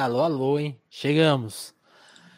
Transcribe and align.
Alô, 0.00 0.22
alô, 0.22 0.58
hein? 0.58 0.80
Chegamos. 0.88 1.74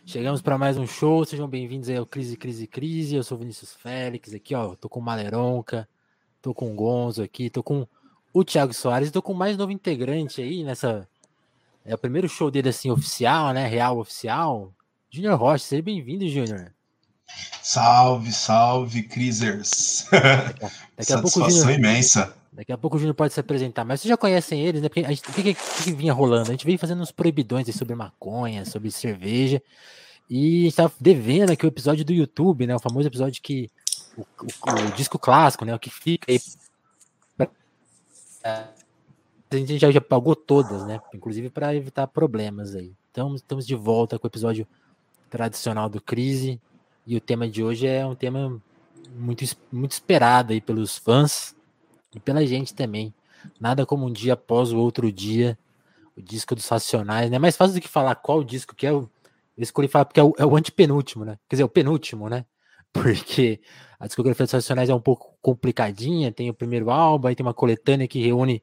Chegamos 0.05 0.43
para 0.43 0.59
mais 0.59 0.77
um 0.77 0.85
show. 0.85 1.25
Sejam 1.25 1.47
bem-vindos 1.47 1.89
aí 1.89 1.97
ao 1.97 2.05
Crise, 2.05 2.37
Crise, 2.37 2.67
Crise. 2.67 3.15
Eu 3.15 3.23
sou 3.23 3.39
Vinícius 3.39 3.73
Félix. 3.73 4.35
Aqui, 4.35 4.53
ó, 4.53 4.75
tô 4.75 4.89
com 4.89 4.99
o 4.99 5.03
Maleronca, 5.03 5.89
tô 6.41 6.53
com 6.53 6.73
o 6.73 6.75
Gonzo 6.75 7.23
aqui, 7.23 7.49
tô 7.49 7.63
com 7.63 7.87
o 8.35 8.43
Thiago 8.43 8.75
Soares, 8.75 9.13
tô 9.13 9.23
com 9.23 9.33
mais 9.33 9.57
novo 9.57 9.71
integrante 9.71 10.43
aí 10.43 10.65
nessa. 10.65 11.09
É 11.85 11.95
o 11.95 11.99
primeiro 11.99 12.29
show 12.29 12.51
dele 12.51 12.71
assim 12.71 12.91
oficial, 12.91 13.53
né? 13.53 13.69
Real 13.69 13.97
oficial. 13.97 14.75
Junior 15.09 15.39
Rocha, 15.39 15.65
seja 15.65 15.83
bem-vindo, 15.83 16.29
Junior. 16.29 16.73
Salve, 17.63 18.33
salve, 18.33 19.05
Crisers. 19.05 20.09
Daqui, 20.99 21.13
a 21.13 21.23
pouco, 21.23 21.49
Junior, 21.49 21.71
imensa. 21.71 22.35
Daqui 22.53 22.71
a 22.71 22.77
pouco 22.77 22.97
o 22.97 22.99
Júnior 22.99 23.15
pode 23.15 23.33
se 23.33 23.41
apresentar, 23.41 23.83
mas 23.83 24.01
vocês 24.01 24.11
já 24.11 24.17
conhecem 24.17 24.61
eles, 24.61 24.83
né? 24.83 24.89
Porque 24.91 25.01
a 25.01 25.09
gente, 25.09 25.23
o 25.27 25.33
que, 25.33 25.55
que, 25.55 25.93
vinha 25.93 26.13
rolando? 26.13 26.51
A 26.51 26.53
gente 26.53 26.67
veio 26.67 26.79
fazendo 26.79 27.01
uns 27.01 27.11
proibidões 27.11 27.75
sobre 27.75 27.95
maconha, 27.95 28.67
sobre 28.67 28.91
cerveja, 28.91 29.63
e 30.29 30.61
a 30.61 30.65
gente 30.65 30.77
tava 30.77 30.93
devendo 31.01 31.51
aqui 31.51 31.65
o 31.65 31.69
episódio 31.69 32.05
do 32.05 32.13
YouTube, 32.13 32.67
né? 32.67 32.77
O 32.77 32.79
famoso 32.79 33.09
episódio 33.09 33.41
que. 33.43 33.71
O, 34.19 34.21
o, 34.21 34.87
o 34.87 34.93
disco 34.93 35.19
clássico, 35.19 35.65
né? 35.65 35.75
O 35.75 35.79
que 35.79 35.89
fica 35.89 36.31
aí. 36.31 36.39
A 38.45 39.57
gente 39.57 39.79
já, 39.79 39.91
já 39.91 40.01
pagou 40.01 40.37
todas, 40.37 40.87
né? 40.87 41.01
Inclusive 41.15 41.49
para 41.49 41.75
evitar 41.75 42.07
problemas 42.07 42.75
aí. 42.75 42.93
Então, 43.11 43.35
estamos 43.35 43.67
de 43.67 43.75
volta 43.75 44.19
com 44.19 44.27
o 44.27 44.31
episódio 44.31 44.67
tradicional 45.31 45.89
do 45.89 46.03
Crise. 46.03 46.61
E 47.07 47.17
o 47.17 47.21
tema 47.21 47.49
de 47.49 47.63
hoje 47.63 47.87
é 47.87 48.05
um 48.05 48.15
tema 48.15 48.61
muito, 49.15 49.43
muito 49.73 49.93
esperado 49.93 50.53
aí 50.53 50.61
pelos 50.61 50.99
fãs 50.99 51.55
e 52.15 52.21
pela 52.21 52.45
gente 52.47 52.75
também. 52.75 53.15
Nada 53.61 53.85
como 53.85 54.07
um 54.07 54.13
dia 54.13 54.35
após 54.35 54.73
o 54.73 54.79
outro 54.79 55.11
dia, 55.11 55.59
o 56.17 56.23
disco 56.23 56.55
dos 56.55 56.69
Racionais, 56.69 57.31
né? 57.31 57.39
Mais 57.39 57.57
fácil 57.57 57.75
do 57.75 57.81
que 57.81 57.89
falar 57.89 58.15
qual 58.17 58.45
disco 58.45 58.75
que 58.75 58.87
é. 58.87 58.91
Eu 58.91 59.11
escolhi 59.57 59.89
falar 59.89 60.05
porque 60.05 60.21
é 60.21 60.23
o, 60.23 60.33
é 60.39 60.47
o 60.47 60.57
antepenúltimo, 60.57 61.25
né? 61.25 61.39
Quer 61.49 61.57
dizer, 61.57 61.65
o 61.65 61.69
penúltimo, 61.69 62.29
né? 62.29 62.45
Porque 62.93 63.61
a 63.99 64.07
discografia 64.07 64.45
dos 64.45 64.53
Racionais 64.53 64.91
é 64.91 64.95
um 64.95 65.01
pouco 65.01 65.35
complicadinha. 65.41 66.31
Tem 66.31 66.51
o 66.51 66.55
primeiro 66.55 66.91
álbum, 66.91 67.29
aí 67.29 67.35
tem 67.35 67.45
uma 67.45 67.55
coletânea 67.55 68.07
que 68.07 68.23
reúne 68.23 68.63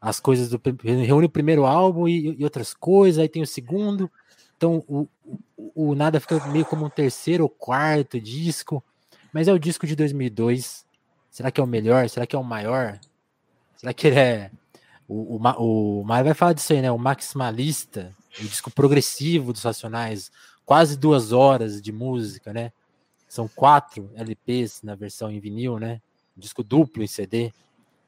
as 0.00 0.20
coisas 0.20 0.48
do. 0.48 0.60
reúne 1.02 1.26
o 1.26 1.30
primeiro 1.30 1.66
álbum 1.66 2.08
e, 2.08 2.36
e 2.38 2.44
outras 2.44 2.72
coisas, 2.72 3.18
aí 3.18 3.28
tem 3.28 3.42
o 3.42 3.46
segundo. 3.46 4.10
Então 4.56 4.84
o, 4.86 5.08
o, 5.56 5.90
o 5.90 5.94
Nada 5.94 6.20
fica 6.20 6.46
meio 6.48 6.64
como 6.64 6.86
um 6.86 6.90
terceiro 6.90 7.44
ou 7.44 7.50
quarto 7.50 8.20
disco, 8.20 8.82
mas 9.32 9.48
é 9.48 9.52
o 9.52 9.58
disco 9.58 9.86
de 9.86 9.96
2002 9.96 10.84
Será 11.30 11.50
que 11.50 11.60
é 11.60 11.64
o 11.64 11.66
melhor? 11.66 12.08
Será 12.08 12.26
que 12.26 12.34
é 12.34 12.38
o 12.38 12.44
maior? 12.44 12.98
Será 13.76 13.94
que 13.94 14.08
ele 14.08 14.18
é. 14.18 14.50
O, 15.08 15.36
o, 15.36 16.00
o 16.00 16.04
vai 16.04 16.34
falar 16.34 16.52
disso 16.52 16.72
aí, 16.72 16.82
né? 16.82 16.90
O 16.90 16.98
maximalista, 16.98 18.12
o 18.38 18.42
disco 18.42 18.70
progressivo 18.70 19.52
dos 19.52 19.62
Racionais, 19.62 20.30
quase 20.64 20.96
duas 20.96 21.32
horas 21.32 21.80
de 21.80 21.92
música, 21.92 22.52
né? 22.52 22.72
São 23.28 23.48
quatro 23.48 24.10
LPs 24.14 24.82
na 24.82 24.94
versão 24.94 25.30
em 25.30 25.40
vinil, 25.40 25.78
né? 25.78 26.00
Disco 26.36 26.62
duplo 26.62 27.02
em 27.02 27.06
CD, 27.06 27.52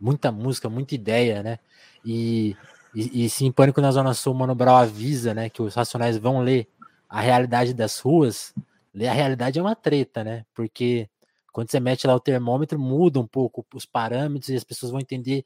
muita 0.00 0.30
música, 0.32 0.68
muita 0.68 0.94
ideia, 0.94 1.42
né? 1.42 1.58
E, 2.04 2.56
e, 2.94 3.24
e 3.24 3.30
se 3.30 3.44
em 3.44 3.52
Pânico 3.52 3.80
na 3.80 3.90
Zona 3.92 4.14
Sul, 4.14 4.34
Mano 4.34 4.54
Brown 4.54 4.76
avisa, 4.76 5.32
né? 5.32 5.48
Que 5.48 5.62
os 5.62 5.74
Racionais 5.74 6.18
vão 6.18 6.40
ler 6.40 6.68
a 7.08 7.20
realidade 7.20 7.72
das 7.72 7.98
ruas. 7.98 8.54
Ler 8.92 9.08
a 9.08 9.12
realidade 9.12 9.58
é 9.58 9.62
uma 9.62 9.76
treta, 9.76 10.22
né? 10.24 10.44
Porque 10.54 11.08
quando 11.52 11.70
você 11.70 11.78
mete 11.78 12.06
lá 12.06 12.14
o 12.14 12.20
termômetro, 12.20 12.78
muda 12.78 13.20
um 13.20 13.26
pouco 13.26 13.64
os 13.74 13.86
parâmetros 13.86 14.48
e 14.48 14.56
as 14.56 14.64
pessoas 14.64 14.90
vão 14.90 15.00
entender 15.00 15.44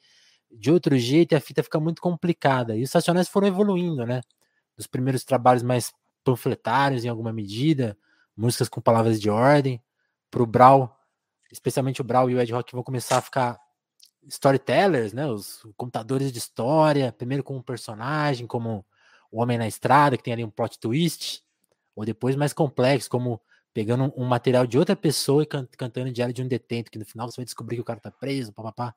de 0.50 0.70
outro 0.70 0.96
jeito 0.96 1.32
e 1.32 1.36
a 1.36 1.40
fita 1.40 1.62
fica 1.62 1.80
muito 1.80 2.00
complicada. 2.00 2.76
E 2.76 2.82
os 2.82 2.92
Racionais 2.92 3.28
foram 3.28 3.48
evoluindo, 3.48 4.06
né? 4.06 4.20
Dos 4.76 4.86
primeiros 4.86 5.24
trabalhos 5.24 5.62
mais 5.62 5.92
panfletários 6.24 7.04
em 7.04 7.08
alguma 7.08 7.32
medida, 7.32 7.98
músicas 8.36 8.68
com 8.68 8.80
palavras 8.80 9.20
de 9.20 9.28
ordem, 9.28 9.82
para 10.30 10.42
o 10.42 10.46
Brau, 10.46 10.96
especialmente 11.50 12.00
o 12.00 12.04
Brau 12.04 12.30
e 12.30 12.34
o 12.34 12.40
Ed 12.40 12.52
Rock 12.52 12.72
vão 12.72 12.82
começar 12.82 13.18
a 13.18 13.22
ficar 13.22 13.58
storytellers, 14.28 15.12
né? 15.12 15.26
Os 15.26 15.66
contadores 15.76 16.32
de 16.32 16.38
história, 16.38 17.12
primeiro 17.12 17.42
com 17.42 17.56
um 17.56 17.62
personagem 17.62 18.46
como 18.46 18.84
o 19.30 19.40
Homem 19.40 19.58
na 19.58 19.66
Estrada, 19.66 20.16
que 20.16 20.22
tem 20.22 20.32
ali 20.32 20.44
um 20.44 20.50
plot 20.50 20.78
twist, 20.78 21.42
ou 21.94 22.04
depois 22.04 22.36
mais 22.36 22.52
complexo, 22.52 23.10
como 23.10 23.40
pegando 23.76 24.10
um 24.16 24.24
material 24.24 24.66
de 24.66 24.78
outra 24.78 24.96
pessoa 24.96 25.42
e 25.42 25.46
can 25.46 25.68
cantando 25.76 26.10
diário 26.10 26.32
de 26.32 26.42
um 26.42 26.48
detento, 26.48 26.90
que 26.90 26.98
no 26.98 27.04
final 27.04 27.30
você 27.30 27.36
vai 27.36 27.44
descobrir 27.44 27.76
que 27.76 27.82
o 27.82 27.84
cara 27.84 28.00
tá 28.00 28.10
preso, 28.10 28.50
papapá. 28.50 28.94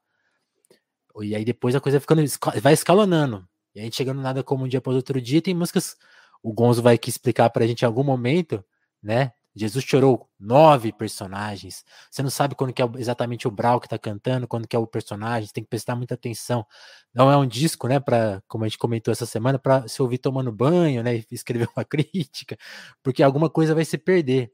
E 1.21 1.35
aí 1.35 1.43
depois 1.43 1.75
a 1.75 1.81
coisa 1.81 1.99
ficando, 1.99 2.23
vai 2.61 2.71
escalonando. 2.71 3.45
E 3.75 3.81
a 3.81 3.83
gente 3.83 3.97
chegando 3.97 4.21
nada 4.21 4.41
como 4.41 4.63
um 4.63 4.69
dia 4.69 4.77
após 4.77 4.95
outro 4.95 5.19
dia, 5.19 5.41
tem 5.41 5.53
músicas, 5.53 5.97
o 6.41 6.53
Gonzo 6.53 6.81
vai 6.81 6.95
aqui 6.95 7.09
explicar 7.09 7.49
pra 7.49 7.67
gente 7.67 7.81
em 7.81 7.85
algum 7.85 8.05
momento, 8.05 8.63
né? 9.03 9.33
Jesus 9.53 9.83
chorou 9.83 10.29
nove 10.39 10.93
personagens. 10.93 11.83
Você 12.09 12.23
não 12.23 12.29
sabe 12.29 12.55
quando 12.55 12.71
que 12.71 12.81
é 12.81 12.89
exatamente 12.97 13.49
o 13.49 13.51
Brau 13.51 13.81
que 13.81 13.89
tá 13.89 13.97
cantando, 13.99 14.47
quando 14.47 14.65
que 14.65 14.77
é 14.77 14.79
o 14.79 14.87
personagem, 14.87 15.47
você 15.47 15.53
tem 15.53 15.63
que 15.63 15.69
prestar 15.69 15.97
muita 15.97 16.13
atenção. 16.13 16.65
Não 17.13 17.29
é 17.29 17.35
um 17.35 17.45
disco, 17.45 17.85
né, 17.89 17.99
para, 17.99 18.41
como 18.47 18.63
a 18.63 18.67
gente 18.69 18.77
comentou 18.77 19.11
essa 19.11 19.25
semana, 19.25 19.59
para 19.59 19.89
se 19.89 20.01
ouvir 20.01 20.19
tomando 20.19 20.53
banho, 20.53 21.03
né, 21.03 21.17
e 21.17 21.25
escrever 21.35 21.67
uma 21.75 21.83
crítica, 21.83 22.57
porque 23.03 23.21
alguma 23.21 23.49
coisa 23.49 23.75
vai 23.75 23.83
se 23.83 23.97
perder 23.97 24.49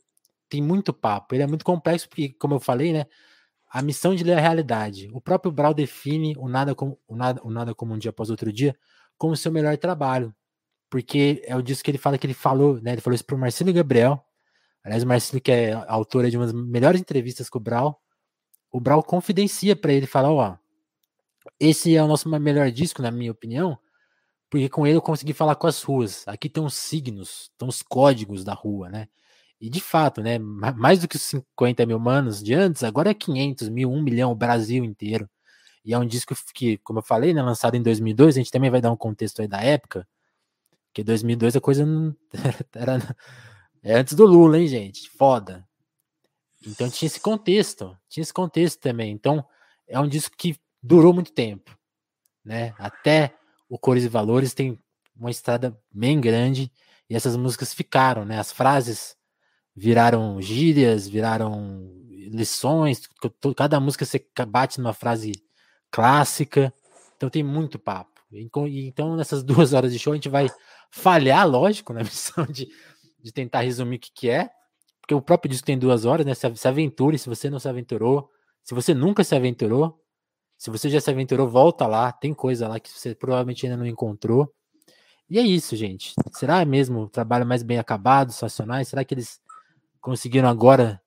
tem 0.50 0.62
muito 0.62 0.94
papo. 0.94 1.36
Ele 1.36 1.44
é 1.44 1.48
muito 1.48 1.66
complexo 1.66 2.08
porque, 2.10 2.30
como 2.40 2.56
eu 2.56 2.60
falei, 2.60 2.94
né? 2.94 3.06
A 3.70 3.82
missão 3.82 4.16
de 4.16 4.24
ler 4.24 4.38
a 4.38 4.42
realidade. 4.42 5.10
O 5.14 5.22
próprio 5.22 5.52
Brau 5.52 5.74
define 5.74 6.36
o 6.38 6.48
nada 6.48 6.76
como 6.76 7.00
o 7.08 7.16
nada, 7.16 7.42
o 7.44 7.52
nada 7.52 7.76
como 7.76 7.94
um 7.94 7.98
dia 7.98 8.10
após 8.10 8.30
outro 8.30 8.52
dia 8.54 8.76
como 9.18 9.36
seu 9.36 9.52
melhor 9.52 9.78
trabalho. 9.78 10.34
Porque 10.90 11.42
é 11.46 11.56
o 11.56 11.62
disco 11.62 11.84
que 11.86 11.92
ele 11.92 11.98
fala 11.98 12.18
que 12.18 12.28
ele 12.28 12.34
falou, 12.34 12.82
né? 12.82 12.94
Ele 12.94 13.02
falou 13.02 13.16
isso 13.16 13.26
pro 13.26 13.38
Marcelo 13.38 13.74
Gabriel. 13.74 14.24
Aliás, 14.84 15.04
o 15.04 15.08
Marcelo, 15.08 15.42
que 15.42 15.52
é 15.52 15.74
autor 15.88 16.30
de 16.30 16.38
umas 16.38 16.54
melhores 16.54 17.02
entrevistas 17.02 17.50
com 17.50 17.58
o 17.58 17.62
Brau, 17.62 18.00
o 18.72 18.80
Brau 18.80 19.02
confidencia 19.02 19.76
para 19.76 19.92
ele, 19.92 20.06
fala, 20.06 20.32
ó, 20.32 20.58
esse 21.60 21.96
é 21.96 22.04
o 22.04 22.08
nosso 22.08 22.30
melhor 22.30 22.70
disco, 22.72 23.02
na 23.02 23.10
minha 23.12 23.32
opinião, 23.32 23.78
porque 24.50 24.70
com 24.70 24.86
ele 24.86 24.98
eu 24.98 25.02
consegui 25.02 25.34
falar 25.34 25.56
com 25.56 25.68
as 25.68 25.82
ruas. 25.82 26.28
Aqui 26.28 26.50
tem 26.50 26.64
os 26.64 26.76
signos, 26.76 27.50
estão 27.52 27.68
os 27.68 27.82
códigos 27.82 28.44
da 28.44 28.54
rua, 28.54 28.90
né? 28.90 29.08
E 29.60 29.70
de 29.70 29.80
fato, 29.80 30.22
né, 30.22 30.38
mais 30.38 31.00
do 31.00 31.08
que 31.08 31.16
os 31.16 31.22
50 31.22 31.86
mil 31.86 32.00
manos 32.00 32.44
de 32.44 32.54
antes, 32.54 32.84
agora 32.84 33.12
é 33.12 33.14
500 33.14 33.70
mil, 33.70 33.92
1 33.92 34.02
milhão, 34.02 34.32
o 34.32 34.36
Brasil 34.36 34.84
inteiro. 34.84 35.30
E 35.84 35.94
é 35.94 35.98
um 35.98 36.06
disco 36.06 36.36
que, 36.54 36.78
como 36.80 37.00
eu 37.00 37.04
falei, 37.04 37.34
né, 37.34 37.42
lançado 37.42 37.76
em 37.76 37.84
2002, 37.84 38.36
a 38.36 38.40
gente 38.40 38.52
também 38.52 38.70
vai 38.70 38.82
dar 38.82 38.92
um 38.92 38.98
contexto 38.98 39.42
aí 39.42 39.48
da 39.48 39.62
época, 39.62 40.08
que 40.94 41.04
2002 41.04 41.56
a 41.56 41.62
coisa 41.62 41.86
não 41.86 42.16
era 42.74 43.00
é 43.84 43.94
antes 43.94 44.16
do 44.16 44.26
Lula, 44.26 44.58
hein, 44.58 44.68
gente? 44.68 45.08
Foda. 45.12 45.64
Então 46.66 46.90
tinha 46.90 47.06
esse 47.06 47.20
contexto, 47.20 47.96
tinha 48.10 48.24
esse 48.24 48.34
contexto 48.34 48.80
também. 48.80 49.12
Então 49.12 49.46
é 49.88 50.00
um 50.00 50.08
disco 50.08 50.36
que 50.36 50.56
durou 50.82 51.14
muito 51.14 51.32
tempo, 51.32 51.78
né? 52.44 52.74
Até 52.80 53.36
o 53.70 53.78
Cores 53.78 54.04
e 54.04 54.08
Valores 54.08 54.56
tem 54.56 54.80
uma 55.16 55.30
estrada 55.30 55.80
bem 55.92 56.20
grande 56.20 56.72
e 57.08 57.16
essas 57.16 57.36
músicas 57.36 57.76
ficaram, 57.76 58.26
né? 58.26 58.40
As 58.40 58.52
frases 58.52 59.16
viraram 59.76 60.42
gírias, 60.42 61.08
viraram 61.08 61.92
lições, 62.10 63.08
cada 63.56 63.80
música 63.80 64.06
você 64.06 64.26
bate 64.48 64.80
numa 64.80 64.94
frase 64.94 65.34
clássica, 65.92 66.74
então 67.16 67.30
tem 67.30 67.44
muito 67.44 67.78
papo. 67.78 68.22
Então, 68.32 69.16
nessas 69.16 69.44
duas 69.44 69.74
horas 69.74 69.92
de 69.92 70.00
show, 70.00 70.14
a 70.14 70.16
gente 70.16 70.30
vai 70.30 70.50
falhar, 70.90 71.48
lógico, 71.48 71.92
na 71.94 72.04
missão 72.04 72.46
de, 72.46 72.68
de 73.22 73.32
tentar 73.32 73.62
resumir 73.62 73.98
o 73.98 74.00
que, 74.00 74.12
que 74.12 74.30
é, 74.30 74.50
porque 75.02 75.14
o 75.14 75.22
próprio 75.22 75.50
disco 75.50 75.66
tem 75.66 75.78
duas 75.78 76.06
horas, 76.06 76.26
né? 76.26 76.34
Se, 76.34 76.56
se 76.56 76.68
aventure, 76.68 77.18
se 77.18 77.30
você 77.30 77.50
não 77.50 77.60
se 77.60 77.70
aventurou, 77.70 78.30
se 78.64 78.74
você 78.74 78.94
nunca 78.94 79.24
se 79.24 79.36
aventurou, 79.36 80.02
se 80.58 80.72
você 80.72 80.90
já 80.90 81.00
se 81.00 81.12
aventurou, 81.12 81.48
volta 81.48 81.86
lá, 81.86 82.12
tem 82.12 82.34
coisa 82.34 82.68
lá 82.68 82.80
que 82.80 82.90
você 82.90 83.14
provavelmente 83.14 83.66
ainda 83.66 83.78
não 83.78 83.86
encontrou. 83.86 84.52
E 85.30 85.38
é 85.38 85.42
isso, 85.42 85.76
gente. 85.76 86.14
Será 86.34 86.64
mesmo 86.66 87.02
o 87.02 87.10
trabalho 87.10 87.46
mais 87.46 87.62
bem 87.62 87.78
acabado, 87.78 88.32
sensacionais? 88.32 88.88
Será 88.88 89.04
que 89.04 89.14
eles 89.14 89.40
conseguiram 90.06 90.48
agora 90.48 91.02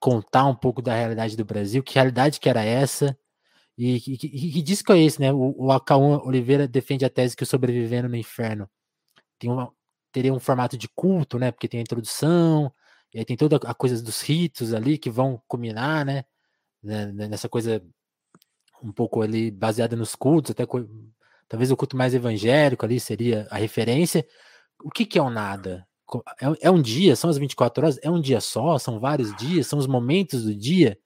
contar 0.00 0.46
um 0.46 0.54
pouco 0.54 0.82
da 0.82 0.92
realidade 0.92 1.36
do 1.36 1.44
Brasil, 1.44 1.80
que 1.80 1.94
realidade 1.94 2.40
que 2.40 2.48
era 2.48 2.64
essa, 2.64 3.16
e 3.78 4.00
que, 4.00 4.62
disco 4.62 4.92
é 4.92 4.98
esse, 4.98 5.20
né? 5.20 5.32
O, 5.32 5.54
o 5.56 5.70
Acauã 5.70 6.18
Oliveira 6.24 6.66
defende 6.66 7.04
a 7.04 7.10
tese 7.10 7.36
que 7.36 7.44
o 7.44 7.46
Sobrevivendo 7.46 8.08
no 8.08 8.16
Inferno 8.16 8.68
tem 9.38 9.48
uma, 9.48 9.72
teria 10.10 10.34
um 10.34 10.40
formato 10.40 10.76
de 10.76 10.88
culto, 10.88 11.38
né? 11.38 11.52
Porque 11.52 11.68
tem 11.68 11.78
a 11.78 11.82
introdução, 11.82 12.72
e 13.14 13.20
aí 13.20 13.24
tem 13.24 13.36
toda 13.36 13.56
a 13.58 13.74
coisa 13.74 14.02
dos 14.02 14.20
ritos 14.22 14.74
ali 14.74 14.98
que 14.98 15.08
vão 15.08 15.40
culminar, 15.46 16.04
né? 16.04 16.24
né 16.82 17.12
nessa 17.28 17.48
coisa 17.48 17.80
um 18.82 18.92
pouco 18.92 19.22
ali 19.22 19.52
baseada 19.52 19.94
nos 19.94 20.16
cultos, 20.16 20.50
até 20.50 20.64
talvez 21.48 21.70
o 21.70 21.76
culto 21.76 21.96
mais 21.96 22.12
evangélico 22.12 22.84
ali 22.84 22.98
seria 22.98 23.46
a 23.52 23.56
referência. 23.56 24.26
O 24.82 24.90
que, 24.90 25.06
que 25.06 25.16
é 25.16 25.22
o 25.22 25.30
nada? 25.30 25.86
É, 26.40 26.68
é 26.68 26.70
um 26.70 26.80
dia, 26.80 27.16
são 27.16 27.30
as 27.30 27.38
24 27.38 27.84
horas, 27.84 27.98
é 28.02 28.10
um 28.10 28.20
dia 28.20 28.40
só, 28.40 28.78
são 28.78 28.98
vários 28.98 29.34
dias, 29.36 29.66
são 29.66 29.78
os 29.78 29.86
momentos 29.86 30.44
do 30.44 30.54
dia. 30.54 30.98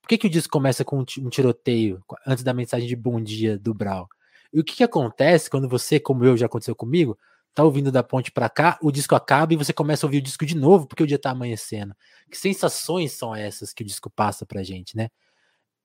Por 0.00 0.08
que, 0.08 0.18
que 0.18 0.26
o 0.26 0.30
disco 0.30 0.52
começa 0.52 0.84
com 0.84 0.98
um 1.00 1.28
tiroteio 1.30 2.02
antes 2.26 2.44
da 2.44 2.52
mensagem 2.52 2.86
de 2.86 2.94
bom 2.94 3.20
dia 3.20 3.58
do 3.58 3.72
Brau? 3.72 4.08
E 4.52 4.60
o 4.60 4.64
que, 4.64 4.76
que 4.76 4.84
acontece 4.84 5.50
quando 5.50 5.68
você, 5.68 5.98
como 5.98 6.24
eu, 6.24 6.36
já 6.36 6.46
aconteceu 6.46 6.76
comigo, 6.76 7.18
tá 7.54 7.64
ouvindo 7.64 7.90
da 7.90 8.02
ponte 8.02 8.30
para 8.30 8.48
cá, 8.48 8.78
o 8.82 8.90
disco 8.90 9.14
acaba 9.14 9.54
e 9.54 9.56
você 9.56 9.72
começa 9.72 10.04
a 10.04 10.08
ouvir 10.08 10.18
o 10.18 10.22
disco 10.22 10.44
de 10.44 10.56
novo 10.56 10.86
porque 10.86 11.02
o 11.02 11.06
dia 11.06 11.18
tá 11.18 11.30
amanhecendo. 11.30 11.94
Que 12.30 12.36
sensações 12.36 13.12
são 13.12 13.34
essas 13.34 13.72
que 13.72 13.82
o 13.82 13.86
disco 13.86 14.10
passa 14.10 14.44
pra 14.44 14.62
gente, 14.62 14.96
né? 14.96 15.08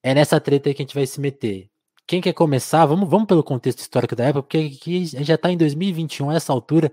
É 0.03 0.13
nessa 0.13 0.39
treta 0.39 0.69
aí 0.69 0.73
que 0.73 0.81
a 0.81 0.85
gente 0.85 0.95
vai 0.95 1.05
se 1.05 1.19
meter. 1.19 1.69
Quem 2.07 2.21
quer 2.21 2.33
começar? 2.33 2.85
Vamos, 2.87 3.07
vamos 3.07 3.27
pelo 3.27 3.43
contexto 3.43 3.79
histórico 3.79 4.15
da 4.15 4.25
época, 4.25 4.43
porque 4.43 4.57
aqui 4.57 5.05
já 5.05 5.37
tá 5.37 5.51
em 5.51 5.57
2021, 5.57 6.31
a 6.31 6.35
essa 6.35 6.51
altura. 6.51 6.91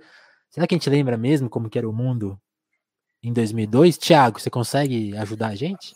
Será 0.57 0.67
que 0.67 0.75
a 0.75 0.79
gente 0.79 0.89
lembra 0.89 1.19
mesmo 1.19 1.51
como 1.51 1.69
que 1.69 1.77
era 1.77 1.87
o 1.87 1.93
mundo 1.93 2.41
em 3.23 3.31
2002? 3.31 3.99
Tiago, 3.99 4.41
você 4.41 4.49
consegue 4.49 5.15
ajudar 5.19 5.49
a 5.49 5.55
gente? 5.55 5.95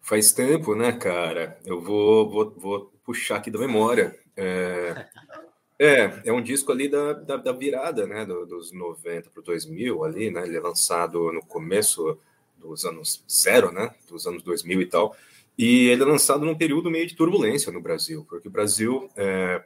Faz 0.00 0.32
tempo, 0.32 0.74
né, 0.74 0.90
cara? 0.90 1.56
Eu 1.64 1.80
vou, 1.80 2.28
vou, 2.28 2.50
vou 2.58 2.92
puxar 3.04 3.36
aqui 3.36 3.52
da 3.52 3.60
memória. 3.60 4.18
É, 4.36 5.06
é, 5.78 6.22
é 6.24 6.32
um 6.32 6.42
disco 6.42 6.72
ali 6.72 6.88
da, 6.88 7.12
da, 7.12 7.36
da 7.36 7.52
virada, 7.52 8.04
né, 8.04 8.26
dos 8.26 8.72
90 8.72 9.30
para 9.30 9.44
2000 9.44 10.02
ali, 10.02 10.28
né? 10.28 10.44
Ele 10.44 10.56
é 10.56 10.60
lançado 10.60 11.32
no 11.32 11.46
começo 11.46 12.18
dos 12.58 12.84
anos 12.84 13.24
zero, 13.30 13.70
né, 13.70 13.94
dos 14.08 14.26
anos 14.26 14.42
2000 14.42 14.82
e 14.82 14.86
tal. 14.86 15.16
E 15.56 15.86
ele 15.86 16.02
é 16.02 16.06
lançado 16.06 16.44
num 16.44 16.58
período 16.58 16.90
meio 16.90 17.06
de 17.06 17.14
turbulência 17.14 17.70
no 17.70 17.80
Brasil, 17.80 18.26
porque 18.28 18.48
o 18.48 18.50
Brasil 18.50 19.08
é, 19.16 19.62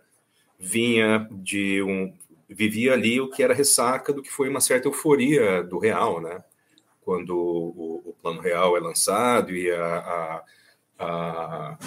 vinha 0.58 1.26
de 1.32 1.82
um 1.82 2.12
vivia 2.48 2.92
ali 2.92 3.20
o 3.20 3.28
que 3.28 3.42
era 3.42 3.54
ressaca 3.54 4.12
do 4.12 4.22
que 4.22 4.30
foi 4.30 4.48
uma 4.48 4.60
certa 4.60 4.88
euforia 4.88 5.62
do 5.62 5.78
real, 5.78 6.20
né? 6.20 6.42
Quando 7.00 7.36
o, 7.36 8.02
o 8.04 8.16
plano 8.22 8.40
real 8.40 8.76
é 8.76 8.80
lançado 8.80 9.54
e 9.54 9.70
a, 9.70 9.96
a, 9.96 10.44
a 10.98 11.78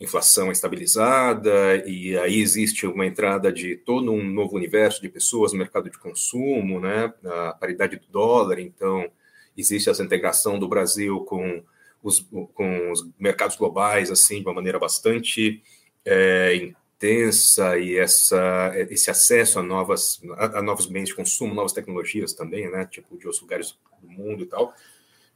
inflação 0.00 0.48
é 0.48 0.52
estabilizada 0.52 1.76
e 1.86 2.16
aí 2.18 2.40
existe 2.40 2.86
uma 2.86 3.06
entrada 3.06 3.52
de 3.52 3.76
todo 3.76 4.12
um 4.12 4.22
novo 4.22 4.56
universo 4.56 5.00
de 5.00 5.08
pessoas 5.08 5.52
no 5.52 5.58
mercado 5.58 5.90
de 5.90 5.98
consumo, 5.98 6.80
né? 6.80 7.12
A 7.24 7.52
paridade 7.52 7.96
do 7.96 8.06
dólar, 8.08 8.60
então 8.60 9.10
existe 9.56 9.88
essa 9.90 10.02
integração 10.02 10.58
do 10.58 10.68
Brasil 10.68 11.20
com 11.24 11.62
os, 12.02 12.20
com 12.52 12.90
os 12.90 13.08
mercados 13.18 13.56
globais 13.56 14.10
assim 14.10 14.40
de 14.40 14.46
uma 14.46 14.54
maneira 14.54 14.78
bastante 14.78 15.62
é, 16.04 16.72
intensa 16.96 17.78
e 17.78 17.96
essa, 17.96 18.72
esse 18.90 19.10
acesso 19.10 19.58
a, 19.58 19.62
novas, 19.62 20.20
a, 20.36 20.58
a, 20.58 20.62
novos 20.62 20.86
bens 20.86 21.08
de 21.08 21.14
consumo, 21.14 21.54
novas 21.54 21.72
tecnologias 21.72 22.32
também, 22.32 22.70
né, 22.70 22.86
tipo 22.86 23.16
de 23.18 23.26
outros 23.26 23.42
lugares 23.42 23.78
do 24.00 24.08
mundo 24.08 24.44
e 24.44 24.46
tal. 24.46 24.74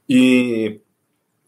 E 0.07 0.79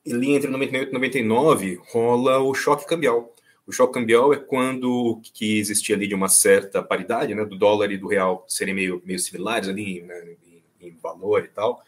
ali 0.05 0.31
entre 0.31 0.49
98 0.49 0.89
e 0.89 0.93
99 0.93 1.79
rola 1.91 2.39
o 2.39 2.53
choque 2.53 2.85
cambial. 2.85 3.33
O 3.65 3.71
choque 3.71 3.93
cambial 3.93 4.33
é 4.33 4.37
quando 4.37 5.21
que 5.33 5.59
existia 5.59 5.95
ali 5.95 6.07
de 6.07 6.15
uma 6.15 6.27
certa 6.27 6.83
paridade, 6.83 7.33
né, 7.33 7.45
do 7.45 7.57
dólar 7.57 7.91
e 7.91 7.97
do 7.97 8.07
real 8.07 8.45
serem 8.47 8.73
meio, 8.73 9.01
meio 9.05 9.19
similares 9.19 9.69
ali 9.69 10.01
né, 10.01 10.35
em, 10.81 10.87
em 10.87 10.97
valor 10.97 11.43
e 11.43 11.47
tal 11.47 11.81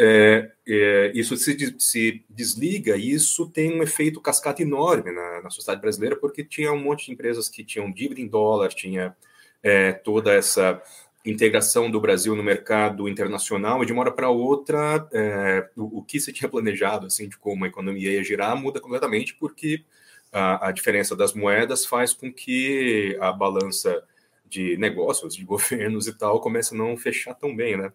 é, 0.00 0.50
é, 0.66 1.12
isso 1.14 1.36
se, 1.36 1.74
se, 1.78 2.24
desliga 2.28 2.96
e 2.96 3.12
isso 3.12 3.48
tem 3.48 3.78
um 3.78 3.82
efeito 3.82 4.20
cascata 4.20 4.62
enorme 4.62 5.12
na, 5.12 5.42
na, 5.42 5.50
sociedade 5.50 5.80
brasileira, 5.80 6.16
porque 6.16 6.44
tinha 6.44 6.72
um 6.72 6.82
monte 6.82 7.06
de 7.06 7.12
empresas 7.12 7.48
que 7.48 7.62
tinham 7.64 7.92
dívida 7.92 8.20
em 8.20 8.26
dólar, 8.26 8.70
tinha 8.70 9.14
é, 9.62 9.92
toda 9.92 10.32
essa 10.32 10.82
integração 11.24 11.90
do 11.90 12.00
Brasil 12.00 12.34
no 12.34 12.42
mercado 12.42 13.08
internacional, 13.08 13.82
e 13.82 13.86
de 13.86 13.92
uma 13.92 14.02
hora 14.02 14.10
para 14.10 14.28
outra, 14.28 15.06
é, 15.12 15.68
o, 15.76 15.98
o, 15.98 16.02
que 16.02 16.18
se 16.18 16.32
tinha 16.32 16.48
planejado 16.48 17.06
assim, 17.06 17.28
de 17.28 17.36
como 17.36 17.64
a 17.64 17.68
economia 17.68 18.12
ia 18.12 18.24
girar 18.24 18.56
muda 18.56 18.80
completamente, 18.80 19.34
porque 19.34 19.84
a, 20.32 20.68
a 20.68 20.72
diferença 20.72 21.14
das 21.14 21.32
moedas 21.32 21.86
faz 21.86 22.12
com 22.12 22.32
que 22.32 23.16
a 23.20 23.30
balança 23.30 24.02
de 24.48 24.76
negócios, 24.78 25.36
de 25.36 25.44
governos 25.46 26.08
e 26.08 26.18
tal, 26.18 26.40
comece 26.40 26.74
a 26.74 26.78
não 26.78 26.96
fechar 26.96 27.34
tão 27.34 27.54
bem, 27.54 27.76
né? 27.76 27.92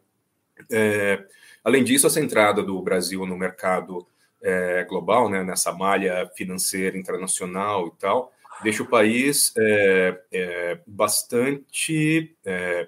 É, 0.71 1.23
Além 1.67 1.83
disso, 1.83 2.07
essa 2.07 2.21
entrada 2.21 2.63
do 2.63 2.81
Brasil 2.81 3.25
no 3.25 3.37
mercado 3.37 4.07
é, 4.41 4.85
global, 4.85 5.29
né, 5.29 5.43
nessa 5.43 5.73
malha 5.73 6.31
financeira 6.33 6.97
internacional 6.97 7.89
e 7.89 7.99
tal, 7.99 8.31
deixa 8.63 8.83
o 8.83 8.87
país 8.87 9.51
é, 9.57 10.17
é, 10.31 10.79
bastante 10.87 12.33
é, 12.45 12.87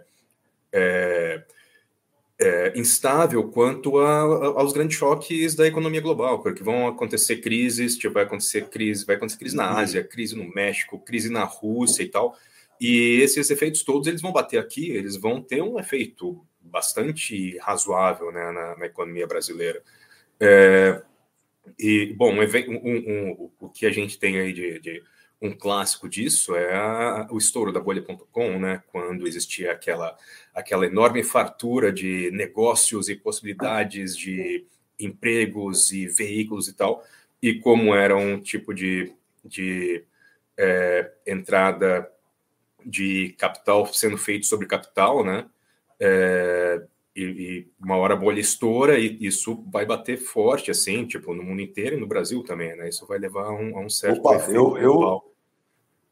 é, 0.71 1.43
é, 2.39 2.73
instável 2.73 3.49
quanto 3.49 3.97
a, 3.99 4.21
aos 4.21 4.71
grandes 4.71 4.97
choques 4.97 5.55
da 5.55 5.67
economia 5.67 5.99
global, 5.99 6.41
porque 6.41 6.63
vão 6.63 6.87
acontecer 6.87 7.41
crises, 7.41 7.97
tipo, 7.97 8.13
vai 8.13 8.23
acontecer 8.23 8.69
crise, 8.69 9.05
vai 9.05 9.17
acontecer 9.17 9.39
crise 9.39 9.57
na 9.57 9.73
uhum. 9.73 9.77
Ásia, 9.77 10.05
crise 10.05 10.37
no 10.37 10.49
México, 10.55 10.97
crise 10.99 11.29
na 11.29 11.43
Rússia 11.43 12.01
e 12.01 12.07
tal. 12.07 12.33
E 12.79 13.19
esses 13.21 13.49
efeitos 13.49 13.83
todos 13.83 14.07
eles 14.07 14.21
vão 14.21 14.31
bater 14.31 14.57
aqui, 14.57 14.89
eles 14.89 15.17
vão 15.17 15.41
ter 15.41 15.61
um 15.61 15.77
efeito 15.77 16.41
bastante 16.69 17.57
razoável 17.57 18.31
né, 18.31 18.51
na, 18.51 18.77
na 18.77 18.85
economia 18.85 19.27
brasileira. 19.27 19.81
É, 20.39 21.01
e, 21.77 22.13
bom, 22.13 22.33
um, 22.33 22.41
um, 22.41 22.97
um, 22.97 23.51
o 23.59 23.69
que 23.69 23.85
a 23.85 23.91
gente 23.91 24.17
tem 24.17 24.39
aí 24.39 24.53
de, 24.53 24.79
de 24.79 25.03
um 25.41 25.51
clássico 25.51 26.09
disso 26.09 26.55
é 26.55 26.75
a, 26.75 27.27
o 27.31 27.37
estouro 27.37 27.71
da 27.71 27.79
bolha.com, 27.79 28.59
né, 28.59 28.83
quando 28.87 29.27
existia 29.27 29.71
aquela, 29.71 30.17
aquela 30.53 30.85
enorme 30.85 31.23
fartura 31.23 31.91
de 31.91 32.29
negócios 32.31 33.09
e 33.09 33.15
possibilidades 33.15 34.15
de 34.15 34.65
empregos 34.99 35.91
e 35.91 36.07
veículos 36.07 36.67
e 36.67 36.73
tal, 36.73 37.03
e 37.41 37.55
como 37.55 37.95
era 37.95 38.17
um 38.17 38.39
tipo 38.39 38.73
de, 38.73 39.13
de 39.45 40.03
é, 40.57 41.09
entrada 41.25 42.11
de 42.85 43.35
capital 43.37 43.85
sendo 43.93 44.17
feito 44.17 44.45
sobre 44.45 44.67
capital, 44.67 45.23
né, 45.23 45.45
é, 45.99 46.81
e, 47.15 47.23
e, 47.23 47.67
uma 47.83 47.97
hora 47.97 48.13
a 48.13 48.17
bolha 48.17 48.39
estoura 48.39 48.97
e 48.97 49.17
isso 49.19 49.63
vai 49.71 49.85
bater 49.85 50.17
forte, 50.17 50.71
assim, 50.71 51.05
tipo, 51.05 51.33
no 51.33 51.43
mundo 51.43 51.61
inteiro 51.61 51.97
e 51.97 51.99
no 51.99 52.07
Brasil 52.07 52.43
também, 52.43 52.75
né? 52.75 52.87
Isso 52.87 53.05
vai 53.05 53.19
levar 53.19 53.45
a 53.45 53.51
um, 53.51 53.77
a 53.77 53.81
um 53.81 53.89
certo 53.89 54.19
Opa, 54.19 54.45
eu, 54.49 54.77
eu, 54.77 55.23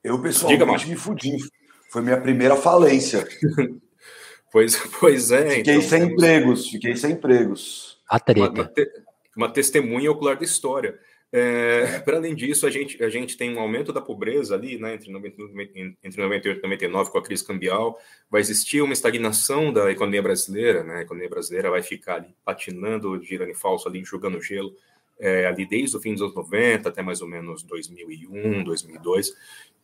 eu 0.03 0.21
pessoalmente 0.21 0.85
Diga, 0.85 0.89
me 0.89 0.95
fudi. 0.95 1.37
Foi 1.89 2.01
minha 2.01 2.19
primeira 2.19 2.55
falência. 2.55 3.25
pois, 4.51 4.75
pois 4.99 5.31
é. 5.31 5.49
Fiquei 5.51 5.75
então, 5.75 5.89
sem 5.89 6.03
empregos, 6.03 6.69
fiquei 6.69 6.95
sem 6.95 7.11
empregos. 7.13 8.01
A 8.09 8.19
treta. 8.19 8.41
Uma, 8.41 8.51
uma, 8.51 8.67
te, 8.67 8.91
uma 9.35 9.53
testemunha 9.53 10.11
ocular 10.11 10.37
da 10.37 10.43
história. 10.43 10.99
É, 11.31 11.99
para 11.99 12.17
além 12.17 12.33
disso, 12.33 12.65
a 12.65 12.69
gente, 12.69 13.03
a 13.03 13.09
gente 13.09 13.35
tem 13.35 13.53
um 13.55 13.59
aumento 13.59 13.91
da 13.91 14.01
pobreza 14.01 14.55
ali, 14.55 14.77
né, 14.77 14.93
entre, 14.93 15.11
90, 15.11 15.41
entre 16.03 16.21
98 16.21 16.59
e 16.59 16.63
99, 16.63 17.11
com 17.11 17.17
a 17.17 17.23
crise 17.23 17.45
cambial. 17.45 17.99
Vai 18.29 18.41
existir 18.41 18.81
uma 18.81 18.93
estagnação 18.93 19.73
da 19.73 19.91
economia 19.91 20.21
brasileira, 20.21 20.83
né? 20.83 20.97
A 20.97 21.01
economia 21.01 21.29
brasileira 21.29 21.69
vai 21.69 21.81
ficar 21.81 22.15
ali 22.15 22.35
patinando, 22.45 23.21
girando 23.21 23.51
em 23.51 23.55
falso, 23.55 23.87
ali, 23.87 24.03
jogando 24.05 24.41
gelo, 24.41 24.73
é, 25.19 25.45
ali 25.47 25.65
desde 25.65 25.97
o 25.97 25.99
fim 25.99 26.13
dos 26.13 26.21
anos 26.21 26.35
90 26.35 26.89
até 26.89 27.01
mais 27.01 27.21
ou 27.21 27.27
menos 27.27 27.63
2001, 27.63 28.63
2002. 28.63 29.33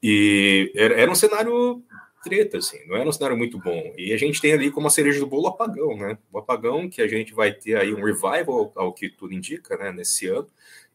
E 0.02 0.72
era, 0.76 0.94
era 0.96 1.12
um 1.12 1.16
cenário 1.16 1.84
treta, 2.24 2.58
assim, 2.58 2.80
não 2.88 2.96
era 2.96 3.08
um 3.08 3.12
cenário 3.12 3.38
muito 3.38 3.60
bom. 3.60 3.94
E 3.98 4.14
a 4.14 4.18
gente 4.18 4.40
tem 4.40 4.54
ali 4.54 4.72
como 4.72 4.88
a 4.88 4.90
cereja 4.90 5.20
do 5.20 5.28
bolo 5.28 5.44
o 5.44 5.48
apagão, 5.48 5.98
né? 5.98 6.18
O 6.32 6.38
apagão 6.38 6.90
que 6.90 7.02
a 7.02 7.08
gente 7.08 7.34
vai 7.34 7.52
ter 7.52 7.76
aí 7.76 7.94
um 7.94 8.04
revival, 8.04 8.72
ao 8.76 8.94
que 8.94 9.10
tudo 9.10 9.34
indica, 9.34 9.76
né, 9.78 9.92
nesse 9.92 10.28
ano 10.28 10.48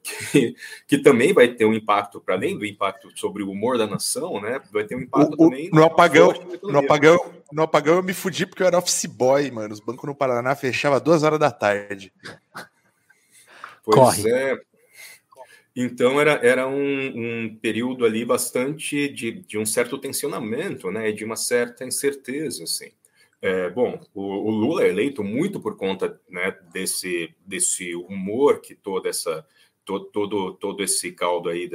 que, 0.02 0.55
que 0.87 0.99
também 0.99 1.33
vai 1.33 1.49
ter 1.49 1.64
um 1.64 1.75
impacto, 1.75 2.21
para 2.21 2.35
além 2.35 2.57
do 2.57 2.64
impacto 2.64 3.11
sobre 3.14 3.43
o 3.43 3.50
humor 3.50 3.78
da 3.78 3.87
nação, 3.87 4.40
né? 4.40 4.61
Vai 4.73 4.85
ter 4.85 4.97
um 4.97 5.00
impacto 5.00 5.35
o, 5.35 5.37
também. 5.37 5.71
No 5.71 5.85
apagão, 5.85 6.33
no, 6.62 6.78
apagão, 6.78 7.35
no 7.52 7.62
apagão 7.62 7.97
eu 7.97 8.02
me 8.02 8.14
fudi 8.14 8.47
porque 8.47 8.62
eu 8.62 8.67
era 8.67 8.78
office 8.78 9.07
boy, 9.07 9.50
mano. 9.50 9.75
Os 9.75 9.81
bancos 9.81 10.05
no 10.05 10.14
Paraná 10.14 10.55
fechavam 10.55 11.00
duas 11.00 11.23
horas 11.23 11.38
da 11.38 11.50
tarde. 11.50 12.12
Pois 13.85 13.97
Corre. 13.97 14.31
é. 14.31 14.61
Então 15.75 16.21
era, 16.21 16.33
era 16.45 16.67
um, 16.67 16.75
um, 17.45 17.57
período 17.57 18.05
ali 18.05 18.25
bastante 18.25 19.09
de, 19.09 19.31
de 19.31 19.57
um 19.57 19.64
certo 19.64 19.97
tensionamento, 19.97 20.90
né? 20.90 21.12
De 21.12 21.25
uma 21.25 21.37
certa 21.37 21.85
incerteza, 21.85 22.64
assim. 22.64 22.90
É, 23.40 23.71
bom, 23.71 24.00
o, 24.12 24.23
o, 24.23 24.50
Lula 24.50 24.83
é 24.83 24.88
eleito 24.88 25.23
muito 25.23 25.61
por 25.61 25.76
conta 25.76 26.21
né, 26.28 26.52
desse, 26.73 27.33
desse 27.47 27.95
humor 27.95 28.61
que 28.61 28.75
toda 28.75 29.09
essa 29.09 29.47
todo, 29.88 30.54
todo, 30.54 30.83
esse 30.83 31.12
caldo 31.12 31.49
aí 31.49 31.68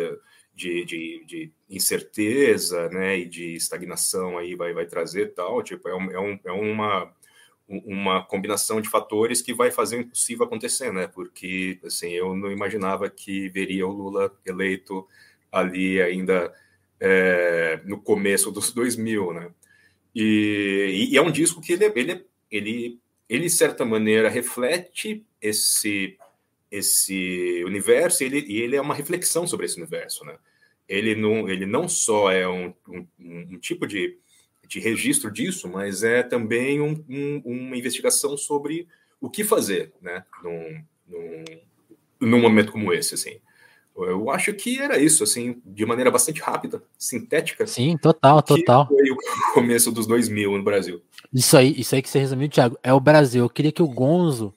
de, 0.53 0.85
de, 0.85 1.25
de, 1.25 1.51
incerteza 1.69 2.89
né, 2.89 3.17
e 3.17 3.25
de 3.25 3.55
estagnação 3.55 4.37
aí 4.37 4.55
vai, 4.55 4.73
vai 4.73 4.85
trazer 4.85 5.33
tal, 5.33 5.63
tipo, 5.63 5.87
é, 5.89 5.95
um, 5.95 6.11
é, 6.11 6.19
um, 6.19 6.39
é 6.45 6.51
uma, 6.51 7.13
uma 7.67 8.23
combinação 8.23 8.79
de 8.81 8.89
fatores 8.89 9.41
que 9.41 9.53
vai 9.53 9.71
fazer 9.71 9.97
o 9.97 10.01
impossível 10.01 10.45
acontecer, 10.45 10.91
né? 10.91 11.07
Porque 11.07 11.79
assim, 11.83 12.11
eu 12.11 12.35
não 12.35 12.51
imaginava 12.51 13.09
que 13.09 13.49
veria 13.49 13.87
o 13.87 13.91
Lula 13.91 14.31
eleito 14.45 15.07
ali 15.51 16.01
ainda 16.01 16.53
é, 16.99 17.81
no 17.85 17.99
começo 17.99 18.51
dos 18.51 18.71
2000, 18.73 19.33
né? 19.33 19.51
E, 20.15 21.09
e, 21.11 21.17
é 21.17 21.21
um 21.21 21.31
disco 21.31 21.59
que 21.59 21.73
ele, 21.73 21.85
ele, 21.95 22.25
ele, 22.51 22.99
ele, 23.27 23.43
de 23.45 23.49
certa 23.49 23.83
maneira, 23.83 24.29
reflete 24.29 25.25
esse 25.41 26.17
esse 26.73 27.63
universo 27.65 28.23
e 28.23 28.25
ele, 28.25 28.45
e 28.47 28.59
ele 28.59 28.75
é 28.75 28.81
uma 28.81 28.95
reflexão 28.95 29.45
sobre 29.45 29.67
esse 29.67 29.77
universo, 29.77 30.25
né? 30.25 30.35
Ele 30.89 31.13
não, 31.13 31.47
ele 31.47 31.67
não 31.67 31.87
só 31.87 32.31
é 32.31 32.49
um, 32.49 32.73
um, 32.89 33.07
um 33.19 33.59
tipo 33.59 33.85
de, 33.85 34.17
de 34.67 34.79
registro 34.79 35.31
disso, 35.31 35.69
mas 35.69 36.03
é 36.03 36.23
também 36.23 36.81
um, 36.81 37.03
um, 37.07 37.41
uma 37.45 37.77
investigação 37.77 38.35
sobre 38.35 38.87
o 39.21 39.29
que 39.29 39.43
fazer, 39.43 39.93
né, 40.01 40.25
num, 40.43 40.83
num, 41.07 41.43
num 42.19 42.41
momento 42.41 42.71
como 42.71 42.91
esse, 42.91 43.13
assim. 43.13 43.39
Eu 43.95 44.31
acho 44.31 44.51
que 44.55 44.81
era 44.81 44.97
isso, 44.97 45.23
assim, 45.23 45.61
de 45.63 45.85
maneira 45.85 46.09
bastante 46.09 46.41
rápida, 46.41 46.83
sintética. 46.97 47.67
Sim, 47.67 47.95
total, 47.97 48.41
total. 48.41 48.87
Foi 48.87 49.11
o 49.11 49.17
começo 49.53 49.91
dos 49.91 50.07
2000 50.07 50.57
no 50.57 50.63
Brasil. 50.63 51.03
Isso 51.31 51.55
aí, 51.55 51.79
isso 51.79 51.93
aí 51.93 52.01
que 52.01 52.09
você 52.09 52.17
resumiu, 52.17 52.49
Thiago, 52.49 52.77
é 52.81 52.91
o 52.91 52.99
Brasil. 52.99 53.43
Eu 53.43 53.49
queria 53.49 53.71
que 53.71 53.83
o 53.83 53.87
Gonzo 53.87 54.53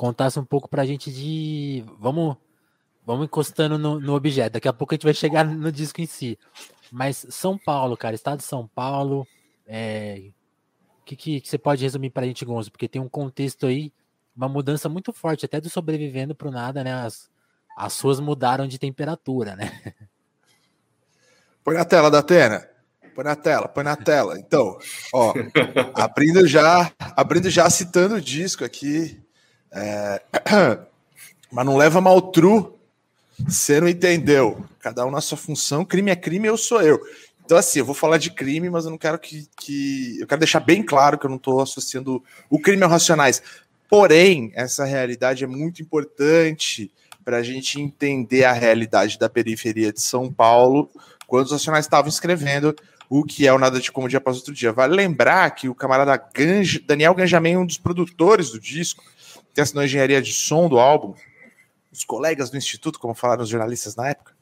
contasse 0.00 0.40
um 0.40 0.44
pouco 0.44 0.66
pra 0.66 0.86
gente 0.86 1.12
de. 1.12 1.84
Vamos, 1.98 2.34
vamos 3.04 3.26
encostando 3.26 3.76
no, 3.76 4.00
no 4.00 4.14
objeto. 4.14 4.54
Daqui 4.54 4.66
a 4.66 4.72
pouco 4.72 4.94
a 4.94 4.96
gente 4.96 5.04
vai 5.04 5.12
chegar 5.12 5.44
no 5.44 5.70
disco 5.70 6.00
em 6.00 6.06
si. 6.06 6.38
Mas 6.90 7.26
São 7.28 7.58
Paulo, 7.58 7.98
cara, 7.98 8.14
estado 8.14 8.38
de 8.38 8.44
São 8.44 8.66
Paulo, 8.66 9.26
é... 9.66 10.30
que, 11.04 11.14
que, 11.14 11.40
que, 11.42 11.48
você 11.48 11.58
pode 11.58 11.82
resumir 11.82 12.08
para 12.08 12.24
a 12.24 12.26
gente, 12.26 12.46
Gonzo? 12.46 12.72
Porque 12.72 12.88
tem 12.88 13.00
um 13.00 13.10
contexto 13.10 13.66
aí, 13.66 13.92
uma 14.34 14.48
mudança 14.48 14.88
muito 14.88 15.12
forte, 15.12 15.44
até 15.44 15.60
do 15.60 15.68
sobrevivendo 15.68 16.34
para 16.34 16.48
o 16.48 16.50
nada, 16.50 16.82
né? 16.82 16.94
As, 16.94 17.28
as 17.76 17.92
suas 17.92 18.18
mudaram 18.20 18.66
de 18.66 18.78
temperatura, 18.78 19.54
né? 19.54 19.70
Põe 21.62 21.74
na 21.74 21.84
tela 21.84 22.10
da. 22.10 22.22
Põe 23.14 23.24
na 23.24 23.36
tela, 23.36 23.68
põe 23.68 23.84
na 23.84 23.96
tela. 23.96 24.38
Então, 24.38 24.78
ó, 25.12 25.34
abrindo 25.92 26.46
já, 26.46 26.90
abrindo 26.98 27.50
já 27.50 27.68
citando 27.68 28.14
o 28.14 28.20
disco 28.20 28.64
aqui. 28.64 29.22
É... 29.72 30.20
Mas 31.50 31.66
não 31.66 31.76
leva 31.76 32.00
mal 32.00 32.20
true. 32.20 32.66
Você 33.38 33.80
não 33.80 33.88
entendeu. 33.88 34.64
Cada 34.80 35.04
um 35.04 35.10
na 35.10 35.20
sua 35.20 35.38
função. 35.38 35.84
Crime 35.84 36.10
é 36.10 36.16
crime, 36.16 36.46
eu 36.46 36.56
sou 36.56 36.82
eu. 36.82 37.00
Então, 37.44 37.58
assim, 37.58 37.80
eu 37.80 37.84
vou 37.84 37.94
falar 37.94 38.18
de 38.18 38.30
crime, 38.30 38.70
mas 38.70 38.84
eu 38.84 38.92
não 38.92 38.98
quero 38.98 39.18
que. 39.18 39.48
que... 39.56 40.18
Eu 40.20 40.26
quero 40.26 40.38
deixar 40.38 40.60
bem 40.60 40.82
claro 40.82 41.18
que 41.18 41.26
eu 41.26 41.30
não 41.30 41.36
estou 41.36 41.60
associando 41.60 42.22
o 42.48 42.60
crime 42.60 42.82
aos 42.84 42.92
racionais. 42.92 43.42
Porém, 43.88 44.52
essa 44.54 44.84
realidade 44.84 45.42
é 45.42 45.48
muito 45.48 45.82
importante 45.82 46.92
para 47.24 47.38
a 47.38 47.42
gente 47.42 47.80
entender 47.80 48.44
a 48.44 48.52
realidade 48.52 49.18
da 49.18 49.28
periferia 49.28 49.92
de 49.92 50.00
São 50.00 50.32
Paulo 50.32 50.88
quando 51.26 51.46
os 51.46 51.52
racionais 51.52 51.86
estavam 51.86 52.08
escrevendo 52.08 52.74
o 53.08 53.24
que 53.24 53.46
é 53.46 53.52
o 53.52 53.58
Nada 53.58 53.80
de 53.80 53.90
Como 53.90 54.08
Dia 54.08 54.18
Após 54.18 54.36
Outro 54.36 54.54
Dia. 54.54 54.72
Vale 54.72 54.94
lembrar 54.94 55.50
que 55.50 55.68
o 55.68 55.74
camarada 55.74 56.22
Daniel 56.86 57.14
Ganjamin 57.14 57.52
é 57.54 57.58
um 57.58 57.66
dos 57.66 57.78
produtores 57.78 58.50
do 58.50 58.60
disco, 58.60 59.02
tem 59.54 59.62
assinou 59.62 59.82
a 59.82 59.84
engenharia 59.84 60.22
de 60.22 60.32
som 60.32 60.68
do 60.68 60.78
álbum, 60.78 61.14
os 61.92 62.04
colegas 62.04 62.50
do 62.50 62.56
Instituto, 62.56 62.98
como 62.98 63.14
falaram 63.14 63.42
os 63.42 63.48
jornalistas 63.48 63.96
na 63.96 64.08
época, 64.08 64.32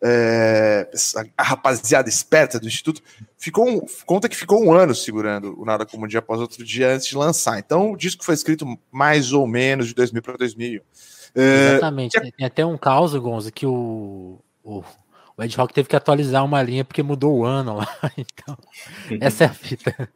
é, 0.00 0.88
a 1.36 1.42
rapaziada 1.42 2.08
esperta 2.08 2.60
do 2.60 2.66
Instituto, 2.66 3.02
ficou 3.36 3.68
um, 3.68 3.80
conta 4.06 4.28
que 4.28 4.36
ficou 4.36 4.64
um 4.64 4.72
ano 4.72 4.94
segurando 4.94 5.60
o 5.60 5.64
Nada 5.64 5.84
Como 5.84 6.04
um 6.04 6.08
Dia 6.08 6.20
Após 6.20 6.40
Outro 6.40 6.64
Dia 6.64 6.94
antes 6.94 7.08
de 7.08 7.16
lançar. 7.16 7.58
Então, 7.58 7.92
o 7.92 7.96
disco 7.96 8.24
foi 8.24 8.34
escrito 8.34 8.78
mais 8.90 9.32
ou 9.32 9.46
menos 9.46 9.88
de 9.88 9.94
2000 9.94 10.22
para 10.22 10.36
2000. 10.36 10.82
É, 11.34 11.72
Exatamente. 11.72 12.20
Tem 12.36 12.46
até 12.46 12.64
um 12.64 12.78
caos, 12.78 13.14
Gonzo, 13.14 13.52
que 13.52 13.66
o, 13.66 14.38
o, 14.62 14.84
o 15.36 15.42
Ed 15.42 15.56
Rock 15.56 15.74
teve 15.74 15.88
que 15.88 15.96
atualizar 15.96 16.44
uma 16.44 16.62
linha 16.62 16.84
porque 16.84 17.02
mudou 17.02 17.38
o 17.38 17.44
ano 17.44 17.76
lá. 17.76 17.88
Então, 18.16 18.56
essa 19.20 19.44
é 19.44 19.46
a 19.48 19.54
fita. 19.54 20.08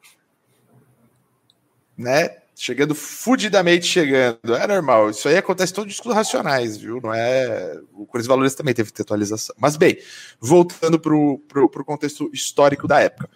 Né? 1.99 2.42
Chegando 2.63 2.95
fudidamente 2.95 3.87
chegando. 3.87 4.55
É 4.55 4.67
normal. 4.69 5.11
Isso 5.11 5.27
aí 5.27 5.37
acontece 5.37 5.75
todo 5.75 5.89
discos 5.89 6.15
racionais, 6.15 6.77
viu? 6.77 7.01
Não 7.03 7.13
é. 7.13 7.77
O 7.93 8.07
Cores 8.07 8.25
Valores 8.25 8.55
também 8.55 8.73
teve 8.73 8.93
que 8.93 9.03
atualização. 9.03 9.53
Mas 9.59 9.77
bem, 9.77 9.99
voltando 10.39 10.97
para 10.97 11.13
o 11.13 11.85
contexto 11.85 12.31
histórico 12.33 12.87
da 12.87 13.01
época. 13.01 13.29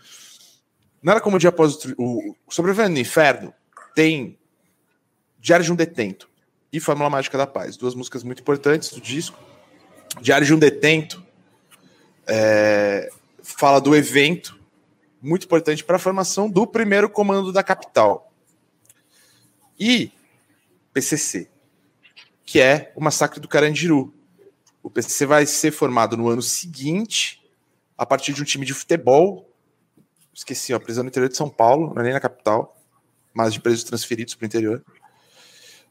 Nada 1.02 1.20
como 1.20 1.34
o 1.34 1.38
dia 1.40 1.48
após 1.48 1.74
o, 1.98 2.36
o 2.46 2.54
Sobrevivendo 2.54 2.90
no 2.90 3.00
Inferno 3.00 3.52
tem 3.96 4.38
Diário 5.40 5.64
de 5.64 5.72
um 5.72 5.76
Detento 5.76 6.28
e 6.72 6.78
Fórmula 6.78 7.10
Mágica 7.10 7.36
da 7.36 7.48
Paz, 7.48 7.76
duas 7.76 7.96
músicas 7.96 8.22
muito 8.22 8.42
importantes 8.42 8.92
do 8.92 9.00
disco. 9.00 9.36
Diário 10.20 10.46
de 10.46 10.54
um 10.54 10.58
Detento 10.58 11.20
é, 12.28 13.10
fala 13.42 13.80
do 13.80 13.96
evento 13.96 14.56
muito 15.20 15.46
importante 15.46 15.82
para 15.82 15.96
a 15.96 15.98
formação 15.98 16.48
do 16.48 16.64
primeiro 16.64 17.10
comando 17.10 17.52
da 17.52 17.64
capital, 17.64 18.25
e 19.78 20.12
PCC, 20.92 21.48
que 22.44 22.60
é 22.60 22.92
o 22.96 23.00
massacre 23.02 23.40
do 23.40 23.48
Carandiru. 23.48 24.12
O 24.82 24.90
PCC 24.90 25.26
vai 25.26 25.46
ser 25.46 25.70
formado 25.72 26.16
no 26.16 26.28
ano 26.28 26.42
seguinte, 26.42 27.42
a 27.98 28.06
partir 28.06 28.32
de 28.32 28.40
um 28.40 28.44
time 28.44 28.64
de 28.64 28.72
futebol. 28.72 29.50
Esqueci, 30.32 30.72
a 30.72 30.80
prisão 30.80 31.02
no 31.02 31.08
interior 31.08 31.28
de 31.28 31.36
São 31.36 31.48
Paulo, 31.48 31.92
não 31.94 32.00
é 32.00 32.04
nem 32.04 32.12
na 32.12 32.20
capital, 32.20 32.76
mas 33.34 33.52
de 33.52 33.60
presos 33.60 33.84
transferidos 33.84 34.34
para 34.34 34.44
o 34.44 34.46
interior. 34.46 34.84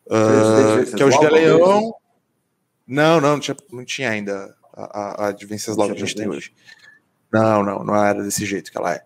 Uh, 0.05 0.95
que 0.95 1.01
é 1.01 1.05
o 1.05 1.11
Gida 1.11 1.29
Leão. 1.31 1.93
Não, 2.87 3.19
não, 3.19 3.31
não 3.33 3.39
tinha, 3.39 3.57
não 3.71 3.83
tinha 3.83 4.09
ainda 4.11 4.55
a, 4.71 4.99
a, 4.99 5.27
a 5.27 5.31
de 5.31 5.45
Venceslau 5.45 5.87
que 5.87 5.95
a 5.95 5.99
gente 5.99 6.15
tem 6.15 6.29
hoje. 6.29 6.53
Não, 7.31 7.63
não, 7.63 7.83
não 7.83 7.95
era 7.95 8.23
desse 8.23 8.45
jeito 8.45 8.71
que 8.71 8.77
ela 8.77 8.93
é. 8.93 9.03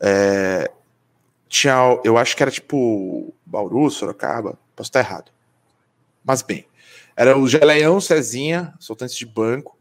é 0.00 0.72
tinha, 1.48 1.74
eu 2.04 2.16
acho 2.18 2.36
que 2.36 2.42
era 2.42 2.50
tipo 2.50 3.32
Bauru, 3.44 3.90
Sorocaba, 3.90 4.58
posso 4.76 4.88
estar 4.88 5.00
errado. 5.00 5.30
Mas 6.24 6.42
bem, 6.42 6.66
era 7.16 7.36
o 7.36 7.48
Geleião, 7.48 8.00
Cezinha, 8.00 8.74
soltantes 8.78 9.16
de 9.16 9.26
banco, 9.26 9.76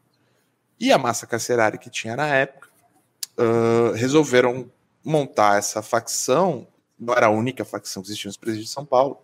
e 0.79 0.91
a 0.91 0.97
massa 0.97 1.27
carcerária 1.27 1.77
que 1.77 1.89
tinha 1.89 2.15
na 2.15 2.27
época, 2.27 2.69
uh, 3.37 3.91
resolveram 3.93 4.71
montar 5.03 5.57
essa 5.57 5.81
facção, 5.81 6.67
não 6.99 7.13
era 7.13 7.27
a 7.27 7.31
única 7.31 7.63
facção 7.63 8.01
que 8.01 8.09
existia 8.09 8.29
nos 8.29 8.37
presídios 8.37 8.69
de 8.69 8.73
São 8.73 8.85
Paulo, 8.85 9.19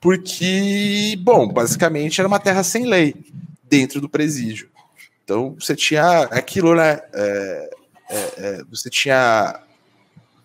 porque, 0.00 1.14
bom, 1.20 1.46
basicamente 1.46 2.20
era 2.20 2.28
uma 2.28 2.40
terra 2.40 2.62
sem 2.62 2.86
lei 2.86 3.14
dentro 3.62 4.00
do 4.00 4.08
presídio. 4.08 4.70
Então 5.22 5.54
você 5.60 5.76
tinha 5.76 6.22
aquilo, 6.24 6.74
né? 6.74 7.00
É, 7.12 7.70
é, 8.08 8.32
é, 8.36 8.64
você 8.64 8.90
tinha 8.90 9.60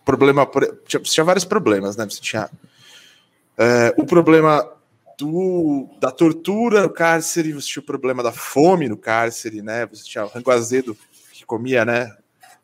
problema. 0.06 0.50
Tinha, 0.88 1.02
tinha 1.02 1.24
vários 1.24 1.44
problemas, 1.44 1.98
né? 1.98 2.06
Você 2.06 2.22
tinha 2.22 2.50
é, 3.58 3.94
o 3.98 4.06
problema 4.06 4.70
do, 5.18 5.90
da 6.00 6.12
tortura 6.12 6.84
no 6.84 6.90
cárcere, 6.90 7.54
você 7.54 7.68
tinha 7.68 7.84
o 7.84 7.86
problema 7.86 8.22
da 8.22 8.32
fome 8.32 8.88
no 8.88 8.98
cárcere, 8.98 9.62
né? 9.62 9.86
Você 9.88 10.04
tinha 10.04 10.26
o 10.26 10.28
rango 10.28 10.52
azedo 10.52 10.98
que 11.32 11.46
comia, 11.46 11.84
né? 11.84 12.16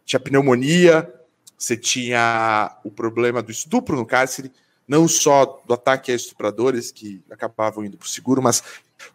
Tinha 0.05 0.19
pneumonia, 0.19 1.12
você 1.57 1.77
tinha 1.77 2.77
o 2.83 2.91
problema 2.91 3.41
do 3.41 3.51
estupro 3.51 3.95
no 3.95 4.05
cárcere, 4.05 4.51
não 4.88 5.07
só 5.07 5.62
do 5.65 5.74
ataque 5.74 6.12
a 6.12 6.15
estupradores 6.15 6.91
que 6.91 7.21
acabavam 7.29 7.86
indo 7.86 7.98
para 7.98 8.05
o 8.05 8.10
seguro, 8.10 8.41
mas 8.41 8.63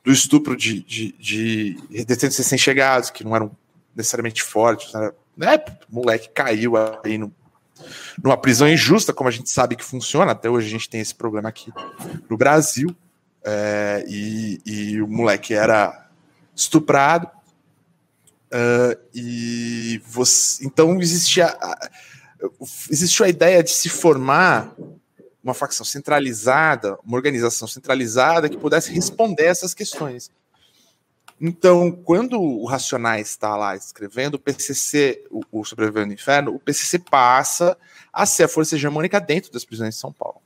do 0.03 0.11
estupro 0.11 0.57
de, 0.57 0.81
de, 0.81 1.13
de 1.13 2.05
detentos 2.05 2.39
recém-chegados, 2.39 3.11
que 3.11 3.25
não 3.25 3.37
eram 3.37 3.51
necessariamente 3.95 4.43
fortes, 4.43 4.93
né? 5.37 5.59
O 5.91 5.95
moleque 5.95 6.31
caiu 6.31 6.75
aí 6.77 7.19
no, 7.19 7.33
numa 8.23 8.37
prisão 8.37 8.69
injusta, 8.69 9.13
como 9.13 9.29
a 9.29 9.33
gente 9.33 9.51
sabe 9.51 9.77
que 9.77 9.85
funciona, 9.85 10.33
até 10.33 10.49
hoje 10.49 10.67
a 10.67 10.71
gente 10.71 10.89
tem 10.89 11.01
esse 11.01 11.15
problema 11.15 11.49
aqui 11.49 11.73
no 12.29 12.37
Brasil, 12.37 12.95
é, 13.45 14.05
e, 14.09 14.61
e, 14.67 15.03
o 15.03 15.07
moleque 15.07 15.55
era 15.55 16.09
estuprado, 16.55 17.29
uh, 18.47 18.99
e 19.15 20.03
você, 20.05 20.65
então 20.65 21.01
existia, 21.01 21.57
existiu 22.91 23.25
a 23.25 23.29
ideia 23.29 23.63
de 23.63 23.71
se 23.71 23.89
formar 23.89 24.75
uma 25.45 25.55
facção 25.55 25.87
centralizada, 25.87 26.99
uma 27.05 27.17
organização 27.17 27.69
centralizada 27.69 28.49
que 28.49 28.57
pudesse 28.57 28.93
responder 28.93 29.45
essas 29.45 29.73
questões. 29.73 30.31
Então, 31.41 31.93
quando 31.93 32.41
o 32.41 32.65
Racionais 32.65 33.29
está 33.29 33.55
lá 33.57 33.77
escrevendo, 33.77 34.37
o 34.37 34.39
PCC, 34.39 35.23
o, 35.31 35.43
o 35.53 35.65
Sobrevivendo 35.65 36.07
no 36.07 36.13
Inferno, 36.15 36.55
o 36.55 36.59
PCC 36.59 36.99
passa 36.99 37.77
a 38.13 38.25
ser 38.25 38.45
a 38.45 38.49
força 38.49 38.75
hegemônica 38.75 39.21
dentro 39.21 39.53
das 39.53 39.65
prisões 39.65 39.95
de 39.95 40.01
São 40.01 40.13
Paulo. 40.13 40.41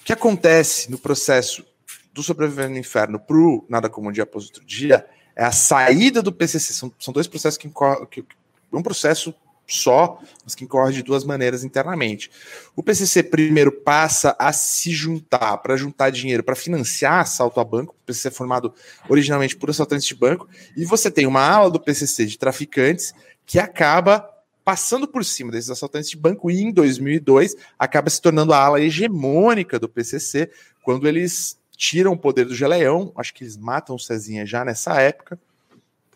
O 0.00 0.04
que 0.04 0.12
acontece 0.12 0.90
no 0.90 0.98
processo 0.98 1.64
do 2.12 2.22
Sobrevivendo 2.22 2.70
no 2.70 2.78
Inferno 2.78 3.20
para 3.20 3.36
o 3.36 3.64
Nada 3.68 3.88
Como 3.88 4.08
um 4.08 4.12
Dia 4.12 4.24
Após 4.24 4.46
Outro 4.46 4.64
Dia 4.64 5.06
é 5.36 5.44
a 5.44 5.52
saída 5.52 6.20
do 6.20 6.32
PCC. 6.32 6.72
São, 6.72 6.92
são 6.98 7.14
dois 7.14 7.28
processos 7.28 7.56
que, 7.56 7.70
que 8.10 8.24
um 8.72 8.82
processo 8.82 9.32
só, 9.66 10.20
mas 10.44 10.54
que 10.54 10.64
incorre 10.64 10.92
de 10.92 11.02
duas 11.02 11.24
maneiras 11.24 11.64
internamente. 11.64 12.30
O 12.76 12.82
PCC 12.82 13.22
primeiro 13.22 13.72
passa 13.72 14.36
a 14.38 14.52
se 14.52 14.90
juntar 14.90 15.58
para 15.58 15.76
juntar 15.76 16.10
dinheiro 16.10 16.42
para 16.42 16.54
financiar 16.54 17.20
assalto 17.20 17.60
a 17.60 17.64
banco. 17.64 17.94
O 17.94 18.06
PCC 18.06 18.28
é 18.28 18.30
formado 18.30 18.74
originalmente 19.08 19.56
por 19.56 19.70
assaltantes 19.70 20.06
de 20.06 20.14
banco 20.14 20.48
e 20.76 20.84
você 20.84 21.10
tem 21.10 21.26
uma 21.26 21.40
ala 21.40 21.70
do 21.70 21.80
PCC 21.80 22.26
de 22.26 22.38
traficantes 22.38 23.14
que 23.46 23.58
acaba 23.58 24.28
passando 24.64 25.08
por 25.08 25.24
cima 25.24 25.50
desses 25.50 25.70
assaltantes 25.70 26.10
de 26.10 26.16
banco 26.16 26.50
e 26.50 26.60
em 26.60 26.72
2002 26.72 27.56
acaba 27.78 28.10
se 28.10 28.20
tornando 28.20 28.52
a 28.52 28.58
ala 28.58 28.80
hegemônica 28.80 29.78
do 29.78 29.88
PCC 29.88 30.50
quando 30.82 31.08
eles 31.08 31.58
tiram 31.76 32.12
o 32.12 32.18
poder 32.18 32.44
do 32.44 32.54
Geleão, 32.54 33.12
acho 33.16 33.34
que 33.34 33.42
eles 33.42 33.56
matam 33.56 33.96
o 33.96 33.98
Cezinha 33.98 34.46
já 34.46 34.64
nessa 34.64 35.00
época 35.00 35.38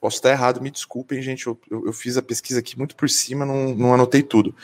Posso 0.01 0.17
estar 0.17 0.31
errado, 0.31 0.61
me 0.61 0.71
desculpem, 0.71 1.23
gente. 1.23 1.47
Eu, 1.47 1.59
eu, 1.71 1.87
eu 1.87 1.93
fiz 1.93 2.17
a 2.17 2.23
pesquisa 2.23 2.61
aqui 2.61 2.77
muito 2.77 2.95
por 2.95 3.09
cima, 3.09 3.45
não, 3.45 3.75
não 3.75 3.95
anotei 3.95 4.23
tudo. 4.23 4.55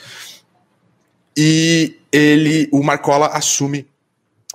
E 1.35 1.99
ele, 2.11 2.69
o 2.71 2.83
Marcola 2.83 3.27
assume 3.27 3.87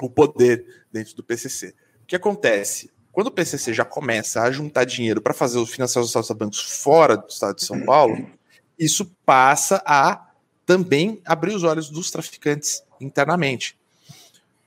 o 0.01 0.09
poder 0.09 0.65
dentro 0.93 1.15
do 1.17 1.23
PCC. 1.23 1.75
O 2.03 2.07
que 2.07 2.17
acontece? 2.17 2.91
Quando 3.11 3.27
o 3.27 3.33
PCC 3.33 3.75
já 3.75 3.85
começa 3.85 4.43
a 4.43 4.51
juntar 4.51 4.85
dinheiro 4.85 5.21
para 5.21 5.35
fazer 5.35 5.59
os 5.59 5.71
financiar 5.71 6.05
os 6.05 6.31
bancos 6.33 6.61
fora 6.61 7.17
do 7.17 7.29
estado 7.29 7.57
de 7.57 7.65
São 7.65 7.85
Paulo, 7.85 8.31
isso 8.79 9.11
passa 9.27 9.83
a 9.85 10.29
também 10.65 11.21
abrir 11.25 11.55
os 11.55 11.65
olhos 11.65 11.91
dos 11.91 12.11
traficantes 12.11 12.83
internamente. 13.01 13.77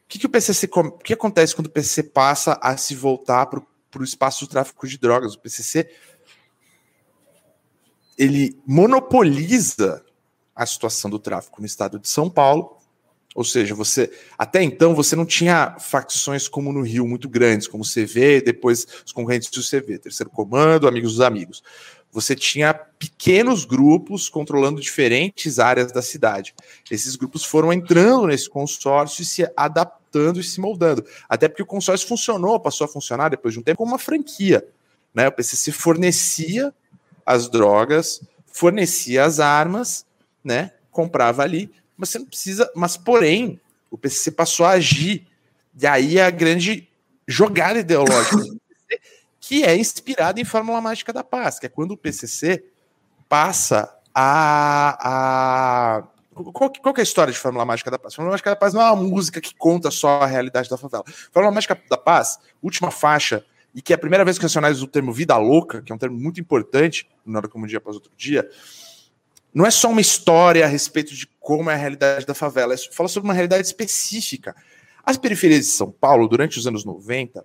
O 0.04 0.08
que, 0.10 0.20
que 0.20 0.26
o 0.26 0.30
PCC, 0.30 0.70
o 0.74 0.92
que 0.92 1.14
acontece 1.14 1.56
quando 1.56 1.68
o 1.68 1.72
PCC 1.72 2.04
passa 2.04 2.60
a 2.62 2.76
se 2.76 2.94
voltar 2.94 3.46
para 3.46 3.60
o 3.60 3.66
espaço 4.04 4.46
do 4.46 4.50
tráfico 4.50 4.88
de 4.88 4.98
drogas? 4.98 5.34
O 5.34 5.40
PCC 5.40 5.90
ele 8.18 8.56
monopoliza 8.68 10.04
a 10.56 10.66
situação 10.66 11.10
do 11.10 11.18
tráfico 11.18 11.60
no 11.60 11.66
estado 11.66 11.98
de 11.98 12.08
São 12.08 12.30
Paulo. 12.30 12.78
Ou 13.34 13.44
seja, 13.44 13.74
você 13.74 14.12
até 14.38 14.62
então 14.62 14.94
você 14.94 15.16
não 15.16 15.26
tinha 15.26 15.78
facções 15.80 16.48
como 16.48 16.72
no 16.72 16.82
Rio 16.82 17.08
muito 17.08 17.30
grandes, 17.30 17.68
como 17.68 17.84
o 17.84 17.88
CV, 17.88 18.42
depois 18.42 18.86
os 19.06 19.12
concorrentes 19.12 19.50
do 19.50 19.64
CV, 19.64 19.98
terceiro 19.98 20.30
comando, 20.30 20.88
amigos 20.88 21.14
dos 21.14 21.22
amigos. 21.22 21.64
Você 22.12 22.36
tinha 22.36 22.74
pequenos 22.74 23.64
grupos 23.64 24.28
controlando 24.28 24.82
diferentes 24.82 25.60
áreas 25.60 25.92
da 25.94 26.02
cidade. 26.02 26.54
Esses 26.92 27.16
grupos 27.16 27.46
foram 27.46 27.72
entrando 27.72 28.28
nesse 28.28 28.50
consórcio 28.50 29.22
e 29.24 29.26
se 29.26 29.50
adaptando 29.56 30.01
e 30.40 30.44
se 30.44 30.60
moldando. 30.60 31.06
Até 31.28 31.48
porque 31.48 31.64
o 31.64 31.66
consórcio 31.66 32.08
funcionou, 32.08 32.60
passou 32.60 32.86
a 32.86 32.88
funcionar 32.88 33.30
depois 33.30 33.54
de 33.54 33.60
um 33.60 33.64
tempo 33.64 33.78
como 33.78 33.92
uma 33.92 34.00
franquia. 34.00 34.66
Né? 35.14 35.28
O 35.28 35.32
PCC 35.32 35.72
fornecia 35.72 36.74
as 37.26 37.50
drogas, 37.50 38.22
fornecia 38.48 39.24
as 39.24 39.40
armas, 39.40 40.06
né? 40.44 40.72
Comprava 40.90 41.44
ali, 41.44 41.72
mas 41.96 42.10
você 42.10 42.20
não 42.20 42.26
precisa. 42.26 42.70
Mas, 42.76 42.98
porém, 42.98 43.60
o 43.90 43.98
PCC 43.98 44.32
passou 44.32 44.66
a 44.66 44.72
agir. 44.72 45.28
E 45.80 45.88
aí 45.88 46.20
a 46.20 46.30
grande 46.30 46.88
jogada 47.28 47.80
ideológica 47.80 48.44
que 49.40 49.64
é 49.64 49.76
inspirada 49.76 50.40
em 50.40 50.46
Fórmula 50.46 50.80
Mágica 50.80 51.12
da 51.12 51.24
Paz, 51.24 51.60
que 51.60 51.66
é 51.66 51.70
quando 51.70 51.92
o 51.92 51.98
PCC 51.98 52.64
passa 53.28 53.94
a. 54.14 54.98
a 55.02 56.04
qual, 56.44 56.72
qual 56.72 56.96
é 56.98 57.00
a 57.02 57.04
história 57.04 57.34
de 57.34 57.40
Fórmula 57.40 57.66
Mágica 57.66 57.92
da 57.92 58.00
Paz? 58.00 58.16
Fórmula 58.16 58.34
Mágica 58.34 58.50
da 58.50 58.56
Paz 58.56 58.74
não 58.74 58.82
é 58.82 58.92
uma 58.92 59.04
música 59.04 59.40
que 59.40 59.54
conta 59.56 59.92
só 59.92 60.22
a 60.22 60.26
realidade 60.26 60.70
da 60.70 60.78
favela. 60.78 61.04
Fórmula 61.32 61.54
Mágica 61.54 61.80
da 61.90 61.98
Paz, 61.98 62.38
última 62.62 62.92
faixa, 62.92 63.46
e 63.74 63.82
que 63.82 63.94
é 63.94 63.96
a 63.96 64.00
primeira 64.00 64.26
vez 64.26 64.38
que 64.38 64.44
Nacionais 64.44 64.82
o 64.82 64.88
termo 64.88 65.14
vida 65.14 65.38
louca, 65.38 65.82
que 65.82 65.92
é 65.92 65.96
um 65.96 65.98
termo 65.98 66.18
muito 66.18 66.40
importante, 66.42 67.10
nada 67.26 67.48
como 67.48 67.66
um 67.66 67.68
dia 67.68 67.78
após 67.78 67.96
outro 67.96 68.12
dia, 68.18 68.50
não 69.54 69.66
é 69.66 69.72
só 69.72 69.90
uma 69.90 70.02
história 70.02 70.64
a 70.64 70.68
respeito 70.68 71.14
de 71.14 71.28
como 71.40 71.70
é 71.70 71.74
a 71.74 71.78
realidade 71.78 72.26
da 72.26 72.34
favela, 72.34 72.74
é, 72.74 72.78
fala 72.78 73.10
sobre 73.10 73.28
uma 73.28 73.34
realidade 73.34 73.66
específica. 73.66 74.56
As 75.04 75.18
periferias 75.18 75.66
de 75.66 75.72
São 75.72 75.92
Paulo, 75.92 76.28
durante 76.28 76.58
os 76.58 76.68
anos 76.68 76.86
90, 76.86 77.44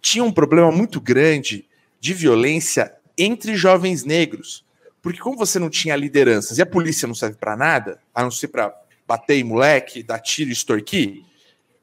tinham 0.00 0.26
um 0.26 0.32
problema 0.32 0.70
muito 0.70 1.00
grande 1.00 1.66
de 2.00 2.14
violência 2.14 2.94
entre 3.18 3.56
jovens 3.56 4.04
negros. 4.04 4.64
Porque 5.06 5.20
como 5.20 5.36
você 5.36 5.60
não 5.60 5.70
tinha 5.70 5.94
lideranças 5.94 6.58
e 6.58 6.62
a 6.62 6.66
polícia 6.66 7.06
não 7.06 7.14
serve 7.14 7.36
para 7.36 7.56
nada, 7.56 8.00
a 8.12 8.24
não 8.24 8.30
ser 8.32 8.48
para 8.48 8.74
bater 9.06 9.36
em 9.36 9.44
moleque, 9.44 10.02
dar 10.02 10.18
tiro 10.18 10.50
e 10.50 10.52
extorquir, 10.52 11.22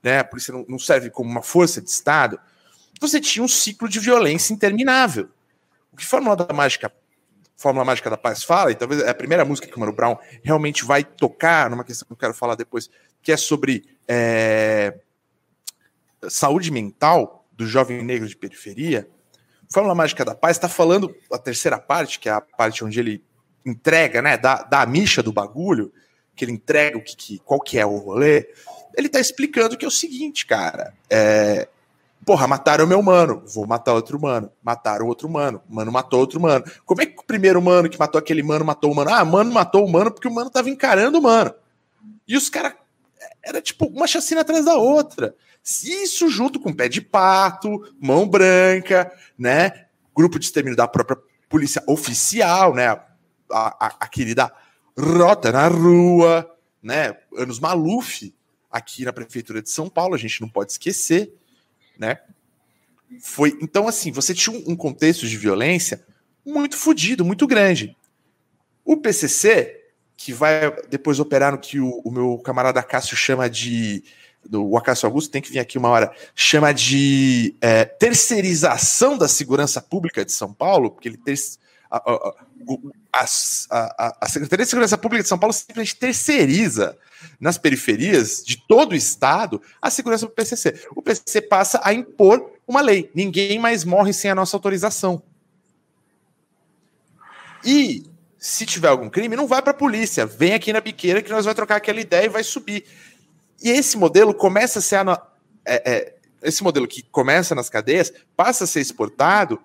né? 0.03 0.19
A 0.19 0.25
polícia 0.25 0.53
não, 0.67 0.77
serve 0.77 1.09
como 1.09 1.31
uma 1.31 1.41
força 1.41 1.81
de 1.81 1.89
Estado 1.89 2.37
você 2.99 3.21
tinha 3.21 3.41
um 3.41 3.47
ciclo 3.47 3.87
de 3.87 3.97
violência 3.97 4.53
interminável. 4.53 5.29
O 5.93 5.95
que 5.95 6.05
Fórmula 6.05 6.35
da 6.35 6.53
Mágica, 6.53 6.91
Fórmula 7.55 7.85
Mágica 7.85 8.09
da 8.09 8.17
Paz 8.17 8.43
fala, 8.43 8.71
e 8.71 8.75
talvez 8.75 9.01
é 9.01 9.09
a 9.09 9.15
primeira 9.15 9.45
música 9.45 9.69
que 9.69 9.77
o 9.77 9.79
Mano 9.79 9.93
Brown 9.93 10.17
realmente 10.43 10.83
vai 10.83 11.05
tocar 11.05 11.69
numa 11.69 11.85
questão 11.85 12.05
que 12.05 12.11
eu 12.11 12.17
quero 12.17 12.33
falar 12.33 12.55
depois, 12.55 12.89
que 13.21 13.31
é 13.31 13.37
sobre 13.37 13.85
é, 14.05 14.99
saúde 16.29 16.71
mental 16.71 17.47
do 17.53 17.65
jovem 17.65 18.03
negro 18.03 18.27
de 18.27 18.35
periferia. 18.35 19.07
Fórmula 19.73 19.95
Mágica 19.95 20.23
da 20.23 20.35
Paz 20.35 20.55
está 20.55 20.69
falando 20.69 21.13
a 21.31 21.37
terceira 21.37 21.79
parte, 21.79 22.19
que 22.19 22.29
é 22.29 22.31
a 22.31 22.39
parte 22.39 22.83
onde 22.85 22.99
ele 22.99 23.23
entrega, 23.65 24.21
né, 24.21 24.37
da, 24.37 24.61
da 24.61 24.85
micha 24.85 25.23
do 25.23 25.33
bagulho, 25.33 25.91
que 26.35 26.45
ele 26.45 26.51
entrega 26.51 26.97
o 26.97 27.03
que, 27.03 27.15
que 27.15 27.39
qual 27.39 27.59
que 27.59 27.79
é 27.79 27.85
o 27.85 27.97
rolê. 27.97 28.47
Ele 28.95 29.07
está 29.07 29.19
explicando 29.19 29.75
que 29.75 29.83
é 29.83 29.87
o 29.87 29.91
seguinte, 29.91 30.45
cara, 30.45 30.93
é, 31.09 31.67
Porra, 32.25 32.47
mataram 32.47 32.87
meu 32.87 33.01
mano, 33.01 33.43
vou 33.45 33.67
matar 33.67 33.93
outro 33.93 34.19
mano. 34.19 34.49
Mataram 34.63 35.07
outro 35.07 35.27
mano, 35.27 35.61
mano 35.67 35.91
matou 35.91 36.21
outro 36.21 36.39
mano. 36.39 36.63
Como 36.85 37.01
é 37.01 37.05
que 37.05 37.19
o 37.19 37.23
primeiro 37.25 37.61
mano 37.61 37.89
que 37.89 37.99
matou 37.99 38.17
aquele 38.17 38.41
mano 38.41 38.63
matou 38.63 38.91
o 38.91 38.95
mano? 38.95 39.09
Ah, 39.11 39.25
mano 39.25 39.51
matou 39.51 39.85
o 39.85 39.91
mano 39.91 40.09
porque 40.09 40.27
o 40.27 40.33
mano 40.33 40.49
tava 40.49 40.69
encarando 40.69 41.19
o 41.19 41.21
mano. 41.21 41.53
E 42.27 42.37
os 42.37 42.49
caras. 42.49 42.75
Era 43.43 43.61
tipo 43.61 43.87
uma 43.87 44.07
chacina 44.07 44.39
atrás 44.39 44.63
da 44.63 44.75
outra. 44.75 45.35
Isso 45.63 46.29
junto 46.29 46.59
com 46.59 46.73
pé 46.73 46.89
de 46.89 47.01
pato, 47.01 47.95
mão 47.99 48.27
branca, 48.27 49.11
né? 49.37 49.85
Grupo 50.15 50.37
de 50.37 50.45
extermínio 50.45 50.75
da 50.75 50.87
própria 50.87 51.17
polícia 51.47 51.81
oficial, 51.87 52.73
né? 52.73 52.87
A, 52.87 53.05
a, 53.51 53.95
a 54.01 54.07
querida 54.07 54.51
Rota 54.97 55.51
na 55.51 55.67
Rua, 55.67 56.49
né? 56.81 57.17
Anos 57.37 57.59
Maluf, 57.59 58.33
aqui 58.69 59.05
na 59.05 59.13
Prefeitura 59.13 59.61
de 59.61 59.69
São 59.69 59.89
Paulo, 59.89 60.15
a 60.15 60.17
gente 60.17 60.41
não 60.41 60.49
pode 60.49 60.73
esquecer 60.73 61.33
né? 61.97 62.19
Foi, 63.21 63.57
então, 63.61 63.87
assim, 63.87 64.11
você 64.11 64.33
tinha 64.33 64.57
um 64.67 64.75
contexto 64.75 65.27
de 65.27 65.37
violência 65.37 66.03
muito 66.45 66.75
fodido, 66.77 67.23
muito 67.23 67.45
grande. 67.45 67.95
O 68.83 68.97
PCC, 68.97 69.81
que 70.17 70.33
vai 70.33 70.71
depois 70.89 71.19
operar 71.19 71.51
no 71.51 71.57
que 71.57 71.79
o, 71.79 72.01
o 72.03 72.11
meu 72.11 72.37
camarada 72.39 72.81
Cássio 72.81 73.15
chama 73.15 73.49
de. 73.49 74.03
Do, 74.45 74.75
Acácio 74.77 75.05
Augusto 75.05 75.31
tem 75.31 75.41
que 75.41 75.51
vir 75.51 75.59
aqui 75.59 75.77
uma 75.77 75.89
hora, 75.89 76.13
chama 76.35 76.73
de 76.73 77.55
é, 77.61 77.85
terceirização 77.85 79.17
da 79.17 79.27
segurança 79.27 79.81
pública 79.81 80.25
de 80.25 80.31
São 80.31 80.53
Paulo, 80.53 80.91
porque 80.91 81.09
ele 81.09 81.17
ter, 81.17 81.35
a, 81.89 81.97
a, 81.97 82.33
a, 83.11 84.17
a, 84.21 84.29
Secretaria 84.29 84.65
de 84.65 84.69
Segurança 84.69 84.97
Pública 84.97 85.23
de 85.23 85.29
São 85.29 85.37
Paulo 85.37 85.53
simplesmente 85.53 85.95
terceiriza 85.95 86.97
nas 87.39 87.57
periferias 87.57 88.43
de 88.43 88.57
todo 88.67 88.93
o 88.93 88.95
estado 88.95 89.61
a 89.81 89.89
segurança 89.89 90.25
do 90.25 90.31
PCC. 90.31 90.87
O 90.95 91.01
PCC 91.01 91.41
passa 91.41 91.79
a 91.83 91.93
impor 91.93 92.51
uma 92.67 92.81
lei. 92.81 93.11
Ninguém 93.13 93.59
mais 93.59 93.83
morre 93.83 94.11
sem 94.11 94.31
a 94.31 94.35
nossa 94.35 94.55
autorização. 94.57 95.21
E 97.63 98.03
se 98.37 98.65
tiver 98.65 98.89
algum 98.89 99.09
crime, 99.09 99.35
não 99.35 99.47
vai 99.47 99.61
para 99.61 99.71
a 99.71 99.75
polícia. 99.75 100.25
Vem 100.25 100.53
aqui 100.53 100.73
na 100.73 100.81
biqueira 100.81 101.21
que 101.21 101.31
nós 101.31 101.45
vamos 101.45 101.55
trocar 101.55 101.77
aquela 101.77 102.01
ideia 102.01 102.25
e 102.25 102.29
vai 102.29 102.43
subir. 102.43 102.83
E 103.63 103.69
esse 103.69 103.97
modelo 103.97 104.33
começa 104.33 104.79
a 104.79 104.81
ser. 104.81 104.97
É, 105.65 105.91
é, 105.91 106.15
esse 106.43 106.61
modelo 106.61 106.85
que 106.85 107.01
começa 107.01 107.55
nas 107.55 107.69
cadeias 107.69 108.11
passa 108.35 108.65
a 108.65 108.67
ser 108.67 108.81
exportado 108.81 109.57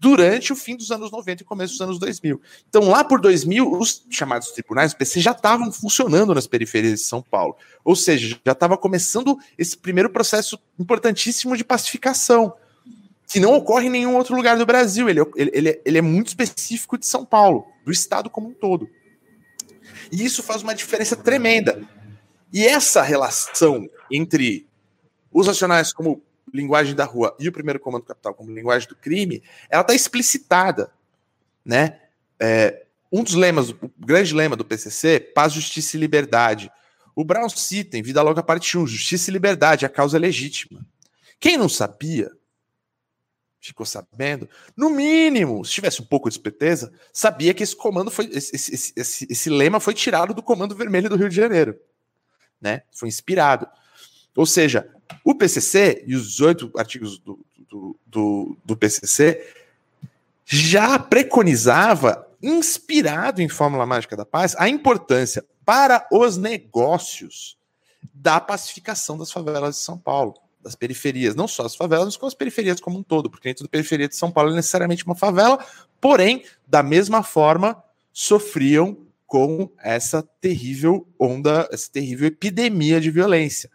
durante 0.00 0.52
o 0.52 0.56
fim 0.56 0.76
dos 0.76 0.90
anos 0.90 1.10
90 1.12 1.42
e 1.42 1.46
começo 1.46 1.74
dos 1.74 1.80
anos 1.80 1.98
2000. 2.00 2.40
Então, 2.68 2.88
lá 2.88 3.04
por 3.04 3.20
2000, 3.20 3.72
os 3.72 4.04
chamados 4.10 4.50
tribunais 4.50 4.92
do 4.92 4.98
PC 4.98 5.20
já 5.20 5.30
estavam 5.30 5.72
funcionando 5.72 6.34
nas 6.34 6.48
periferias 6.48 7.00
de 7.00 7.06
São 7.06 7.22
Paulo. 7.22 7.56
Ou 7.84 7.94
seja, 7.94 8.36
já 8.44 8.52
estava 8.52 8.76
começando 8.76 9.38
esse 9.56 9.78
primeiro 9.78 10.10
processo 10.10 10.58
importantíssimo 10.78 11.56
de 11.56 11.64
pacificação, 11.64 12.52
que 13.28 13.38
não 13.38 13.54
ocorre 13.54 13.86
em 13.86 13.90
nenhum 13.90 14.16
outro 14.16 14.34
lugar 14.34 14.58
do 14.58 14.66
Brasil. 14.66 15.08
Ele, 15.08 15.20
ele, 15.36 15.50
ele, 15.54 15.80
ele 15.84 15.98
é 15.98 16.02
muito 16.02 16.26
específico 16.26 16.98
de 16.98 17.06
São 17.06 17.24
Paulo, 17.24 17.64
do 17.84 17.92
estado 17.92 18.28
como 18.28 18.48
um 18.48 18.52
todo. 18.52 18.90
E 20.10 20.24
isso 20.24 20.42
faz 20.42 20.62
uma 20.62 20.74
diferença 20.74 21.16
tremenda. 21.16 21.80
E 22.54 22.64
essa 22.64 23.02
relação 23.02 23.90
entre 24.08 24.68
os 25.32 25.48
nacionais 25.48 25.92
como 25.92 26.22
linguagem 26.52 26.94
da 26.94 27.04
rua 27.04 27.36
e 27.40 27.48
o 27.48 27.52
primeiro 27.52 27.80
comando 27.80 28.04
capital 28.04 28.32
como 28.32 28.54
linguagem 28.54 28.88
do 28.88 28.94
crime, 28.94 29.42
ela 29.68 29.82
está 29.82 29.92
explicitada, 29.92 30.92
né? 31.64 32.00
É, 32.38 32.84
um 33.10 33.24
dos 33.24 33.34
lemas, 33.34 33.70
o 33.70 33.90
grande 33.98 34.32
lema 34.32 34.54
do 34.54 34.64
PCC, 34.64 35.18
paz, 35.18 35.52
justiça 35.52 35.96
e 35.96 36.00
liberdade. 36.00 36.70
O 37.12 37.24
Brown 37.24 37.48
cita 37.48 37.98
em 37.98 38.02
Vida 38.02 38.22
Louca 38.22 38.40
parte 38.40 38.78
1, 38.78 38.86
justiça 38.86 39.30
e 39.30 39.32
liberdade, 39.32 39.84
a 39.84 39.88
causa 39.88 40.16
é 40.16 40.20
legítima. 40.20 40.86
Quem 41.40 41.56
não 41.56 41.68
sabia, 41.68 42.30
ficou 43.60 43.84
sabendo, 43.84 44.48
no 44.76 44.90
mínimo, 44.90 45.64
se 45.64 45.72
tivesse 45.72 46.00
um 46.00 46.06
pouco 46.06 46.28
de 46.28 46.36
esperteza, 46.36 46.92
sabia 47.12 47.52
que 47.52 47.64
esse 47.64 47.74
comando 47.74 48.12
foi, 48.12 48.26
esse, 48.26 48.54
esse, 48.54 48.92
esse, 48.94 49.26
esse 49.28 49.50
lema 49.50 49.80
foi 49.80 49.92
tirado 49.94 50.32
do 50.32 50.42
Comando 50.42 50.76
Vermelho 50.76 51.08
do 51.08 51.16
Rio 51.16 51.28
de 51.28 51.34
Janeiro, 51.34 51.76
né? 52.60 52.82
Foi 52.92 53.08
inspirado. 53.08 53.66
Ou 54.36 54.46
seja, 54.46 54.90
o 55.24 55.34
PCC 55.34 56.04
e 56.06 56.14
os 56.14 56.40
oito 56.40 56.70
artigos 56.76 57.18
do, 57.18 57.44
do, 57.68 57.96
do, 58.06 58.56
do 58.64 58.76
PCC 58.76 59.46
já 60.44 60.98
preconizava, 60.98 62.28
inspirado 62.42 63.40
em 63.40 63.48
Fórmula 63.48 63.86
Mágica 63.86 64.16
da 64.16 64.26
Paz, 64.26 64.54
a 64.58 64.68
importância 64.68 65.44
para 65.64 66.06
os 66.12 66.36
negócios 66.36 67.56
da 68.12 68.38
pacificação 68.38 69.16
das 69.16 69.32
favelas 69.32 69.76
de 69.76 69.82
São 69.82 69.98
Paulo, 69.98 70.34
das 70.60 70.74
periferias, 70.74 71.34
não 71.34 71.48
só 71.48 71.64
as 71.64 71.74
favelas, 71.74 72.06
mas 72.06 72.16
com 72.16 72.26
as 72.26 72.34
periferias 72.34 72.80
como 72.80 72.98
um 72.98 73.02
todo, 73.02 73.30
porque 73.30 73.48
nem 73.48 73.54
toda 73.54 73.68
periferia 73.68 74.08
de 74.08 74.16
São 74.16 74.30
Paulo 74.30 74.50
é 74.50 74.54
necessariamente 74.54 75.04
uma 75.04 75.14
favela, 75.14 75.64
porém, 76.00 76.44
da 76.66 76.82
mesma 76.82 77.22
forma, 77.22 77.82
sofriam 78.12 78.96
com 79.34 79.68
essa 79.82 80.22
terrível 80.40 81.08
onda, 81.18 81.68
essa 81.72 81.90
terrível 81.90 82.28
epidemia 82.28 83.00
de 83.00 83.10
violência. 83.10 83.68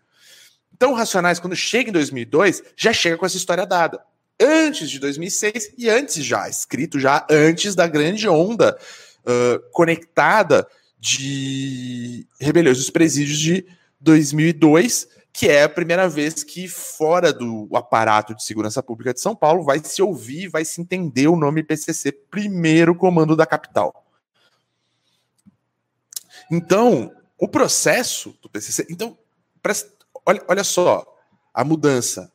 Então, 0.73 0.93
Racionais, 0.93 1.37
quando 1.37 1.53
chega 1.53 1.89
em 1.89 1.91
2002, 1.91 2.63
já 2.77 2.93
chega 2.93 3.17
com 3.17 3.25
essa 3.25 3.35
história 3.35 3.65
dada. 3.65 4.01
Antes 4.41 4.89
de 4.89 4.99
2006 4.99 5.73
e 5.77 5.89
antes 5.89 6.23
já, 6.23 6.47
escrito 6.47 6.97
já 6.97 7.27
antes 7.29 7.75
da 7.75 7.87
grande 7.87 8.25
onda 8.25 8.79
uh, 9.19 9.59
conectada 9.73 10.65
de 10.97 12.25
rebeliões 12.39 12.77
dos 12.77 12.89
presídios 12.89 13.37
de 13.37 13.65
2002, 13.99 15.09
que 15.33 15.49
é 15.49 15.63
a 15.63 15.69
primeira 15.69 16.07
vez 16.07 16.41
que, 16.41 16.69
fora 16.69 17.33
do 17.33 17.67
aparato 17.73 18.33
de 18.33 18.45
segurança 18.45 18.81
pública 18.81 19.13
de 19.13 19.19
São 19.19 19.35
Paulo, 19.35 19.65
vai 19.65 19.81
se 19.83 20.01
ouvir, 20.01 20.47
vai 20.47 20.63
se 20.63 20.79
entender 20.79 21.27
o 21.27 21.35
nome 21.35 21.63
PCC, 21.63 22.13
primeiro 22.13 22.95
comando 22.95 23.35
da 23.35 23.45
capital. 23.45 24.05
Então, 26.51 27.11
o 27.37 27.47
processo 27.47 28.37
do 28.41 28.49
PCC. 28.49 28.85
Então, 28.89 29.17
presta, 29.61 29.91
olha, 30.25 30.43
olha 30.47 30.63
só 30.63 31.05
a 31.53 31.63
mudança. 31.63 32.31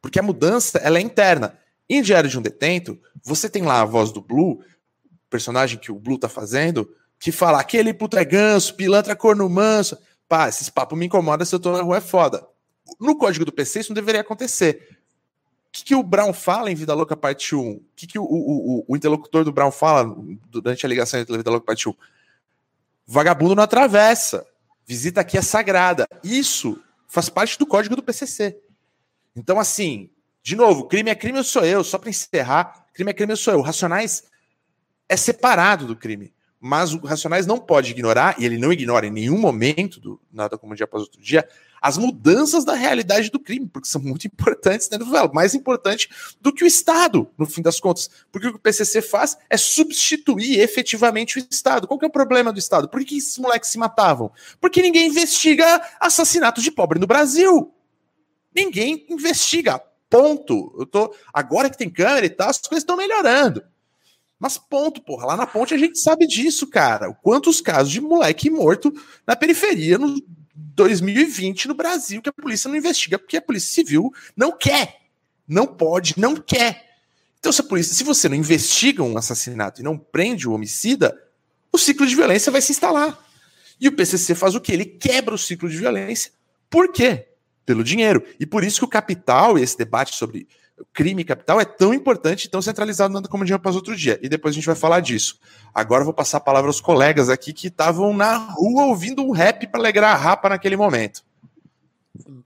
Porque 0.00 0.18
a 0.18 0.22
mudança 0.22 0.78
ela 0.78 0.98
é 0.98 1.00
interna. 1.00 1.58
Em 1.88 2.02
Diário 2.02 2.28
de 2.28 2.38
um 2.38 2.42
Detento, 2.42 2.98
você 3.24 3.48
tem 3.48 3.62
lá 3.62 3.80
a 3.80 3.84
voz 3.84 4.12
do 4.12 4.20
Blue, 4.20 4.62
personagem 5.30 5.78
que 5.78 5.90
o 5.90 5.98
Blue 5.98 6.18
tá 6.18 6.28
fazendo, 6.28 6.94
que 7.18 7.32
fala 7.32 7.60
aquele 7.60 7.92
puto 7.94 8.18
é 8.18 8.24
ganso, 8.24 8.74
pilantra 8.74 9.16
corno 9.16 9.48
manso. 9.48 9.98
Pá, 10.28 10.48
esses 10.48 10.68
papos 10.68 10.98
me 10.98 11.06
incomodam 11.06 11.46
se 11.46 11.54
eu 11.54 11.58
tô 11.58 11.72
na 11.72 11.82
rua, 11.82 11.96
é 11.96 12.00
foda. 12.00 12.46
No 13.00 13.16
código 13.16 13.44
do 13.44 13.52
PC, 13.52 13.80
isso 13.80 13.90
não 13.90 13.94
deveria 13.94 14.20
acontecer. 14.20 14.98
O 15.68 15.72
que, 15.72 15.84
que 15.84 15.94
o 15.94 16.02
Brown 16.02 16.32
fala 16.32 16.70
em 16.70 16.74
Vida 16.74 16.94
Louca 16.94 17.16
Parte 17.16 17.54
1? 17.54 17.70
O 17.70 17.82
que, 17.96 18.06
que 18.06 18.18
o, 18.18 18.24
o, 18.24 18.78
o, 18.80 18.84
o 18.88 18.96
interlocutor 18.96 19.44
do 19.44 19.52
Brown 19.52 19.70
fala 19.70 20.14
durante 20.50 20.84
a 20.84 20.88
ligação 20.88 21.20
entre 21.20 21.36
Vida 21.36 21.50
Louca 21.50 21.66
Parte 21.66 21.88
1? 21.88 21.94
Vagabundo 23.10 23.54
não 23.54 23.62
atravessa. 23.62 24.46
Visita 24.86 25.22
aqui 25.22 25.38
é 25.38 25.42
sagrada. 25.42 26.06
Isso 26.22 26.78
faz 27.08 27.30
parte 27.30 27.58
do 27.58 27.66
código 27.66 27.96
do 27.96 28.02
PCC. 28.02 28.60
Então, 29.34 29.58
assim, 29.58 30.10
de 30.42 30.54
novo, 30.54 30.84
crime 30.84 31.10
é 31.10 31.14
crime, 31.14 31.38
eu 31.38 31.44
sou 31.44 31.64
eu. 31.64 31.82
Só 31.82 31.96
para 31.96 32.10
encerrar, 32.10 32.86
crime 32.92 33.10
é 33.10 33.14
crime, 33.14 33.32
eu 33.32 33.36
sou 33.38 33.54
eu. 33.54 33.62
Racionais 33.62 34.24
é 35.08 35.16
separado 35.16 35.86
do 35.86 35.96
crime. 35.96 36.34
Mas 36.60 36.92
o 36.92 36.98
Racionais 36.98 37.46
não 37.46 37.58
pode 37.58 37.92
ignorar, 37.92 38.34
e 38.38 38.44
ele 38.44 38.58
não 38.58 38.72
ignora 38.72 39.06
em 39.06 39.10
nenhum 39.10 39.38
momento 39.38 40.00
do 40.00 40.20
Nada 40.30 40.58
Como 40.58 40.74
Um 40.74 40.76
Dia 40.76 40.84
Após 40.84 41.04
Outro 41.04 41.22
Dia, 41.22 41.48
as 41.80 41.98
mudanças 41.98 42.64
da 42.64 42.74
realidade 42.74 43.30
do 43.30 43.38
crime, 43.38 43.66
porque 43.66 43.88
são 43.88 44.00
muito 44.00 44.26
importantes 44.28 44.88
dentro 44.88 45.06
do 45.06 45.12
véu, 45.12 45.30
mais 45.32 45.54
importante 45.54 46.08
do 46.40 46.52
que 46.52 46.64
o 46.64 46.66
Estado, 46.66 47.28
no 47.38 47.46
fim 47.46 47.62
das 47.62 47.80
contas. 47.80 48.10
Porque 48.30 48.48
o 48.48 48.52
que 48.52 48.56
o 48.56 48.60
PCC 48.60 49.02
faz 49.02 49.36
é 49.48 49.56
substituir 49.56 50.60
efetivamente 50.60 51.38
o 51.38 51.46
Estado. 51.50 51.86
Qual 51.86 51.98
que 51.98 52.04
é 52.04 52.08
o 52.08 52.12
problema 52.12 52.52
do 52.52 52.58
Estado? 52.58 52.88
Por 52.88 53.04
que 53.04 53.16
esses 53.16 53.38
moleques 53.38 53.70
se 53.70 53.78
matavam? 53.78 54.30
Porque 54.60 54.82
ninguém 54.82 55.08
investiga 55.08 55.82
assassinatos 56.00 56.62
de 56.62 56.70
pobre 56.70 56.98
no 56.98 57.06
Brasil. 57.06 57.72
Ninguém 58.54 59.06
investiga. 59.08 59.80
Ponto. 60.10 60.74
Eu 60.78 60.86
tô 60.86 61.14
agora 61.32 61.68
que 61.68 61.76
tem 61.76 61.90
câmera 61.90 62.24
e 62.24 62.30
tal, 62.30 62.48
as 62.48 62.58
coisas 62.58 62.82
estão 62.82 62.96
melhorando. 62.96 63.62
Mas 64.38 64.56
ponto, 64.56 65.02
porra. 65.02 65.26
Lá 65.26 65.36
na 65.36 65.46
ponte 65.46 65.74
a 65.74 65.78
gente 65.78 65.98
sabe 65.98 66.26
disso, 66.26 66.66
cara. 66.68 67.12
Quantos 67.22 67.60
casos 67.60 67.92
de 67.92 68.00
moleque 68.00 68.48
morto 68.48 68.92
na 69.26 69.34
periferia 69.34 69.98
no 69.98 70.16
2020 70.74 71.68
no 71.68 71.74
Brasil 71.74 72.20
que 72.20 72.28
a 72.28 72.32
polícia 72.32 72.68
não 72.68 72.76
investiga 72.76 73.18
porque 73.18 73.36
a 73.36 73.42
polícia 73.42 73.72
civil 73.72 74.12
não 74.36 74.56
quer, 74.56 75.02
não 75.46 75.66
pode, 75.66 76.14
não 76.18 76.36
quer. 76.36 76.86
Então 77.38 77.52
se 77.52 77.60
a 77.60 77.64
polícia, 77.64 77.94
se 77.94 78.02
você 78.02 78.28
não 78.28 78.36
investiga 78.36 79.02
um 79.02 79.16
assassinato 79.16 79.80
e 79.80 79.84
não 79.84 79.96
prende 79.96 80.48
o 80.48 80.52
homicida, 80.52 81.16
o 81.72 81.78
ciclo 81.78 82.06
de 82.06 82.16
violência 82.16 82.50
vai 82.50 82.60
se 82.60 82.72
instalar. 82.72 83.18
E 83.80 83.86
o 83.86 83.92
PCC 83.92 84.34
faz 84.34 84.54
o 84.54 84.60
que? 84.60 84.72
Ele 84.72 84.84
quebra 84.84 85.34
o 85.34 85.38
ciclo 85.38 85.68
de 85.68 85.76
violência. 85.76 86.32
Por 86.68 86.90
quê? 86.90 87.28
Pelo 87.64 87.84
dinheiro. 87.84 88.24
E 88.40 88.46
por 88.46 88.64
isso 88.64 88.80
que 88.80 88.84
o 88.84 88.88
capital 88.88 89.58
e 89.58 89.62
esse 89.62 89.78
debate 89.78 90.16
sobre 90.16 90.48
crime 90.92 91.24
capital 91.24 91.60
é 91.60 91.64
tão 91.64 91.92
importante, 91.94 92.48
tão 92.48 92.62
centralizado 92.62 93.28
como 93.28 93.44
dinheiro 93.44 93.62
para 93.62 93.72
outro 93.72 93.96
dia. 93.96 94.18
E 94.22 94.28
depois 94.28 94.52
a 94.52 94.56
gente 94.56 94.66
vai 94.66 94.74
falar 94.74 95.00
disso. 95.00 95.38
Agora 95.74 96.02
eu 96.02 96.06
vou 96.06 96.14
passar 96.14 96.38
a 96.38 96.40
palavra 96.40 96.68
aos 96.68 96.80
colegas 96.80 97.28
aqui 97.28 97.52
que 97.52 97.68
estavam 97.68 98.14
na 98.14 98.36
rua 98.36 98.86
ouvindo 98.86 99.22
um 99.22 99.30
rap 99.30 99.66
para 99.66 99.80
alegrar 99.80 100.12
a 100.12 100.18
rapa 100.18 100.48
naquele 100.48 100.76
momento. 100.76 101.22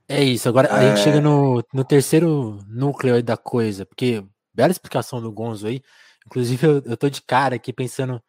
É 0.07 0.23
isso. 0.23 0.47
Agora 0.47 0.67
é... 0.67 0.71
a 0.71 0.89
gente 0.89 0.99
é. 0.99 1.03
chega 1.03 1.21
no, 1.21 1.63
no 1.73 1.83
terceiro 1.83 2.59
núcleo 2.67 3.15
aí 3.15 3.23
da 3.23 3.37
coisa, 3.37 3.85
porque 3.85 4.23
bela 4.53 4.71
explicação 4.71 5.21
do 5.21 5.31
Gonzo 5.31 5.67
aí. 5.67 5.81
Inclusive 6.25 6.65
eu, 6.65 6.81
eu 6.85 6.97
tô 6.97 7.09
de 7.09 7.21
cara 7.21 7.55
aqui 7.55 7.73
pensando 7.73 8.21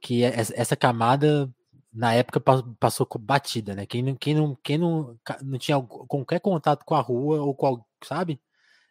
que 0.00 0.22
essa 0.22 0.76
camada 0.76 1.50
na 1.92 2.12
época 2.12 2.40
passou 2.78 3.08
batida, 3.18 3.74
né? 3.74 3.86
Quem 3.86 4.02
não, 4.02 4.14
quem 4.14 4.34
não, 4.34 4.58
quem 4.62 4.78
não, 4.78 5.18
não 5.42 5.58
tinha 5.58 5.80
qualquer 5.80 6.40
contato 6.40 6.84
com 6.84 6.94
a 6.94 7.00
rua 7.00 7.40
ou 7.40 7.54
com, 7.54 7.82
sabe? 8.04 8.38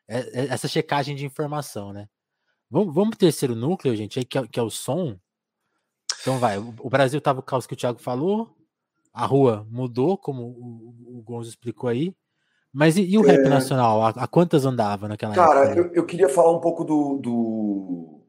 É, 0.07 0.41
é, 0.41 0.45
essa 0.47 0.67
checagem 0.67 1.15
de 1.15 1.25
informação, 1.25 1.91
né? 1.91 2.07
Vamos, 2.69 2.93
vamos 2.93 3.09
pro 3.11 3.19
terceiro 3.19 3.55
núcleo, 3.55 3.95
gente, 3.95 4.19
aí, 4.19 4.25
que, 4.25 4.37
é, 4.37 4.47
que 4.47 4.59
é 4.59 4.63
o 4.63 4.69
som. 4.69 5.17
Então 6.21 6.39
vai, 6.39 6.57
o, 6.57 6.89
Brasil 6.89 7.19
tava 7.21 7.39
o 7.39 7.43
caos 7.43 7.67
que 7.67 7.73
o 7.73 7.77
Thiago 7.77 7.99
falou, 7.99 8.55
a 9.13 9.25
rua 9.25 9.65
mudou, 9.69 10.17
como 10.17 10.43
o, 10.43 11.19
o 11.19 11.23
Gonzo 11.23 11.49
explicou 11.49 11.89
aí. 11.89 12.15
Mas 12.73 12.97
e, 12.97 13.03
e 13.03 13.17
o 13.17 13.21
rap 13.21 13.45
é... 13.45 13.49
nacional? 13.49 14.01
A, 14.01 14.09
a, 14.09 14.27
quantas 14.27 14.65
andava 14.65 15.07
naquela 15.07 15.33
Cara, 15.33 15.61
época? 15.61 15.75
Cara, 15.75 15.87
eu, 15.87 15.93
eu, 15.93 16.05
queria 16.05 16.27
falar 16.27 16.51
um 16.51 16.59
pouco 16.59 16.83
do, 16.83 17.17
do, 17.17 18.21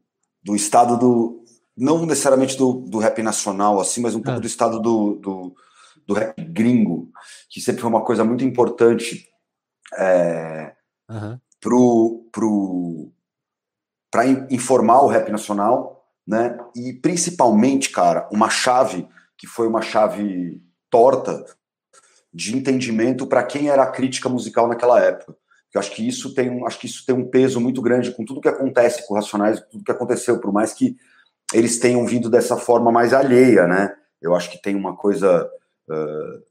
do 0.43 0.55
estado 0.55 0.97
do. 0.97 1.43
Não 1.75 2.05
necessariamente 2.05 2.57
do, 2.57 2.73
do 2.73 2.97
rap 2.97 3.21
nacional, 3.21 3.79
assim, 3.79 4.01
mas 4.01 4.15
um 4.15 4.21
pouco 4.21 4.37
ah. 4.37 4.41
do 4.41 4.47
estado 4.47 4.79
do, 4.79 5.15
do, 5.15 5.55
do, 6.07 6.13
rap 6.13 6.41
gringo, 6.45 7.11
que 7.49 7.61
sempre 7.61 7.81
foi 7.81 7.89
uma 7.89 8.03
coisa 8.03 8.23
muito 8.23 8.43
importante. 8.43 9.27
É, 9.95 10.73
uhum 11.09 11.39
pro, 11.59 12.27
pro, 12.31 13.11
para 14.11 14.25
informar 14.51 15.01
o 15.01 15.07
rap 15.07 15.31
nacional, 15.31 16.05
né? 16.25 16.57
E 16.75 16.93
principalmente, 16.93 17.89
cara, 17.89 18.27
uma 18.31 18.49
chave 18.49 19.07
que 19.37 19.47
foi 19.47 19.67
uma 19.67 19.81
chave 19.81 20.61
torta 20.89 21.45
de 22.33 22.55
entendimento 22.55 23.25
para 23.27 23.43
quem 23.43 23.69
era 23.69 23.83
a 23.83 23.91
crítica 23.91 24.29
musical 24.29 24.67
naquela 24.67 24.99
época. 24.99 25.35
Eu 25.73 25.79
acho 25.79 25.91
que 25.91 26.07
isso 26.07 26.33
tem, 26.33 26.65
acho 26.65 26.79
que 26.79 26.87
isso 26.87 27.05
tem 27.05 27.15
um 27.15 27.29
peso 27.29 27.59
muito 27.59 27.81
grande 27.81 28.11
com 28.11 28.25
tudo 28.25 28.41
que 28.41 28.47
acontece 28.47 29.05
com 29.05 29.13
Racionais, 29.13 29.61
tudo 29.69 29.83
que 29.83 29.91
aconteceu, 29.91 30.39
por 30.39 30.51
mais 30.51 30.73
que 30.73 30.97
eles 31.53 31.79
tenham 31.79 32.05
vindo 32.05 32.29
dessa 32.29 32.57
forma 32.57 32.91
mais 32.91 33.13
alheia, 33.13 33.67
né? 33.67 33.95
Eu 34.21 34.35
acho 34.35 34.49
que 34.49 34.61
tem 34.61 34.75
uma 34.75 34.95
coisa 34.95 35.49
uh, 35.89 36.43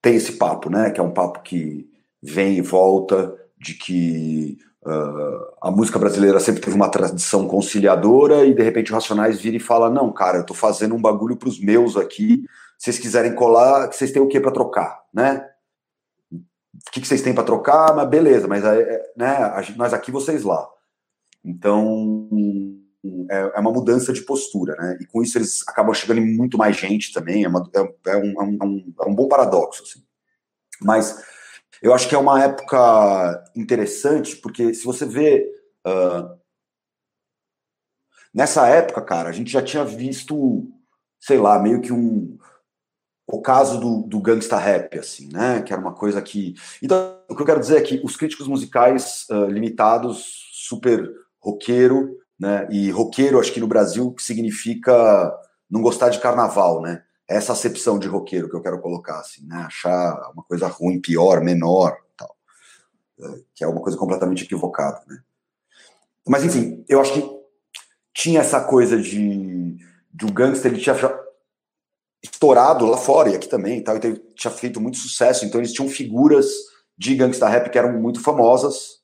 tem 0.00 0.16
esse 0.16 0.32
papo, 0.32 0.68
né? 0.68 0.90
Que 0.90 1.00
é 1.00 1.02
um 1.02 1.12
papo 1.12 1.40
que 1.42 1.88
vem 2.22 2.58
e 2.58 2.60
volta, 2.60 3.34
de 3.62 3.74
que 3.74 4.58
uh, 4.84 5.54
a 5.62 5.70
música 5.70 5.98
brasileira 5.98 6.40
sempre 6.40 6.60
teve 6.60 6.74
uma 6.74 6.90
tradição 6.90 7.46
conciliadora 7.46 8.44
e 8.44 8.52
de 8.52 8.62
repente 8.62 8.90
o 8.90 8.94
Racionais 8.94 9.40
vira 9.40 9.56
e 9.56 9.60
fala: 9.60 9.88
Não, 9.88 10.12
cara, 10.12 10.38
eu 10.38 10.44
tô 10.44 10.52
fazendo 10.52 10.94
um 10.94 11.00
bagulho 11.00 11.36
pros 11.36 11.60
meus 11.60 11.96
aqui. 11.96 12.44
Se 12.76 12.86
vocês 12.86 12.98
quiserem 12.98 13.34
colar, 13.34 13.92
vocês 13.92 14.10
têm 14.10 14.20
o 14.20 14.26
que 14.26 14.40
para 14.40 14.50
trocar, 14.50 15.02
né? 15.14 15.48
O 16.32 16.90
que, 16.90 17.00
que 17.00 17.06
vocês 17.06 17.22
têm 17.22 17.32
para 17.32 17.44
trocar? 17.44 17.94
Mas 17.94 18.08
beleza, 18.08 18.48
mas 18.48 18.64
é, 18.64 19.00
né, 19.16 19.62
nós 19.76 19.94
aqui, 19.94 20.10
vocês 20.10 20.42
lá. 20.42 20.66
Então 21.44 22.28
é, 23.30 23.52
é, 23.54 23.60
uma 23.60 23.70
mudança 23.70 24.12
de 24.12 24.22
postura, 24.22 24.74
né? 24.76 24.98
E 25.00 25.06
com 25.06 25.22
isso 25.22 25.38
eles 25.38 25.62
acabam 25.68 25.94
chegando 25.94 26.18
em 26.18 26.36
muito 26.36 26.58
mais 26.58 26.76
gente 26.76 27.12
também. 27.12 27.44
É, 27.44 27.48
uma, 27.48 27.70
é, 27.72 27.80
é 28.10 28.16
um, 28.16 28.42
é 28.42 28.64
um, 28.64 28.94
é 29.00 29.08
um 29.08 29.14
bom 29.14 29.28
paradoxo, 29.28 29.84
assim. 29.84 30.02
Mas 30.80 31.22
eu 31.82 31.92
acho 31.92 32.08
que 32.08 32.14
é 32.14 32.18
uma 32.18 32.42
época 32.42 33.44
interessante, 33.56 34.36
porque 34.36 34.72
se 34.72 34.84
você 34.84 35.04
vê. 35.04 35.52
Uh, 35.84 36.38
nessa 38.32 38.68
época, 38.68 39.02
cara, 39.02 39.28
a 39.28 39.32
gente 39.32 39.50
já 39.50 39.60
tinha 39.60 39.84
visto, 39.84 40.70
sei 41.20 41.38
lá, 41.38 41.58
meio 41.58 41.80
que 41.80 41.92
um. 41.92 42.38
O 43.26 43.40
caso 43.40 43.80
do, 43.80 44.02
do 44.02 44.20
gangsta 44.20 44.56
rap, 44.58 44.98
assim, 44.98 45.28
né? 45.32 45.62
Que 45.62 45.72
era 45.72 45.82
uma 45.82 45.94
coisa 45.94 46.22
que. 46.22 46.54
Então, 46.80 47.18
o 47.28 47.34
que 47.34 47.42
eu 47.42 47.46
quero 47.46 47.60
dizer 47.60 47.78
é 47.78 47.82
que 47.82 48.00
os 48.04 48.16
críticos 48.16 48.46
musicais 48.46 49.26
uh, 49.30 49.46
limitados, 49.46 50.50
super 50.52 51.10
roqueiro, 51.40 52.16
né? 52.38 52.68
E 52.70 52.90
roqueiro, 52.92 53.40
acho 53.40 53.52
que 53.52 53.60
no 53.60 53.66
Brasil, 53.66 54.14
significa 54.18 55.36
não 55.68 55.82
gostar 55.82 56.10
de 56.10 56.20
carnaval, 56.20 56.80
né? 56.80 57.02
Essa 57.34 57.52
acepção 57.52 57.98
de 57.98 58.08
roqueiro 58.08 58.48
que 58.48 58.56
eu 58.56 58.62
quero 58.62 58.80
colocar, 58.80 59.20
assim, 59.20 59.46
né? 59.46 59.56
Achar 59.66 60.30
uma 60.32 60.42
coisa 60.42 60.66
ruim, 60.66 61.00
pior, 61.00 61.40
menor, 61.42 61.96
tal, 62.16 62.36
é, 63.20 63.40
que 63.54 63.64
é 63.64 63.66
uma 63.66 63.80
coisa 63.80 63.96
completamente 63.96 64.44
equivocada, 64.44 65.02
né? 65.06 65.22
Mas 66.26 66.44
enfim, 66.44 66.84
eu 66.88 67.00
acho 67.00 67.12
que 67.14 67.42
tinha 68.14 68.40
essa 68.40 68.62
coisa 68.62 69.00
de, 69.00 69.76
o 70.22 70.32
gangster 70.32 70.72
ele 70.72 70.80
tinha 70.80 70.94
estourado 72.22 72.86
lá 72.86 72.96
fora 72.96 73.30
e 73.30 73.34
aqui 73.34 73.48
também, 73.48 73.82
tal, 73.82 73.96
e 73.96 74.18
tinha 74.34 74.50
feito 74.50 74.80
muito 74.80 74.98
sucesso, 74.98 75.44
então 75.44 75.60
eles 75.60 75.72
tinham 75.72 75.88
figuras 75.88 76.46
de 76.96 77.16
gangsta 77.16 77.48
rap 77.48 77.70
que 77.70 77.78
eram 77.78 78.00
muito 78.00 78.20
famosas, 78.22 79.00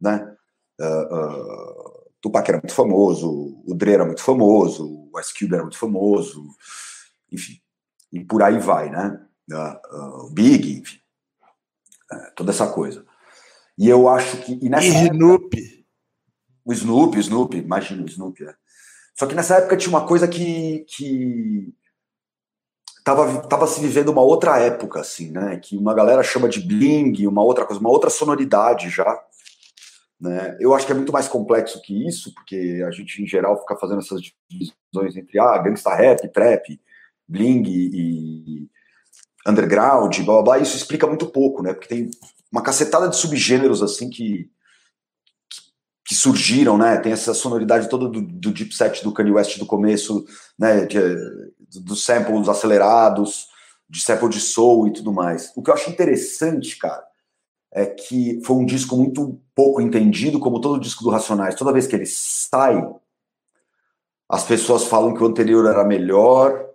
né? 0.00 0.34
Uh, 0.80 1.14
uh, 1.14 2.08
Tupac 2.20 2.48
era 2.48 2.58
muito 2.58 2.74
famoso, 2.74 3.60
o 3.66 3.74
Dre 3.74 3.92
era 3.92 4.04
muito 4.04 4.22
famoso, 4.22 5.08
o 5.12 5.18
Ice 5.18 5.36
Cube 5.36 5.54
era 5.54 5.62
muito 5.62 5.78
famoso, 5.78 6.44
enfim, 7.32 7.60
e 8.12 8.24
por 8.24 8.42
aí 8.42 8.58
vai, 8.58 8.90
né? 8.90 9.20
Uh, 9.50 10.26
o 10.26 10.30
Big, 10.30 10.78
enfim, 10.78 10.98
é, 12.12 12.30
toda 12.36 12.50
essa 12.50 12.66
coisa. 12.66 13.04
E 13.76 13.88
eu 13.88 14.08
acho 14.08 14.38
que. 14.38 14.58
E, 14.60 14.68
nessa 14.68 14.86
e 14.86 14.90
época, 14.90 15.14
Snoopy. 15.14 15.86
O 16.64 16.72
Snoopy, 16.72 17.18
o 17.18 17.20
Snoopy, 17.20 17.58
imagina 17.58 18.02
o 18.02 18.06
Snoopy. 18.06 18.44
É. 18.44 18.54
Só 19.18 19.26
que 19.26 19.34
nessa 19.34 19.56
época 19.56 19.76
tinha 19.76 19.90
uma 19.90 20.06
coisa 20.06 20.28
que, 20.28 20.84
que 20.88 21.72
tava, 23.04 23.40
tava 23.48 23.66
se 23.66 23.80
vivendo 23.80 24.10
uma 24.10 24.22
outra 24.22 24.58
época, 24.58 25.00
assim, 25.00 25.30
né? 25.30 25.58
Que 25.58 25.76
uma 25.76 25.94
galera 25.94 26.22
chama 26.22 26.48
de 26.48 26.60
bling, 26.60 27.26
uma 27.26 27.42
outra 27.42 27.64
coisa, 27.64 27.80
uma 27.80 27.90
outra 27.90 28.10
sonoridade 28.10 28.90
já. 28.90 29.18
Né? 30.20 30.56
Eu 30.60 30.74
acho 30.74 30.84
que 30.84 30.92
é 30.92 30.94
muito 30.94 31.12
mais 31.12 31.28
complexo 31.28 31.80
que 31.80 32.06
isso, 32.06 32.34
porque 32.34 32.82
a 32.86 32.90
gente, 32.90 33.22
em 33.22 33.26
geral, 33.26 33.58
fica 33.60 33.76
fazendo 33.76 34.00
essas 34.00 34.20
divisões 34.48 35.16
entre 35.16 35.38
ah, 35.38 35.58
gangsta 35.58 35.94
rap, 35.94 36.28
trap, 36.28 36.80
bling 37.28 37.62
e 37.66 38.68
underground, 39.46 40.16
blá 40.18 40.34
blá 40.34 40.42
blá. 40.42 40.58
Isso 40.58 40.76
explica 40.76 41.06
muito 41.06 41.26
pouco, 41.26 41.62
né? 41.62 41.72
Porque 41.72 41.88
tem 41.88 42.10
uma 42.50 42.62
cacetada 42.62 43.08
de 43.08 43.16
subgêneros 43.16 43.82
assim 43.82 44.08
que 44.08 44.50
que 46.04 46.14
surgiram, 46.14 46.78
né? 46.78 46.96
Tem 46.96 47.12
essa 47.12 47.34
sonoridade 47.34 47.86
toda 47.86 48.08
do, 48.08 48.22
do 48.22 48.50
deep 48.50 48.74
set 48.74 49.04
do 49.04 49.12
Kanye 49.12 49.30
West 49.30 49.58
do 49.58 49.66
começo, 49.66 50.24
né? 50.58 50.86
De, 50.86 50.98
dos 51.82 52.02
samples 52.02 52.48
acelerados, 52.48 53.48
de 53.88 54.00
sample 54.00 54.30
de 54.30 54.40
soul 54.40 54.88
e 54.88 54.92
tudo 54.94 55.12
mais. 55.12 55.52
O 55.54 55.62
que 55.62 55.68
eu 55.68 55.74
acho 55.74 55.90
interessante, 55.90 56.78
cara, 56.78 57.04
é 57.70 57.84
que 57.84 58.40
foi 58.42 58.56
um 58.56 58.64
disco 58.64 58.96
muito 58.96 59.38
pouco 59.54 59.82
entendido, 59.82 60.40
como 60.40 60.62
todo 60.62 60.80
disco 60.80 61.04
do 61.04 61.10
Racionais. 61.10 61.54
Toda 61.54 61.74
vez 61.74 61.86
que 61.86 61.94
ele 61.94 62.06
sai, 62.06 62.82
as 64.26 64.44
pessoas 64.44 64.84
falam 64.84 65.12
que 65.12 65.22
o 65.22 65.26
anterior 65.26 65.66
era 65.66 65.84
melhor 65.84 66.67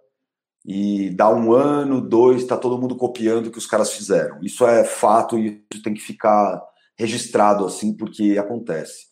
e 0.65 1.09
dá 1.09 1.29
um 1.29 1.51
ano, 1.51 1.99
dois, 1.99 2.45
tá 2.45 2.55
todo 2.55 2.79
mundo 2.79 2.95
copiando 2.95 3.47
o 3.47 3.51
que 3.51 3.57
os 3.57 3.67
caras 3.67 3.91
fizeram. 3.91 4.39
Isso 4.41 4.65
é 4.65 4.83
fato 4.83 5.37
e 5.37 5.65
isso 5.71 5.83
tem 5.83 5.93
que 5.93 6.01
ficar 6.01 6.61
registrado 6.95 7.65
assim, 7.65 7.93
porque 7.93 8.37
acontece. 8.37 9.07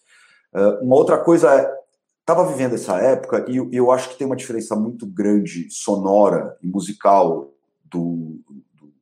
Uh, 0.54 0.84
uma 0.84 0.96
outra 0.96 1.18
coisa 1.18 1.54
é, 1.54 1.70
estava 2.22 2.46
vivendo 2.46 2.76
essa 2.76 2.98
época 2.98 3.46
e 3.50 3.58
eu 3.76 3.92
acho 3.92 4.10
que 4.10 4.18
tem 4.18 4.28
uma 4.28 4.36
diferença 4.36 4.76
muito 4.76 5.06
grande 5.06 5.70
sonora 5.70 6.58
e 6.62 6.68
musical 6.68 7.54
do, 7.84 8.40
do 8.48 8.94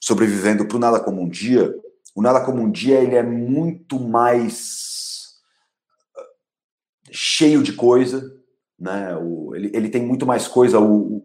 sobrevivendo 0.00 0.66
para 0.66 0.76
o 0.76 0.80
Nada 0.80 1.00
Como 1.00 1.22
um 1.22 1.28
Dia. 1.28 1.74
O 2.14 2.22
Nada 2.22 2.40
Como 2.40 2.62
um 2.62 2.70
Dia 2.70 3.00
ele 3.00 3.16
é 3.16 3.22
muito 3.22 3.98
mais 3.98 5.34
cheio 7.10 7.62
de 7.62 7.72
coisa, 7.72 8.32
né? 8.78 9.16
O, 9.16 9.54
ele, 9.54 9.70
ele 9.74 9.88
tem 9.88 10.02
muito 10.02 10.26
mais 10.26 10.46
coisa. 10.46 10.78
O, 10.78 11.16
o, 11.16 11.24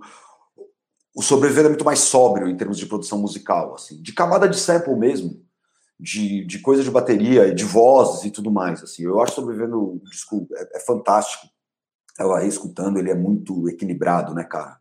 o 1.14 1.22
Sobrevivendo 1.22 1.68
é 1.68 1.70
muito 1.70 1.86
mais 1.86 2.00
sóbrio 2.00 2.48
em 2.48 2.56
termos 2.56 2.78
de 2.78 2.86
produção 2.86 3.20
musical, 3.20 3.76
assim, 3.76 4.02
de 4.02 4.14
camada 4.14 4.48
de 4.48 4.58
sample 4.58 4.96
mesmo 4.96 5.42
de, 6.02 6.44
de 6.46 6.60
coisa 6.60 6.84
de 6.84 6.90
bateria, 6.90 7.54
de 7.54 7.64
vozes 7.64 8.26
e 8.26 8.32
tudo 8.32 8.50
mais. 8.50 8.82
Assim, 8.82 9.04
eu 9.04 9.22
acho 9.22 9.36
Sobrevivendo 9.36 9.78
o 9.78 10.02
disco 10.10 10.48
é, 10.56 10.78
é 10.78 10.80
fantástico. 10.80 11.48
Eu 12.20 12.34
aí 12.34 12.48
escutando, 12.48 12.98
ele 12.98 13.12
é 13.12 13.16
muito 13.16 13.70
equilibrado, 13.70 14.34
né, 14.34 14.44
cara? 14.44 14.78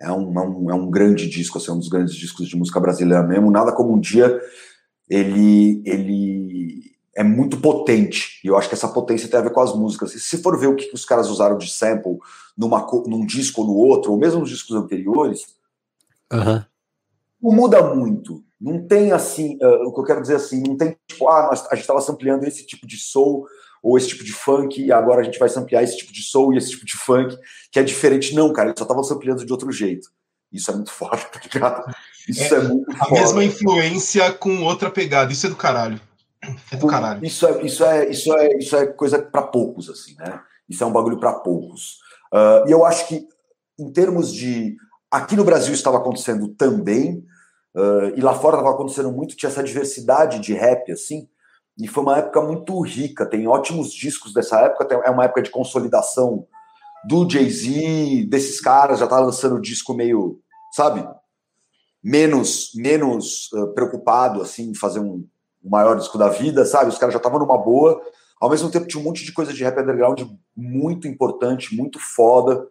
É 0.00 0.10
um, 0.10 0.38
é 0.38 0.46
um, 0.46 0.70
é 0.70 0.74
um 0.74 0.90
grande 0.90 1.28
disco, 1.28 1.56
assim, 1.56 1.70
é 1.70 1.74
um 1.74 1.78
dos 1.78 1.88
grandes 1.88 2.14
discos 2.14 2.48
de 2.48 2.56
música 2.56 2.80
brasileira 2.80 3.22
mesmo. 3.22 3.50
Nada 3.50 3.72
como 3.72 3.94
um 3.94 4.00
dia, 4.00 4.40
ele, 5.08 5.82
ele 5.86 6.96
é 7.14 7.22
muito 7.22 7.58
potente. 7.60 8.40
E 8.44 8.48
eu 8.48 8.56
acho 8.56 8.68
que 8.68 8.74
essa 8.74 8.88
potência 8.88 9.28
tem 9.28 9.38
a 9.38 9.42
ver 9.42 9.52
com 9.52 9.60
as 9.60 9.74
músicas. 9.74 10.14
E 10.14 10.20
se 10.20 10.38
for 10.38 10.58
ver 10.58 10.66
o 10.66 10.74
que 10.74 10.90
os 10.92 11.04
caras 11.04 11.30
usaram 11.30 11.56
de 11.56 11.70
sample 11.70 12.18
numa, 12.56 12.86
num 13.06 13.24
disco 13.24 13.62
ou 13.62 13.68
no 13.68 13.74
outro, 13.74 14.12
ou 14.12 14.18
mesmo 14.18 14.40
nos 14.40 14.50
discos 14.50 14.76
anteriores, 14.76 15.55
uhum. 16.32 16.64
não 17.42 17.52
muda 17.52 17.94
muito. 17.94 18.44
Não 18.60 18.86
tem 18.86 19.12
assim, 19.12 19.58
uh, 19.62 19.86
o 19.86 19.92
que 19.92 20.00
eu 20.00 20.04
quero 20.04 20.22
dizer 20.22 20.36
assim, 20.36 20.62
não 20.66 20.76
tem 20.76 20.96
tipo, 21.06 21.28
ah, 21.28 21.48
nós, 21.48 21.66
a 21.66 21.74
gente 21.74 21.82
estava 21.82 22.00
sampleando 22.00 22.46
esse 22.46 22.66
tipo 22.66 22.86
de 22.86 22.96
soul 22.96 23.46
ou 23.82 23.96
esse 23.96 24.08
tipo 24.08 24.24
de 24.24 24.32
funk 24.32 24.82
e 24.82 24.90
agora 24.90 25.20
a 25.20 25.24
gente 25.24 25.38
vai 25.38 25.48
samplear 25.48 25.84
esse 25.84 25.96
tipo 25.96 26.12
de 26.12 26.22
soul 26.22 26.54
e 26.54 26.56
esse 26.56 26.70
tipo 26.70 26.86
de 26.86 26.96
funk, 26.96 27.36
que 27.70 27.78
é 27.78 27.82
diferente. 27.82 28.34
Não, 28.34 28.52
cara, 28.52 28.68
eles 28.68 28.78
só 28.78 28.84
estavam 28.84 29.04
sampleando 29.04 29.44
de 29.44 29.52
outro 29.52 29.70
jeito. 29.70 30.08
Isso 30.52 30.70
é 30.70 30.74
muito 30.74 30.90
forte, 30.92 31.26
tá 31.30 31.40
ligado? 31.52 31.94
Isso 32.28 32.54
é, 32.54 32.58
é 32.58 32.62
muito 32.62 32.90
A 32.90 33.04
foda. 33.04 33.20
mesma 33.20 33.44
influência 33.44 34.32
com 34.32 34.64
outra 34.64 34.90
pegada. 34.90 35.32
Isso 35.32 35.46
é 35.46 35.50
do 35.50 35.56
caralho. 35.56 36.00
É 36.70 36.76
do 36.76 36.86
caralho. 36.86 37.24
Isso 37.24 37.46
é, 37.46 37.62
isso 37.64 37.84
é, 37.84 38.08
isso 38.08 38.36
é, 38.36 38.58
isso 38.58 38.76
é 38.76 38.86
coisa 38.86 39.20
para 39.20 39.42
poucos, 39.42 39.88
assim, 39.88 40.14
né? 40.18 40.40
Isso 40.68 40.82
é 40.82 40.86
um 40.86 40.92
bagulho 40.92 41.18
para 41.18 41.32
poucos. 41.32 41.98
Uh, 42.32 42.68
e 42.68 42.72
eu 42.72 42.84
acho 42.84 43.06
que, 43.06 43.26
em 43.78 43.92
termos 43.92 44.32
de. 44.32 44.76
Aqui 45.16 45.34
no 45.36 45.44
Brasil 45.44 45.72
estava 45.72 45.96
acontecendo 45.98 46.48
também, 46.48 47.24
Uh, 47.76 48.08
e 48.16 48.22
lá 48.22 48.32
fora 48.32 48.56
estava 48.56 48.74
acontecendo 48.74 49.12
muito, 49.12 49.36
tinha 49.36 49.50
essa 49.50 49.62
diversidade 49.62 50.38
de 50.38 50.54
rap, 50.54 50.90
assim, 50.90 51.28
e 51.78 51.86
foi 51.86 52.02
uma 52.02 52.16
época 52.16 52.40
muito 52.40 52.80
rica. 52.80 53.26
Tem 53.26 53.46
ótimos 53.46 53.92
discos 53.92 54.32
dessa 54.32 54.58
época, 54.60 54.88
é 55.04 55.10
uma 55.10 55.24
época 55.24 55.42
de 55.42 55.50
consolidação 55.50 56.46
do 57.06 57.28
Jay-Z, 57.28 58.28
desses 58.30 58.62
caras, 58.62 58.98
já 58.98 59.06
tá 59.06 59.20
lançando 59.20 59.60
disco 59.60 59.92
meio, 59.92 60.40
sabe, 60.72 61.06
menos 62.02 62.70
menos 62.74 63.52
uh, 63.52 63.74
preocupado, 63.74 64.40
assim, 64.40 64.70
em 64.70 64.74
fazer 64.74 65.00
um, 65.00 65.26
um 65.62 65.68
maior 65.68 65.98
disco 65.98 66.16
da 66.16 66.30
vida, 66.30 66.64
sabe? 66.64 66.88
Os 66.88 66.96
caras 66.96 67.12
já 67.12 67.18
estavam 67.18 67.38
numa 67.38 67.58
boa. 67.58 68.00
Ao 68.40 68.48
mesmo 68.48 68.70
tempo, 68.70 68.86
tinha 68.86 69.02
um 69.02 69.04
monte 69.04 69.22
de 69.22 69.32
coisa 69.32 69.52
de 69.52 69.62
rap 69.62 69.78
underground 69.78 70.22
muito 70.56 71.06
importante, 71.06 71.76
muito 71.76 71.98
foda, 72.00 72.66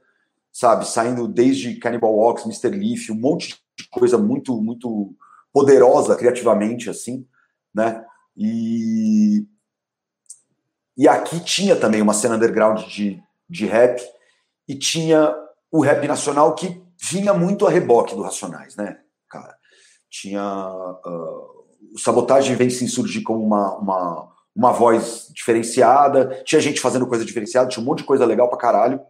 sabe? 0.56 0.88
Saindo 0.88 1.28
desde 1.28 1.76
Cannibal 1.76 2.16
Walks, 2.16 2.46
Mr. 2.46 2.70
Leaf, 2.70 3.12
um 3.12 3.20
monte 3.20 3.62
de 3.78 3.90
coisa 3.90 4.18
muito, 4.18 4.56
muito 4.62 5.14
poderosa 5.52 6.16
criativamente, 6.16 6.90
assim, 6.90 7.28
né? 7.74 8.06
E, 8.38 9.46
e 10.98 11.10
aqui 11.10 11.42
tinha 11.42 11.76
também 11.76 12.02
uma 12.02 12.14
cena 12.14 12.38
underground 12.38 12.86
de, 12.86 13.22
de 13.50 13.66
rap 13.66 14.02
e 14.66 14.76
tinha 14.76 15.36
o 15.70 15.82
rap 15.82 16.08
nacional 16.08 16.56
que 16.56 16.82
vinha 16.98 17.34
muito 17.34 17.68
a 17.68 17.70
reboque 17.70 18.16
do 18.16 18.22
Racionais, 18.22 18.78
né, 18.78 18.98
cara? 19.30 19.58
Tinha 20.10 20.42
uh, 20.72 21.66
o 21.94 22.00
Sabotagem 22.00 22.56
vem 22.56 22.70
se 22.70 22.88
surgir 22.88 23.24
como 23.24 23.46
uma, 23.46 23.78
uma, 23.78 24.32
uma 24.56 24.72
voz 24.72 25.30
diferenciada, 25.34 26.42
tinha 26.46 26.62
gente 26.62 26.80
fazendo 26.80 27.08
coisa 27.08 27.26
diferenciada, 27.26 27.68
tinha 27.68 27.84
um 27.84 27.86
monte 27.86 28.00
de 28.00 28.06
coisa 28.06 28.26
legal 28.26 28.48
pra 28.48 28.58
caralho, 28.58 29.02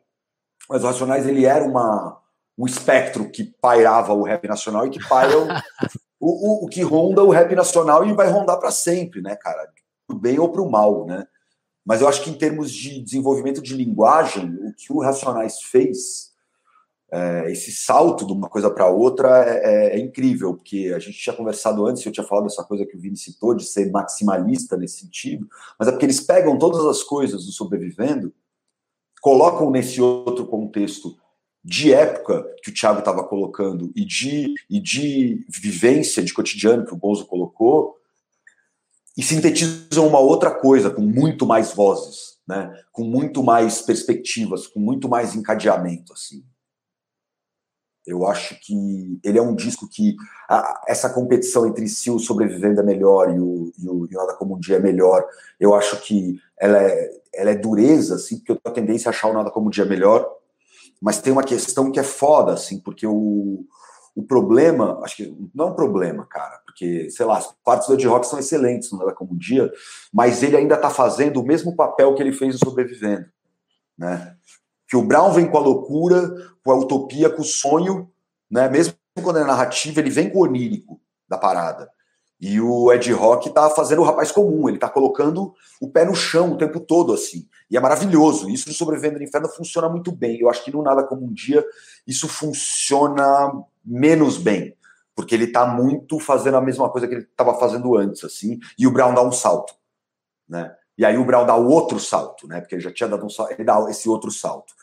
mas 0.69 0.83
o 0.83 0.87
Racionais 0.87 1.27
ele 1.27 1.45
era 1.45 1.63
uma 1.63 2.21
o 2.57 2.65
espectro 2.65 3.29
que 3.29 3.43
pairava 3.43 4.13
o 4.13 4.23
rap 4.23 4.47
nacional 4.47 4.87
e 4.87 4.89
que 4.89 5.05
paira 5.07 5.37
o, 6.19 6.63
o, 6.63 6.65
o, 6.65 6.67
que 6.67 6.81
ronda 6.81 7.23
o 7.23 7.29
rap 7.29 7.53
nacional 7.53 8.05
e 8.05 8.13
vai 8.13 8.29
rondar 8.29 8.57
para 8.59 8.71
sempre, 8.71 9.21
né, 9.21 9.35
cara? 9.35 9.69
Pro 10.07 10.17
bem 10.17 10.39
ou 10.39 10.49
pro 10.49 10.69
mal, 10.69 11.05
né? 11.05 11.27
Mas 11.85 12.01
eu 12.01 12.07
acho 12.07 12.23
que 12.23 12.29
em 12.29 12.37
termos 12.37 12.71
de 12.71 13.01
desenvolvimento 13.01 13.61
de 13.61 13.75
linguagem, 13.75 14.57
o 14.61 14.73
que 14.73 14.91
o 14.91 15.01
Racionais 15.01 15.61
fez, 15.61 16.31
é, 17.11 17.51
esse 17.51 17.71
salto 17.71 18.25
de 18.25 18.33
uma 18.33 18.49
coisa 18.49 18.71
para 18.71 18.87
outra 18.87 19.45
é, 19.45 19.57
é, 19.57 19.95
é, 19.95 19.99
incrível, 19.99 20.55
porque 20.55 20.91
a 20.95 20.99
gente 20.99 21.17
tinha 21.17 21.35
conversado 21.35 21.85
antes, 21.85 22.03
eu 22.03 22.11
tinha 22.11 22.25
falado 22.25 22.45
dessa 22.45 22.63
coisa 22.63 22.85
que 22.85 22.97
o 22.97 22.99
Vini 22.99 23.15
citou, 23.15 23.53
de 23.53 23.65
ser 23.65 23.91
maximalista 23.91 24.75
nesse 24.75 25.01
sentido, 25.01 25.47
mas 25.77 25.87
é 25.87 25.91
porque 25.91 26.05
eles 26.05 26.19
pegam 26.19 26.57
todas 26.57 26.83
as 26.85 27.03
coisas 27.03 27.45
do 27.45 27.51
sobrevivendo, 27.51 28.33
colocam 29.25 29.71
nesse 29.71 29.99
outro 29.99 30.45
contexto 30.45 31.17
de 31.63 31.91
época 31.91 32.45
que 32.61 32.69
o 32.69 32.73
Thiago 32.73 32.99
estava 32.99 33.23
colocando 33.23 33.91
e 33.95 34.05
de, 34.05 34.53
e 34.69 34.79
de 34.79 35.43
vivência, 35.49 36.21
de 36.21 36.31
cotidiano 36.31 36.85
que 36.85 36.93
o 36.93 36.95
Gonzo 36.95 37.25
colocou, 37.25 37.97
e 39.17 39.23
sintetizam 39.23 40.07
uma 40.07 40.19
outra 40.19 40.51
coisa, 40.51 40.91
com 40.91 41.01
muito 41.01 41.43
mais 41.43 41.73
vozes, 41.73 42.37
né? 42.47 42.79
com 42.91 43.03
muito 43.03 43.41
mais 43.41 43.81
perspectivas, 43.81 44.67
com 44.67 44.79
muito 44.79 45.09
mais 45.09 45.33
encadeamento. 45.33 46.13
assim. 46.13 46.45
Eu 48.05 48.27
acho 48.27 48.59
que 48.61 49.19
ele 49.23 49.39
é 49.39 49.41
um 49.41 49.55
disco 49.55 49.89
que 49.89 50.15
a, 50.47 50.83
essa 50.87 51.09
competição 51.11 51.65
entre 51.65 51.87
se 51.87 52.11
o 52.11 52.19
Sobrevivendo 52.19 52.79
é 52.79 52.83
melhor 52.83 53.31
e 53.31 53.37
e 53.37 53.39
o, 53.39 53.73
e 53.79 54.15
o 54.15 54.19
Nada 54.19 54.35
Como 54.35 54.55
Um 54.55 54.59
Dia 54.59 54.75
é 54.75 54.79
melhor, 54.79 55.27
eu 55.59 55.73
acho 55.73 55.99
que 56.01 56.39
ela 56.59 56.81
é, 56.81 57.09
ela 57.33 57.51
é 57.51 57.55
dureza, 57.55 58.15
assim, 58.15 58.37
porque 58.37 58.51
eu 58.51 58.55
tenho 58.55 58.71
a 58.71 58.75
tendência 58.75 59.09
a 59.09 59.11
achar 59.11 59.29
o 59.29 59.33
Nada 59.33 59.51
Como 59.51 59.67
Um 59.67 59.69
Dia 59.69 59.85
melhor, 59.85 60.29
mas 61.01 61.19
tem 61.19 61.33
uma 61.33 61.43
questão 61.43 61.91
que 61.91 61.99
é 61.99 62.03
foda, 62.03 62.53
assim, 62.53 62.79
porque 62.79 63.05
o, 63.05 63.65
o 64.15 64.23
problema, 64.23 64.99
acho 65.03 65.17
que 65.17 65.37
não 65.53 65.67
é 65.67 65.71
um 65.71 65.75
problema, 65.75 66.25
cara, 66.25 66.61
porque, 66.65 67.09
sei 67.09 67.25
lá, 67.25 67.37
as 67.37 67.53
partes 67.63 67.87
do 67.87 67.93
Ed 67.93 68.07
Rock 68.07 68.27
são 68.27 68.39
excelentes, 68.39 68.91
não 68.91 69.09
é 69.09 69.13
como 69.13 69.33
um 69.33 69.37
dia, 69.37 69.71
mas 70.13 70.41
ele 70.41 70.55
ainda 70.55 70.77
tá 70.77 70.89
fazendo 70.89 71.41
o 71.41 71.45
mesmo 71.45 71.75
papel 71.75 72.15
que 72.15 72.23
ele 72.23 72.31
fez 72.31 72.53
no 72.53 72.59
Sobrevivendo, 72.59 73.25
né? 73.97 74.35
Que 74.87 74.95
o 74.95 75.01
Brown 75.01 75.31
vem 75.31 75.49
com 75.49 75.57
a 75.57 75.61
loucura, 75.61 76.33
com 76.63 76.71
a 76.71 76.75
utopia, 76.75 77.29
com 77.29 77.41
o 77.41 77.45
sonho, 77.45 78.09
né? 78.49 78.69
Mesmo 78.69 78.93
quando 79.21 79.39
é 79.39 79.43
narrativa, 79.43 79.99
ele 79.99 80.09
vem 80.09 80.29
com 80.29 80.39
o 80.39 80.43
onírico 80.43 80.99
da 81.27 81.37
parada. 81.37 81.89
E 82.39 82.59
o 82.59 82.91
Ed 82.91 83.11
Rock 83.13 83.49
tá 83.49 83.69
fazendo 83.69 84.01
o 84.01 84.05
rapaz 84.05 84.31
comum, 84.31 84.67
ele 84.67 84.77
tá 84.77 84.89
colocando 84.89 85.53
o 85.79 85.89
pé 85.89 86.03
no 86.03 86.13
chão 86.13 86.51
o 86.51 86.57
tempo 86.57 86.79
todo, 86.79 87.13
assim. 87.13 87.47
E 87.69 87.77
é 87.77 87.79
maravilhoso. 87.79 88.49
Isso 88.49 88.67
do 88.67 88.73
Sobrevivendo 88.73 89.17
no 89.17 89.23
Inferno 89.23 89.47
funciona 89.49 89.89
muito 89.89 90.11
bem. 90.11 90.39
Eu 90.39 90.49
acho 90.49 90.63
que 90.63 90.71
no 90.71 90.83
Nada 90.83 91.03
Como 91.03 91.25
um 91.25 91.33
Dia 91.33 91.65
isso 92.05 92.27
funciona 92.27 93.51
menos 93.83 94.37
bem. 94.37 94.75
Porque 95.15 95.33
ele 95.33 95.47
tá 95.47 95.65
muito 95.65 96.19
fazendo 96.19 96.57
a 96.57 96.61
mesma 96.61 96.89
coisa 96.89 97.07
que 97.07 97.15
ele 97.15 97.23
estava 97.23 97.57
fazendo 97.57 97.95
antes, 97.97 98.23
assim. 98.23 98.59
E 98.77 98.85
o 98.85 98.91
Brown 98.91 99.13
dá 99.13 99.23
um 99.23 99.31
salto, 99.31 99.73
né? 100.47 100.75
E 100.97 101.05
aí 101.05 101.17
o 101.17 101.25
Brown 101.25 101.45
dá 101.45 101.55
o 101.55 101.69
outro 101.69 101.99
salto, 101.99 102.47
né? 102.47 102.59
Porque 102.59 102.75
ele 102.75 102.81
já 102.81 102.91
tinha 102.91 103.07
dado 103.07 103.25
um 103.25 103.29
salto, 103.29 103.51
ele 103.51 103.63
dá 103.63 103.79
esse 103.89 104.09
outro 104.09 104.29
salto. 104.29 104.73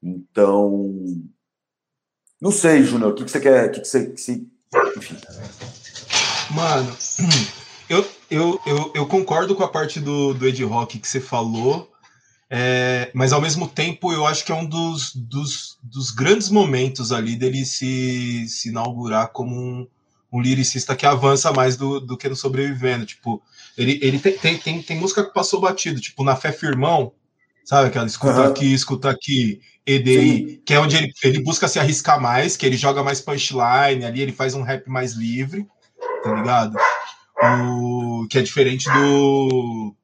Então, 0.00 0.94
não 2.40 2.50
sei, 2.50 2.82
Júnior, 2.82 3.10
o 3.10 3.14
que, 3.14 3.24
que 3.24 3.30
você 3.30 3.40
quer, 3.40 3.68
o 3.68 3.72
que, 3.72 3.80
que 3.80 3.88
você, 3.88 4.06
que 4.06 4.20
se, 4.20 4.48
enfim. 4.96 5.16
Mano, 6.52 6.94
eu, 7.88 8.06
eu, 8.30 8.60
eu, 8.66 8.92
eu, 8.94 9.06
concordo 9.06 9.54
com 9.54 9.62
a 9.62 9.68
parte 9.68 9.98
do, 9.98 10.34
do 10.34 10.46
Ed 10.46 10.62
Rock 10.64 10.98
que 10.98 11.08
você 11.08 11.20
falou, 11.20 11.90
é, 12.50 13.10
mas 13.14 13.32
ao 13.32 13.40
mesmo 13.40 13.66
tempo 13.66 14.12
eu 14.12 14.26
acho 14.26 14.44
que 14.44 14.52
é 14.52 14.54
um 14.54 14.66
dos, 14.66 15.14
dos, 15.14 15.78
dos 15.82 16.10
grandes 16.10 16.50
momentos 16.50 17.10
ali 17.10 17.36
dele 17.36 17.64
se, 17.64 18.46
se 18.48 18.68
inaugurar 18.68 19.28
como 19.28 19.56
um, 19.56 19.86
um 20.30 20.40
liricista 20.40 20.94
que 20.94 21.06
avança 21.06 21.50
mais 21.52 21.76
do, 21.76 21.98
do 22.00 22.18
que 22.18 22.28
no 22.28 22.36
Sobrevivendo. 22.36 23.06
Tipo, 23.06 23.42
ele, 23.76 23.98
ele 24.02 24.18
tem, 24.18 24.36
tem, 24.36 24.58
tem, 24.58 24.82
tem 24.82 24.98
música 24.98 25.24
que 25.24 25.32
passou 25.32 25.60
batido, 25.60 26.00
tipo, 26.00 26.22
na 26.22 26.36
Fé 26.36 26.52
Firmão, 26.52 27.12
sabe? 27.64 27.88
Aquela 27.88 28.06
escuta 28.06 28.42
uhum. 28.42 28.48
aqui, 28.48 28.74
escuta 28.74 29.08
aqui, 29.08 29.62
EDI, 29.86 30.20
Sim. 30.20 30.62
que 30.66 30.74
é 30.74 30.78
onde 30.78 30.96
ele, 30.96 31.12
ele 31.24 31.42
busca 31.42 31.66
se 31.66 31.78
arriscar 31.78 32.20
mais, 32.20 32.58
que 32.58 32.66
ele 32.66 32.76
joga 32.76 33.02
mais 33.02 33.22
punchline 33.22 34.04
ali, 34.04 34.20
ele 34.20 34.32
faz 34.32 34.52
um 34.52 34.62
rap 34.62 34.86
mais 34.88 35.14
livre 35.14 35.66
tá 36.22 36.34
ligado? 36.34 36.76
O, 37.42 38.26
que 38.28 38.38
é 38.38 38.42
diferente 38.42 38.88
do 38.90 39.94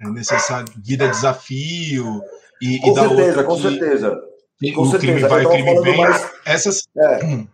é 0.00 0.08
necessário 0.08 0.72
vida 0.76 1.06
é 1.06 1.08
desafio 1.08 2.22
e, 2.60 2.78
com 2.78 2.90
e 2.90 2.94
da 2.94 3.08
certeza, 3.08 3.26
outra 3.28 3.44
com 3.44 3.58
certeza. 3.58 4.22
Com 4.74 4.82
o 4.82 4.90
certeza. 4.90 4.98
crime 4.98 5.28
vai, 5.28 5.44
o 5.44 5.50
crime 5.50 5.80
vem. 5.80 5.96
Mais... 5.98 6.30
Essas 6.44 6.88
é. 6.96 7.24
Hum. 7.24 7.48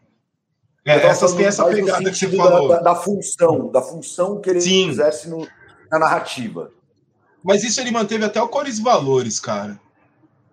É, 0.84 1.06
essas 1.06 1.34
têm 1.34 1.46
essa 1.46 1.64
pegada 1.66 2.10
que 2.10 2.16
você 2.16 2.28
falou. 2.28 2.68
Da, 2.68 2.80
da, 2.80 2.94
função, 2.94 3.70
da 3.70 3.82
função 3.82 4.40
que 4.40 4.50
ele 4.50 4.60
Sim. 4.60 4.88
exerce 4.88 5.28
no, 5.28 5.46
na 5.90 5.98
narrativa. 5.98 6.70
Mas 7.42 7.62
isso 7.62 7.80
ele 7.80 7.90
manteve 7.90 8.24
até 8.24 8.40
o 8.40 8.48
Cores 8.48 8.78
e 8.78 8.82
Valores, 8.82 9.38
cara. 9.38 9.78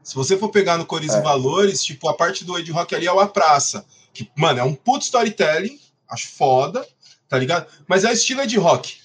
Se 0.04 0.16
você 0.16 0.38
for 0.38 0.50
pegar 0.50 0.78
no 0.78 0.86
Cores 0.86 1.14
é. 1.14 1.20
e 1.20 1.22
Valores, 1.22 1.84
tipo, 1.84 2.08
a 2.08 2.14
parte 2.14 2.46
do 2.46 2.58
Ed 2.58 2.70
Rock 2.72 2.94
ali 2.94 3.08
é 3.08 3.10
a 3.10 3.28
praça. 3.28 3.86
Que, 4.14 4.30
mano, 4.36 4.60
é 4.60 4.64
um 4.64 4.74
puto 4.74 5.06
storytelling, 5.06 5.80
acho 6.10 6.30
foda 6.30 6.86
tá 7.28 7.38
ligado? 7.38 7.68
Mas 7.88 8.04
é 8.04 8.10
o 8.10 8.14
estilo 8.14 8.46
de 8.46 8.58
rock, 8.58 8.98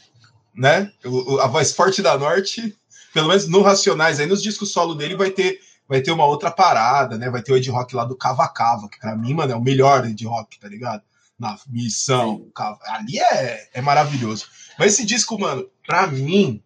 né? 0.55 0.93
O, 1.05 1.39
a 1.39 1.47
voz 1.47 1.73
forte 1.73 2.03
da 2.03 2.17
Norte, 2.17 2.77
pelo 3.13 3.29
menos 3.29 3.49
no 3.49 3.63
Racionais, 3.63 4.21
aí 4.21 4.27
nos 4.27 4.43
discos 4.43 4.73
solo 4.73 4.95
dele 4.95 5.17
vai 5.17 5.31
ter 5.31 5.61
vai 5.89 6.01
ter 6.01 6.11
uma 6.11 6.25
outra 6.25 6.51
parada, 6.51 7.19
né? 7.19 7.29
Vai 7.29 7.43
ter 7.43 7.53
o 7.53 7.57
Ed 7.57 7.69
Rock 7.71 7.95
lá 7.95 8.05
do 8.07 8.17
Cava 8.17 8.49
Cava, 8.49 8.89
que 8.89 8.99
pra 8.99 9.15
mim, 9.15 9.35
mano, 9.35 9.53
é 9.53 9.57
o 9.57 9.61
melhor 9.61 10.07
Ed 10.07 10.25
Rock, 10.25 10.59
tá 10.59 10.67
ligado? 10.67 11.03
Na 11.39 11.59
missão, 11.69 12.51
ali 12.87 13.19
é, 13.19 13.69
é 13.75 13.83
maravilhoso. 13.83 14.47
Mas 14.79 14.95
esse 14.95 15.05
disco, 15.05 15.39
mano, 15.39 15.69
pra 15.87 16.07
mim, 16.07 16.63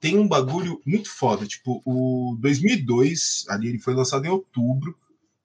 tem 0.00 0.16
um 0.16 0.26
bagulho 0.26 0.80
muito 0.86 1.10
foda. 1.10 1.46
Tipo, 1.46 1.82
o 1.84 2.36
2002, 2.40 3.44
ali 3.48 3.68
ele 3.68 3.78
foi 3.78 3.94
lançado 3.94 4.24
em 4.24 4.30
outubro, 4.30 4.96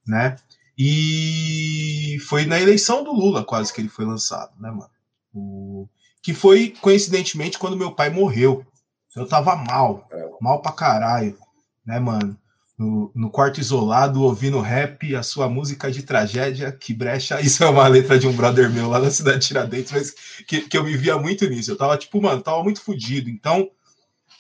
né? 0.05 0.37
E 0.77 2.17
foi 2.27 2.45
na 2.45 2.59
eleição 2.59 3.03
do 3.03 3.11
Lula 3.11 3.43
quase 3.43 3.73
que 3.73 3.81
ele 3.81 3.89
foi 3.89 4.05
lançado, 4.05 4.51
né, 4.59 4.69
mano? 4.69 4.89
O... 5.37 5.87
Que 6.21 6.33
foi, 6.33 6.73
coincidentemente, 6.81 7.59
quando 7.59 7.77
meu 7.77 7.91
pai 7.91 8.09
morreu. 8.09 8.65
Eu 9.15 9.27
tava 9.27 9.55
mal, 9.55 10.07
mal 10.39 10.61
pra 10.61 10.71
caralho, 10.71 11.37
né, 11.85 11.99
mano? 11.99 12.37
No, 12.77 13.11
no, 13.15 13.31
quarto 13.31 13.59
isolado, 13.59 14.21
ouvindo 14.21 14.59
rap, 14.59 15.15
a 15.15 15.23
sua 15.23 15.49
música 15.49 15.89
de 15.89 16.03
tragédia, 16.03 16.71
que 16.71 16.93
brecha. 16.93 17.41
Isso 17.41 17.63
é 17.63 17.69
uma 17.69 17.87
letra 17.87 18.19
de 18.19 18.27
um 18.27 18.35
brother 18.35 18.69
meu 18.69 18.87
lá 18.87 18.99
na 18.99 19.09
cidade 19.09 19.39
de 19.39 19.47
Tiradentes, 19.47 19.91
mas 19.91 20.13
que, 20.45 20.61
que 20.61 20.77
eu 20.77 20.83
me 20.83 20.95
via 20.95 21.17
muito 21.17 21.49
nisso. 21.49 21.71
Eu 21.71 21.77
tava, 21.77 21.97
tipo, 21.97 22.21
mano, 22.21 22.43
tava 22.43 22.63
muito 22.63 22.81
fodido. 22.81 23.31
Então, 23.31 23.71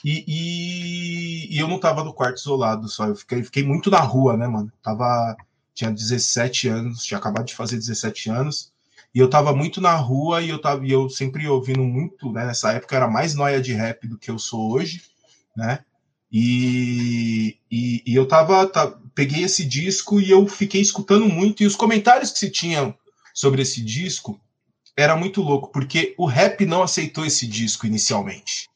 e, 0.05 0.23
e, 0.27 1.55
e, 1.55 1.59
eu 1.59 1.67
não 1.67 1.79
tava 1.79 2.03
no 2.03 2.13
quarto 2.13 2.37
isolado 2.37 2.87
só, 2.87 3.07
eu 3.07 3.15
fiquei, 3.15 3.43
fiquei 3.43 3.63
muito 3.63 3.89
na 3.89 3.99
rua, 3.99 4.37
né, 4.37 4.47
mano? 4.47 4.71
Tava, 4.83 5.35
tinha 5.73 5.91
17 5.91 6.67
anos, 6.67 7.03
tinha 7.03 7.17
acabado 7.17 7.45
de 7.45 7.55
fazer 7.55 7.77
17 7.77 8.29
anos. 8.29 8.71
E 9.17 9.19
eu 9.19 9.27
tava 9.27 9.51
muito 9.51 9.81
na 9.81 9.95
rua 9.95 10.43
e 10.43 10.49
eu 10.49 10.61
tava 10.61 10.85
e 10.85 10.91
eu 10.91 11.09
sempre 11.09 11.47
ouvindo 11.47 11.81
muito, 11.81 12.31
né? 12.31 12.45
Nessa 12.45 12.73
época 12.73 12.95
era 12.95 13.07
mais 13.07 13.33
noia 13.33 13.59
de 13.59 13.73
rap 13.73 14.07
do 14.07 14.15
que 14.15 14.29
eu 14.29 14.37
sou 14.37 14.71
hoje, 14.71 15.01
né? 15.55 15.79
E, 16.31 17.57
e, 17.71 18.03
e 18.05 18.13
eu 18.13 18.27
tava, 18.27 18.67
tá, 18.67 18.95
peguei 19.15 19.43
esse 19.43 19.65
disco 19.65 20.21
e 20.21 20.29
eu 20.29 20.45
fiquei 20.45 20.81
escutando 20.81 21.27
muito, 21.27 21.63
e 21.63 21.65
os 21.65 21.75
comentários 21.75 22.29
que 22.29 22.37
se 22.37 22.51
tinham 22.51 22.93
sobre 23.33 23.63
esse 23.63 23.81
disco 23.81 24.39
era 24.95 25.15
muito 25.15 25.41
louco, 25.41 25.71
porque 25.71 26.13
o 26.15 26.27
rap 26.27 26.63
não 26.67 26.83
aceitou 26.83 27.25
esse 27.25 27.47
disco 27.47 27.87
inicialmente. 27.87 28.69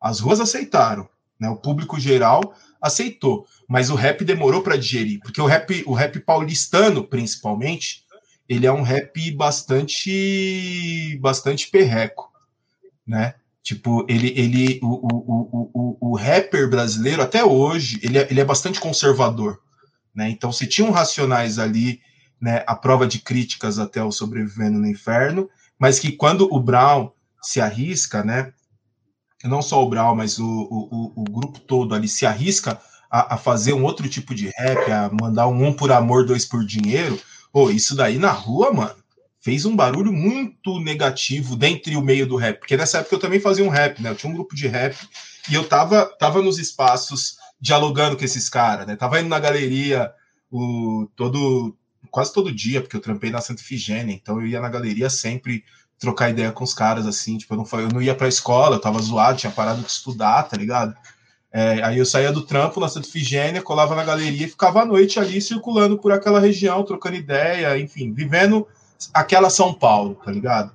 As 0.00 0.20
ruas 0.20 0.38
aceitaram, 0.38 1.08
né? 1.36 1.50
O 1.50 1.56
público 1.56 1.98
geral 1.98 2.54
aceitou, 2.80 3.44
mas 3.68 3.90
o 3.90 3.96
rap 3.96 4.24
demorou 4.24 4.62
para 4.62 4.76
digerir, 4.76 5.18
porque 5.18 5.40
o 5.40 5.46
rap, 5.46 5.82
o 5.84 5.94
rap 5.94 6.20
paulistano, 6.20 7.02
principalmente, 7.02 8.04
ele 8.50 8.66
é 8.66 8.72
um 8.72 8.82
rap 8.82 9.30
bastante 9.30 11.16
bastante 11.22 11.70
perreco, 11.70 12.32
né? 13.06 13.34
Tipo, 13.62 14.04
ele, 14.08 14.34
ele 14.36 14.80
o, 14.82 14.88
o, 14.88 15.70
o, 15.72 15.96
o, 16.10 16.16
rapper 16.16 16.68
brasileiro, 16.68 17.22
até 17.22 17.44
hoje, 17.44 18.00
ele 18.02 18.18
é, 18.18 18.26
ele 18.28 18.40
é 18.40 18.44
bastante 18.44 18.80
conservador, 18.80 19.60
né? 20.12 20.28
Então, 20.28 20.50
se 20.50 20.66
tinha 20.66 20.88
um 20.88 20.90
Racionais 20.90 21.60
ali, 21.60 22.00
né, 22.40 22.64
a 22.66 22.74
prova 22.74 23.06
de 23.06 23.20
críticas 23.20 23.78
até 23.78 24.02
o 24.02 24.10
Sobrevivendo 24.10 24.80
no 24.80 24.88
Inferno, 24.88 25.48
mas 25.78 26.00
que 26.00 26.10
quando 26.10 26.52
o 26.52 26.58
Brown 26.58 27.12
se 27.40 27.60
arrisca, 27.60 28.24
né, 28.24 28.52
não 29.44 29.62
só 29.62 29.80
o 29.80 29.88
Brown, 29.88 30.16
mas 30.16 30.40
o, 30.40 30.44
o, 30.44 31.12
o 31.20 31.24
grupo 31.24 31.60
todo 31.60 31.94
ali 31.94 32.08
se 32.08 32.26
arrisca 32.26 32.80
a, 33.08 33.34
a, 33.34 33.36
fazer 33.36 33.74
um 33.74 33.84
outro 33.84 34.08
tipo 34.08 34.34
de 34.34 34.48
rap, 34.56 34.90
a 34.90 35.08
mandar 35.20 35.46
um 35.46 35.66
um 35.66 35.72
por 35.72 35.92
amor, 35.92 36.26
dois 36.26 36.44
por 36.44 36.64
dinheiro, 36.64 37.20
Pô, 37.52 37.70
isso 37.70 37.96
daí 37.96 38.18
na 38.18 38.30
rua, 38.30 38.72
mano, 38.72 38.96
fez 39.40 39.64
um 39.64 39.74
barulho 39.74 40.12
muito 40.12 40.78
negativo 40.80 41.56
dentro 41.56 41.98
o 41.98 42.02
meio 42.02 42.26
do 42.26 42.36
rap. 42.36 42.58
Porque 42.58 42.76
nessa 42.76 42.98
época 42.98 43.16
eu 43.16 43.20
também 43.20 43.40
fazia 43.40 43.64
um 43.64 43.68
rap, 43.68 44.00
né? 44.00 44.10
Eu 44.10 44.14
tinha 44.14 44.30
um 44.30 44.34
grupo 44.34 44.54
de 44.54 44.68
rap 44.68 44.96
e 45.50 45.54
eu 45.54 45.66
tava, 45.66 46.06
tava 46.18 46.42
nos 46.42 46.58
espaços 46.58 47.38
dialogando 47.60 48.16
com 48.16 48.24
esses 48.24 48.48
caras, 48.48 48.86
né? 48.86 48.96
Tava 48.96 49.20
indo 49.20 49.28
na 49.28 49.38
galeria 49.38 50.12
o, 50.50 51.08
todo, 51.16 51.76
quase 52.10 52.32
todo 52.32 52.52
dia, 52.52 52.80
porque 52.80 52.96
eu 52.96 53.00
trampei 53.00 53.30
na 53.30 53.40
Santa 53.40 53.62
Ifigênia, 53.62 54.14
então 54.14 54.40
eu 54.40 54.46
ia 54.46 54.60
na 54.60 54.68
galeria 54.68 55.10
sempre 55.10 55.64
trocar 55.98 56.30
ideia 56.30 56.50
com 56.50 56.64
os 56.64 56.72
caras, 56.72 57.06
assim, 57.06 57.36
tipo, 57.36 57.52
eu 57.52 57.58
não, 57.58 57.80
eu 57.80 57.88
não 57.88 58.02
ia 58.02 58.14
pra 58.14 58.26
escola, 58.26 58.76
eu 58.76 58.80
tava 58.80 59.00
zoado, 59.00 59.38
tinha 59.38 59.52
parado 59.52 59.82
de 59.82 59.90
estudar, 59.90 60.42
tá 60.44 60.56
ligado? 60.56 60.94
É, 61.52 61.82
aí 61.82 61.98
eu 61.98 62.06
saía 62.06 62.30
do 62.30 62.42
trampo 62.42 62.78
na 62.78 62.88
Santa 62.88 63.08
Figênia, 63.08 63.60
colava 63.60 63.96
na 63.96 64.04
galeria 64.04 64.46
e 64.46 64.50
ficava 64.50 64.82
à 64.82 64.86
noite 64.86 65.18
ali 65.18 65.40
circulando 65.40 65.98
por 65.98 66.12
aquela 66.12 66.38
região, 66.38 66.84
trocando 66.84 67.16
ideia, 67.16 67.76
enfim, 67.78 68.12
vivendo 68.12 68.66
aquela 69.12 69.50
São 69.50 69.74
Paulo, 69.74 70.14
tá 70.24 70.30
ligado? 70.30 70.72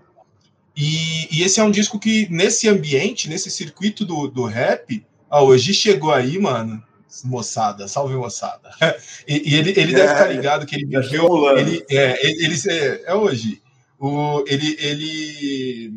E, 0.75 1.33
e 1.33 1.43
esse 1.43 1.59
é 1.61 1.63
um 1.63 1.71
disco 1.71 1.97
que, 1.97 2.27
nesse 2.29 2.67
ambiente, 2.67 3.29
nesse 3.29 3.49
circuito 3.49 4.03
do, 4.03 4.27
do 4.27 4.43
rap, 4.43 5.05
ó, 5.29 5.45
hoje 5.45 5.73
chegou 5.73 6.11
aí, 6.11 6.37
mano, 6.37 6.83
moçada, 7.23 7.87
salve 7.87 8.15
moçada. 8.15 8.69
E, 9.27 9.53
e 9.53 9.55
ele, 9.55 9.71
ele 9.71 9.93
é, 9.93 9.95
deve 9.95 10.11
estar 10.11 10.27
ligado 10.27 10.65
que 10.65 10.75
ele 10.75 10.85
viveu. 10.85 11.57
Ele, 11.57 11.83
é, 11.89 12.27
ele, 12.27 12.45
ele 12.45 12.61
é, 12.69 13.03
é, 13.05 13.15
hoje. 13.15 13.61
O, 13.97 14.43
ele 14.45 14.75
ele 14.79 15.93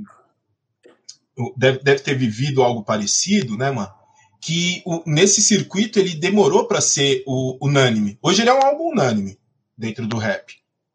deve, 1.57 1.81
deve 1.81 2.01
ter 2.01 2.15
vivido 2.15 2.63
algo 2.63 2.83
parecido, 2.83 3.59
né, 3.59 3.71
mano? 3.71 3.93
Que 4.41 4.83
o, 4.85 5.03
nesse 5.07 5.43
circuito 5.43 5.99
ele 5.99 6.15
demorou 6.15 6.67
para 6.67 6.81
ser 6.81 7.23
o, 7.27 7.59
unânime. 7.61 8.19
Hoje 8.23 8.43
ele 8.43 8.51
é 8.51 8.55
um 8.55 8.63
álbum 8.63 8.91
unânime 8.93 9.39
dentro 9.77 10.07
do 10.07 10.17
rap, 10.17 10.55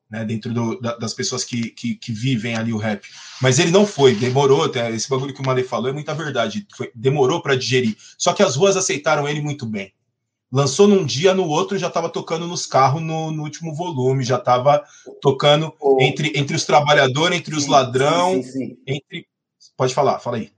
né? 0.09 0.23
Dentro 0.23 0.53
do, 0.53 0.79
da, 0.79 0.95
das 0.97 1.13
pessoas 1.13 1.43
que, 1.43 1.69
que, 1.69 1.95
que, 1.95 2.11
vivem 2.11 2.55
ali 2.55 2.71
o 2.73 2.77
rap. 2.77 3.05
Mas 3.41 3.59
ele 3.59 3.71
não 3.71 3.85
foi, 3.85 4.15
demorou. 4.15 4.71
Esse 4.93 5.09
bagulho 5.09 5.33
que 5.33 5.41
o 5.41 5.45
Malê 5.45 5.63
falou 5.63 5.89
é 5.89 5.93
muita 5.93 6.13
verdade. 6.13 6.65
Foi, 6.75 6.91
demorou 6.95 7.41
para 7.41 7.55
digerir. 7.55 7.95
Só 8.17 8.33
que 8.33 8.43
as 8.43 8.55
ruas 8.55 8.77
aceitaram 8.77 9.27
ele 9.27 9.41
muito 9.41 9.65
bem. 9.65 9.93
Lançou 10.51 10.87
num 10.87 11.03
dia, 11.03 11.33
no 11.33 11.47
outro 11.47 11.79
já 11.79 11.87
estava 11.87 12.09
tocando 12.09 12.47
nos 12.47 12.67
carros 12.67 13.01
no, 13.01 13.31
no, 13.31 13.41
último 13.41 13.73
volume, 13.73 14.23
já 14.23 14.37
estava 14.37 14.83
tocando 15.19 15.73
oh. 15.81 15.97
entre, 15.99 16.31
entre 16.35 16.55
os 16.55 16.63
trabalhadores, 16.63 17.39
entre 17.39 17.55
os 17.55 17.65
ladrão, 17.65 18.35
sim, 18.35 18.43
sim. 18.43 18.77
entre. 18.85 19.25
Pode 19.75 19.95
falar, 19.95 20.19
fala 20.19 20.37
aí. 20.37 20.51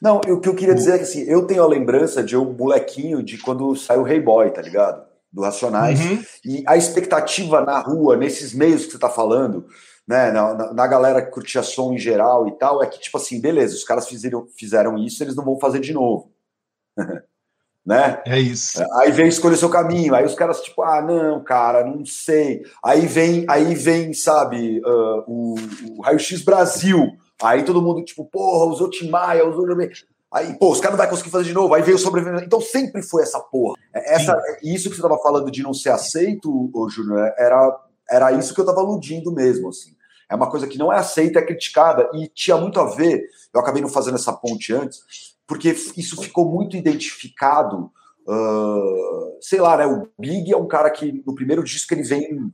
Não, 0.00 0.16
o 0.16 0.40
que 0.40 0.48
eu 0.48 0.54
queria 0.54 0.74
dizer 0.74 0.94
é 0.94 0.98
que 0.98 1.04
assim, 1.04 1.22
eu 1.22 1.46
tenho 1.46 1.62
a 1.62 1.68
lembrança 1.68 2.22
de 2.22 2.36
um 2.36 2.52
molequinho 2.52 3.22
de 3.22 3.36
quando 3.38 3.76
saiu 3.76 4.02
o 4.02 4.08
Hey 4.08 4.20
Boy, 4.20 4.50
tá 4.50 4.62
ligado? 4.62 5.04
Do 5.30 5.42
Racionais. 5.42 6.00
Uhum. 6.00 6.22
E 6.44 6.64
a 6.66 6.76
expectativa 6.76 7.60
na 7.60 7.78
rua, 7.78 8.16
nesses 8.16 8.54
meios 8.54 8.86
que 8.86 8.92
você 8.92 8.98
tá 8.98 9.10
falando, 9.10 9.66
né, 10.08 10.32
na, 10.32 10.72
na, 10.72 10.86
galera 10.86 11.22
que 11.22 11.30
curtia 11.30 11.62
som 11.62 11.92
em 11.92 11.98
geral 11.98 12.48
e 12.48 12.52
tal, 12.58 12.82
é 12.82 12.86
que, 12.86 12.98
tipo 12.98 13.16
assim, 13.16 13.40
beleza, 13.40 13.76
os 13.76 13.84
caras 13.84 14.08
fizeram, 14.08 14.46
fizeram 14.56 14.98
isso, 14.98 15.22
eles 15.22 15.36
não 15.36 15.44
vão 15.44 15.58
fazer 15.60 15.80
de 15.80 15.92
novo. 15.92 16.32
né? 17.86 18.20
É 18.26 18.40
isso. 18.40 18.82
Aí 19.00 19.12
vem 19.12 19.28
escolher 19.28 19.56
seu 19.56 19.68
caminho, 19.68 20.14
aí 20.14 20.24
os 20.24 20.34
caras, 20.34 20.62
tipo, 20.62 20.82
ah, 20.82 21.00
não, 21.00 21.44
cara, 21.44 21.84
não 21.84 22.04
sei. 22.04 22.62
Aí 22.84 23.06
vem, 23.06 23.44
aí 23.48 23.74
vem, 23.74 24.12
sabe, 24.12 24.80
uh, 24.80 25.24
o, 25.26 25.54
o 25.90 26.02
Raio 26.02 26.18
X 26.18 26.42
Brasil. 26.42 27.06
Aí 27.42 27.64
todo 27.64 27.82
mundo, 27.82 28.04
tipo, 28.04 28.24
porra, 28.24 28.70
usou 28.70 28.90
Tim 28.90 29.08
Maia, 29.08 29.48
usou. 29.48 29.66
Aí, 30.32 30.56
pô, 30.58 30.70
os 30.70 30.78
caras 30.78 30.92
não 30.92 31.04
vai 31.04 31.10
conseguir 31.10 31.30
fazer 31.30 31.44
de 31.44 31.52
novo. 31.52 31.74
Aí 31.74 31.82
veio 31.82 31.96
o 31.96 32.00
sobrevivente. 32.00 32.44
Então 32.44 32.60
sempre 32.60 33.02
foi 33.02 33.22
essa 33.22 33.40
porra. 33.40 33.76
É, 33.92 34.14
essa, 34.14 34.36
isso 34.62 34.88
que 34.88 34.96
você 34.96 35.02
tava 35.02 35.18
falando 35.18 35.50
de 35.50 35.62
não 35.62 35.74
ser 35.74 35.90
aceito, 35.90 36.70
ô, 36.72 36.88
Júnior, 36.88 37.32
era, 37.36 37.80
era 38.08 38.32
isso 38.32 38.54
que 38.54 38.60
eu 38.60 38.66
tava 38.66 38.80
aludindo 38.80 39.32
mesmo, 39.32 39.68
assim. 39.68 39.96
É 40.28 40.34
uma 40.36 40.48
coisa 40.48 40.68
que 40.68 40.78
não 40.78 40.92
é 40.92 40.98
aceita, 40.98 41.40
é 41.40 41.44
criticada, 41.44 42.08
e 42.14 42.28
tinha 42.28 42.56
muito 42.56 42.78
a 42.78 42.84
ver, 42.84 43.24
eu 43.52 43.60
acabei 43.60 43.82
não 43.82 43.88
fazendo 43.88 44.14
essa 44.14 44.32
ponte 44.32 44.72
antes, 44.72 45.00
porque 45.44 45.70
isso 45.70 46.22
ficou 46.22 46.48
muito 46.48 46.76
identificado. 46.76 47.90
Uh, 48.28 49.36
sei 49.40 49.60
lá, 49.60 49.76
né? 49.76 49.86
O 49.86 50.06
Big 50.16 50.52
é 50.52 50.56
um 50.56 50.68
cara 50.68 50.88
que 50.88 51.20
no 51.26 51.34
primeiro 51.34 51.64
disco 51.64 51.92
ele 51.92 52.04
vem 52.04 52.52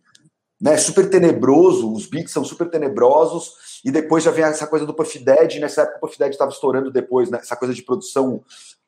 né, 0.61 0.77
super 0.77 1.09
tenebroso, 1.11 1.93
os 1.93 2.07
beats 2.07 2.33
são 2.33 2.45
super 2.45 2.69
tenebrosos, 2.69 3.81
e 3.85 3.91
depois 3.91 4.25
já 4.25 4.31
vem 4.31 4.45
essa 4.45 4.67
coisa 4.67 4.87
do 4.87 4.95
Puff 4.95 5.19
Daddy, 5.19 5.61
nessa 5.61 5.83
época 5.83 5.99
o 5.99 6.01
Puff 6.01 6.19
Daddy 6.19 6.33
estava 6.33 6.51
estourando 6.51 6.91
depois, 6.91 7.31
né, 7.31 7.39
essa 7.39 7.57
coisa 7.57 7.75
de 7.75 7.83
produção 7.83 8.43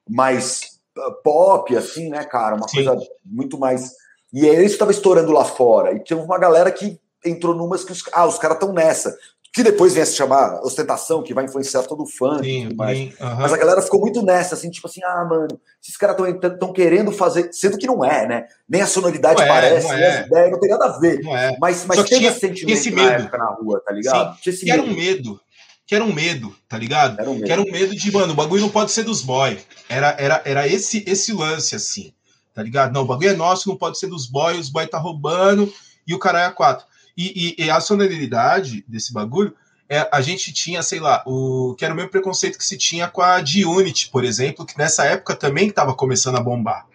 mais 0.09 0.81
uh, 0.97 1.13
pop, 1.23 1.77
assim, 1.77 2.09
né, 2.09 2.25
cara, 2.25 2.57
uma 2.57 2.69
Sim. 2.69 2.85
coisa 2.85 3.09
muito 3.25 3.59
mais... 3.59 3.93
E 4.33 4.49
aí 4.49 4.57
isso 4.57 4.75
estava 4.75 4.91
estourando 4.91 5.33
lá 5.33 5.45
fora, 5.45 5.93
e 5.93 6.01
tinha 6.03 6.19
uma 6.19 6.39
galera 6.39 6.71
que 6.71 6.99
entrou 7.25 7.55
numas 7.55 7.85
que 7.85 7.93
os, 7.93 8.03
ah, 8.13 8.27
os 8.27 8.39
caras 8.39 8.57
estão 8.57 8.73
nessa, 8.73 9.17
que 9.59 9.65
depois 9.65 9.93
vem 9.93 10.05
a 10.05 10.07
se 10.07 10.15
chamar 10.15 10.61
ostentação, 10.63 11.21
que 11.21 11.35
vai 11.35 11.45
influenciar 11.45 11.83
todo 11.83 12.05
o 12.05 12.07
fã. 12.07 12.41
Sim, 12.41 12.69
mas, 12.77 13.13
mas 13.19 13.53
a 13.53 13.57
galera 13.57 13.83
ficou 13.83 13.99
muito 13.99 14.23
nessa, 14.23 14.55
assim, 14.55 14.71
tipo 14.71 14.87
assim, 14.87 15.03
ah, 15.03 15.27
mano, 15.29 15.61
esses 15.83 15.97
caras 15.97 16.17
estão 16.41 16.73
querendo 16.73 17.11
fazer, 17.11 17.53
sendo 17.53 17.77
que 17.77 17.85
não 17.85 18.05
é, 18.05 18.25
né? 18.25 18.45
Nem 18.69 18.83
a 18.83 18.87
sonoridade 18.87 19.41
não 19.41 19.49
parece, 19.49 19.89
é, 19.89 19.91
não, 19.91 19.99
é. 19.99 20.27
ideias, 20.27 20.51
não 20.53 20.61
tem 20.61 20.71
nada 20.71 20.85
a 20.85 20.99
ver. 21.01 21.21
Não 21.25 21.37
é. 21.37 21.57
Mas, 21.61 21.85
mas 21.87 21.97
teve 22.05 22.21
tinha, 22.21 22.31
esse 22.31 22.39
sentimento 22.39 22.79
esse 22.79 22.91
medo. 22.93 23.09
na 23.09 23.15
época 23.15 23.39
na 23.39 23.47
rua, 23.47 23.83
tá 23.85 23.93
ligado? 23.93 24.37
Sim, 24.37 24.53
que 24.53 24.67
medo. 24.67 24.71
era 24.71 24.83
um 24.83 24.95
medo. 24.95 25.41
Que 25.85 25.95
era 25.97 26.05
um 26.05 26.13
medo, 26.13 26.57
tá 26.69 26.79
ligado? 26.79 27.21
Era 27.21 27.29
um 27.29 27.35
medo. 27.35 27.47
Que 27.47 27.53
era 27.53 27.61
um 27.61 27.73
medo 27.73 27.97
de, 27.97 28.13
mano, 28.13 28.35
o 28.35 28.37
bagulho 28.37 28.63
não 28.63 28.71
pode 28.71 28.93
ser 28.93 29.03
dos 29.03 29.23
boys. 29.23 29.67
Era, 29.89 30.15
era, 30.21 30.41
era 30.45 30.69
esse, 30.69 31.03
esse 31.05 31.33
lance, 31.33 31.75
assim, 31.75 32.13
tá 32.55 32.63
ligado? 32.63 32.93
Não, 32.93 33.03
o 33.03 33.07
bagulho 33.07 33.31
é 33.31 33.35
nosso, 33.35 33.69
não 33.69 33.77
pode 33.77 33.99
ser 33.99 34.07
dos 34.07 34.25
boys, 34.25 34.61
os 34.61 34.69
boys 34.69 34.89
tá 34.89 34.99
roubando 34.99 35.73
e 36.07 36.15
o 36.15 36.19
cara 36.21 36.43
é 36.43 36.45
a 36.45 36.53
quatro. 36.53 36.87
E, 37.19 37.57
e, 37.59 37.65
e 37.65 37.71
a 37.71 37.81
sonoridade 37.81 38.85
desse 38.87 39.13
bagulho, 39.13 39.53
é, 39.89 40.09
a 40.13 40.21
gente 40.21 40.53
tinha, 40.53 40.83
sei 40.85 41.01
lá, 41.01 41.25
o 41.27 41.75
que 41.77 41.85
era 41.85 41.93
o 41.93 41.97
mesmo 41.97 42.13
preconceito 42.13 42.57
que 42.57 42.65
se 42.65 42.79
tinha 42.79 43.09
com 43.09 43.21
a 43.21 43.43
G-Unit, 43.43 44.09
por 44.11 44.23
exemplo, 44.23 44.65
que 44.65 44.79
nessa 44.79 45.05
época 45.05 45.35
também 45.35 45.67
estava 45.69 45.95
começando 45.95 46.37
a 46.37 46.43
bombar, 46.43 46.87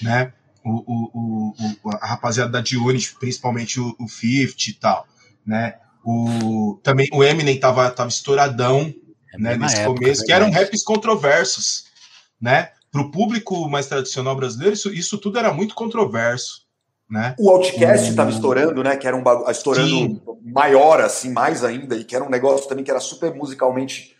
né? 0.00 0.32
O, 0.64 0.84
o, 0.86 1.54
o, 1.82 1.90
a 2.00 2.06
rapaziada 2.06 2.52
da 2.52 2.64
G-Unit, 2.64 3.16
principalmente 3.18 3.80
o, 3.80 3.96
o 3.98 4.08
50 4.08 4.54
e 4.68 4.72
tal, 4.74 5.08
né? 5.44 5.74
O, 6.04 6.78
também 6.82 7.08
o 7.12 7.24
Eminem 7.24 7.58
tava, 7.58 7.90
tava 7.90 8.08
estouradão, 8.08 8.94
é 9.34 9.38
né, 9.38 9.56
nesse 9.56 9.78
época, 9.78 10.00
começo, 10.00 10.24
que 10.24 10.32
eram 10.32 10.50
raps 10.52 10.84
controversos, 10.84 11.86
né? 12.40 12.70
Para 12.92 13.00
o 13.00 13.10
público 13.10 13.68
mais 13.68 13.86
tradicional 13.86 14.36
brasileiro, 14.36 14.74
isso, 14.74 14.92
isso 14.92 15.18
tudo 15.18 15.38
era 15.38 15.52
muito 15.52 15.74
controverso. 15.74 16.61
Né? 17.12 17.34
O 17.38 17.50
Outcast 17.50 18.08
estava 18.08 18.30
hum. 18.30 18.32
estourando, 18.32 18.82
né? 18.82 18.96
Que 18.96 19.06
era 19.06 19.14
um 19.14 19.22
bagulho 19.22 19.50
estourando 19.50 19.86
Sim. 19.86 20.18
maior, 20.42 20.98
assim, 20.98 21.30
mais 21.30 21.62
ainda, 21.62 21.94
e 21.94 22.04
que 22.04 22.16
era 22.16 22.24
um 22.24 22.30
negócio 22.30 22.66
também 22.66 22.82
que 22.82 22.90
era 22.90 23.00
super 23.00 23.34
musicalmente 23.34 24.16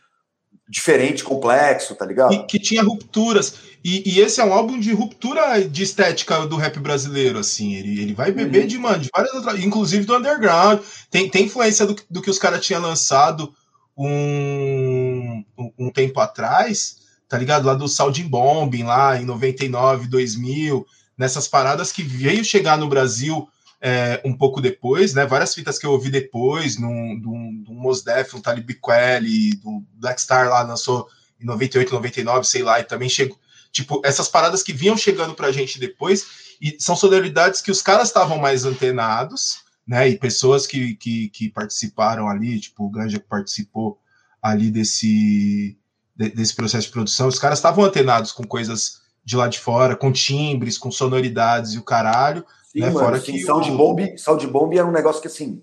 diferente, 0.69 1.25
complexo, 1.25 1.95
tá 1.95 2.05
ligado? 2.05 2.35
E 2.35 2.47
que 2.47 2.59
tinha 2.59 2.83
rupturas. 2.83 3.55
E, 3.83 4.03
e, 4.11 4.21
esse 4.21 4.43
é 4.43 4.45
um 4.45 4.53
álbum 4.53 4.79
de 4.79 4.93
ruptura 4.93 5.67
de 5.67 5.83
estética 5.83 6.47
do 6.47 6.57
rap 6.57 6.79
brasileiro, 6.81 7.39
assim. 7.39 7.75
Ele, 7.77 8.03
ele 8.03 8.13
vai 8.13 8.31
beber 8.31 8.63
uhum. 8.63 8.69
de, 8.69 8.79
mano, 8.79 8.99
de 8.99 9.09
várias 9.11 9.35
outras, 9.35 9.65
inclusive 9.65 10.05
do 10.05 10.15
underground. 10.15 10.81
Tem, 11.11 11.31
tem 11.31 11.47
influência 11.47 11.87
do, 11.87 11.97
do 12.11 12.21
que 12.21 12.29
os 12.29 12.39
caras 12.39 12.65
tinham 12.65 12.83
lançado 12.83 13.55
um, 13.97 15.43
um, 15.79 15.91
tempo 15.91 16.21
atrás, 16.21 16.97
tá 17.27 17.39
ligado? 17.39 17.65
Lá 17.65 17.73
do 17.73 17.89
Sounding 17.89 18.29
Bombing, 18.29 18.83
lá 18.83 19.19
em 19.19 19.25
99, 19.25 20.09
2000 20.09 20.87
nessas 21.23 21.47
paradas 21.47 21.93
que 21.93 22.03
veio 22.03 22.45
chegar 22.45 22.77
no 22.77 22.89
Brasil 22.89 23.49
é, 23.81 24.21
um 24.25 24.37
pouco 24.37 24.61
depois, 24.61 25.15
né? 25.15 25.25
Várias 25.25 25.55
fitas 25.55 25.79
que 25.79 25.87
eu 25.87 25.93
ouvi 25.93 26.11
depois, 26.11 26.75
do 26.75 26.83
no 26.83 27.75
Mos 27.75 28.03
Def, 28.03 28.35
um 28.35 28.41
Talib 28.41 28.69
Kweli, 28.81 29.55
do 29.57 29.85
Black 29.95 30.21
Star 30.21 30.49
lá 30.49 30.63
lançou 30.63 31.09
em 31.41 31.45
98, 31.47 31.95
99, 31.95 32.45
sei 32.45 32.65
lá, 32.65 32.81
e 32.81 32.85
também 32.85 33.09
chegou. 33.09 33.39
Tipo, 33.71 34.03
essas 34.05 34.29
paradas 34.29 34.65
que 34.65 34.73
vinham 34.73 34.97
chegando 34.97 35.33
pra 35.33 35.53
gente 35.53 35.79
depois, 35.79 36.27
e 36.61 36.77
são 36.81 36.97
sonoridades 36.97 37.61
que 37.61 37.71
os 37.71 37.81
caras 37.81 38.09
estavam 38.09 38.39
mais 38.39 38.65
antenados, 38.65 39.61
né? 39.87 40.09
E 40.09 40.19
pessoas 40.19 40.67
que, 40.67 40.97
que, 40.97 41.29
que 41.29 41.49
participaram 41.51 42.29
ali, 42.29 42.59
tipo, 42.59 42.85
o 42.85 42.91
Ganja 42.91 43.21
que 43.21 43.29
participou 43.29 43.97
ali 44.43 44.73
desse, 44.73 45.79
desse 46.17 46.55
processo 46.55 46.89
de 46.89 46.93
produção, 46.93 47.29
os 47.29 47.39
caras 47.39 47.61
estavam 47.61 47.85
antenados 47.85 48.33
com 48.33 48.43
coisas 48.43 49.03
de 49.25 49.37
lá 49.37 49.49
de 49.49 49.59
fora, 49.59 49.97
com 49.97 50.13
timbres, 50.13 50.79
com 50.79 50.91
sonoridades 50.91 51.75
e 51.75 51.79
o 51.79 51.83
caralho. 51.83 52.45
Sim, 52.73 52.81
né? 52.81 52.87
mano, 52.87 52.99
fora 53.01 53.17
assim, 53.17 53.33
que 53.33 53.41
Sound, 53.41 53.71
o... 53.71 53.77
Bomb, 53.77 54.19
Sound 54.19 54.47
Bomb 54.47 54.77
era 54.77 54.87
um 54.87 54.93
negócio 54.93 55.21
que, 55.21 55.29
assim, 55.29 55.63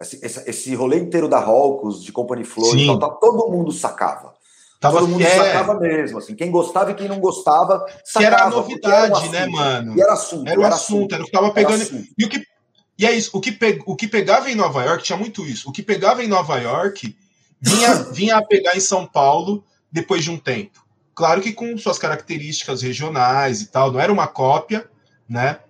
esse, 0.00 0.48
esse 0.48 0.74
rolê 0.74 0.98
inteiro 0.98 1.28
da 1.28 1.38
Hawkins, 1.38 2.02
de 2.02 2.12
Company 2.12 2.44
Flow 2.44 2.76
e 2.76 2.86
tal, 2.86 2.98
tal, 2.98 3.18
todo 3.18 3.50
mundo 3.50 3.72
sacava. 3.72 4.32
Tava, 4.80 4.98
todo 4.98 5.08
mundo 5.08 5.22
é... 5.22 5.28
sacava 5.28 5.78
mesmo, 5.78 6.18
assim, 6.18 6.34
quem 6.34 6.50
gostava 6.50 6.90
e 6.90 6.94
quem 6.94 7.08
não 7.08 7.20
gostava, 7.20 7.86
sacava. 8.04 8.18
Que 8.18 8.24
era 8.24 8.42
a 8.44 8.50
novidade, 8.50 9.14
era 9.14 9.28
um 9.28 9.30
né, 9.30 9.46
mano? 9.46 9.96
E 9.96 10.02
era 10.02 10.12
assunto. 10.12 10.48
Era 10.48 10.60
o 10.60 10.64
assunto, 10.64 10.74
assunto, 10.74 11.14
era 11.14 11.22
o 11.22 11.26
que 11.26 11.32
tava 11.32 11.52
pegando. 11.52 11.84
E 12.18 12.24
o 12.24 12.28
que, 12.28 12.42
e 12.98 13.06
é 13.06 13.12
isso, 13.12 13.30
o 13.32 13.40
que, 13.40 13.52
pe... 13.52 13.80
o 13.86 13.94
que 13.94 14.08
pegava 14.08 14.50
em 14.50 14.54
Nova 14.54 14.82
York, 14.84 15.04
tinha 15.04 15.16
muito 15.16 15.46
isso, 15.46 15.68
o 15.68 15.72
que 15.72 15.82
pegava 15.82 16.22
em 16.22 16.28
Nova 16.28 16.58
York 16.58 17.16
vinha, 17.60 17.94
vinha 18.12 18.36
a 18.36 18.44
pegar 18.44 18.76
em 18.76 18.80
São 18.80 19.06
Paulo 19.06 19.64
depois 19.90 20.24
de 20.24 20.30
um 20.30 20.38
tempo. 20.38 20.81
Claro 21.14 21.40
que 21.40 21.52
com 21.52 21.76
suas 21.76 21.98
características 21.98 22.82
regionais 22.82 23.60
e 23.60 23.66
tal, 23.66 23.92
não 23.92 24.00
era 24.00 24.12
uma 24.12 24.26
cópia, 24.26 24.88
né? 25.28 25.60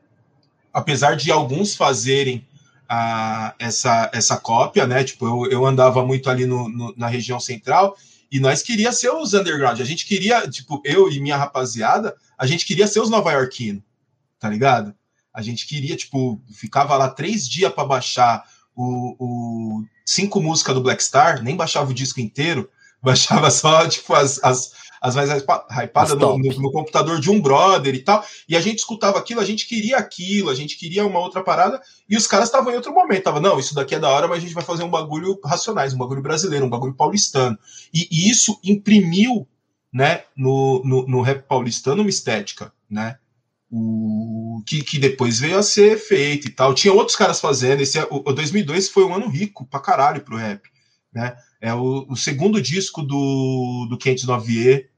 Apesar 0.73 1.17
de 1.17 1.31
alguns 1.31 1.75
fazerem 1.75 2.47
ah, 2.89 3.55
essa, 3.59 4.11
essa 4.13 4.37
cópia, 4.37 4.87
né? 4.87 5.03
Tipo, 5.03 5.27
eu, 5.27 5.51
eu 5.51 5.67
andava 5.67 6.05
muito 6.05 6.31
ali 6.31 6.47
no, 6.47 6.69
no, 6.69 6.95
na 6.97 7.07
região 7.07 7.41
central 7.41 7.97
e 8.31 8.41
nós 8.41 8.63
queria 8.63 8.93
ser 8.93 9.11
os 9.11 9.35
underground. 9.35 9.81
A 9.81 9.85
gente 9.85 10.07
queria, 10.07 10.49
tipo, 10.49 10.81
eu 10.85 11.11
e 11.11 11.21
minha 11.21 11.37
rapaziada, 11.37 12.15
a 12.39 12.47
gente 12.47 12.65
queria 12.65 12.87
ser 12.87 13.01
os 13.01 13.11
nova-iorquinos, 13.11 13.83
tá 14.39 14.49
ligado? 14.49 14.95
A 15.35 15.43
gente 15.43 15.67
queria, 15.67 15.97
tipo, 15.97 16.41
ficava 16.51 16.97
lá 16.97 17.09
três 17.09 17.49
dias 17.49 17.73
para 17.73 17.85
baixar 17.85 18.45
o, 18.75 19.17
o, 19.19 19.85
cinco 20.05 20.41
músicas 20.41 20.75
do 20.75 20.83
Black 20.83 21.03
Star, 21.03 21.43
nem 21.43 21.57
baixava 21.57 21.91
o 21.91 21.95
disco 21.95 22.21
inteiro, 22.21 22.71
baixava 23.03 23.51
só, 23.51 23.87
tipo, 23.89 24.15
as, 24.15 24.43
as, 24.43 24.73
as 25.03 25.17
mais 25.17 25.29
hypadas 25.31 26.17
no, 26.17 26.39
no, 26.39 26.61
no, 26.61 26.71
computador 26.71 27.19
de 27.19 27.29
um 27.29 27.41
brother 27.41 27.93
e 27.93 27.99
tal. 27.99 28.25
E 28.49 28.57
a 28.57 28.61
gente 28.61 28.79
escutava 28.79 29.19
aquilo, 29.19 29.41
a 29.41 29.45
gente 29.45 29.67
queria 29.67 29.97
aquilo, 29.97 30.49
a 30.49 30.55
gente 30.55 30.79
queria 30.79 31.05
uma 31.05 31.19
outra 31.19 31.43
parada, 31.43 31.83
e 32.09 32.17
os 32.17 32.29
caras 32.29 32.47
estavam 32.47 32.73
em 32.73 32.77
outro 32.77 32.95
momento. 32.95 33.25
Tava, 33.25 33.41
não, 33.41 33.59
isso 33.59 33.75
daqui 33.75 33.97
é 33.97 33.99
da 33.99 34.09
hora, 34.09 34.29
mas 34.29 34.39
a 34.39 34.41
gente 34.41 34.55
vai 34.55 34.63
fazer 34.63 34.85
um 34.85 34.91
bagulho 34.91 35.41
racionais, 35.45 35.93
um 35.93 35.99
bagulho 35.99 36.23
brasileiro, 36.23 36.65
um 36.65 36.71
bagulho 36.71 36.95
paulistano. 36.95 37.59
E, 37.93 38.09
e 38.13 38.31
isso 38.31 38.61
imprimiu, 38.63 39.49
né, 39.93 40.23
no, 40.37 40.81
no, 40.85 41.07
no 41.09 41.21
rap 41.21 41.43
paulistano 41.49 42.03
uma 42.03 42.11
estética, 42.11 42.73
né? 42.89 43.19
O, 43.69 44.63
que, 44.67 44.85
que 44.85 44.99
depois 44.99 45.41
veio 45.41 45.59
a 45.59 45.63
ser 45.63 45.99
feito 45.99 46.47
e 46.47 46.51
tal. 46.51 46.75
Tinha 46.75 46.93
outros 46.93 47.17
caras 47.17 47.41
fazendo. 47.41 47.81
Esse, 47.81 47.99
o, 48.03 48.23
o 48.27 48.33
2002 48.33 48.89
foi 48.89 49.05
um 49.05 49.15
ano 49.15 49.29
rico 49.29 49.67
pra 49.67 49.81
caralho 49.81 50.23
pro 50.23 50.37
rap, 50.37 50.63
né? 51.13 51.35
É 51.61 51.75
o, 51.75 52.07
o 52.09 52.17
segundo 52.17 52.61
disco 52.61 53.03
do, 53.03 53.87
do 53.89 53.97
Kent 53.97 54.25
Novier, 54.25 54.92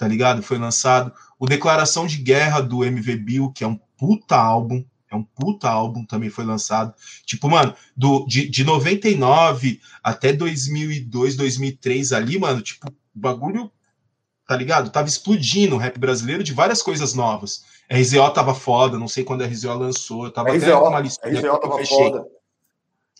tá 0.00 0.08
ligado? 0.08 0.42
Foi 0.42 0.56
lançado. 0.56 1.12
O 1.38 1.44
Declaração 1.44 2.06
de 2.06 2.16
Guerra 2.16 2.62
do 2.62 2.82
MV 2.82 3.16
Bill, 3.16 3.52
que 3.52 3.62
é 3.62 3.66
um 3.66 3.78
puta 3.98 4.34
álbum, 4.34 4.82
é 5.10 5.14
um 5.14 5.22
puta 5.22 5.68
álbum, 5.68 6.06
também 6.06 6.30
foi 6.30 6.42
lançado. 6.42 6.94
Tipo, 7.26 7.50
mano, 7.50 7.74
do, 7.94 8.24
de, 8.26 8.48
de 8.48 8.64
99 8.64 9.78
até 10.02 10.32
2002, 10.32 11.36
2003 11.36 12.14
ali, 12.14 12.38
mano, 12.38 12.62
tipo, 12.62 12.88
o 12.88 12.94
bagulho, 13.14 13.70
tá 14.48 14.56
ligado? 14.56 14.88
Tava 14.88 15.06
explodindo 15.06 15.76
o 15.76 15.78
rap 15.78 15.98
brasileiro 15.98 16.42
de 16.42 16.54
várias 16.54 16.80
coisas 16.80 17.12
novas. 17.12 17.62
A 17.90 17.94
RZO 17.94 18.30
tava 18.30 18.54
foda, 18.54 18.98
não 18.98 19.08
sei 19.08 19.22
quando 19.22 19.42
a 19.42 19.46
RZO 19.46 19.74
lançou, 19.74 20.24
eu 20.24 20.30
tava 20.30 20.50
RZO, 20.50 20.64
até 20.64 20.74
uma 20.76 21.00
lista. 21.00 21.28
A 21.28 21.30
RZO 21.30 21.58
tava 21.58 21.84
foda. 21.84 22.26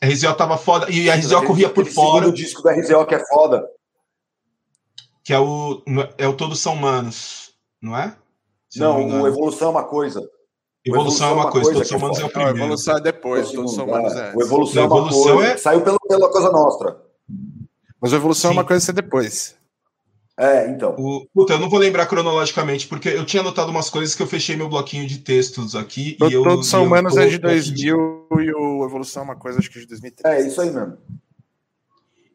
A 0.03 0.07
RZO 0.07 0.35
tava 0.35 0.57
foda, 0.57 0.91
e 0.91 1.11
a 1.11 1.14
RZO 1.14 1.45
corria 1.45 1.68
por 1.68 1.85
fora. 1.85 2.26
O 2.26 2.33
disco 2.33 2.62
da 2.62 2.72
RZO 2.72 3.05
que 3.05 3.16
é 3.16 3.26
foda 3.26 3.68
que 5.31 5.35
é 5.35 5.39
o, 5.39 5.81
é 6.18 6.26
o 6.26 6.33
Todos 6.33 6.59
São 6.59 6.74
Manos, 6.74 7.53
não 7.81 7.97
é? 7.97 8.16
Se 8.68 8.81
não, 8.81 9.07
não 9.07 9.22
o 9.22 9.28
Evolução 9.28 9.68
é 9.68 9.70
uma 9.70 9.85
coisa. 9.85 10.28
Evolução, 10.85 11.28
é 11.28 11.33
uma 11.35 11.51
coisa, 11.53 11.72
todos 11.72 11.89
são 11.89 11.99
humanos 11.99 12.18
é, 12.18 12.22
é 12.22 12.24
o 12.24 12.31
primeiro. 12.31 12.59
Não, 12.59 12.64
evolução 12.64 12.97
é 12.97 13.01
depois, 13.01 13.53
todos 13.53 13.74
são 13.76 13.85
humanos 13.85 14.12
é. 14.16 14.33
O 14.35 14.43
evolução, 14.43 14.89
não, 14.89 14.97
evolução 14.97 15.22
é 15.22 15.33
uma 15.33 15.37
coisa, 15.37 15.53
é... 15.53 15.57
saiu 15.57 15.83
pelo, 15.83 16.01
pela 16.01 16.33
coisa 16.33 16.51
nossa. 16.51 16.97
Mas 18.01 18.12
a 18.12 18.16
evolução 18.16 18.51
Sim. 18.51 18.57
é 18.57 18.59
uma 18.59 18.66
coisa 18.66 18.81
que 18.81 18.87
ser 18.87 18.93
depois. 18.93 19.55
É, 20.37 20.68
então. 20.68 20.97
O, 20.99 21.28
puta, 21.33 21.53
eu 21.53 21.61
não 21.61 21.70
vou 21.70 21.78
lembrar 21.78 22.07
cronologicamente, 22.07 22.89
porque 22.89 23.11
eu 23.11 23.24
tinha 23.24 23.41
anotado 23.41 23.70
umas 23.70 23.89
coisas 23.89 24.16
que 24.16 24.22
eu 24.24 24.26
fechei 24.26 24.57
meu 24.57 24.68
bloquinho 24.68 25.07
de 25.07 25.18
textos 25.18 25.76
aqui. 25.76 26.16
Todo, 26.18 26.33
e 26.33 26.35
eu, 26.35 26.43
todos 26.43 26.66
são 26.66 26.83
humanos 26.83 27.16
é 27.16 27.28
de 27.28 27.39
2000 27.39 28.26
de... 28.33 28.43
e 28.47 28.53
o 28.53 28.85
Evolução 28.85 29.22
é 29.22 29.24
uma 29.26 29.37
coisa, 29.37 29.61
acho 29.61 29.70
que 29.70 29.78
de 29.78 29.87
2003. 29.87 30.35
É, 30.35 30.49
isso 30.49 30.61
aí 30.61 30.72
mesmo. 30.72 30.99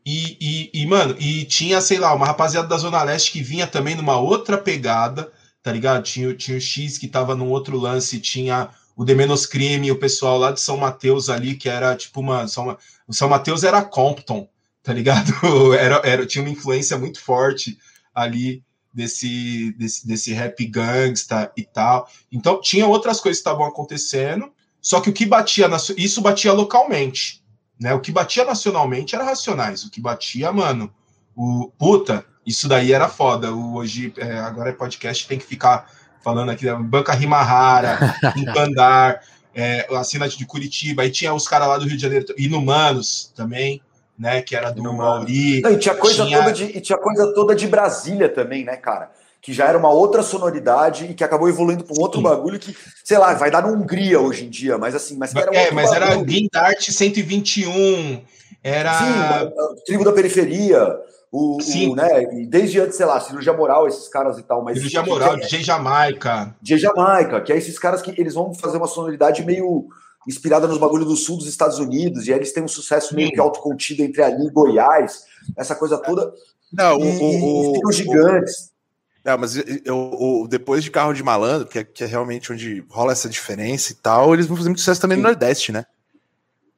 E, 0.06 0.38
e, 0.39 0.82
e, 0.82 0.86
mano, 0.86 1.16
e 1.20 1.45
tinha, 1.45 1.82
sei 1.82 1.97
lá, 1.97 2.14
uma 2.14 2.28
rapaziada 2.28 2.68
da 2.68 2.78
Zona 2.78 3.01
Leste 3.01 3.32
que 3.32 3.41
vinha 3.41 3.66
também 3.66 3.95
numa 3.95 4.20
outra 4.20 4.56
pegada, 4.56 5.32
tá 5.64 5.72
ligado? 5.72 6.03
Tinha, 6.03 6.34
tinha 6.36 6.58
o 6.58 6.62
X 6.62 6.99
que 6.99 7.08
tava 7.08 7.36
num 7.36 7.49
outro 7.49 7.78
lance, 7.80 8.20
tinha 8.20 8.70
o 8.95 9.03
De 9.03 9.16
Menos 9.16 9.47
Crime, 9.47 9.91
o 9.91 9.99
pessoal 9.99 10.38
lá 10.38 10.51
de 10.51 10.62
São 10.62 10.78
Mateus 10.78 11.28
ali, 11.28 11.56
que 11.56 11.68
era 11.68 11.95
tipo 11.95 12.20
uma. 12.20 12.47
São, 12.47 12.78
o 13.08 13.14
São 13.14 13.28
Mateus 13.28 13.64
era 13.64 13.84
Compton, 13.84 14.47
tá 14.84 14.93
ligado? 14.93 15.34
Era, 15.74 15.95
era, 16.06 16.26
tinha 16.28 16.43
uma 16.43 16.51
influência 16.51 16.97
muito 16.97 17.20
forte 17.20 17.78
ali 18.14 18.64
desse, 18.93 19.74
desse, 19.74 20.08
desse 20.08 20.32
rap 20.32 20.64
gangsta 20.68 21.51
e 21.58 21.64
tal. 21.64 22.08
Então, 22.32 22.62
tinha 22.62 22.88
outras 22.88 23.20
coisas 23.20 23.41
que 23.41 23.49
estavam 23.49 23.66
acontecendo, 23.66 24.53
só 24.80 25.01
que 25.01 25.10
o 25.10 25.14
que 25.14 25.26
batia, 25.26 25.68
isso 25.97 26.22
batia 26.22 26.53
localmente, 26.53 27.43
né? 27.80 27.93
O 27.93 27.99
que 27.99 28.11
batia 28.11 28.45
nacionalmente 28.45 29.15
era 29.15 29.23
Racionais, 29.23 29.84
o 29.84 29.91
que 29.91 30.01
batia, 30.01 30.51
mano, 30.51 30.93
o 31.36 31.71
puta, 31.78 32.26
isso 32.45 32.67
daí 32.67 32.93
era 32.93 33.09
foda. 33.09 33.53
O, 33.53 33.76
hoje, 33.76 34.13
é, 34.17 34.38
agora 34.39 34.69
é 34.69 34.73
podcast, 34.73 35.28
tem 35.28 35.38
que 35.38 35.45
ficar 35.45 35.89
falando 36.23 36.51
aqui, 36.51 36.65
né? 36.65 36.76
Banca 36.76 37.13
Rima 37.13 37.41
Rara, 37.41 37.97
Impandar, 38.36 39.21
é, 39.53 39.88
a 39.95 40.03
cidade 40.03 40.38
de 40.38 40.45
Curitiba, 40.45 41.03
aí 41.03 41.11
tinha 41.11 41.34
os 41.34 41.47
caras 41.47 41.67
lá 41.67 41.78
do 41.78 41.86
Rio 41.86 41.95
de 41.95 42.01
Janeiro, 42.01 42.26
Inumanos 42.38 43.32
também, 43.36 43.82
né? 44.17 44.41
Que 44.41 44.55
era 44.55 44.71
do 44.71 44.82
Mauri. 44.93 45.61
Não, 45.61 45.71
e 45.71 45.78
tinha 45.78 45.95
coisa 45.95 46.26
tinha... 46.26 46.39
toda 46.39 46.53
de 46.53 46.63
e 46.65 46.82
tinha 46.82 46.97
coisa 46.97 47.34
toda 47.34 47.55
de 47.55 47.67
Brasília 47.67 48.30
também, 48.30 48.63
né, 48.63 48.78
cara? 48.78 49.11
Que 49.46 49.54
já 49.54 49.66
era 49.68 49.78
uma 49.78 49.91
outra 49.91 50.24
sonoridade 50.24 51.06
e 51.06 51.14
que 51.14 51.24
acabou 51.24 51.48
evoluindo 51.48 51.84
para 51.84 51.96
um 51.96 52.02
outro 52.02 52.18
Sim. 52.18 52.24
bagulho 52.24 52.58
que, 52.58 52.76
sei 53.04 53.20
lá, 53.20 53.32
vai 53.36 53.52
dar 53.52 53.62
na 53.62 53.68
Hungria 53.68 54.20
hoje 54.20 54.46
em 54.46 54.50
dia, 54.50 54.76
mas 54.76 54.96
assim, 54.96 55.16
mas 55.18 55.36
era 55.36 55.56
É, 55.56 55.70
mas 55.70 55.91
bagulho. 55.91 56.12
era 56.12 56.24
Guindarte 56.24 56.91
121, 56.91 58.24
era 58.64 58.98
Sim, 58.98 59.84
tribo 59.86 60.04
da 60.04 60.12
periferia. 60.12 60.98
O, 61.32 61.62
Sim. 61.62 61.91
O, 61.91 61.96
né, 61.96 62.26
desde 62.50 62.80
antes, 62.80 62.98
sei 62.98 63.06
lá, 63.06 63.20
cirurgia 63.20 63.54
moral, 63.54 63.88
esses 63.88 64.08
caras 64.08 64.39
e 64.39 64.43
tal, 64.43 64.64
mas. 64.64 64.78
Cirurgia 64.78 65.04
moral, 65.04 65.38
DJ 65.38 65.62
Jamaica. 65.62 66.56
DJ 66.60 66.80
Jamaica, 66.80 67.39
que 67.41 67.54
é 67.54 67.58
esses 67.58 67.78
caras 67.78 68.02
que 68.02 68.20
eles 68.20 68.34
vão 68.34 68.52
fazer 68.52 68.78
uma 68.78 68.88
sonoridade 68.88 69.46
meio 69.46 69.86
inspirada 70.28 70.66
nos 70.66 70.80
bagulhos 70.80 71.08
do 71.08 71.16
sul 71.16 71.38
dos 71.38 71.48
Estados 71.48 71.78
Unidos, 71.78 72.26
e 72.26 72.34
aí 72.34 72.39
eles 72.39 72.52
têm 72.52 72.64
um 72.64 72.68
sucesso 72.68 73.14
meio 73.14 73.30
que 73.30 73.39
autocontido 73.39 74.02
entre 74.02 74.24
ali 74.24 74.48
e 74.48 74.50
Goiás, 74.50 75.26
essa 75.56 75.76
coisa 75.76 76.00
toda. 76.00 76.34
Não, 76.74 76.98
e, 77.00 77.04
o, 77.04 77.72
e 77.72 77.76
ficam 77.76 77.91
gigantes. 77.91 78.74
Não, 79.26 79.39
mas 79.39 79.55
eu, 79.84 80.45
depois 80.47 80.84
de 80.84 80.91
Carro 80.91 81.11
de 81.11 81.23
Malandro, 81.23 81.67
que 81.67 81.80
é, 81.80 81.84
que 81.84 82.03
é, 82.03 82.07
realmente 82.07 82.53
onde 82.53 82.86
rola 82.88 83.11
essa 83.11 83.28
diferença 83.28 83.91
e 83.91 83.95
tal, 83.95 84.36
eles 84.36 84.45
vão 84.45 84.55
fazer 84.55 84.69
muito 84.69 84.82
sucesso 84.82 85.01
também 85.01 85.17
Sim. 85.17 85.23
no 85.23 85.30
Nordeste, 85.30 85.71
né? 85.71 85.84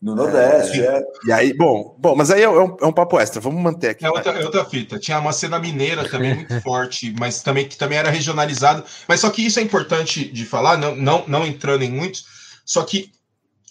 No 0.02 0.16
Nordeste, 0.16 0.80
é. 0.80 0.86
é. 0.86 1.04
E 1.26 1.32
aí, 1.34 1.54
bom, 1.54 1.94
bom, 2.00 2.16
mas 2.16 2.32
aí 2.32 2.44
é 2.44 2.50
um, 2.50 2.78
é 2.80 2.86
um 2.86 2.94
papo 2.94 3.20
extra, 3.20 3.42
vamos 3.42 3.62
manter 3.62 3.90
aqui. 3.90 4.06
É 4.06 4.10
outra, 4.10 4.32
é 4.32 4.46
outra 4.46 4.64
fita. 4.64 4.98
Tinha 4.98 5.20
uma 5.20 5.34
cena 5.34 5.60
mineira 5.60 6.08
também 6.08 6.36
muito 6.36 6.62
forte, 6.62 7.14
mas 7.20 7.42
também 7.42 7.68
que 7.68 7.76
também 7.76 7.98
era 7.98 8.10
regionalizado. 8.10 8.86
Mas 9.10 9.20
só 9.20 9.30
que 9.30 9.46
isso 9.46 9.60
é 9.60 9.64
importante 9.64 10.32
de 10.32 10.46
falar, 10.46 10.78
não, 10.78 10.96
não, 10.96 11.28
não 11.28 11.46
entrando 11.46 11.84
em 11.84 11.92
muitos, 11.92 12.26
só 12.64 12.84
que 12.84 13.12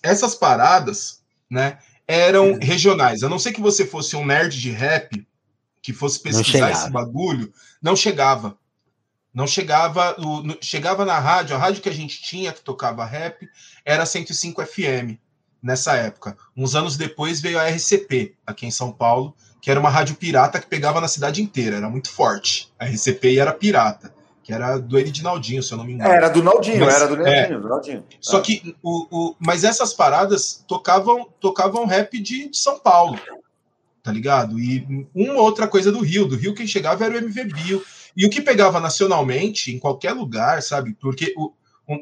essas 0.02 0.34
paradas, 0.34 1.22
né, 1.48 1.78
eram 2.06 2.50
uhum. 2.50 2.58
regionais. 2.60 3.22
A 3.22 3.28
não 3.28 3.38
ser 3.38 3.52
que 3.52 3.60
você 3.60 3.86
fosse 3.86 4.14
um 4.16 4.26
nerd 4.26 4.60
de 4.60 4.70
rap, 4.70 5.26
que 5.80 5.94
fosse 5.94 6.20
pesquisar 6.20 6.72
esse 6.72 6.90
bagulho, 6.90 7.50
não 7.80 7.96
chegava. 7.96 8.58
Não 9.36 9.46
chegava, 9.46 10.16
chegava 10.62 11.04
na 11.04 11.18
rádio, 11.18 11.54
a 11.54 11.58
rádio 11.58 11.82
que 11.82 11.90
a 11.90 11.94
gente 11.94 12.22
tinha 12.22 12.54
que 12.54 12.62
tocava 12.62 13.04
rap 13.04 13.46
era 13.84 14.06
105 14.06 14.64
FM 14.64 15.18
nessa 15.62 15.94
época. 15.94 16.34
Uns 16.56 16.74
anos 16.74 16.96
depois 16.96 17.38
veio 17.38 17.58
a 17.58 17.68
RCP 17.68 18.34
aqui 18.46 18.64
em 18.64 18.70
São 18.70 18.90
Paulo, 18.90 19.36
que 19.60 19.70
era 19.70 19.78
uma 19.78 19.90
rádio 19.90 20.14
pirata 20.14 20.58
que 20.58 20.66
pegava 20.66 21.02
na 21.02 21.06
cidade 21.06 21.42
inteira, 21.42 21.76
era 21.76 21.90
muito 21.90 22.10
forte. 22.10 22.72
A 22.78 22.86
RCP 22.86 23.36
era 23.36 23.52
pirata 23.52 24.10
que 24.42 24.52
era 24.54 24.78
do 24.78 24.96
Edinaldinho, 24.96 25.60
se 25.60 25.72
eu 25.72 25.76
não 25.76 25.84
me 25.84 25.92
engano. 25.94 26.08
Era 26.08 26.28
do 26.28 26.40
Naldinho, 26.40 26.84
mas, 26.84 26.94
era 26.94 27.08
do 27.08 27.16
Naldinho, 27.16 27.36
é, 27.36 27.58
do 27.58 27.68
Naldinho. 27.68 28.04
Só 28.20 28.38
é. 28.38 28.42
que 28.42 28.76
o, 28.80 29.06
o, 29.10 29.36
mas 29.40 29.64
essas 29.64 29.92
paradas 29.92 30.64
tocavam 30.68 31.28
tocavam 31.40 31.84
rap 31.84 32.18
de, 32.20 32.48
de, 32.48 32.56
São 32.56 32.78
Paulo, 32.78 33.18
tá 34.04 34.12
ligado? 34.12 34.58
E 34.60 35.08
uma 35.12 35.42
outra 35.42 35.66
coisa 35.66 35.90
do 35.90 35.98
Rio, 35.98 36.26
do 36.26 36.36
Rio 36.36 36.54
quem 36.54 36.66
chegava 36.66 37.04
era 37.04 37.14
o 37.14 37.18
MV 37.18 37.44
Bio. 37.46 37.84
E 38.16 38.24
o 38.24 38.30
que 38.30 38.40
pegava 38.40 38.80
nacionalmente, 38.80 39.74
em 39.74 39.78
qualquer 39.78 40.12
lugar, 40.12 40.62
sabe? 40.62 40.94
Porque 40.94 41.34
o, 41.36 41.52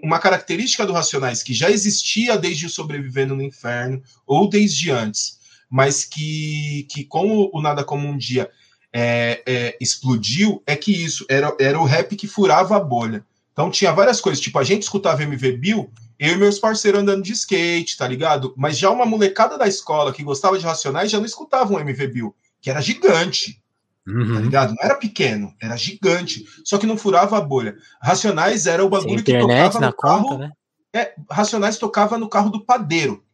uma 0.02 0.18
característica 0.18 0.86
do 0.86 0.92
Racionais 0.92 1.42
que 1.42 1.52
já 1.52 1.70
existia 1.70 2.36
desde 2.38 2.66
o 2.66 2.70
Sobrevivendo 2.70 3.34
no 3.34 3.42
Inferno, 3.42 4.02
ou 4.26 4.48
desde 4.48 4.90
antes, 4.90 5.38
mas 5.68 6.04
que, 6.04 6.86
que 6.90 7.04
como 7.04 7.50
o 7.52 7.60
Nada 7.60 7.84
Como 7.84 8.08
Um 8.08 8.16
Dia 8.16 8.48
é, 8.92 9.42
é, 9.44 9.76
explodiu 9.80 10.62
é 10.66 10.76
que 10.76 10.92
isso 10.92 11.26
era, 11.28 11.54
era 11.58 11.80
o 11.80 11.84
rap 11.84 12.14
que 12.14 12.28
furava 12.28 12.76
a 12.76 12.80
bolha. 12.80 13.24
Então 13.52 13.70
tinha 13.70 13.92
várias 13.92 14.20
coisas, 14.20 14.40
tipo, 14.40 14.58
a 14.58 14.64
gente 14.64 14.82
escutava 14.82 15.22
MV 15.22 15.56
Bill, 15.56 15.90
eu 16.18 16.34
e 16.34 16.36
meus 16.36 16.58
parceiros 16.58 17.00
andando 17.00 17.22
de 17.22 17.32
skate, 17.32 17.96
tá 17.96 18.06
ligado? 18.06 18.54
Mas 18.56 18.78
já 18.78 18.90
uma 18.90 19.04
molecada 19.04 19.58
da 19.58 19.66
escola 19.66 20.12
que 20.12 20.22
gostava 20.22 20.58
de 20.58 20.64
Racionais 20.64 21.10
já 21.10 21.18
não 21.18 21.26
escutava 21.26 21.72
um 21.72 21.78
MV 21.80 22.06
Bill, 22.06 22.34
que 22.60 22.70
era 22.70 22.80
gigante, 22.80 23.60
uhum. 24.06 24.34
tá 24.34 24.40
ligado? 24.40 24.74
Não 24.74 24.82
era 24.82 24.94
pequeno, 24.94 25.54
era 25.60 25.76
gigante, 25.76 26.44
só 26.64 26.78
que 26.78 26.86
não 26.86 26.96
furava 26.96 27.38
a 27.38 27.40
bolha. 27.40 27.76
Racionais 28.00 28.66
era 28.66 28.84
o 28.84 28.88
bagulho 28.88 29.22
que 29.22 29.38
tocava 29.38 29.80
no 29.80 29.92
carro... 29.92 30.28
Conta, 30.28 30.38
né? 30.38 30.52
É, 30.96 31.12
Racionais 31.28 31.76
tocava 31.76 32.16
no 32.16 32.28
carro 32.28 32.50
do 32.50 32.64
padeiro, 32.64 33.24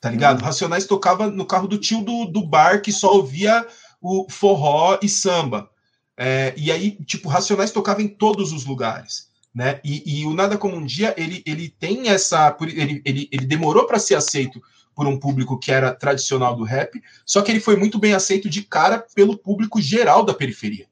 tá 0.00 0.10
ligado? 0.10 0.38
Uhum. 0.38 0.46
Racionais 0.46 0.86
tocava 0.86 1.30
no 1.30 1.44
carro 1.44 1.68
do 1.68 1.76
tio 1.76 2.00
do, 2.02 2.24
do 2.24 2.46
bar 2.46 2.80
que 2.80 2.90
só 2.90 3.12
ouvia 3.12 3.66
o 4.00 4.26
forró 4.30 4.98
e 5.02 5.08
samba. 5.08 5.68
É, 6.16 6.54
e 6.56 6.72
aí, 6.72 6.92
tipo, 7.04 7.28
Racionais 7.28 7.70
tocava 7.70 8.02
em 8.02 8.08
todos 8.08 8.52
os 8.52 8.64
lugares. 8.64 9.28
Né? 9.54 9.80
E, 9.84 10.20
e, 10.20 10.26
o 10.26 10.34
Nada 10.34 10.56
Como 10.56 10.76
um 10.76 10.84
Dia, 10.84 11.14
ele, 11.16 11.42
ele 11.44 11.68
tem 11.68 12.08
essa. 12.08 12.56
Ele, 12.60 13.02
ele, 13.04 13.28
ele 13.32 13.46
demorou 13.46 13.86
para 13.86 13.98
ser 13.98 14.14
aceito 14.14 14.60
por 14.98 15.06
um 15.06 15.16
público 15.16 15.56
que 15.56 15.70
era 15.70 15.94
tradicional 15.94 16.56
do 16.56 16.64
rap, 16.64 17.00
só 17.24 17.40
que 17.40 17.52
ele 17.52 17.60
foi 17.60 17.76
muito 17.76 18.00
bem 18.00 18.14
aceito 18.14 18.50
de 18.50 18.64
cara 18.64 19.06
pelo 19.14 19.38
público 19.38 19.80
geral 19.80 20.24
da 20.24 20.34
periferia. 20.34 20.88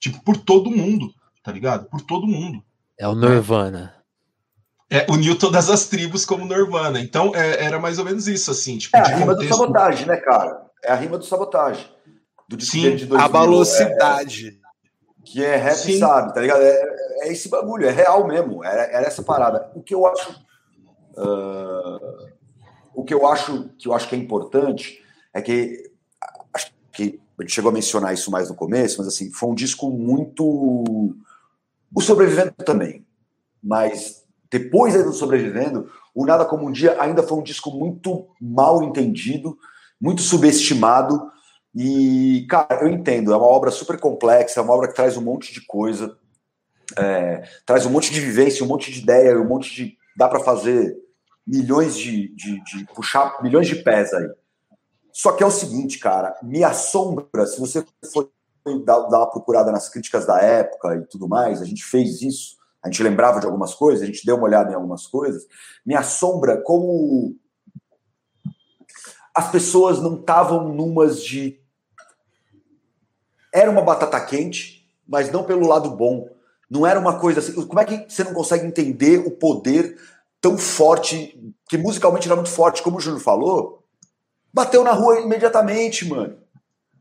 Tipo, 0.00 0.20
por 0.24 0.36
todo 0.36 0.72
mundo, 0.72 1.14
tá 1.40 1.52
ligado? 1.52 1.84
Por 1.84 2.00
todo 2.00 2.26
mundo. 2.26 2.64
É 2.98 3.06
o 3.06 3.14
Nirvana. 3.14 3.94
É, 4.90 5.06
uniu 5.08 5.38
todas 5.38 5.70
as 5.70 5.86
tribos 5.86 6.24
como 6.24 6.44
Nirvana. 6.44 6.98
Então, 6.98 7.30
é, 7.32 7.64
era 7.64 7.78
mais 7.78 8.00
ou 8.00 8.04
menos 8.04 8.26
isso, 8.26 8.50
assim. 8.50 8.76
Tipo, 8.76 8.96
é 8.96 9.00
a 9.02 9.04
rima 9.04 9.34
contexto... 9.34 9.52
do 9.52 9.56
sabotagem, 9.56 10.06
né, 10.08 10.16
cara? 10.16 10.66
É 10.82 10.90
a 10.90 10.96
rima 10.96 11.16
do 11.16 11.24
sabotagem 11.24 11.86
do 12.48 12.60
Sim, 12.60 12.96
de 12.96 13.06
2000. 13.06 13.20
A 13.20 13.28
velocidade. 13.28 14.48
É, 14.48 14.64
que 15.24 15.44
é 15.44 15.54
rap, 15.54 15.76
Sim. 15.76 16.00
sabe, 16.00 16.34
tá 16.34 16.40
ligado? 16.40 16.60
É, 16.60 16.96
é, 17.20 17.32
esse 17.32 17.48
bagulho, 17.48 17.86
é 17.86 17.92
real 17.92 18.26
mesmo. 18.26 18.64
Era, 18.64 18.82
é, 18.82 18.94
era 18.96 19.06
essa 19.06 19.22
parada. 19.22 19.70
O 19.76 19.80
que 19.80 19.94
eu 19.94 20.04
acho. 20.08 20.42
Uh, 21.16 22.33
o 22.94 23.04
que 23.04 23.12
eu 23.12 23.26
acho 23.26 23.70
que 23.78 23.88
eu 23.88 23.92
acho 23.92 24.08
que 24.08 24.14
é 24.14 24.18
importante 24.18 25.02
é 25.32 25.42
que 25.42 25.90
acho 26.52 26.72
que 26.92 27.20
a 27.38 27.42
gente 27.42 27.54
chegou 27.54 27.70
a 27.70 27.74
mencionar 27.74 28.14
isso 28.14 28.30
mais 28.30 28.48
no 28.48 28.54
começo, 28.54 28.98
mas 28.98 29.08
assim, 29.08 29.30
foi 29.32 29.48
um 29.48 29.54
disco 29.54 29.90
muito. 29.90 30.44
O 31.94 32.00
Sobrevivendo 32.00 32.52
também. 32.64 33.04
Mas 33.62 34.24
depois 34.50 34.94
do 34.94 35.12
Sobrevivendo, 35.12 35.90
o 36.14 36.24
Nada 36.24 36.44
Como 36.44 36.68
um 36.68 36.72
Dia 36.72 37.00
ainda 37.00 37.22
foi 37.22 37.38
um 37.38 37.42
disco 37.42 37.70
muito 37.70 38.28
mal 38.40 38.82
entendido, 38.82 39.58
muito 40.00 40.22
subestimado 40.22 41.32
e, 41.74 42.46
cara, 42.48 42.82
eu 42.82 42.88
entendo, 42.88 43.32
é 43.32 43.36
uma 43.36 43.46
obra 43.46 43.70
super 43.70 43.98
complexa, 43.98 44.60
é 44.60 44.62
uma 44.62 44.72
obra 44.72 44.86
que 44.86 44.94
traz 44.94 45.16
um 45.16 45.22
monte 45.22 45.52
de 45.52 45.60
coisa, 45.66 46.16
é, 46.96 47.42
traz 47.66 47.84
um 47.84 47.90
monte 47.90 48.12
de 48.12 48.20
vivência, 48.20 48.64
um 48.64 48.68
monte 48.68 48.92
de 48.92 49.00
ideia, 49.00 49.40
um 49.40 49.48
monte 49.48 49.74
de. 49.74 49.98
dá 50.16 50.28
para 50.28 50.38
fazer 50.38 50.96
milhões 51.46 51.96
de, 51.96 52.28
de, 52.34 52.62
de, 52.64 52.84
puxar 52.94 53.42
milhões 53.42 53.66
de 53.66 53.76
pés 53.76 54.12
aí. 54.12 54.28
Só 55.12 55.32
que 55.32 55.42
é 55.42 55.46
o 55.46 55.50
seguinte, 55.50 55.98
cara, 55.98 56.36
me 56.42 56.64
assombra, 56.64 57.46
se 57.46 57.60
você 57.60 57.84
for 58.12 58.30
dar, 58.84 59.00
dar 59.08 59.18
uma 59.18 59.30
procurada 59.30 59.70
nas 59.70 59.88
críticas 59.88 60.26
da 60.26 60.40
época 60.40 60.96
e 60.96 61.06
tudo 61.06 61.28
mais, 61.28 61.60
a 61.60 61.64
gente 61.64 61.84
fez 61.84 62.22
isso, 62.22 62.56
a 62.82 62.88
gente 62.88 63.02
lembrava 63.02 63.40
de 63.40 63.46
algumas 63.46 63.74
coisas, 63.74 64.02
a 64.02 64.06
gente 64.06 64.24
deu 64.26 64.36
uma 64.36 64.46
olhada 64.46 64.72
em 64.72 64.74
algumas 64.74 65.06
coisas, 65.06 65.46
me 65.84 65.94
assombra 65.94 66.60
como 66.62 67.36
as 69.34 69.50
pessoas 69.50 70.00
não 70.00 70.14
estavam 70.18 70.72
numas 70.72 71.22
de 71.22 71.60
era 73.52 73.70
uma 73.70 73.82
batata 73.82 74.20
quente, 74.20 74.84
mas 75.06 75.30
não 75.30 75.44
pelo 75.44 75.68
lado 75.68 75.90
bom. 75.90 76.28
Não 76.68 76.84
era 76.84 76.98
uma 76.98 77.20
coisa 77.20 77.38
assim. 77.38 77.52
Como 77.52 77.78
é 77.78 77.84
que 77.84 78.12
você 78.12 78.24
não 78.24 78.34
consegue 78.34 78.66
entender 78.66 79.18
o 79.18 79.30
poder 79.30 79.96
tão 80.44 80.58
forte, 80.58 81.40
que 81.70 81.78
musicalmente 81.78 82.28
era 82.28 82.36
muito 82.36 82.50
forte, 82.50 82.82
como 82.82 82.98
o 82.98 83.00
Júnior 83.00 83.22
falou, 83.22 83.82
bateu 84.52 84.84
na 84.84 84.92
rua 84.92 85.18
imediatamente, 85.20 86.06
mano. 86.06 86.36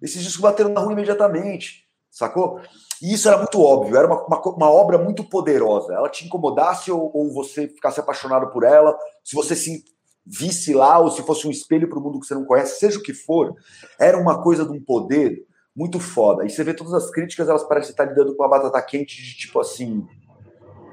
Esses 0.02 0.24
discos 0.24 0.40
bateram 0.40 0.70
na 0.70 0.80
rua 0.80 0.94
imediatamente, 0.94 1.84
sacou? 2.10 2.62
E 3.02 3.14
isso 3.14 3.28
era 3.28 3.38
muito 3.38 3.62
óbvio, 3.62 3.98
era 3.98 4.08
uma, 4.08 4.26
uma, 4.26 4.42
uma 4.42 4.72
obra 4.72 4.98
muito 4.98 5.26
poderosa. 5.26 5.94
Ela 5.94 6.08
te 6.08 6.26
incomodasse 6.26 6.90
ou, 6.90 7.12
ou, 7.14 7.34
você 7.34 7.68
ficasse 7.68 8.00
apaixonado 8.00 8.50
por 8.50 8.64
ela, 8.64 8.98
se 9.22 9.36
você 9.36 9.58
se 9.58 9.84
visse 10.26 10.74
lá 10.74 10.98
ou 11.00 11.12
se 11.12 11.22
fosse 11.24 11.46
um 11.46 11.52
espelho 11.52 11.90
para 11.90 12.00
o 12.00 12.02
mundo 12.02 12.22
que 12.22 12.26
você 12.26 12.36
não 12.36 12.46
conhece, 12.46 12.80
seja 12.80 12.98
o 12.98 13.04
que 13.04 13.14
for, 13.14 13.54
era 14.00 14.18
uma 14.18 14.42
coisa 14.42 14.64
de 14.64 14.72
um 14.72 14.82
poder 14.82 15.46
muito 15.76 16.00
foda. 16.00 16.46
E 16.46 16.50
você 16.50 16.64
vê 16.64 16.74
todas 16.74 16.94
as 16.94 17.12
críticas, 17.12 17.50
elas 17.50 17.66
parecem 17.66 17.92
estar 17.92 18.06
lidando 18.06 18.34
com 18.38 18.44
a 18.46 18.48
batata 18.48 18.82
quente 18.82 19.22
de 19.22 19.36
tipo 19.36 19.60
assim. 19.60 20.08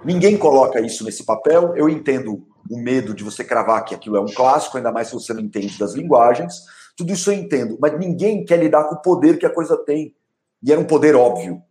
Ninguém 0.05 0.38
coloca 0.38 0.80
isso 0.80 1.05
nesse 1.05 1.24
papel. 1.24 1.76
Eu 1.76 1.88
entendo 1.88 2.46
o 2.70 2.78
medo 2.78 3.14
de 3.14 3.22
você 3.22 3.44
cravar 3.44 3.84
que 3.84 3.94
aquilo 3.94 4.16
é 4.16 4.20
um 4.20 4.32
clássico, 4.32 4.76
ainda 4.76 4.92
mais 4.92 5.09
se 5.09 5.14
você 5.14 5.32
não 5.34 5.40
entende 5.40 5.78
das 5.78 5.92
linguagens. 5.92 6.55
Tudo 6.96 7.12
isso 7.12 7.30
eu 7.30 7.34
entendo, 7.34 7.78
mas 7.80 7.98
ninguém 7.98 8.44
quer 8.44 8.59
lidar 8.59 8.84
com 8.84 8.94
o 8.94 9.03
poder 9.03 9.38
que 9.38 9.46
a 9.46 9.53
coisa 9.53 9.76
tem. 9.76 10.14
E 10.62 10.72
era 10.72 10.80
um 10.80 10.86
poder 10.86 11.14
óbvio. 11.14 11.62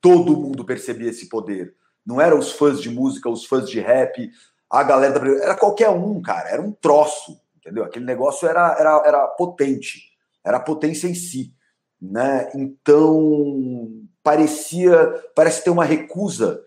Todo 0.00 0.36
mundo 0.36 0.64
percebia 0.64 1.10
esse 1.10 1.28
poder. 1.28 1.74
Não 2.04 2.20
eram 2.20 2.38
os 2.38 2.52
fãs 2.52 2.80
de 2.80 2.90
música, 2.90 3.28
os 3.28 3.44
fãs 3.44 3.68
de 3.68 3.80
rap, 3.80 4.30
a 4.70 4.82
galera 4.82 5.18
da. 5.18 5.26
Era 5.42 5.56
qualquer 5.56 5.90
um, 5.90 6.20
cara. 6.22 6.48
Era 6.48 6.62
um 6.62 6.72
troço, 6.72 7.40
entendeu? 7.56 7.84
Aquele 7.84 8.04
negócio 8.04 8.48
era, 8.48 8.76
era, 8.78 9.02
era 9.04 9.26
potente. 9.28 10.00
Era 10.44 10.60
potência 10.60 11.08
em 11.08 11.14
si. 11.14 11.52
Né? 12.00 12.50
Então, 12.54 13.88
parecia. 14.22 15.12
Parece 15.34 15.64
ter 15.64 15.70
uma 15.70 15.84
recusa 15.84 16.65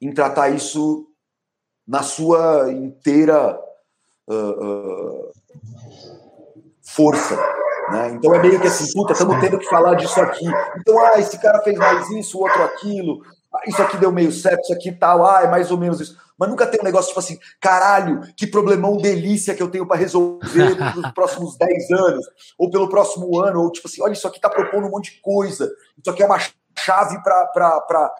em 0.00 0.12
tratar 0.12 0.50
isso 0.50 1.06
na 1.86 2.02
sua 2.02 2.70
inteira 2.72 3.58
uh, 4.28 4.34
uh, 4.34 5.30
força. 6.82 7.36
Né? 7.90 8.10
Então 8.14 8.34
é 8.34 8.40
meio 8.40 8.60
que 8.60 8.66
assim, 8.66 8.92
puta, 8.92 9.12
estamos 9.12 9.38
tendo 9.40 9.58
que 9.58 9.68
falar 9.68 9.94
disso 9.94 10.20
aqui. 10.20 10.46
Então, 10.80 10.98
ah, 10.98 11.18
esse 11.18 11.38
cara 11.38 11.62
fez 11.62 11.76
mais 11.78 12.10
isso, 12.10 12.38
o 12.38 12.42
outro 12.42 12.62
aquilo, 12.62 13.22
ah, 13.54 13.60
isso 13.66 13.80
aqui 13.80 13.96
deu 13.96 14.10
meio 14.10 14.32
certo, 14.32 14.62
isso 14.62 14.72
aqui 14.72 14.92
tal, 14.92 15.24
ah, 15.24 15.42
é 15.42 15.48
mais 15.48 15.70
ou 15.70 15.78
menos 15.78 16.00
isso. 16.00 16.18
Mas 16.38 16.50
nunca 16.50 16.66
tem 16.66 16.80
um 16.80 16.84
negócio 16.84 17.08
tipo 17.08 17.20
assim, 17.20 17.38
caralho, 17.60 18.20
que 18.36 18.46
problemão 18.46 18.96
delícia 18.96 19.54
que 19.54 19.62
eu 19.62 19.70
tenho 19.70 19.86
para 19.86 19.96
resolver 19.96 20.76
nos 20.96 21.12
próximos 21.12 21.56
10 21.56 21.90
anos, 21.92 22.26
ou 22.58 22.70
pelo 22.70 22.88
próximo 22.88 23.38
ano, 23.40 23.62
ou 23.62 23.72
tipo 23.72 23.88
assim, 23.88 24.02
olha, 24.02 24.12
isso 24.12 24.26
aqui 24.26 24.40
tá 24.40 24.50
propondo 24.50 24.86
um 24.86 24.90
monte 24.90 25.14
de 25.14 25.20
coisa, 25.20 25.70
isso 25.96 26.10
aqui 26.10 26.22
é 26.22 26.26
uma 26.26 26.40
chave 26.76 27.22
para 27.22 28.12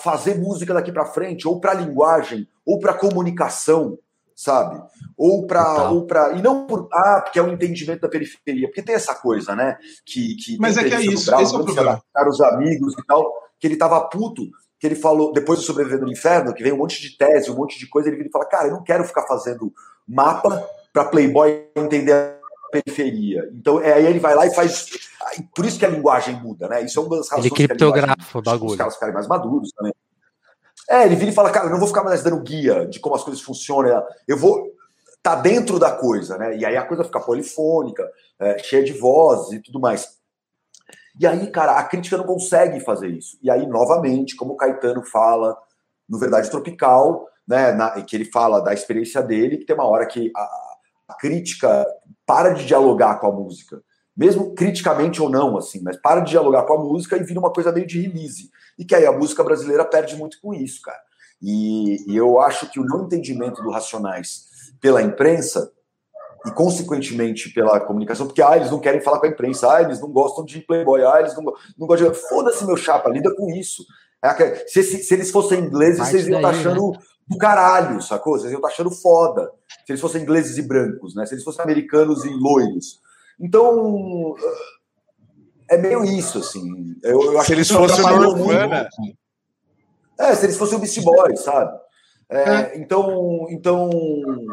fazer 0.00 0.38
música 0.38 0.74
daqui 0.74 0.92
para 0.92 1.06
frente, 1.06 1.46
ou 1.46 1.60
para 1.60 1.74
linguagem, 1.74 2.46
ou 2.64 2.78
para 2.78 2.94
comunicação, 2.94 3.98
sabe? 4.34 4.82
Ou 5.16 5.46
para 5.46 5.90
ou 5.90 6.06
para 6.06 6.32
e 6.32 6.42
não 6.42 6.66
por 6.66 6.88
ah, 6.92 7.20
porque 7.22 7.38
é 7.38 7.42
um 7.42 7.52
entendimento 7.52 8.00
da 8.00 8.08
periferia, 8.08 8.68
porque 8.68 8.82
tem 8.82 8.94
essa 8.94 9.14
coisa, 9.14 9.54
né? 9.54 9.76
Que, 10.04 10.34
que 10.36 10.58
Mas 10.58 10.76
é 10.76 10.84
que 10.84 10.94
é 10.94 11.00
isso, 11.00 11.26
Brau, 11.26 11.42
esse 11.42 11.54
é 11.54 11.58
o 11.58 11.64
problema. 11.64 12.02
Os 12.28 12.40
amigos 12.40 12.94
e 12.98 13.06
tal, 13.06 13.30
que 13.58 13.66
ele 13.66 13.76
tava 13.76 14.00
puto, 14.08 14.42
que 14.78 14.86
ele 14.86 14.96
falou 14.96 15.32
depois 15.32 15.58
do 15.58 15.64
Sobrevivendo 15.64 16.06
no 16.06 16.12
Inferno, 16.12 16.54
que 16.54 16.62
vem 16.62 16.72
um 16.72 16.78
monte 16.78 17.00
de 17.02 17.16
tese, 17.16 17.50
um 17.50 17.56
monte 17.56 17.78
de 17.78 17.86
coisa, 17.86 18.08
ele 18.08 18.16
vira 18.16 18.28
e 18.28 18.32
fala: 18.32 18.46
"Cara, 18.46 18.68
eu 18.68 18.72
não 18.72 18.82
quero 18.82 19.04
ficar 19.04 19.26
fazendo 19.26 19.72
mapa 20.08 20.66
para 20.92 21.04
Playboy 21.04 21.68
entender 21.76 22.39
periferia". 22.70 23.50
Então, 23.52 23.80
é, 23.80 23.94
aí 23.94 24.06
ele 24.06 24.18
vai 24.18 24.34
lá 24.34 24.46
e 24.46 24.54
faz 24.54 24.88
por 25.54 25.64
isso 25.64 25.78
que 25.78 25.84
a 25.84 25.90
linguagem 25.90 26.34
muda, 26.36 26.68
né? 26.68 26.82
Isso 26.82 26.98
é 26.98 27.02
uma 27.02 27.16
das 27.16 27.28
razões 27.28 27.46
ele 27.46 27.54
criptografa 27.54 28.38
o 28.38 28.42
bagulho. 28.42 28.72
Os 28.72 28.76
caras 28.76 28.94
ficarem 28.94 29.14
mais 29.14 29.28
maduros 29.28 29.70
também. 29.72 29.94
É, 30.88 31.04
ele 31.04 31.14
vira 31.14 31.30
e 31.30 31.34
fala, 31.34 31.50
cara, 31.50 31.66
eu 31.66 31.70
não 31.70 31.78
vou 31.78 31.86
ficar 31.86 32.02
mais 32.02 32.22
dando 32.22 32.42
guia 32.42 32.86
de 32.86 32.98
como 32.98 33.14
as 33.14 33.22
coisas 33.22 33.40
funcionam, 33.42 34.04
eu 34.26 34.36
vou 34.36 34.70
tá 35.22 35.34
dentro 35.34 35.78
da 35.78 35.92
coisa, 35.92 36.38
né? 36.38 36.56
E 36.56 36.64
aí 36.64 36.76
a 36.76 36.84
coisa 36.84 37.04
fica 37.04 37.20
polifônica, 37.20 38.10
é, 38.38 38.58
cheia 38.58 38.82
de 38.82 38.92
vozes 38.92 39.52
e 39.52 39.60
tudo 39.60 39.78
mais. 39.78 40.18
E 41.18 41.26
aí, 41.26 41.50
cara, 41.50 41.72
a 41.72 41.84
crítica 41.84 42.16
não 42.16 42.24
consegue 42.24 42.80
fazer 42.80 43.08
isso. 43.08 43.38
E 43.42 43.50
aí, 43.50 43.66
novamente, 43.66 44.34
como 44.34 44.54
o 44.54 44.56
Caetano 44.56 45.04
fala 45.04 45.56
no 46.08 46.18
Verdade 46.18 46.50
Tropical, 46.50 47.28
né, 47.46 47.72
na, 47.72 47.90
que 48.02 48.16
ele 48.16 48.24
fala 48.24 48.60
da 48.60 48.72
experiência 48.72 49.22
dele, 49.22 49.58
que 49.58 49.66
tem 49.66 49.76
uma 49.76 49.86
hora 49.86 50.06
que 50.06 50.30
a, 50.34 50.40
a 50.40 50.69
crítica 51.16 51.86
para 52.26 52.50
de 52.50 52.66
dialogar 52.66 53.20
com 53.20 53.26
a 53.26 53.32
música 53.32 53.82
mesmo 54.20 54.54
criticamente 54.54 55.22
ou 55.22 55.30
não, 55.30 55.56
assim, 55.56 55.80
mas 55.82 55.96
para 55.96 56.20
de 56.20 56.32
dialogar 56.32 56.64
com 56.64 56.74
a 56.74 56.78
música 56.78 57.16
e 57.16 57.22
vira 57.22 57.40
uma 57.40 57.50
coisa 57.50 57.72
meio 57.72 57.86
de 57.86 57.98
release. 58.02 58.50
E 58.78 58.84
que 58.84 58.94
aí 58.94 59.06
a 59.06 59.12
música 59.12 59.42
brasileira 59.42 59.82
perde 59.82 60.14
muito 60.14 60.38
com 60.42 60.52
isso, 60.52 60.82
cara. 60.82 61.00
E, 61.40 62.04
e 62.06 62.16
eu 62.18 62.38
acho 62.38 62.70
que 62.70 62.78
o 62.78 62.84
não 62.84 63.04
entendimento 63.04 63.62
do 63.62 63.70
Racionais 63.70 64.44
pela 64.78 65.00
imprensa 65.00 65.72
e, 66.46 66.50
consequentemente, 66.50 67.48
pela 67.50 67.80
comunicação, 67.80 68.26
porque 68.26 68.42
ah, 68.42 68.56
eles 68.56 68.70
não 68.70 68.78
querem 68.78 69.00
falar 69.00 69.20
com 69.20 69.26
a 69.26 69.30
imprensa, 69.30 69.72
ah, 69.72 69.82
eles 69.82 69.98
não 70.00 70.10
gostam 70.10 70.44
de 70.44 70.60
Playboy, 70.60 71.02
ah, 71.02 71.20
eles 71.20 71.34
não, 71.34 71.44
não 71.78 71.86
gostam 71.86 72.10
de. 72.10 72.18
Foda-se, 72.28 72.66
meu 72.66 72.76
chapa, 72.76 73.08
lida 73.08 73.34
com 73.34 73.50
isso. 73.50 73.86
É, 74.22 74.66
se, 74.66 74.82
se, 74.82 75.02
se, 75.02 75.14
eles 75.14 75.30
fossem 75.30 75.60
ingleses, 75.60 75.98
Parte 75.98 76.10
vocês 76.10 76.28
iam 76.28 76.40
estar 76.40 76.52
tá 76.52 76.58
achando 76.58 76.90
né? 76.90 76.98
do 77.26 77.38
caralho, 77.38 78.02
sacou? 78.02 78.38
Vocês 78.38 78.52
iam 78.52 78.58
estar 78.58 78.68
tá 78.68 78.74
achando 78.74 78.90
foda. 78.90 79.50
Se 79.90 79.94
eles 79.94 80.00
fossem 80.00 80.22
ingleses 80.22 80.56
e 80.56 80.62
brancos, 80.62 81.16
né? 81.16 81.26
Se 81.26 81.34
eles 81.34 81.42
fossem 81.42 81.64
americanos 81.64 82.24
e 82.24 82.28
loiros. 82.28 83.00
Então, 83.40 84.36
é 85.68 85.76
meio 85.76 86.04
isso, 86.04 86.38
assim. 86.38 86.94
Eu, 87.02 87.34
eu 87.34 87.40
se 87.42 87.52
eles 87.52 87.68
fossem 87.68 88.04
Norfana. 88.04 88.88
É, 90.16 90.32
se 90.36 90.46
eles 90.46 90.56
fossem 90.56 90.76
o 90.76 90.80
Beast 90.80 91.02
Boy, 91.02 91.36
sabe? 91.36 91.76
É, 92.28 92.38
é. 92.38 92.78
Então, 92.78 93.48
então, 93.50 93.90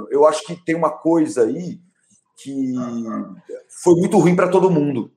eu 0.10 0.26
acho 0.26 0.44
que 0.44 0.56
tem 0.66 0.74
uma 0.74 0.90
coisa 0.90 1.44
aí 1.44 1.80
que 2.38 2.74
foi 3.84 3.94
muito 3.94 4.18
ruim 4.18 4.36
para 4.36 4.50
todo 4.50 4.72
mundo. 4.72 5.12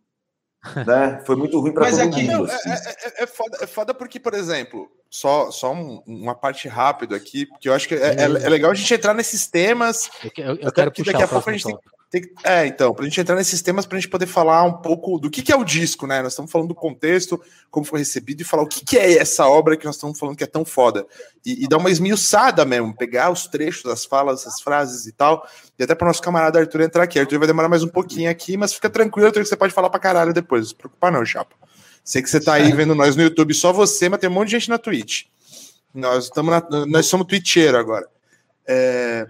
Né? 0.86 1.22
Foi 1.24 1.36
muito 1.36 1.58
ruim 1.58 1.72
para 1.72 1.90
todo 1.90 2.00
aqui, 2.00 2.22
mundo. 2.22 2.32
Não, 2.32 2.44
assim. 2.44 2.70
é, 2.70 2.74
é, 2.74 3.22
é, 3.22 3.26
foda, 3.26 3.58
é 3.62 3.66
foda 3.66 3.94
porque, 3.94 4.20
por 4.20 4.34
exemplo, 4.34 4.90
só, 5.08 5.50
só 5.50 5.72
um, 5.72 6.02
uma 6.06 6.34
parte 6.34 6.68
rápida 6.68 7.16
aqui, 7.16 7.46
porque 7.46 7.68
eu 7.68 7.74
acho 7.74 7.88
que 7.88 7.94
é, 7.94 8.14
é, 8.14 8.22
é 8.24 8.48
legal 8.48 8.70
a 8.70 8.74
gente 8.74 8.92
entrar 8.92 9.14
nesses 9.14 9.46
temas. 9.46 10.10
Eu, 10.36 10.44
eu, 10.44 10.56
eu 10.56 10.72
quero 10.72 10.92
puxar 10.92 11.12
daqui 11.12 11.24
a 11.24 11.28
pouco 11.28 11.48
a 11.48 11.52
gente 11.52 11.64
tem, 11.64 11.78
tem, 12.10 12.28
é, 12.42 12.66
então, 12.66 12.92
para 12.92 13.04
a 13.04 13.08
gente 13.08 13.20
entrar 13.20 13.36
nesses 13.36 13.62
temas, 13.62 13.86
para 13.86 13.96
a 13.96 14.00
gente 14.00 14.10
poder 14.10 14.26
falar 14.26 14.64
um 14.64 14.72
pouco 14.72 15.16
do 15.16 15.30
que, 15.30 15.42
que 15.42 15.52
é 15.52 15.56
o 15.56 15.62
disco, 15.62 16.08
né? 16.08 16.20
Nós 16.20 16.32
estamos 16.32 16.50
falando 16.50 16.66
do 16.66 16.74
contexto, 16.74 17.40
como 17.70 17.86
foi 17.86 18.00
recebido, 18.00 18.40
e 18.40 18.44
falar 18.44 18.64
o 18.64 18.66
que, 18.66 18.84
que 18.84 18.98
é 18.98 19.16
essa 19.16 19.46
obra 19.46 19.76
que 19.76 19.86
nós 19.86 19.94
estamos 19.94 20.18
falando 20.18 20.36
que 20.36 20.42
é 20.42 20.46
tão 20.48 20.64
foda. 20.64 21.06
E, 21.46 21.64
e 21.64 21.68
dar 21.68 21.76
uma 21.76 21.88
esmiuçada 21.88 22.64
mesmo, 22.64 22.96
pegar 22.96 23.30
os 23.30 23.46
trechos, 23.46 23.86
as 23.86 24.04
falas, 24.04 24.44
as 24.44 24.60
frases 24.60 25.06
e 25.06 25.12
tal. 25.12 25.46
E 25.78 25.84
até 25.84 25.94
para 25.94 26.04
o 26.04 26.08
nosso 26.08 26.20
camarada 26.20 26.58
Arthur 26.58 26.80
entrar 26.80 27.04
aqui. 27.04 27.16
Arthur 27.16 27.38
vai 27.38 27.46
demorar 27.46 27.68
mais 27.68 27.84
um 27.84 27.88
pouquinho 27.88 28.28
aqui, 28.28 28.56
mas 28.56 28.74
fica 28.74 28.90
tranquilo, 28.90 29.28
Arthur, 29.28 29.44
que 29.44 29.48
você 29.48 29.56
pode 29.56 29.72
falar 29.72 29.88
para 29.88 30.00
caralho 30.00 30.34
depois. 30.34 30.62
Não 30.62 30.68
se 30.70 30.74
preocupar, 30.74 31.12
não, 31.12 31.24
chapa. 31.24 31.54
Sei 32.02 32.20
que 32.20 32.28
você 32.28 32.38
está 32.38 32.54
aí 32.54 32.72
vendo 32.72 32.92
nós 32.92 33.14
no 33.14 33.22
YouTube, 33.22 33.54
só 33.54 33.72
você, 33.72 34.08
mas 34.08 34.18
tem 34.18 34.28
um 34.28 34.32
monte 34.32 34.48
de 34.48 34.58
gente 34.58 34.68
na 34.68 34.78
Twitch. 34.78 35.26
Nós, 35.94 36.24
estamos 36.24 36.52
nós 36.88 37.06
somos 37.06 37.28
twitcheiro 37.28 37.78
agora. 37.78 38.08
É. 38.66 39.28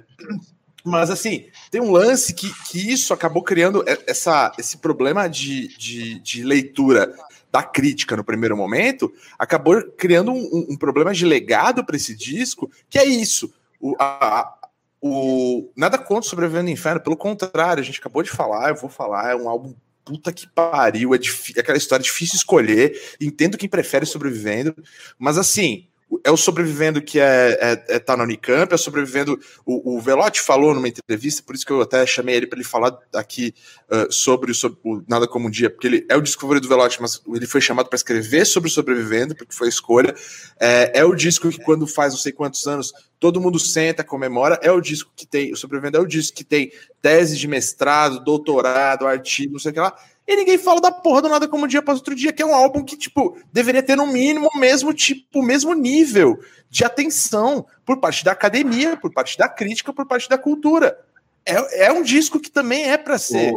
Mas 0.84 1.10
assim, 1.10 1.46
tem 1.70 1.80
um 1.80 1.90
lance 1.90 2.34
que, 2.34 2.52
que 2.64 2.92
isso 2.92 3.12
acabou 3.12 3.42
criando 3.42 3.84
essa, 4.06 4.52
esse 4.58 4.78
problema 4.78 5.28
de, 5.28 5.68
de, 5.76 6.18
de 6.20 6.42
leitura 6.42 7.14
da 7.50 7.62
crítica 7.62 8.16
no 8.16 8.24
primeiro 8.24 8.56
momento, 8.56 9.12
acabou 9.38 9.82
criando 9.96 10.32
um, 10.32 10.66
um 10.70 10.76
problema 10.76 11.12
de 11.12 11.26
legado 11.26 11.84
para 11.84 11.96
esse 11.96 12.14
disco, 12.14 12.70
que 12.88 12.98
é 12.98 13.04
isso. 13.04 13.52
O, 13.80 13.96
a, 13.98 14.54
o, 15.00 15.70
nada 15.74 15.98
contra 15.98 16.28
Sobrevivendo 16.28 16.64
no 16.64 16.70
Inferno, 16.70 17.00
pelo 17.00 17.16
contrário, 17.16 17.80
a 17.80 17.84
gente 17.84 17.98
acabou 17.98 18.22
de 18.22 18.30
falar, 18.30 18.68
eu 18.68 18.76
vou 18.76 18.90
falar, 18.90 19.32
é 19.32 19.36
um 19.36 19.48
álbum 19.48 19.74
puta 20.04 20.32
que 20.32 20.48
pariu, 20.48 21.14
é, 21.14 21.18
é 21.56 21.60
aquela 21.60 21.78
história 21.78 22.02
difícil 22.02 22.36
escolher, 22.36 23.16
entendo 23.20 23.58
quem 23.58 23.68
prefere 23.68 24.06
Sobrevivendo, 24.06 24.74
mas 25.18 25.38
assim, 25.38 25.86
é 26.24 26.30
o 26.30 26.36
sobrevivendo 26.36 27.00
que 27.00 27.20
é, 27.20 27.58
é, 27.60 27.96
é 27.96 27.98
tá 27.98 28.16
na 28.16 28.24
Unicamp, 28.24 28.72
é 28.72 28.74
o 28.74 28.78
sobrevivendo. 28.78 29.38
O, 29.64 29.96
o 29.96 30.02
falou 30.42 30.74
numa 30.74 30.88
entrevista, 30.88 31.42
por 31.42 31.54
isso 31.54 31.64
que 31.64 31.72
eu 31.72 31.80
até 31.80 32.04
chamei 32.06 32.34
ele 32.34 32.46
para 32.46 32.58
ele 32.58 32.66
falar 32.66 32.98
aqui 33.14 33.54
uh, 33.90 34.12
sobre, 34.12 34.52
sobre, 34.52 34.78
o 34.82 35.02
Nada 35.08 35.28
Como 35.28 35.46
um 35.46 35.50
Dia, 35.50 35.70
porque 35.70 35.86
ele 35.86 36.06
é 36.08 36.16
o 36.16 36.20
disco 36.20 36.40
favorito 36.40 36.64
do 36.64 36.68
Velotti, 36.68 37.00
mas 37.00 37.22
ele 37.32 37.46
foi 37.46 37.60
chamado 37.60 37.88
para 37.88 37.96
escrever 37.96 38.44
sobre 38.44 38.68
o 38.68 38.72
sobrevivendo, 38.72 39.34
porque 39.34 39.54
foi 39.54 39.68
a 39.68 39.70
escolha. 39.70 40.14
É, 40.58 41.00
é 41.00 41.04
o 41.04 41.14
disco 41.14 41.48
que, 41.48 41.58
quando 41.62 41.86
faz 41.86 42.12
não 42.12 42.20
sei 42.20 42.32
quantos 42.32 42.66
anos, 42.66 42.92
todo 43.18 43.40
mundo 43.40 43.58
senta, 43.58 44.02
comemora. 44.02 44.58
É 44.62 44.70
o 44.72 44.80
disco 44.80 45.12
que 45.14 45.26
tem. 45.26 45.52
O 45.52 45.56
sobrevivendo 45.56 45.98
é 45.98 46.00
o 46.00 46.06
disco 46.06 46.36
que 46.36 46.44
tem 46.44 46.72
tese 47.00 47.36
de 47.36 47.46
mestrado, 47.46 48.22
doutorado, 48.24 49.06
artigo, 49.06 49.52
não 49.52 49.60
sei 49.60 49.70
o 49.70 49.74
que 49.74 49.80
lá 49.80 49.94
e 50.30 50.36
ninguém 50.36 50.58
fala 50.58 50.80
da 50.80 50.92
porra 50.92 51.22
do 51.22 51.28
Nada 51.28 51.48
Como 51.48 51.64
um 51.64 51.68
Dia 51.68 51.80
Após 51.80 51.98
Outro 51.98 52.14
Dia, 52.14 52.32
que 52.32 52.40
é 52.40 52.46
um 52.46 52.54
álbum 52.54 52.84
que, 52.84 52.96
tipo, 52.96 53.36
deveria 53.52 53.82
ter 53.82 53.96
no 53.96 54.06
mínimo 54.06 54.48
o 54.54 54.58
mesmo 54.58 54.94
tipo, 54.94 55.40
o 55.40 55.42
mesmo 55.42 55.74
nível 55.74 56.38
de 56.70 56.84
atenção 56.84 57.66
por 57.84 57.98
parte 57.98 58.24
da 58.24 58.30
academia, 58.30 58.96
por 58.96 59.12
parte 59.12 59.36
da 59.36 59.48
crítica, 59.48 59.92
por 59.92 60.06
parte 60.06 60.28
da 60.28 60.38
cultura. 60.38 60.98
É, 61.44 61.86
é 61.86 61.92
um 61.92 62.02
disco 62.02 62.38
que 62.38 62.50
também 62.50 62.90
é 62.90 62.96
para 62.96 63.18
ser, 63.18 63.52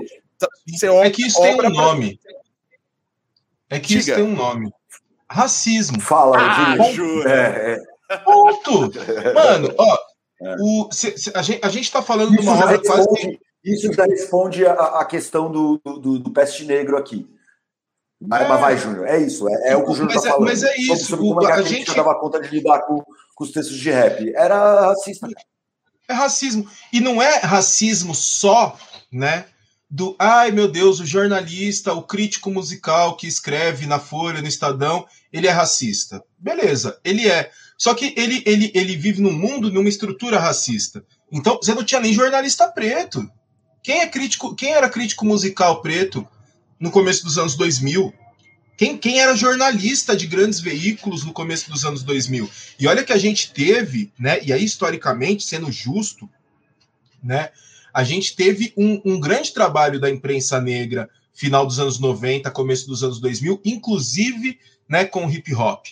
ser. 0.76 0.92
É 0.92 1.10
que 1.12 1.28
isso 1.28 1.40
tem 1.40 1.54
um 1.54 1.70
nome. 1.70 2.20
É 3.70 3.80
que 3.80 3.88
Diga. 3.90 4.00
isso 4.00 4.16
tem 4.16 4.24
um 4.24 4.36
nome. 4.36 4.74
Racismo. 5.30 6.02
Fala, 6.02 6.38
ah, 6.40 6.92
juro. 6.92 7.28
É, 7.28 7.84
é. 8.10 8.18
Ponto. 8.18 8.92
Mano, 9.34 9.74
ó, 9.78 9.98
É. 10.42 10.56
O, 10.60 10.90
se, 10.92 11.18
se, 11.18 11.32
a, 11.34 11.42
gente, 11.42 11.64
a 11.64 11.70
gente 11.70 11.92
tá 11.92 12.02
falando 12.02 12.34
isso 12.34 12.42
de 12.42 12.48
uma 12.50 12.64
obra 12.64 12.80
quase. 12.80 13.40
Isso 13.64 13.92
já 13.94 14.04
responde 14.06 14.66
a, 14.66 14.74
a 14.74 15.06
questão 15.06 15.52
do, 15.52 15.80
do, 15.84 16.20
do, 16.20 16.32
peste 16.32 16.66
negro 16.66 16.98
aqui. 16.98 17.28
Mas, 18.20 18.42
é. 18.42 18.48
mas 18.48 18.60
vai, 18.60 18.78
Júnior, 18.78 19.08
é 19.08 19.18
isso. 19.20 19.48
É, 19.48 19.72
é 19.72 19.78
o 19.78 19.86
que 19.86 19.92
o 19.92 19.96
Júnior 19.96 20.16
está 20.16 20.28
é, 20.28 20.32
falando. 20.32 20.50
Mas 20.50 20.64
é 20.64 20.76
isso. 20.78 21.06
Sobre 21.06 21.28
como 21.28 21.48
é 21.48 21.52
a, 21.52 21.56
a 21.56 21.62
gente 21.62 21.96
dava 21.96 22.20
conta 22.20 22.42
de 22.42 22.50
lidar 22.50 22.82
com, 22.82 23.02
com 23.36 23.44
os 23.44 23.52
textos 23.52 23.78
de 23.78 23.90
rap. 23.90 24.34
Era 24.36 24.88
racista. 24.88 25.28
É 26.08 26.14
racismo. 26.14 26.68
E 26.92 27.00
não 27.00 27.22
é 27.22 27.38
racismo 27.38 28.14
só, 28.14 28.78
né? 29.12 29.46
Do 29.90 30.16
ai 30.18 30.52
meu 30.52 30.68
Deus, 30.68 31.00
o 31.00 31.06
jornalista, 31.06 31.94
o 31.94 32.02
crítico 32.02 32.50
musical 32.50 33.16
que 33.16 33.28
escreve 33.28 33.86
na 33.86 34.00
Folha, 34.00 34.42
no 34.42 34.48
Estadão, 34.48 35.06
ele 35.32 35.48
é 35.48 35.52
racista. 35.52 36.24
Beleza, 36.38 37.00
ele 37.04 37.30
é. 37.30 37.52
Só 37.78 37.94
que 37.94 38.14
ele, 38.18 38.44
ele, 38.46 38.72
ele 38.74 38.98
vive 38.98 39.22
num 39.22 39.32
mundo, 39.32 39.72
numa 39.72 39.90
estrutura 39.90 40.40
racista. 40.40 41.06
Então, 41.32 41.58
você 41.62 41.74
não 41.74 41.84
tinha 41.84 42.02
nem 42.02 42.14
jornalista 42.14 42.68
preto. 42.68 43.30
Quem 43.84 44.00
é 44.00 44.08
crítico, 44.08 44.56
quem 44.56 44.74
era 44.74 44.90
crítico 44.90 45.26
musical 45.26 45.82
preto 45.82 46.26
no 46.80 46.90
começo 46.90 47.26
dos 47.26 47.38
anos 47.38 47.56
2000? 47.56 48.14
Quem, 48.78 48.98
quem 48.98 49.20
era 49.20 49.36
jornalista 49.36 50.16
de 50.16 50.26
grandes 50.26 50.62
veículos 50.62 51.26
no 51.26 51.34
começo 51.34 51.70
dos 51.70 51.84
anos 51.84 52.02
2000? 52.02 52.50
E 52.80 52.88
olha 52.88 53.04
que 53.04 53.12
a 53.12 53.18
gente 53.18 53.52
teve, 53.52 54.12
né? 54.18 54.42
E 54.42 54.54
aí, 54.54 54.64
historicamente, 54.64 55.44
sendo 55.44 55.70
justo, 55.70 56.30
né? 57.22 57.50
A 57.94 58.04
gente 58.04 58.36
teve 58.36 58.74
um, 58.76 59.02
um 59.06 59.20
grande 59.20 59.54
trabalho 59.54 60.00
da 60.00 60.10
imprensa 60.10 60.60
negra 60.60 61.10
final 61.34 61.66
dos 61.66 61.78
anos 61.78 62.00
90, 62.00 62.50
começo 62.52 62.88
dos 62.88 63.04
anos 63.04 63.20
2000, 63.20 63.62
inclusive 63.66 64.58
né, 64.88 65.04
com 65.06 65.30
hip 65.30 65.54
hop. 65.54 65.86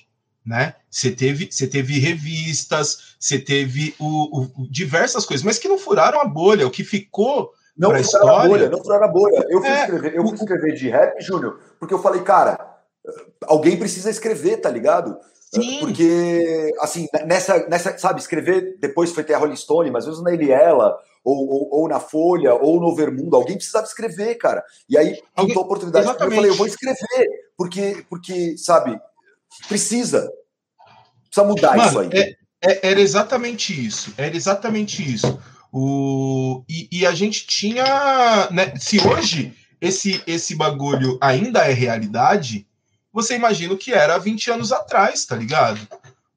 Né? 0.43 0.75
Você 0.89 1.11
teve, 1.11 1.47
você 1.51 1.67
teve 1.67 1.99
revistas, 1.99 3.15
você 3.19 3.37
teve 3.37 3.93
o, 3.99 4.41
o, 4.41 4.67
diversas 4.67 5.25
coisas, 5.25 5.43
mas 5.43 5.59
que 5.59 5.67
não 5.67 5.77
furaram 5.77 6.19
a 6.19 6.25
bolha. 6.25 6.65
O 6.65 6.71
que 6.71 6.83
ficou 6.83 7.51
não 7.81 7.89
furaram 7.89 8.01
história... 8.01 8.37
a 8.37 8.47
bolha, 8.47 8.69
não 8.69 8.83
furaram 8.83 9.05
a 9.05 9.07
bolha. 9.07 9.45
Eu 9.49 9.59
fui, 9.59 9.69
é, 9.69 9.81
escrever, 9.81 10.15
eu 10.15 10.27
fui 10.27 10.35
escrever 10.35 10.73
de 10.75 10.89
rap, 10.89 11.21
Júnior, 11.21 11.59
porque 11.79 11.93
eu 11.93 12.01
falei, 12.01 12.21
cara, 12.21 12.77
alguém 13.47 13.77
precisa 13.77 14.09
escrever, 14.09 14.57
tá 14.57 14.69
ligado? 14.69 15.17
Sim. 15.53 15.79
Porque, 15.79 16.73
assim, 16.79 17.07
nessa, 17.25 17.67
nessa, 17.67 17.97
sabe, 17.97 18.21
escrever, 18.21 18.77
depois 18.79 19.11
foi 19.11 19.23
ter 19.23 19.33
a 19.33 19.37
Rolling 19.37 19.55
Stone, 19.55 19.91
mas 19.91 20.03
às 20.03 20.09
vezes 20.09 20.23
na 20.23 20.33
Eliela, 20.33 20.97
ou, 21.23 21.47
ou, 21.47 21.69
ou, 21.71 21.87
na 21.89 21.99
Folha, 21.99 22.53
ou 22.53 22.79
no 22.79 22.95
Vermundo, 22.95 23.35
alguém 23.35 23.57
precisava 23.57 23.85
escrever, 23.85 24.35
cara. 24.35 24.63
E 24.87 24.97
aí 24.97 25.19
pintou 25.35 25.63
a 25.63 25.65
oportunidade. 25.65 26.07
Eu 26.07 26.15
falei, 26.15 26.49
eu 26.51 26.55
vou 26.55 26.67
escrever, 26.67 27.27
porque, 27.57 28.05
porque 28.09 28.57
sabe, 28.57 28.97
precisa. 29.67 30.31
Precisa 31.25 31.47
mudar 31.47 31.75
Mano, 31.75 31.89
isso 31.89 31.99
aí. 31.99 32.09
É, 32.13 32.35
é, 32.63 32.91
era 32.91 33.01
exatamente 33.01 33.85
isso. 33.85 34.13
Era 34.17 34.35
exatamente 34.35 35.01
isso. 35.01 35.39
O, 35.71 36.63
e, 36.67 36.87
e 36.91 37.05
a 37.05 37.13
gente 37.13 37.47
tinha. 37.47 38.49
Né, 38.51 38.73
se 38.77 38.99
hoje 38.99 39.53
esse, 39.79 40.21
esse 40.27 40.55
bagulho 40.55 41.17
ainda 41.21 41.65
é 41.65 41.73
realidade, 41.73 42.67
você 43.11 43.35
imagina 43.35 43.73
o 43.73 43.77
que 43.77 43.91
era 43.91 44.15
há 44.15 44.17
20 44.17 44.51
anos 44.51 44.71
atrás, 44.71 45.25
tá 45.25 45.35
ligado? 45.35 45.79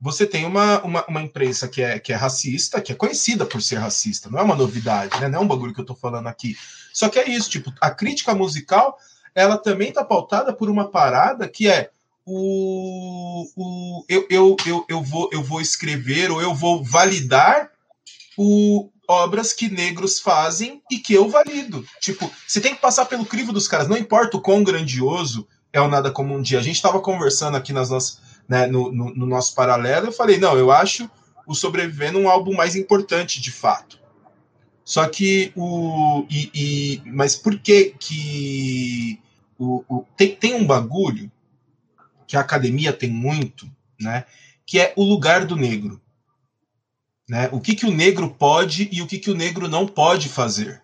Você 0.01 0.27
tem 0.27 0.45
uma, 0.45 0.81
uma, 0.83 1.05
uma, 1.07 1.23
imprensa 1.23 1.67
que 1.67 1.83
é, 1.83 1.99
que 1.99 2.13
é 2.13 2.17
racista, 2.17 2.81
que 2.81 2.93
é 2.93 2.95
conhecida 2.95 3.47
por 3.47 3.63
ser 3.63 3.77
racista, 3.77 4.29
não 4.31 4.39
é 4.39 4.43
uma 4.43 4.57
novidade, 4.57 5.19
né? 5.21 5.29
Não 5.29 5.41
é 5.41 5.43
um 5.43 5.49
bagulho 5.49 5.73
que 5.73 5.81
eu 5.81 5.87
tô 5.87 5.95
falando 5.95 6.27
aqui. 6.27 6.57
Só 6.93 7.09
que 7.09 7.19
é 7.19 7.29
isso, 7.29 7.51
tipo, 7.51 7.73
a 7.81 7.91
crítica 7.91 8.35
musical, 8.35 8.99
ela 9.35 9.57
também 9.57 9.93
tá 9.93 10.05
pautada 10.05 10.53
por 10.53 10.71
uma 10.71 10.91
parada 10.91 11.49
que 11.49 11.69
é 11.69 11.91
o, 12.27 13.47
o 13.57 14.05
eu, 14.09 14.27
eu, 14.31 14.57
eu, 14.67 14.85
eu, 14.89 15.03
vou, 15.03 15.29
eu 15.33 15.43
vou 15.43 15.61
escrever 15.61 16.31
ou 16.31 16.41
eu 16.41 16.55
vou 16.55 16.83
validar 16.83 17.71
o, 18.37 18.91
obras 19.09 19.53
que 19.53 19.69
negros 19.69 20.19
fazem 20.19 20.83
e 20.91 20.99
que 20.99 21.13
eu 21.15 21.29
valido. 21.29 21.85
Tipo, 22.01 22.31
você 22.47 22.61
tem 22.61 22.75
que 22.75 22.81
passar 22.81 23.07
pelo 23.07 23.27
crivo 23.27 23.53
dos 23.53 23.69
caras, 23.69 23.89
não 23.89 23.97
importa 23.97 24.37
o 24.37 24.41
quão 24.41 24.63
grandioso 24.65 25.47
é 25.73 25.81
o 25.81 25.89
Nada 25.89 26.11
Como 26.11 26.35
Um 26.35 26.43
Dia. 26.43 26.59
A 26.59 26.63
gente 26.63 26.77
estava 26.77 27.01
conversando 27.01 27.57
aqui 27.57 27.73
nas 27.73 27.91
nossas, 27.91 28.21
né, 28.49 28.67
no, 28.67 28.93
no, 28.93 29.15
no, 29.15 29.27
nosso 29.27 29.55
paralelo, 29.55 30.07
eu 30.07 30.13
falei, 30.13 30.39
não, 30.39 30.57
eu 30.57 30.71
acho 30.71 31.11
o 31.47 31.55
Sobrevivendo 31.55 32.19
um 32.19 32.29
álbum 32.29 32.55
mais 32.55 32.77
importante, 32.77 33.41
de 33.41 33.51
fato. 33.51 33.99
Só 34.85 35.07
que 35.09 35.53
o... 35.57 36.25
E, 36.31 36.51
e 36.55 37.03
mas 37.07 37.35
por 37.35 37.59
que 37.59 37.95
que... 37.99 39.21
O, 39.59 39.85
o, 39.89 40.05
tem, 40.17 40.35
tem 40.35 40.55
um 40.55 40.67
bagulho 40.67 41.31
que 42.27 42.37
a 42.37 42.41
academia 42.41 42.93
tem 42.93 43.11
muito, 43.11 43.71
né, 44.01 44.25
que 44.67 44.79
é 44.79 44.93
o 44.97 45.03
lugar 45.03 45.45
do 45.45 45.57
negro. 45.57 46.01
Né? 47.29 47.49
O 47.53 47.61
que, 47.61 47.75
que 47.75 47.87
o 47.87 47.91
negro 47.91 48.31
pode 48.31 48.89
e 48.93 49.01
o 49.01 49.07
que, 49.07 49.19
que 49.19 49.31
o 49.31 49.35
negro 49.35 49.69
não 49.69 49.87
pode 49.87 50.29
fazer. 50.29 50.83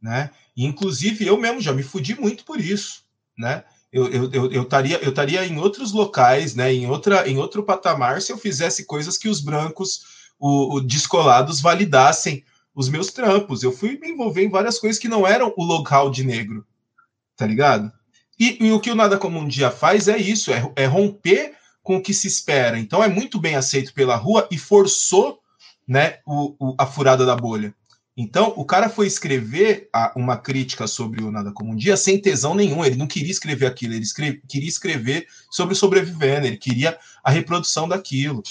Né? 0.00 0.30
E, 0.56 0.64
inclusive, 0.64 1.26
eu 1.26 1.36
mesmo 1.36 1.60
já 1.60 1.72
me 1.72 1.82
fudi 1.82 2.18
muito 2.18 2.44
por 2.44 2.60
isso. 2.60 3.02
Né? 3.36 3.64
eu 3.92 4.06
eu, 4.08 4.24
eu, 4.32 4.32
eu, 4.32 4.52
eu 4.52 5.08
estaria 5.08 5.46
em 5.46 5.58
outros 5.58 5.92
locais, 5.92 6.54
né, 6.54 6.72
em, 6.72 6.86
outra, 6.86 7.28
em 7.28 7.38
outro 7.38 7.62
patamar, 7.62 8.20
se 8.20 8.32
eu 8.32 8.38
fizesse 8.38 8.84
coisas 8.84 9.16
que 9.16 9.28
os 9.28 9.40
brancos, 9.40 10.02
o, 10.38 10.76
o 10.76 10.80
descolados, 10.80 11.60
validassem 11.60 12.44
os 12.74 12.88
meus 12.88 13.10
trampos. 13.12 13.62
Eu 13.62 13.72
fui 13.72 13.98
me 13.98 14.10
envolver 14.10 14.44
em 14.44 14.50
várias 14.50 14.78
coisas 14.78 15.00
que 15.00 15.08
não 15.08 15.26
eram 15.26 15.52
o 15.56 15.64
local 15.64 16.10
de 16.10 16.22
negro, 16.22 16.66
tá 17.36 17.46
ligado? 17.46 17.90
E, 18.38 18.66
e 18.66 18.72
o 18.72 18.78
que 18.78 18.90
o 18.90 18.94
Nada 18.94 19.18
Como 19.18 19.38
Um 19.38 19.48
Dia 19.48 19.70
faz 19.70 20.06
é 20.06 20.16
isso, 20.16 20.52
é, 20.52 20.72
é 20.76 20.86
romper 20.86 21.54
com 21.82 21.96
o 21.96 22.02
que 22.02 22.14
se 22.14 22.28
espera. 22.28 22.78
Então 22.78 23.02
é 23.02 23.08
muito 23.08 23.40
bem 23.40 23.56
aceito 23.56 23.92
pela 23.94 24.14
rua 24.14 24.46
e 24.50 24.58
forçou 24.58 25.40
né, 25.88 26.18
o, 26.26 26.54
o, 26.60 26.74
a 26.78 26.84
furada 26.84 27.24
da 27.24 27.34
bolha. 27.34 27.74
Então, 28.20 28.52
o 28.56 28.64
cara 28.64 28.88
foi 28.88 29.06
escrever 29.06 29.88
a, 29.92 30.12
uma 30.16 30.36
crítica 30.36 30.88
sobre 30.88 31.22
o 31.22 31.30
Nada 31.30 31.52
Como 31.52 31.72
Um 31.72 31.76
Dia 31.76 31.96
sem 31.96 32.20
tesão 32.20 32.52
nenhum. 32.52 32.84
Ele 32.84 32.96
não 32.96 33.06
queria 33.06 33.30
escrever 33.30 33.66
aquilo, 33.66 33.94
ele 33.94 34.02
escreve, 34.02 34.42
queria 34.48 34.68
escrever 34.68 35.26
sobre 35.48 35.72
o 35.72 35.76
sobrevivendo, 35.76 36.46
ele 36.46 36.56
queria 36.56 36.98
a 37.22 37.30
reprodução 37.30 37.88
daquilo. 37.88 38.42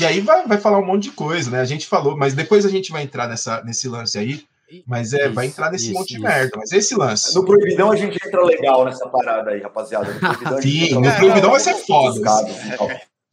E 0.00 0.04
aí 0.04 0.20
vai, 0.20 0.46
vai 0.48 0.58
falar 0.58 0.80
um 0.80 0.84
monte 0.84 1.04
de 1.04 1.10
coisa, 1.12 1.48
né? 1.48 1.60
A 1.60 1.64
gente 1.64 1.86
falou, 1.86 2.16
mas 2.16 2.34
depois 2.34 2.66
a 2.66 2.68
gente 2.68 2.90
vai 2.90 3.02
entrar 3.02 3.28
nessa, 3.28 3.62
nesse 3.62 3.88
lance 3.88 4.18
aí. 4.18 4.44
Mas 4.84 5.12
é, 5.12 5.26
isso, 5.26 5.34
vai 5.34 5.46
entrar 5.46 5.70
nesse 5.70 5.84
isso, 5.84 5.94
monte 5.94 6.10
isso. 6.10 6.18
de 6.18 6.22
merda. 6.22 6.50
Mas 6.56 6.72
esse 6.72 6.96
lance. 6.96 7.32
No 7.36 7.44
Proibidão 7.44 7.92
a 7.92 7.96
gente 7.96 8.18
entra 8.26 8.42
legal 8.44 8.84
nessa 8.84 9.08
parada 9.08 9.50
aí, 9.50 9.60
rapaziada. 9.60 10.12
No 10.12 10.18
Proibidão, 10.20 10.60
Sim, 10.60 10.94
no 10.94 11.16
Proibidão 11.16 11.50
vai 11.52 11.60
ser 11.60 11.74
foda. 11.74 12.20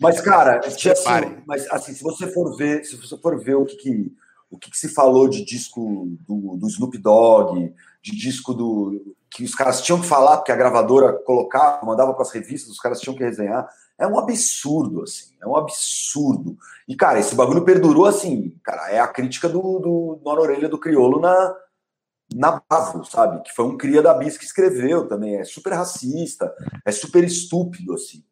Mas, 0.01 0.19
cara, 0.19 0.59
assim, 0.65 1.43
mas, 1.45 1.67
assim, 1.69 1.93
se 1.93 2.01
você 2.01 2.25
for 2.25 2.57
ver, 2.57 2.83
se 2.83 2.95
você 2.95 3.15
for 3.17 3.39
ver 3.39 3.55
o 3.55 3.65
que, 3.65 3.75
que 3.75 4.11
o 4.49 4.57
que, 4.57 4.71
que, 4.71 4.77
se 4.77 4.89
falou 4.89 5.29
de 5.29 5.45
disco 5.45 6.09
do, 6.27 6.57
do 6.57 6.67
Snoop 6.67 6.97
Dogg, 6.97 7.73
de 8.01 8.11
disco 8.11 8.53
do 8.53 9.15
que 9.29 9.45
os 9.45 9.55
caras 9.55 9.81
tinham 9.81 10.01
que 10.01 10.07
falar 10.07 10.37
porque 10.37 10.51
a 10.51 10.57
gravadora 10.57 11.13
colocava, 11.13 11.85
mandava 11.85 12.13
para 12.13 12.23
as 12.23 12.31
revistas, 12.31 12.71
os 12.71 12.79
caras 12.79 12.99
tinham 12.99 13.15
que 13.15 13.23
resenhar. 13.23 13.69
É 13.97 14.05
um 14.05 14.19
absurdo, 14.19 15.03
assim, 15.03 15.35
é 15.41 15.47
um 15.47 15.55
absurdo. 15.55 16.57
E, 16.87 16.95
cara, 16.95 17.19
esse 17.19 17.35
bagulho 17.35 17.63
perdurou 17.63 18.07
assim, 18.07 18.53
cara, 18.63 18.91
é 18.91 18.99
a 18.99 19.07
crítica 19.07 19.47
do, 19.47 19.79
do 19.79 20.21
Nona 20.25 20.41
Orelha 20.41 20.67
do 20.67 20.79
Criolo 20.79 21.21
na, 21.21 21.55
na 22.33 22.61
Bravo, 22.67 23.05
sabe? 23.05 23.41
Que 23.43 23.53
foi 23.53 23.65
um 23.65 23.77
cria 23.77 24.01
da 24.01 24.15
Bis 24.15 24.37
que 24.37 24.45
escreveu 24.45 25.07
também. 25.07 25.37
É 25.37 25.45
super 25.45 25.73
racista, 25.73 26.53
é 26.83 26.91
super 26.91 27.23
estúpido, 27.23 27.93
assim. 27.93 28.23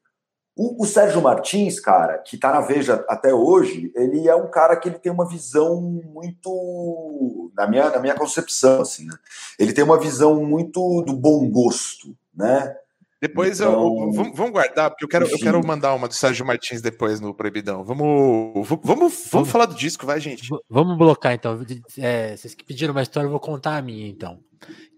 O, 0.62 0.84
o, 0.84 0.86
Sérgio 0.86 1.22
Martins, 1.22 1.80
cara, 1.80 2.18
que 2.18 2.38
tá 2.38 2.52
na 2.52 2.60
Veja 2.60 3.06
até 3.08 3.34
hoje, 3.34 3.94
ele 3.96 4.28
é 4.28 4.36
um 4.36 4.52
cara 4.52 4.76
que 4.76 4.90
ele 4.90 5.00
tem 5.00 5.10
uma 5.10 5.26
visão 5.26 5.80
muito, 5.80 7.50
na 7.56 7.66
minha, 7.66 7.90
na 7.90 7.98
minha 7.98 8.14
concepção, 8.14 8.82
assim, 8.82 9.06
né? 9.06 9.16
Ele 9.58 9.72
tem 9.72 9.86
uma 9.86 9.98
visão 9.98 10.44
muito 10.44 11.02
do 11.04 11.14
bom 11.14 11.50
gosto, 11.50 12.14
né? 12.36 12.76
Depois 13.22 13.62
então, 13.62 13.72
eu, 13.72 14.12
vamos, 14.12 14.36
vamos, 14.36 14.52
guardar, 14.52 14.90
porque 14.90 15.06
eu 15.06 15.08
quero, 15.08 15.28
eu 15.30 15.40
quero 15.40 15.66
mandar 15.66 15.94
uma 15.94 16.10
do 16.10 16.14
Sérgio 16.14 16.46
Martins 16.46 16.82
depois 16.82 17.22
no 17.22 17.34
Proibidão. 17.34 17.82
Vamos, 17.86 18.68
vamos, 18.68 18.86
vamos, 18.86 19.28
vamos 19.32 19.50
falar 19.50 19.66
do 19.66 19.76
disco, 19.76 20.06
vai, 20.06 20.20
gente. 20.20 20.50
Vamos 20.70 20.98
blocar, 20.98 21.32
então. 21.32 21.58
É, 21.98 22.36
vocês 22.36 22.54
que 22.54 22.66
pediram 22.66 22.92
uma 22.92 23.02
história, 23.02 23.28
eu 23.28 23.32
vou 23.32 23.40
contar 23.40 23.78
a 23.78 23.82
minha, 23.82 24.10
então. 24.10 24.42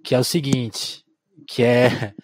Que 0.03 0.16
é 0.16 0.20
o 0.20 0.24
seguinte, 0.24 1.05
que 1.47 1.62
é, 1.62 2.16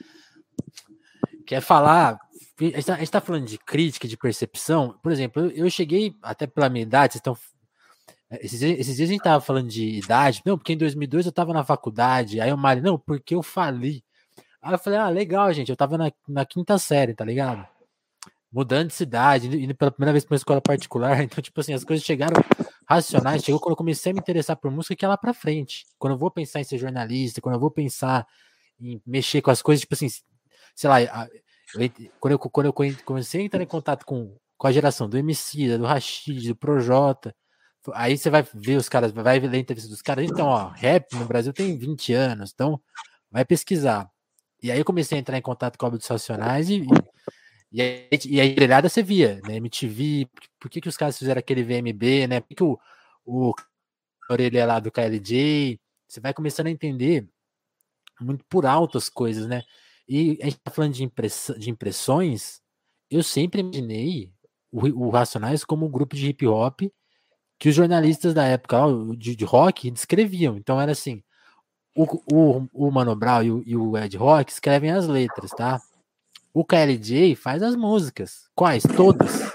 que 1.45 1.53
é 1.53 1.61
falar 1.61 2.17
a 2.59 2.63
gente 2.63 3.03
está 3.03 3.19
tá 3.19 3.25
falando 3.25 3.45
de 3.45 3.57
crítica, 3.57 4.07
de 4.07 4.17
percepção. 4.17 4.97
Por 5.01 5.11
exemplo, 5.11 5.43
eu, 5.43 5.65
eu 5.65 5.69
cheguei, 5.69 6.15
até 6.21 6.47
pela 6.47 6.69
minha 6.69 6.83
idade, 6.83 7.13
vocês 7.13 7.19
estão. 7.19 7.37
Esses, 8.41 8.61
esses, 8.61 8.97
dias 8.97 9.09
a 9.09 9.13
gente 9.13 9.23
tava 9.23 9.39
falando 9.39 9.69
de 9.69 9.85
idade, 9.99 10.41
não, 10.45 10.57
porque 10.57 10.73
em 10.73 10.77
2002 10.77 11.27
eu 11.27 11.31
tava 11.31 11.53
na 11.53 11.63
faculdade, 11.63 12.41
aí 12.41 12.51
o 12.51 12.57
Mari, 12.57 12.81
não, 12.81 12.97
porque 12.97 13.35
eu 13.35 13.43
fali. 13.43 14.03
Aí 14.61 14.73
eu 14.73 14.79
falei, 14.79 14.99
ah, 14.99 15.09
legal, 15.09 15.53
gente, 15.53 15.69
eu 15.69 15.77
tava 15.77 15.97
na, 15.97 16.11
na 16.27 16.45
quinta 16.45 16.77
série, 16.77 17.13
tá 17.13 17.23
ligado? 17.23 17.65
Mudando 18.51 18.87
de 18.87 18.95
cidade, 18.95 19.47
indo 19.47 19.75
pela 19.75 19.91
primeira 19.91 20.11
vez 20.11 20.25
para 20.25 20.33
uma 20.33 20.37
escola 20.37 20.59
particular, 20.59 21.21
então, 21.23 21.41
tipo 21.41 21.59
assim, 21.61 21.73
as 21.73 21.85
coisas 21.85 22.05
chegaram 22.05 22.35
racionais, 22.89 23.43
chegou 23.43 23.61
quando 23.61 23.73
eu 23.73 23.77
comecei 23.77 24.11
a 24.11 24.15
me 24.15 24.19
interessar 24.19 24.57
por 24.57 24.71
música 24.71 24.95
que 24.95 25.05
é 25.05 25.07
lá 25.07 25.17
pra 25.17 25.33
frente. 25.33 25.85
Quando 25.97 26.13
eu 26.13 26.17
vou 26.17 26.31
pensar 26.31 26.59
em 26.59 26.63
ser 26.63 26.77
jornalista, 26.77 27.39
quando 27.39 27.55
eu 27.55 27.61
vou 27.61 27.71
pensar 27.71 28.25
em 28.79 29.01
mexer 29.05 29.41
com 29.41 29.51
as 29.51 29.61
coisas, 29.61 29.81
tipo 29.81 29.93
assim, 29.93 30.07
sei 30.75 30.89
lá, 30.89 31.27
quando, 32.19 32.31
eu, 32.31 32.39
quando 32.39 32.65
eu 32.65 32.73
comecei 33.03 33.41
a 33.41 33.43
entrar 33.43 33.61
em 33.61 33.67
contato 33.67 34.05
com, 34.05 34.35
com 34.57 34.67
a 34.67 34.71
geração 34.71 35.09
do 35.09 35.17
MC, 35.17 35.77
do 35.77 35.85
Rashid, 35.85 36.47
do 36.47 36.55
Projota, 36.55 37.35
aí 37.93 38.17
você 38.17 38.29
vai 38.29 38.45
ver 38.53 38.77
os 38.77 38.89
caras, 38.89 39.11
vai 39.11 39.39
ver 39.39 39.53
a 39.53 39.57
entrevista 39.57 39.89
dos 39.89 40.01
caras. 40.01 40.25
Então, 40.25 40.47
ó, 40.47 40.69
rap 40.69 41.13
no 41.15 41.25
Brasil 41.25 41.53
tem 41.53 41.77
20 41.77 42.13
anos, 42.13 42.51
então 42.53 42.81
vai 43.31 43.45
pesquisar. 43.45 44.09
E 44.61 44.71
aí 44.71 44.79
eu 44.79 44.85
comecei 44.85 45.17
a 45.17 45.21
entrar 45.21 45.37
em 45.37 45.41
contato 45.41 45.77
com 45.77 45.85
a 45.85 45.89
dos 45.89 46.07
Racionais 46.07 46.69
e, 46.69 46.85
e, 47.71 47.81
aí, 47.81 48.09
e 48.25 48.41
aí 48.41 48.55
você 48.81 49.03
via, 49.03 49.39
né? 49.45 49.57
MTV, 49.57 50.27
por 50.59 50.69
que, 50.69 50.81
que 50.81 50.89
os 50.89 50.97
caras 50.97 51.17
fizeram 51.17 51.39
aquele 51.39 51.63
VMB, 51.63 52.27
né? 52.27 52.39
Por 52.39 52.47
que, 52.47 52.55
que 52.55 52.63
o, 52.63 52.79
o 53.25 53.53
orelha 54.29 54.65
lá 54.65 54.79
do 54.79 54.91
KLJ, 54.91 55.79
você 56.07 56.19
vai 56.19 56.33
começando 56.33 56.67
a 56.67 56.71
entender 56.71 57.27
muito 58.19 58.43
por 58.49 58.65
alto 58.65 58.97
as 58.97 59.09
coisas, 59.09 59.47
né? 59.47 59.63
E 60.07 60.37
a 60.41 60.45
gente 60.45 60.59
tá 60.59 60.71
falando 60.71 60.93
de, 60.93 61.03
impress, 61.03 61.53
de 61.57 61.69
impressões, 61.69 62.61
eu 63.09 63.21
sempre 63.21 63.61
imaginei 63.61 64.31
o, 64.71 65.07
o 65.07 65.09
Racionais 65.09 65.65
como 65.65 65.85
um 65.85 65.91
grupo 65.91 66.15
de 66.15 66.27
hip 66.27 66.45
hop 66.47 66.81
que 67.59 67.69
os 67.69 67.75
jornalistas 67.75 68.33
da 68.33 68.45
época 68.45 68.77
de, 69.17 69.35
de 69.35 69.45
rock 69.45 69.89
descreviam. 69.91 70.55
Então 70.57 70.79
era 70.79 70.91
assim: 70.91 71.23
o, 71.95 72.05
o, 72.31 72.67
o 72.73 72.91
Mano 72.91 73.15
Brown 73.15 73.43
e 73.43 73.51
o, 73.51 73.63
e 73.65 73.75
o 73.75 73.97
Ed 73.97 74.15
Rock 74.17 74.51
escrevem 74.51 74.91
as 74.91 75.07
letras, 75.07 75.51
tá? 75.51 75.81
O 76.53 76.63
KLJ 76.63 77.35
faz 77.35 77.61
as 77.63 77.75
músicas. 77.75 78.49
Quais? 78.55 78.83
Todas. 78.95 79.51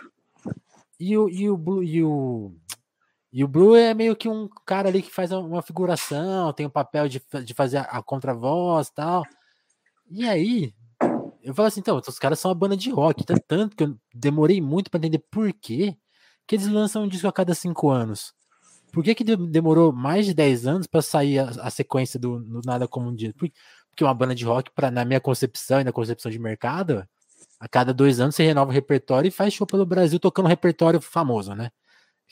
E 0.99 1.17
o, 1.17 1.29
e 1.29 1.51
o, 1.51 1.83
e 1.83 2.03
o, 2.03 2.53
e 3.33 3.45
o 3.45 3.49
Blue 3.49 3.75
é 3.75 3.95
meio 3.95 4.15
que 4.15 4.29
um 4.29 4.49
cara 4.67 4.89
ali 4.89 5.03
que 5.03 5.11
faz 5.11 5.33
uma 5.33 5.63
figuração, 5.63 6.53
tem 6.53 6.67
o 6.67 6.69
um 6.69 6.73
papel 6.73 7.09
de, 7.09 7.21
de 7.45 7.55
fazer 7.55 7.79
a, 7.79 7.83
a 7.83 8.03
contravoz 8.03 8.89
e 8.89 8.95
tal. 8.95 9.25
E 10.15 10.29
aí, 10.29 10.75
eu 11.43 11.55
falo 11.55 11.69
assim, 11.69 11.81
então, 11.81 11.97
os 11.97 12.19
caras 12.19 12.39
são 12.39 12.51
uma 12.51 12.55
banda 12.55 12.77
de 12.77 12.91
rock, 12.91 13.25
tanto 13.49 13.75
que 13.75 13.83
eu 13.83 13.97
demorei 14.15 14.61
muito 14.61 14.91
para 14.91 14.99
entender 14.99 15.25
por 15.31 15.51
quê 15.55 15.97
que 16.47 16.57
eles 16.57 16.69
lançam 16.69 17.05
um 17.05 17.09
disco 17.09 17.27
a 17.27 17.33
cada 17.33 17.55
cinco 17.55 17.89
anos. 17.89 18.35
Por 18.93 19.03
que, 19.03 19.15
que 19.15 19.25
demorou 19.25 19.91
mais 19.91 20.27
de 20.27 20.35
10 20.35 20.67
anos 20.67 20.87
para 20.87 21.01
sair 21.01 21.39
a, 21.39 21.49
a, 21.63 21.71
sequência 21.71 22.21
do, 22.21 22.41
do, 22.41 22.61
Nada 22.63 22.87
Como 22.87 23.09
um 23.09 23.15
Dia? 23.15 23.33
Porque 23.33 24.05
uma 24.05 24.13
banda 24.13 24.35
de 24.35 24.45
rock, 24.45 24.71
pra, 24.75 24.91
na 24.91 25.03
minha 25.03 25.19
concepção 25.19 25.81
e 25.81 25.85
na 25.85 25.93
concepção 25.93 26.31
de 26.31 26.39
mercado, 26.39 27.09
a 27.59 27.67
cada 27.67 27.95
dois 27.95 28.21
anos 28.21 28.35
você 28.35 28.45
renova 28.45 28.71
o 28.71 28.75
repertório 28.75 29.29
e 29.29 29.31
faz 29.31 29.55
show 29.55 29.67
pelo 29.67 29.87
Brasil 29.87 30.21
tocando 30.21 30.45
um 30.45 30.49
repertório 30.49 31.01
famoso, 31.01 31.55
né? 31.55 31.71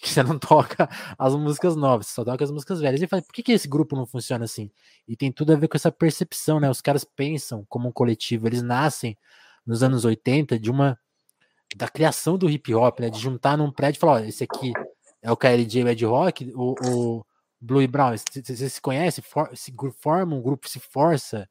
Que 0.02 0.08
você 0.08 0.22
não 0.22 0.38
toca 0.38 0.88
as 1.18 1.34
músicas 1.34 1.76
novas, 1.76 2.06
você 2.06 2.14
só 2.14 2.24
toca 2.24 2.42
as 2.42 2.50
músicas 2.50 2.80
velhas. 2.80 3.02
E 3.02 3.06
fala, 3.06 3.20
por 3.20 3.34
que, 3.34 3.42
que 3.42 3.52
esse 3.52 3.68
grupo 3.68 3.94
não 3.94 4.06
funciona 4.06 4.46
assim? 4.46 4.70
E 5.06 5.14
tem 5.14 5.30
tudo 5.30 5.52
a 5.52 5.56
ver 5.56 5.68
com 5.68 5.76
essa 5.76 5.92
percepção, 5.92 6.58
né? 6.58 6.70
Os 6.70 6.80
caras 6.80 7.04
pensam 7.04 7.66
como 7.68 7.88
um 7.88 7.92
coletivo, 7.92 8.46
eles 8.46 8.62
nascem 8.62 9.16
nos 9.66 9.82
anos 9.82 10.06
80 10.06 10.58
de 10.58 10.70
uma 10.70 10.98
da 11.76 11.88
criação 11.88 12.38
do 12.38 12.48
hip 12.48 12.74
hop, 12.74 13.00
né? 13.00 13.10
De 13.10 13.18
juntar 13.18 13.58
num 13.58 13.70
prédio 13.70 13.98
e 13.98 14.00
falar, 14.00 14.12
ó, 14.12 14.18
esse 14.20 14.42
aqui 14.42 14.72
é 15.22 15.30
o 15.30 15.36
KLJ 15.36 15.88
Ed 15.88 16.04
Rock, 16.06 16.50
o, 16.54 16.74
o 16.86 17.24
Blue 17.60 17.82
e 17.82 17.86
Brown, 17.86 18.16
você 18.16 18.68
se 18.70 18.80
conhece, 18.80 19.20
for, 19.20 19.50
se 19.54 19.72
forma 20.00 20.34
um 20.34 20.40
grupo, 20.40 20.68
se 20.68 20.80
força 20.80 21.48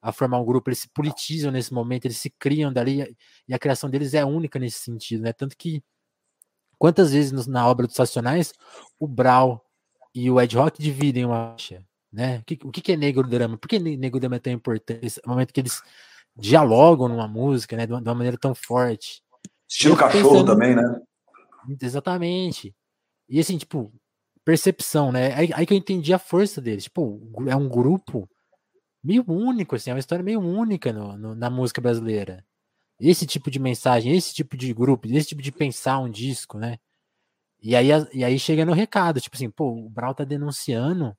a 0.00 0.10
formar 0.10 0.40
um 0.40 0.44
grupo, 0.44 0.70
eles 0.70 0.78
se 0.78 0.88
politizam 0.88 1.52
nesse 1.52 1.72
momento, 1.74 2.06
eles 2.06 2.16
se 2.16 2.30
criam 2.30 2.72
dali, 2.72 3.14
e 3.46 3.54
a 3.54 3.58
criação 3.58 3.90
deles 3.90 4.14
é 4.14 4.24
única 4.24 4.58
nesse 4.58 4.78
sentido, 4.78 5.22
né? 5.22 5.32
Tanto 5.32 5.56
que 5.56 5.82
quantas 6.80 7.12
vezes 7.12 7.46
na 7.46 7.68
obra 7.68 7.86
dos 7.86 7.96
Racionais 7.96 8.54
o 8.98 9.06
Brown 9.06 9.60
e 10.14 10.30
o 10.30 10.40
Ed 10.40 10.56
Rock 10.56 10.82
dividem 10.82 11.26
uma 11.26 11.54
né? 12.10 12.38
O 12.38 12.44
que, 12.44 12.58
o 12.64 12.72
que 12.72 12.92
é 12.92 12.96
negro 12.96 13.28
drama? 13.28 13.58
Por 13.58 13.68
que 13.68 13.78
negro 13.78 14.18
drama 14.18 14.36
é 14.36 14.40
tão 14.40 14.52
importante? 14.52 15.20
No 15.24 15.32
momento 15.32 15.52
que 15.52 15.60
eles 15.60 15.82
dialogam 16.34 17.06
numa 17.06 17.28
música, 17.28 17.76
né? 17.76 17.86
De 17.86 17.92
uma, 17.92 18.00
de 18.00 18.08
uma 18.08 18.14
maneira 18.14 18.38
tão 18.38 18.54
forte. 18.54 19.22
Estilo 19.68 19.96
cachorro 19.96 20.30
pensando... 20.30 20.46
também, 20.46 20.74
né? 20.74 21.00
Exatamente. 21.80 22.74
E 23.28 23.38
assim, 23.38 23.58
tipo, 23.58 23.92
percepção, 24.44 25.12
né? 25.12 25.34
Aí, 25.34 25.50
aí, 25.52 25.66
que 25.66 25.74
eu 25.74 25.78
entendi 25.78 26.12
a 26.12 26.18
força 26.18 26.60
deles. 26.60 26.84
Tipo, 26.84 27.20
é 27.46 27.54
um 27.54 27.68
grupo 27.68 28.28
meio 29.04 29.24
único, 29.28 29.76
assim, 29.76 29.90
é 29.90 29.92
uma 29.92 30.00
história 30.00 30.24
meio 30.24 30.40
única 30.40 30.92
no, 30.92 31.16
no, 31.16 31.34
na 31.34 31.48
música 31.50 31.80
brasileira. 31.80 32.44
Esse 33.00 33.26
tipo 33.26 33.50
de 33.50 33.58
mensagem, 33.58 34.14
esse 34.14 34.34
tipo 34.34 34.56
de 34.56 34.72
grupo, 34.74 35.08
esse 35.08 35.28
tipo 35.28 35.42
de 35.42 35.50
pensar 35.50 35.98
um 35.98 36.10
disco, 36.10 36.58
né? 36.58 36.78
E 37.62 37.74
aí, 37.76 37.88
e 38.12 38.24
aí 38.24 38.38
chega 38.38 38.64
no 38.64 38.72
recado, 38.72 39.20
tipo 39.20 39.36
assim, 39.36 39.50
pô, 39.50 39.72
o 39.72 39.88
Brau 39.88 40.14
tá 40.14 40.24
denunciando 40.24 41.16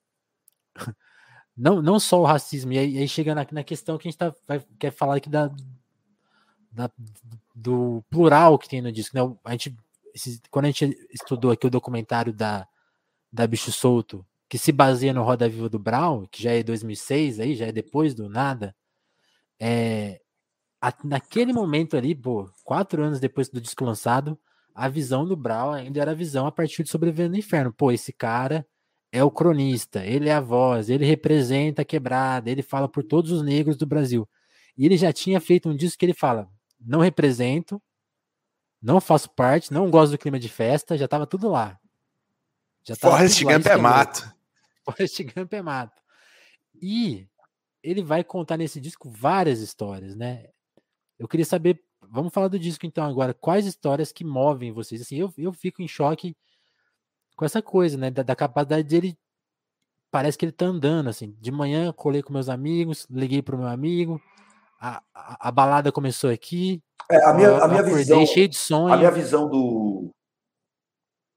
não, 1.56 1.82
não 1.82 2.00
só 2.00 2.22
o 2.22 2.26
racismo, 2.26 2.74
e 2.74 2.80
aí, 2.80 2.92
e 2.96 2.98
aí 3.00 3.08
chega 3.08 3.36
na, 3.36 3.46
na, 3.52 3.64
questão 3.64 3.98
que 3.98 4.08
a 4.08 4.12
gente 4.12 4.18
tá, 4.18 4.34
vai, 4.48 4.60
quer 4.80 4.92
falar 4.92 5.18
aqui 5.18 5.30
da, 5.30 5.52
da, 6.72 6.90
do 7.56 8.04
plural 8.10 8.58
que 8.58 8.70
tem 8.70 8.82
no 8.82 8.92
disco, 8.92 9.16
né? 9.16 9.38
A 9.44 9.52
gente 9.52 9.76
quando 10.50 10.66
a 10.66 10.68
gente 10.70 10.98
estudou 11.14 11.52
aqui 11.52 11.66
o 11.66 11.70
documentário 11.70 12.34
da, 12.34 12.68
da 13.32 13.48
Bicho 13.48 13.72
Solto, 13.72 14.26
que 14.50 14.58
se 14.58 14.72
baseia 14.72 15.14
no 15.14 15.24
Roda 15.24 15.48
Viva 15.48 15.70
do 15.70 15.80
Brown, 15.80 16.26
que 16.28 16.44
já 16.44 16.52
é 16.52 16.64
2006, 16.64 17.40
aí, 17.40 17.56
já 17.56 17.68
é 17.68 17.72
depois 17.72 18.14
do 18.14 18.28
nada, 18.28 18.76
é, 19.60 20.20
a, 20.82 20.92
naquele 21.04 21.54
momento 21.54 21.96
ali, 21.96 22.16
pô, 22.16 22.50
quatro 22.64 23.04
anos 23.04 23.20
depois 23.20 23.48
do 23.50 23.62
disco 23.62 23.86
lançado, 23.86 24.38
a 24.74 24.90
visão 24.90 25.26
do 25.26 25.38
Brown 25.38 25.72
ainda 25.72 26.02
era 26.02 26.12
a 26.12 26.16
visão 26.16 26.48
a 26.48 26.52
partir 26.52 26.84
de 26.84 26.90
Sobrevivendo 26.90 27.32
no 27.32 27.38
Inferno. 27.38 27.72
Pô, 27.72 27.92
esse 27.92 28.12
cara 28.12 28.66
é 29.12 29.24
o 29.24 29.30
cronista, 29.30 30.04
ele 30.04 30.28
é 30.28 30.34
a 30.34 30.40
voz, 30.40 30.90
ele 30.90 31.06
representa 31.06 31.84
a 31.84 31.86
quebrada, 31.86 32.50
ele 32.50 32.64
fala 32.64 32.90
por 32.90 33.04
todos 33.04 33.30
os 33.32 33.44
negros 33.44 33.78
do 33.78 33.86
Brasil. 33.86 34.28
E 34.76 34.86
ele 34.86 34.98
já 34.98 35.14
tinha 35.14 35.40
feito 35.40 35.70
um 35.70 35.76
disco 35.76 36.00
que 36.00 36.06
ele 36.06 36.14
fala: 36.14 36.50
não 36.80 37.02
represento, 37.02 37.80
não 38.82 39.00
faço 39.00 39.30
parte, 39.30 39.72
não 39.72 39.92
gosto 39.92 40.14
do 40.14 40.18
clima 40.18 40.40
de 40.40 40.50
festa, 40.50 40.98
já 40.98 41.08
tava 41.08 41.28
tudo 41.28 41.50
lá. 41.50 41.78
Já 42.84 42.96
tava 42.96 43.18
Forrest 43.18 43.44
Gump 43.44 43.68
é 43.68 43.78
mato. 43.78 44.34
Forrest 44.84 45.24
Gump 45.36 45.54
é 45.54 45.62
mato. 45.62 46.02
E 46.82 47.28
ele 47.84 48.02
vai 48.02 48.24
contar 48.24 48.58
nesse 48.58 48.82
disco 48.82 49.12
várias 49.12 49.60
histórias, 49.60 50.16
né? 50.16 50.48
Eu 51.22 51.28
queria 51.28 51.46
saber, 51.46 51.80
vamos 52.10 52.34
falar 52.34 52.48
do 52.48 52.58
disco 52.58 52.84
então 52.84 53.06
agora, 53.06 53.32
quais 53.32 53.68
histórias 53.68 54.12
que 54.12 54.24
movem 54.24 54.72
vocês? 54.72 55.02
Assim, 55.02 55.18
eu, 55.18 55.32
eu 55.38 55.54
fico 55.54 55.84
em 55.84 55.88
choque 55.88 56.36
com 57.36 57.46
essa 57.46 57.62
coisa, 57.62 57.96
né? 57.96 58.10
Da, 58.10 58.24
da 58.24 58.36
capacidade 58.36 58.88
dele, 58.88 59.16
parece 60.10 60.36
que 60.36 60.46
ele 60.46 60.52
tá 60.52 60.66
andando, 60.66 61.10
assim. 61.10 61.38
De 61.40 61.52
manhã 61.52 61.94
colei 61.94 62.24
com 62.24 62.34
meus 62.34 62.50
amigos, 62.50 63.06
liguei 63.08 63.44
pro 63.44 63.56
meu 63.56 63.68
amigo, 63.68 64.20
a, 64.80 65.04
a, 65.14 65.50
a 65.50 65.52
balada 65.52 65.92
começou 65.92 66.32
aqui, 66.32 66.82
é, 67.08 67.24
a 67.24 67.34
minha, 67.36 67.58
a 67.58 67.68
minha 67.68 67.84
visão. 67.84 68.26
Cheio 68.26 68.48
de 68.48 68.58
sonho. 68.58 68.92
A 68.92 68.98
minha 68.98 69.12
visão 69.12 69.48
do. 69.48 70.10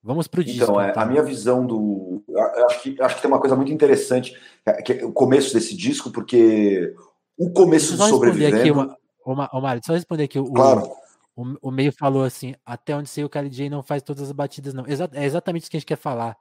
Vamos 0.02 0.26
pro 0.26 0.42
disco. 0.42 0.62
Então, 0.62 0.80
é, 0.80 0.94
a 0.96 1.04
minha 1.04 1.22
visão 1.22 1.66
do. 1.66 2.24
Acho 2.70 2.82
que, 2.82 3.02
acho 3.02 3.16
que 3.16 3.20
tem 3.20 3.30
uma 3.30 3.38
coisa 3.38 3.54
muito 3.54 3.70
interessante, 3.70 4.34
que 4.82 4.94
é 4.94 5.04
o 5.04 5.12
começo 5.12 5.52
desse 5.52 5.76
disco, 5.76 6.10
porque 6.10 6.94
o 7.36 7.50
começo 7.52 7.98
do 7.98 8.08
sobrevivendo. 8.08 8.56
Aqui 8.56 8.70
uma, 8.70 8.96
uma, 9.24 9.48
Mário, 9.52 9.82
só 9.84 9.92
responder 9.92 10.24
aqui. 10.24 10.38
O, 10.38 10.52
claro. 10.52 10.90
O, 11.36 11.68
o, 11.68 11.70
meio 11.70 11.92
falou 11.92 12.24
assim: 12.24 12.54
até 12.64 12.96
onde 12.96 13.08
sei, 13.08 13.24
o 13.24 13.28
KLJ 13.28 13.68
não 13.68 13.82
faz 13.82 14.02
todas 14.02 14.22
as 14.22 14.32
batidas, 14.32 14.74
não. 14.74 14.86
Exa 14.86 15.08
é 15.12 15.24
exatamente 15.24 15.62
isso 15.62 15.70
que 15.70 15.76
a 15.76 15.80
gente 15.80 15.86
quer 15.86 15.96
falar. 15.96 16.36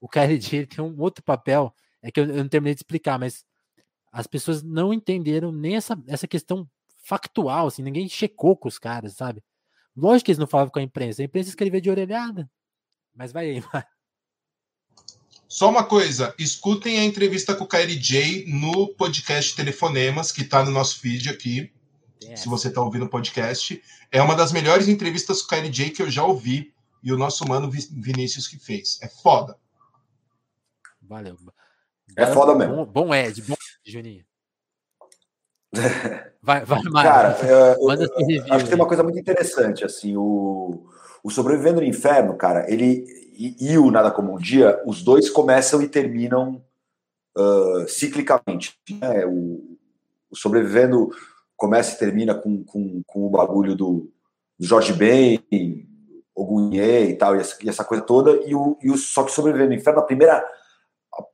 O 0.00 0.08
KLJ 0.08 0.66
tem 0.66 0.84
um 0.84 1.00
outro 1.00 1.24
papel, 1.24 1.74
é 2.02 2.10
que 2.10 2.20
eu, 2.20 2.26
eu 2.26 2.36
não 2.36 2.48
terminei 2.48 2.74
de 2.74 2.80
explicar, 2.80 3.18
mas 3.18 3.44
as 4.12 4.26
pessoas 4.26 4.62
não 4.62 4.92
entenderam 4.92 5.52
nem 5.52 5.76
essa, 5.76 6.00
essa 6.06 6.26
questão 6.26 6.68
factual, 7.02 7.68
assim, 7.68 7.82
ninguém 7.82 8.08
checou 8.08 8.56
com 8.56 8.68
os 8.68 8.78
caras, 8.78 9.14
sabe? 9.14 9.42
Lógico 9.96 10.26
que 10.26 10.30
eles 10.32 10.38
não 10.38 10.46
falavam 10.46 10.72
com 10.72 10.78
a 10.78 10.82
imprensa, 10.82 11.22
a 11.22 11.24
imprensa 11.24 11.48
escrevia 11.48 11.80
de 11.80 11.90
orelhada. 11.90 12.50
Mas 13.14 13.32
vai 13.32 13.50
aí, 13.50 13.60
vai. 13.72 13.84
Só 15.48 15.70
uma 15.70 15.84
coisa, 15.84 16.34
escutem 16.38 16.98
a 16.98 17.04
entrevista 17.04 17.54
com 17.54 17.64
o 17.64 17.68
KLJ 17.68 18.46
no 18.46 18.88
podcast 18.94 19.54
Telefonemas, 19.54 20.32
que 20.32 20.42
está 20.42 20.64
no 20.64 20.72
nosso 20.72 20.98
feed 20.98 21.30
aqui. 21.30 21.72
É. 22.24 22.36
Se 22.36 22.48
você 22.48 22.68
está 22.68 22.80
ouvindo 22.80 23.04
o 23.04 23.10
podcast. 23.10 23.82
É 24.10 24.22
uma 24.22 24.34
das 24.34 24.52
melhores 24.52 24.88
entrevistas 24.88 25.42
com 25.42 25.54
o 25.54 25.58
KLJ 25.58 25.90
que 25.90 26.02
eu 26.02 26.10
já 26.10 26.24
ouvi. 26.24 26.72
E 27.02 27.12
o 27.12 27.18
nosso 27.18 27.46
mano 27.46 27.70
Vinícius 27.70 28.48
que 28.48 28.58
fez. 28.58 28.98
É 29.02 29.08
foda. 29.08 29.56
Valeu. 31.02 31.36
É 32.16 32.26
foda 32.26 32.54
mesmo. 32.54 32.86
Bom, 32.86 33.06
bom 33.06 33.14
Ed, 33.14 33.42
bom 33.42 33.54
Ed, 33.54 33.92
Juninho. 33.92 34.24
Vai, 36.42 36.64
vai, 36.64 36.80
Mário. 36.84 37.10
Cara, 37.10 37.38
eu, 37.44 37.86
Manda 37.88 38.04
eu, 38.04 38.26
review, 38.26 38.54
acho 38.54 38.64
que 38.64 38.70
tem 38.70 38.78
uma 38.78 38.86
coisa 38.86 39.02
muito 39.02 39.18
interessante, 39.18 39.84
assim, 39.84 40.16
o, 40.16 40.86
o 41.24 41.28
Sobrevivendo 41.28 41.80
no 41.80 41.86
Inferno, 41.86 42.36
cara, 42.36 42.70
ele 42.72 43.04
e, 43.36 43.72
e 43.72 43.78
o 43.78 43.90
Nada 43.90 44.12
Como 44.12 44.34
Um 44.34 44.38
Dia, 44.38 44.80
os 44.86 45.02
dois 45.02 45.28
começam 45.28 45.82
e 45.82 45.88
terminam 45.88 46.62
uh, 47.36 47.88
ciclicamente. 47.88 48.78
Né? 48.90 49.26
O, 49.26 49.76
o, 50.30 50.36
Sobrevivendo 50.36 51.10
começa 51.56 51.94
e 51.94 51.98
termina 51.98 52.34
com, 52.34 52.62
com, 52.64 53.02
com 53.06 53.26
o 53.26 53.30
bagulho 53.30 53.74
do, 53.74 54.10
do 54.58 54.66
Jorge 54.66 54.92
Ben, 54.92 55.40
Ogunhê 56.34 57.10
e 57.10 57.16
tal, 57.16 57.34
e 57.34 57.40
essa, 57.40 57.56
e 57.62 57.68
essa, 57.68 57.84
coisa 57.84 58.04
toda, 58.04 58.30
e 58.46 58.54
o, 58.54 58.78
e 58.82 58.90
o, 58.90 58.96
só 58.96 59.24
que 59.24 59.32
Sobrevivendo 59.32 59.70
no 59.70 59.76
Inferno, 59.76 60.00
a 60.00 60.04
primeira, 60.04 60.46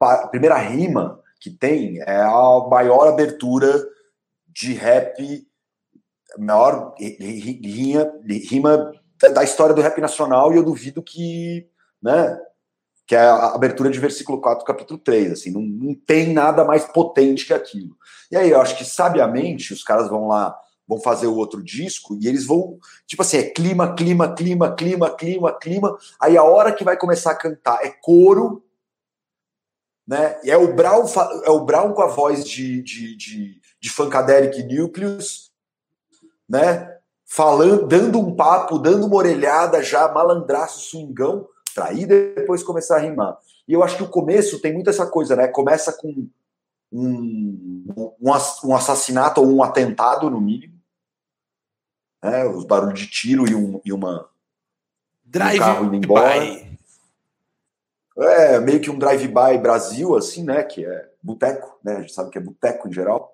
a, 0.01 0.29
primeira 0.29 0.57
rima 0.57 1.21
que 1.41 1.51
tem 1.51 2.01
é 2.03 2.23
a 2.23 2.67
maior 2.71 3.09
abertura 3.09 3.85
de 4.47 4.73
rap, 4.75 5.45
maior 6.39 6.95
rima, 6.99 8.13
rima 8.49 8.93
da 9.35 9.43
história 9.43 9.75
do 9.75 9.83
rap 9.83 10.01
nacional, 10.01 10.53
e 10.53 10.57
eu 10.57 10.63
duvido 10.63 11.03
que, 11.03 11.69
né, 12.01 12.39
que 13.13 13.17
é 13.17 13.21
a 13.21 13.49
abertura 13.49 13.91
de 13.91 13.99
versículo 13.99 14.41
4, 14.41 14.65
capítulo 14.65 14.99
3. 14.99 15.33
Assim, 15.33 15.51
não, 15.51 15.61
não 15.61 15.95
tem 15.95 16.33
nada 16.33 16.65
mais 16.65 16.87
potente 16.87 17.45
que 17.45 17.53
aquilo. 17.53 17.95
E 18.31 18.37
aí 18.39 18.49
eu 18.49 18.59
acho 18.59 18.75
que 18.75 18.87
sabiamente 18.87 19.75
os 19.75 19.85
caras 19.85 20.09
vão 20.09 20.29
lá, 20.29 20.59
vão 20.89 20.99
fazer 20.99 21.27
o 21.27 21.37
outro 21.37 21.63
disco 21.63 22.17
e 22.19 22.27
eles 22.27 22.47
vão, 22.47 22.79
tipo 23.07 23.21
assim, 23.21 23.37
é 23.37 23.43
clima, 23.43 23.95
clima, 23.95 24.35
clima, 24.35 24.75
clima, 24.75 25.11
clima, 25.11 25.53
clima. 25.53 25.99
Aí 26.19 26.39
a 26.39 26.43
hora 26.43 26.73
que 26.73 26.85
vai 26.85 26.97
começar 26.97 27.33
a 27.33 27.37
cantar 27.37 27.85
é 27.85 27.91
coro, 27.91 28.65
né? 30.09 30.41
E 30.43 30.51
é 30.51 30.57
o 30.57 30.75
Brown, 30.75 31.05
é 31.45 31.51
o 31.51 31.67
Brown 31.67 31.93
com 31.93 32.01
a 32.01 32.07
voz 32.07 32.43
de, 32.49 32.81
de, 32.81 33.15
de, 33.15 33.61
de 33.79 33.91
Funkadelic 33.91 34.63
Nucleus, 34.63 35.53
né? 36.49 36.97
Falando, 37.27 37.87
dando 37.87 38.19
um 38.19 38.35
papo, 38.35 38.79
dando 38.79 39.07
uma 39.07 39.17
orelhada 39.17 39.83
já, 39.83 40.09
malandraço, 40.09 40.81
swingão, 40.81 41.47
pra 41.75 41.87
aí 41.87 42.07
depois 42.07 42.63
começar 42.63 42.97
a 42.97 43.01
rimar. 43.01 43.39
E 43.67 43.73
eu 43.73 43.83
acho 43.83 43.97
que 43.97 44.03
o 44.03 44.09
começo 44.09 44.61
tem 44.61 44.73
muito 44.73 44.91
essa 44.91 45.07
coisa, 45.07 45.37
né? 45.37 45.49
Começa 45.49 45.93
com 45.93 46.29
um, 46.93 48.15
um, 48.21 48.75
assassinato 48.75 49.41
ou 49.41 49.51
um 49.51 49.63
atentado, 49.63 50.29
no 50.29 50.41
mínimo. 50.41 50.79
Né? 52.23 52.45
Os 52.45 52.65
barulhos 52.65 53.01
de 53.01 53.07
tiro 53.07 53.49
e, 53.49 53.55
um, 53.55 53.81
e 53.85 53.93
uma. 53.93 54.29
Drive 55.25 55.57
um 55.57 55.65
carro 55.65 55.85
indo 55.87 55.97
embora. 55.97 56.41
By. 56.41 56.73
É, 58.19 58.61
meio 58.61 58.81
que 58.81 58.91
um 58.91 58.99
drive-by 58.99 59.57
Brasil, 59.59 60.15
assim, 60.15 60.45
né? 60.45 60.63
Que 60.63 60.85
é 60.85 61.11
boteco, 61.23 61.79
né? 61.83 61.97
A 61.97 62.01
gente 62.03 62.13
sabe 62.13 62.31
que 62.31 62.39
é 62.39 62.43
boteco 62.43 62.89
em 62.89 62.93
geral. 62.93 63.33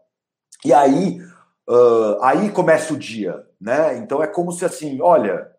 E 0.65 0.73
aí, 0.73 1.21
uh, 1.69 2.23
aí 2.23 2.51
começa 2.51 2.95
o 2.95 2.99
dia, 2.99 3.45
né? 3.61 3.97
Então 3.97 4.23
é 4.23 4.27
como 4.27 4.53
se 4.53 4.65
assim, 4.65 5.01
olha, 5.01 5.51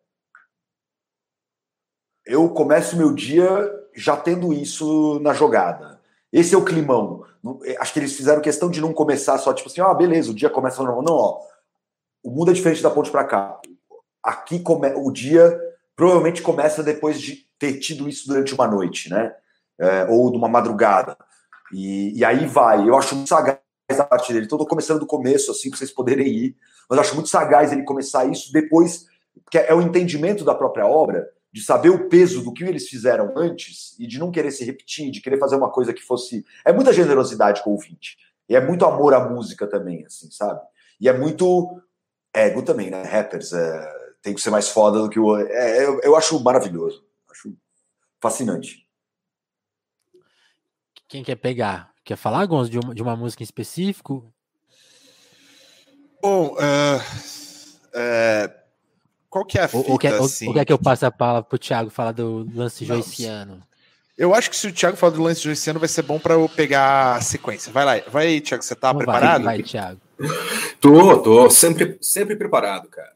eu 2.30 2.48
começo 2.50 2.96
meu 2.96 3.12
dia 3.12 3.50
já 3.96 4.16
tendo 4.16 4.54
isso 4.54 5.20
na 5.20 5.34
jogada. 5.34 6.00
Esse 6.32 6.54
é 6.54 6.58
o 6.58 6.64
climão. 6.64 7.26
É, 7.64 7.76
acho 7.80 7.92
que 7.92 8.00
eles 8.00 8.16
fizeram 8.16 8.42
questão 8.42 8.70
de 8.70 8.80
não 8.80 8.94
começar 8.94 9.38
só 9.40 9.52
tipo 9.52 9.68
assim, 9.68 9.82
ah, 9.82 9.94
beleza, 9.94 10.32
o 10.32 10.36
dia 10.36 10.50
começa 10.50 10.84
normal. 10.84 11.02
Não, 11.02 11.16
ó. 11.16 11.40
O 12.24 12.30
mundo 12.30 12.52
é 12.52 12.54
diferente 12.54 12.84
da 12.84 12.92
ponte 12.92 13.10
para 13.10 13.24
cá. 13.24 13.60
Aqui 14.24 14.60
come... 14.60 14.94
o 14.96 15.12
dia 15.12 15.60
provavelmente 15.96 16.42
começa 16.42 16.84
depois 16.84 17.20
de 17.20 17.48
ter 17.58 17.80
tido 17.80 18.08
isso 18.08 18.28
durante 18.28 18.54
uma 18.54 18.68
noite, 18.68 19.10
né? 19.10 19.34
É, 19.80 20.06
ou 20.06 20.30
de 20.30 20.38
uma 20.38 20.48
madrugada. 20.48 21.18
E, 21.74 22.18
e, 22.18 22.24
aí 22.24 22.46
vai. 22.46 22.88
Eu 22.88 22.96
acho 22.96 23.16
muito 23.16 23.30
sagaz 23.30 23.60
a 23.90 24.04
parte 24.04 24.32
dele. 24.32 24.46
Então, 24.46 24.58
tô 24.58 24.66
começando 24.66 25.00
do 25.00 25.06
começo, 25.06 25.52
assim, 25.52 25.70
para 25.70 25.80
vocês 25.80 25.92
poderem 25.92 26.28
ir. 26.28 26.56
Mas 26.90 26.98
eu 26.98 27.02
acho 27.02 27.16
muito 27.16 27.30
sagaz 27.30 27.72
ele 27.72 27.84
começar 27.84 28.26
isso 28.26 28.52
depois, 28.52 29.06
que 29.50 29.58
é 29.58 29.74
o 29.74 29.82
entendimento 29.82 30.44
da 30.44 30.54
própria 30.54 30.86
obra, 30.86 31.30
de 31.52 31.62
saber 31.62 31.90
o 31.90 32.08
peso 32.08 32.44
do 32.44 32.54
que 32.54 32.64
eles 32.64 32.88
fizeram 32.88 33.34
antes 33.36 33.96
e 34.00 34.06
de 34.06 34.20
não 34.20 34.32
querer 34.32 34.52
se 34.52 34.64
repetir, 34.64 35.12
de 35.12 35.22
querer 35.22 35.40
fazer 35.40 35.56
uma 35.56 35.72
coisa 35.72 35.94
que 35.94 36.02
fosse. 36.02 36.46
É 36.64 36.72
muita 36.72 36.94
generosidade 36.94 37.64
com 37.64 37.72
o 37.72 37.74
ouvinte. 37.74 38.18
E 38.48 38.56
é 38.56 38.66
muito 38.66 38.86
amor 38.86 39.14
à 39.14 39.30
música 39.30 39.68
também, 39.68 40.06
assim, 40.06 40.30
sabe? 40.32 40.62
E 41.00 41.08
é 41.08 41.18
muito 41.18 41.82
ego 42.34 42.62
também, 42.62 42.90
né? 42.90 43.04
Rappers. 43.04 43.54
É... 43.54 44.00
Tem 44.22 44.34
que 44.34 44.42
ser 44.42 44.50
mais 44.50 44.68
foda 44.68 45.00
do 45.02 45.10
que 45.10 45.20
o. 45.20 45.38
É, 45.38 45.86
eu, 45.86 46.02
eu 46.02 46.16
acho 46.16 46.38
maravilhoso. 46.44 47.06
Acho 47.32 47.56
fascinante. 48.20 48.86
Quem 51.08 51.24
quer 51.24 51.38
pegar? 51.38 51.94
Quer 52.04 52.18
falar, 52.18 52.46
Gonzo, 52.46 52.70
de 52.70 52.80
uma, 52.80 52.94
de 52.94 53.02
uma 53.02 53.16
música 53.16 53.42
em 53.42 53.46
específico? 53.46 54.34
Bom, 56.22 56.48
uh, 56.48 56.98
uh, 56.98 58.59
qual 59.30 59.46
que 59.46 59.60
é 59.60 59.64
a 59.64 59.68
fita, 59.68 59.92
ou, 59.92 59.98
quer, 59.98 60.14
assim? 60.14 60.48
ou 60.48 60.54
quer 60.54 60.66
que 60.66 60.74
eu 60.74 60.80
passe 60.80 61.06
a 61.06 61.12
palavra 61.12 61.44
pro 61.44 61.60
Thiago 61.60 61.90
falar 61.90 62.14
do 62.14 62.50
lance 62.54 62.84
joiciano? 62.84 63.62
Eu 64.18 64.34
acho 64.34 64.50
que 64.50 64.56
se 64.56 64.68
o 64.68 64.74
Thiago 64.74 64.98
falar 64.98 65.14
do 65.14 65.22
lance 65.22 65.42
joiciano 65.42 65.80
vai 65.80 65.88
ser 65.88 66.02
bom 66.02 66.20
para 66.20 66.34
eu 66.34 66.50
pegar 66.50 67.16
a 67.16 67.22
sequência. 67.22 67.72
Vai 67.72 67.86
lá, 67.86 68.10
vai 68.10 68.28
aí, 68.28 68.42
Thiago, 68.42 68.64
você 68.64 68.76
tá 68.76 68.92
Não 68.92 68.98
preparado? 68.98 69.44
Vai, 69.44 69.58
vai, 69.58 69.64
Thiago. 69.64 70.02
tô, 70.82 71.20
tô, 71.20 71.50
sempre, 71.50 71.98
sempre 72.02 72.36
preparado, 72.36 72.90
cara. 72.90 73.14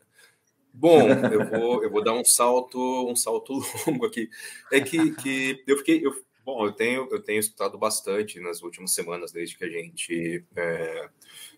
Bom, 0.73 1.07
eu 1.09 1.45
vou, 1.49 1.83
eu 1.83 1.91
vou 1.91 2.03
dar 2.03 2.13
um 2.13 2.23
salto, 2.23 2.79
um 3.09 3.15
salto 3.15 3.53
longo 3.85 4.05
aqui. 4.05 4.29
É 4.71 4.81
que, 4.81 5.11
que 5.15 5.63
eu 5.67 5.77
fiquei, 5.77 6.05
eu, 6.05 6.13
bom, 6.45 6.65
eu 6.65 6.71
tenho, 6.71 7.07
eu 7.11 7.21
tenho 7.21 7.39
escutado 7.39 7.77
bastante 7.77 8.39
nas 8.39 8.61
últimas 8.61 8.93
semanas 8.93 9.31
desde 9.31 9.57
que 9.57 9.65
a 9.65 9.69
gente 9.69 10.45
é, 10.55 11.09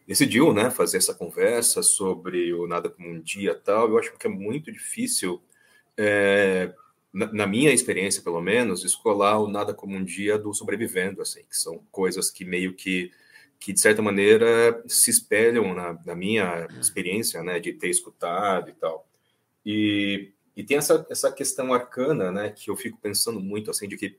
decidiu, 0.07 0.53
né, 0.53 0.69
fazer 0.69 0.97
essa 0.97 1.13
conversa 1.13 1.81
sobre 1.81 2.53
o 2.53 2.67
nada 2.67 2.89
como 2.89 3.09
um 3.09 3.19
dia 3.19 3.55
tal. 3.55 3.89
Eu 3.89 3.97
acho 3.97 4.15
que 4.17 4.27
é 4.27 4.29
muito 4.29 4.71
difícil, 4.71 5.41
é, 5.97 6.73
na, 7.11 7.31
na, 7.31 7.47
minha 7.47 7.71
experiência 7.71 8.21
pelo 8.21 8.41
menos, 8.41 8.83
escolar 8.83 9.39
o 9.39 9.47
nada 9.47 9.73
como 9.73 9.95
um 9.95 10.03
dia 10.03 10.37
do 10.37 10.53
sobrevivendo, 10.53 11.21
assim, 11.21 11.43
que 11.49 11.57
são 11.57 11.79
coisas 11.91 12.29
que 12.29 12.45
meio 12.45 12.73
que 12.73 13.11
que 13.59 13.73
de 13.73 13.79
certa 13.79 14.01
maneira 14.01 14.83
se 14.85 15.09
espelham 15.09 15.73
na, 15.73 15.97
na, 16.05 16.15
minha 16.15 16.67
experiência, 16.79 17.41
né, 17.41 17.59
de 17.59 17.73
ter 17.73 17.89
escutado 17.89 18.69
e 18.69 18.73
tal. 18.73 19.07
E, 19.65 20.31
e 20.55 20.63
tem 20.63 20.77
essa, 20.77 21.05
essa 21.09 21.31
questão 21.31 21.73
arcana, 21.73 22.31
né, 22.31 22.49
que 22.49 22.69
eu 22.69 22.75
fico 22.75 22.99
pensando 23.01 23.39
muito, 23.39 23.71
assim, 23.71 23.87
de 23.87 23.97
que 23.97 24.17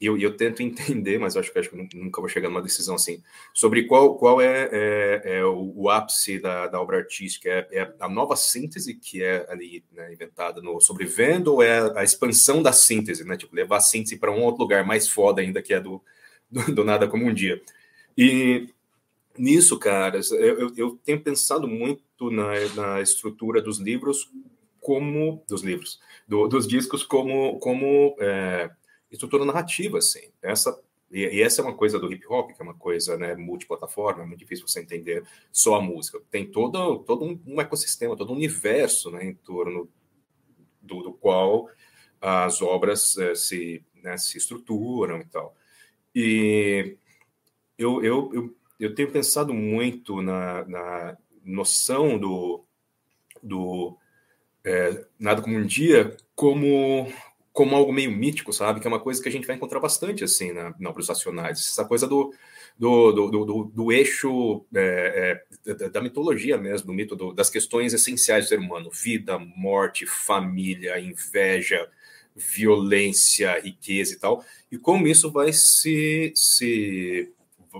eu, 0.00 0.18
eu 0.18 0.36
tento 0.36 0.60
entender, 0.62 1.18
mas 1.18 1.36
acho 1.36 1.52
que, 1.52 1.58
acho 1.58 1.70
que 1.70 1.96
nunca 1.96 2.20
vou 2.20 2.28
chegar 2.28 2.48
numa 2.48 2.62
decisão 2.62 2.94
assim, 2.94 3.22
sobre 3.52 3.84
qual, 3.84 4.16
qual 4.16 4.40
é, 4.40 4.68
é, 4.72 5.22
é 5.24 5.44
o, 5.44 5.72
o, 5.76 5.90
ápice 5.90 6.38
da, 6.38 6.66
da 6.66 6.80
obra 6.80 6.98
artística. 6.98 7.48
É, 7.48 7.68
é, 7.72 7.94
a 8.00 8.08
nova 8.08 8.36
síntese 8.36 8.94
que 8.94 9.22
é 9.22 9.46
ali 9.48 9.84
né, 9.92 10.12
inventada 10.12 10.60
no 10.60 10.80
Sobrevivendo 10.80 11.54
ou 11.54 11.62
é 11.62 11.98
a 11.98 12.04
expansão 12.04 12.62
da 12.62 12.72
síntese, 12.72 13.24
né? 13.24 13.36
Tipo, 13.36 13.54
levar 13.54 13.78
a 13.78 13.80
síntese 13.80 14.16
para 14.16 14.32
um 14.32 14.42
outro 14.42 14.62
lugar 14.62 14.84
mais 14.84 15.08
foda 15.08 15.40
ainda, 15.40 15.62
que 15.62 15.74
é 15.74 15.80
do, 15.80 16.02
do, 16.50 16.74
do 16.74 16.84
Nada 16.84 17.08
Como 17.08 17.26
Um 17.26 17.34
Dia. 17.34 17.60
E 18.16 18.68
nisso, 19.36 19.78
caras, 19.78 20.30
eu, 20.30 20.72
eu 20.76 20.98
tenho 21.04 21.20
pensado 21.20 21.66
muito 21.66 22.30
na, 22.30 22.52
na 22.74 23.00
estrutura 23.00 23.60
dos 23.60 23.78
livros 23.78 24.30
como 24.80 25.42
dos 25.48 25.62
livros, 25.62 25.98
do, 26.28 26.46
dos 26.46 26.68
discos 26.68 27.02
como 27.02 27.58
como 27.58 28.14
é, 28.20 28.70
estrutura 29.14 29.44
narrativa, 29.44 29.98
assim. 29.98 30.30
Essa 30.42 30.78
e, 31.10 31.20
e, 31.20 31.42
essa 31.42 31.60
é 31.60 31.64
uma 31.64 31.74
coisa 31.74 31.98
do 31.98 32.12
hip 32.12 32.26
hop, 32.28 32.50
que 32.52 32.60
é 32.60 32.64
uma 32.64 32.74
coisa 32.74 33.16
né, 33.16 33.36
multiplataforma, 33.36 34.22
é 34.22 34.26
muito 34.26 34.40
difícil 34.40 34.66
você 34.66 34.80
entender 34.80 35.24
só 35.52 35.76
a 35.76 35.80
música. 35.80 36.20
Tem 36.30 36.50
todo, 36.50 36.98
todo 37.00 37.24
um, 37.24 37.40
um 37.46 37.60
ecossistema, 37.60 38.16
todo 38.16 38.32
um 38.32 38.36
universo 38.36 39.10
né, 39.10 39.24
em 39.24 39.34
torno 39.34 39.88
do, 40.82 41.02
do 41.02 41.12
qual 41.12 41.68
as 42.20 42.60
obras 42.62 43.16
é, 43.18 43.34
se, 43.34 43.84
né, 44.02 44.16
se 44.16 44.38
estruturam 44.38 45.20
e 45.20 45.24
tal. 45.26 45.54
E 46.14 46.96
eu, 47.78 48.02
eu, 48.02 48.30
eu 48.34 48.54
eu 48.78 48.94
tenho 48.94 49.10
pensado 49.10 49.54
muito 49.54 50.20
na, 50.20 50.64
na 50.66 51.16
noção 51.44 52.18
do, 52.18 52.64
do 53.42 53.96
é, 54.64 55.06
nada 55.18 55.42
como 55.42 55.56
um 55.56 55.66
dia 55.66 56.16
como 56.34 57.10
como 57.54 57.76
algo 57.76 57.92
meio 57.92 58.10
mítico, 58.10 58.52
sabe? 58.52 58.80
Que 58.80 58.86
é 58.88 58.90
uma 58.90 58.98
coisa 58.98 59.22
que 59.22 59.28
a 59.28 59.32
gente 59.32 59.46
vai 59.46 59.54
encontrar 59.54 59.78
bastante 59.78 60.24
assim 60.24 60.52
na, 60.52 60.74
na 60.76 60.90
obras 60.90 61.08
racionais. 61.08 61.60
Essa 61.60 61.84
coisa 61.84 62.04
do, 62.04 62.34
do, 62.76 63.12
do, 63.12 63.30
do, 63.30 63.64
do 63.72 63.92
eixo 63.92 64.66
é, 64.74 65.40
é, 65.64 65.74
da, 65.74 65.88
da, 65.88 66.02
mitologia 66.02 66.58
mesmo, 66.58 66.88
do 66.88 66.92
mito 66.92 67.14
do, 67.14 67.32
das 67.32 67.48
questões 67.48 67.94
essenciais 67.94 68.46
do 68.46 68.48
ser 68.48 68.58
humano: 68.58 68.90
vida, 68.90 69.38
morte, 69.38 70.04
família, 70.04 70.98
inveja, 70.98 71.88
violência, 72.34 73.60
riqueza 73.60 74.14
e 74.14 74.18
tal. 74.18 74.44
E 74.72 74.76
como 74.76 75.06
isso 75.06 75.30
vai 75.30 75.52
se, 75.52 76.32
se 76.34 77.32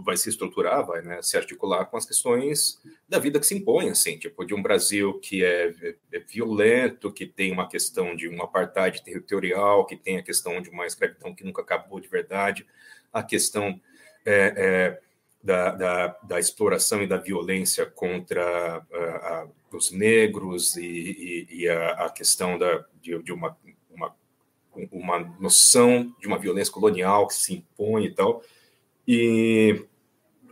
vai 0.03 0.17
se 0.17 0.29
estruturar, 0.29 0.87
vai 0.87 1.03
né, 1.03 1.23
se 1.23 1.37
articular 1.37 1.85
com 1.87 1.97
as 1.97 2.07
questões 2.07 2.81
da 3.09 3.19
vida 3.19 3.39
que 3.39 3.47
se 3.47 3.55
impõe, 3.55 3.91
assim, 3.91 4.19
tipo, 4.19 4.45
de 4.45 4.55
um 4.55 4.63
Brasil 4.63 5.19
que 5.21 5.45
é, 5.45 5.73
é, 6.13 6.19
violento, 6.21 7.13
que 7.13 7.27
tem 7.27 7.53
uma 7.53 7.69
questão 7.69 8.17
de 8.17 8.29
um 8.29 8.43
apartheid 8.43 9.03
territorial, 9.05 9.87
que 9.87 9.97
tem 9.97 10.19
a 10.19 10.23
questão 10.23 10.61
de 10.61 10.71
uma 10.71 10.87
escravidão 10.87 11.35
que 11.35 11.45
nunca 11.45 11.63
acabou 11.63 12.01
de 12.01 12.09
verdade, 12.09 12.67
a 13.13 13.23
questão 13.23 13.81
é, 14.27 14.55
é, 14.57 15.01
da, 15.43 15.71
da, 15.73 16.07
da, 16.23 16.41
exploração 16.41 17.03
e 17.03 17.07
da 17.07 17.19
violência 17.19 17.85
contra 17.85 18.83
uh, 18.91 19.47
uh, 19.47 19.77
os 19.77 19.91
negros 19.93 20.75
e, 20.77 20.83
e, 20.83 21.47
e 21.51 21.69
a, 21.69 22.07
a, 22.07 22.11
questão 22.11 22.59
da, 22.59 22.83
de, 23.03 23.23
de 23.23 23.31
uma, 23.31 23.55
uma, 23.91 24.17
uma 24.91 25.19
noção 25.39 26.15
de 26.19 26.27
uma 26.27 26.39
violência 26.39 26.73
colonial 26.73 27.29
que 27.29 27.35
se 27.35 27.55
impõe 27.55 28.07
e 28.07 28.15
tal, 28.15 28.43
e 29.07 29.85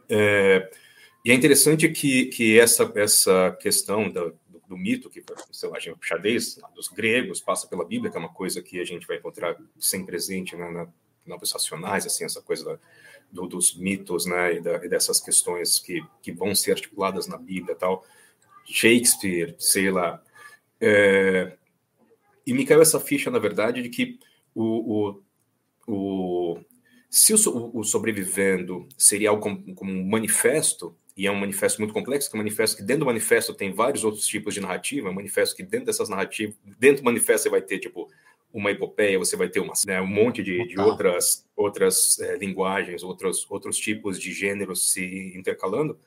é, 0.08 0.70
e 1.24 1.30
é 1.30 1.34
interessante 1.34 1.88
que, 1.88 2.26
que 2.26 2.58
essa, 2.58 2.90
essa 2.96 3.56
questão 3.60 4.10
do, 4.10 4.36
do, 4.48 4.62
do 4.68 4.76
mito, 4.76 5.08
que, 5.08 5.22
sei 5.52 5.68
lá, 5.68 5.76
a 5.76 5.80
gente 5.80 5.96
xadrez 6.02 6.58
dos 6.74 6.88
gregos, 6.88 7.40
passa 7.40 7.68
pela 7.68 7.84
Bíblia, 7.84 8.10
que 8.10 8.16
é 8.16 8.20
uma 8.20 8.32
coisa 8.32 8.60
que 8.60 8.80
a 8.80 8.84
gente 8.84 9.06
vai 9.06 9.18
encontrar 9.18 9.56
sem 9.78 10.04
presente 10.04 10.56
né, 10.56 10.68
na, 10.70 10.88
na 11.26 11.36
racionais, 11.36 12.04
assim, 12.04 12.24
essa 12.24 12.42
coisa 12.42 12.64
da, 12.64 12.78
do, 13.30 13.46
dos 13.46 13.74
mitos, 13.74 14.26
né, 14.26 14.56
e, 14.56 14.60
da, 14.60 14.84
e, 14.84 14.88
dessas 14.88 15.20
questões 15.20 15.78
que, 15.78 16.04
que 16.20 16.32
vão 16.32 16.54
ser 16.54 16.72
articuladas 16.72 17.28
na 17.28 17.38
Bíblia 17.38 17.76
tal. 17.76 18.04
Shakespeare, 18.66 19.54
sei 19.58 19.90
lá. 19.90 20.20
É, 20.80 21.56
e 22.44 22.52
me 22.52 22.66
caiu 22.66 22.82
essa 22.82 22.98
ficha, 22.98 23.30
na 23.30 23.38
verdade, 23.38 23.80
de 23.80 23.88
que 23.88 24.18
o, 24.54 25.08
o 25.08 25.22
o, 25.86 26.58
se 27.12 27.34
o, 27.34 27.70
o 27.74 27.84
sobrevivendo 27.84 28.88
seria 28.96 29.28
algo 29.28 29.42
como, 29.42 29.74
como, 29.74 29.92
um 29.92 30.02
manifesto, 30.02 30.96
e 31.14 31.26
é 31.26 31.30
um 31.30 31.38
manifesto 31.38 31.78
muito 31.78 31.92
complexo, 31.92 32.30
que 32.30 32.34
é 32.34 32.38
um 32.38 32.42
manifesto 32.42 32.78
que 32.78 32.82
dentro 32.82 33.00
do 33.00 33.06
manifesto 33.06 33.52
tem 33.52 33.70
vários 33.70 34.02
outros 34.02 34.26
tipos 34.26 34.54
de 34.54 34.62
narrativa, 34.62 35.08
é 35.08 35.10
um 35.10 35.14
manifesto 35.14 35.54
que 35.54 35.62
dentro 35.62 35.84
dessas 35.84 36.08
narrativas, 36.08 36.56
dentro 36.78 37.02
do 37.02 37.04
manifesto 37.04 37.42
você 37.42 37.50
vai 37.50 37.60
ter, 37.60 37.80
tipo, 37.80 38.08
uma 38.50 38.70
epopeia, 38.70 39.18
você 39.18 39.36
vai 39.36 39.50
ter 39.50 39.60
uma, 39.60 39.74
né, 39.86 40.00
um 40.00 40.06
monte 40.06 40.42
de, 40.42 40.66
de 40.66 40.80
outras, 40.80 41.46
outras 41.54 42.18
é, 42.18 42.38
linguagens, 42.38 43.02
outros, 43.02 43.46
outros 43.50 43.76
tipos 43.76 44.18
de 44.18 44.32
gêneros 44.32 44.90
se 44.90 45.36
intercalando. 45.36 45.98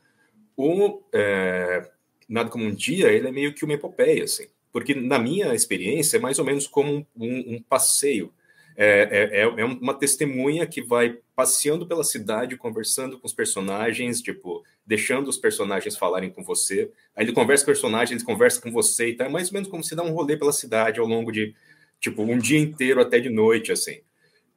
O 0.57 1.03
é, 1.13 1.87
Nada 2.27 2.49
Como 2.49 2.65
um 2.65 2.73
Dia, 2.73 3.11
ele 3.11 3.27
é 3.27 3.31
meio 3.31 3.53
que 3.53 3.63
uma 3.63 3.75
epopeia, 3.75 4.23
assim, 4.23 4.47
porque 4.71 4.95
na 4.95 5.19
minha 5.19 5.53
experiência 5.53 6.17
é 6.17 6.19
mais 6.19 6.39
ou 6.39 6.45
menos 6.45 6.65
como 6.65 6.91
um, 6.91 7.05
um, 7.15 7.55
um 7.55 7.61
passeio. 7.61 8.33
É, 8.77 9.29
é, 9.31 9.61
é, 9.61 9.65
uma 9.65 9.93
testemunha 9.93 10.65
que 10.67 10.81
vai 10.81 11.17
passeando 11.35 11.87
pela 11.87 12.03
cidade, 12.03 12.57
conversando 12.57 13.17
com 13.17 13.25
os 13.25 13.33
personagens, 13.33 14.21
tipo, 14.21 14.63
deixando 14.85 15.29
os 15.29 15.37
personagens 15.37 15.95
falarem 15.95 16.29
com 16.29 16.43
você. 16.43 16.91
Aí 17.15 17.25
ele 17.25 17.31
conversa 17.31 17.63
com 17.63 17.71
os 17.71 17.77
personagens, 17.77 18.21
ele 18.21 18.25
conversa 18.25 18.61
com 18.61 18.71
você, 18.71 19.09
e 19.09 19.15
tá? 19.15 19.25
É 19.25 19.29
mais 19.29 19.47
ou 19.47 19.53
menos 19.53 19.69
como 19.69 19.83
se 19.83 19.95
dá 19.95 20.03
um 20.03 20.11
rolê 20.11 20.35
pela 20.35 20.51
cidade 20.51 20.99
ao 20.99 21.07
longo 21.07 21.31
de 21.31 21.55
tipo, 21.99 22.21
um 22.21 22.37
dia 22.37 22.59
inteiro 22.59 23.01
até 23.01 23.19
de 23.19 23.29
noite, 23.29 23.71
assim. 23.71 23.99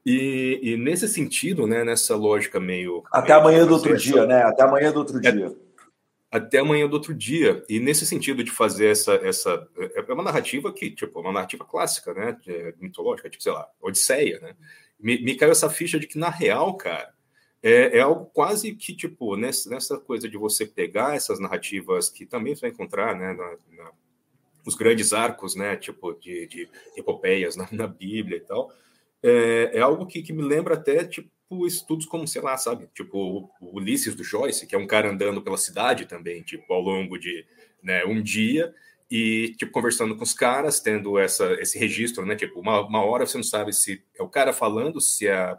E, 0.04 0.58
e 0.62 0.76
nesse 0.76 1.08
sentido, 1.08 1.66
né, 1.66 1.84
nessa 1.84 2.16
lógica 2.16 2.58
meio. 2.58 3.04
Até 3.12 3.28
meio 3.28 3.40
amanhã 3.40 3.66
do 3.66 3.74
outro 3.74 3.96
dia, 3.96 4.26
né? 4.26 4.42
Até 4.42 4.62
amanhã 4.62 4.92
do 4.92 4.98
outro 4.98 5.18
é, 5.18 5.30
dia. 5.30 5.52
Até 6.30 6.58
amanhã 6.58 6.86
do 6.86 6.94
outro 6.94 7.14
dia. 7.14 7.64
E 7.68 7.80
nesse 7.80 8.04
sentido 8.04 8.44
de 8.44 8.50
fazer 8.50 8.88
essa. 8.88 9.14
essa 9.14 9.68
é 9.76 10.12
uma 10.12 10.22
narrativa 10.22 10.72
que, 10.72 10.90
tipo, 10.90 11.20
uma 11.20 11.32
narrativa 11.32 11.64
clássica, 11.64 12.12
né? 12.12 12.36
É, 12.46 12.74
mitológica, 12.78 13.30
tipo, 13.30 13.42
sei 13.42 13.52
lá, 13.52 13.66
Odisseia, 13.80 14.38
né? 14.40 14.54
Me, 15.00 15.20
me 15.22 15.34
caiu 15.36 15.52
essa 15.52 15.70
ficha 15.70 15.98
de 15.98 16.06
que, 16.06 16.18
na 16.18 16.28
real, 16.28 16.76
cara, 16.76 17.14
é, 17.62 17.98
é, 17.98 18.00
algo 18.00 18.26
quase 18.26 18.74
que, 18.74 18.94
tipo, 18.94 19.36
nessa, 19.36 19.70
nessa 19.70 19.98
coisa 19.98 20.28
de 20.28 20.36
você 20.36 20.66
pegar 20.66 21.16
essas 21.16 21.40
narrativas 21.40 22.08
que 22.08 22.26
também 22.26 22.54
você 22.54 22.62
vai 22.62 22.70
encontrar, 22.70 23.16
né, 23.16 23.32
na, 23.32 23.56
na, 23.76 23.92
os 24.66 24.74
grandes 24.74 25.12
arcos, 25.12 25.54
né, 25.56 25.76
tipo 25.76 26.12
de, 26.14 26.46
de 26.46 26.68
epopeias 26.96 27.56
na, 27.56 27.68
na, 27.72 27.86
Bíblia 27.86 28.36
e 28.38 28.40
tal, 28.40 28.72
é, 29.22 29.70
é 29.74 29.80
algo 29.80 30.06
que, 30.06 30.22
que, 30.22 30.32
me 30.32 30.42
lembra 30.42 30.74
até 30.74 31.04
tipo 31.04 31.28
estudos 31.66 32.06
como, 32.06 32.26
sei 32.28 32.42
lá, 32.42 32.56
sabe, 32.56 32.88
tipo 32.94 33.50
o, 33.60 33.76
Ulisses 33.76 34.14
do 34.14 34.22
Joyce, 34.22 34.66
que 34.66 34.74
é 34.74 34.78
um 34.78 34.86
cara 34.86 35.10
andando 35.10 35.42
pela 35.42 35.56
cidade 35.56 36.06
também, 36.06 36.42
tipo 36.42 36.72
ao 36.72 36.80
longo 36.80 37.18
de 37.18 37.44
né, 37.82 38.04
um 38.04 38.22
dia 38.22 38.74
e 39.10 39.54
tipo 39.56 39.72
conversando 39.72 40.14
com 40.16 40.22
os 40.22 40.34
caras, 40.34 40.80
tendo 40.80 41.18
essa 41.18 41.54
esse 41.54 41.78
registro, 41.78 42.26
né, 42.26 42.36
tipo 42.36 42.60
uma, 42.60 42.80
uma 42.86 43.02
hora 43.02 43.26
você 43.26 43.38
não 43.38 43.44
sabe 43.44 43.72
se 43.72 44.02
é 44.14 44.22
o 44.22 44.28
cara 44.28 44.52
falando, 44.52 45.00
se 45.00 45.26
é 45.26 45.56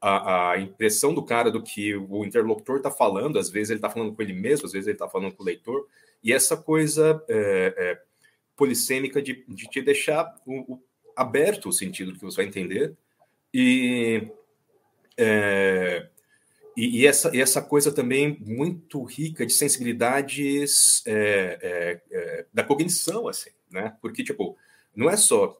a, 0.00 0.52
a, 0.52 0.60
impressão 0.60 1.14
do 1.14 1.24
cara 1.24 1.50
do 1.50 1.62
que 1.62 1.94
o 1.96 2.24
interlocutor 2.24 2.76
está 2.76 2.90
falando, 2.90 3.38
às 3.38 3.50
vezes 3.50 3.70
ele 3.70 3.78
está 3.78 3.90
falando 3.90 4.14
com 4.14 4.22
ele 4.22 4.32
mesmo, 4.32 4.66
às 4.66 4.72
vezes 4.72 4.86
ele 4.86 4.96
está 4.96 5.08
falando 5.08 5.32
com 5.32 5.42
o 5.42 5.46
leitor, 5.46 5.86
e 6.22 6.32
essa 6.32 6.56
coisa 6.56 7.22
é, 7.28 7.74
é, 7.76 8.02
polissêmica 8.56 9.22
de, 9.22 9.44
de 9.48 9.68
te 9.68 9.80
deixar 9.80 10.34
o, 10.46 10.74
o, 10.74 10.82
aberto 11.16 11.68
o 11.68 11.72
sentido 11.72 12.12
do 12.12 12.18
que 12.18 12.24
você 12.24 12.38
vai 12.38 12.46
entender 12.46 12.96
e, 13.54 14.28
é, 15.16 16.08
e, 16.76 17.00
e, 17.00 17.06
essa, 17.06 17.34
e 17.34 17.40
essa 17.40 17.60
coisa 17.60 17.92
também 17.92 18.38
muito 18.40 19.02
rica 19.02 19.44
de 19.44 19.52
sensibilidades 19.52 21.02
é, 21.06 21.58
é, 21.62 22.00
é 22.10 22.46
da 22.52 22.64
cognição, 22.64 23.28
assim, 23.28 23.50
né? 23.70 23.94
Porque, 24.00 24.24
tipo, 24.24 24.56
não 24.94 25.10
é 25.10 25.16
só 25.16 25.58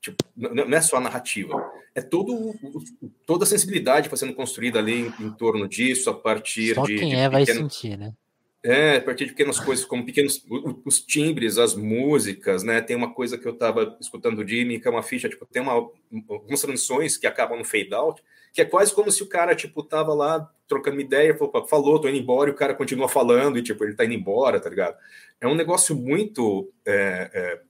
tipo, 0.00 0.24
não 0.36 0.76
é 0.76 0.80
só 0.80 0.96
a 0.96 1.00
narrativa, 1.00 1.54
é 1.94 2.02
todo, 2.02 2.54
toda 3.24 3.44
a 3.44 3.46
sensibilidade 3.46 4.08
que 4.08 4.10
vai 4.10 4.18
sendo 4.18 4.34
construída 4.34 4.78
ali 4.78 5.02
em, 5.02 5.26
em 5.26 5.30
torno 5.30 5.68
disso, 5.68 6.10
a 6.10 6.14
partir 6.14 6.74
só 6.74 6.84
de. 6.84 6.96
Quem 6.96 7.10
de 7.10 7.16
é 7.16 7.28
vai 7.28 7.46
sentir, 7.46 7.96
né? 7.96 8.12
É, 8.64 8.98
a 8.98 9.00
partir 9.00 9.24
de 9.24 9.32
pequenas 9.32 9.58
coisas, 9.58 9.84
como 9.84 10.06
pequenos 10.06 10.44
os 10.84 11.00
timbres, 11.00 11.58
as 11.58 11.74
músicas, 11.74 12.62
né? 12.62 12.80
Tem 12.80 12.94
uma 12.94 13.12
coisa 13.12 13.36
que 13.36 13.46
eu 13.46 13.52
estava 13.52 13.96
escutando 14.00 14.38
o 14.38 14.46
Jimmy, 14.46 14.78
que 14.78 14.86
é 14.86 14.90
uma 14.90 15.02
ficha, 15.02 15.28
tipo, 15.28 15.44
tem 15.46 15.60
uma, 15.60 15.72
algumas 15.72 16.60
transições 16.60 17.16
que 17.16 17.26
acabam 17.26 17.58
no 17.58 17.64
fade 17.64 17.92
out, 17.92 18.22
que 18.52 18.60
é 18.60 18.64
quase 18.64 18.94
como 18.94 19.10
se 19.10 19.22
o 19.22 19.28
cara, 19.28 19.54
tipo, 19.54 19.82
tava 19.82 20.12
lá 20.12 20.48
trocando 20.68 20.96
uma 20.96 21.02
ideia, 21.02 21.36
falou, 21.36 21.66
falou, 21.66 22.00
tô 22.00 22.08
indo 22.08 22.18
embora, 22.18 22.50
e 22.50 22.52
o 22.52 22.56
cara 22.56 22.74
continua 22.74 23.08
falando, 23.08 23.58
e, 23.58 23.62
tipo, 23.62 23.82
ele 23.84 23.94
tá 23.94 24.04
indo 24.04 24.14
embora, 24.14 24.60
tá 24.60 24.68
ligado? 24.68 24.96
É 25.40 25.46
um 25.46 25.54
negócio 25.54 25.96
muito. 25.96 26.70
É, 26.84 27.30
é... 27.32 27.60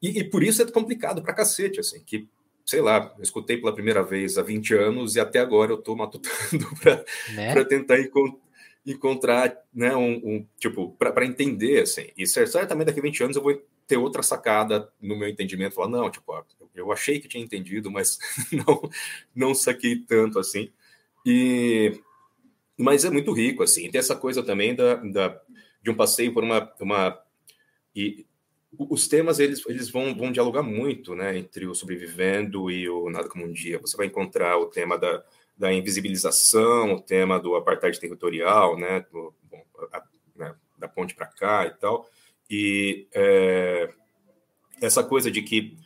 E, 0.00 0.20
e, 0.20 0.24
por 0.24 0.42
isso 0.42 0.62
é 0.62 0.70
complicado 0.70 1.22
pra 1.22 1.34
cacete, 1.34 1.80
assim, 1.80 2.02
que, 2.04 2.28
sei 2.64 2.80
lá, 2.80 3.12
eu 3.16 3.22
escutei 3.22 3.56
pela 3.56 3.74
primeira 3.74 4.02
vez 4.02 4.38
há 4.38 4.42
20 4.42 4.74
anos 4.74 5.16
e 5.16 5.20
até 5.20 5.38
agora 5.38 5.72
eu 5.72 5.78
tô 5.78 5.96
matutando 5.96 6.68
para 6.80 7.04
né? 7.34 7.64
tentar 7.64 8.00
encontrar 8.00 8.44
encontrar, 8.86 9.56
né, 9.72 9.96
um, 9.96 10.16
um 10.16 10.46
tipo, 10.58 10.90
para 10.98 11.24
entender, 11.24 11.82
assim. 11.82 12.08
E 12.16 12.26
certamente 12.26 12.86
daqui 12.86 13.00
a 13.00 13.02
20 13.02 13.22
anos 13.22 13.36
eu 13.36 13.42
vou 13.42 13.58
ter 13.86 13.96
outra 13.96 14.22
sacada 14.22 14.90
no 15.00 15.16
meu 15.16 15.28
entendimento, 15.28 15.74
falar, 15.74 15.88
não, 15.88 16.10
tipo, 16.10 16.32
eu 16.74 16.92
achei 16.92 17.20
que 17.20 17.28
tinha 17.28 17.42
entendido, 17.42 17.90
mas 17.90 18.18
não, 18.52 18.90
não 19.34 19.54
saquei 19.54 19.96
tanto, 19.96 20.38
assim. 20.38 20.70
E, 21.24 22.00
mas 22.78 23.04
é 23.04 23.10
muito 23.10 23.32
rico, 23.32 23.62
assim. 23.62 23.90
Tem 23.90 23.98
essa 23.98 24.16
coisa 24.16 24.42
também 24.42 24.74
da, 24.74 24.96
da, 24.96 25.40
de 25.82 25.90
um 25.90 25.94
passeio 25.94 26.32
por 26.32 26.44
uma... 26.44 26.72
uma 26.80 27.20
e 27.94 28.26
os 28.76 29.06
temas, 29.06 29.38
eles, 29.38 29.64
eles 29.68 29.88
vão, 29.88 30.16
vão 30.16 30.32
dialogar 30.32 30.62
muito, 30.62 31.14
né, 31.14 31.38
entre 31.38 31.64
o 31.64 31.76
sobrevivendo 31.76 32.68
e 32.68 32.88
o 32.88 33.08
nada 33.08 33.28
como 33.28 33.44
um 33.44 33.52
dia. 33.52 33.78
Você 33.78 33.96
vai 33.96 34.06
encontrar 34.06 34.58
o 34.58 34.66
tema 34.66 34.98
da 34.98 35.24
da 35.56 35.72
invisibilização, 35.72 36.94
o 36.94 37.00
tema 37.00 37.38
do 37.38 37.54
apartheid 37.54 37.98
territorial, 37.98 38.76
né, 38.76 39.06
do, 39.10 39.32
bom, 39.44 39.64
a, 39.92 40.02
né 40.34 40.54
da 40.76 40.88
ponte 40.88 41.14
para 41.14 41.26
cá 41.26 41.66
e 41.66 41.70
tal, 41.70 42.08
e 42.50 43.06
é, 43.14 43.90
essa 44.80 45.02
coisa 45.02 45.30
de 45.30 45.42
que, 45.42 45.76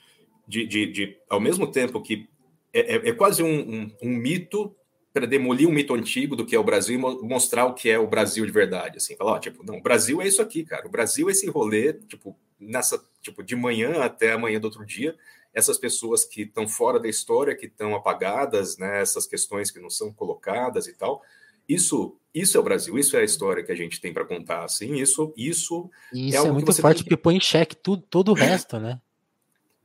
de, 0.47 0.67
de, 0.67 0.87
de, 0.87 1.19
ao 1.29 1.41
mesmo 1.41 1.71
tempo 1.71 2.01
que 2.01 2.29
é, 2.73 2.97
é, 2.97 3.09
é 3.09 3.13
quase 3.13 3.43
um, 3.43 3.49
um, 3.49 3.97
um 4.03 4.11
mito 4.11 4.75
para 5.13 5.27
demolir 5.27 5.69
um 5.69 5.73
mito 5.73 5.95
antigo 5.95 6.37
do 6.37 6.45
que 6.45 6.55
é 6.55 6.59
o 6.59 6.65
Brasil 6.65 6.99
e 6.99 7.27
mostrar 7.27 7.67
o 7.67 7.75
que 7.75 7.91
é 7.91 7.99
o 7.99 8.07
Brasil 8.07 8.45
de 8.45 8.53
verdade, 8.53 8.99
assim, 8.99 9.17
falar, 9.17 9.33
ó, 9.33 9.39
tipo, 9.39 9.65
não, 9.65 9.79
o 9.79 9.83
Brasil 9.83 10.21
é 10.21 10.29
isso 10.29 10.43
aqui, 10.43 10.65
cara, 10.65 10.87
o 10.87 10.91
Brasil 10.91 11.29
é 11.29 11.33
esse 11.33 11.49
rolê, 11.49 11.95
tipo, 11.95 12.37
nessa, 12.61 13.03
tipo, 13.23 13.43
de 13.43 13.57
manhã 13.57 14.03
até 14.03 14.33
amanhã 14.33 14.61
do 14.61 14.67
outro 14.67 14.85
dia, 14.85 15.17
essas 15.53 15.79
pessoas 15.79 16.25
que 16.25 16.43
estão 16.43 16.69
fora 16.69 17.01
da 17.01 17.09
história, 17.09 17.57
que 17.57 17.67
estão 17.67 17.95
apagadas, 17.95 18.77
né, 18.77 19.01
essas 19.01 19.27
questões 19.27 19.71
que 19.71 19.81
não 19.81 19.91
são 19.91 20.13
colocadas 20.13 20.87
e 20.87 20.93
tal. 20.93 21.23
Isso, 21.69 22.18
isso 22.35 22.57
é 22.57 22.61
o 22.61 22.63
Brasil, 22.63 22.99
isso 22.99 23.17
é 23.17 23.21
a 23.21 23.25
história 23.25 23.65
que 23.65 23.73
a 23.73 23.75
gente 23.75 24.01
tem 24.01 24.13
para 24.13 24.25
contar, 24.25 24.65
assim, 24.65 24.95
isso, 24.97 25.33
isso, 25.37 25.91
isso 26.13 26.37
é, 26.37 26.49
é 26.49 26.53
muito 26.53 26.73
forte 26.75 27.03
porque 27.03 27.17
põe 27.17 27.37
em 27.37 27.41
xeque 27.41 27.77
tudo, 27.77 28.03
todo 28.03 28.31
o 28.31 28.35
resto, 28.35 28.79
né? 28.79 29.01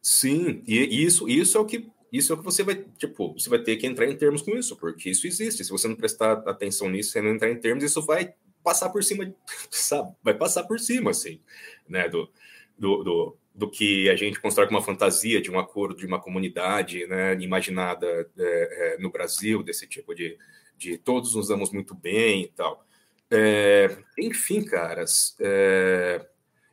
Sim, 0.02 0.62
e 0.68 1.04
isso, 1.04 1.30
isso 1.30 1.58
é 1.58 1.62
o 1.62 1.66
que 1.66 1.90
isso 2.12 2.32
é 2.32 2.36
o 2.36 2.38
que 2.38 2.46
você 2.46 2.62
vai, 2.62 2.76
tipo, 2.76 3.34
você 3.34 3.50
vai 3.50 3.58
ter 3.58 3.76
que 3.76 3.88
entrar 3.88 4.06
em 4.06 4.16
termos 4.16 4.44
com 4.44 4.52
isso, 4.52 4.76
porque 4.76 5.10
isso 5.10 5.26
existe. 5.26 5.66
Se 5.66 5.72
você 5.72 5.88
não 5.88 5.96
prestar 5.96 6.34
atenção 6.48 6.88
nisso, 6.88 7.10
você 7.10 7.20
não 7.24 7.32
entrar 7.32 7.50
em 7.50 7.60
termos, 7.60 7.84
isso 7.84 8.04
vai 8.04 8.36
passar 8.64 8.90
por 8.90 9.04
cima, 9.04 9.34
sabe? 9.72 10.14
Vai 10.22 10.36
passar 10.36 10.64
por 10.66 10.80
cima, 10.80 11.10
assim, 11.10 11.42
né? 11.90 12.08
Do, 12.08 12.30
do, 12.78 13.04
do, 13.04 13.38
do 13.56 13.70
que 13.70 14.12
a 14.12 14.16
gente 14.16 14.40
constrói 14.40 14.68
com 14.68 14.76
uma 14.76 14.84
fantasia 14.84 15.42
de 15.42 15.50
um 15.50 15.58
acordo 15.58 15.96
de 15.96 16.06
uma 16.06 16.22
comunidade 16.22 17.08
né, 17.08 17.36
imaginada 17.40 18.06
é, 18.38 18.96
é, 18.96 18.98
no 19.00 19.12
Brasil, 19.12 19.64
desse 19.64 19.88
tipo 19.88 20.14
de, 20.14 20.38
de 20.84 20.98
todos 20.98 21.34
nos 21.36 21.48
damos 21.48 21.72
muito 21.72 21.96
bem 21.96 22.44
e 22.44 22.48
tal. 22.48 22.86
É, 23.32 23.98
enfim, 24.20 24.64
caras, 24.64 25.36
é, 25.40 26.26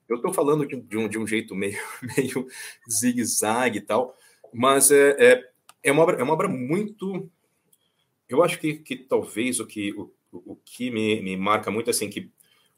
eu 0.09 0.17
estou 0.17 0.33
falando 0.33 0.67
de, 0.67 0.77
de, 0.77 0.99
um, 0.99 1.09
de 1.09 1.19
um 1.19 1.27
jeito 1.27 1.55
meio, 1.55 1.79
meio 2.17 2.47
zigue-zague 2.91 3.79
e 3.79 3.83
tal, 3.83 4.17
mas 4.53 4.91
é, 4.91 5.11
é, 5.19 5.51
é, 5.85 5.93
uma 5.93 6.03
obra, 6.03 6.17
é 6.17 6.23
uma 6.23 6.33
obra 6.33 6.49
muito. 6.49 7.31
Eu 8.29 8.43
acho 8.43 8.59
que, 8.59 8.75
que 8.79 8.97
talvez 8.97 9.61
o 9.61 9.67
que, 9.67 9.93
o, 9.93 10.13
o 10.33 10.57
que 10.57 10.91
me, 10.91 11.21
me 11.23 11.37
marca 11.37 11.71
muito 11.71 11.91
assim, 11.91 12.11
que 12.11 12.31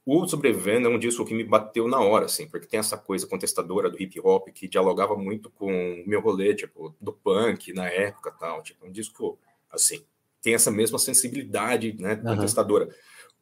o 0.05 0.27
Sobrevivendo 0.27 0.89
é 0.89 0.91
um 0.91 0.99
disco 0.99 1.25
que 1.25 1.33
me 1.33 1.45
bateu 1.45 1.87
na 1.87 2.01
hora, 2.01 2.27
assim, 2.27 2.49
porque 2.49 2.67
tem 2.67 2.81
essa 2.81 2.99
coisa 2.99 3.27
contestadora 3.27 3.89
do 3.89 4.01
hip 4.03 4.21
hop 4.21 4.49
que 4.49 4.67
dialogava 4.67 5.17
muito 5.17 5.49
com 5.49 6.03
o 6.03 6.09
meu 6.09 6.21
rolê, 6.21 6.55
tipo, 6.55 6.95
do 7.01 7.13
punk 7.13 7.73
na 7.73 7.89
época 7.89 8.33
tal. 8.33 8.63
Tipo, 8.65 8.87
um 8.87 8.91
disco, 8.91 9.39
assim, 9.71 10.05
tem 10.43 10.55
essa 10.55 10.71
mesma 10.71 10.99
sensibilidade, 10.99 11.97
né, 11.99 12.17
contestadora. 12.17 12.87
Uhum. 12.87 12.93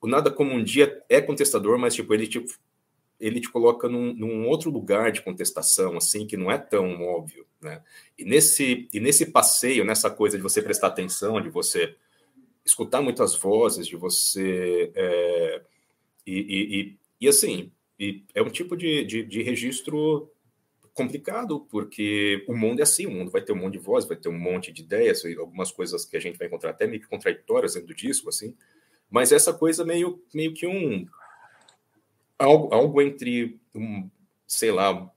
O 0.02 0.06
Nada 0.06 0.30
Como 0.30 0.52
Um 0.52 0.62
Dia 0.62 1.02
é 1.08 1.20
contestador, 1.20 1.78
mas, 1.78 1.94
tipo, 1.94 2.12
ele, 2.14 2.26
tipo, 2.26 2.52
ele 3.18 3.40
te 3.40 3.50
coloca 3.50 3.88
num, 3.88 4.14
num, 4.14 4.46
outro 4.46 4.70
lugar 4.70 5.10
de 5.10 5.22
contestação, 5.22 5.96
assim, 5.96 6.26
que 6.26 6.36
não 6.36 6.50
é 6.50 6.58
tão 6.58 7.02
óbvio, 7.02 7.46
né? 7.60 7.82
E 8.18 8.24
nesse, 8.24 8.88
e 8.92 9.00
nesse 9.00 9.26
passeio, 9.26 9.84
nessa 9.84 10.10
coisa 10.10 10.36
de 10.36 10.42
você 10.42 10.62
prestar 10.62 10.88
atenção, 10.88 11.40
de 11.40 11.50
você 11.50 11.96
escutar 12.64 13.02
muitas 13.02 13.34
vozes, 13.34 13.86
de 13.86 13.96
você... 13.96 14.90
É, 14.94 15.62
e, 16.26 16.38
e, 16.38 16.80
e, 16.80 16.96
e 17.22 17.28
assim, 17.28 17.70
é 18.34 18.42
um 18.42 18.48
tipo 18.50 18.76
de, 18.76 19.04
de, 19.04 19.22
de 19.24 19.42
registro 19.42 20.30
complicado, 21.00 21.66
porque 21.70 22.44
o 22.46 22.54
mundo 22.54 22.80
é 22.80 22.82
assim, 22.82 23.06
o 23.06 23.10
mundo 23.10 23.30
vai 23.30 23.40
ter 23.40 23.52
um 23.52 23.56
monte 23.56 23.74
de 23.74 23.78
voz, 23.78 24.04
vai 24.04 24.16
ter 24.16 24.28
um 24.28 24.38
monte 24.38 24.70
de 24.72 24.82
ideias, 24.82 25.24
algumas 25.38 25.72
coisas 25.72 26.04
que 26.04 26.16
a 26.16 26.20
gente 26.20 26.38
vai 26.38 26.46
encontrar 26.46 26.70
até 26.70 26.86
meio 26.86 27.00
que 27.00 27.08
contraditórias 27.08 27.74
dentro 27.74 27.88
do 27.88 27.94
disco, 27.94 28.28
assim, 28.28 28.54
mas 29.10 29.32
essa 29.32 29.52
coisa 29.52 29.84
meio, 29.84 30.22
meio 30.34 30.52
que 30.52 30.66
um... 30.66 31.06
algo, 32.38 32.74
algo 32.74 33.00
entre, 33.00 33.58
um, 33.74 34.08
sei 34.46 34.70
lá, 34.70 35.10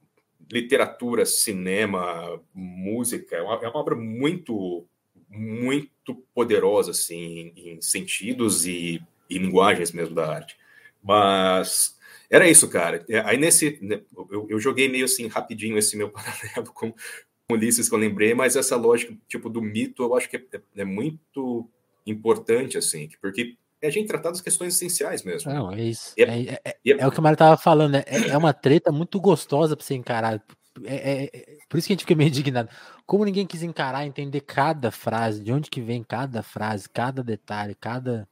literatura, 0.51 1.25
cinema, 1.25 2.41
música, 2.53 3.35
é 3.35 3.41
uma, 3.41 3.55
é 3.55 3.67
obra 3.67 3.95
muito, 3.95 4.85
muito 5.29 6.15
poderosa, 6.33 6.91
assim, 6.91 7.51
em 7.55 7.81
sentidos 7.81 8.65
e, 8.65 9.01
e 9.29 9.37
linguagens 9.37 9.91
mesmo 9.91 10.15
da 10.15 10.27
arte. 10.27 10.57
Mas 11.01 11.97
era 12.29 12.49
isso, 12.49 12.67
cara. 12.69 13.05
É, 13.09 13.19
aí 13.19 13.37
nesse. 13.37 13.79
Né, 13.81 14.01
eu, 14.29 14.47
eu 14.49 14.59
joguei 14.59 14.89
meio 14.89 15.05
assim 15.05 15.27
rapidinho 15.27 15.77
esse 15.77 15.95
meu 15.95 16.09
paralelo 16.11 16.73
com, 16.73 16.91
com 16.91 17.53
Ulisses 17.53 17.89
que 17.89 17.95
eu 17.95 17.99
lembrei, 17.99 18.33
mas 18.33 18.55
essa 18.55 18.75
lógica, 18.75 19.15
tipo, 19.27 19.49
do 19.49 19.61
mito, 19.61 20.03
eu 20.03 20.15
acho 20.15 20.29
que 20.29 20.37
é, 20.37 20.41
é 20.77 20.85
muito 20.85 21.69
importante, 22.05 22.77
assim, 22.77 23.09
porque 23.21 23.55
é 23.81 23.87
a 23.87 23.91
gente 23.91 24.07
tratar 24.07 24.29
das 24.29 24.41
questões 24.41 24.75
essenciais 24.75 25.23
mesmo. 25.23 25.51
Não, 25.51 25.71
é 25.71 25.81
isso. 25.81 26.13
É, 26.17 26.23
é, 26.23 26.61
é, 26.63 26.77
é, 26.85 27.07
o 27.07 27.11
que 27.11 27.19
o 27.19 27.21
Mário 27.21 27.37
tava 27.37 27.57
falando, 27.57 27.91
né? 27.91 28.03
É, 28.07 28.37
uma 28.37 28.53
treta 28.53 28.91
muito 28.91 29.19
gostosa 29.19 29.75
para 29.75 29.85
você 29.85 29.93
encarar. 29.93 30.41
É, 30.85 31.57
por 31.69 31.77
isso 31.77 31.87
que 31.87 31.93
a 31.93 31.95
gente 31.95 32.05
fica 32.05 32.15
meio 32.15 32.29
indignado. 32.29 32.69
Como 33.05 33.25
ninguém 33.25 33.45
quis 33.45 33.61
encarar, 33.61 34.05
entender 34.05 34.39
cada 34.41 34.89
frase, 34.89 35.43
de 35.43 35.51
onde 35.51 35.69
que 35.69 35.81
vem 35.81 36.01
cada 36.01 36.41
frase, 36.41 36.89
cada 36.89 37.21
detalhe, 37.21 37.75
cada 37.75 38.27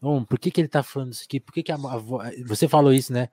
Bom, 0.00 0.24
por 0.24 0.38
que, 0.38 0.50
que 0.50 0.60
ele 0.60 0.68
tá 0.68 0.82
falando 0.82 1.12
isso 1.12 1.24
aqui? 1.24 1.40
Por 1.40 1.52
que, 1.52 1.62
que 1.62 1.72
a, 1.72 1.76
a, 1.76 1.98
você 2.46 2.68
falou 2.68 2.92
isso, 2.92 3.12
né? 3.12 3.28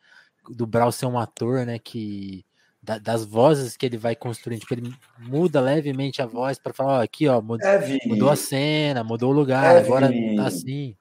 Do 0.49 0.65
Brau 0.65 0.91
ser 0.91 1.05
um 1.05 1.19
ator, 1.19 1.65
né? 1.65 1.79
Que 1.79 2.45
da, 2.83 2.97
das 2.97 3.23
vozes 3.23 3.77
que 3.77 3.85
ele 3.85 3.97
vai 3.97 4.13
construindo, 4.15 4.59
tipo, 4.59 4.73
ele 4.73 4.93
muda 5.17 5.61
levemente 5.61 6.21
a 6.21 6.25
voz 6.25 6.59
para 6.59 6.73
falar, 6.73 6.99
ó, 6.99 7.01
aqui, 7.01 7.27
ó, 7.29 7.41
mudou, 7.41 7.65
é, 7.65 7.99
mudou, 8.05 8.29
a 8.29 8.35
cena, 8.35 9.03
mudou 9.03 9.31
o 9.31 9.33
lugar, 9.33 9.77
é, 9.77 9.79
agora 9.79 10.11
tá 10.35 10.47
assim. 10.47 10.95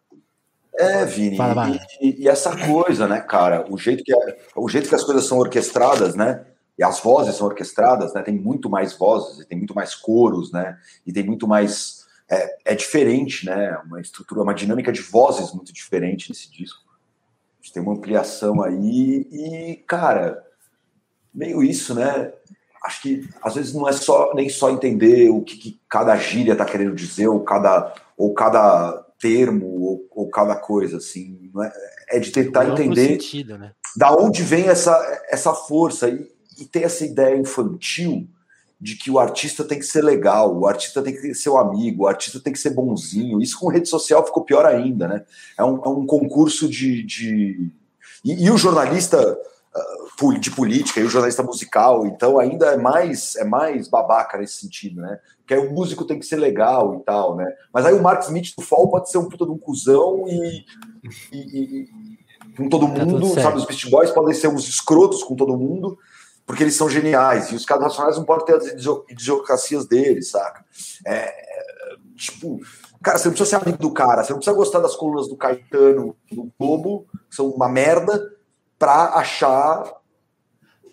É, 0.79 1.05
Vini, 1.05 1.37
Fala, 1.37 1.79
e, 2.01 2.23
e, 2.23 2.29
essa 2.29 2.57
coisa, 2.57 3.09
né, 3.09 3.21
cara, 3.21 3.67
o 3.69 3.77
jeito, 3.77 4.05
que, 4.05 4.15
o 4.55 4.69
jeito 4.69 4.89
que 4.89 4.95
as 4.95 5.05
coisas 5.05 5.25
são 5.27 5.39
orquestradas, 5.39 6.15
né, 6.15 6.45
e 6.79 6.85
as 6.85 7.01
vozes 7.01 7.35
são 7.35 7.49
orquestradas, 7.49 8.15
né, 8.15 8.23
tem 8.23 8.35
muito 8.35 8.71
mais 8.71 8.97
vozes, 8.97 9.45
tem 9.47 9.59
muito 9.59 9.75
mais 9.75 9.95
coros, 9.95 10.53
né, 10.53 10.79
e 11.05 11.13
tem 11.13 11.25
muito 11.25 11.49
mais 11.49 12.02
é, 12.33 12.57
é 12.65 12.75
diferente, 12.75 13.45
né? 13.45 13.79
Uma 13.85 14.01
estrutura, 14.01 14.41
uma 14.41 14.55
dinâmica 14.55 14.91
de 14.91 15.03
vozes 15.03 15.53
muito 15.53 15.71
diferente 15.71 16.31
nesse 16.31 16.51
disco. 16.51 16.81
A 16.89 17.63
gente 17.63 17.75
tem 17.75 17.83
uma 17.83 17.93
ampliação 17.93 18.63
aí 18.63 19.29
e, 19.31 19.77
cara, 19.87 20.43
meio 21.33 21.63
isso, 21.63 21.95
né? 21.95 22.33
Acho 22.83 23.03
que 23.03 23.29
às 23.43 23.55
vezes 23.55 23.75
não 23.75 23.87
é 23.87 23.93
só 23.93 24.33
nem 24.35 24.49
só 24.49 24.71
entender 24.71 25.29
o 25.29 25.43
que, 25.43 25.57
que 25.59 25.81
cada 25.89 26.17
gíria 26.17 26.57
tá 26.57 26.65
querendo 26.65 26.95
dizer, 26.95 27.29
ou 27.29 27.41
cada, 27.45 27.95
ou 28.17 28.33
cada 28.33 28.93
termo, 29.21 29.67
ou, 29.67 30.09
ou 30.11 30.31
cada 30.31 30.57
coisa, 30.57 30.97
assim. 30.97 31.53
É, 32.09 32.17
é 32.17 32.19
de 32.19 32.33
tentar 32.33 32.67
entender 32.67 33.21
sentido, 33.21 33.59
né? 33.59 33.73
da 33.95 34.11
onde 34.17 34.43
vem 34.43 34.69
essa, 34.69 34.97
essa 35.29 35.53
força 35.53 36.09
e, 36.09 36.27
e 36.59 36.65
ter 36.65 36.85
essa 36.85 37.05
ideia 37.05 37.37
infantil 37.37 38.27
de 38.83 38.97
que 38.97 39.13
o 39.13 39.21
artista 39.21 39.63
tem 39.63 39.79
que 39.79 39.85
ser 39.85 40.03
legal, 40.03 40.59
o 40.59 40.67
artista 40.67 41.01
tem 41.01 41.15
que 41.15 41.33
ser 41.35 41.51
o 41.51 41.57
amigo, 41.57 42.03
o 42.03 42.09
artista 42.09 42.41
tem 42.41 42.53
que 42.53 42.59
ser 42.59 42.71
bonzinho. 42.71 43.41
Isso 43.41 43.57
com 43.57 43.71
rede 43.71 43.89
social 43.89 44.27
ficou 44.27 44.43
pior 44.43 44.67
ainda, 44.67 45.07
né? 45.07 45.25
É 45.57 45.63
um, 45.63 45.77
é 45.85 45.89
um 45.89 46.05
concurso 46.05 46.69
de. 46.69 47.05
de... 47.05 47.71
E, 48.25 48.45
e, 48.45 48.51
o 48.51 48.59
jornalista 48.59 49.39
uh, 50.21 50.39
de 50.41 50.51
política 50.51 50.99
e 50.99 51.05
o 51.05 51.09
jornalista 51.09 51.45
musical, 51.45 52.09
então 52.09 52.41
ainda 52.41 52.73
é 52.73 52.77
mais 52.77 53.37
é 53.37 53.45
mais 53.45 53.87
babaca 53.87 54.37
nesse 54.37 54.55
sentido, 54.55 55.01
né? 55.01 55.17
Que 55.47 55.55
o 55.55 55.73
músico 55.73 56.05
tem 56.05 56.19
que 56.19 56.27
ser 56.27 56.37
legal 56.37 56.97
e 56.97 57.05
tal, 57.05 57.37
né? 57.37 57.47
Mas 57.73 57.87
aí 57.87 57.95
o 57.95 58.03
Mark 58.03 58.25
Smith 58.25 58.53
do 58.57 58.65
Fall 58.65 58.89
pode 58.89 59.09
ser 59.09 59.19
um 59.19 59.29
puta 59.29 59.45
de 59.45 59.53
um 59.53 59.59
cuzão 59.59 60.25
e, 60.27 60.65
e, 61.33 61.39
e 61.39 61.89
com 62.57 62.69
todo 62.69 62.89
tá 62.89 63.05
mundo, 63.05 63.29
sabe? 63.29 63.59
Os 63.59 63.65
Beast 63.65 63.89
Boys 63.89 64.11
podem 64.11 64.35
ser 64.35 64.49
uns 64.49 64.67
escrotos 64.69 65.23
com 65.23 65.37
todo 65.37 65.57
mundo 65.57 65.97
porque 66.47 66.63
eles 66.63 66.75
são 66.75 66.89
geniais, 66.89 67.51
e 67.51 67.55
os 67.55 67.65
caras 67.65 67.85
nacionais 67.85 68.17
não 68.17 68.25
podem 68.25 68.47
ter 68.47 68.57
as 68.57 68.67
idiosincrasias 69.09 69.87
deles, 69.87 70.31
saca? 70.31 70.65
É, 71.07 71.33
tipo, 72.17 72.61
cara, 73.03 73.19
você 73.19 73.29
não 73.29 73.35
precisa 73.35 73.59
ser 73.59 73.65
amigo 73.65 73.81
do 73.81 73.93
cara, 73.93 74.23
você 74.23 74.33
não 74.33 74.39
precisa 74.39 74.57
gostar 74.57 74.81
das 74.81 74.97
colunas 74.97 75.29
do 75.29 75.37
Caetano, 75.37 76.17
do 76.31 76.53
Globo, 76.59 77.07
que 77.29 77.37
são 77.37 77.49
uma 77.49 77.69
merda, 77.69 78.33
pra 78.79 79.15
achar 79.15 80.01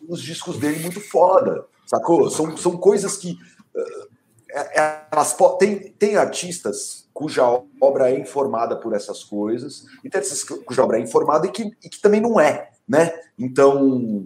os 0.07 0.21
discos 0.21 0.57
dele 0.57 0.79
muito 0.79 0.99
foda, 0.99 1.65
sacou? 1.85 2.29
São, 2.29 2.55
são 2.57 2.77
coisas 2.77 3.17
que. 3.17 3.37
Uh, 3.75 4.09
elas 4.51 5.35
tem, 5.59 5.91
tem 5.93 6.15
artistas 6.15 7.07
cuja 7.13 7.43
obra 7.81 8.09
é 8.09 8.19
informada 8.19 8.75
por 8.75 8.93
essas 8.93 9.23
coisas, 9.23 9.85
e 10.03 10.09
tem 10.09 10.19
artistas 10.19 10.43
cuja 10.43 10.83
obra 10.83 10.97
é 10.97 11.01
informada 11.01 11.45
e 11.45 11.51
que, 11.51 11.63
e 11.83 11.89
que 11.89 12.01
também 12.01 12.21
não 12.21 12.39
é, 12.39 12.69
né? 12.87 13.11
Então, 13.37 14.23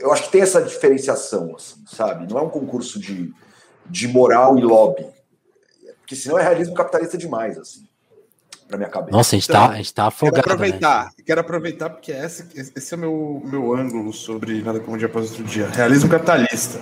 eu 0.00 0.12
acho 0.12 0.24
que 0.24 0.32
tem 0.32 0.42
essa 0.42 0.62
diferenciação, 0.62 1.54
assim, 1.56 1.82
sabe? 1.86 2.30
Não 2.30 2.38
é 2.38 2.42
um 2.42 2.48
concurso 2.48 2.98
de, 2.98 3.32
de 3.86 4.08
moral 4.08 4.58
e 4.58 4.62
lobby. 4.62 5.06
Porque 6.00 6.16
senão 6.16 6.38
é 6.38 6.42
realismo 6.42 6.74
capitalista 6.74 7.16
demais, 7.16 7.56
assim, 7.56 7.86
na 8.68 8.76
minha 8.76 8.88
cabeça. 8.88 9.16
Nossa, 9.16 9.36
a 9.36 9.38
gente, 9.38 9.48
tá, 9.48 9.68
a 9.68 9.76
gente 9.76 9.94
tá 9.94 10.06
afogado. 10.06 10.42
Quero 10.42 10.54
aproveitar, 10.54 11.04
né? 11.04 11.10
quero 11.24 11.40
aproveitar 11.40 11.90
porque 11.90 12.12
esse, 12.12 12.48
esse 12.54 12.94
é 12.94 12.96
o 12.96 13.00
meu, 13.00 13.42
meu 13.44 13.74
ângulo 13.74 14.12
sobre 14.12 14.60
Nada 14.62 14.80
Como 14.80 14.94
um 14.94 14.98
Dia 14.98 15.06
Após 15.06 15.30
Outro 15.30 15.44
Dia. 15.44 15.68
Realismo 15.68 16.10
capitalista. 16.10 16.80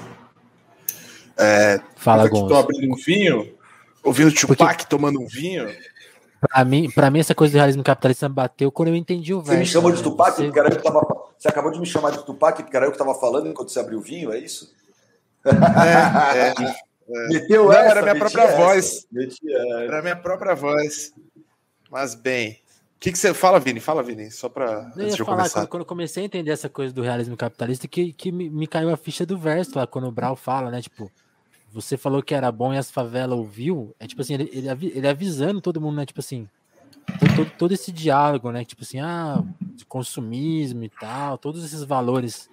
É, 1.37 1.81
Fala, 1.97 2.29
Gonçalo. 2.29 2.47
Estou 2.47 2.59
abrindo 2.59 2.93
um 2.93 2.97
vinho, 2.97 3.55
ouvindo 4.03 4.29
o 4.29 4.35
Tupac 4.35 4.59
porque... 4.59 4.87
tomando 4.89 5.21
um 5.21 5.27
vinho. 5.27 5.69
Pra 6.41 6.65
mim, 6.65 6.91
pra 6.91 7.11
mim, 7.11 7.19
essa 7.19 7.35
coisa 7.35 7.53
do 7.53 7.57
realismo 7.57 7.83
capitalista 7.83 8.29
bateu 8.29 8.71
quando 8.71 8.89
eu 8.89 8.97
entendi 8.97 9.35
o 9.35 9.41
verso. 9.41 9.53
Você 9.53 9.59
me 9.59 9.67
chamou 9.67 9.93
de 9.93 10.03
Tupac, 10.03 10.37
você... 10.37 10.45
porque 10.45 10.59
era 10.59 10.69
eu 10.69 10.77
que 10.77 10.83
tava. 10.83 11.01
Você 11.37 11.49
acabou 11.49 11.71
de 11.71 11.81
me 11.81 11.87
chamar 11.87 12.11
de 12.13 12.25
Tupac, 12.25 12.63
porque 12.63 12.77
era 12.77 12.87
eu 12.87 12.93
que 12.93 12.99
tava 12.99 13.15
falando 13.15 13.49
enquanto 13.49 13.71
você 13.71 13.81
abriu 13.81 13.99
o 13.99 14.03
vinho, 14.03 14.33
é 14.33 14.39
isso? 14.39 14.73
É, 15.45 15.51
é, 15.51 16.49
é. 16.49 16.89
Meteu 17.29 17.65
Não, 17.65 17.73
essa, 17.73 17.91
era 17.91 18.03
minha 18.03 18.17
própria 18.17 18.43
essa. 18.43 18.57
voz. 18.57 19.07
Era 19.87 20.03
minha 20.03 20.17
própria 20.17 20.55
voz. 20.55 21.13
Mas 21.91 22.15
bem. 22.15 22.61
O 22.97 23.01
que, 23.01 23.13
que 23.13 23.19
você 23.19 23.33
fala, 23.33 23.61
Vini? 23.61 23.81
Fala, 23.81 24.03
Vini, 24.03 24.31
só 24.31 24.49
para 24.49 24.93
antes 24.97 25.15
de 25.15 25.23
eu 25.23 25.25
falar, 25.25 25.39
começar. 25.39 25.61
Quando, 25.61 25.69
quando, 25.69 25.81
eu 25.83 25.87
comecei 25.87 26.23
a 26.23 26.27
entender 26.27 26.51
essa 26.51 26.69
coisa 26.69 26.93
do 26.93 27.01
realismo 27.01 27.37
capitalista, 27.37 27.87
que, 27.87 28.13
que 28.13 28.33
me, 28.33 28.51
me 28.51 28.67
caiu 28.67 28.91
a 28.91 28.97
ficha 28.97 29.25
do 29.25 29.39
verso 29.39 29.79
lá, 29.79 29.87
quando 29.87 30.09
o 30.09 30.13
Brau 30.13 30.35
fala, 30.35 30.71
né? 30.71 30.83
Tipo, 30.83 31.11
você 31.73 31.97
falou 31.97 32.23
que 32.23 32.35
era 32.35 32.51
bom 32.51 32.73
e 32.73 32.79
as 32.79 32.91
favelas 32.91 33.39
ouviu, 33.39 33.95
é 34.01 34.07
tipo 34.07 34.23
assim, 34.23 34.35
ele, 34.35 34.51
ele, 34.53 34.93
ele 34.95 35.09
avisando 35.09 35.61
todo 35.61 35.81
mundo, 35.81 35.97
né? 35.97 36.07
Tipo 36.07 36.21
assim, 36.21 36.49
todo, 37.37 37.51
todo, 37.59 37.73
esse 37.73 37.93
diálogo, 37.93 38.51
né? 38.51 38.65
Tipo 38.65 38.83
assim, 38.83 39.01
ah, 39.01 39.45
de 39.61 39.85
consumismo 39.85 40.83
e 40.85 40.89
tal, 40.89 41.37
todos 41.37 41.65
esses 41.65 41.83
valores 41.85 42.49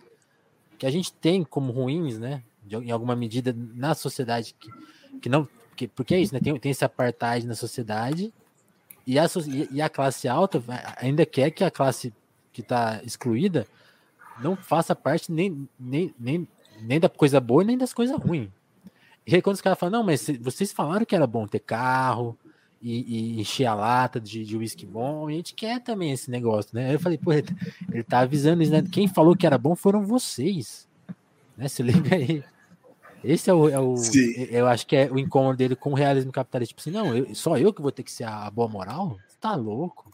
que 0.78 0.86
a 0.86 0.92
gente 0.92 1.14
tem 1.14 1.44
como 1.44 1.72
ruins, 1.72 2.20
né? 2.20 2.44
De, 2.64 2.76
em 2.76 2.92
alguma 2.92 3.16
medida 3.16 3.56
na 3.58 3.96
sociedade 3.96 4.56
que, 4.60 4.70
que 5.22 5.30
não. 5.30 5.48
Que, 5.76 5.88
porque 5.88 6.16
é 6.16 6.20
isso, 6.20 6.34
né? 6.34 6.40
Tem, 6.40 6.58
tem 6.58 6.72
esse 6.72 6.86
apartheid 6.86 7.46
na 7.46 7.56
sociedade 7.56 8.34
e 9.06 9.20
a, 9.20 9.26
e 9.72 9.82
a 9.82 9.90
classe 9.90 10.28
alta 10.28 10.64
ainda 10.98 11.26
quer 11.26 11.52
que 11.52 11.64
a 11.64 11.72
classe 11.72 12.14
que 12.52 12.62
está 12.62 13.02
excluída 13.04 13.68
não 14.42 14.56
faça 14.56 14.96
parte 14.96 15.32
nem, 15.32 15.68
nem, 15.80 16.14
nem, 16.20 16.48
nem 16.82 17.00
da 17.00 17.08
coisa 17.08 17.40
boa 17.40 17.64
nem 17.64 17.78
das 17.78 17.94
coisas 17.94 18.18
ruins. 18.18 18.50
E 19.28 19.36
aí 19.36 19.42
quando 19.42 19.56
os 19.56 19.62
caras 19.62 19.80
falam, 19.80 20.00
não, 20.00 20.06
mas 20.06 20.28
vocês 20.40 20.72
falaram 20.72 21.06
que 21.06 21.16
era 21.16 21.26
bom 21.26 21.48
ter 21.48 21.60
carro 21.60 22.38
e, 22.82 23.38
e 23.38 23.42
encher 23.42 23.66
a 23.66 23.74
lata 23.74 24.20
de 24.20 24.56
uísque 24.56 24.86
bom, 24.86 25.30
e 25.30 25.34
a 25.34 25.38
gente 25.38 25.56
quer 25.56 25.82
também 25.82 26.12
esse 26.12 26.30
negócio, 26.30 26.70
né? 26.74 26.90
Aí 26.90 26.94
eu 26.94 27.00
falei, 27.00 27.18
pô, 27.18 27.34
ele, 27.34 27.48
ele 27.92 28.04
tá 28.04 28.20
avisando 28.20 28.62
isso, 28.62 28.72
né? 28.72 28.84
Quem 28.92 29.08
falou 29.08 29.36
que 29.36 29.48
era 29.48 29.58
bom 29.58 29.76
foram 29.76 30.06
vocês. 30.06 30.88
Né? 31.58 31.68
Se 31.68 31.82
liga 31.82 32.16
aí. 32.16 32.44
Esse 33.24 33.50
é 33.50 33.54
o, 33.54 33.68
é 33.68 33.80
o 33.80 33.96
eu 34.52 34.68
acho 34.68 34.86
que 34.86 34.96
é 34.96 35.12
o 35.12 35.18
incômodo 35.18 35.58
dele 35.58 35.76
com 35.76 35.92
o 35.92 35.96
realismo 35.96 36.32
capitalista. 36.32 36.76
Tipo 36.76 36.82
assim, 36.82 36.92
não, 36.92 37.16
eu, 37.16 37.34
só 37.34 37.58
eu 37.58 37.74
que 37.74 37.82
vou 37.82 37.92
ter 37.92 38.04
que 38.04 38.12
ser 38.12 38.26
a, 38.26 38.52
boa 38.52 38.68
moral? 38.68 39.18
Você 39.28 39.38
tá 39.42 39.56
louco? 39.56 40.12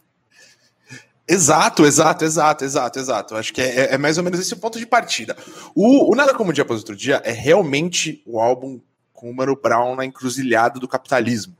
Exato, 1.28 1.84
exato, 1.84 2.24
exato, 2.24 2.64
exato, 2.64 2.98
exato. 2.98 3.36
Acho 3.36 3.52
que 3.52 3.60
é, 3.60 3.94
é, 3.94 3.98
mais 3.98 4.16
ou 4.16 4.24
menos 4.24 4.40
esse 4.40 4.54
o 4.54 4.56
ponto 4.56 4.78
de 4.78 4.86
partida. 4.86 5.36
O, 5.74 6.10
o 6.10 6.16
Nada 6.16 6.34
Como 6.34 6.54
Dia 6.54 6.62
Após 6.62 6.80
Outro 6.80 6.96
Dia 6.96 7.20
é 7.22 7.32
realmente 7.32 8.22
o 8.26 8.40
álbum 8.40 8.80
com 9.22 9.30
o 9.30 9.34
Mano 9.34 9.54
Brown 9.54 9.94
na 9.94 10.04
encruzilhada 10.04 10.80
do 10.80 10.88
capitalismo. 10.88 11.56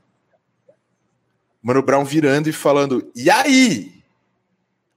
Mano 1.61 1.81
Brown 1.81 2.03
virando 2.03 2.49
e 2.49 2.51
falando, 2.51 3.09
e 3.15 3.29
aí? 3.29 4.03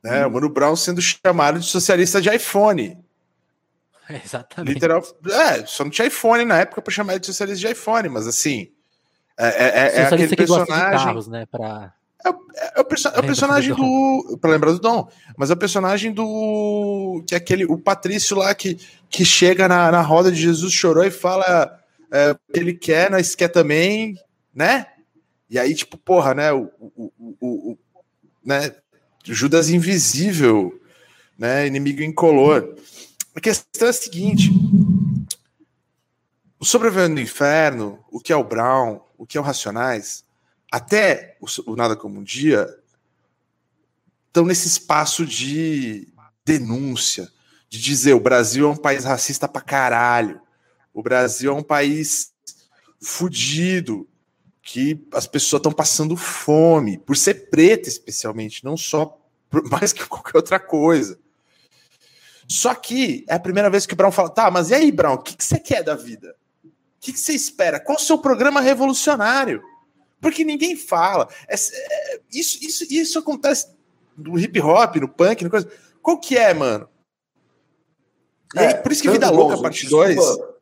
Né, 0.03 0.27
hum. 0.27 0.29
O 0.29 0.33
Mano 0.33 0.49
Brown 0.49 0.75
sendo 0.75 1.01
chamado 1.01 1.61
de 1.61 1.67
socialista 1.67 2.21
de 2.21 2.29
iPhone. 2.29 2.99
É, 4.09 4.17
exatamente. 4.25 4.75
Literal, 4.75 5.01
é, 5.31 5.65
só 5.65 5.85
não 5.85 5.93
tinha 5.93 6.09
iPhone 6.09 6.45
na 6.45 6.59
época 6.59 6.83
para 6.83 6.93
chamar 6.93 7.21
de 7.21 7.27
socialista 7.27 7.69
de 7.69 7.73
iPhone, 7.73 8.09
mas 8.09 8.27
assim. 8.27 8.69
É, 9.39 9.47
é, 9.47 9.69
é, 9.69 9.97
é 9.99 10.07
aquele 10.07 10.35
personagem. 10.35 11.07
Carros, 11.07 11.29
né, 11.29 11.47
pra... 11.47 11.93
É, 12.25 12.29
é, 12.79 12.81
o, 12.81 12.85
perso 12.85 13.07
é 13.07 13.21
o 13.21 13.23
personagem 13.23 13.73
do. 13.77 14.39
Para 14.41 14.51
lembrar 14.51 14.73
do 14.73 14.81
Dom. 14.81 15.09
Mas 15.37 15.51
é 15.51 15.53
o 15.53 15.57
personagem 15.57 16.13
do. 16.13 17.23
Que 17.29 17.37
é 17.37 17.39
aquele. 17.39 17.65
O 17.65 17.79
Patrício 17.79 18.37
lá 18.37 18.53
que 18.57 18.77
que 19.09 19.25
chega 19.25 19.69
na, 19.69 19.93
na 19.93 20.01
roda 20.01 20.33
de 20.33 20.41
Jesus, 20.41 20.73
chorou 20.73 21.05
e 21.05 21.13
fala 21.13 21.79
é, 22.13 22.37
ele 22.55 22.75
quer, 22.75 23.11
nós 23.11 23.35
quer 23.35 23.49
também, 23.49 24.19
né? 24.55 24.87
E 25.49 25.59
aí, 25.59 25.75
tipo, 25.75 25.97
porra, 25.97 26.35
né? 26.35 26.53
O, 26.53 26.71
o, 26.79 27.13
o, 27.19 27.73
o 27.73 27.79
né? 28.45 28.75
Judas 29.25 29.71
invisível, 29.71 30.81
né? 31.39 31.67
Inimigo 31.67 32.03
incolor. 32.03 32.77
A 33.35 33.41
questão 33.41 33.89
é 33.89 33.91
a 33.91 33.93
seguinte: 33.93 34.51
o 36.59 36.65
Sobrevivendo 36.65 37.15
no 37.15 37.21
Inferno, 37.21 38.05
o 38.11 38.21
que 38.21 38.33
é 38.33 38.37
o 38.37 38.45
Brown, 38.45 39.01
o 39.19 39.27
que 39.27 39.37
é 39.37 39.41
o 39.41 39.45
Racionais, 39.45 40.25
até 40.71 41.37
o, 41.41 41.73
o 41.73 41.77
Nada 41.77 41.97
Como 41.97 42.21
um 42.21 42.25
Dia, 42.25 42.69
estão 44.27 44.45
nesse 44.45 44.69
espaço 44.69 45.25
de 45.25 46.09
denúncia, 46.45 47.31
de 47.69 47.81
dizer 47.81 48.15
o 48.15 48.21
Brasil 48.21 48.67
é 48.67 48.71
um 48.71 48.77
país 48.77 49.05
racista 49.05 49.49
pra 49.49 49.61
caralho, 49.61 50.41
o 50.97 51.03
Brasil 51.03 51.53
é 51.53 51.55
um 51.55 51.63
país 51.63 52.33
fudido, 53.03 54.09
que 54.63 55.07
as 55.13 55.27
pessoas 55.27 55.61
estão 55.61 55.71
passando 55.71 56.17
fome, 56.17 56.97
por 56.97 57.15
ser 57.19 57.51
preta 57.51 57.87
especialmente, 57.87 58.65
não 58.65 58.79
só 58.79 59.21
mais 59.71 59.93
que 59.93 60.07
qualquer 60.07 60.39
outra 60.39 60.59
coisa. 60.59 61.19
Só 62.49 62.75
que 62.75 63.27
é 63.29 63.35
a 63.35 63.39
primeira 63.39 63.69
vez 63.69 63.85
que 63.85 63.93
o 63.93 63.97
Brown 63.97 64.11
fala, 64.11 64.31
tá, 64.31 64.51
mas 64.51 64.71
e 64.71 64.75
aí, 64.75 64.91
Brown, 64.91 65.17
o 65.17 65.19
que, 65.19 65.37
que 65.37 65.45
você 65.45 65.61
quer 65.61 65.85
da 65.85 65.95
vida? 65.95 66.35
O 66.65 66.71
que, 66.99 67.13
que 67.13 67.21
você 67.21 67.35
espera? 67.35 67.79
Qual 67.79 67.99
o 67.99 68.01
seu 68.01 68.17
programa 68.17 68.63
revolucionário? 68.63 69.63
Porque 70.19 70.47
ninguém 70.47 70.77
fala. 70.77 71.29
É, 71.47 71.57
é, 71.57 72.21
isso, 72.33 72.59
isso, 72.65 72.87
isso 72.91 73.19
acontece 73.19 73.69
no 74.17 74.39
hip 74.39 74.59
hop, 74.63 74.97
no 74.97 75.09
punk, 75.11 75.45
no 75.45 75.51
coisa. 75.51 75.71
Qual 76.01 76.19
que 76.19 76.39
é, 76.39 76.55
mano? 76.55 76.89
E 78.55 78.59
aí, 78.59 78.67
é, 78.69 78.75
por 78.75 78.91
isso 78.91 79.03
que 79.03 79.11
Vida 79.11 79.29
Louca, 79.29 79.61
parte 79.61 79.87
2. 79.87 80.17
Desculpa 80.17 80.56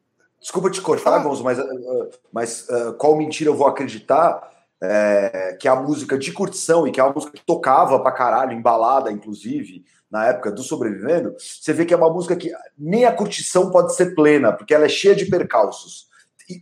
te 0.71 0.81
cortar, 0.81 1.19
Gonzo, 1.21 1.43
mas, 1.43 1.59
uh, 1.59 2.11
mas 2.33 2.69
uh, 2.69 2.95
qual 2.95 3.17
mentira 3.17 3.51
eu 3.51 3.57
vou 3.57 3.67
acreditar? 3.67 4.53
É, 4.83 5.57
que 5.59 5.67
é 5.67 5.71
a 5.71 5.77
música 5.77 6.19
de 6.19 6.31
curtição 6.31 6.87
e 6.87 6.93
que 6.93 7.01
é 7.01 7.03
a 7.03 7.11
música 7.11 7.33
que 7.33 7.47
tocava 7.47 7.99
pra 8.01 8.13
caralho, 8.13 8.53
embalada, 8.53 9.11
inclusive, 9.11 9.83
na 10.11 10.27
época 10.27 10.53
do 10.53 10.63
Sobrevivendo, 10.63 11.35
você 11.39 11.73
vê 11.73 11.87
que 11.87 11.95
é 11.95 11.97
uma 11.97 12.11
música 12.11 12.37
que 12.37 12.53
nem 12.79 13.07
a 13.07 13.13
curtição 13.13 13.71
pode 13.71 13.95
ser 13.97 14.15
plena, 14.15 14.53
porque 14.53 14.75
ela 14.75 14.85
é 14.85 14.89
cheia 14.89 15.15
de 15.15 15.27
percalços. 15.27 16.07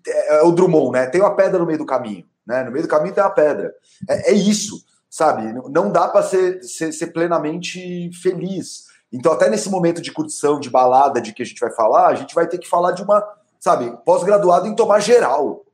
É, 0.07 0.37
é 0.37 0.43
o 0.43 0.53
Drummond, 0.53 0.93
né? 0.93 1.07
Tem 1.07 1.21
uma 1.21 1.35
pedra 1.35 1.59
no 1.59 1.67
meio 1.67 1.79
do 1.79 1.87
caminho, 1.87 2.25
né? 2.47 2.63
No 2.63 2.71
meio 2.71 2.85
do 2.85 2.89
caminho 2.89 3.15
tem 3.15 3.25
uma 3.25 3.31
pedra. 3.31 3.75
É, 4.09 4.31
é 4.31 4.33
isso, 4.33 4.85
sabe? 5.11 5.53
Não 5.69 5.91
dá 5.91 6.07
para 6.07 6.23
ser, 6.23 6.63
ser, 6.63 6.93
ser 6.93 7.09
plenamente 7.09 8.11
feliz. 8.23 8.85
Então, 9.13 9.33
até 9.33 9.51
nesse 9.51 9.69
momento 9.69 10.01
de 10.01 10.13
curtição, 10.13 10.59
de 10.59 10.71
balada, 10.71 11.21
de 11.21 11.35
que 11.35 11.43
a 11.43 11.47
gente 11.47 11.61
vai 11.61 11.71
falar, 11.73 12.09
a 12.09 12.15
gente 12.15 12.35
vai 12.35 12.47
ter 12.47 12.59
que 12.59 12.69
falar 12.69 12.93
de 12.93 13.03
uma 13.03 13.23
sabe, 13.63 13.97
pós-graduado 14.05 14.67
em 14.67 14.75
tomar 14.75 14.99
geral. 14.99 15.65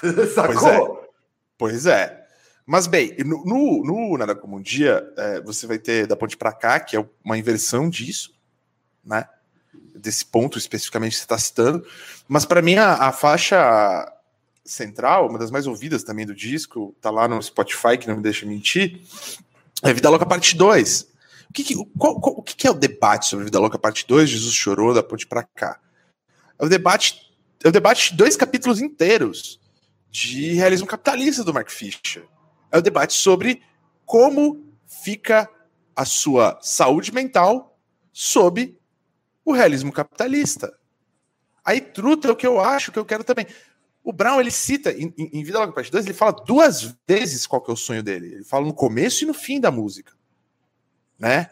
Sacou? 0.34 0.56
Pois 0.56 0.64
é. 0.64 1.06
Pois 1.58 1.86
é. 1.86 2.26
Mas, 2.64 2.86
bem, 2.86 3.14
no, 3.18 3.44
no, 3.44 3.84
no 3.84 4.16
Nada 4.16 4.34
Como 4.34 4.56
um 4.56 4.62
Dia, 4.62 5.06
é, 5.14 5.40
você 5.42 5.66
vai 5.66 5.78
ter 5.78 6.06
da 6.06 6.16
ponte 6.16 6.34
para 6.34 6.54
cá, 6.54 6.80
que 6.80 6.96
é 6.96 7.06
uma 7.22 7.36
inversão 7.36 7.90
disso, 7.90 8.34
né? 9.04 9.28
Desse 9.94 10.24
ponto 10.24 10.56
especificamente 10.56 11.12
que 11.12 11.18
você 11.18 11.24
está 11.24 11.36
citando. 11.38 11.86
Mas, 12.26 12.46
para 12.46 12.62
mim, 12.62 12.76
a, 12.76 12.94
a, 12.94 13.12
faixa 13.12 14.10
central, 14.64 15.28
uma 15.28 15.38
das 15.38 15.50
mais 15.50 15.66
ouvidas 15.66 16.02
também 16.02 16.24
do 16.24 16.34
disco, 16.34 16.96
tá 16.98 17.10
lá 17.10 17.28
no 17.28 17.40
Spotify, 17.42 17.98
que 17.98 18.08
não 18.08 18.16
me 18.16 18.22
deixa 18.22 18.46
mentir, 18.46 19.02
é 19.82 19.92
Vida 19.92 20.08
Louca 20.08 20.24
Parte 20.24 20.56
2. 20.56 21.02
O 21.50 21.52
que, 21.52 21.62
que 21.62 21.74
qual, 21.98 22.18
qual, 22.18 22.36
o 22.38 22.42
que, 22.42 22.56
que 22.56 22.66
é 22.66 22.70
o 22.70 22.74
debate 22.74 23.26
sobre 23.26 23.44
Vida 23.44 23.60
Louca 23.60 23.78
Parte 23.78 24.06
2? 24.08 24.30
Jesus 24.30 24.54
chorou 24.54 24.94
da 24.94 25.02
ponte 25.02 25.26
para 25.26 25.42
cá. 25.42 25.78
É 26.58 26.64
o 26.64 26.68
debate, 26.68 27.32
é 27.64 27.68
o 27.68 27.72
debate 27.72 28.10
de 28.10 28.16
dois 28.16 28.36
capítulos 28.36 28.80
inteiros 28.80 29.60
de 30.10 30.52
realismo 30.54 30.86
capitalista 30.86 31.44
do 31.44 31.52
Mark 31.52 31.70
Fisher. 31.70 32.26
É 32.70 32.78
o 32.78 32.82
debate 32.82 33.14
sobre 33.14 33.62
como 34.04 34.64
fica 34.86 35.48
a 35.94 36.04
sua 36.04 36.58
saúde 36.62 37.12
mental 37.12 37.78
sob 38.12 38.78
o 39.44 39.52
realismo 39.52 39.92
capitalista. 39.92 40.72
Aí, 41.64 41.80
truta 41.80 42.28
é 42.28 42.30
o 42.30 42.36
que 42.36 42.46
eu 42.46 42.60
acho, 42.60 42.92
que 42.92 42.98
eu 42.98 43.04
quero 43.04 43.24
também. 43.24 43.46
O 44.02 44.12
Brown, 44.12 44.40
ele 44.40 44.50
cita, 44.50 44.92
em, 44.92 45.12
em 45.18 45.42
Vida 45.42 45.58
Logo 45.58 45.72
Parte 45.72 45.90
2, 45.90 46.04
ele 46.04 46.14
fala 46.14 46.32
duas 46.32 46.96
vezes 47.08 47.46
qual 47.46 47.60
que 47.60 47.70
é 47.70 47.74
o 47.74 47.76
sonho 47.76 48.02
dele. 48.02 48.34
Ele 48.34 48.44
fala 48.44 48.64
no 48.64 48.72
começo 48.72 49.24
e 49.24 49.26
no 49.26 49.34
fim 49.34 49.60
da 49.60 49.70
música. 49.70 50.12
Né? 51.18 51.50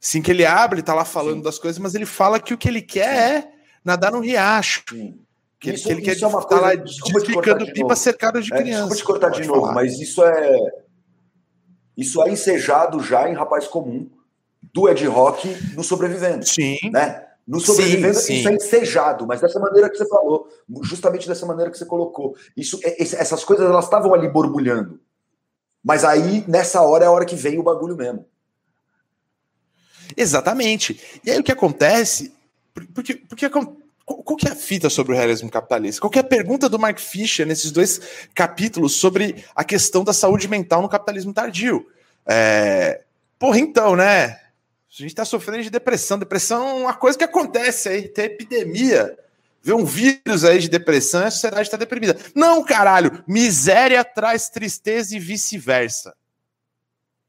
Assim 0.00 0.22
que 0.22 0.30
ele 0.30 0.46
abre, 0.46 0.76
ele 0.76 0.86
tá 0.86 0.94
lá 0.94 1.04
falando 1.04 1.38
Sim. 1.38 1.42
das 1.42 1.58
coisas, 1.58 1.78
mas 1.78 1.94
ele 1.94 2.06
fala 2.06 2.38
que 2.38 2.54
o 2.54 2.58
que 2.58 2.68
ele 2.68 2.82
quer 2.82 3.14
Sim. 3.14 3.48
é 3.48 3.57
nadar 3.88 4.12
no 4.12 4.20
riacho. 4.20 4.82
Sim. 4.90 5.18
Que, 5.58 5.72
isso, 5.72 5.88
que 5.88 5.92
ele 5.92 6.02
quer 6.02 6.20
é 6.20 6.26
uma 6.26 6.40
coisa, 6.40 6.62
lá 6.62 6.74
explicando 6.74 7.64
de 7.64 7.72
pipa 7.72 7.96
cercado 7.96 8.40
de 8.40 8.52
é, 8.54 8.56
crianças. 8.56 8.90
Desculpa 8.90 9.18
te 9.18 9.22
cortar 9.22 9.40
de 9.40 9.48
novo, 9.48 9.62
falar. 9.62 9.74
mas 9.74 9.98
isso 9.98 10.24
é 10.24 10.56
isso 11.96 12.22
é 12.22 12.30
ensejado 12.30 13.00
já 13.00 13.28
em 13.28 13.34
Rapaz 13.34 13.66
Comum 13.66 14.08
do 14.72 14.88
Ed 14.88 15.04
Rock 15.06 15.48
no 15.74 15.82
Sobrevivendo. 15.82 16.46
Sim. 16.46 16.78
Né? 16.92 17.26
No 17.44 17.58
Sobrevivendo, 17.58 18.14
sim, 18.14 18.26
sim. 18.26 18.34
isso 18.34 18.48
é 18.48 18.54
ensejado, 18.54 19.26
mas 19.26 19.40
dessa 19.40 19.58
maneira 19.58 19.90
que 19.90 19.96
você 19.96 20.06
falou, 20.06 20.48
justamente 20.82 21.26
dessa 21.26 21.44
maneira 21.44 21.70
que 21.72 21.78
você 21.78 21.86
colocou. 21.86 22.36
Isso, 22.56 22.78
é, 22.84 23.02
essas 23.02 23.42
coisas 23.42 23.66
elas 23.66 23.86
estavam 23.86 24.14
ali 24.14 24.28
borbulhando. 24.28 25.00
Mas 25.82 26.04
aí, 26.04 26.44
nessa 26.46 26.82
hora, 26.82 27.04
é 27.04 27.08
a 27.08 27.10
hora 27.10 27.24
que 27.24 27.34
vem 27.34 27.58
o 27.58 27.64
bagulho 27.64 27.96
mesmo. 27.96 28.24
Exatamente. 30.16 31.20
E 31.24 31.30
aí 31.30 31.38
o 31.40 31.42
que 31.42 31.52
acontece 31.52 32.32
porque, 32.94 33.14
porque 33.14 33.50
qual 34.16 34.36
que 34.36 34.48
é 34.48 34.52
a 34.52 34.56
fita 34.56 34.88
sobre 34.88 35.12
o 35.12 35.16
realismo 35.16 35.50
capitalista? 35.50 36.00
Qual 36.00 36.10
que 36.10 36.18
é 36.18 36.22
a 36.22 36.24
pergunta 36.24 36.68
do 36.68 36.78
Mark 36.78 36.98
Fisher 36.98 37.46
nesses 37.46 37.70
dois 37.70 38.00
capítulos 38.34 38.94
sobre 38.94 39.44
a 39.54 39.64
questão 39.64 40.02
da 40.02 40.12
saúde 40.12 40.48
mental 40.48 40.82
no 40.82 40.88
capitalismo 40.88 41.32
tardio? 41.32 41.86
É... 42.26 43.02
Porra, 43.38 43.58
então, 43.58 43.94
né? 43.94 44.26
A 44.26 45.02
gente 45.02 45.10
está 45.10 45.24
sofrendo 45.24 45.62
de 45.62 45.70
depressão. 45.70 46.18
Depressão 46.18 46.68
é 46.68 46.72
uma 46.74 46.94
coisa 46.94 47.16
que 47.16 47.24
acontece 47.24 47.88
aí, 47.88 48.08
tem 48.08 48.24
epidemia. 48.24 49.16
Vê 49.62 49.72
um 49.72 49.84
vírus 49.84 50.44
aí 50.44 50.58
de 50.58 50.68
depressão 50.68 51.22
e 51.22 51.24
a 51.24 51.30
sociedade 51.30 51.62
está 51.62 51.76
deprimida. 51.76 52.16
Não, 52.34 52.64
caralho! 52.64 53.22
Miséria 53.26 54.02
traz 54.02 54.48
tristeza 54.48 55.14
e 55.14 55.18
vice-versa. 55.18 56.14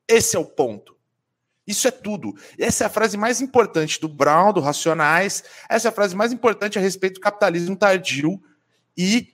Esse 0.08 0.36
é 0.36 0.40
o 0.40 0.46
ponto. 0.46 0.96
Isso 1.70 1.88
é 1.88 1.92
tudo. 1.92 2.36
Essa 2.58 2.86
é 2.86 2.88
a 2.88 2.90
frase 2.90 3.16
mais 3.16 3.42
importante 3.42 4.02
do 4.02 4.10
Brown, 4.10 4.52
do 4.52 4.60
Racionais. 4.60 5.44
Essa 5.70 5.88
é 5.88 5.90
a 5.90 5.92
frase 5.92 6.16
mais 6.16 6.34
importante 6.34 6.80
a 6.80 6.82
respeito 6.82 7.16
do 7.16 7.20
capitalismo 7.20 7.76
tardio 7.76 8.42
e, 8.98 9.32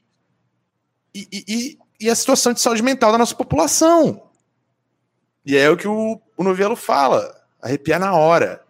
e, 1.13 1.27
e, 1.31 1.79
e 1.97 2.09
a 2.09 2.13
situação 2.13 2.51
de 2.51 2.59
saúde 2.59 2.83
mental 2.83 3.13
da 3.13 3.17
nossa 3.17 3.33
população. 3.33 4.29
E 5.45 5.55
é 5.55 5.69
o 5.69 5.77
que 5.77 5.87
o, 5.87 6.21
o 6.35 6.43
Novelo 6.43 6.75
fala, 6.75 7.41
arrepiar 7.61 8.01
na 8.01 8.13
hora. 8.13 8.64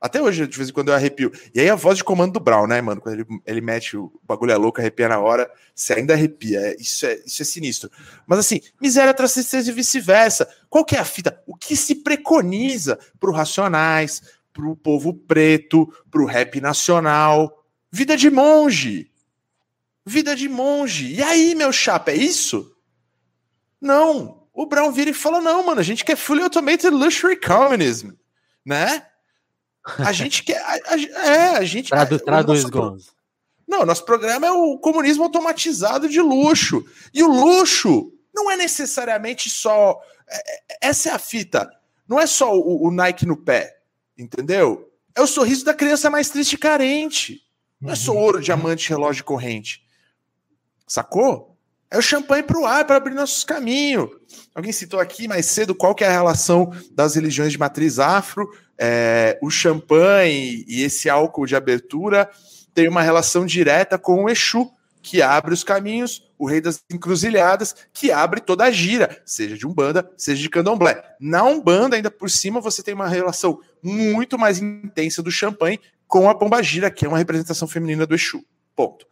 Até 0.00 0.20
hoje, 0.20 0.46
de 0.46 0.56
vez 0.56 0.68
em 0.68 0.72
quando, 0.72 0.88
eu 0.88 0.94
arrepio. 0.94 1.32
E 1.54 1.60
aí 1.60 1.70
a 1.70 1.74
voz 1.74 1.98
de 1.98 2.04
comando 2.04 2.34
do 2.34 2.40
Brown, 2.40 2.66
né, 2.66 2.80
mano? 2.80 3.00
Quando 3.00 3.14
ele, 3.14 3.26
ele 3.46 3.60
mete 3.60 3.96
o 3.96 4.12
bagulho 4.22 4.52
é 4.52 4.56
louco, 4.56 4.80
arrepia 4.80 5.08
na 5.08 5.18
hora, 5.18 5.50
você 5.74 5.94
ainda 5.94 6.12
arrepia. 6.12 6.60
É, 6.60 6.76
isso, 6.78 7.06
é, 7.06 7.18
isso 7.24 7.40
é 7.40 7.44
sinistro. 7.44 7.90
Mas 8.26 8.40
assim, 8.40 8.60
miséria 8.80 9.14
traz 9.14 9.32
tristeza 9.32 9.70
e 9.70 9.72
vice-versa. 9.72 10.48
Qual 10.68 10.84
que 10.84 10.96
é 10.96 10.98
a 10.98 11.04
fita? 11.04 11.42
O 11.46 11.56
que 11.56 11.74
se 11.74 11.94
preconiza 11.96 12.98
pro 13.18 13.32
Racionais, 13.32 14.22
pro 14.52 14.76
povo 14.76 15.14
preto, 15.14 15.92
pro 16.10 16.26
rap 16.26 16.60
nacional? 16.60 17.64
Vida 17.90 18.16
de 18.16 18.30
monge. 18.30 19.10
Vida 20.04 20.36
de 20.36 20.48
monge. 20.48 21.14
E 21.14 21.22
aí, 21.22 21.54
meu 21.54 21.72
chapa, 21.72 22.10
é 22.10 22.16
isso? 22.16 22.76
Não. 23.80 24.46
O 24.52 24.66
Brown 24.66 24.92
vira 24.92 25.10
e 25.10 25.14
fala: 25.14 25.40
não, 25.40 25.64
mano, 25.64 25.80
a 25.80 25.84
gente 25.84 26.04
quer 26.04 26.16
fully 26.16 26.42
automated 26.42 26.90
luxury 26.90 27.36
communism, 27.40 28.10
né? 28.64 29.06
A 29.98 30.12
gente 30.12 30.42
quer. 30.42 30.58
A, 30.58 30.94
a, 30.94 31.00
é, 31.00 31.56
a 31.56 31.64
gente. 31.64 31.90
Tradu, 31.90 32.18
traduz, 32.18 32.64
Gonzo. 32.64 33.14
Não, 33.66 33.84
nosso 33.84 34.04
programa 34.04 34.46
é 34.46 34.50
o 34.50 34.78
comunismo 34.78 35.24
automatizado 35.24 36.08
de 36.08 36.20
luxo. 36.20 36.84
E 37.12 37.22
o 37.22 37.28
luxo 37.28 38.12
não 38.34 38.50
é 38.50 38.56
necessariamente 38.56 39.48
só. 39.50 40.00
É, 40.28 40.36
é, 40.36 40.88
essa 40.88 41.10
é 41.10 41.12
a 41.12 41.18
fita. 41.18 41.70
Não 42.08 42.20
é 42.20 42.26
só 42.26 42.54
o, 42.54 42.86
o, 42.86 42.90
Nike 42.90 43.26
no 43.26 43.36
pé, 43.36 43.78
entendeu? 44.16 44.92
É 45.14 45.20
o 45.20 45.26
sorriso 45.26 45.64
da 45.64 45.74
criança 45.74 46.08
mais 46.08 46.28
triste 46.30 46.52
e 46.52 46.58
carente. 46.58 47.42
Não 47.80 47.92
é 47.92 47.96
só 47.96 48.12
ouro, 48.12 48.40
diamante, 48.40 48.88
relógio 48.88 49.24
corrente. 49.24 49.82
Sacou? 50.86 51.56
É 51.90 51.98
o 51.98 52.02
champanhe 52.02 52.42
para 52.42 52.58
o 52.58 52.66
ar, 52.66 52.84
para 52.84 52.96
abrir 52.96 53.14
nossos 53.14 53.44
caminhos. 53.44 54.10
Alguém 54.54 54.72
citou 54.72 55.00
aqui 55.00 55.28
mais 55.28 55.46
cedo 55.46 55.74
qual 55.74 55.94
que 55.94 56.04
é 56.04 56.08
a 56.08 56.12
relação 56.12 56.72
das 56.92 57.14
religiões 57.14 57.52
de 57.52 57.58
matriz 57.58 57.98
afro 57.98 58.48
é, 58.78 59.38
o 59.42 59.50
champanhe 59.50 60.64
e 60.66 60.82
esse 60.82 61.08
álcool 61.08 61.46
de 61.46 61.56
abertura 61.56 62.30
tem 62.74 62.88
uma 62.88 63.02
relação 63.02 63.46
direta 63.46 63.98
com 63.98 64.24
o 64.24 64.28
Exu, 64.28 64.70
que 65.02 65.22
abre 65.22 65.54
os 65.54 65.62
caminhos, 65.62 66.28
o 66.36 66.46
rei 66.46 66.60
das 66.60 66.82
encruzilhadas, 66.90 67.74
que 67.92 68.10
abre 68.10 68.40
toda 68.40 68.64
a 68.64 68.70
gira, 68.70 69.22
seja 69.24 69.56
de 69.56 69.66
Umbanda, 69.66 70.10
seja 70.16 70.42
de 70.42 70.50
Candomblé. 70.50 71.02
Na 71.20 71.44
Umbanda, 71.44 71.96
ainda 71.96 72.10
por 72.10 72.28
cima, 72.28 72.60
você 72.60 72.82
tem 72.82 72.92
uma 72.92 73.08
relação 73.08 73.60
muito 73.82 74.36
mais 74.36 74.58
intensa 74.58 75.22
do 75.22 75.30
champanhe 75.30 75.80
com 76.06 76.28
a 76.28 76.34
Pomba 76.34 76.62
Gira, 76.62 76.90
que 76.90 77.04
é 77.04 77.08
uma 77.08 77.18
representação 77.18 77.66
feminina 77.66 78.06
do 78.06 78.14
Exu. 78.14 78.44
Ponto. 78.74 79.06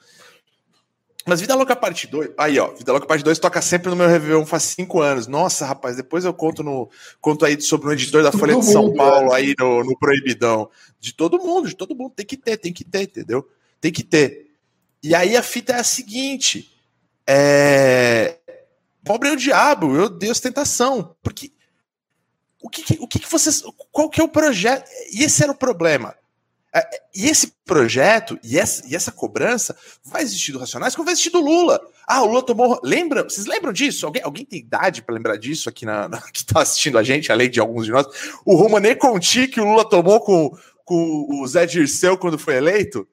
Mas 1.26 1.40
Vida 1.40 1.54
Louca 1.54 1.74
Parte 1.74 2.06
2, 2.06 2.32
aí 2.36 2.58
ó, 2.58 2.72
Vida 2.74 2.92
Louca 2.92 3.06
Parte 3.06 3.24
2 3.24 3.38
toca 3.38 3.62
sempre 3.62 3.88
no 3.88 3.96
meu 3.96 4.06
Réveillon 4.06 4.44
faz 4.44 4.64
cinco 4.64 5.00
anos. 5.00 5.26
Nossa, 5.26 5.64
rapaz, 5.64 5.96
depois 5.96 6.24
eu 6.24 6.34
conto 6.34 6.62
no 6.62 6.90
conto 7.20 7.46
aí 7.46 7.58
sobre 7.60 7.88
o 7.88 7.92
editor 7.92 8.22
da 8.22 8.30
Folha 8.30 8.56
de 8.56 8.64
São 8.66 8.92
Paulo 8.92 9.30
né? 9.30 9.36
aí 9.36 9.54
no, 9.58 9.82
no 9.82 9.98
Proibidão. 9.98 10.68
De 11.00 11.14
todo 11.14 11.38
mundo, 11.38 11.68
de 11.68 11.74
todo 11.74 11.94
mundo. 11.94 12.12
Tem 12.14 12.26
que 12.26 12.36
ter, 12.36 12.58
tem 12.58 12.72
que 12.72 12.84
ter, 12.84 13.02
entendeu? 13.02 13.48
Tem 13.80 13.90
que 13.90 14.02
ter. 14.02 14.50
E 15.02 15.14
aí 15.14 15.34
a 15.36 15.42
fita 15.42 15.72
é 15.72 15.80
a 15.80 15.84
seguinte: 15.84 16.70
é... 17.26 18.38
Pobre 19.02 19.28
é 19.28 19.32
o 19.32 19.36
diabo, 19.36 19.88
meu 19.88 20.08
Deus, 20.08 20.40
tentação. 20.40 21.14
Porque 21.22 21.52
o 22.62 22.70
que, 22.70 22.96
o 22.98 23.06
que, 23.06 23.18
que 23.18 23.30
vocês. 23.30 23.62
Qual 23.92 24.08
que 24.08 24.20
é 24.20 24.24
o 24.24 24.28
projeto? 24.28 24.88
E 25.12 25.22
esse 25.22 25.42
era 25.42 25.52
o 25.52 25.56
problema. 25.56 26.14
É, 26.76 26.84
e 27.14 27.28
esse 27.28 27.54
projeto 27.64 28.36
e 28.42 28.58
essa, 28.58 28.84
e 28.88 28.96
essa 28.96 29.12
cobrança 29.12 29.76
vai 30.04 30.22
existir 30.22 30.50
do 30.50 30.58
Racionais 30.58 30.96
como 30.96 31.04
vai 31.04 31.12
existir 31.12 31.30
do 31.30 31.40
Lula. 31.40 31.80
Ah, 32.04 32.22
o 32.22 32.26
Lula 32.26 32.42
tomou. 32.42 32.80
Lembra? 32.82 33.22
Vocês 33.22 33.46
lembram 33.46 33.72
disso? 33.72 34.04
Alguém, 34.04 34.22
alguém 34.24 34.44
tem 34.44 34.58
idade 34.58 35.00
para 35.00 35.14
lembrar 35.14 35.36
disso 35.36 35.68
aqui 35.68 35.86
na, 35.86 36.08
na 36.08 36.20
que 36.20 36.38
está 36.38 36.62
assistindo 36.62 36.98
a 36.98 37.02
gente, 37.04 37.30
além 37.30 37.48
de 37.48 37.60
alguns 37.60 37.86
de 37.86 37.92
nós? 37.92 38.06
O 38.44 38.56
Romané 38.56 38.96
Conti 38.96 39.46
que 39.46 39.60
o 39.60 39.64
Lula 39.64 39.88
tomou 39.88 40.20
com, 40.20 40.50
com 40.84 41.28
o 41.40 41.46
Zé 41.46 41.64
Dirceu 41.64 42.18
quando 42.18 42.36
foi 42.36 42.56
eleito? 42.56 43.06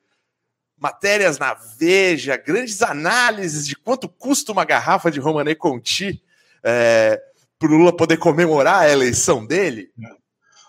Matérias 0.76 1.38
na 1.38 1.54
Veja, 1.54 2.36
grandes 2.38 2.82
análises 2.82 3.68
de 3.68 3.76
quanto 3.76 4.10
custa 4.10 4.52
uma 4.52 4.66
garrafa 4.66 5.12
de 5.12 5.20
Romané 5.20 5.54
Conti 5.54 6.20
é, 6.64 7.22
para 7.60 7.72
o 7.72 7.78
Lula 7.78 7.96
poder 7.96 8.18
comemorar 8.18 8.82
a 8.82 8.90
eleição 8.90 9.46
dele. 9.46 9.92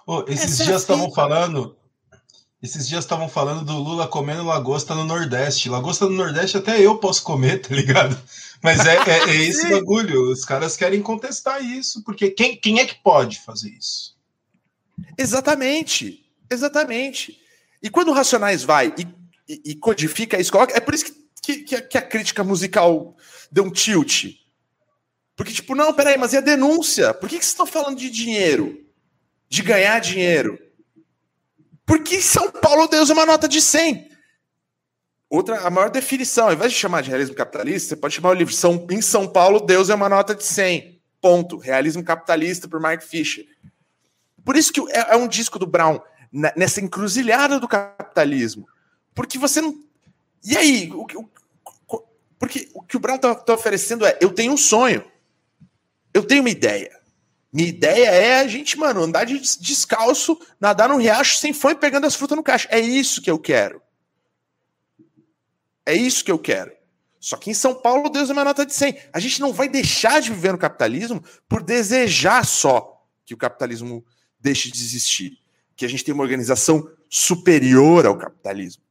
Oh, 0.06 0.24
esses 0.28 0.60
Essa 0.60 0.64
dias 0.64 0.82
estavam 0.82 1.10
falando 1.10 1.74
esses 2.62 2.86
dias 2.86 3.05
estavam 3.05 3.28
falando 3.28 3.64
do 3.64 3.76
Lula 3.76 4.06
comendo 4.06 4.44
lagosta 4.44 4.94
no 4.94 5.05
Nordeste. 5.05 5.68
Lagosta 5.68 6.06
no 6.06 6.12
Nordeste 6.12 6.56
até 6.56 6.80
eu 6.80 6.97
posso 6.98 7.22
comer, 7.24 7.60
tá 7.60 7.74
ligado? 7.74 8.16
Mas 8.62 8.86
é, 8.86 8.94
é, 8.94 9.30
é 9.30 9.34
esse 9.43 9.68
bagulho. 9.68 10.30
Os 10.30 10.44
caras 10.44 10.76
querem 10.76 11.02
contestar 11.02 11.64
isso, 11.64 12.05
porque 12.05 12.30
quem, 12.30 12.56
quem 12.56 12.78
é 12.78 12.86
que 12.86 12.94
pode 13.02 13.40
fazer 13.40 13.70
isso? 13.70 14.16
Exatamente. 15.18 16.24
Exatamente. 16.48 17.36
E 17.82 17.90
quando 17.90 18.10
o 18.10 18.12
Racionais 18.12 18.62
vai 18.62 18.94
e, 18.97 19.09
e, 19.48 19.72
e 19.72 19.74
codifica 19.74 20.39
isso, 20.39 20.52
coloca, 20.52 20.76
é 20.76 20.80
por 20.80 20.94
isso 20.94 21.06
que, 21.43 21.56
que, 21.64 21.82
que, 21.82 21.98
a, 21.98 22.02
crítica 22.02 22.44
musical 22.44 23.16
deu 23.51 23.64
um 23.64 23.72
tilt. 23.72 24.36
Porque, 25.34 25.52
tipo, 25.52 25.74
não, 25.74 25.93
peraí, 25.93 26.16
mas 26.16 26.32
e 26.32 26.36
a 26.36 26.40
denúncia? 26.40 27.12
Por 27.12 27.28
que, 27.28 27.39
que 27.39 27.44
vocês 27.44 27.52
estão 27.52 27.66
falando 27.66 27.98
de 27.98 28.09
dinheiro? 28.09 28.86
De 29.48 29.62
ganhar 29.62 29.98
dinheiro? 29.98 30.56
Porque 31.87 32.21
São 32.21 32.51
Paulo 32.51 32.87
Deus 32.87 33.11
é 33.11 33.13
uma 33.13 33.27
nota 33.27 33.49
de 33.49 33.61
100. 33.61 34.11
Outra, 35.29 35.61
a 35.61 35.71
maior 35.71 35.91
definição, 35.91 36.47
ao 36.47 36.53
invés 36.53 36.73
de 36.73 36.79
chamar 36.79 37.03
de 37.03 37.09
realismo 37.09 37.35
capitalista, 37.35 37.89
você 37.89 37.97
pode 37.97 38.15
chamar 38.15 38.31
o 38.31 38.35
livro 38.35 38.53
São, 38.53 38.87
Em 38.91 39.01
São 39.01 39.27
Paulo, 39.27 39.61
Deus 39.61 39.89
é 39.89 39.95
uma 39.95 40.09
nota 40.09 40.35
de 40.35 40.45
100. 40.45 41.01
Ponto. 41.21 41.57
Realismo 41.57 42.05
capitalista 42.05 42.69
por 42.69 42.81
Mark 42.81 43.03
Fisher. 43.03 43.47
Por 44.45 44.57
isso 44.57 44.73
que 44.73 44.81
é, 44.91 45.15
é 45.15 45.17
um 45.17 45.29
disco 45.29 45.59
do 45.59 45.67
Brown 45.67 46.01
nessa 46.57 46.81
encruzilhada 46.81 47.61
do 47.61 47.69
capitalismo. 47.69 48.67
Porque 49.15 49.39
você 49.39 49.61
não. 49.61 49.75
E 50.45 50.57
aí? 50.57 50.91
O, 50.93 51.03
o, 51.05 52.05
porque 52.39 52.69
o 52.75 52.83
que 52.83 52.97
o 52.97 53.01
Brown 53.01 53.17
está 53.17 53.35
tá 53.35 53.55
oferecendo 53.55 54.05
é: 54.05 54.19
eu 54.21 54.33
tenho 54.33 54.53
um 54.53 54.57
sonho, 54.57 55.05
eu 56.13 56.25
tenho 56.25 56.43
uma 56.43 56.51
ideia. 56.51 56.91
Minha 57.53 57.69
ideia 57.69 58.09
é 58.09 58.41
a 58.41 58.47
gente, 58.49 58.79
mano, 58.79 59.03
andar 59.03 59.24
de 59.24 59.39
descalço, 59.61 60.41
nadar 60.59 60.89
no 60.89 60.97
riacho 60.97 61.37
sem 61.37 61.53
fome 61.53 61.74
pegando 61.74 62.07
as 62.07 62.15
frutas 62.15 62.37
no 62.37 62.43
caixa. 62.43 62.66
É 62.70 62.81
isso 62.81 63.20
que 63.20 63.31
eu 63.31 63.39
quero. 63.39 63.83
É 65.85 65.95
isso 65.95 66.24
que 66.24 66.33
eu 66.33 66.39
quero. 66.39 66.73
Só 67.20 67.37
que 67.37 67.51
em 67.51 67.55
São 67.55 67.74
Paulo, 67.74 68.09
Deus 68.09 68.31
é 68.31 68.33
uma 68.33 68.45
nota 68.45 68.65
de 68.65 68.73
100. 68.73 68.97
A 69.12 69.20
gente 69.20 69.39
não 69.39 69.53
vai 69.53 69.69
deixar 69.69 70.20
de 70.20 70.31
viver 70.31 70.53
no 70.53 70.59
capitalismo 70.59 71.23
por 71.47 71.62
desejar 71.62 72.47
só 72.47 73.05
que 73.24 73.35
o 73.35 73.37
capitalismo 73.37 74.05
deixe 74.41 74.70
de 74.70 74.83
existir. 74.83 75.39
Que 75.77 75.85
a 75.85 75.89
gente 75.89 76.05
tem 76.05 76.15
uma 76.15 76.24
organização 76.24 76.91
superior 77.09 78.07
ao 78.07 78.16
capitalismo. 78.16 78.83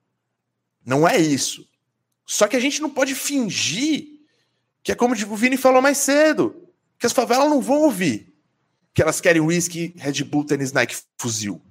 Não 0.86 1.08
é 1.08 1.18
isso. 1.18 1.68
Só 2.28 2.48
que 2.48 2.56
a 2.56 2.60
gente 2.60 2.80
não 2.80 2.90
pode 2.92 3.16
fingir 3.16 4.22
que 4.84 4.92
é 4.92 4.96
como 4.96 5.14
o 5.14 5.36
Vini 5.36 5.58
falou 5.58 5.82
mais 5.82 6.00
cedo, 6.00 6.68
que 6.98 7.06
as 7.06 7.14
favelas 7.14 7.50
não 7.50 7.62
vão 7.62 7.82
ouvir 7.82 8.31
que 8.94 9.02
elas 9.02 9.22
querem 9.22 9.42
whisky, 9.42 9.94
Red 9.98 10.24
Bull, 10.24 10.46
tênis 10.46 10.74
Nike, 10.74 10.96
fuzil. 11.20 11.62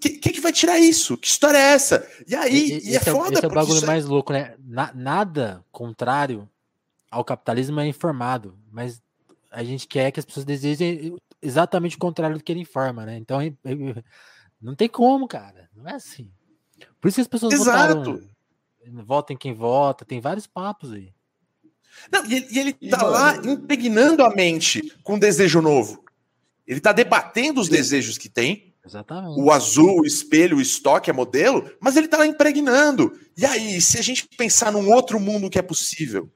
Quem 0.00 0.18
que, 0.18 0.30
que 0.30 0.40
vai 0.40 0.52
tirar 0.52 0.78
isso? 0.78 1.18
Que 1.18 1.26
história 1.26 1.58
é 1.58 1.72
essa? 1.72 2.08
E 2.26 2.36
aí, 2.36 2.70
e, 2.70 2.90
e 2.90 2.96
é 2.96 3.00
foda. 3.00 3.34
Esse 3.34 3.44
é 3.44 3.48
o 3.48 3.52
bagulho 3.52 3.82
é 3.82 3.86
mais 3.86 4.04
louco, 4.04 4.32
né? 4.32 4.54
Na, 4.60 4.92
nada 4.94 5.64
contrário 5.72 6.48
ao 7.10 7.24
capitalismo 7.24 7.80
é 7.80 7.86
informado, 7.86 8.56
mas 8.70 9.02
a 9.50 9.64
gente 9.64 9.88
quer 9.88 10.12
que 10.12 10.20
as 10.20 10.26
pessoas 10.26 10.46
desejem 10.46 11.16
exatamente 11.42 11.96
o 11.96 11.98
contrário 11.98 12.38
do 12.38 12.44
que 12.44 12.52
ele 12.52 12.60
informa, 12.60 13.04
né? 13.04 13.16
Então, 13.16 13.38
não 14.60 14.76
tem 14.76 14.88
como, 14.88 15.26
cara. 15.26 15.68
Não 15.74 15.88
é 15.88 15.94
assim. 15.94 16.30
Por 17.00 17.08
isso 17.08 17.16
que 17.16 17.22
as 17.22 17.28
pessoas 17.28 17.54
Exato. 17.54 18.04
votaram. 18.04 18.30
Votem 19.04 19.36
quem 19.36 19.52
vota, 19.52 20.04
tem 20.04 20.20
vários 20.20 20.46
papos 20.46 20.92
aí. 20.92 21.12
Não, 22.10 22.24
e, 22.26 22.46
e 22.50 22.58
ele 22.58 22.72
tá 22.72 23.02
lá 23.02 23.36
impregnando 23.36 24.24
a 24.24 24.34
mente 24.34 24.96
com 25.02 25.14
um 25.14 25.18
desejo 25.18 25.60
novo. 25.60 26.04
Ele 26.66 26.80
tá 26.80 26.92
debatendo 26.92 27.60
os 27.60 27.68
desejos 27.68 28.16
que 28.16 28.28
tem. 28.28 28.72
Exatamente. 28.86 29.40
O 29.40 29.50
azul, 29.50 30.00
o 30.00 30.06
espelho, 30.06 30.56
o 30.56 30.60
estoque, 30.60 31.10
é 31.10 31.12
modelo, 31.12 31.70
mas 31.80 31.96
ele 31.96 32.08
tá 32.08 32.16
lá 32.16 32.26
impregnando. 32.26 33.12
E 33.36 33.44
aí, 33.44 33.80
se 33.80 33.98
a 33.98 34.02
gente 34.02 34.28
pensar 34.36 34.72
num 34.72 34.90
outro 34.90 35.20
mundo 35.20 35.50
que 35.50 35.58
é 35.58 35.62
possível? 35.62 36.30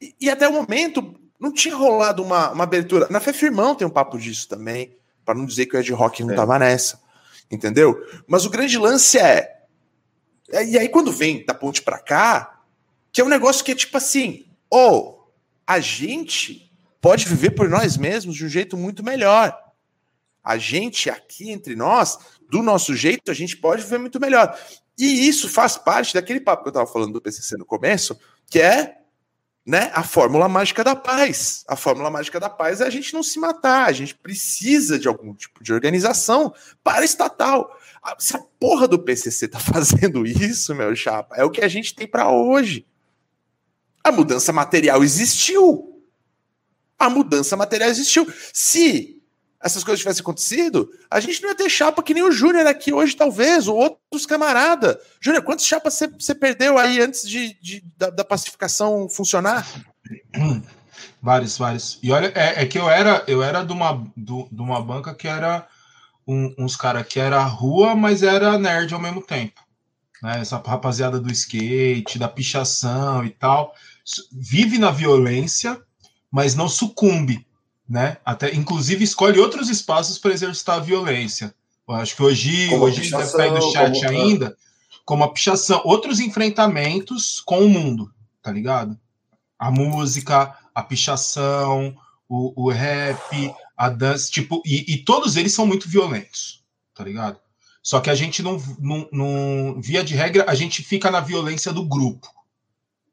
E, 0.00 0.14
e 0.20 0.30
até 0.30 0.48
o 0.48 0.52
momento, 0.52 1.14
não 1.38 1.52
tinha 1.52 1.76
rolado 1.76 2.22
uma, 2.22 2.50
uma 2.52 2.64
abertura. 2.64 3.06
Na 3.10 3.20
Fé 3.20 3.32
Firmão 3.32 3.74
tem 3.74 3.86
um 3.86 3.90
papo 3.90 4.18
disso 4.18 4.48
também, 4.48 4.96
para 5.24 5.34
não 5.34 5.44
dizer 5.44 5.66
que 5.66 5.76
o 5.76 5.78
Ed 5.78 5.92
Rock 5.92 6.24
não 6.24 6.32
é. 6.32 6.36
tava 6.36 6.58
nessa. 6.58 7.00
Entendeu? 7.50 8.02
Mas 8.26 8.44
o 8.44 8.50
grande 8.50 8.78
lance 8.78 9.18
é. 9.18 9.62
E 10.66 10.78
aí, 10.78 10.88
quando 10.88 11.12
vem 11.12 11.44
da 11.44 11.54
ponte 11.54 11.82
para 11.82 11.98
cá, 11.98 12.53
que 13.14 13.20
é 13.20 13.24
um 13.24 13.28
negócio 13.28 13.64
que 13.64 13.70
é 13.70 13.74
tipo 13.76 13.96
assim: 13.96 14.44
ou 14.68 15.00
oh, 15.00 15.32
a 15.64 15.78
gente 15.78 16.70
pode 17.00 17.26
viver 17.26 17.50
por 17.50 17.68
nós 17.68 17.96
mesmos 17.96 18.34
de 18.34 18.44
um 18.44 18.48
jeito 18.48 18.76
muito 18.76 19.04
melhor. 19.04 19.56
A 20.42 20.58
gente 20.58 21.08
aqui 21.08 21.50
entre 21.50 21.76
nós, 21.76 22.18
do 22.50 22.60
nosso 22.60 22.94
jeito, 22.94 23.30
a 23.30 23.34
gente 23.34 23.56
pode 23.56 23.82
viver 23.82 23.98
muito 23.98 24.20
melhor. 24.20 24.58
E 24.98 25.28
isso 25.28 25.48
faz 25.48 25.78
parte 25.78 26.12
daquele 26.12 26.40
papo 26.40 26.64
que 26.64 26.68
eu 26.68 26.70
estava 26.70 26.90
falando 26.90 27.12
do 27.12 27.22
PCC 27.22 27.56
no 27.56 27.64
começo, 27.64 28.18
que 28.50 28.60
é 28.60 28.96
né, 29.64 29.90
a 29.94 30.02
fórmula 30.02 30.48
mágica 30.48 30.82
da 30.82 30.96
paz. 30.96 31.64
A 31.68 31.76
fórmula 31.76 32.10
mágica 32.10 32.40
da 32.40 32.50
paz 32.50 32.80
é 32.80 32.86
a 32.86 32.90
gente 32.90 33.14
não 33.14 33.22
se 33.22 33.38
matar, 33.38 33.86
a 33.86 33.92
gente 33.92 34.14
precisa 34.14 34.98
de 34.98 35.06
algum 35.06 35.34
tipo 35.34 35.62
de 35.62 35.72
organização 35.72 36.52
para 36.82 37.04
estatal. 37.04 37.78
Se 38.18 38.36
a 38.36 38.40
porra 38.58 38.88
do 38.88 38.98
PCC 38.98 39.46
tá 39.46 39.58
fazendo 39.60 40.26
isso, 40.26 40.74
meu 40.74 40.94
chapa, 40.96 41.36
é 41.36 41.44
o 41.44 41.50
que 41.50 41.62
a 41.62 41.68
gente 41.68 41.94
tem 41.94 42.08
para 42.08 42.28
hoje. 42.28 42.84
A 44.04 44.12
mudança 44.12 44.52
material 44.52 45.02
existiu. 45.02 46.02
A 46.98 47.08
mudança 47.08 47.56
material 47.56 47.88
existiu. 47.88 48.30
Se 48.52 49.22
essas 49.64 49.82
coisas 49.82 50.00
tivessem 50.00 50.20
acontecido, 50.20 50.90
a 51.10 51.18
gente 51.20 51.40
não 51.42 51.48
ia 51.48 51.54
ter 51.54 51.70
chapa 51.70 52.02
que 52.02 52.12
nem 52.12 52.22
o 52.22 52.30
Júnior 52.30 52.66
aqui 52.66 52.92
hoje, 52.92 53.16
talvez, 53.16 53.66
ou 53.66 53.78
outros 53.78 54.26
camarada. 54.26 55.00
Júnior, 55.18 55.42
quantas 55.42 55.64
chapas 55.64 55.98
você 56.20 56.34
perdeu 56.34 56.76
aí 56.76 57.00
antes 57.00 57.26
de, 57.26 57.58
de 57.62 57.82
da, 57.96 58.10
da, 58.10 58.24
pacificação 58.24 59.08
funcionar? 59.08 59.66
Vários, 61.20 61.56
vários. 61.56 61.98
E 62.02 62.12
olha, 62.12 62.30
é, 62.34 62.62
é, 62.62 62.66
que 62.66 62.78
eu 62.78 62.88
era, 62.88 63.24
eu 63.26 63.42
era 63.42 63.64
de 63.64 63.72
uma, 63.72 64.06
de 64.14 64.60
uma 64.60 64.82
banca 64.82 65.14
que 65.14 65.26
era 65.26 65.66
um, 66.28 66.54
uns 66.58 66.76
caras 66.76 67.06
que 67.06 67.18
era 67.18 67.42
rua, 67.42 67.96
mas 67.96 68.22
era 68.22 68.58
nerd 68.58 68.92
ao 68.92 69.00
mesmo 69.00 69.22
tempo. 69.22 69.58
Né? 70.22 70.40
Essa 70.40 70.58
rapaziada 70.58 71.18
do 71.18 71.32
skate, 71.32 72.18
da 72.18 72.28
pichação 72.28 73.24
e 73.24 73.30
tal 73.30 73.74
vive 74.32 74.78
na 74.78 74.90
violência, 74.90 75.80
mas 76.30 76.54
não 76.54 76.68
sucumbe, 76.68 77.46
né? 77.88 78.18
Até 78.24 78.54
inclusive 78.54 79.04
escolhe 79.04 79.38
outros 79.38 79.68
espaços 79.68 80.18
para 80.18 80.32
exercitar 80.32 80.76
a 80.76 80.82
violência. 80.82 81.54
Eu 81.86 81.94
acho 81.94 82.16
que 82.16 82.22
hoje, 82.22 82.68
como 82.70 82.84
hoje 82.84 83.14
aí 83.14 83.50
no 83.50 83.72
chat 83.72 84.00
como... 84.00 84.08
ainda, 84.08 84.56
como 85.04 85.24
a 85.24 85.32
pichação, 85.32 85.80
outros 85.84 86.18
enfrentamentos 86.20 87.40
com 87.40 87.64
o 87.64 87.68
mundo, 87.68 88.12
tá 88.42 88.50
ligado? 88.50 88.98
A 89.58 89.70
música, 89.70 90.56
a 90.74 90.82
pichação, 90.82 91.94
o, 92.28 92.64
o 92.64 92.70
rap, 92.70 93.54
a 93.76 93.88
dança, 93.88 94.30
tipo, 94.30 94.62
e, 94.64 94.94
e, 94.94 94.98
todos 94.98 95.36
eles 95.36 95.52
são 95.52 95.66
muito 95.66 95.88
violentos, 95.88 96.62
tá 96.94 97.04
ligado? 97.04 97.38
Só 97.82 98.00
que 98.00 98.08
a 98.08 98.14
gente 98.14 98.42
não, 98.42 98.56
não, 98.78 99.08
não, 99.12 99.80
via 99.80 100.02
de 100.02 100.14
regra, 100.14 100.46
a 100.48 100.54
gente 100.54 100.82
fica 100.82 101.10
na 101.10 101.20
violência 101.20 101.70
do 101.70 101.84
grupo 101.84 102.28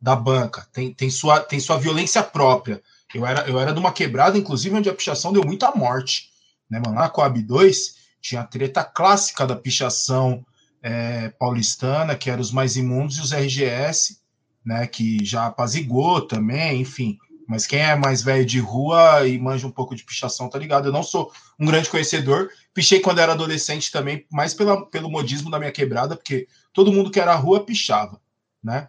da 0.01 0.15
banca, 0.15 0.67
tem, 0.73 0.93
tem, 0.93 1.09
sua, 1.09 1.39
tem 1.41 1.59
sua 1.59 1.77
violência 1.77 2.23
própria. 2.23 2.81
Eu 3.13 3.25
era, 3.25 3.47
eu 3.47 3.59
era 3.59 3.73
de 3.73 3.79
uma 3.79 3.91
quebrada, 3.91 4.37
inclusive, 4.37 4.75
onde 4.75 4.89
a 4.89 4.93
pichação 4.93 5.31
deu 5.31 5.43
muita 5.45 5.71
morte. 5.75 6.29
né, 6.69 6.79
mano? 6.79 6.95
Lá 6.95 7.03
na 7.03 7.09
Coab 7.09 7.39
2 7.41 7.95
tinha 8.21 8.41
a 8.41 8.47
treta 8.47 8.83
clássica 8.83 9.45
da 9.45 9.55
pichação 9.55 10.45
é, 10.81 11.29
paulistana, 11.29 12.15
que 12.15 12.29
eram 12.29 12.41
os 12.41 12.51
mais 12.51 12.75
imundos, 12.75 13.17
e 13.17 13.21
os 13.21 13.31
RGS, 13.31 14.19
né, 14.65 14.87
que 14.87 15.23
já 15.23 15.47
apazigou 15.47 16.21
também, 16.21 16.81
enfim. 16.81 17.17
Mas 17.47 17.67
quem 17.67 17.79
é 17.79 17.95
mais 17.95 18.23
velho 18.23 18.45
de 18.45 18.59
rua 18.59 19.27
e 19.27 19.37
manja 19.37 19.67
um 19.67 19.71
pouco 19.71 19.95
de 19.95 20.05
pichação, 20.05 20.49
tá 20.49 20.57
ligado? 20.57 20.87
Eu 20.87 20.93
não 20.93 21.03
sou 21.03 21.31
um 21.59 21.65
grande 21.65 21.89
conhecedor. 21.89 22.49
Pichei 22.73 23.01
quando 23.01 23.19
era 23.19 23.33
adolescente 23.33 23.91
também, 23.91 24.25
mais 24.31 24.53
pela, 24.53 24.85
pelo 24.85 25.11
modismo 25.11 25.51
da 25.51 25.59
minha 25.59 25.71
quebrada, 25.71 26.15
porque 26.15 26.47
todo 26.71 26.93
mundo 26.93 27.11
que 27.11 27.19
era 27.19 27.35
rua 27.35 27.65
pichava, 27.65 28.21
né? 28.63 28.87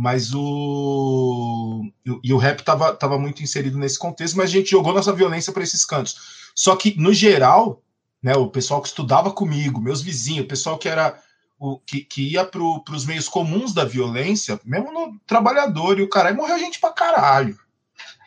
Mas 0.00 0.32
o. 0.32 1.84
E 2.24 2.32
o 2.32 2.38
rap 2.38 2.62
tava, 2.64 2.94
tava 2.94 3.18
muito 3.18 3.42
inserido 3.42 3.76
nesse 3.76 3.98
contexto, 3.98 4.34
mas 4.34 4.48
a 4.48 4.52
gente 4.52 4.70
jogou 4.70 4.94
nossa 4.94 5.12
violência 5.12 5.52
para 5.52 5.62
esses 5.62 5.84
cantos. 5.84 6.50
Só 6.54 6.74
que, 6.74 6.98
no 6.98 7.12
geral, 7.12 7.82
né, 8.22 8.34
o 8.34 8.48
pessoal 8.48 8.80
que 8.80 8.88
estudava 8.88 9.30
comigo, 9.30 9.78
meus 9.78 10.00
vizinhos, 10.00 10.46
o 10.46 10.48
pessoal 10.48 10.78
que 10.78 10.88
era 10.88 11.22
o, 11.58 11.78
que, 11.78 12.00
que 12.00 12.32
ia 12.32 12.46
para 12.46 12.62
os 12.62 13.04
meios 13.04 13.28
comuns 13.28 13.74
da 13.74 13.84
violência, 13.84 14.58
mesmo 14.64 14.90
no 14.90 15.20
trabalhador 15.26 15.98
e 15.98 16.02
o 16.02 16.08
caralho, 16.08 16.38
morreu 16.38 16.58
gente 16.58 16.80
pra 16.80 16.94
caralho. 16.94 17.58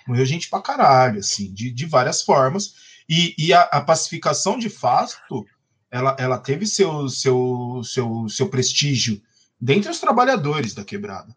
Morreu 0.08 0.28
gente 0.28 0.52
pra 0.52 0.62
caralho, 0.62 1.22
assim, 1.22 1.52
de, 1.52 1.72
de 1.72 1.88
várias 1.88 2.22
formas. 2.22 2.76
E, 3.10 3.34
e 3.36 3.52
a, 3.52 3.62
a 3.62 3.82
pacificação, 3.82 4.60
de 4.60 4.70
fato, 4.70 5.44
ela, 5.90 6.16
ela 6.20 6.38
teve 6.38 6.68
seu, 6.68 7.10
seu, 7.10 7.82
seu, 7.84 8.30
seu 8.30 8.48
prestígio 8.48 9.20
dentre 9.60 9.90
os 9.90 10.00
trabalhadores 10.00 10.76
da 10.76 10.86
quebrada, 10.86 11.36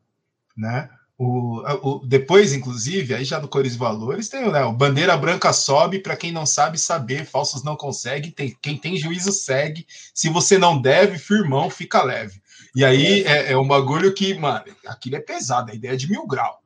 né? 0.56 0.88
O, 1.18 1.62
o, 1.82 2.06
depois, 2.06 2.52
inclusive, 2.52 3.14
aí 3.14 3.24
já 3.24 3.40
no 3.40 3.48
Cores 3.48 3.74
e 3.74 3.78
Valores, 3.78 4.28
tem 4.28 4.50
né, 4.52 4.64
o 4.64 4.72
Bandeira 4.72 5.16
Branca 5.16 5.50
sobe, 5.50 5.98
para 5.98 6.16
quem 6.16 6.30
não 6.30 6.44
sabe 6.44 6.76
saber, 6.78 7.24
falsos 7.24 7.62
não 7.62 7.74
conseguem, 7.74 8.30
tem, 8.30 8.54
quem 8.60 8.76
tem 8.76 8.98
juízo 8.98 9.32
segue, 9.32 9.86
se 10.14 10.28
você 10.28 10.58
não 10.58 10.78
deve, 10.78 11.18
firmão, 11.18 11.70
fica 11.70 12.02
leve. 12.02 12.42
E 12.74 12.84
aí 12.84 13.22
é, 13.22 13.52
é 13.52 13.56
um 13.56 13.66
bagulho 13.66 14.12
que, 14.12 14.34
mano, 14.34 14.64
aquilo 14.86 15.16
é 15.16 15.20
pesado, 15.20 15.72
a 15.72 15.74
ideia 15.74 15.94
é 15.94 15.96
de 15.96 16.10
mil 16.10 16.26
grau, 16.26 16.62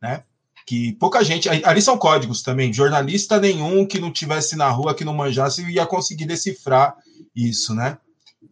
né? 0.00 0.22
Que 0.66 0.92
pouca 0.94 1.22
gente. 1.24 1.48
Ali 1.48 1.80
são 1.80 1.96
códigos 1.96 2.42
também, 2.42 2.72
jornalista 2.72 3.40
nenhum 3.40 3.86
que 3.86 3.98
não 3.98 4.12
tivesse 4.12 4.56
na 4.56 4.68
rua, 4.68 4.94
que 4.94 5.04
não 5.04 5.14
manjasse, 5.14 5.62
ia 5.70 5.86
conseguir 5.86 6.26
decifrar 6.26 6.94
isso, 7.34 7.74
né? 7.74 7.98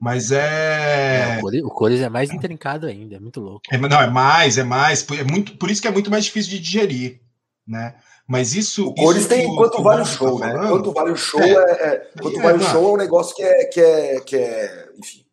Mas 0.03 0.33
é. 0.33 1.39
é 1.39 1.41
o, 1.63 1.71
Cores, 1.71 2.01
é 2.01 2.09
mais 2.09 2.33
intrincado 2.33 2.89
ainda, 2.89 3.15
é 3.15 3.21
muito 3.21 3.41
louco. 3.41 3.61
É, 3.71 3.79
não, 3.79 4.03
é 4.03 4.11
mais, 4.11 4.59
é 4.59 4.65
mais. 4.65 5.07
É 5.13 5.23
muito, 5.23 5.57
por 5.57 5.71
isso 5.71 5.81
que 5.81 5.87
é 5.87 5.93
muito 5.93 6.11
mais 6.11 6.25
difícil 6.25 6.51
de 6.51 6.59
digerir, 6.59 7.21
né? 7.65 7.95
Mas 8.27 8.53
isso. 8.53 8.89
O 8.89 8.95
Cores 8.97 9.29
tem 9.29 9.49
que, 9.49 9.57
quanto 9.57 9.81
vale 9.81 10.03
o 10.03 10.05
show, 10.05 10.41
tá 10.41 10.49
né? 10.49 10.69
Quanto 10.69 10.93
vale 10.93 11.13
o 11.13 11.17
show 11.17 11.41
é. 11.41 11.53
é, 11.53 11.87
é 11.87 12.21
quanto 12.21 12.41
vale 12.41 12.59
o 12.59 12.67
show 12.67 12.89
é 12.89 12.93
um 12.95 12.97
negócio 12.97 13.37
que 13.37 13.45
é, 13.45 13.65
que 13.67 13.81
é, 13.81 14.21
que 14.23 14.37
é 14.37 14.89
enfim. 14.99 15.25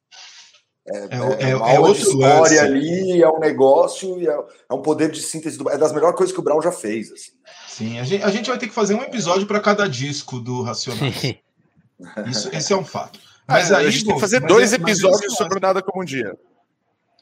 É, 0.88 0.98
é, 0.98 1.50
é, 1.50 1.56
uma 1.56 1.72
é 1.72 1.80
outra 1.80 2.04
história 2.04 2.62
ali, 2.62 3.24
é 3.24 3.28
um 3.28 3.40
negócio, 3.40 4.20
é, 4.22 4.34
é, 4.70 4.74
um 4.74 4.84
poder 4.84 5.10
de 5.10 5.22
síntese 5.24 5.58
do, 5.58 5.68
é 5.68 5.80
das 5.80 5.94
melhores 5.94 6.16
coisas 6.16 6.32
que 6.32 6.40
o 6.40 6.44
Brown 6.44 6.62
já 6.62 6.72
fez. 6.72 7.12
Assim. 7.12 7.32
Sim, 7.68 8.00
a 8.00 8.04
gente, 8.04 8.24
a 8.24 8.30
gente 8.30 8.48
vai 8.48 8.60
ter 8.60 8.68
que 8.68 8.74
fazer 8.76 8.94
um 8.94 9.02
episódio 9.02 9.48
para 9.48 9.60
cada 9.60 9.90
disco 9.90 10.40
do 10.40 10.62
Racionais. 10.62 11.38
Isso, 12.30 12.50
esse 12.54 12.72
é 12.72 12.78
um 12.78 12.86
fato. 12.86 13.29
Mas 13.50 13.72
aí, 13.72 13.88
a 13.88 13.90
gente 13.90 14.06
tem 14.06 14.14
que 14.14 14.22
fazer 14.22 14.40
dois 14.42 14.74
é, 14.74 14.76
episódios 14.76 15.34
sobre 15.34 15.58
o 15.58 15.62
Nada 15.62 15.82
Como 15.82 16.04
um 16.04 16.06
Dia. 16.06 16.38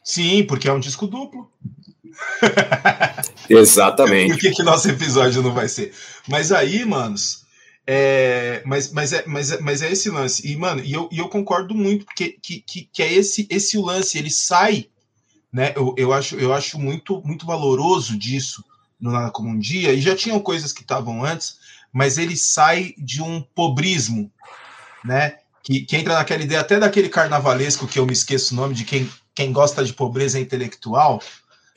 Sim, 0.03 0.43
porque 0.43 0.67
é 0.67 0.73
um 0.73 0.79
disco 0.79 1.07
duplo. 1.07 1.51
Exatamente. 3.49 4.33
Por 4.33 4.39
que, 4.39 4.51
que 4.51 4.63
nosso 4.63 4.89
episódio 4.89 5.41
não 5.41 5.53
vai 5.53 5.67
ser? 5.67 5.93
Mas 6.27 6.51
aí, 6.51 6.85
manos, 6.85 7.45
é, 7.85 8.61
mas, 8.65 8.91
mas, 8.91 9.13
é, 9.13 9.23
mas, 9.25 9.51
é, 9.51 9.61
mas 9.61 9.81
é 9.81 9.91
esse 9.91 10.09
lance. 10.09 10.45
E, 10.45 10.57
mano, 10.57 10.81
e 10.83 10.91
eu, 10.91 11.07
e 11.11 11.19
eu 11.19 11.29
concordo 11.29 11.73
muito, 11.73 12.05
porque 12.05 12.37
que, 12.41 12.59
que, 12.59 12.89
que 12.91 13.01
é 13.01 13.13
esse, 13.13 13.47
esse 13.49 13.77
o 13.77 13.81
lance, 13.81 14.17
ele 14.17 14.29
sai, 14.29 14.89
né? 15.51 15.73
Eu, 15.75 15.95
eu, 15.97 16.11
acho, 16.11 16.35
eu 16.35 16.53
acho 16.53 16.77
muito, 16.77 17.21
muito 17.25 17.45
valoroso 17.45 18.17
disso 18.17 18.63
no 18.99 19.11
Nada 19.11 19.31
Como 19.31 19.49
um 19.49 19.57
Dia, 19.57 19.93
e 19.93 20.01
já 20.01 20.15
tinham 20.15 20.39
coisas 20.39 20.73
que 20.73 20.81
estavam 20.81 21.23
antes, 21.23 21.59
mas 21.93 22.17
ele 22.17 22.35
sai 22.35 22.93
de 22.97 23.21
um 23.21 23.41
pobrismo, 23.41 24.29
né? 25.05 25.37
Que, 25.67 25.81
que, 25.81 25.97
entra 25.97 26.13
naquela 26.13 26.41
ideia 26.41 26.61
até 26.61 26.79
daquele 26.79 27.09
carnavalesco 27.09 27.85
que 27.85 27.99
eu 27.99 28.05
me 28.05 28.13
esqueço 28.13 28.53
o 28.53 28.55
nome, 28.55 28.73
de 28.73 28.85
quem, 28.85 29.09
quem 29.35 29.51
gosta 29.51 29.83
de 29.83 29.91
pobreza 29.91 30.39
intelectual, 30.39 31.21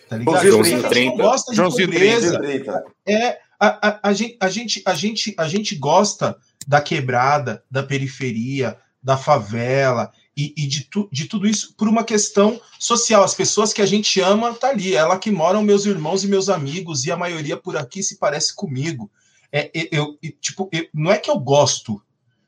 tá 0.09 0.17
ligado? 0.17 0.47
Joãozinho 0.47 0.89
30. 0.89 1.17
gosta 1.17 1.51
de 1.51 1.57
Joãozinho 1.57 1.89
pobreza. 1.89 2.39
30. 2.39 2.85
É, 3.05 3.39
a, 3.59 3.89
a, 3.89 4.01
a, 4.05 4.13
gente, 4.13 4.37
a, 4.41 4.49
gente, 4.49 4.83
a, 4.87 4.95
gente, 4.95 5.35
a 5.37 5.49
gente 5.49 5.75
gosta 5.75 6.37
da 6.69 6.81
quebrada, 6.81 7.65
da 7.69 7.83
periferia, 7.83 8.79
da 9.03 9.17
favela 9.17 10.13
e, 10.37 10.55
e 10.57 10.69
de, 10.69 10.85
tu, 10.85 11.09
de 11.11 11.25
tudo 11.25 11.49
isso 11.49 11.75
por 11.77 11.89
uma 11.89 12.05
questão 12.05 12.61
social. 12.79 13.25
As 13.25 13.35
pessoas 13.35 13.73
que 13.73 13.83
a 13.83 13.87
gente 13.87 14.21
ama 14.21 14.55
tá 14.55 14.69
ali, 14.69 14.95
ela 14.95 15.19
que 15.19 15.33
moram 15.33 15.65
meus 15.65 15.85
irmãos 15.85 16.23
e 16.23 16.29
meus 16.29 16.49
amigos, 16.49 17.05
e 17.07 17.11
a 17.11 17.17
maioria 17.17 17.57
por 17.57 17.77
aqui 17.77 18.05
se 18.05 18.19
parece 18.19 18.55
comigo. 18.55 19.11
É, 19.51 19.69
eu, 19.91 20.17
eu 20.23 20.33
tipo, 20.41 20.69
eu, 20.71 20.87
não 20.95 21.11
é 21.11 21.19
que 21.19 21.29
eu 21.29 21.41
gosto 21.41 22.01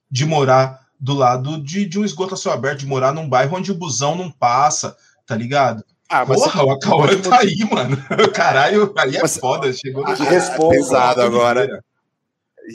de 0.08 0.24
morar 0.24 0.81
do 1.02 1.14
lado 1.14 1.60
de, 1.60 1.84
de 1.84 1.98
um 1.98 2.04
esgoto 2.04 2.34
a 2.34 2.36
céu 2.36 2.52
aberto, 2.52 2.78
de 2.78 2.86
morar 2.86 3.12
num 3.12 3.28
bairro 3.28 3.56
onde 3.56 3.72
o 3.72 3.74
busão 3.74 4.14
não 4.14 4.30
passa, 4.30 4.96
tá 5.26 5.34
ligado? 5.34 5.84
Ah, 6.08 6.24
mas 6.24 6.40
Porra, 6.40 6.64
o 6.64 6.70
Acauã 6.70 7.20
tá 7.20 7.40
aí, 7.40 7.58
mano. 7.68 7.96
Caralho, 8.32 8.94
aí 8.96 9.16
é 9.16 9.20
mas, 9.20 9.36
foda. 9.36 9.72
Chegou 9.72 10.06
no... 10.06 10.14
Que 10.14 10.22
responsa. 10.22 10.70
Pesado 10.78 11.22
agora. 11.22 11.84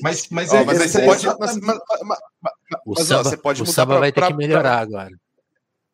Mas, 0.03 0.27
mas, 0.29 0.51
oh, 0.51 0.57
é, 0.57 0.65
mas 0.65 0.81
aí 0.81 0.89
você 0.89 1.01
é 1.01 1.05
pode. 1.05 1.25
Mas, 1.25 1.37
mas, 1.39 1.79
mas, 2.01 2.19
o 2.85 2.93
mas, 2.97 3.07
samba, 3.07 3.23
você 3.23 3.37
pode 3.37 3.63
o 3.63 3.65
mudar 3.65 3.85
pra, 3.85 3.99
vai 3.99 4.11
ter 4.11 4.19
pra, 4.19 4.27
que 4.27 4.33
melhorar 4.33 4.61
pra... 4.61 4.79
agora. 4.81 5.15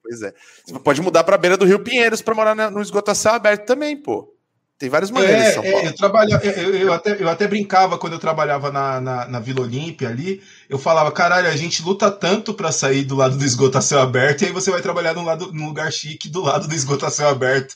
Pois 0.01 0.21
é. 0.23 0.33
Você 0.65 0.79
pode 0.79 1.01
mudar 1.01 1.23
para 1.23 1.35
a 1.35 1.37
beira 1.37 1.55
do 1.55 1.65
Rio 1.65 1.83
Pinheiros 1.83 2.21
para 2.21 2.33
morar 2.33 2.55
no 2.55 2.81
esgoto 2.81 3.11
a 3.11 3.15
céu 3.15 3.33
aberto 3.33 3.67
também, 3.67 3.95
pô. 3.95 4.33
Tem 4.77 4.89
várias 4.89 5.11
maneiras 5.11 5.43
é, 5.43 5.51
São 5.53 5.63
Paulo. 5.63 5.77
É, 5.77 5.87
eu, 5.87 5.95
trabalha, 5.95 6.41
eu, 6.43 6.75
eu, 6.75 6.93
até, 6.93 7.21
eu 7.21 7.29
até 7.29 7.47
brincava 7.47 7.97
quando 7.97 8.13
eu 8.13 8.19
trabalhava 8.19 8.71
na, 8.71 8.99
na, 8.99 9.27
na 9.27 9.39
Vila 9.39 9.61
Olímpia 9.61 10.09
ali. 10.09 10.41
Eu 10.67 10.77
falava, 10.77 11.11
caralho, 11.11 11.47
a 11.47 11.55
gente 11.55 11.81
luta 11.83 12.11
tanto 12.11 12.53
para 12.53 12.71
sair 12.71 13.03
do 13.03 13.15
lado 13.15 13.37
do 13.37 13.45
esgoto 13.45 13.77
a 13.77 13.81
céu 13.81 14.01
aberto, 14.01 14.41
e 14.41 14.45
aí 14.45 14.51
você 14.51 14.71
vai 14.71 14.81
trabalhar 14.81 15.13
num, 15.13 15.23
lado, 15.23 15.53
num 15.53 15.67
lugar 15.67 15.91
chique 15.91 16.27
do 16.27 16.41
lado 16.41 16.67
do 16.67 16.73
esgoto 16.73 17.05
a 17.05 17.11
céu 17.11 17.29
aberto. 17.29 17.75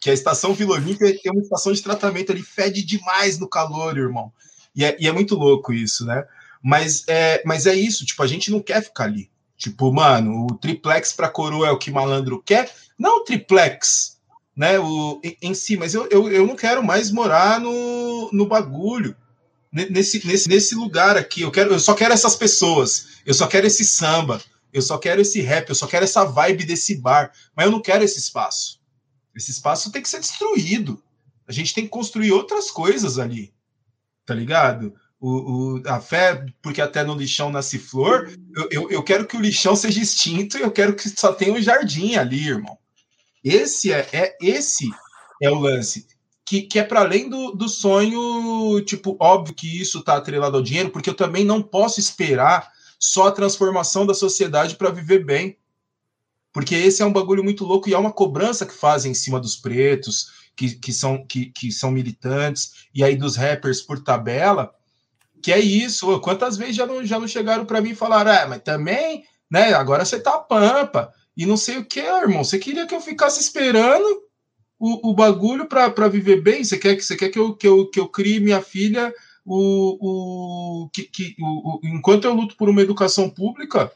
Que 0.00 0.08
a 0.08 0.14
estação 0.14 0.54
Vila 0.54 0.74
Olímpia 0.74 1.14
é 1.24 1.30
uma 1.30 1.42
estação 1.42 1.72
de 1.72 1.82
tratamento 1.82 2.32
ali, 2.32 2.42
fede 2.42 2.82
demais 2.84 3.38
no 3.38 3.48
calor, 3.48 3.96
irmão. 3.96 4.32
E 4.74 4.84
é, 4.84 4.96
e 4.98 5.08
é 5.08 5.12
muito 5.12 5.34
louco 5.34 5.72
isso, 5.72 6.06
né? 6.06 6.24
Mas 6.62 7.04
é, 7.06 7.42
mas 7.44 7.66
é 7.66 7.74
isso, 7.74 8.04
tipo, 8.04 8.22
a 8.22 8.26
gente 8.26 8.50
não 8.50 8.60
quer 8.60 8.82
ficar 8.82 9.04
ali. 9.04 9.28
Tipo, 9.56 9.92
mano, 9.92 10.46
o 10.50 10.54
triplex 10.54 11.12
para 11.12 11.28
coroa 11.28 11.68
é 11.68 11.70
o 11.70 11.78
que 11.78 11.90
malandro 11.90 12.42
quer. 12.44 12.70
Não 12.98 13.18
o 13.18 13.24
triplex 13.24 14.15
né, 14.56 14.78
o, 14.78 15.20
em, 15.42 15.52
si, 15.52 15.76
mas 15.76 15.92
eu, 15.92 16.08
eu, 16.10 16.30
eu 16.32 16.46
não 16.46 16.56
quero 16.56 16.82
mais 16.82 17.10
morar 17.10 17.60
no, 17.60 18.30
no 18.32 18.46
bagulho, 18.46 19.14
nesse, 19.70 20.26
nesse, 20.26 20.48
nesse 20.48 20.74
lugar 20.74 21.16
aqui. 21.16 21.42
Eu, 21.42 21.50
quero, 21.50 21.72
eu 21.72 21.78
só 21.78 21.94
quero 21.94 22.14
essas 22.14 22.34
pessoas, 22.34 23.08
eu 23.26 23.34
só 23.34 23.46
quero 23.46 23.66
esse 23.66 23.84
samba, 23.84 24.42
eu 24.72 24.80
só 24.80 24.96
quero 24.96 25.20
esse 25.20 25.42
rap, 25.42 25.68
eu 25.68 25.74
só 25.74 25.86
quero 25.86 26.04
essa 26.04 26.24
vibe 26.24 26.64
desse 26.64 26.96
bar, 26.96 27.30
mas 27.54 27.66
eu 27.66 27.72
não 27.72 27.82
quero 27.82 28.02
esse 28.02 28.18
espaço. 28.18 28.80
Esse 29.34 29.50
espaço 29.50 29.92
tem 29.92 30.00
que 30.00 30.08
ser 30.08 30.20
destruído. 30.20 31.02
A 31.46 31.52
gente 31.52 31.74
tem 31.74 31.84
que 31.84 31.90
construir 31.90 32.32
outras 32.32 32.70
coisas 32.70 33.18
ali, 33.18 33.52
tá 34.24 34.34
ligado? 34.34 34.94
O, 35.20 35.76
o, 35.78 35.82
a 35.86 36.00
fé, 36.00 36.44
porque 36.62 36.80
até 36.80 37.04
no 37.04 37.14
lixão 37.14 37.50
nasce 37.50 37.78
flor, 37.78 38.30
eu, 38.54 38.68
eu, 38.70 38.90
eu 38.90 39.02
quero 39.02 39.26
que 39.26 39.36
o 39.36 39.40
lixão 39.40 39.76
seja 39.76 40.00
extinto 40.00 40.56
eu 40.58 40.70
quero 40.70 40.94
que 40.94 41.08
só 41.08 41.32
tenha 41.32 41.52
um 41.52 41.60
jardim 41.60 42.16
ali, 42.16 42.48
irmão. 42.48 42.78
Esse 43.46 43.92
é, 43.92 44.08
é 44.12 44.36
esse 44.42 44.90
é 45.40 45.48
o 45.48 45.54
lance. 45.54 46.08
Que, 46.44 46.62
que 46.62 46.80
é 46.80 46.82
para 46.82 47.00
além 47.00 47.28
do, 47.28 47.52
do 47.52 47.68
sonho, 47.68 48.80
tipo, 48.84 49.16
óbvio 49.20 49.54
que 49.54 49.80
isso 49.80 50.00
está 50.00 50.16
atrelado 50.16 50.56
ao 50.56 50.62
dinheiro, 50.62 50.90
porque 50.90 51.08
eu 51.08 51.14
também 51.14 51.44
não 51.44 51.62
posso 51.62 52.00
esperar 52.00 52.72
só 52.98 53.28
a 53.28 53.32
transformação 53.32 54.04
da 54.04 54.14
sociedade 54.14 54.74
para 54.74 54.90
viver 54.90 55.24
bem. 55.24 55.56
Porque 56.52 56.74
esse 56.74 57.02
é 57.02 57.06
um 57.06 57.12
bagulho 57.12 57.44
muito 57.44 57.64
louco 57.64 57.88
e 57.88 57.94
é 57.94 57.98
uma 57.98 58.12
cobrança 58.12 58.66
que 58.66 58.74
fazem 58.74 59.12
em 59.12 59.14
cima 59.14 59.38
dos 59.38 59.54
pretos, 59.54 60.32
que, 60.56 60.74
que, 60.74 60.92
são, 60.92 61.24
que, 61.24 61.46
que 61.46 61.70
são 61.70 61.92
militantes, 61.92 62.88
e 62.92 63.04
aí 63.04 63.14
dos 63.14 63.36
rappers 63.36 63.80
por 63.80 64.02
tabela, 64.02 64.74
que 65.40 65.52
é 65.52 65.60
isso. 65.60 66.18
Quantas 66.20 66.56
vezes 66.56 66.74
já 66.74 66.84
não, 66.86 67.04
já 67.04 67.20
não 67.20 67.28
chegaram 67.28 67.64
para 67.64 67.80
mim 67.80 67.90
e 67.90 67.96
falaram, 67.96 68.32
ah, 68.32 68.46
mas 68.48 68.62
também, 68.62 69.24
né, 69.48 69.72
agora 69.72 70.04
você 70.04 70.18
tá 70.18 70.36
pampa 70.36 71.12
e 71.36 71.44
não 71.44 71.56
sei 71.56 71.78
o 71.78 71.84
que, 71.84 72.00
irmão. 72.00 72.42
Você 72.42 72.58
queria 72.58 72.86
que 72.86 72.94
eu 72.94 73.00
ficasse 73.00 73.40
esperando 73.40 74.22
o, 74.78 75.10
o 75.10 75.14
bagulho 75.14 75.66
para 75.66 76.08
viver 76.08 76.40
bem? 76.40 76.64
Você 76.64 76.78
quer, 76.78 77.00
você 77.00 77.16
quer 77.16 77.28
que, 77.28 77.38
eu, 77.38 77.54
que, 77.54 77.66
eu, 77.66 77.86
que 77.90 78.00
eu 78.00 78.08
crie 78.08 78.40
minha 78.40 78.62
filha 78.62 79.12
o, 79.44 80.84
o, 80.84 80.88
que, 80.88 81.04
que, 81.04 81.36
o, 81.38 81.76
o, 81.76 81.80
enquanto 81.84 82.24
eu 82.24 82.34
luto 82.34 82.56
por 82.56 82.68
uma 82.68 82.82
educação 82.82 83.30
pública 83.30 83.92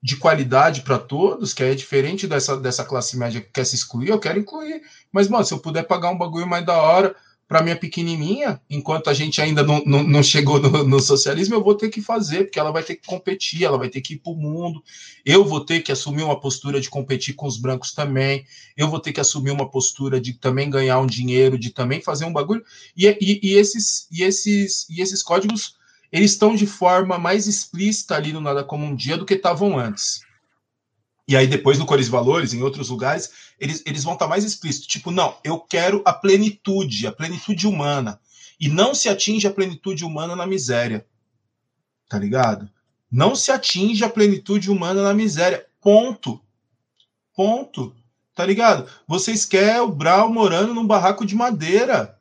de 0.00 0.16
qualidade 0.16 0.82
para 0.82 0.98
todos, 0.98 1.52
que 1.52 1.64
é 1.64 1.74
diferente 1.74 2.28
dessa, 2.28 2.56
dessa 2.56 2.84
classe 2.84 3.18
média 3.18 3.40
que 3.40 3.50
quer 3.50 3.64
se 3.64 3.74
excluir, 3.74 4.10
eu 4.10 4.20
quero 4.20 4.38
incluir. 4.38 4.82
Mas, 5.10 5.26
mano, 5.28 5.44
se 5.44 5.52
eu 5.52 5.58
puder 5.58 5.82
pagar 5.82 6.10
um 6.10 6.18
bagulho 6.18 6.46
mais 6.46 6.64
da 6.64 6.80
hora 6.80 7.16
para 7.48 7.62
minha 7.62 7.76
pequenininha, 7.76 8.60
enquanto 8.68 9.08
a 9.08 9.14
gente 9.14 9.40
ainda 9.40 9.62
não, 9.62 9.80
não, 9.86 10.02
não 10.02 10.22
chegou 10.22 10.58
no, 10.60 10.82
no, 10.82 11.00
socialismo, 11.00 11.54
eu 11.54 11.62
vou 11.62 11.76
ter 11.76 11.88
que 11.90 12.02
fazer, 12.02 12.44
porque 12.44 12.58
ela 12.58 12.72
vai 12.72 12.82
ter 12.82 12.96
que 12.96 13.06
competir, 13.06 13.62
ela 13.62 13.78
vai 13.78 13.88
ter 13.88 14.00
que 14.00 14.14
ir 14.14 14.18
para 14.18 14.32
o 14.32 14.36
mundo. 14.36 14.82
Eu 15.24 15.44
vou 15.44 15.64
ter 15.64 15.80
que 15.80 15.92
assumir 15.92 16.24
uma 16.24 16.40
postura 16.40 16.80
de 16.80 16.90
competir 16.90 17.34
com 17.34 17.46
os 17.46 17.56
brancos 17.56 17.92
também. 17.92 18.44
Eu 18.76 18.88
vou 18.88 18.98
ter 18.98 19.12
que 19.12 19.20
assumir 19.20 19.50
uma 19.50 19.70
postura 19.70 20.20
de 20.20 20.32
também 20.32 20.68
ganhar 20.68 20.98
um 20.98 21.06
dinheiro, 21.06 21.56
de 21.56 21.70
também 21.70 22.00
fazer 22.00 22.24
um 22.24 22.32
bagulho. 22.32 22.64
E, 22.96 23.06
e, 23.20 23.40
e 23.42 23.54
esses, 23.54 24.08
e, 24.10 24.24
esses, 24.24 24.88
e 24.90 25.00
esses 25.00 25.22
códigos, 25.22 25.76
eles 26.10 26.32
estão 26.32 26.56
de 26.56 26.66
forma 26.66 27.16
mais 27.16 27.46
explícita 27.46 28.16
ali 28.16 28.32
no 28.32 28.40
Nada 28.40 28.64
Como 28.64 28.84
Um 28.84 28.96
Dia 28.96 29.16
do 29.16 29.24
que 29.24 29.34
estavam 29.34 29.78
antes. 29.78 30.20
E 31.28 31.36
aí, 31.36 31.46
depois 31.46 31.78
no 31.78 31.86
Cores 31.86 32.08
Valores, 32.08 32.54
em 32.54 32.62
outros 32.62 32.88
lugares, 32.88 33.30
eles, 33.58 33.82
eles 33.84 34.04
vão 34.04 34.12
estar 34.12 34.26
tá 34.26 34.28
mais 34.28 34.44
explícitos. 34.44 34.86
Tipo, 34.86 35.10
não, 35.10 35.36
eu 35.42 35.58
quero 35.58 36.00
a 36.04 36.12
plenitude, 36.12 37.06
a 37.06 37.12
plenitude 37.12 37.66
humana. 37.66 38.20
E 38.60 38.68
não 38.68 38.94
se 38.94 39.08
atinge 39.08 39.46
a 39.46 39.52
plenitude 39.52 40.04
humana 40.04 40.36
na 40.36 40.46
miséria. 40.46 41.04
Tá 42.08 42.18
ligado? 42.18 42.70
Não 43.10 43.34
se 43.34 43.50
atinge 43.50 44.04
a 44.04 44.08
plenitude 44.08 44.70
humana 44.70 45.02
na 45.02 45.12
miséria. 45.12 45.66
Ponto. 45.80 46.40
Ponto. 47.34 47.94
Tá 48.34 48.46
ligado? 48.46 48.88
Vocês 49.08 49.44
querem 49.44 49.80
o 49.80 49.88
Brau 49.88 50.32
morando 50.32 50.72
num 50.74 50.86
barraco 50.86 51.26
de 51.26 51.34
madeira. 51.34 52.16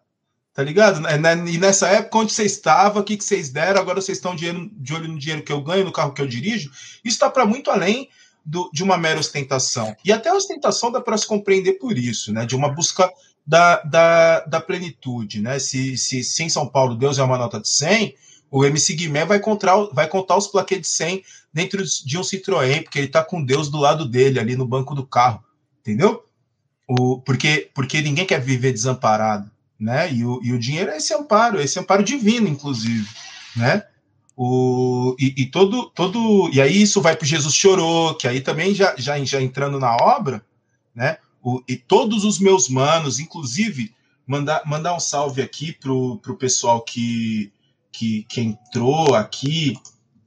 Tá 0.53 0.63
ligado? 0.63 1.01
E 1.49 1.57
nessa 1.57 1.89
época, 1.89 2.17
onde 2.17 2.33
você 2.33 2.45
estava, 2.45 3.01
o 3.01 3.03
que, 3.03 3.17
que 3.17 3.23
vocês 3.23 3.49
deram, 3.49 3.81
agora 3.81 4.01
vocês 4.01 4.17
estão 4.17 4.35
de 4.35 4.47
olho 4.47 5.09
no 5.09 5.19
dinheiro 5.19 5.43
que 5.43 5.51
eu 5.51 5.61
ganho, 5.61 5.83
no 5.83 5.91
carro 5.91 6.13
que 6.13 6.21
eu 6.21 6.27
dirijo. 6.27 6.71
Isso 7.03 7.15
está 7.15 7.29
para 7.29 7.45
muito 7.45 7.69
além 7.69 8.09
do, 8.45 8.69
de 8.71 8.83
uma 8.83 8.97
mera 8.97 9.19
ostentação. 9.19 9.95
E 10.05 10.11
até 10.11 10.29
a 10.29 10.35
ostentação 10.35 10.91
dá 10.91 11.01
para 11.01 11.17
se 11.17 11.25
compreender 11.25 11.73
por 11.73 11.97
isso, 11.97 12.31
né? 12.31 12.45
De 12.45 12.55
uma 12.55 12.69
busca 12.69 13.11
da, 13.45 13.81
da, 13.81 14.39
da 14.41 14.61
plenitude, 14.61 15.41
né? 15.41 15.57
Se, 15.57 15.97
se, 15.97 16.23
se, 16.23 16.43
em 16.43 16.49
São 16.49 16.67
Paulo 16.67 16.95
Deus 16.95 17.17
é 17.17 17.23
uma 17.23 17.37
nota 17.37 17.59
de 17.59 17.67
100, 17.67 18.15
o 18.51 18.63
MC 18.63 18.93
Guimé 18.93 19.25
vai 19.25 19.39
contar, 19.39 19.75
vai 19.91 20.07
contar 20.07 20.37
os 20.37 20.47
plaquês 20.47 20.81
de 20.81 20.87
100 20.87 21.23
dentro 21.51 21.83
de 21.83 22.17
um 22.17 22.21
Citroën, 22.21 22.83
porque 22.83 22.99
ele 22.99 23.07
está 23.07 23.23
com 23.23 23.43
Deus 23.43 23.69
do 23.69 23.79
lado 23.79 24.05
dele, 24.05 24.39
ali 24.39 24.55
no 24.55 24.67
banco 24.67 24.93
do 24.93 25.05
carro, 25.05 25.43
entendeu? 25.81 26.23
O, 26.87 27.19
porque, 27.19 27.69
porque 27.73 28.01
ninguém 28.01 28.25
quer 28.25 28.39
viver 28.39 28.71
desamparado, 28.71 29.49
né? 29.79 30.11
E 30.13 30.23
o, 30.23 30.39
e 30.43 30.53
o 30.53 30.59
dinheiro 30.59 30.91
é 30.91 30.97
esse 30.97 31.13
amparo, 31.13 31.59
esse 31.59 31.79
amparo 31.79 32.03
divino, 32.03 32.47
inclusive, 32.47 33.07
né? 33.55 33.83
O, 34.37 35.15
e, 35.17 35.33
e, 35.37 35.45
todo, 35.45 35.89
todo. 35.91 36.49
E 36.51 36.61
aí 36.61 36.81
isso 36.81 37.01
vai 37.01 37.15
para 37.15 37.25
Jesus 37.25 37.53
Chorou, 37.53 38.15
que 38.15 38.27
aí 38.27 38.41
também 38.41 38.75
já, 38.75 38.93
já, 38.97 39.17
já 39.23 39.41
entrando 39.41 39.79
na 39.79 39.95
obra, 39.95 40.43
né? 40.93 41.17
O, 41.41 41.63
e 41.67 41.75
todos 41.75 42.25
os 42.25 42.39
meus 42.39 42.67
manos, 42.67 43.19
inclusive, 43.19 43.93
mandar, 44.27 44.63
mandar 44.65 44.95
um 44.95 44.99
salve 44.99 45.41
aqui 45.41 45.71
pro, 45.71 46.17
pro 46.17 46.35
pessoal 46.35 46.81
que, 46.81 47.51
que, 47.91 48.23
que 48.27 48.41
entrou 48.41 49.15
aqui 49.15 49.77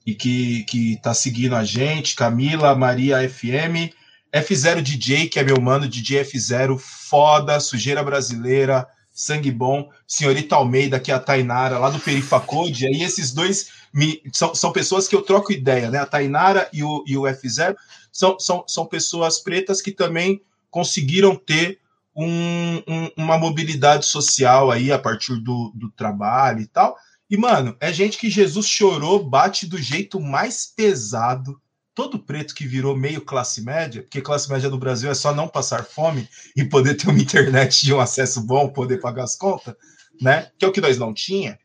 e 0.07 0.15
que, 0.15 0.63
que 0.65 0.97
tá 1.03 1.13
seguindo 1.13 1.55
a 1.55 1.65
gente, 1.65 2.15
Camila, 2.15 2.75
Maria 2.75 3.29
FM, 3.29 3.93
F0 4.33 4.81
DJ, 4.81 5.29
que 5.29 5.39
é 5.39 5.43
meu 5.43 5.61
mano, 5.61 5.89
DJ 5.89 6.23
F0, 6.23 6.79
foda, 6.79 7.61
sujeira 7.61 8.03
brasileira, 8.03 8.87
sangue 9.13 9.51
bom, 9.51 9.91
senhorita 10.07 10.55
Almeida, 10.55 11.01
que 11.01 11.11
é 11.11 11.15
a 11.15 11.19
Tainara, 11.19 11.79
lá 11.79 11.91
do 11.91 11.99
Perifacode, 11.99 12.87
aí 12.87 13.03
esses 13.03 13.33
dois 13.33 13.71
me, 13.93 14.23
são, 14.33 14.55
são 14.55 14.73
pessoas 14.73 15.09
que 15.09 15.17
eu 15.17 15.23
troco 15.23 15.53
ideia, 15.53 15.91
né? 15.91 15.99
A 15.99 16.07
Tainara 16.07 16.69
e 16.73 16.83
o, 16.83 17.05
e 17.07 17.17
o 17.17 17.23
F0 17.23 17.77
são, 18.13 18.39
são, 18.39 18.65
são 18.67 18.87
pessoas 18.87 19.39
pretas 19.39 19.81
que 19.81 19.93
também 19.93 20.43
conseguiram 20.71 21.35
ter 21.35 21.81
um, 22.15 22.79
um, 22.79 23.11
uma 23.17 23.39
mobilidade 23.39 24.05
social 24.05 24.71
aí 24.71 24.91
a 24.91 24.99
partir 24.99 25.37
do, 25.37 25.73
do 25.75 25.91
trabalho 25.91 26.61
e 26.61 26.67
tal. 26.67 26.97
E, 27.31 27.37
mano, 27.37 27.77
é 27.79 27.93
gente 27.93 28.19
que 28.19 28.31
Jesus 28.31 28.67
chorou, 28.67 29.23
bate 29.23 29.67
do 29.67 29.79
jeito 29.79 30.19
mais 30.19 30.67
pesado. 30.67 31.61
Todo 31.95 32.19
preto 32.19 32.55
que 32.55 32.67
virou 32.67 32.97
meio 32.97 33.21
classe 33.21 33.61
média, 33.63 34.03
porque 34.03 34.21
classe 34.21 34.51
média 34.51 34.71
no 34.71 34.79
Brasil 34.79 35.11
é 35.11 35.15
só 35.15 35.35
não 35.35 35.49
passar 35.49 35.85
fome 35.85 36.29
e 36.57 36.65
poder 36.65 36.95
ter 36.95 37.09
uma 37.09 37.21
internet 37.21 37.85
de 37.85 37.93
um 37.93 38.01
acesso 38.01 38.41
bom, 38.41 38.69
poder 38.69 39.01
pagar 39.01 39.25
as 39.25 39.37
contas, 39.37 39.75
né? 40.21 40.51
Que 40.59 40.65
é 40.65 40.69
o 40.69 40.73
que 40.73 40.81
nós 40.81 40.97
não 40.97 41.13
tinha, 41.13 41.59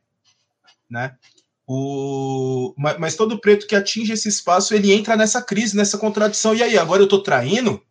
né? 0.89 1.15
O, 1.65 2.73
mas, 2.77 2.99
mas, 2.99 3.15
todo 3.15 3.40
preto 3.40 3.65
que 3.65 3.76
atinge 3.76 4.11
esse 4.11 4.27
espaço, 4.27 4.73
ele 4.73 4.91
entra 4.91 5.15
nessa 5.15 5.41
crise, 5.41 5.76
nessa 5.76 5.98
contradição. 5.98 6.53
E 6.53 6.61
aí, 6.61 6.77
agora 6.77 7.02
eu 7.02 7.07
tô 7.07 7.23
traindo? 7.23 7.81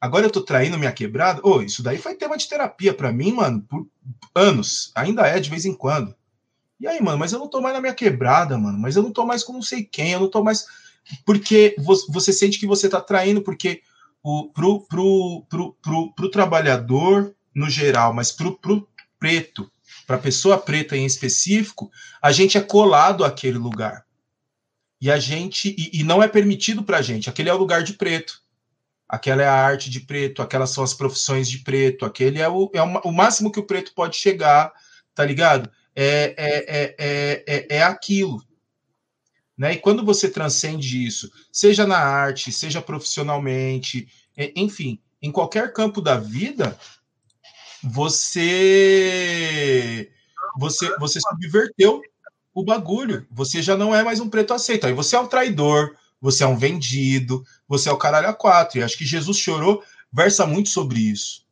Agora 0.00 0.24
eu 0.24 0.30
tô 0.30 0.40
traindo 0.40 0.78
minha 0.78 0.92
quebrada? 0.92 1.40
Oh, 1.44 1.60
isso 1.60 1.82
daí 1.82 1.98
foi 1.98 2.14
tema 2.14 2.38
de 2.38 2.48
terapia 2.48 2.94
para 2.94 3.12
mim, 3.12 3.32
mano, 3.32 3.62
por 3.68 3.86
anos. 4.34 4.90
Ainda 4.94 5.26
é 5.26 5.38
de 5.38 5.50
vez 5.50 5.66
em 5.66 5.74
quando. 5.74 6.14
E 6.80 6.86
aí, 6.86 7.02
mano, 7.02 7.18
mas 7.18 7.32
eu 7.32 7.38
não 7.38 7.48
tô 7.48 7.60
mais 7.60 7.74
na 7.74 7.80
minha 7.82 7.92
quebrada, 7.92 8.56
mano. 8.56 8.78
Mas 8.78 8.96
eu 8.96 9.02
não 9.02 9.12
tô 9.12 9.26
mais 9.26 9.44
com 9.44 9.52
não 9.52 9.62
sei 9.62 9.84
quem, 9.84 10.12
eu 10.12 10.20
não 10.20 10.30
tô 10.30 10.42
mais. 10.42 10.64
Porque 11.26 11.76
você 12.08 12.32
sente 12.32 12.58
que 12.58 12.66
você 12.66 12.88
tá 12.88 13.00
traindo, 13.00 13.42
porque 13.42 13.82
o, 14.22 14.48
pro, 14.48 14.80
pro, 14.86 15.44
pro, 15.50 15.72
pro, 15.82 16.14
pro 16.14 16.30
trabalhador 16.30 17.34
no 17.54 17.68
geral, 17.68 18.14
mas 18.14 18.32
pro, 18.32 18.56
pro 18.58 18.88
preto, 19.18 19.70
para 20.10 20.18
pessoa 20.18 20.58
preta 20.58 20.96
em 20.96 21.06
específico, 21.06 21.88
a 22.20 22.32
gente 22.32 22.58
é 22.58 22.60
colado 22.60 23.24
àquele 23.24 23.58
lugar. 23.58 24.04
E 25.00 25.08
a 25.08 25.20
gente 25.20 25.72
e, 25.78 26.00
e 26.00 26.02
não 26.02 26.20
é 26.20 26.26
permitido 26.26 26.82
para 26.82 26.98
a 26.98 27.02
gente. 27.02 27.30
Aquele 27.30 27.48
é 27.48 27.54
o 27.54 27.56
lugar 27.56 27.84
de 27.84 27.92
preto. 27.92 28.42
Aquela 29.08 29.44
é 29.44 29.46
a 29.46 29.54
arte 29.54 29.88
de 29.88 30.00
preto, 30.00 30.42
aquelas 30.42 30.70
são 30.70 30.82
as 30.82 30.92
profissões 30.92 31.48
de 31.48 31.60
preto, 31.60 32.04
aquele 32.04 32.40
é 32.40 32.48
o, 32.48 32.68
é 32.74 32.82
o 32.82 33.12
máximo 33.12 33.52
que 33.52 33.60
o 33.60 33.64
preto 33.64 33.94
pode 33.94 34.16
chegar, 34.16 34.72
tá 35.14 35.24
ligado? 35.24 35.70
É, 35.94 36.34
é, 36.36 36.64
é, 36.66 37.44
é, 37.46 37.76
é 37.76 37.82
aquilo. 37.84 38.42
Né? 39.56 39.74
E 39.74 39.78
quando 39.78 40.04
você 40.04 40.28
transcende 40.28 41.06
isso, 41.06 41.30
seja 41.52 41.86
na 41.86 41.98
arte, 41.98 42.50
seja 42.50 42.82
profissionalmente, 42.82 44.08
enfim, 44.56 45.00
em 45.22 45.30
qualquer 45.30 45.72
campo 45.72 46.00
da 46.00 46.16
vida, 46.16 46.76
você 47.82 48.90
você 50.58 50.96
você 50.98 51.20
subverteu 51.20 52.02
o 52.54 52.64
bagulho. 52.64 53.26
Você 53.30 53.62
já 53.62 53.76
não 53.76 53.94
é 53.94 54.02
mais 54.02 54.20
um 54.20 54.28
preto 54.28 54.52
aceito. 54.54 54.86
Aí 54.86 54.92
você 54.92 55.16
é 55.16 55.20
um 55.20 55.26
traidor, 55.26 55.94
você 56.20 56.44
é 56.44 56.46
um 56.46 56.56
vendido, 56.56 57.44
você 57.68 57.88
é 57.88 57.92
o 57.92 57.98
caralho 57.98 58.28
a 58.28 58.34
quatro. 58.34 58.78
E 58.78 58.82
acho 58.82 58.98
que 58.98 59.06
Jesus 59.06 59.38
chorou 59.38 59.82
versa 60.12 60.46
muito 60.46 60.68
sobre 60.68 61.00
isso. 61.00 61.44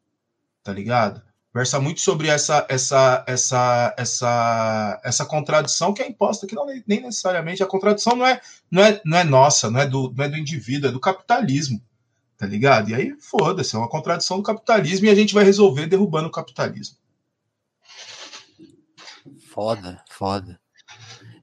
Tá 0.63 0.73
ligado? 0.73 1.23
Versa 1.55 1.81
muito 1.81 2.01
sobre 2.01 2.29
essa 2.29 2.67
essa 2.69 3.25
essa 3.27 3.95
essa 3.97 5.01
essa 5.03 5.25
contradição 5.25 5.95
que 5.95 6.03
é 6.03 6.09
imposta, 6.09 6.47
que 6.47 6.55
não 6.55 6.67
nem 6.67 7.01
necessariamente 7.01 7.63
a 7.63 7.67
contradição 7.67 8.15
não 8.17 8.27
é 8.27 8.41
não 8.71 8.85
é 8.85 9.01
não 9.05 9.19
é 9.19 9.25
nossa, 9.25 9.71
não 9.71 9.81
é 9.81 9.87
do 9.87 10.13
não 10.15 10.25
é 10.25 10.29
do 10.29 10.37
indivíduo, 10.37 10.89
é 10.91 10.93
do 10.93 11.01
capitalismo 11.01 11.83
tá 12.39 12.47
ligado? 12.47 12.91
E 12.91 12.95
aí, 12.95 13.15
foda-se, 13.21 13.75
é 13.75 13.79
uma 13.79 13.89
contradição 13.89 14.37
do 14.37 14.45
capitalismo 14.45 15.07
e 15.07 15.11
a 15.11 15.15
gente 15.15 15.35
vai 15.35 15.45
resolver 15.45 15.87
derrubando 15.87 16.29
o 16.29 16.33
capitalismo. 16.33 16.97
Foda, 19.51 20.03
foda. 20.09 20.59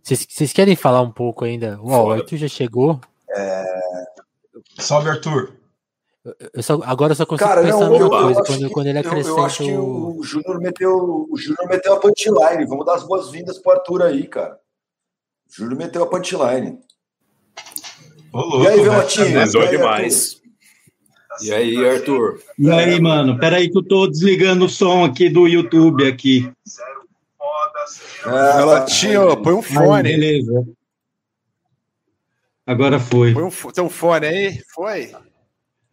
Vocês 0.01 0.53
querem 0.53 0.75
falar 0.75 1.01
um 1.01 1.11
pouco 1.11 1.43
ainda? 1.43 1.79
Uau, 1.81 2.07
o 2.07 2.11
Arthur 2.11 2.37
já 2.37 2.47
chegou. 2.47 3.01
É... 3.29 3.65
Salve, 4.79 5.09
Arthur. 5.09 5.53
Eu 6.53 6.63
só, 6.63 6.79
agora 6.83 7.11
eu 7.11 7.15
só 7.15 7.25
consigo 7.25 7.47
Cara, 7.47 7.61
pensar 7.61 7.79
não, 7.81 7.99
numa 7.99 8.09
coisa, 8.09 8.43
quando, 8.43 8.67
que, 8.67 8.69
quando 8.69 8.87
ele 8.87 8.97
acrescenta 8.97 9.29
eu, 9.29 9.37
eu 9.37 9.45
acho 9.45 9.63
que 9.63 9.71
o, 9.73 10.17
o 10.17 10.23
Júnior 10.23 10.59
meteu, 10.59 11.27
o 11.29 11.37
Júnior 11.37 11.67
meteu 11.67 11.93
a 11.93 11.99
punchline. 11.99 12.65
Vamos 12.65 12.85
dar 12.85 12.95
as 12.95 13.03
boas-vindas 13.03 13.59
pro 13.59 13.73
Arthur 13.73 14.03
aí, 14.03 14.27
cara. 14.27 14.59
O 15.47 15.53
Júnior 15.53 15.77
meteu 15.77 16.03
a 16.03 16.07
punchline. 16.07 16.79
Ô, 18.33 18.39
louco, 18.39 18.63
e 18.63 18.67
aí, 18.67 18.81
Velhotinho? 18.81 19.35
Né? 19.35 19.67
demais. 19.69 20.41
E 21.41 21.53
aí, 21.53 21.85
Arthur? 21.87 22.39
E 22.57 22.69
aí, 22.69 22.99
mano? 22.99 23.37
Peraí 23.39 23.69
que 23.69 23.77
eu 23.77 23.83
tô 23.83 24.07
desligando 24.07 24.65
o 24.65 24.69
som 24.69 25.03
aqui 25.03 25.29
do 25.29 25.47
YouTube 25.47 26.07
aqui. 26.07 26.51
É, 28.25 28.29
Latinho, 28.63 29.37
põe 29.41 29.53
um 29.53 29.61
fone. 29.61 30.09
Aí, 30.09 30.17
beleza. 30.17 30.67
Agora 32.65 32.99
foi. 32.99 33.33
Põe 33.33 33.43
um, 33.43 33.71
tem 33.71 33.83
um 33.83 33.89
fone 33.89 34.25
aí? 34.25 34.61
Foi? 34.73 35.11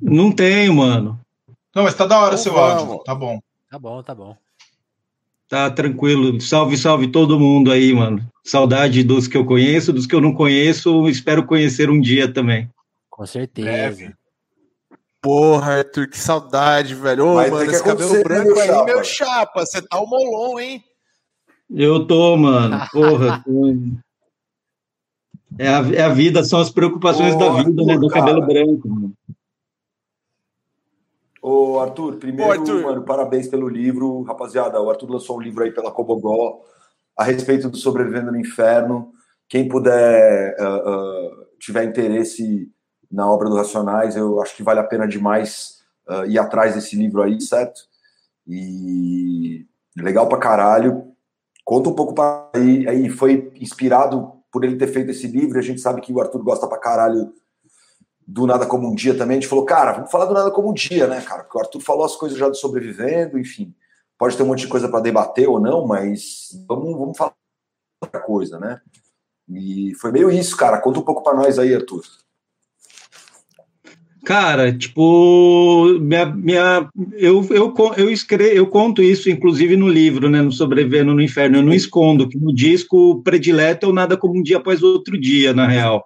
Não 0.00 0.32
tenho, 0.32 0.74
mano. 0.74 1.20
Não, 1.74 1.84
mas 1.84 1.94
tá 1.94 2.06
da 2.06 2.18
hora 2.18 2.34
o 2.34 2.38
seu 2.38 2.52
vamos. 2.52 2.82
áudio. 2.82 3.04
Tá 3.04 3.14
bom. 3.14 3.40
Tá 3.70 3.78
bom, 3.78 4.02
tá 4.02 4.14
bom. 4.14 4.36
Tá 5.48 5.70
tranquilo. 5.70 6.40
Salve, 6.40 6.76
salve 6.78 7.08
todo 7.08 7.38
mundo 7.38 7.70
aí, 7.70 7.92
mano. 7.92 8.26
Saudade 8.42 9.02
dos 9.04 9.28
que 9.28 9.36
eu 9.36 9.44
conheço, 9.44 9.92
dos 9.92 10.06
que 10.06 10.14
eu 10.14 10.20
não 10.20 10.34
conheço. 10.34 11.08
Espero 11.08 11.44
conhecer 11.44 11.90
um 11.90 12.00
dia 12.00 12.32
também. 12.32 12.70
Com 13.10 13.26
certeza. 13.26 13.68
Breve. 13.68 14.21
Porra, 15.22 15.78
Arthur, 15.78 16.08
que 16.08 16.18
saudade, 16.18 16.96
velho. 16.96 17.28
Ô, 17.28 17.34
mano, 17.36 17.62
esse 17.62 17.84
cabelo 17.84 18.24
branco 18.24 18.58
aí, 18.58 18.66
chapa. 18.66 18.84
meu 18.84 19.04
chapa, 19.04 19.64
você 19.64 19.80
tá 19.80 20.00
o 20.00 20.06
molon, 20.06 20.58
hein? 20.58 20.84
Eu 21.70 22.04
tô, 22.08 22.36
mano. 22.36 22.76
Porra. 22.90 23.44
é, 25.56 25.68
a, 25.68 25.78
é 25.94 26.02
a 26.02 26.08
vida, 26.08 26.42
são 26.42 26.60
as 26.60 26.70
preocupações 26.70 27.36
Porra, 27.36 27.58
da 27.58 27.62
vida, 27.62 27.84
né? 27.84 27.96
Do 27.96 28.08
cabelo 28.08 28.44
branco, 28.44 28.88
mano. 28.88 29.12
Ô, 31.40 31.78
Arthur, 31.78 32.16
primeiro, 32.16 32.50
Ô, 32.50 32.52
Arthur. 32.52 32.82
mano, 32.82 33.04
parabéns 33.04 33.46
pelo 33.46 33.68
livro. 33.68 34.22
Rapaziada, 34.22 34.80
o 34.80 34.90
Arthur 34.90 35.08
lançou 35.08 35.38
um 35.38 35.40
livro 35.40 35.62
aí 35.62 35.70
pela 35.70 35.92
Cobogó 35.92 36.64
a 37.16 37.22
respeito 37.22 37.70
do 37.70 37.76
Sobrevivendo 37.76 38.32
no 38.32 38.40
Inferno. 38.40 39.12
Quem 39.48 39.68
puder, 39.68 40.56
uh, 40.58 40.90
uh, 40.90 41.46
tiver 41.60 41.84
interesse 41.84 42.68
na 43.12 43.30
obra 43.30 43.48
do 43.48 43.56
Racionais, 43.56 44.16
eu 44.16 44.40
acho 44.40 44.56
que 44.56 44.62
vale 44.62 44.80
a 44.80 44.84
pena 44.84 45.06
demais 45.06 45.82
uh, 46.08 46.24
ir 46.24 46.38
atrás 46.38 46.74
desse 46.74 46.96
livro 46.96 47.22
aí, 47.22 47.38
certo? 47.40 47.82
E 48.48 49.66
legal 49.96 50.26
pra 50.28 50.38
caralho. 50.38 51.12
Conta 51.64 51.90
um 51.90 51.94
pouco 51.94 52.14
para 52.14 52.48
aí, 52.54 52.88
aí 52.88 53.08
foi 53.10 53.52
inspirado 53.60 54.32
por 54.50 54.64
ele 54.64 54.76
ter 54.76 54.86
feito 54.86 55.10
esse 55.10 55.26
livro. 55.26 55.58
A 55.58 55.62
gente 55.62 55.80
sabe 55.80 56.00
que 56.00 56.12
o 56.12 56.20
Arthur 56.20 56.42
gosta 56.42 56.66
pra 56.66 56.78
caralho 56.78 57.32
do 58.26 58.46
Nada 58.46 58.66
Como 58.66 58.88
um 58.88 58.94
Dia 58.94 59.16
também. 59.16 59.36
A 59.36 59.40
gente 59.40 59.48
falou, 59.48 59.66
cara, 59.66 59.92
vamos 59.92 60.10
falar 60.10 60.24
do 60.24 60.34
Nada 60.34 60.50
Como 60.50 60.70
um 60.70 60.74
Dia, 60.74 61.06
né, 61.06 61.20
cara? 61.20 61.44
Porque 61.44 61.58
o 61.58 61.60
Arthur 61.60 61.80
falou 61.80 62.04
as 62.04 62.16
coisas 62.16 62.38
já 62.38 62.48
do 62.48 62.56
sobrevivendo, 62.56 63.38
enfim. 63.38 63.74
Pode 64.18 64.36
ter 64.36 64.42
um 64.42 64.46
monte 64.46 64.60
de 64.60 64.68
coisa 64.68 64.88
para 64.88 65.00
debater 65.00 65.48
ou 65.48 65.60
não, 65.60 65.86
mas 65.86 66.48
vamos, 66.66 66.96
vamos 66.96 67.16
falar 67.16 67.34
outra 68.02 68.20
coisa, 68.20 68.58
né? 68.58 68.80
E 69.48 69.94
foi 69.96 70.10
meio 70.12 70.30
isso, 70.30 70.56
cara. 70.56 70.80
Conta 70.80 71.00
um 71.00 71.04
pouco 71.04 71.22
para 71.22 71.36
nós 71.36 71.58
aí, 71.58 71.74
Arthur. 71.74 72.02
Cara, 74.24 74.72
tipo, 74.72 75.98
minha, 76.00 76.26
minha, 76.26 76.88
eu, 77.14 77.44
eu, 77.50 77.74
eu, 77.96 78.08
escrevo, 78.08 78.54
eu 78.54 78.66
conto 78.68 79.02
isso, 79.02 79.28
inclusive, 79.28 79.76
no 79.76 79.88
livro, 79.88 80.30
né, 80.30 80.40
no 80.40 80.52
Sobrevivendo 80.52 81.12
no 81.12 81.20
Inferno. 81.20 81.58
Eu 81.58 81.62
não 81.62 81.74
escondo 81.74 82.28
que 82.28 82.38
no 82.38 82.54
disco 82.54 83.20
predileto 83.24 83.90
é 83.90 83.92
Nada 83.92 84.16
Como 84.16 84.38
um 84.38 84.42
Dia 84.42 84.58
Após 84.58 84.80
Outro 84.82 85.18
Dia, 85.18 85.52
na 85.52 85.66
real. 85.66 86.04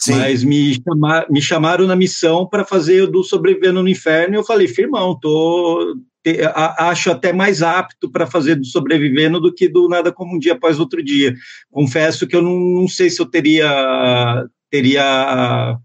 Sim. 0.00 0.16
Mas 0.16 0.42
me, 0.42 0.74
chama, 0.74 1.26
me 1.30 1.40
chamaram 1.40 1.86
na 1.86 1.94
missão 1.94 2.46
para 2.46 2.64
fazer 2.64 3.06
do 3.06 3.22
Sobrevivendo 3.22 3.82
no 3.82 3.88
Inferno 3.88 4.34
e 4.34 4.38
eu 4.38 4.44
falei, 4.44 4.66
firmão, 4.66 5.18
tô, 5.18 5.96
te, 6.22 6.40
a, 6.42 6.88
acho 6.88 7.10
até 7.10 7.32
mais 7.32 7.62
apto 7.62 8.10
para 8.10 8.26
fazer 8.26 8.56
do 8.56 8.64
Sobrevivendo 8.64 9.38
do 9.38 9.52
que 9.52 9.68
do 9.68 9.86
Nada 9.86 10.10
Como 10.10 10.34
um 10.34 10.38
Dia 10.38 10.54
Após 10.54 10.80
Outro 10.80 11.02
Dia. 11.02 11.34
Confesso 11.70 12.26
que 12.26 12.34
eu 12.34 12.42
não, 12.42 12.58
não 12.58 12.88
sei 12.88 13.10
se 13.10 13.20
eu 13.20 13.26
teria, 13.26 14.44
teria 14.70 15.78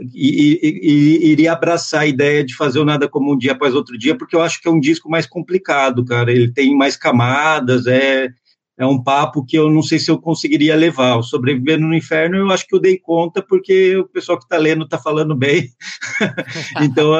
e, 0.00 0.58
e, 0.62 0.80
e, 0.82 1.32
iria 1.32 1.52
abraçar 1.52 2.02
a 2.02 2.06
ideia 2.06 2.44
de 2.44 2.54
fazer 2.54 2.78
o 2.78 2.84
Nada 2.84 3.08
Como 3.08 3.32
um 3.32 3.38
Dia 3.38 3.52
Após 3.52 3.74
Outro 3.74 3.98
Dia, 3.98 4.16
porque 4.16 4.34
eu 4.34 4.42
acho 4.42 4.60
que 4.60 4.68
é 4.68 4.70
um 4.70 4.80
disco 4.80 5.10
mais 5.10 5.26
complicado, 5.26 6.04
cara. 6.04 6.30
Ele 6.30 6.52
tem 6.52 6.76
mais 6.76 6.96
camadas, 6.96 7.86
é, 7.86 8.28
é 8.78 8.86
um 8.86 9.02
papo 9.02 9.44
que 9.44 9.56
eu 9.56 9.70
não 9.70 9.82
sei 9.82 9.98
se 9.98 10.10
eu 10.10 10.18
conseguiria 10.18 10.74
levar. 10.74 11.16
O 11.16 11.22
Sobrevivendo 11.22 11.86
no 11.86 11.94
Inferno, 11.94 12.36
eu 12.36 12.50
acho 12.50 12.66
que 12.66 12.74
eu 12.74 12.80
dei 12.80 12.98
conta, 12.98 13.42
porque 13.42 13.96
o 13.96 14.08
pessoal 14.08 14.38
que 14.38 14.44
está 14.44 14.56
lendo 14.56 14.84
está 14.84 14.98
falando 14.98 15.34
bem. 15.34 15.68
então, 16.82 17.12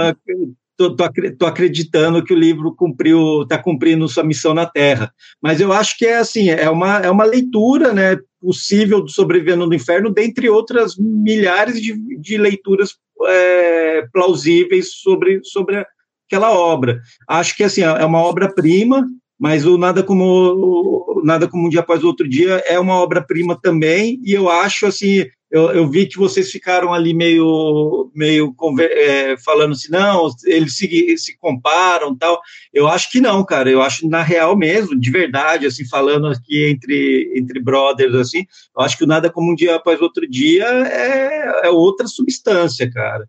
tô, 0.76 1.46
acreditando 1.46 2.24
que 2.24 2.34
o 2.34 2.38
livro 2.38 2.74
cumpriu, 2.74 3.42
está 3.42 3.58
cumprindo 3.58 4.08
sua 4.08 4.24
missão 4.24 4.54
na 4.54 4.66
Terra. 4.66 5.12
Mas 5.40 5.60
eu 5.60 5.72
acho 5.72 5.96
que 5.96 6.06
é 6.06 6.18
assim, 6.18 6.50
é 6.50 6.68
uma, 6.68 6.98
é 6.98 7.10
uma 7.10 7.24
leitura, 7.24 7.92
né, 7.92 8.16
possível 8.44 9.00
do 9.00 9.10
Sobrevivendo 9.10 9.66
no 9.66 9.74
Inferno, 9.74 10.10
dentre 10.10 10.50
outras 10.50 10.96
milhares 10.98 11.80
de, 11.80 11.94
de 12.18 12.36
leituras 12.36 12.96
é, 13.26 14.06
plausíveis 14.12 14.92
sobre, 14.92 15.40
sobre 15.42 15.82
aquela 16.26 16.52
obra. 16.52 17.00
Acho 17.26 17.56
que 17.56 17.64
assim 17.64 17.80
é 17.80 18.04
uma 18.04 18.20
obra-prima, 18.20 19.06
mas 19.40 19.64
o 19.64 19.78
nada 19.78 20.02
como 20.02 20.24
o, 20.24 21.22
nada 21.24 21.48
como 21.48 21.66
um 21.66 21.68
dia 21.70 21.80
após 21.80 22.04
o 22.04 22.06
outro 22.06 22.28
dia 22.28 22.62
é 22.66 22.78
uma 22.78 22.94
obra-prima 23.00 23.58
também, 23.60 24.20
e 24.22 24.32
eu 24.32 24.50
acho 24.50 24.86
assim 24.86 25.24
eu, 25.54 25.70
eu, 25.70 25.88
vi 25.88 26.06
que 26.06 26.18
vocês 26.18 26.50
ficaram 26.50 26.92
ali 26.92 27.14
meio, 27.14 28.10
meio 28.12 28.52
é, 28.80 29.36
falando 29.36 29.70
assim, 29.70 29.88
não, 29.88 30.28
eles 30.46 30.76
se, 30.76 31.16
se 31.16 31.38
comparam 31.38 32.12
tal. 32.18 32.40
Eu 32.72 32.88
acho 32.88 33.08
que 33.08 33.20
não, 33.20 33.44
cara. 33.44 33.70
Eu 33.70 33.80
acho 33.80 34.08
na 34.08 34.20
real 34.20 34.56
mesmo, 34.56 34.98
de 34.98 35.12
verdade, 35.12 35.64
assim, 35.64 35.86
falando 35.86 36.26
aqui 36.26 36.64
entre, 36.64 37.32
entre 37.36 37.60
brothers, 37.60 38.16
assim, 38.16 38.44
eu 38.76 38.82
acho 38.82 38.98
que 38.98 39.04
o 39.04 39.06
nada 39.06 39.30
como 39.30 39.52
um 39.52 39.54
dia 39.54 39.76
após 39.76 40.00
outro 40.00 40.28
dia 40.28 40.64
é, 40.64 41.68
é 41.68 41.70
outra 41.70 42.08
substância, 42.08 42.90
cara. 42.90 43.24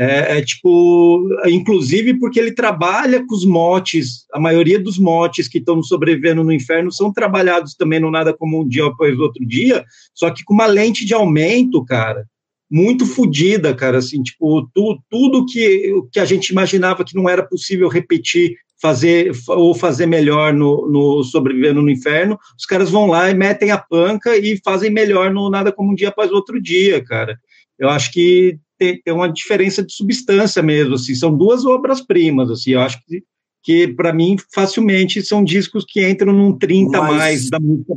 É, 0.00 0.38
é, 0.38 0.42
tipo, 0.42 1.28
inclusive 1.46 2.14
porque 2.20 2.38
ele 2.38 2.52
trabalha 2.52 3.26
com 3.26 3.34
os 3.34 3.44
motes, 3.44 4.26
a 4.32 4.38
maioria 4.38 4.78
dos 4.78 4.96
motes 4.96 5.48
que 5.48 5.58
estão 5.58 5.82
sobrevivendo 5.82 6.44
no 6.44 6.52
inferno 6.52 6.92
são 6.92 7.12
trabalhados 7.12 7.74
também 7.74 7.98
no 7.98 8.08
Nada 8.08 8.32
Como 8.32 8.62
um 8.62 8.68
Dia 8.68 8.86
Após 8.86 9.18
Outro 9.18 9.44
Dia, 9.44 9.84
só 10.14 10.30
que 10.30 10.44
com 10.44 10.54
uma 10.54 10.66
lente 10.66 11.04
de 11.04 11.14
aumento, 11.14 11.84
cara, 11.84 12.24
muito 12.70 13.04
fodida, 13.06 13.74
cara, 13.74 13.98
assim, 13.98 14.22
tipo, 14.22 14.70
tu, 14.72 15.02
tudo 15.10 15.44
que, 15.44 15.92
que 16.12 16.20
a 16.20 16.24
gente 16.24 16.50
imaginava 16.50 17.04
que 17.04 17.16
não 17.16 17.28
era 17.28 17.42
possível 17.42 17.88
repetir, 17.88 18.54
fazer 18.80 19.32
ou 19.48 19.74
fazer 19.74 20.06
melhor 20.06 20.54
no, 20.54 20.88
no 20.88 21.24
Sobrevivendo 21.24 21.82
no 21.82 21.90
Inferno, 21.90 22.38
os 22.56 22.64
caras 22.64 22.88
vão 22.88 23.08
lá 23.08 23.28
e 23.30 23.34
metem 23.34 23.72
a 23.72 23.78
panca 23.78 24.36
e 24.36 24.60
fazem 24.64 24.92
melhor 24.92 25.32
no 25.32 25.50
Nada 25.50 25.72
Como 25.72 25.90
um 25.90 25.94
Dia 25.96 26.10
Após 26.10 26.30
Outro 26.30 26.62
Dia, 26.62 27.04
cara. 27.04 27.36
Eu 27.76 27.88
acho 27.88 28.12
que 28.12 28.60
tem, 28.78 29.00
tem 29.02 29.12
uma 29.12 29.30
diferença 29.30 29.82
de 29.82 29.92
substância 29.92 30.62
mesmo, 30.62 30.94
assim, 30.94 31.14
são 31.14 31.36
duas 31.36 31.64
obras-primas, 31.64 32.50
assim, 32.50 32.72
eu 32.72 32.80
acho 32.80 33.00
que, 33.04 33.22
que 33.62 33.88
para 33.88 34.12
mim, 34.12 34.36
facilmente 34.52 35.22
são 35.22 35.42
discos 35.42 35.84
que 35.86 36.08
entram 36.08 36.32
num 36.32 36.56
30 36.56 37.00
Mas... 37.00 37.16
mais 37.16 37.50
da 37.50 37.60
música, 37.60 37.94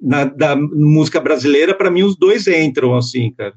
na, 0.00 0.24
da 0.24 0.56
música 0.56 1.20
brasileira, 1.20 1.74
para 1.74 1.90
mim 1.90 2.02
os 2.02 2.16
dois 2.16 2.46
entram, 2.46 2.96
assim, 2.96 3.32
cara. 3.32 3.54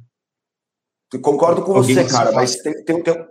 Eu 1.13 1.19
concordo 1.19 1.61
com 1.61 1.75
Alguém 1.75 1.95
você, 1.95 2.05
cara, 2.05 2.31
mas 2.31 2.55
tem, 2.57 2.73
tem, 2.83 3.01
tem, 3.01 3.25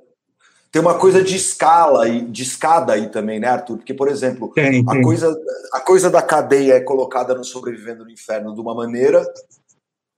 tem 0.73 0.83
uma 0.83 0.95
coisa 0.95 1.23
de 1.23 1.37
escala 1.37 2.09
e 2.09 2.25
de 2.25 2.43
escada 2.43 2.95
aí 2.95 3.09
também, 3.09 3.39
né, 3.39 3.49
Arthur? 3.49 3.77
Porque, 3.77 3.95
por 3.95 4.09
exemplo, 4.09 4.51
tem, 4.53 4.85
a, 4.89 5.03
Coisa, 5.03 5.37
a 5.73 5.81
coisa 5.81 6.11
da 6.11 6.23
cadeia 6.23 6.75
é 6.75 6.81
colocada 6.81 7.35
no 7.35 7.45
Sobrevivendo 7.45 8.05
no 8.05 8.11
Inferno 8.11 8.55
de 8.55 8.61
uma 8.61 8.75
maneira, 8.75 9.25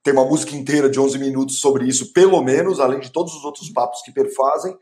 tem 0.07 0.13
uma 0.13 0.23
música 0.23 0.55
inteira 0.55 0.89
de 0.89 0.97
11 0.97 1.19
minutos 1.19 1.59
sobre 1.59 1.85
isso, 1.85 2.13
pelo 2.13 2.41
menos, 2.41 2.79
além 2.79 3.01
de 3.01 3.11
todos 3.11 3.35
os 3.35 3.43
outros 3.43 3.69
papos 3.69 4.01
que 4.01 4.09
perfazem. 4.09 4.73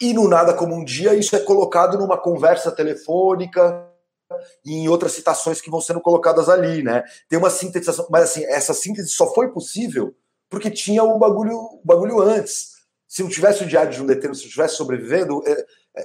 E 0.00 0.12
no 0.12 0.26
Nada 0.26 0.52
Como 0.52 0.74
um 0.74 0.84
Dia, 0.84 1.14
isso 1.14 1.36
é 1.36 1.38
colocado 1.38 1.96
numa 1.96 2.18
conversa 2.18 2.72
telefônica 2.72 3.88
e 4.64 4.72
em 4.72 4.88
outras 4.88 5.12
citações 5.12 5.60
que 5.60 5.70
vão 5.70 5.80
sendo 5.80 6.00
colocadas 6.00 6.48
ali, 6.48 6.82
né? 6.82 7.04
Tem 7.28 7.38
uma 7.38 7.48
sintetização, 7.48 8.08
mas 8.10 8.24
assim, 8.24 8.44
essa 8.46 8.74
síntese 8.74 9.10
só 9.10 9.32
foi 9.32 9.52
possível 9.52 10.12
porque 10.50 10.68
tinha 10.68 11.04
o 11.04 11.16
bagulho, 11.16 11.56
o 11.56 11.80
bagulho 11.84 12.20
antes. 12.20 12.70
Se 13.06 13.22
não 13.22 13.30
tivesse 13.30 13.62
o 13.62 13.68
Diário 13.68 13.92
de 13.92 14.02
um 14.02 14.06
Detento, 14.06 14.34
se 14.34 14.42
não 14.42 14.50
tivesse 14.50 14.74
sobrevivendo, 14.74 15.44
é, 15.46 15.64
é, 15.96 16.04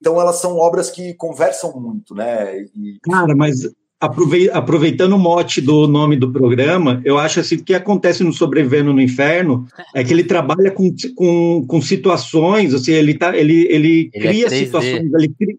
então 0.00 0.20
elas 0.20 0.36
são 0.36 0.58
obras 0.58 0.92
que 0.92 1.12
conversam 1.14 1.72
muito, 1.72 2.14
né? 2.14 2.56
E... 2.56 3.00
Cara, 3.02 3.34
mas 3.34 3.62
aproveitando 4.00 5.14
o 5.14 5.18
mote 5.18 5.60
do 5.60 5.88
nome 5.88 6.16
do 6.16 6.30
programa, 6.30 7.00
eu 7.04 7.18
acho 7.18 7.40
assim, 7.40 7.56
o 7.56 7.64
que 7.64 7.74
acontece 7.74 8.22
no 8.22 8.32
Sobrevivendo 8.32 8.92
no 8.92 9.00
Inferno 9.00 9.66
é 9.94 10.04
que 10.04 10.12
ele 10.12 10.22
trabalha 10.22 10.70
com, 10.70 10.94
com, 11.16 11.66
com 11.66 11.82
situações, 11.82 12.72
assim, 12.72 12.92
ele, 12.92 13.14
tá, 13.14 13.36
ele, 13.36 13.66
ele, 13.68 14.10
ele 14.14 14.26
é 14.26 14.28
cria 14.28 14.46
é 14.46 14.50
situações, 14.50 15.12
ele 15.12 15.34
cria, 15.36 15.56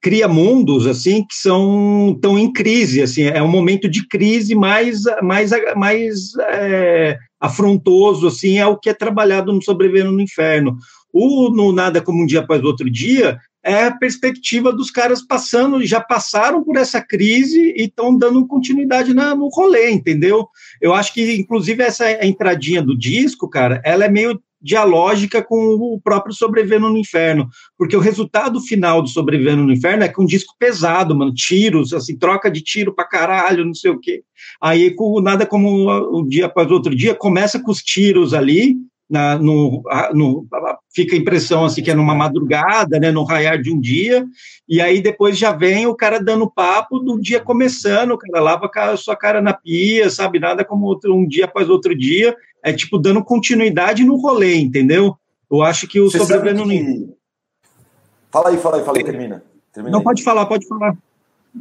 cria, 0.00 0.28
mundos, 0.28 0.86
assim, 0.86 1.24
que 1.24 1.34
são 1.34 2.16
tão 2.22 2.38
em 2.38 2.52
crise, 2.52 3.02
assim, 3.02 3.24
é 3.24 3.42
um 3.42 3.50
momento 3.50 3.88
de 3.88 4.06
crise 4.06 4.54
mais, 4.54 5.02
mais, 5.20 5.50
mais 5.76 6.32
é, 6.38 7.18
afrontoso, 7.40 8.28
assim, 8.28 8.58
é 8.58 8.66
o 8.66 8.78
que 8.78 8.88
é 8.88 8.94
trabalhado 8.94 9.52
no 9.52 9.62
Sobrevivendo 9.62 10.12
no 10.12 10.20
Inferno. 10.20 10.78
O 11.12 11.50
No 11.50 11.72
Nada 11.72 12.00
Como 12.00 12.22
Um 12.22 12.26
Dia 12.26 12.38
Após 12.38 12.62
o 12.62 12.66
Outro 12.66 12.88
Dia 12.88 13.36
é 13.62 13.84
a 13.84 13.96
perspectiva 13.96 14.72
dos 14.72 14.90
caras 14.90 15.22
passando, 15.22 15.84
já 15.84 16.00
passaram 16.00 16.62
por 16.64 16.76
essa 16.76 17.00
crise 17.00 17.74
e 17.76 17.84
estão 17.84 18.16
dando 18.16 18.46
continuidade 18.46 19.12
na, 19.12 19.34
no 19.34 19.48
rolê, 19.48 19.90
entendeu? 19.90 20.48
Eu 20.80 20.94
acho 20.94 21.12
que, 21.12 21.36
inclusive, 21.36 21.82
essa 21.82 22.24
entradinha 22.24 22.82
do 22.82 22.96
disco, 22.96 23.48
cara, 23.48 23.80
ela 23.84 24.04
é 24.04 24.08
meio 24.08 24.40
dialógica 24.62 25.42
com 25.42 25.56
o 25.56 26.00
próprio 26.00 26.34
Sobrevivendo 26.34 26.90
no 26.90 26.98
Inferno, 26.98 27.48
porque 27.78 27.96
o 27.96 28.00
resultado 28.00 28.60
final 28.60 29.00
do 29.00 29.08
Sobrevivendo 29.08 29.62
no 29.62 29.72
Inferno 29.72 30.04
é 30.04 30.08
que 30.08 30.20
um 30.20 30.26
disco 30.26 30.54
pesado, 30.58 31.16
mano, 31.16 31.32
tiros, 31.32 31.94
assim, 31.94 32.16
troca 32.16 32.50
de 32.50 32.60
tiro 32.60 32.94
pra 32.94 33.06
caralho, 33.06 33.64
não 33.64 33.74
sei 33.74 33.90
o 33.90 33.98
quê. 33.98 34.22
Aí, 34.60 34.94
com 34.94 35.20
nada 35.20 35.46
como 35.46 36.18
um 36.18 36.26
dia 36.26 36.46
após 36.46 36.70
outro 36.70 36.94
dia, 36.94 37.14
começa 37.14 37.58
com 37.58 37.70
os 37.70 37.82
tiros 37.82 38.34
ali, 38.34 38.76
na, 39.10 39.36
no, 39.36 39.82
no, 40.14 40.46
fica 40.94 41.16
a 41.16 41.18
impressão 41.18 41.64
assim 41.64 41.82
que 41.82 41.90
é 41.90 41.94
numa 41.94 42.14
madrugada, 42.14 43.00
né, 43.00 43.10
no 43.10 43.24
raiar 43.24 43.60
de 43.60 43.72
um 43.72 43.80
dia, 43.80 44.24
e 44.68 44.80
aí 44.80 45.02
depois 45.02 45.36
já 45.36 45.52
vem 45.52 45.86
o 45.86 45.94
cara 45.96 46.22
dando 46.22 46.50
papo 46.50 47.00
do 47.00 47.20
dia 47.20 47.40
começando, 47.40 48.12
o 48.12 48.18
cara 48.18 48.40
lava 48.40 48.70
a 48.72 48.96
sua 48.96 49.16
cara 49.16 49.42
na 49.42 49.52
pia, 49.52 50.08
sabe, 50.08 50.38
nada 50.38 50.64
como 50.64 50.86
outro, 50.86 51.12
um 51.12 51.26
dia 51.26 51.46
após 51.46 51.68
outro 51.68 51.96
dia, 51.96 52.36
é 52.62 52.72
tipo 52.72 52.98
dando 52.98 53.24
continuidade 53.24 54.04
no 54.04 54.16
rolê, 54.16 54.54
entendeu? 54.56 55.16
Eu 55.50 55.62
acho 55.62 55.88
que 55.88 56.00
o 56.00 56.08
Você 56.08 56.18
sobrevivendo 56.18 56.64
que... 56.64 57.08
Fala 58.30 58.50
aí, 58.50 58.58
fala 58.58 58.76
aí, 58.76 58.84
fala 58.84 58.98
aí, 58.98 59.04
termina. 59.04 59.42
termina 59.72 59.90
Não, 59.90 59.98
aí. 59.98 60.04
pode 60.04 60.22
falar, 60.22 60.46
pode 60.46 60.68
falar. 60.68 60.96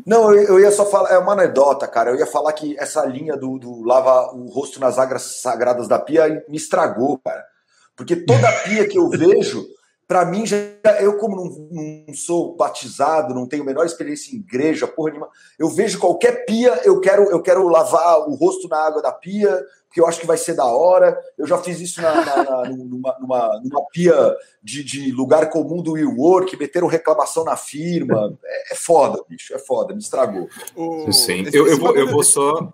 Não, 0.05 0.31
eu, 0.33 0.43
eu, 0.43 0.59
ia 0.59 0.71
só 0.71 0.85
falar, 0.85 1.11
é 1.11 1.17
uma 1.17 1.33
anedota, 1.33 1.87
cara. 1.87 2.11
Eu 2.11 2.15
ia 2.15 2.25
falar 2.25 2.53
que 2.53 2.77
essa 2.77 3.05
linha 3.05 3.35
do, 3.35 3.57
do 3.57 3.81
lava 3.83 4.33
o 4.35 4.47
rosto 4.47 4.79
nas 4.79 4.99
águas 4.99 5.41
sagradas 5.41 5.87
da 5.87 5.97
pia 5.97 6.43
me 6.47 6.57
estragou, 6.57 7.17
cara. 7.19 7.43
Porque 7.95 8.15
toda 8.15 8.51
pia 8.63 8.87
que 8.87 8.97
eu 8.97 9.09
vejo 9.09 9.65
para 10.09 10.25
mim, 10.25 10.43
já, 10.43 10.57
eu, 10.99 11.19
como 11.19 11.35
não, 11.35 11.69
não, 11.69 12.13
sou 12.15 12.55
batizado, 12.55 13.31
não 13.31 13.45
tenho 13.45 13.61
a 13.61 13.65
menor 13.65 13.85
experiência 13.85 14.35
em 14.35 14.39
igreja, 14.39 14.87
porra 14.87 15.11
nenhuma, 15.11 15.29
eu 15.59 15.69
vejo 15.69 15.99
qualquer 15.99 16.45
pia, 16.45 16.81
eu 16.83 16.99
quero, 16.99 17.29
eu 17.29 17.39
quero 17.43 17.69
lavar 17.69 18.27
o 18.27 18.33
rosto 18.33 18.67
na 18.67 18.79
água 18.79 19.03
da 19.03 19.11
pia, 19.11 19.63
porque 19.85 20.01
eu 20.01 20.07
acho 20.07 20.19
que 20.19 20.25
vai 20.25 20.35
ser 20.35 20.55
da 20.55 20.65
hora. 20.65 21.15
Eu 21.37 21.45
já 21.45 21.59
fiz 21.59 21.79
isso 21.79 22.01
na, 22.01 22.25
na, 22.25 22.43
na 22.43 22.69
numa, 22.73 23.17
numa, 23.19 23.61
numa, 23.63 23.85
pia 23.91 24.35
de, 24.63 24.83
de, 24.83 25.11
lugar 25.11 25.47
comum 25.51 25.79
do 25.79 25.91
WeWork, 25.91 26.57
meteram 26.57 26.87
reclamação 26.87 27.43
na 27.43 27.55
firma. 27.55 28.35
É, 28.43 28.73
é 28.73 28.75
foda, 28.75 29.23
bicho, 29.29 29.53
é 29.53 29.59
foda, 29.59 29.93
me 29.93 29.99
estragou. 29.99 30.49
Sim, 31.11 31.45
eu, 31.53 31.67
eu, 31.67 31.77
vou, 31.77 31.95
eu 31.95 32.07
vou 32.09 32.23
só. 32.23 32.73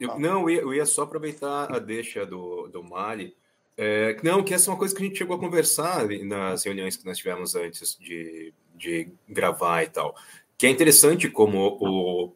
Eu, 0.00 0.18
não, 0.18 0.48
eu 0.48 0.50
ia, 0.50 0.60
eu 0.62 0.72
ia 0.72 0.86
só 0.86 1.02
aproveitar 1.02 1.70
a 1.70 1.78
deixa 1.78 2.24
do, 2.24 2.66
do 2.68 2.82
Mari 2.82 3.36
é, 3.80 4.16
não, 4.24 4.42
que 4.42 4.52
essa 4.52 4.68
é 4.68 4.72
uma 4.72 4.78
coisa 4.78 4.92
que 4.92 5.00
a 5.00 5.06
gente 5.06 5.16
chegou 5.16 5.36
a 5.36 5.38
conversar 5.38 6.08
nas 6.24 6.64
reuniões 6.64 6.96
que 6.96 7.06
nós 7.06 7.16
tivemos 7.16 7.54
antes 7.54 7.96
de, 8.00 8.52
de 8.74 9.08
gravar 9.28 9.84
e 9.84 9.86
tal. 9.86 10.16
Que 10.58 10.66
é 10.66 10.70
interessante 10.70 11.30
como 11.30 11.78
o, 11.80 12.32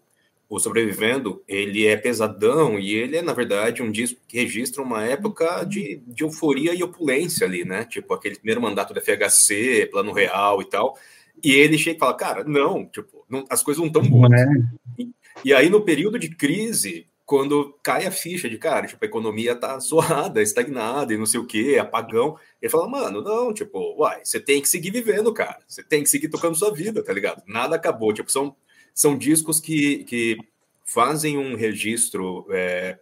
o 0.49 0.61
Sobrevivendo, 0.61 1.43
ele 1.49 1.85
é 1.85 1.97
pesadão 1.97 2.79
e 2.79 2.95
ele 2.95 3.17
é, 3.17 3.23
na 3.23 3.33
verdade, 3.33 3.83
um 3.83 3.91
disco 3.91 4.21
que 4.29 4.39
registra 4.39 4.81
uma 4.81 5.03
época 5.03 5.65
de, 5.65 6.01
de 6.07 6.23
euforia 6.23 6.75
e 6.75 6.83
opulência 6.85 7.45
ali, 7.45 7.65
né? 7.65 7.85
Tipo, 7.87 8.15
aquele 8.15 8.37
primeiro 8.37 8.63
mandato 8.63 8.95
da 8.95 9.01
FHC, 9.01 9.89
plano 9.91 10.13
real 10.13 10.63
e 10.63 10.67
tal. 10.67 10.97
E 11.43 11.51
ele 11.51 11.77
chega 11.77 11.97
e 11.97 11.99
fala, 11.99 12.15
cara, 12.15 12.45
não, 12.45 12.87
tipo, 12.87 13.27
não, 13.29 13.45
as 13.51 13.65
coisas 13.65 13.81
não 13.81 13.89
estão 13.89 14.03
boas. 14.03 14.31
É. 14.31 14.47
E, 14.97 15.11
e 15.47 15.53
aí, 15.53 15.69
no 15.69 15.81
período 15.81 16.21
de 16.21 16.29
crise, 16.29 17.09
quando 17.33 17.75
cai 17.83 18.05
a 18.05 18.11
ficha 18.11 18.47
de, 18.47 18.59
cara, 18.59 18.87
tipo, 18.87 19.03
a 19.03 19.09
economia 19.09 19.57
tá 19.57 19.79
zoada, 19.81 20.43
estagnada 20.43 21.15
e 21.15 21.17
não 21.17 21.25
sei 21.25 21.41
o 21.41 21.47
que, 21.47 21.79
apagão. 21.79 22.39
Ele 22.61 22.71
fala, 22.71 22.87
mano, 22.87 23.23
não, 23.23 23.55
tipo, 23.55 23.97
uai, 23.99 24.21
você 24.23 24.39
tem 24.39 24.61
que 24.61 24.69
seguir 24.69 24.91
vivendo, 24.91 25.33
cara. 25.33 25.59
Você 25.67 25.83
tem 25.83 26.03
que 26.03 26.11
seguir 26.11 26.29
tocando 26.29 26.59
sua 26.59 26.71
vida, 26.75 27.03
tá 27.03 27.11
ligado? 27.11 27.43
Nada 27.47 27.75
acabou. 27.75 28.13
Tipo, 28.13 28.31
são, 28.31 28.55
são 28.93 29.17
discos 29.17 29.61
que, 29.61 30.05
que 30.05 30.37
fazem 30.85 31.39
um 31.39 31.57
registro, 31.57 32.47
é, 32.51 32.99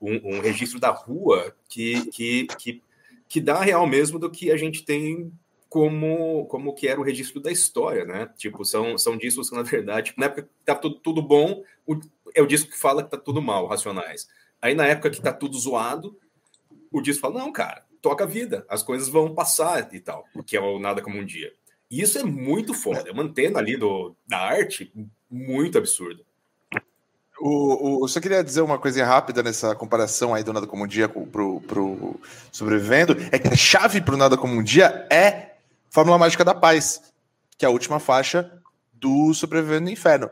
um, 0.00 0.38
um, 0.38 0.40
registro 0.40 0.80
da 0.80 0.90
rua 0.90 1.54
que, 1.68 2.04
que, 2.10 2.48
que, 2.58 2.82
que 3.28 3.40
dá 3.40 3.60
real 3.60 3.86
mesmo 3.86 4.18
do 4.18 4.28
que 4.28 4.50
a 4.50 4.56
gente 4.56 4.84
tem 4.84 5.32
como, 5.68 6.46
como 6.46 6.74
que 6.74 6.88
era 6.88 7.00
o 7.00 7.04
registro 7.04 7.40
da 7.40 7.52
história, 7.52 8.04
né? 8.04 8.28
Tipo, 8.36 8.64
são, 8.64 8.98
são 8.98 9.16
discos 9.16 9.50
que, 9.50 9.56
na 9.56 9.62
verdade, 9.62 10.06
tipo, 10.06 10.20
na 10.20 10.26
época 10.26 10.42
que 10.42 10.48
tá 10.64 10.74
tudo, 10.74 10.96
tudo 10.96 11.22
bom, 11.22 11.62
o, 11.86 11.94
é 12.34 12.42
o 12.42 12.46
disco 12.46 12.70
que 12.70 12.78
fala 12.78 13.02
que 13.02 13.10
tá 13.10 13.16
tudo 13.16 13.42
mal, 13.42 13.66
Racionais. 13.66 14.28
Aí, 14.60 14.74
na 14.74 14.86
época 14.86 15.10
que 15.10 15.20
tá 15.20 15.32
tudo 15.32 15.58
zoado, 15.58 16.16
o 16.90 17.00
disco 17.00 17.22
fala, 17.22 17.40
não, 17.40 17.52
cara, 17.52 17.84
toca 18.00 18.24
a 18.24 18.26
vida, 18.26 18.64
as 18.68 18.82
coisas 18.82 19.08
vão 19.08 19.34
passar 19.34 19.92
e 19.92 20.00
tal, 20.00 20.24
que 20.46 20.56
é 20.56 20.60
o 20.60 20.78
Nada 20.78 21.02
Como 21.02 21.18
Um 21.18 21.24
Dia. 21.24 21.52
E 21.90 22.00
isso 22.02 22.18
é 22.18 22.24
muito 22.24 22.74
foda, 22.74 23.08
é 23.08 23.12
mantendo 23.12 23.58
ali 23.58 23.76
do, 23.76 24.14
da 24.26 24.38
arte, 24.38 24.92
muito 25.30 25.78
absurdo. 25.78 26.24
O, 27.40 28.00
o, 28.00 28.04
eu 28.04 28.08
só 28.08 28.20
queria 28.20 28.42
dizer 28.42 28.62
uma 28.62 28.78
coisa 28.78 29.04
rápida 29.04 29.42
nessa 29.42 29.74
comparação 29.74 30.34
aí 30.34 30.42
do 30.42 30.52
Nada 30.52 30.66
Como 30.66 30.84
Um 30.84 30.88
Dia 30.88 31.08
pro, 31.08 31.60
pro 31.60 32.20
Sobrevivendo, 32.50 33.16
é 33.30 33.38
que 33.38 33.48
a 33.48 33.56
chave 33.56 34.00
pro 34.00 34.16
Nada 34.16 34.36
Como 34.36 34.54
Um 34.54 34.62
Dia 34.62 35.06
é 35.10 35.54
Fórmula 35.90 36.18
Mágica 36.18 36.44
da 36.44 36.54
Paz, 36.54 37.12
que 37.56 37.64
é 37.64 37.68
a 37.68 37.70
última 37.70 37.98
faixa 37.98 38.52
do 38.92 39.32
Sobrevivendo 39.32 39.84
no 39.84 39.90
Inferno. 39.90 40.30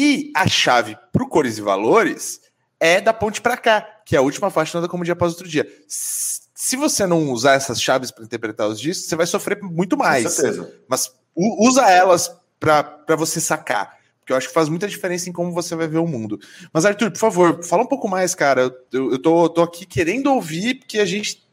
E 0.00 0.30
a 0.32 0.46
chave 0.46 0.96
para 1.12 1.24
o 1.24 1.28
Cores 1.28 1.58
e 1.58 1.60
Valores 1.60 2.40
é 2.78 3.00
da 3.00 3.12
ponte 3.12 3.40
para 3.40 3.56
cá, 3.56 3.84
que 4.06 4.14
é 4.14 4.18
a 4.20 4.22
última 4.22 4.48
faixa 4.48 4.78
nada 4.78 4.88
como 4.88 5.02
dia 5.02 5.14
após 5.14 5.32
outro 5.32 5.48
dia. 5.48 5.66
Se 5.88 6.76
você 6.76 7.04
não 7.04 7.32
usar 7.32 7.54
essas 7.54 7.82
chaves 7.82 8.12
para 8.12 8.22
interpretar 8.22 8.68
os 8.68 8.78
discos, 8.78 9.08
você 9.08 9.16
vai 9.16 9.26
sofrer 9.26 9.60
muito 9.60 9.96
mais. 9.96 10.22
Com 10.22 10.30
certeza. 10.30 10.72
Mas 10.86 11.12
usa 11.34 11.90
elas 11.90 12.30
para 12.60 13.16
você 13.16 13.40
sacar. 13.40 13.98
Porque 14.20 14.32
eu 14.32 14.36
acho 14.36 14.46
que 14.46 14.54
faz 14.54 14.68
muita 14.68 14.86
diferença 14.86 15.28
em 15.28 15.32
como 15.32 15.52
você 15.52 15.74
vai 15.74 15.88
ver 15.88 15.98
o 15.98 16.06
mundo. 16.06 16.38
Mas, 16.72 16.84
Arthur, 16.84 17.10
por 17.10 17.18
favor, 17.18 17.64
fala 17.64 17.82
um 17.82 17.88
pouco 17.88 18.06
mais, 18.06 18.36
cara. 18.36 18.72
Eu, 18.92 19.10
eu 19.10 19.18
tô, 19.18 19.48
tô 19.48 19.62
aqui 19.62 19.84
querendo 19.84 20.32
ouvir, 20.32 20.78
porque 20.78 21.00
a 21.00 21.06
gente. 21.06 21.44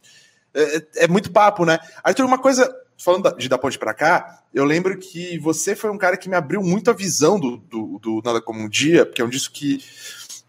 É, 0.53 0.77
é, 0.77 0.88
é 0.97 1.07
muito 1.07 1.31
papo, 1.31 1.65
né? 1.65 1.80
Arthur, 2.03 2.26
uma 2.26 2.38
coisa 2.38 2.72
falando 2.97 3.35
de 3.38 3.49
da 3.49 3.57
ponte 3.57 3.77
para 3.77 3.93
cá, 3.93 4.43
eu 4.53 4.63
lembro 4.63 4.97
que 4.97 5.38
você 5.39 5.76
foi 5.76 5.89
um 5.89 5.97
cara 5.97 6.17
que 6.17 6.30
me 6.30 6.35
abriu 6.35 6.61
muito 6.61 6.89
a 6.89 6.93
visão 6.93 7.39
do, 7.39 7.57
do, 7.57 7.99
do, 7.99 8.22
Nada 8.23 8.41
Como 8.41 8.61
Um 8.61 8.69
Dia, 8.69 9.05
porque 9.05 9.22
é 9.22 9.26
um 9.26 9.30
disco 9.30 9.53
que 9.53 9.84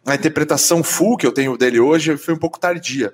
a 0.05 0.15
interpretação 0.15 0.83
full 0.83 1.17
que 1.17 1.27
eu 1.27 1.33
tenho 1.33 1.57
dele 1.57 1.81
hoje 1.81 2.17
foi 2.17 2.35
um 2.35 2.39
pouco 2.39 2.61
tardia. 2.61 3.13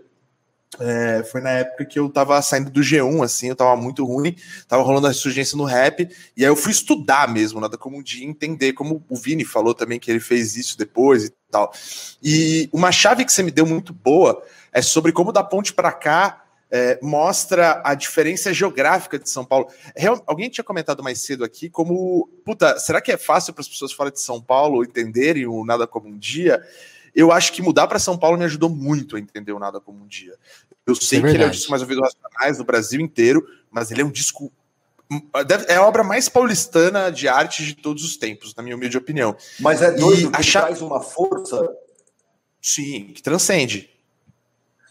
É, 0.81 1.23
foi 1.25 1.43
na 1.43 1.51
época 1.51 1.85
que 1.85 1.99
eu 1.99 2.09
tava 2.09 2.41
saindo 2.41 2.71
do 2.71 2.81
G1, 2.81 3.23
assim, 3.23 3.49
eu 3.49 3.57
tava 3.57 3.77
muito 3.77 4.05
ruim, 4.07 4.35
tava 4.67 4.83
rolando 4.83 5.07
a 5.07 5.11
ressurgência 5.11 5.57
no 5.57 5.65
rap, 5.65 6.09
e 6.35 6.43
aí 6.43 6.51
eu 6.51 6.57
fui 6.57 6.73
estudar 6.73 7.29
mesmo, 7.29 7.61
nada 7.61 7.77
como 7.77 7.99
um 7.99 8.03
dia, 8.03 8.27
entender, 8.27 8.73
como 8.73 9.05
o 9.09 9.17
Vini 9.17 9.45
falou 9.45 9.75
também 9.75 10.01
que 10.01 10.11
ele 10.11 10.21
fez 10.21 10.57
isso 10.57 10.79
depois 10.79 11.27
e 11.27 11.33
tal. 11.51 11.73
E 12.23 12.71
uma 12.73 12.91
chave 12.91 13.25
que 13.25 13.33
você 13.33 13.43
me 13.43 13.51
deu 13.51 13.67
muito 13.67 13.93
boa 13.93 14.43
é 14.73 14.81
sobre 14.81 15.13
como 15.13 15.31
da 15.31 15.45
ponte 15.45 15.75
para 15.75 15.93
cá 15.93 16.42
é, 16.73 16.99
mostra 17.03 17.83
a 17.85 17.95
diferença 17.95 18.53
geográfica 18.55 19.19
de 19.19 19.29
São 19.29 19.45
Paulo. 19.45 19.69
Real, 19.95 20.23
alguém 20.27 20.49
tinha 20.49 20.65
comentado 20.65 21.03
mais 21.03 21.21
cedo 21.21 21.45
aqui 21.45 21.69
como, 21.69 22.31
puta, 22.47 22.79
será 22.79 22.99
que 23.03 23.13
é 23.13 23.19
fácil 23.19 23.53
para 23.53 23.61
as 23.61 23.69
pessoas 23.69 23.93
fora 23.93 24.11
de 24.11 24.19
São 24.19 24.41
Paulo 24.41 24.83
entenderem 24.83 25.47
o 25.47 25.67
Nada 25.67 25.87
Como 25.87 26.09
Um 26.09 26.17
Dia? 26.17 26.67
Eu 27.15 27.31
acho 27.31 27.53
que 27.53 27.61
mudar 27.61 27.87
para 27.87 27.99
São 27.99 28.17
Paulo 28.17 28.39
me 28.39 28.47
ajudou 28.47 28.71
muito 28.71 29.17
a 29.17 29.21
entender 29.21 29.53
o 29.53 29.59
Nada 29.59 29.81
Como 29.81 30.03
Um 30.03 30.07
Dia. 30.07 30.35
Eu 30.87 30.95
sei 30.95 31.19
é 31.19 31.23
que 31.23 31.29
ele 31.29 31.45
é 31.45 31.47
o 31.47 31.51
disco 31.51 31.71
mais 31.71 31.83
ouvido 31.83 32.01
racionais 32.01 32.59
no 32.59 32.65
Brasil 32.65 33.01
inteiro, 33.03 33.47
mas 33.71 33.91
ele 33.91 34.01
é 34.01 34.05
um 34.05 34.11
disco 34.11 34.51
é 35.69 35.75
a 35.75 35.87
obra 35.87 36.03
mais 36.03 36.27
paulistana 36.31 37.13
de 37.13 37.29
arte 37.29 37.63
de 37.67 37.75
todos 37.75 38.03
os 38.03 38.17
tempos, 38.17 38.55
na 38.55 38.63
minha 38.63 38.75
humilde 38.75 38.97
opinião. 38.97 39.37
Mas 39.61 39.83
é 39.83 39.91
doido 39.91 40.29
e 40.29 40.33
que 40.33 40.41
achar... 40.41 40.63
traz 40.63 40.81
uma 40.81 41.03
força. 41.03 41.69
Sim, 42.63 43.13
que 43.15 43.23
transcende 43.23 43.92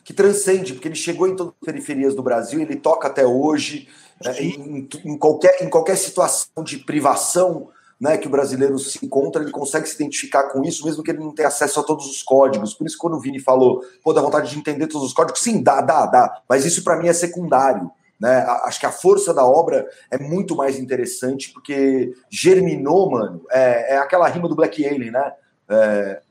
que 0.03 0.13
transcende, 0.13 0.73
porque 0.73 0.87
ele 0.87 0.95
chegou 0.95 1.27
em 1.27 1.35
todas 1.35 1.53
as 1.61 1.65
periferias 1.65 2.15
do 2.15 2.23
Brasil, 2.23 2.59
ele 2.59 2.75
toca 2.75 3.07
até 3.07 3.25
hoje, 3.25 3.87
é, 4.25 4.43
em, 4.43 4.87
em, 5.05 5.17
qualquer, 5.17 5.61
em 5.61 5.69
qualquer 5.69 5.97
situação 5.97 6.63
de 6.63 6.77
privação 6.77 7.69
né, 7.99 8.17
que 8.17 8.27
o 8.27 8.31
brasileiro 8.31 8.79
se 8.79 9.05
encontra, 9.05 9.43
ele 9.43 9.51
consegue 9.51 9.87
se 9.87 9.93
identificar 9.93 10.49
com 10.49 10.63
isso, 10.63 10.83
mesmo 10.83 11.03
que 11.03 11.11
ele 11.11 11.19
não 11.19 11.35
tenha 11.35 11.49
acesso 11.49 11.79
a 11.79 11.83
todos 11.83 12.07
os 12.07 12.23
códigos. 12.23 12.73
Por 12.73 12.87
isso, 12.87 12.97
quando 12.97 13.15
o 13.15 13.19
Vini 13.19 13.39
falou, 13.39 13.83
pô, 14.03 14.11
dá 14.11 14.21
vontade 14.21 14.49
de 14.49 14.57
entender 14.57 14.87
todos 14.87 15.07
os 15.07 15.13
códigos, 15.13 15.41
sim, 15.41 15.61
dá, 15.61 15.81
dá, 15.81 16.07
dá, 16.07 16.41
mas 16.49 16.65
isso 16.65 16.83
para 16.83 16.97
mim 16.97 17.07
é 17.07 17.13
secundário. 17.13 17.91
Né? 18.19 18.37
Acho 18.63 18.79
que 18.79 18.85
a 18.87 18.91
força 18.91 19.33
da 19.33 19.45
obra 19.45 19.87
é 20.09 20.17
muito 20.17 20.55
mais 20.55 20.79
interessante, 20.79 21.51
porque 21.51 22.11
germinou, 22.29 23.11
mano, 23.11 23.45
é, 23.51 23.93
é 23.93 23.97
aquela 23.97 24.27
rima 24.27 24.49
do 24.49 24.55
Black 24.55 24.83
Alien, 24.83 25.11
né? 25.11 25.33
É, 25.69 26.21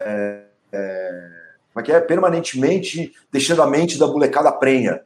é, 0.00 0.42
é 0.72 1.49
como 1.72 1.82
é 1.82 1.82
que 1.82 1.92
é? 1.92 2.00
Permanentemente 2.00 3.12
deixando 3.32 3.62
a 3.62 3.66
mente 3.66 3.98
da 3.98 4.06
molecada 4.06 4.50
prenha, 4.52 5.02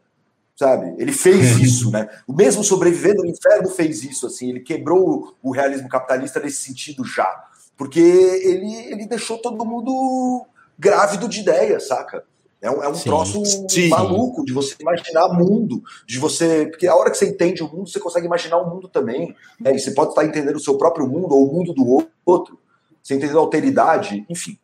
sabe? 0.57 0.95
Ele 0.99 1.13
fez 1.13 1.59
isso, 1.59 1.91
né? 1.91 2.09
O 2.27 2.33
mesmo 2.33 2.65
Sobrevivendo 2.65 3.23
no 3.23 3.29
Inferno 3.29 3.69
fez 3.69 4.03
isso, 4.03 4.27
assim, 4.27 4.51
ele 4.51 4.61
quebrou 4.61 5.35
o 5.43 5.51
realismo 5.51 5.89
capitalista 5.89 6.41
nesse 6.41 6.63
sentido 6.63 7.05
já, 7.05 7.45
porque 7.77 8.01
ele, 8.01 8.75
ele 8.87 9.07
deixou 9.07 9.39
todo 9.39 9.65
mundo 9.65 10.47
grávido 10.79 11.29
de 11.29 11.41
ideia, 11.41 11.79
saca? 11.81 12.25
É 12.65 12.71
um, 12.71 12.83
é 12.83 12.89
um 12.89 12.95
sim, 12.95 13.05
troço 13.05 13.43
sim. 13.69 13.89
maluco 13.91 14.43
de 14.43 14.51
você 14.51 14.75
imaginar 14.81 15.29
mundo, 15.29 15.83
de 16.07 16.19
você. 16.19 16.65
Porque 16.65 16.87
a 16.87 16.97
hora 16.97 17.11
que 17.11 17.19
você 17.19 17.29
entende 17.29 17.63
o 17.63 17.69
mundo, 17.69 17.91
você 17.91 18.01
consegue 18.01 18.25
imaginar 18.25 18.57
o 18.57 18.71
mundo 18.71 18.89
também. 18.89 19.37
Né? 19.61 19.77
E 19.77 19.79
você 19.79 19.91
pode 19.91 20.13
estar 20.13 20.25
entendendo 20.25 20.57
o 20.57 20.61
seu 20.61 20.79
próprio 20.79 21.07
mundo 21.07 21.35
ou 21.35 21.47
o 21.47 21.53
mundo 21.53 21.75
do 21.75 22.09
outro. 22.25 22.59
Você 23.03 23.17
entendendo 23.17 23.37
a 23.37 23.43
alteridade, 23.43 24.25
enfim. 24.31 24.59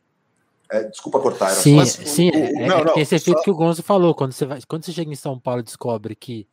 É, 0.71 0.85
desculpa 0.85 1.19
cortar. 1.19 1.51
sim, 1.51 1.75
mas, 1.75 1.91
sim 1.91 2.31
o, 2.31 2.35
é, 2.35 2.67
não, 2.67 2.85
não, 2.85 2.95
tem 2.95 3.03
esse 3.03 3.17
efeito 3.17 3.39
só... 3.39 3.45
que 3.45 3.51
o 3.51 3.55
Gonzo 3.55 3.83
falou. 3.83 4.15
Quando 4.15 4.33
você, 4.33 4.47
vai, 4.47 4.61
quando 4.69 4.85
você 4.85 4.93
chega 4.93 5.11
em 5.11 5.17
São 5.17 5.39
Paulo 5.39 5.61
e 5.61 5.65
descobre 5.65 6.15
que 6.15 6.47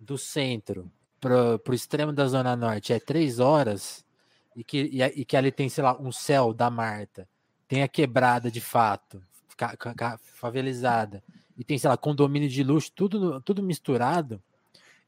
do 0.00 0.18
centro 0.18 0.90
para 1.20 1.60
o 1.68 1.74
extremo 1.74 2.12
da 2.12 2.26
Zona 2.26 2.56
Norte 2.56 2.92
é 2.92 2.98
três 2.98 3.38
horas 3.38 4.04
e 4.56 4.64
que, 4.64 4.90
e, 4.92 5.02
e, 5.02 5.24
que 5.24 5.36
ali 5.36 5.52
tem, 5.52 5.68
sei 5.68 5.84
lá, 5.84 5.96
um 6.00 6.10
céu 6.10 6.52
da 6.52 6.68
Marta, 6.68 7.28
tem 7.68 7.82
a 7.82 7.88
quebrada 7.88 8.50
de 8.50 8.60
fato, 8.60 9.22
favelizada, 10.34 11.22
e 11.56 11.64
tem, 11.64 11.78
sei 11.78 11.88
lá, 11.88 11.96
condomínio 11.96 12.48
de 12.48 12.62
luxo, 12.62 12.90
tudo, 12.92 13.40
tudo 13.40 13.62
misturado. 13.62 14.42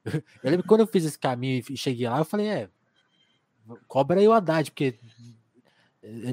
Eu 0.42 0.50
lembro 0.50 0.62
que 0.62 0.68
quando 0.68 0.82
eu 0.82 0.86
fiz 0.86 1.04
esse 1.04 1.18
caminho 1.18 1.64
e 1.70 1.76
cheguei 1.78 2.06
lá, 2.06 2.18
eu 2.18 2.26
falei, 2.26 2.46
é, 2.46 2.68
cobra 3.88 4.20
aí 4.20 4.28
o 4.28 4.32
Haddad, 4.34 4.70
porque 4.70 4.98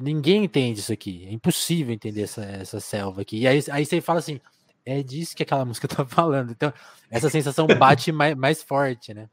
Ninguém 0.02 0.44
entende 0.44 0.80
isso 0.80 0.92
aqui. 0.92 1.26
É 1.28 1.32
impossível 1.32 1.94
entender 1.94 2.24
essa, 2.24 2.44
essa 2.44 2.80
selva 2.80 3.22
aqui. 3.22 3.40
E 3.40 3.48
aí, 3.48 3.64
aí 3.72 3.86
você 3.86 4.02
fala 4.02 4.20
assim: 4.20 4.40
é 4.86 5.02
disso 5.02 5.36
que 5.36 5.44
aquela 5.44 5.66
música 5.66 5.88
tá 5.90 6.06
falando. 6.06 6.52
Então, 6.52 6.74
essa 7.10 7.30
sensação 7.32 7.68
bate 7.68 8.12
mais, 8.12 8.36
mais 8.36 8.62
forte, 8.62 9.14
né? 9.14 9.30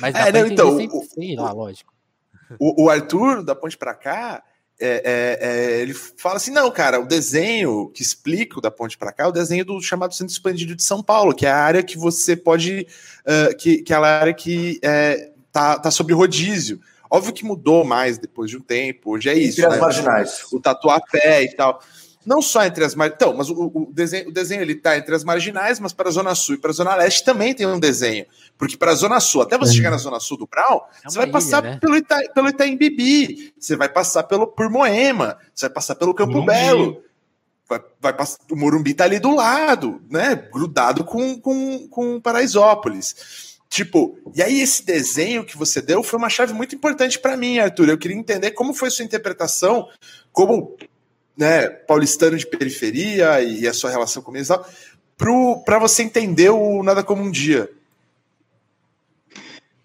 Mas 0.00 0.14
é, 0.14 0.32
não, 0.32 0.46
então, 0.46 0.76
sem, 0.76 1.38
o, 1.38 1.42
lá, 1.42 1.52
lógico. 1.52 1.92
O, 2.58 2.84
o, 2.84 2.90
Arthur, 2.90 3.44
da 3.44 3.54
ponte 3.54 3.76
para 3.76 3.94
cá, 3.94 4.42
é, 4.80 4.88
é, 4.88 5.38
é, 5.40 5.80
ele 5.80 5.94
fala 5.94 6.36
assim: 6.36 6.50
não, 6.50 6.70
cara, 6.70 7.00
o 7.00 7.06
desenho 7.06 7.88
que 7.90 8.02
explica 8.02 8.58
o 8.58 8.62
da 8.62 8.70
ponte 8.70 8.98
para 8.98 9.12
cá 9.12 9.24
é 9.24 9.28
o 9.28 9.32
desenho 9.32 9.64
do 9.64 9.80
chamado 9.80 10.14
Centro 10.14 10.32
Expandido 10.32 10.74
de 10.74 10.82
São 10.82 11.02
Paulo, 11.02 11.34
que 11.34 11.46
é 11.46 11.50
a 11.50 11.58
área 11.58 11.82
que 11.82 11.96
você 11.96 12.36
pode. 12.36 12.86
Uh, 13.20 13.56
que, 13.56 13.82
que 13.82 13.92
é 13.92 13.96
a 13.96 14.00
área 14.00 14.34
que 14.34 14.78
é, 14.82 15.32
tá, 15.52 15.78
tá 15.78 15.90
sob 15.90 16.12
rodízio. 16.12 16.80
Óbvio 17.14 17.34
que 17.34 17.44
mudou 17.44 17.84
mais 17.84 18.16
depois 18.16 18.50
de 18.50 18.56
um 18.56 18.60
tempo, 18.62 19.10
hoje 19.10 19.28
é 19.28 19.34
isso. 19.34 19.60
Entre 19.60 19.68
né? 19.68 19.74
as 19.74 19.80
marginais. 19.82 20.46
O 20.50 20.58
tatuapé 20.58 21.42
e 21.42 21.54
tal. 21.54 21.78
Não 22.24 22.40
só 22.40 22.64
entre 22.64 22.82
as 22.82 22.94
marginais. 22.94 23.20
Então, 23.20 23.36
mas 23.36 23.50
o, 23.50 23.70
o, 23.74 23.92
desenho, 23.92 24.30
o 24.30 24.32
desenho 24.32 24.62
ele 24.62 24.74
tá 24.74 24.96
entre 24.96 25.14
as 25.14 25.22
marginais, 25.22 25.78
mas 25.78 25.92
para 25.92 26.08
a 26.08 26.12
Zona 26.12 26.34
Sul 26.34 26.54
e 26.54 26.58
para 26.58 26.70
a 26.70 26.72
Zona 26.72 26.94
Leste 26.94 27.22
também 27.22 27.52
tem 27.52 27.66
um 27.66 27.78
desenho. 27.78 28.24
Porque 28.56 28.78
para 28.78 28.92
a 28.92 28.94
Zona 28.94 29.20
Sul, 29.20 29.42
até 29.42 29.58
você 29.58 29.74
chegar 29.74 29.90
na 29.90 29.98
Zona 29.98 30.18
Sul 30.20 30.38
do 30.38 30.46
Brau, 30.46 30.88
é 31.04 31.10
você 31.10 31.18
vai 31.18 31.26
ilha, 31.26 31.32
passar 31.34 31.62
né? 31.62 31.76
pelo, 31.78 31.96
Ita, 31.98 32.18
pelo 32.34 32.48
Itaim 32.48 32.78
Bibi, 32.78 33.52
você 33.58 33.76
vai 33.76 33.90
passar 33.90 34.22
pelo, 34.22 34.46
por 34.46 34.70
Moema, 34.70 35.36
você 35.54 35.66
vai 35.66 35.74
passar 35.74 35.96
pelo 35.96 36.14
Campo 36.14 36.32
Morumbi. 36.32 36.50
Belo. 36.50 37.02
Vai, 37.68 37.80
vai 38.00 38.12
passar, 38.14 38.38
o 38.50 38.56
Morumbi 38.56 38.94
tá 38.94 39.04
ali 39.04 39.18
do 39.18 39.34
lado, 39.34 40.00
né? 40.08 40.48
Grudado 40.50 41.04
com, 41.04 41.38
com, 41.38 41.86
com 41.88 42.18
Paraisópolis. 42.22 43.51
Tipo, 43.72 44.18
e 44.34 44.42
aí 44.42 44.60
esse 44.60 44.84
desenho 44.84 45.46
que 45.46 45.56
você 45.56 45.80
deu 45.80 46.02
foi 46.02 46.18
uma 46.18 46.28
chave 46.28 46.52
muito 46.52 46.74
importante 46.74 47.18
para 47.18 47.38
mim, 47.38 47.58
Arthur. 47.58 47.88
Eu 47.88 47.96
queria 47.96 48.18
entender 48.18 48.50
como 48.50 48.74
foi 48.74 48.90
sua 48.90 49.02
interpretação 49.02 49.88
como 50.30 50.76
né, 51.34 51.70
paulistano 51.70 52.36
de 52.36 52.46
periferia 52.46 53.40
e 53.40 53.66
a 53.66 53.72
sua 53.72 53.88
relação 53.88 54.22
com 54.22 54.36
eles 54.36 54.48
para 55.64 55.78
você 55.78 56.02
entender 56.02 56.50
o 56.50 56.82
Nada 56.82 57.02
Como 57.02 57.22
um 57.22 57.30
Dia. 57.30 57.70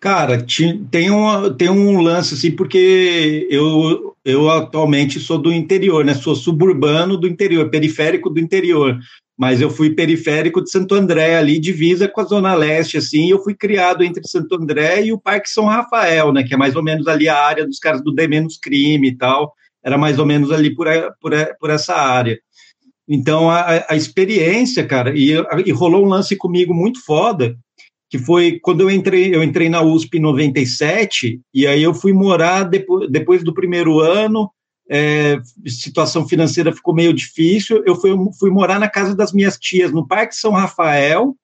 Cara, 0.01 0.45
tem, 0.91 1.09
uma, 1.09 1.49
tem 1.53 1.69
um 1.69 2.01
lance 2.01 2.33
assim, 2.33 2.51
porque 2.51 3.47
eu, 3.49 4.13
eu 4.25 4.49
atualmente 4.49 5.17
sou 5.17 5.37
do 5.37 5.53
interior, 5.53 6.03
né? 6.03 6.13
Sou 6.13 6.35
suburbano 6.35 7.15
do 7.15 7.25
interior, 7.25 7.69
periférico 7.69 8.29
do 8.29 8.41
interior. 8.41 8.99
Mas 9.37 9.61
eu 9.61 9.69
fui 9.69 9.91
periférico 9.91 10.63
de 10.63 10.71
Santo 10.71 10.95
André, 10.95 11.37
ali, 11.37 11.59
divisa 11.59 12.07
com 12.07 12.21
a 12.21 12.23
Zona 12.23 12.55
Leste, 12.55 12.97
assim, 12.97 13.27
e 13.27 13.29
eu 13.29 13.43
fui 13.43 13.53
criado 13.53 14.03
entre 14.03 14.27
Santo 14.27 14.55
André 14.55 15.05
e 15.05 15.13
o 15.13 15.19
Parque 15.19 15.49
São 15.49 15.65
Rafael, 15.65 16.33
né? 16.33 16.43
Que 16.43 16.55
é 16.55 16.57
mais 16.57 16.75
ou 16.75 16.83
menos 16.83 17.07
ali 17.07 17.29
a 17.29 17.37
área 17.37 17.65
dos 17.65 17.77
caras 17.77 18.03
do 18.03 18.11
D 18.11 18.27
menos 18.27 18.57
crime 18.57 19.09
e 19.09 19.15
tal 19.15 19.53
era 19.87 19.97
mais 19.97 20.19
ou 20.19 20.25
menos 20.25 20.51
ali 20.51 20.75
por, 20.75 20.87
por, 21.21 21.31
por 21.59 21.69
essa 21.69 21.95
área. 21.95 22.37
Então, 23.07 23.49
a, 23.49 23.85
a 23.87 23.95
experiência, 23.95 24.85
cara, 24.85 25.17
e, 25.17 25.31
e, 25.65 25.71
rolou 25.71 26.05
um 26.05 26.09
lance 26.09 26.35
comigo 26.35 26.73
muito 26.73 27.03
foda, 27.05 27.57
que 28.09 28.19
foi 28.19 28.59
quando 28.61 28.81
eu 28.81 28.91
entrei, 28.91 29.33
eu 29.33 29.41
entrei 29.41 29.69
na 29.69 29.81
USP 29.81 30.17
em 30.17 30.21
97, 30.21 31.39
e 31.53 31.65
aí 31.65 31.81
eu 31.81 31.93
fui 31.93 32.11
morar 32.11 32.63
depois, 32.63 33.09
depois 33.09 33.43
do 33.45 33.53
primeiro 33.53 34.01
ano, 34.01 34.51
é, 34.89 35.39
situação 35.65 36.27
financeira 36.27 36.71
ficou 36.71 36.93
meio 36.93 37.13
difícil, 37.13 37.83
eu 37.85 37.95
fui, 37.95 38.11
fui 38.39 38.49
morar 38.49 38.79
na 38.79 38.89
casa 38.89 39.15
das 39.15 39.33
minhas 39.33 39.57
tias, 39.57 39.91
no 39.91 40.07
Parque 40.07 40.35
São 40.35 40.51
Rafael, 40.51 41.35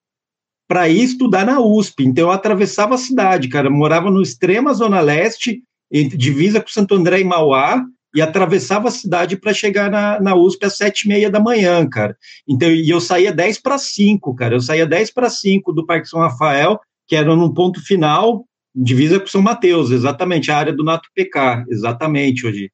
para 0.66 0.88
ir 0.88 1.02
estudar 1.02 1.44
na 1.44 1.60
USP. 1.60 2.04
Então, 2.04 2.24
eu 2.24 2.30
atravessava 2.30 2.94
a 2.94 2.98
cidade, 2.98 3.48
cara, 3.48 3.68
morava 3.68 4.10
no 4.10 4.22
extrema 4.22 4.72
zona 4.72 5.00
leste, 5.00 5.62
entre, 5.92 6.16
divisa 6.16 6.60
com 6.60 6.68
Santo 6.68 6.94
André 6.94 7.20
e 7.20 7.24
Mauá, 7.24 7.84
e 8.14 8.22
atravessava 8.22 8.88
a 8.88 8.92
cidade 8.92 9.36
para 9.36 9.52
chegar 9.52 9.90
na, 9.90 10.20
na 10.20 10.36
USP 10.36 10.64
às 10.64 10.76
sete 10.76 11.02
e 11.02 11.08
meia 11.08 11.28
da 11.28 11.40
manhã, 11.40 11.86
cara. 11.88 12.16
Então, 12.48 12.70
e 12.70 12.88
eu 12.88 13.00
saía 13.00 13.32
dez 13.32 13.60
para 13.60 13.76
cinco, 13.76 14.34
cara. 14.34 14.54
Eu 14.54 14.60
saía 14.60 14.86
dez 14.86 15.10
para 15.10 15.28
cinco 15.28 15.72
do 15.72 15.84
Parque 15.84 16.08
São 16.08 16.20
Rafael, 16.20 16.78
que 17.08 17.16
era 17.16 17.34
no 17.34 17.52
ponto 17.52 17.84
final, 17.84 18.46
divisa 18.74 19.18
com 19.18 19.26
São 19.26 19.42
Mateus, 19.42 19.90
exatamente, 19.90 20.50
a 20.50 20.56
área 20.56 20.72
do 20.72 20.84
Nato 20.84 21.08
PK, 21.14 21.64
exatamente, 21.68 22.46
hoje. 22.46 22.70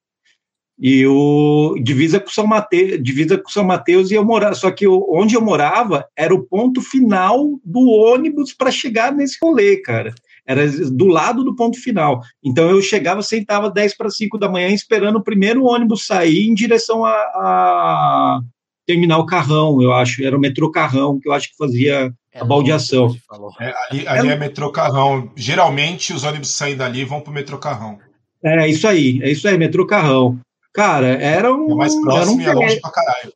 E 0.81 1.05
o 1.05 1.75
divisa 1.81 2.19
com 2.19 2.29
São 2.29 2.47
Mateus, 2.47 3.03
divisa 3.03 3.37
com 3.37 3.49
São 3.49 3.63
Mateus 3.63 4.09
e 4.09 4.15
eu 4.15 4.25
morava, 4.25 4.55
só 4.55 4.71
que 4.71 4.85
eu, 4.85 5.05
onde 5.09 5.35
eu 5.35 5.41
morava 5.41 6.07
era 6.17 6.33
o 6.33 6.43
ponto 6.43 6.81
final 6.81 7.59
do 7.63 7.87
ônibus 7.87 8.51
para 8.51 8.71
chegar 8.71 9.13
nesse 9.13 9.37
rolê, 9.41 9.77
cara 9.77 10.11
era 10.45 10.67
do 10.91 11.07
lado 11.07 11.43
do 11.43 11.55
ponto 11.55 11.79
final. 11.79 12.21
Então 12.43 12.69
eu 12.69 12.81
chegava, 12.81 13.21
sentava 13.21 13.69
10 13.69 13.95
para 13.95 14.09
5 14.09 14.37
da 14.37 14.49
manhã, 14.49 14.69
esperando 14.69 15.17
o 15.17 15.23
primeiro 15.23 15.63
ônibus 15.63 16.05
sair 16.05 16.47
em 16.47 16.53
direção 16.53 17.05
a, 17.05 17.11
a 17.11 18.41
terminal 18.85 19.25
Carrão, 19.25 19.81
eu 19.81 19.93
acho. 19.93 20.23
Era 20.23 20.35
o 20.35 20.39
metrô 20.39 20.71
Carrão, 20.71 21.19
que 21.19 21.29
eu 21.29 21.33
acho 21.33 21.49
que 21.49 21.57
fazia 21.57 22.11
é 22.33 22.39
a 22.39 22.43
baldeação. 22.45 23.15
É, 23.59 23.73
ali, 23.89 24.07
ali 24.07 24.29
é, 24.29 24.31
é 24.33 24.35
metrô 24.35 24.71
Carrão. 24.71 25.31
Geralmente 25.35 26.13
os 26.13 26.23
ônibus 26.23 26.51
saem 26.51 26.75
dali 26.75 27.01
e 27.01 27.05
vão 27.05 27.21
para 27.21 27.31
o 27.31 27.33
metrô 27.33 27.57
Carrão. 27.57 27.99
É 28.43 28.67
isso 28.67 28.87
aí, 28.87 29.19
é 29.21 29.29
isso 29.29 29.47
aí, 29.47 29.57
metrô 29.57 29.85
Carrão. 29.85 30.39
Cara, 30.73 31.07
era 31.07 31.53
um. 31.53 31.71
É 31.71 31.75
mais 31.75 31.95
próximo 32.01 32.41
era 32.41 32.51
um... 32.51 32.57
e 32.57 32.63
é 32.63 32.65
longe 32.65 32.79
pra 32.79 32.91
caralho 32.91 33.33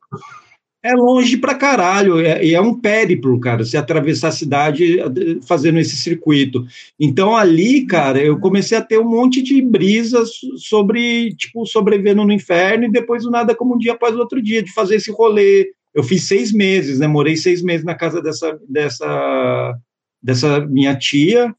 é 0.86 0.94
longe 0.94 1.36
pra 1.36 1.54
caralho, 1.54 2.20
é, 2.20 2.44
e 2.44 2.54
é, 2.54 2.56
é, 2.56 2.60
um 2.60 2.72
périplo, 2.72 3.40
cara, 3.40 3.64
se 3.64 3.76
atravessar 3.76 4.28
a 4.28 4.32
cidade 4.32 4.98
fazendo 5.44 5.80
esse 5.80 5.96
circuito. 5.96 6.64
Então 6.98 7.36
ali, 7.36 7.84
cara, 7.84 8.20
eu 8.22 8.38
comecei 8.38 8.78
a 8.78 8.82
ter 8.82 8.98
um 8.98 9.10
monte 9.10 9.42
de 9.42 9.60
brisas 9.60 10.30
sobre, 10.58 11.34
tipo, 11.34 11.66
sobrevivendo 11.66 12.24
no 12.24 12.32
inferno 12.32 12.84
e 12.84 12.90
depois 12.90 13.24
o 13.24 13.30
nada 13.30 13.52
como 13.52 13.74
um 13.74 13.78
dia 13.78 13.94
após 13.94 14.14
o 14.14 14.20
outro 14.20 14.40
dia, 14.40 14.62
de 14.62 14.72
fazer 14.72 14.96
esse 14.96 15.10
rolê. 15.10 15.72
Eu 15.92 16.04
fiz 16.04 16.28
seis 16.28 16.52
meses, 16.52 17.00
né? 17.00 17.08
Morei 17.08 17.36
seis 17.36 17.62
meses 17.62 17.84
na 17.84 17.94
casa 17.96 18.22
dessa, 18.22 18.56
dessa, 18.68 19.76
dessa 20.22 20.60
minha 20.66 20.94
tia, 20.94 21.52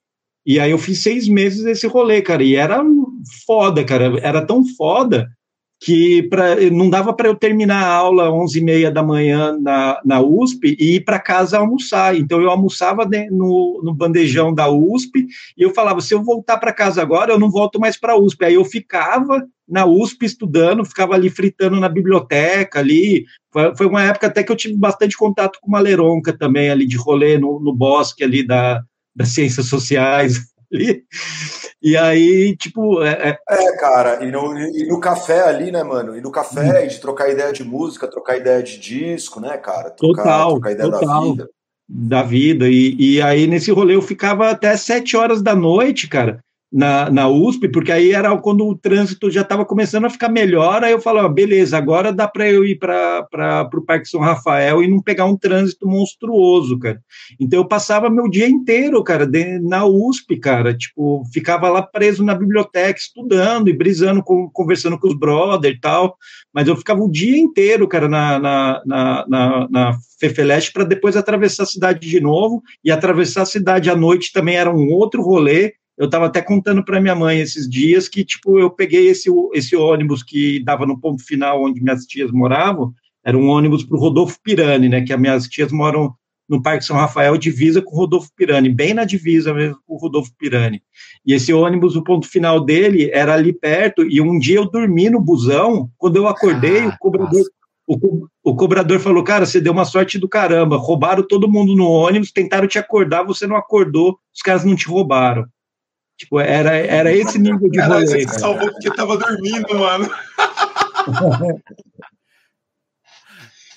e 0.46 0.58
aí 0.58 0.72
eu 0.72 0.78
fiz 0.78 1.04
seis 1.04 1.28
meses 1.28 1.64
desse 1.64 1.86
rolê, 1.86 2.22
cara, 2.22 2.44
e 2.44 2.56
era 2.56 2.82
foda, 3.46 3.84
cara, 3.84 4.18
era 4.22 4.42
tão 4.42 4.64
foda 4.66 5.28
que 5.80 6.24
pra, 6.24 6.56
não 6.72 6.90
dava 6.90 7.14
para 7.14 7.28
eu 7.28 7.36
terminar 7.36 7.84
a 7.84 7.94
aula 7.94 8.28
às 8.28 8.34
11h30 8.34 8.92
da 8.92 9.04
manhã 9.04 9.58
na, 9.62 10.02
na 10.04 10.22
USP 10.22 10.76
e 10.80 10.96
ir 10.96 11.06
para 11.06 11.20
casa 11.20 11.60
almoçar. 11.60 12.16
Então, 12.16 12.42
eu 12.42 12.50
almoçava 12.50 13.08
no, 13.32 13.82
no 13.84 13.94
bandejão 13.94 14.54
da 14.54 14.70
USP 14.70 15.28
e 15.58 15.62
eu 15.62 15.74
falava: 15.74 16.02
se 16.02 16.14
eu 16.14 16.24
voltar 16.24 16.58
para 16.58 16.74
casa 16.74 17.02
agora, 17.02 17.32
eu 17.32 17.40
não 17.40 17.52
volto 17.52 17.80
mais 17.80 17.98
para 17.98 18.14
a 18.14 18.18
USP. 18.18 18.46
Aí 18.46 18.56
eu 18.56 18.66
ficava 18.66 19.46
na 19.68 19.86
USP 19.86 20.26
estudando, 20.26 20.86
ficava 20.86 21.14
ali 21.14 21.30
fritando 21.30 21.80
na 21.80 21.90
biblioteca 21.90 22.80
ali. 22.80 23.26
Foi, 23.52 23.76
foi 23.76 23.86
uma 23.86 24.04
época 24.04 24.28
até 24.28 24.44
que 24.44 24.52
eu 24.52 24.56
tive 24.56 24.76
bastante 24.76 25.16
contato 25.16 25.60
com 25.62 25.68
uma 25.68 25.80
leronca 25.80 26.36
também, 26.36 26.70
ali 26.70 26.88
de 26.88 26.98
rolê 26.98 27.38
no, 27.38 27.60
no 27.60 27.76
bosque 27.76 28.24
ali 28.24 28.46
da, 28.46 28.82
das 29.16 29.30
ciências 29.30 29.68
sociais. 29.68 30.48
Ali. 30.74 31.04
E 31.82 31.96
aí, 31.96 32.56
tipo. 32.58 33.04
É, 33.04 33.38
é... 33.50 33.54
é 33.54 33.78
cara, 33.78 34.24
e 34.26 34.32
no, 34.32 34.58
e 34.58 34.88
no, 34.88 35.00
café 35.00 35.42
ali, 35.42 35.72
né, 35.72 35.84
mano? 35.84 36.18
E 36.18 36.22
no 36.22 36.32
café, 36.32 36.84
hum. 36.84 36.88
de 36.88 37.00
trocar 37.00 37.30
ideia 37.30 37.54
de 37.54 37.64
música, 37.64 38.08
trocar 38.08 38.38
ideia 38.38 38.62
de 38.62 38.80
disco, 38.80 39.40
né, 39.40 39.58
cara? 39.58 39.92
Trocar, 39.92 40.24
total. 40.24 40.52
Trocar 40.52 40.72
ideia 40.72 40.92
total. 40.92 41.08
da 41.08 41.28
vida. 41.28 41.50
Da 41.90 42.24
vida. 42.24 42.68
E, 42.68 42.96
e 43.00 43.22
aí, 43.22 43.48
nesse 43.48 43.72
rolê, 43.72 43.96
eu 43.96 44.02
ficava 44.02 44.50
até 44.50 44.76
sete 44.76 45.16
horas 45.16 45.42
da 45.42 45.56
noite, 45.56 46.08
cara 46.08 46.44
na, 46.72 47.10
na 47.10 47.30
USP, 47.30 47.70
porque 47.70 47.92
aí 47.92 48.12
era 48.12 48.36
quando 48.38 48.68
o 48.68 48.78
trânsito 48.78 49.32
já 49.32 49.42
estava 49.42 49.66
começando 49.66 50.06
a 50.06 50.10
ficar 50.10 50.30
melhor, 50.30 50.84
aí 50.84 50.92
eu 50.92 51.00
falava, 51.00 51.30
beleza, 51.30 51.78
agora 51.78 52.12
dá 52.12 52.28
para 52.28 52.50
eu 52.50 52.66
ir 52.66 52.78
para 52.78 53.70
o 53.74 53.82
Parque 53.82 54.10
São 54.10 54.20
Rafael 54.20 54.84
e 54.84 54.88
não 54.88 55.02
pegar 55.02 55.26
um 55.26 55.38
trânsito 55.38 55.88
monstruoso, 55.88 56.78
cara. 56.78 57.02
Então 57.40 57.60
eu 57.60 57.66
passava 57.66 58.10
meu 58.10 58.30
dia 58.30 58.48
inteiro, 58.48 59.02
cara, 59.04 59.26
de, 59.26 59.60
na 59.60 59.86
USP, 59.86 60.38
cara, 60.38 60.76
tipo, 60.76 61.24
ficava 61.34 61.70
lá 61.70 61.82
preso 61.82 62.24
na 62.24 62.36
biblioteca, 62.36 63.00
estudando 63.00 63.70
e 63.70 63.74
brisando, 63.74 64.22
com, 64.22 64.50
conversando 64.50 65.00
com 65.00 65.08
os 65.08 65.18
brothers 65.18 65.78
e 65.78 65.80
tal, 65.80 66.18
mas 66.54 66.68
eu 66.68 66.76
ficava 66.76 67.02
o 67.02 67.12
dia 67.12 67.38
inteiro, 67.38 67.88
cara, 67.88 68.10
na, 68.10 68.40
na, 68.40 68.82
na, 68.86 69.26
na, 69.28 69.68
na 69.70 69.98
Fefeleste 70.20 70.74
para 70.74 70.84
depois 70.84 71.16
atravessar 71.16 71.64
a 71.64 71.68
cidade 71.68 72.10
de 72.10 72.20
novo, 72.20 72.62
e 72.84 72.92
atravessar 72.92 73.44
a 73.44 73.46
cidade 73.46 73.90
à 73.90 73.96
noite 73.96 74.34
também 74.34 74.56
era 74.56 74.74
um 74.74 74.90
outro 74.90 75.22
rolê, 75.22 75.74
eu 75.98 76.06
estava 76.06 76.28
até 76.28 76.42
contando 76.42 76.86
para 76.86 77.02
minha 77.02 77.16
mãe 77.16 77.40
esses 77.40 77.68
dias 77.68 78.08
que, 78.08 78.24
tipo, 78.24 78.60
eu 78.60 78.70
peguei 78.70 79.08
esse, 79.08 79.30
esse 79.54 79.76
ônibus 79.76 80.22
que 80.22 80.64
dava 80.64 80.86
no 80.86 81.00
ponto 81.00 81.24
final 81.24 81.64
onde 81.64 81.82
minhas 81.82 82.06
tias 82.06 82.32
moravam, 82.32 82.94
era 83.26 83.38
um 83.38 83.48
ônibus 83.48 83.84
para 83.84 83.98
o 83.98 84.00
Rodolfo 84.00 84.38
Pirani, 84.44 84.88
né, 84.88 85.02
que 85.02 85.12
as 85.12 85.20
minhas 85.20 85.48
tias 85.48 85.72
moram 85.72 86.14
no 86.48 86.62
Parque 86.62 86.86
São 86.86 86.96
Rafael, 86.96 87.36
divisa 87.36 87.82
com 87.82 87.94
o 87.94 87.98
Rodolfo 87.98 88.30
Pirani, 88.36 88.70
bem 88.70 88.94
na 88.94 89.04
divisa 89.04 89.54
mesmo 89.54 89.78
com 89.86 89.96
o 89.96 89.98
Rodolfo 89.98 90.32
Pirani. 90.38 90.82
E 91.26 91.34
esse 91.34 91.52
ônibus, 91.52 91.96
o 91.96 92.04
ponto 92.04 92.28
final 92.28 92.64
dele 92.64 93.10
era 93.12 93.34
ali 93.34 93.52
perto, 93.52 94.04
e 94.04 94.22
um 94.22 94.40
dia 94.40 94.58
eu 94.58 94.70
dormi 94.70 95.10
no 95.10 95.20
busão, 95.20 95.90
quando 95.98 96.16
eu 96.16 96.28
acordei, 96.28 96.82
ah, 96.82 96.90
o 96.90 96.98
cobrador... 97.00 97.44
O, 97.90 98.28
o, 98.44 98.54
cobrador 98.54 99.00
falou, 99.00 99.24
cara, 99.24 99.46
você 99.46 99.62
deu 99.62 99.72
uma 99.72 99.86
sorte 99.86 100.20
do 100.20 100.28
caramba, 100.28 100.76
roubaram 100.76 101.26
todo 101.26 101.50
mundo 101.50 101.74
no 101.74 101.88
ônibus, 101.88 102.34
tentaram 102.34 102.68
te 102.68 102.78
acordar, 102.78 103.24
você 103.24 103.48
não 103.48 103.56
acordou, 103.56 104.20
os 104.36 104.42
caras 104.42 104.66
não 104.66 104.76
te 104.76 104.90
roubaram. 104.90 105.46
Tipo, 106.18 106.40
era, 106.40 106.76
era 106.76 107.14
esse 107.14 107.38
nível 107.38 107.70
de 107.70 107.80
rolê. 107.80 108.08
Você 108.08 108.26
que 108.26 108.40
salvou 108.40 108.72
porque 108.72 108.90
tava 108.96 109.18
dormindo, 109.18 109.78
mano. 109.78 110.10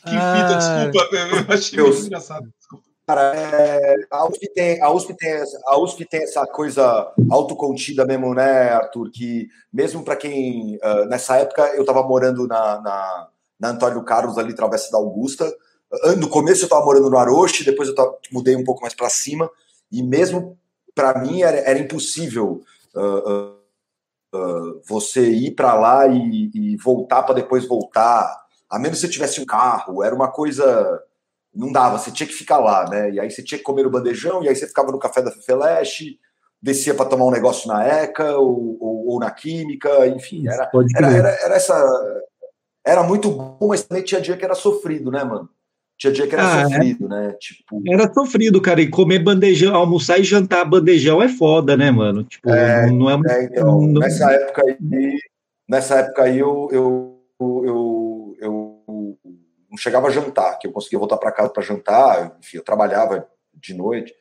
que 0.03 0.11
fita, 0.11 0.57
desculpa, 0.57 1.17
eu 1.17 1.55
achei 1.55 1.83
muito 1.83 2.07
engraçado. 2.07 2.51
Cara, 3.07 3.35
é, 3.37 3.97
a, 4.11 4.27
USP 4.27 4.53
tem, 4.55 4.81
a, 4.81 4.91
USP 4.91 5.15
tem, 5.17 5.43
a 5.67 5.79
USP 5.79 6.05
tem 6.07 6.23
essa 6.23 6.47
coisa 6.47 7.13
autocontida 7.29 8.07
mesmo, 8.07 8.33
né, 8.33 8.71
Arthur? 8.71 9.11
Que 9.11 9.49
mesmo 9.71 10.03
para 10.03 10.17
quem. 10.17 10.77
Uh, 10.77 11.05
nessa 11.09 11.37
época 11.37 11.75
eu 11.75 11.81
estava 11.81 12.03
morando 12.03 12.47
na, 12.47 12.81
na, 12.81 13.29
na, 13.59 13.69
Antônio 13.69 14.03
Carlos, 14.05 14.39
ali, 14.39 14.55
Travessa 14.55 14.91
da 14.91 14.99
Augusta. 14.99 15.53
No 16.19 16.29
começo 16.29 16.63
eu 16.63 16.67
estava 16.67 16.85
morando 16.85 17.11
no 17.11 17.19
Aroche, 17.19 17.65
depois 17.65 17.89
eu 17.89 17.97
tava, 17.97 18.17
mudei 18.31 18.55
um 18.55 18.63
pouco 18.63 18.81
mais 18.81 18.95
para 18.95 19.11
cima. 19.11 19.51
E 19.91 20.05
mesmo 20.05 20.57
para 20.95 21.19
mim 21.21 21.43
era, 21.43 21.59
era 21.59 21.79
impossível 21.79 22.63
uh, 22.95 23.55
uh, 24.35 24.81
você 24.87 25.31
ir 25.31 25.53
para 25.53 25.75
lá 25.75 26.07
e, 26.07 26.51
e 26.55 26.77
voltar 26.77 27.23
para 27.23 27.37
depois 27.37 27.67
voltar. 27.67 28.41
A 28.69 28.79
menos 28.79 29.01
que 29.01 29.07
você 29.07 29.13
tivesse 29.13 29.41
um 29.41 29.47
carro. 29.47 30.03
Era 30.03 30.15
uma 30.15 30.31
coisa 30.31 31.03
não 31.55 31.73
dava, 31.73 31.99
você 31.99 32.11
tinha 32.11 32.27
que 32.27 32.33
ficar 32.33 32.59
lá, 32.59 32.89
né? 32.89 33.11
E 33.11 33.21
aí 33.21 33.31
você 33.31 33.43
tinha 33.43 33.59
que 33.59 33.65
comer 33.65 33.87
o 33.87 33.91
bandejão, 33.91 34.43
e 34.43 34.49
aí 34.49 34.55
você 34.55 34.67
ficava 34.67 34.93
no 34.93 34.99
café 34.99 35.21
da 35.21 35.33
Fefeleche, 35.33 36.19
descia 36.63 36.95
para 36.95 37.07
tomar 37.07 37.27
um 37.27 37.31
negócio 37.31 37.69
na 37.69 37.85
ECA 37.85 38.37
ou, 38.37 38.77
ou, 38.81 39.09
ou 39.09 39.19
na 39.19 39.31
Química, 39.31 40.07
enfim, 40.07 40.47
era, 40.47 40.71
era, 40.97 41.11
era, 41.11 41.29
era, 41.29 41.55
essa. 41.55 41.75
Era 42.85 43.03
muito 43.03 43.31
bom, 43.31 43.69
mas 43.69 43.83
também 43.83 44.05
tinha 44.05 44.21
dia 44.21 44.37
que 44.37 44.45
era 44.45 44.55
sofrido, 44.55 45.11
né, 45.11 45.23
mano? 45.25 45.49
Tinha 46.01 46.13
dia 46.15 46.27
que 46.27 46.35
era 46.35 46.55
ah, 46.55 46.61
é. 46.63 46.65
sofrido, 46.65 47.05
é. 47.05 47.09
né? 47.09 47.33
Tipo... 47.39 47.83
Era 47.87 48.11
sofrido, 48.11 48.63
cara. 48.63 48.81
E 48.81 48.89
comer 48.89 49.19
bandejão, 49.19 49.75
almoçar 49.75 50.19
e 50.19 50.25
jantar 50.25 50.65
bandejão 50.65 51.23
é 51.23 51.29
foda, 51.29 51.77
né, 51.77 51.91
mano? 51.91 52.25
Tipo, 52.25 52.49
é, 52.49 52.87
não, 52.87 52.97
não 52.97 53.31
é, 53.31 53.43
é 53.43 53.45
então, 53.45 53.81
não... 53.83 54.01
Nessa 54.01 54.33
época 54.33 54.63
aí, 54.63 55.19
nessa 55.69 55.99
época 55.99 56.23
aí 56.23 56.39
eu, 56.39 56.71
eu, 56.73 57.21
eu, 57.39 58.37
eu 58.41 59.19
não 59.71 59.77
chegava 59.77 60.09
a 60.09 60.11
jantar, 60.11 60.59
que 60.59 60.67
eu 60.67 60.73
conseguia 60.73 60.99
voltar 60.99 61.19
para 61.19 61.33
casa 61.33 61.51
para 61.51 61.63
jantar, 61.63 62.35
enfim, 62.41 62.57
eu 62.57 62.65
trabalhava 62.65 63.29
de 63.55 63.75
noite. 63.75 64.15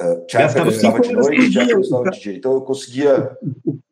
Uh, 0.00 0.24
tinha 0.26 0.44
época 0.44 0.62
que 0.62 0.68
eu 0.68 0.72
estava 0.72 1.00
de 1.00 1.12
noite, 1.12 1.50
tinha 1.50 1.64
época 1.64 1.86
eu 1.86 2.10
de 2.10 2.20
dia. 2.20 2.34
Então 2.34 2.54
eu 2.54 2.62
conseguia. 2.62 3.36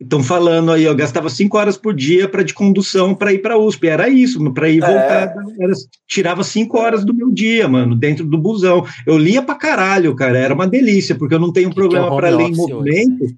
Estão 0.00 0.22
falando 0.22 0.72
aí, 0.72 0.84
eu 0.84 0.94
gastava 0.94 1.30
cinco 1.30 1.56
horas 1.56 1.76
por 1.76 1.94
dia 1.94 2.28
para 2.28 2.42
de 2.42 2.52
condução 2.52 3.14
para 3.14 3.32
ir 3.32 3.38
para 3.38 3.54
a 3.54 3.58
USP. 3.58 3.86
Era 3.86 4.08
isso, 4.08 4.52
para 4.52 4.68
ir 4.68 4.82
é. 4.82 4.86
voltar. 4.86 5.34
Era, 5.58 5.72
tirava 6.06 6.42
cinco 6.42 6.78
horas 6.78 7.04
do 7.04 7.14
meu 7.14 7.30
dia, 7.30 7.68
mano, 7.68 7.94
dentro 7.94 8.24
do 8.24 8.36
busão. 8.36 8.84
Eu 9.06 9.16
lia 9.16 9.40
para 9.40 9.54
caralho, 9.54 10.14
cara. 10.14 10.36
Era 10.38 10.52
uma 10.52 10.66
delícia, 10.66 11.14
porque 11.14 11.34
eu 11.34 11.40
não 11.40 11.52
tenho 11.52 11.70
que 11.70 11.74
problema 11.74 12.08
é 12.08 12.16
para 12.16 12.30
ler 12.30 12.48
em 12.48 12.56
movimento. 12.56 13.24
Hoje? 13.24 13.36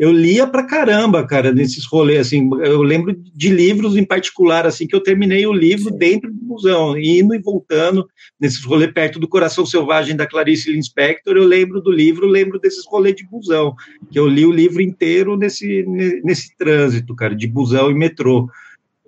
Eu 0.00 0.10
lia 0.10 0.46
pra 0.46 0.62
caramba, 0.62 1.26
cara, 1.26 1.52
nesses 1.52 1.84
rolês, 1.84 2.20
assim, 2.20 2.48
eu 2.62 2.80
lembro 2.82 3.14
de 3.34 3.50
livros 3.50 3.98
em 3.98 4.04
particular, 4.04 4.66
assim, 4.66 4.86
que 4.86 4.96
eu 4.96 5.02
terminei 5.02 5.46
o 5.46 5.52
livro 5.52 5.90
dentro 5.90 6.32
do 6.32 6.40
busão, 6.42 6.96
indo 6.96 7.34
e 7.34 7.38
voltando, 7.38 8.08
nesses 8.40 8.64
rolês 8.64 8.90
perto 8.94 9.20
do 9.20 9.28
Coração 9.28 9.66
Selvagem 9.66 10.16
da 10.16 10.26
Clarice 10.26 10.72
Linspector, 10.72 11.36
eu 11.36 11.44
lembro 11.44 11.82
do 11.82 11.92
livro, 11.92 12.26
lembro 12.26 12.58
desses 12.58 12.86
rolês 12.86 13.14
de 13.14 13.28
busão, 13.28 13.74
que 14.10 14.18
eu 14.18 14.26
li 14.26 14.46
o 14.46 14.50
livro 14.50 14.80
inteiro 14.80 15.36
nesse, 15.36 15.84
nesse 16.24 16.56
trânsito, 16.56 17.14
cara, 17.14 17.36
de 17.36 17.46
busão 17.46 17.90
e 17.90 17.94
metrô. 17.94 18.48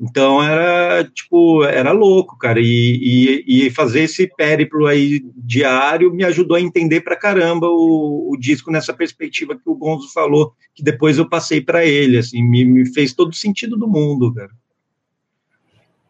Então 0.02 0.42
era 0.42 1.04
tipo, 1.04 1.62
era 1.62 1.92
louco, 1.92 2.36
cara. 2.36 2.58
E, 2.58 2.64
e, 3.46 3.66
e, 3.66 3.70
fazer 3.70 4.00
esse 4.00 4.26
périplo 4.26 4.88
aí 4.88 5.22
diário 5.36 6.12
me 6.12 6.24
ajudou 6.24 6.56
a 6.56 6.60
entender 6.60 7.02
pra 7.02 7.14
caramba 7.14 7.68
o, 7.68 8.32
o 8.32 8.36
disco 8.36 8.72
nessa 8.72 8.92
perspectiva 8.92 9.54
que 9.54 9.70
o 9.70 9.76
Gonzo 9.76 10.12
falou, 10.12 10.54
que 10.74 10.82
depois 10.82 11.18
eu 11.18 11.28
passei 11.28 11.60
para 11.60 11.86
ele, 11.86 12.18
assim, 12.18 12.42
me, 12.42 12.64
me 12.64 12.92
fez 12.92 13.14
todo 13.14 13.32
sentido 13.32 13.76
do 13.76 13.86
mundo, 13.86 14.34
cara. 14.34 14.50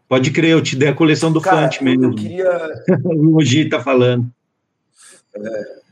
Pode 0.09 0.31
crer, 0.31 0.53
eu 0.53 0.63
te 0.63 0.75
dei 0.75 0.89
a 0.89 0.95
coleção 0.95 1.31
do 1.31 1.41
cara, 1.41 1.63
Fante 1.63 1.85
mesmo. 1.85 2.05
Eu 2.05 2.15
queria... 2.15 2.71
o 3.05 3.25
Mogi 3.25 3.69
tá 3.69 3.83
falando. 3.83 4.33
É, 5.37 5.83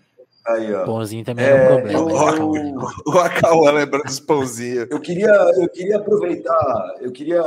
Aí, 0.46 0.72
ó. 0.74 0.84
Pãozinho 0.84 1.24
também 1.24 1.44
é, 1.44 1.50
é 1.50 1.62
um 1.62 1.66
problema. 1.66 1.98
Eu, 1.98 2.06
né? 2.06 2.72
o, 3.06 3.10
o 3.10 3.18
Acauã 3.18 3.70
lembrando 3.72 4.04
dos 4.04 4.20
pãozinhos. 4.20 4.86
Eu 4.90 5.00
queria, 5.00 5.30
eu 5.30 5.68
queria 5.68 5.96
aproveitar, 5.96 6.96
eu 7.00 7.12
queria, 7.12 7.42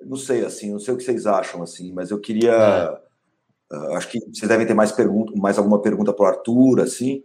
não 0.00 0.16
sei 0.16 0.44
assim, 0.44 0.72
não 0.72 0.80
sei 0.80 0.94
o 0.94 0.96
que 0.96 1.04
vocês 1.04 1.26
acham 1.26 1.62
assim, 1.62 1.92
mas 1.92 2.10
eu 2.10 2.18
queria, 2.18 2.98
é. 3.70 3.76
uh, 3.76 3.96
acho 3.96 4.08
que 4.08 4.20
vocês 4.20 4.48
devem 4.48 4.66
ter 4.66 4.74
mais 4.74 4.90
pergunta, 4.90 5.32
mais 5.36 5.58
alguma 5.58 5.80
pergunta 5.80 6.12
para 6.12 6.24
o 6.24 6.28
Arthur, 6.28 6.80
assim, 6.80 7.22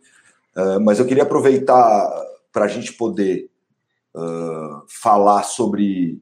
uh, 0.56 0.80
mas 0.82 1.00
eu 1.00 1.06
queria 1.06 1.24
aproveitar 1.24 2.26
para 2.52 2.66
a 2.66 2.68
gente 2.68 2.94
poder 2.94 3.50
uh, 4.16 4.84
falar 4.88 5.44
sobre 5.44 6.22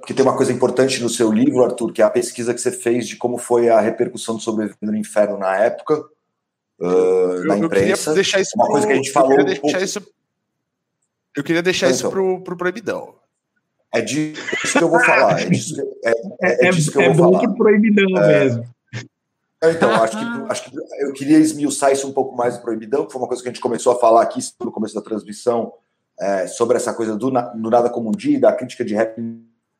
porque 0.00 0.12
tem 0.12 0.24
uma 0.24 0.36
coisa 0.36 0.52
importante 0.52 1.00
no 1.00 1.08
seu 1.08 1.30
livro, 1.30 1.62
Arthur, 1.62 1.92
que 1.92 2.02
é 2.02 2.04
a 2.04 2.10
pesquisa 2.10 2.52
que 2.52 2.60
você 2.60 2.72
fez 2.72 3.06
de 3.06 3.14
como 3.14 3.38
foi 3.38 3.68
a 3.68 3.80
repercussão 3.80 4.34
do 4.34 4.42
Sobrevivendo 4.42 4.90
no 4.90 4.96
Inferno 4.96 5.38
na 5.38 5.56
época 5.58 6.04
uh, 6.80 7.44
na 7.44 7.58
imprensa. 7.58 8.10
Eu 8.10 8.14
deixar 8.14 8.40
isso 8.40 8.52
uma 8.54 8.64
pro, 8.64 8.72
coisa 8.72 8.86
que 8.86 8.92
a 8.92 8.96
gente 8.96 9.12
falou. 9.12 9.32
Eu 9.32 9.44
queria 9.44 9.60
deixar 9.60 9.82
isso, 9.82 10.02
eu 11.36 11.44
queria 11.44 11.62
deixar 11.62 11.86
então, 11.86 11.96
isso 11.96 12.10
pro, 12.10 12.42
pro 12.42 12.56
proibidão. 12.56 13.14
É 13.92 14.00
disso 14.00 14.78
que 14.78 14.82
eu 14.82 14.88
vou 14.88 15.00
falar. 15.00 15.40
É 15.40 15.46
disso, 15.46 15.74
é, 16.04 16.10
é, 16.42 16.68
é 16.68 16.70
disso 16.70 16.92
que 16.92 16.98
eu 16.98 17.02
é 17.02 17.12
vou 17.12 17.32
falar. 17.32 17.40
pro 17.40 17.56
proibidão 17.56 18.22
é. 18.22 18.44
mesmo. 18.44 18.64
Então, 19.62 19.90
acho 20.02 20.18
que, 20.18 20.24
acho 20.50 20.70
que 20.70 20.76
eu 21.00 21.12
queria 21.12 21.36
esmiuçar 21.36 21.92
isso 21.92 22.08
um 22.08 22.12
pouco 22.12 22.34
mais 22.34 22.56
do 22.56 22.62
proibidão, 22.62 23.04
que 23.04 23.12
foi 23.12 23.20
uma 23.20 23.28
coisa 23.28 23.42
que 23.42 23.48
a 23.48 23.52
gente 23.52 23.60
começou 23.60 23.92
a 23.92 23.98
falar 23.98 24.22
aqui 24.22 24.40
no 24.58 24.72
começo 24.72 24.94
da 24.94 25.02
transmissão, 25.02 25.74
é, 26.18 26.46
sobre 26.46 26.78
essa 26.78 26.94
coisa 26.94 27.14
do, 27.14 27.30
do 27.30 27.70
nada 27.70 27.90
como 27.90 28.08
um 28.08 28.12
dia, 28.12 28.40
da 28.40 28.54
crítica 28.54 28.82
de 28.84 28.94
rap, 28.94 29.20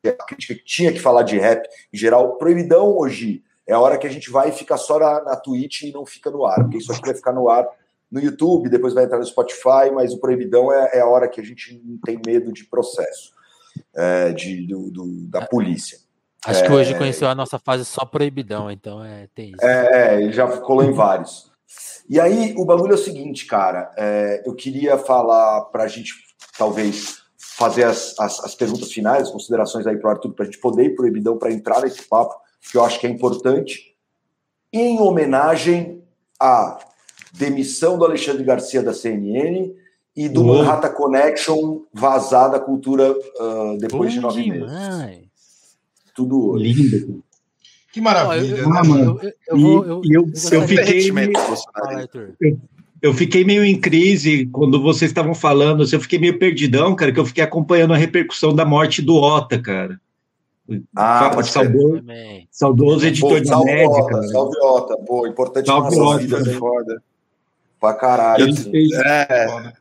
a 0.05 0.25
crítica 0.25 0.53
que 0.53 0.63
tinha 0.63 0.93
que 0.93 0.99
falar 0.99 1.23
de 1.23 1.39
rap 1.39 1.67
em 1.91 1.97
geral. 1.97 2.37
Proibidão 2.37 2.95
hoje 2.95 3.43
é 3.67 3.73
a 3.73 3.79
hora 3.79 3.97
que 3.97 4.07
a 4.07 4.09
gente 4.09 4.29
vai 4.29 4.49
e 4.49 4.53
fica 4.53 4.77
só 4.77 4.99
na, 4.99 5.23
na 5.23 5.35
Twitch 5.35 5.83
e 5.83 5.91
não 5.91 6.05
fica 6.05 6.29
no 6.29 6.45
ar, 6.45 6.61
porque 6.61 6.77
isso 6.77 6.91
aqui 6.91 7.05
vai 7.05 7.15
ficar 7.15 7.33
no 7.33 7.49
ar 7.49 7.67
no 8.11 8.19
YouTube, 8.19 8.69
depois 8.69 8.93
vai 8.93 9.05
entrar 9.05 9.17
no 9.17 9.25
Spotify, 9.25 9.89
mas 9.93 10.13
o 10.13 10.19
Proibidão 10.19 10.71
é, 10.71 10.97
é 10.97 10.99
a 10.99 11.07
hora 11.07 11.29
que 11.29 11.39
a 11.39 11.43
gente 11.43 11.81
não 11.83 11.97
tem 11.97 12.19
medo 12.25 12.51
de 12.51 12.65
processo 12.65 13.31
é, 13.95 14.33
de, 14.33 14.67
do, 14.67 14.91
do, 14.91 15.05
da 15.29 15.45
polícia. 15.45 15.97
Acho 16.45 16.63
é, 16.63 16.67
que 16.67 16.73
hoje 16.73 16.97
conheceu 16.97 17.29
a 17.29 17.35
nossa 17.35 17.57
fase 17.57 17.85
só 17.85 18.03
Proibidão, 18.03 18.69
então 18.69 19.03
é, 19.03 19.27
tem 19.33 19.51
isso. 19.51 19.63
É, 19.63 20.15
é 20.15 20.21
ele 20.21 20.33
já 20.33 20.47
colou 20.59 20.83
em 20.83 20.91
vários. 20.91 21.49
E 22.09 22.19
aí, 22.19 22.53
o 22.57 22.65
bagulho 22.65 22.91
é 22.91 22.95
o 22.95 22.97
seguinte, 22.97 23.45
cara, 23.45 23.93
é, 23.95 24.43
eu 24.45 24.53
queria 24.53 24.97
falar 24.97 25.61
para 25.65 25.83
a 25.83 25.87
gente, 25.87 26.13
talvez, 26.57 27.21
fazer 27.37 27.83
as, 27.83 28.19
as, 28.19 28.43
as, 28.43 28.55
perguntas 28.55 28.91
finais, 28.91 29.23
as 29.23 29.31
considerações 29.31 29.87
aí 29.87 29.95
para 29.97 30.09
o 30.09 30.11
Arthur, 30.11 30.33
para 30.33 30.43
a 30.43 30.45
gente 30.45 30.59
poder 30.59 30.85
ir 30.85 30.95
Proibidão 30.95 31.37
para 31.37 31.53
entrar 31.53 31.81
nesse 31.81 32.01
papo, 32.03 32.35
que 32.69 32.77
eu 32.77 32.83
acho 32.83 32.99
que 32.99 33.07
é 33.07 33.09
importante, 33.09 33.95
em 34.71 34.99
homenagem 34.99 36.03
à 36.39 36.79
demissão 37.33 37.97
do 37.97 38.05
Alexandre 38.05 38.43
Garcia 38.43 38.83
da 38.83 38.93
CNN 38.93 39.73
e 40.15 40.27
do 40.27 40.41
uhum. 40.41 40.57
Manhattan 40.57 40.89
Connection 40.89 41.81
vazar 41.93 42.51
da 42.51 42.59
cultura 42.59 43.11
uh, 43.11 43.77
depois 43.77 44.09
Bom 44.09 44.15
de 44.15 44.19
nove 44.19 44.43
demais. 44.43 44.71
meses. 44.71 45.31
Tudo 46.15 46.55
lindo. 46.55 47.23
Que 47.91 47.99
maravilha, 47.99 48.65
né, 48.67 48.81
mano? 48.85 49.19
Eu, 49.47 50.67
fiquei. 50.67 51.11
Meio, 51.11 51.33
eu, 53.01 53.13
fiquei 53.13 53.43
meio 53.43 53.65
em 53.65 53.79
crise 53.79 54.45
quando 54.45 54.81
vocês 54.81 55.11
estavam 55.11 55.33
falando. 55.33 55.83
Assim, 55.83 55.97
eu 55.97 56.01
fiquei 56.01 56.17
meio 56.17 56.39
perdidão, 56.39 56.95
cara, 56.95 57.11
que 57.11 57.19
eu 57.19 57.25
fiquei 57.25 57.43
acompanhando 57.43 57.93
a 57.93 57.97
repercussão 57.97 58.55
da 58.55 58.63
morte 58.63 59.01
do 59.01 59.15
Ota, 59.15 59.61
cara. 59.61 59.99
Ah, 60.95 61.31
pode 61.33 61.49
saudoso, 61.49 62.03
saudoso 62.49 63.07
editor 63.07 63.41
pô, 63.41 63.49
da 63.49 63.63
médica. 63.63 64.23
salve 64.23 64.57
Ota, 64.61 64.97
pô, 64.97 65.27
importante 65.27 65.65
salve 65.65 65.95
nossa 65.95 66.19
vida, 66.19 66.37
é 66.39 66.53
foda. 66.53 67.03
Pra 67.79 67.93
caralho. 67.93 68.43
Ele 68.43 68.51
assim. 68.51 68.71
fez, 68.71 68.91
é, 68.93 69.73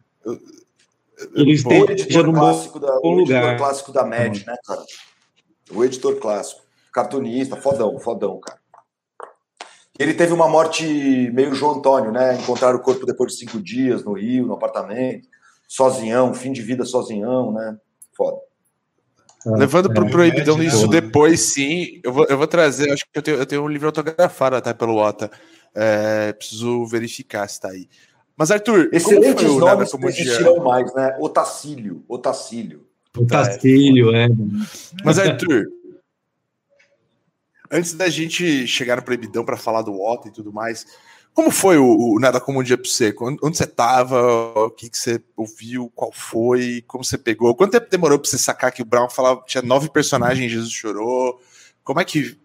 ele 1.35 1.53
esteve 1.53 1.83
o 1.83 1.91
editor 1.91 2.33
clássico 2.33 2.79
da, 2.79 2.99
o 2.99 3.11
lugar. 3.11 3.43
editor 3.43 3.59
clássico 3.59 3.93
da 3.93 4.05
MED, 4.05 4.47
né, 4.47 4.57
cara? 4.67 4.83
O 5.73 5.85
editor 5.85 6.17
clássico. 6.17 6.63
Cartunista, 6.93 7.57
fodão, 7.57 7.99
fodão, 8.01 8.39
cara. 8.41 8.59
Ele 9.99 10.15
teve 10.15 10.33
uma 10.33 10.49
morte 10.49 11.31
meio 11.33 11.55
João 11.55 11.77
Antônio, 11.77 12.11
né? 12.11 12.35
Encontraram 12.37 12.79
o 12.79 12.83
corpo 12.83 13.05
depois 13.05 13.33
de 13.33 13.39
cinco 13.39 13.61
dias 13.61 14.03
no 14.03 14.15
Rio, 14.15 14.47
no 14.47 14.55
apartamento, 14.55 15.29
sozinhão, 15.69 16.33
fim 16.33 16.53
de 16.53 16.63
vida 16.63 16.85
sozinhão, 16.87 17.53
né? 17.53 17.77
Foda. 18.17 18.39
Ah, 19.47 19.57
Levando 19.57 19.93
para 19.93 20.05
o 20.05 20.09
é, 20.09 20.11
proibidão 20.11 20.61
é, 20.61 20.67
isso 20.67 20.87
depois, 20.87 21.41
sim. 21.41 22.01
Eu 22.05 22.13
vou, 22.13 22.27
eu 22.27 22.37
vou 22.37 22.47
trazer, 22.47 22.93
acho 22.93 23.05
que 23.05 23.19
eu 23.19 23.23
tenho, 23.23 23.37
eu 23.39 23.47
tenho 23.47 23.63
um 23.63 23.69
livro 23.69 23.87
autografado 23.89 24.57
até 24.57 24.75
pelo 24.75 24.97
Ota. 24.97 25.31
É, 25.75 26.33
preciso 26.33 26.85
verificar 26.87 27.49
se 27.49 27.55
está 27.55 27.69
aí. 27.69 27.89
Mas, 28.37 28.51
Arthur, 28.51 28.89
excelentes 28.93 29.47
como 29.47 29.61
nomes 29.61 29.91
como 29.91 30.09
existirão 30.09 30.65
mais, 30.65 30.93
né? 30.95 31.17
Otacílio, 31.21 32.05
Otacílio. 32.09 32.87
Otacílio, 33.17 34.15
é. 34.15 34.29
Mas, 35.05 35.19
Arthur, 35.19 35.67
antes 37.71 37.95
da 37.95 38.09
gente 38.09 38.67
chegar 38.67 38.97
no 38.97 39.03
proibidão 39.03 39.45
para 39.45 39.57
falar 39.57 39.83
do 39.83 39.99
Ota 40.01 40.29
e 40.29 40.33
tudo 40.33 40.53
mais, 40.53 40.87
como 41.35 41.51
foi 41.51 41.79
o, 41.79 42.15
o 42.15 42.21
Nada 42.21 42.41
Como 42.41 42.61
um 42.61 42.63
Dia 42.63 42.77
para 42.77 42.89
você? 42.89 43.15
Onde, 43.21 43.57
você 43.57 43.65
estava? 43.65 44.21
O 44.67 44.71
que, 44.71 44.91
que 44.91 44.99
você 44.99 45.23
ouviu? 45.37 45.91
Qual 45.95 46.13
foi? 46.13 46.83
Como 46.87 47.05
você 47.05 47.17
pegou? 47.17 47.55
Quanto 47.55 47.73
tempo 47.73 47.91
demorou 47.91 48.19
para 48.19 48.29
você 48.29 48.39
sacar 48.39 48.73
que 48.73 48.83
o 48.83 48.85
Brown 48.85 49.09
falava 49.09 49.43
tinha 49.47 49.63
nove 49.63 49.91
personagens 49.91 50.51
Jesus 50.51 50.73
chorou? 50.73 51.41
Como 51.83 52.01
é 52.01 52.05
que 52.05 52.37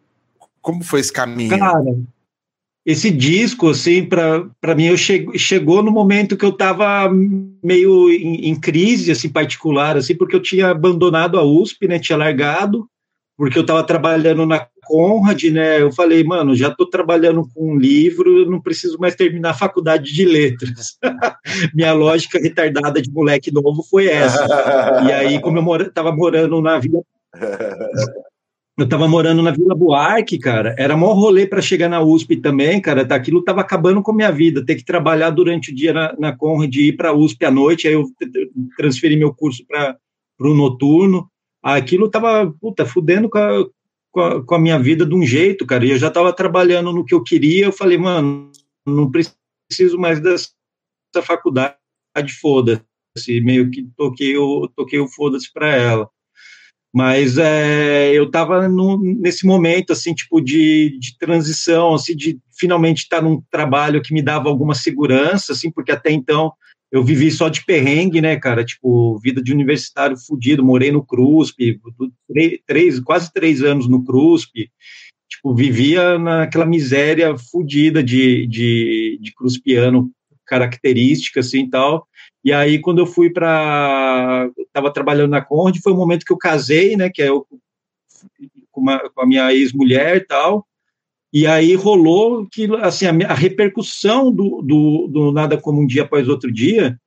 como 0.62 0.84
foi 0.84 1.00
esse 1.00 1.14
caminho? 1.14 1.58
Cara, 1.58 1.96
esse 2.86 3.10
disco, 3.10 3.70
assim, 3.70 4.04
para 4.06 4.76
mim, 4.76 4.86
eu 4.86 4.98
che 4.98 5.28
chegou 5.38 5.84
no 5.84 5.92
momento 5.92 6.38
que 6.38 6.46
eu 6.46 6.50
estava 6.50 7.10
meio 7.12 8.12
em, 8.12 8.50
em, 8.50 8.60
crise, 8.60 9.12
assim, 9.12 9.28
particular, 9.28 9.98
assim, 9.98 10.16
porque 10.16 10.36
eu 10.36 10.42
tinha 10.42 10.70
abandonado 10.70 11.40
a 11.40 11.44
USP, 11.44 11.88
né, 11.88 12.00
tinha 12.00 12.18
largado, 12.18 12.88
porque 13.36 13.58
eu 13.58 13.62
estava 13.62 13.84
trabalhando 13.84 14.46
na 14.46 14.68
Conrad, 14.86 15.44
né, 15.46 15.82
eu 15.82 15.92
falei, 15.92 16.24
mano, 16.24 16.56
já 16.56 16.70
estou 16.70 16.90
trabalhando 16.90 17.48
com 17.54 17.74
um 17.74 17.78
livro, 17.78 18.50
não 18.50 18.62
preciso 18.62 18.98
mais 19.00 19.16
terminar 19.16 19.52
a 19.52 19.56
faculdade 19.56 20.14
de 20.14 20.26
letras. 20.26 20.98
Minha 21.74 21.94
lógica 21.94 22.40
retardada 22.40 23.02
de 23.02 23.12
moleque 23.12 23.52
novo 23.52 23.84
foi 23.84 24.08
essa. 24.08 24.46
e 25.08 25.12
aí, 25.12 25.42
como 25.42 25.58
eu 25.58 25.88
estava 25.88 26.12
mora 26.12 26.36
morando 26.36 26.62
na 26.62 26.80
Vila 26.80 27.02
eu 28.78 28.88
tava 28.90 29.08
morando 29.08 29.42
na 29.42 29.52
Vila 29.52 29.74
Buarque, 29.74 30.38
cara, 30.38 30.76
era 30.78 30.98
maior 30.98 31.14
rolê 31.14 31.48
para 31.48 31.62
chegar 31.62 31.88
na 31.88 32.02
USP 32.02 32.38
também, 32.38 32.82
cara, 32.82 33.06
tá, 33.06 33.16
aquilo 33.16 33.44
tava 33.44 33.62
acabando 33.62 34.02
com 34.02 34.12
a 34.12 34.16
minha 34.16 34.32
vida, 34.32 34.66
ter 34.66 34.76
que 34.76 34.84
trabalhar 34.84 35.30
durante 35.30 35.72
o 35.72 35.76
dia 35.76 35.94
na, 35.94 36.16
na 36.20 36.36
Conrad, 36.36 36.76
ir 36.76 36.98
para 36.98 37.10
a 37.10 37.14
USP 37.14 37.46
à 37.46 37.52
noite, 37.52 37.88
aí 37.88 37.94
eu 37.94 38.06
transferi 38.78 39.16
meu 39.16 39.34
curso 39.34 39.66
para 39.66 39.98
o 40.40 40.54
noturno, 40.54 41.30
aquilo 41.64 42.10
tava, 42.10 42.54
puta, 42.60 42.86
fudendo 42.86 43.30
com 43.30 43.38
a, 43.38 43.66
com 44.16 44.22
a, 44.22 44.46
com 44.46 44.56
a, 44.56 44.60
minha 44.60 44.80
vida 44.80 45.06
de 45.06 45.14
um 45.14 45.26
jeito, 45.26 45.66
cara, 45.66 45.86
e 45.86 45.90
eu 45.90 45.98
já 45.98 46.10
tava 46.10 46.32
trabalhando 46.32 46.94
no 46.94 47.04
que 47.04 47.14
eu 47.14 47.22
queria, 47.22 47.66
eu 47.66 47.74
falei, 47.74 47.98
mano, 47.98 48.50
não 48.88 49.12
preciso 49.12 49.98
mais 50.00 50.22
dessa 50.22 50.48
faculdade, 51.22 51.76
foda-se, 52.40 53.42
meio 53.42 53.70
que 53.70 53.86
toquei 53.98 54.38
o, 54.38 54.70
toquei 54.74 55.00
o 55.00 55.08
foda-se 55.10 55.52
para 55.52 55.76
ela. 55.76 56.10
Mas 56.94 57.38
é, 57.38 58.14
eu 58.14 58.24
estava 58.24 58.70
nesse 58.70 59.46
momento, 59.46 59.92
assim, 59.92 60.14
tipo, 60.14 60.40
de, 60.40 60.98
de 60.98 61.18
transição, 61.18 61.94
assim, 61.94 62.16
de 62.16 62.40
finalmente 62.58 63.00
estar 63.00 63.22
num 63.22 63.42
trabalho 63.52 64.02
que 64.02 64.14
me 64.14 64.22
dava 64.22 64.48
alguma 64.48 64.74
segurança, 64.74 65.52
assim, 65.52 65.70
porque 65.70 65.92
até 65.92 66.10
então 66.10 66.54
eu 66.92 67.04
vivi 67.04 67.30
só 67.32 67.50
de 67.50 67.66
perrengue, 67.66 68.22
né, 68.22 68.38
cara, 68.38 68.64
tipo, 68.64 69.18
vida 69.20 69.42
de 69.42 69.52
universitário 69.52 70.18
fudido, 70.18 70.64
morei 70.64 70.92
no 70.92 71.06
CRUSP, 71.06 71.80
três, 72.66 73.00
quase 73.00 73.32
três 73.34 73.62
anos 73.62 73.88
no 73.88 74.04
CRUSP, 74.04 74.70
tipo, 75.30 75.54
vivia 75.54 76.18
naquela 76.18 76.66
miséria 76.66 77.38
fudida 77.38 78.04
de, 78.04 78.48
de, 78.48 79.20
de 79.22 79.34
CRUSPiano, 79.34 80.12
característica, 80.46 81.40
assim, 81.40 81.68
tal, 81.70 82.08
e 82.46 82.54
aí, 82.54 82.78
quando 82.78 83.00
eu 83.00 83.08
fui 83.08 83.32
para. 83.32 84.48
Estava 84.60 84.94
trabalhando 84.94 85.32
na 85.32 85.42
Conde, 85.42 85.82
foi 85.82 85.92
o 85.92 85.96
momento 85.96 86.24
que 86.24 86.32
eu 86.32 86.38
casei, 86.38 86.96
né? 86.96 87.10
Que 87.12 87.24
é 87.24 87.30
eu, 87.30 87.44
com, 88.72 88.82
uma, 88.82 89.00
com 89.10 89.22
a 89.22 89.26
minha 89.26 89.52
ex-mulher 89.52 90.18
e 90.18 90.20
tal. 90.20 90.64
E 91.36 91.46
aí 91.46 91.76
rolou 91.76 92.48
que 92.50 92.66
assim, 92.78 93.06
a, 93.08 93.10
a 93.28 93.34
repercussão 93.34 94.32
do, 94.32 94.62
do, 94.62 95.08
do, 95.12 95.32
Nada 95.34 95.58
Como 95.58 95.82
Um 95.82 95.86
Dia 95.86 96.04
Após 96.04 96.30
Outro 96.30 96.50
Dia 96.50 96.98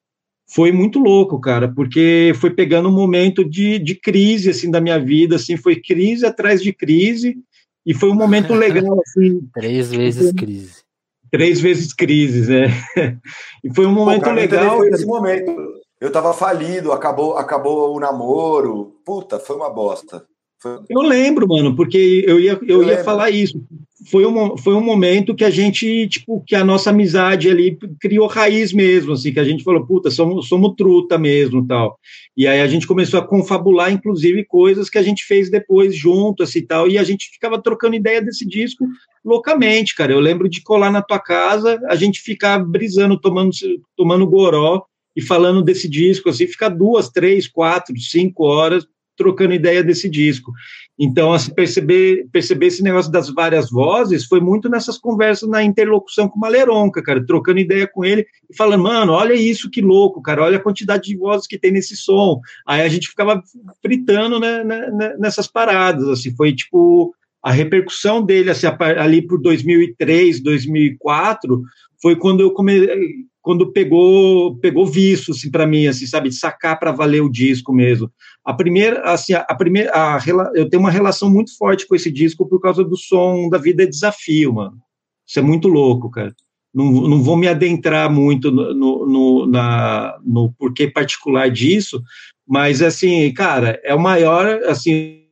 foi 0.46 0.70
muito 0.70 0.98
louco, 0.98 1.40
cara, 1.40 1.66
porque 1.66 2.34
foi 2.38 2.50
pegando 2.50 2.90
um 2.90 2.94
momento 2.94 3.42
de, 3.42 3.78
de 3.78 3.94
crise 3.94 4.50
assim, 4.50 4.70
da 4.70 4.82
minha 4.82 4.98
vida, 4.98 5.36
assim, 5.36 5.56
foi 5.56 5.76
crise 5.76 6.26
atrás 6.26 6.62
de 6.62 6.74
crise, 6.74 7.38
e 7.86 7.94
foi 7.94 8.10
um 8.10 8.14
momento 8.14 8.52
legal. 8.54 9.00
Assim, 9.00 9.40
Três 9.54 9.90
vezes 9.90 10.30
crise. 10.32 10.82
Três 11.30 11.58
vezes 11.58 11.94
crises, 11.94 12.48
né? 12.48 12.66
E 13.64 13.74
foi 13.74 13.86
um 13.86 13.92
momento 13.92 14.24
Pô, 14.24 14.32
legal. 14.32 14.76
Foi 14.76 14.88
esse 14.90 15.06
momento. 15.06 15.56
Eu 15.98 16.12
tava 16.12 16.34
falido, 16.34 16.92
acabou, 16.92 17.38
acabou 17.38 17.96
o 17.96 18.00
namoro. 18.00 18.94
Puta, 19.06 19.38
foi 19.38 19.56
uma 19.56 19.70
bosta. 19.70 20.24
Foi... 20.60 20.80
Eu 20.88 21.00
lembro, 21.00 21.48
mano, 21.48 21.74
porque 21.74 22.24
eu 22.26 22.38
ia, 22.38 22.52
eu, 22.62 22.82
eu 22.82 22.84
ia 22.84 23.02
falar 23.02 23.30
isso 23.30 23.58
foi 24.06 24.24
um, 24.24 24.56
foi 24.56 24.74
um 24.74 24.80
momento 24.80 25.34
que 25.34 25.44
a 25.44 25.50
gente, 25.50 26.06
tipo, 26.08 26.42
que 26.46 26.54
a 26.54 26.64
nossa 26.64 26.90
amizade 26.90 27.48
ali 27.48 27.76
criou 28.00 28.28
raiz 28.28 28.72
mesmo, 28.72 29.12
assim, 29.12 29.32
que 29.32 29.40
a 29.40 29.44
gente 29.44 29.64
falou, 29.64 29.84
puta, 29.84 30.10
somos, 30.10 30.46
somos 30.46 30.74
truta 30.76 31.18
mesmo, 31.18 31.66
tal. 31.66 31.98
E 32.36 32.46
aí 32.46 32.60
a 32.60 32.66
gente 32.68 32.86
começou 32.86 33.18
a 33.18 33.26
confabular, 33.26 33.92
inclusive, 33.92 34.44
coisas 34.44 34.88
que 34.88 34.98
a 34.98 35.02
gente 35.02 35.24
fez 35.24 35.50
depois 35.50 35.96
junto, 35.96 36.44
assim, 36.44 36.64
tal, 36.64 36.88
e 36.88 36.96
a 36.96 37.02
gente 37.02 37.28
ficava 37.30 37.60
trocando 37.60 37.96
ideia 37.96 38.22
desse 38.22 38.46
disco 38.46 38.86
loucamente, 39.24 39.94
cara. 39.96 40.12
Eu 40.12 40.20
lembro 40.20 40.48
de 40.48 40.62
colar 40.62 40.92
na 40.92 41.02
tua 41.02 41.18
casa, 41.18 41.80
a 41.88 41.96
gente 41.96 42.20
ficar 42.20 42.58
brisando, 42.60 43.20
tomando, 43.20 43.50
tomando 43.96 44.26
goró 44.26 44.84
e 45.16 45.20
falando 45.20 45.62
desse 45.62 45.88
disco, 45.88 46.28
assim, 46.28 46.46
ficar 46.46 46.68
duas, 46.68 47.08
três, 47.08 47.48
quatro, 47.48 47.98
cinco 47.98 48.44
horas 48.44 48.86
trocando 49.18 49.52
ideia 49.52 49.82
desse 49.82 50.08
disco. 50.08 50.52
Então, 50.98 51.32
assim, 51.32 51.52
perceber, 51.52 52.26
perceber 52.32 52.66
esse 52.66 52.82
negócio 52.82 53.10
das 53.10 53.28
várias 53.28 53.70
vozes 53.70 54.24
foi 54.24 54.40
muito 54.40 54.68
nessas 54.68 54.96
conversas 54.96 55.48
na 55.48 55.62
interlocução 55.62 56.28
com 56.28 56.38
o 56.38 56.40
Maleronca, 56.40 57.02
cara, 57.02 57.24
trocando 57.26 57.58
ideia 57.58 57.86
com 57.86 58.04
ele 58.04 58.24
e 58.48 58.56
falando, 58.56 58.84
mano, 58.84 59.12
olha 59.12 59.34
isso 59.34 59.70
que 59.70 59.82
louco, 59.82 60.22
cara, 60.22 60.44
olha 60.44 60.56
a 60.56 60.62
quantidade 60.62 61.08
de 61.08 61.16
vozes 61.16 61.46
que 61.46 61.58
tem 61.58 61.72
nesse 61.72 61.96
som. 61.96 62.40
Aí 62.66 62.82
a 62.82 62.88
gente 62.88 63.08
ficava 63.08 63.42
fritando 63.82 64.38
né, 64.38 64.64
né, 64.64 64.90
né 64.90 65.16
nessas 65.18 65.48
paradas, 65.48 66.08
assim, 66.08 66.34
foi 66.34 66.54
tipo 66.54 67.12
a 67.42 67.52
repercussão 67.52 68.24
dele 68.24 68.50
assim, 68.50 68.66
ali 68.98 69.22
por 69.22 69.40
2003, 69.40 70.40
2004, 70.40 71.62
foi 72.00 72.16
quando 72.16 72.40
eu 72.40 72.52
comecei 72.52 73.28
quando 73.40 73.72
pegou 73.72 74.56
pegou 74.56 74.86
visto 74.86 75.30
assim 75.32 75.50
para 75.50 75.66
mim 75.66 75.86
assim 75.86 76.06
sabe 76.06 76.30
sacar 76.30 76.78
para 76.78 76.92
valer 76.92 77.22
o 77.22 77.30
disco 77.30 77.72
mesmo 77.72 78.12
a 78.48 78.54
primeira 78.54 79.02
assim 79.02 79.34
a, 79.34 79.54
primeira 79.54 79.90
a, 79.92 80.18
eu 80.54 80.68
tenho 80.70 80.80
uma 80.80 80.90
relação 80.90 81.28
muito 81.30 81.54
forte 81.56 81.86
com 81.86 81.94
esse 81.94 82.10
disco 82.10 82.48
por 82.48 82.58
causa 82.60 82.82
do 82.82 82.96
som 82.96 83.50
da 83.50 83.58
vida 83.58 83.82
é 83.82 83.86
desafio 83.86 84.54
mano 84.54 84.80
isso 85.26 85.38
é 85.38 85.42
muito 85.42 85.68
louco 85.68 86.10
cara 86.10 86.34
não, 86.72 86.90
não 86.90 87.22
vou 87.22 87.36
me 87.36 87.46
adentrar 87.46 88.10
muito 88.10 88.50
no, 88.50 88.72
no, 88.72 89.06
no, 89.06 89.46
na, 89.46 90.18
no 90.24 90.50
porquê 90.52 90.90
particular 90.90 91.50
disso 91.50 92.02
mas 92.46 92.80
assim 92.80 93.30
cara 93.34 93.78
é 93.84 93.94
o 93.94 94.00
maior 94.00 94.46
assim 94.64 95.26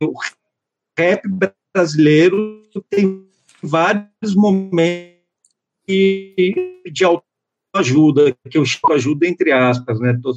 o 0.00 0.12
rap 0.96 1.22
brasileiro 1.74 2.62
tem 2.88 3.26
vários 3.60 4.34
momentos 4.36 5.16
de 5.88 7.04
autoajuda, 7.04 8.36
que 8.48 8.58
eu 8.58 8.64
chamo 8.64 8.94
ajuda 8.94 9.26
entre 9.26 9.52
aspas, 9.52 10.00
né? 10.00 10.12
Estou 10.12 10.34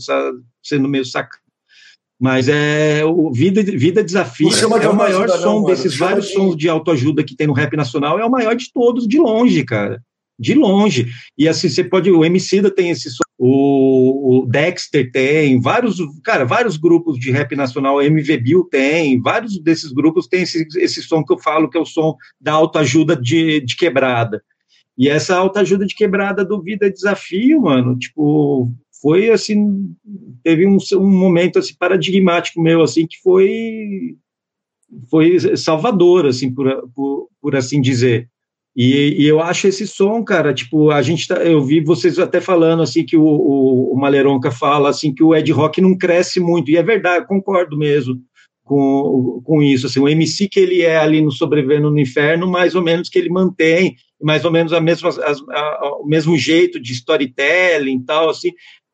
sendo 0.63 0.87
meio 0.87 1.05
sacado. 1.05 1.48
Mas 2.19 2.49
é 2.49 3.05
o 3.05 3.31
Vida, 3.31 3.63
Vida 3.63 4.03
Desafio 4.03 4.49
de 4.49 4.61
é 4.61 4.67
o 4.67 4.95
maior 4.95 5.23
ajuda, 5.23 5.37
som 5.37 5.61
não, 5.61 5.65
desses 5.65 5.95
vários 5.95 6.27
de... 6.27 6.33
sons 6.33 6.57
de 6.57 6.67
autoajuda 6.67 7.23
que 7.23 7.35
tem 7.35 7.47
no 7.47 7.53
rap 7.53 7.77
nacional, 7.77 8.19
é 8.19 8.25
o 8.25 8.29
maior 8.29 8.55
de 8.55 8.71
todos, 8.73 9.07
de 9.07 9.17
longe, 9.17 9.63
cara. 9.63 10.01
De 10.37 10.53
longe. 10.53 11.07
E 11.37 11.47
assim, 11.47 11.69
você 11.69 11.83
pode. 11.83 12.11
O 12.11 12.25
Emicida 12.25 12.69
tem 12.69 12.89
esse 12.89 13.09
som, 13.09 13.23
o, 13.37 14.41
o 14.41 14.45
Dexter 14.45 15.09
tem, 15.11 15.61
vários, 15.61 15.97
cara, 16.23 16.43
vários 16.43 16.75
grupos 16.75 17.17
de 17.17 17.31
rap 17.31 17.55
nacional, 17.55 18.01
MV 18.01 18.37
Bill 18.37 18.63
tem, 18.65 19.21
vários 19.21 19.57
desses 19.57 19.93
grupos 19.93 20.27
têm 20.27 20.43
esse, 20.43 20.67
esse 20.75 21.01
som 21.01 21.23
que 21.23 21.31
eu 21.31 21.39
falo, 21.39 21.69
que 21.69 21.77
é 21.77 21.81
o 21.81 21.85
som 21.85 22.15
da 22.39 22.51
autoajuda 22.51 23.15
de, 23.15 23.61
de 23.61 23.77
quebrada. 23.77 24.43
E 24.97 25.07
essa 25.07 25.37
alta 25.37 25.61
ajuda 25.61 25.85
de 25.85 25.95
quebrada 25.95 26.43
do 26.43 26.61
Vida 26.61 26.91
Desafio, 26.91 27.61
mano, 27.61 27.97
tipo, 27.97 28.69
foi 29.01 29.29
assim, 29.29 29.93
teve 30.43 30.67
um, 30.67 30.77
um 30.93 31.09
momento 31.09 31.59
assim 31.59 31.73
paradigmático 31.77 32.61
meu 32.61 32.81
assim 32.81 33.07
que 33.07 33.17
foi 33.21 34.15
foi 35.09 35.39
salvador 35.55 36.25
assim 36.25 36.53
por, 36.53 36.89
por, 36.95 37.27
por 37.41 37.55
assim 37.55 37.79
dizer. 37.79 38.27
E, 38.75 39.23
e, 39.23 39.25
eu 39.25 39.41
acho 39.41 39.67
esse 39.67 39.85
som, 39.85 40.23
cara, 40.23 40.53
tipo, 40.53 40.91
a 40.91 41.01
gente 41.01 41.27
tá, 41.27 41.35
eu 41.43 41.61
vi 41.61 41.81
vocês 41.81 42.17
até 42.17 42.39
falando 42.39 42.81
assim 42.81 43.03
que 43.03 43.17
o, 43.17 43.23
o, 43.23 43.93
o 43.93 43.97
Maleronca 43.97 44.51
fala 44.51 44.89
assim 44.89 45.13
que 45.13 45.23
o 45.23 45.35
Ed 45.35 45.51
Rock 45.51 45.81
não 45.81 45.97
cresce 45.97 46.39
muito, 46.39 46.71
e 46.71 46.77
é 46.77 46.83
verdade, 46.83 47.27
concordo 47.27 47.77
mesmo 47.77 48.21
com, 48.69 49.41
com 49.43 49.63
isso, 49.63 49.87
assim, 49.87 49.99
o 49.99 50.07
MC 50.07 50.47
que 50.47 50.59
ele 50.59 50.83
é 50.83 50.95
ali 50.95 51.21
no 51.21 51.31
Sobrevivendo 51.31 51.89
no 51.89 51.99
Inferno, 51.99 52.47
mais 52.47 52.75
ou 52.75 52.83
menos 52.83 53.09
que 53.09 53.17
ele 53.17 53.27
mantém, 53.27 53.95
mais 54.21 54.45
ou 54.45 54.51
menos 54.51 54.71
a 54.71 54.79
mesma, 54.79 55.09
a, 55.09 55.31
a, 55.31 55.97
o 56.01 56.05
mesmo 56.05 56.37
jeito 56.37 56.79
de 56.79 56.93
storytelling 56.93 57.97
e 57.97 58.05
tal, 58.05 58.29
assim, 58.29 58.51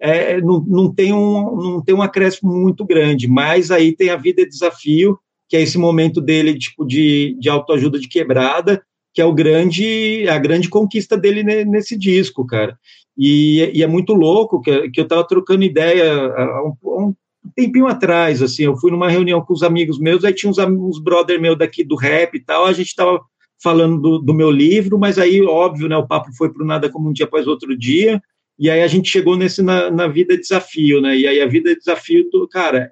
é, 0.10 0.42
não, 0.42 0.64
não, 0.68 0.94
tem 0.94 1.14
um, 1.14 1.56
não 1.56 1.82
tem 1.82 1.96
um 1.96 2.02
acréscimo 2.02 2.54
muito 2.54 2.86
grande, 2.86 3.28
mas 3.28 3.72
aí 3.72 3.96
tem 3.96 4.10
a 4.10 4.16
vida 4.16 4.42
e 4.42 4.48
desafio, 4.48 5.18
que 5.48 5.56
é 5.56 5.62
esse 5.62 5.78
momento 5.78 6.20
dele, 6.22 6.58
tipo, 6.58 6.86
de, 6.86 7.36
de 7.40 7.50
autoajuda 7.50 8.00
de 8.00 8.08
quebrada, 8.08 8.82
que 9.14 9.22
é 9.22 9.26
o 9.26 9.34
grande, 9.34 10.28
a 10.28 10.38
grande 10.38 10.70
conquista 10.70 11.18
dele 11.18 11.44
nesse 11.64 11.98
disco, 11.98 12.46
cara. 12.46 12.78
E, 13.18 13.72
e 13.74 13.82
é 13.82 13.88
muito 13.88 14.14
louco 14.14 14.60
que, 14.60 14.90
que 14.90 15.00
eu 15.00 15.04
estava 15.06 15.26
trocando 15.26 15.64
ideia 15.64 16.34
há 16.36 16.64
um, 16.64 16.76
um, 16.84 17.16
tempinho 17.56 17.88
atrás, 17.88 18.42
assim, 18.42 18.64
eu 18.64 18.76
fui 18.76 18.92
numa 18.92 19.08
reunião 19.08 19.40
com 19.40 19.54
os 19.54 19.64
amigos 19.64 20.00
meus, 20.00 20.26
aí 20.26 20.34
tinha 20.34 20.50
uns, 20.50 20.58
uns 20.58 21.00
brother 21.00 21.40
meu 21.40 21.56
daqui 21.56 21.84
do 21.84 21.96
rap 21.96 22.36
e 22.36 22.40
tal, 22.44 22.66
a 22.66 22.74
gente 22.74 22.88
estava 22.88 23.22
falando 23.62 24.02
do, 24.02 24.20
do, 24.20 24.34
meu 24.34 24.52
livro, 24.52 25.00
mas 25.00 25.18
aí, 25.18 25.42
óbvio, 25.42 25.88
né, 25.88 25.96
o 25.96 26.08
papo 26.08 26.34
foi 26.36 26.52
para 26.52 26.66
nada 26.66 26.90
como 26.90 27.10
um 27.10 27.14
dia 27.14 27.26
após 27.26 27.48
outro 27.48 27.78
dia, 27.78 28.22
e 28.58 28.70
aí 28.70 28.82
a 28.82 28.88
gente 28.88 29.10
chegou 29.10 29.38
nesse 29.38 29.62
na, 29.62 29.92
na 29.92 30.08
vida 30.08 30.38
desafio, 30.38 31.02
né, 31.02 31.18
e 31.18 31.28
aí 31.28 31.42
a 31.42 31.48
vida 31.48 31.76
desafio, 31.76 32.30
cara, 32.50 32.90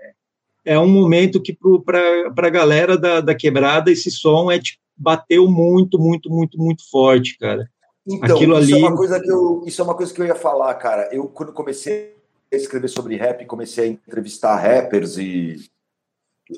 é 0.65 0.77
um 0.79 0.87
momento 0.87 1.41
que 1.41 1.57
para 1.85 2.47
a 2.47 2.49
galera 2.49 2.97
da, 2.97 3.21
da 3.21 3.35
quebrada 3.35 3.91
esse 3.91 4.09
som 4.09 4.49
é 4.51 4.59
tipo, 4.59 4.81
bateu 4.95 5.47
muito, 5.47 5.99
muito, 5.99 6.29
muito, 6.29 6.57
muito 6.57 6.89
forte, 6.89 7.37
cara. 7.37 7.69
Então, 8.05 8.35
Aquilo 8.35 8.59
isso 8.59 8.75
ali... 8.75 8.83
é 8.83 8.87
uma 8.87 8.95
coisa 8.95 9.19
que 9.19 9.31
eu, 9.31 9.63
isso 9.65 9.81
é 9.81 9.83
uma 9.83 9.95
coisa 9.95 10.13
que 10.13 10.21
eu 10.21 10.25
ia 10.25 10.35
falar, 10.35 10.73
cara. 10.75 11.09
Eu 11.11 11.27
quando 11.27 11.53
comecei 11.53 12.15
a 12.51 12.55
escrever 12.55 12.89
sobre 12.89 13.15
rap, 13.15 13.45
comecei 13.45 13.85
a 13.85 13.87
entrevistar 13.87 14.55
rappers 14.55 15.17
e 15.17 15.57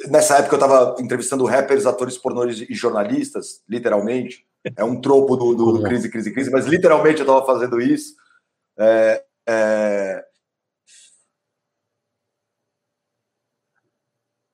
nessa 0.09 0.37
época 0.37 0.55
eu 0.55 0.59
estava 0.59 0.95
entrevistando 0.99 1.45
rappers, 1.45 1.85
atores 1.85 2.17
pornôs 2.17 2.61
e 2.61 2.73
jornalistas, 2.73 3.61
literalmente. 3.69 4.45
É 4.75 4.83
um 4.83 4.99
tropo 4.99 5.35
do, 5.35 5.53
do, 5.53 5.71
do 5.73 5.83
crise, 5.83 6.09
crise, 6.09 6.33
crise, 6.33 6.49
mas 6.49 6.65
literalmente 6.65 7.19
eu 7.19 7.25
estava 7.25 7.45
fazendo 7.45 7.79
isso. 7.79 8.15
É, 8.77 9.23
é... 9.47 10.25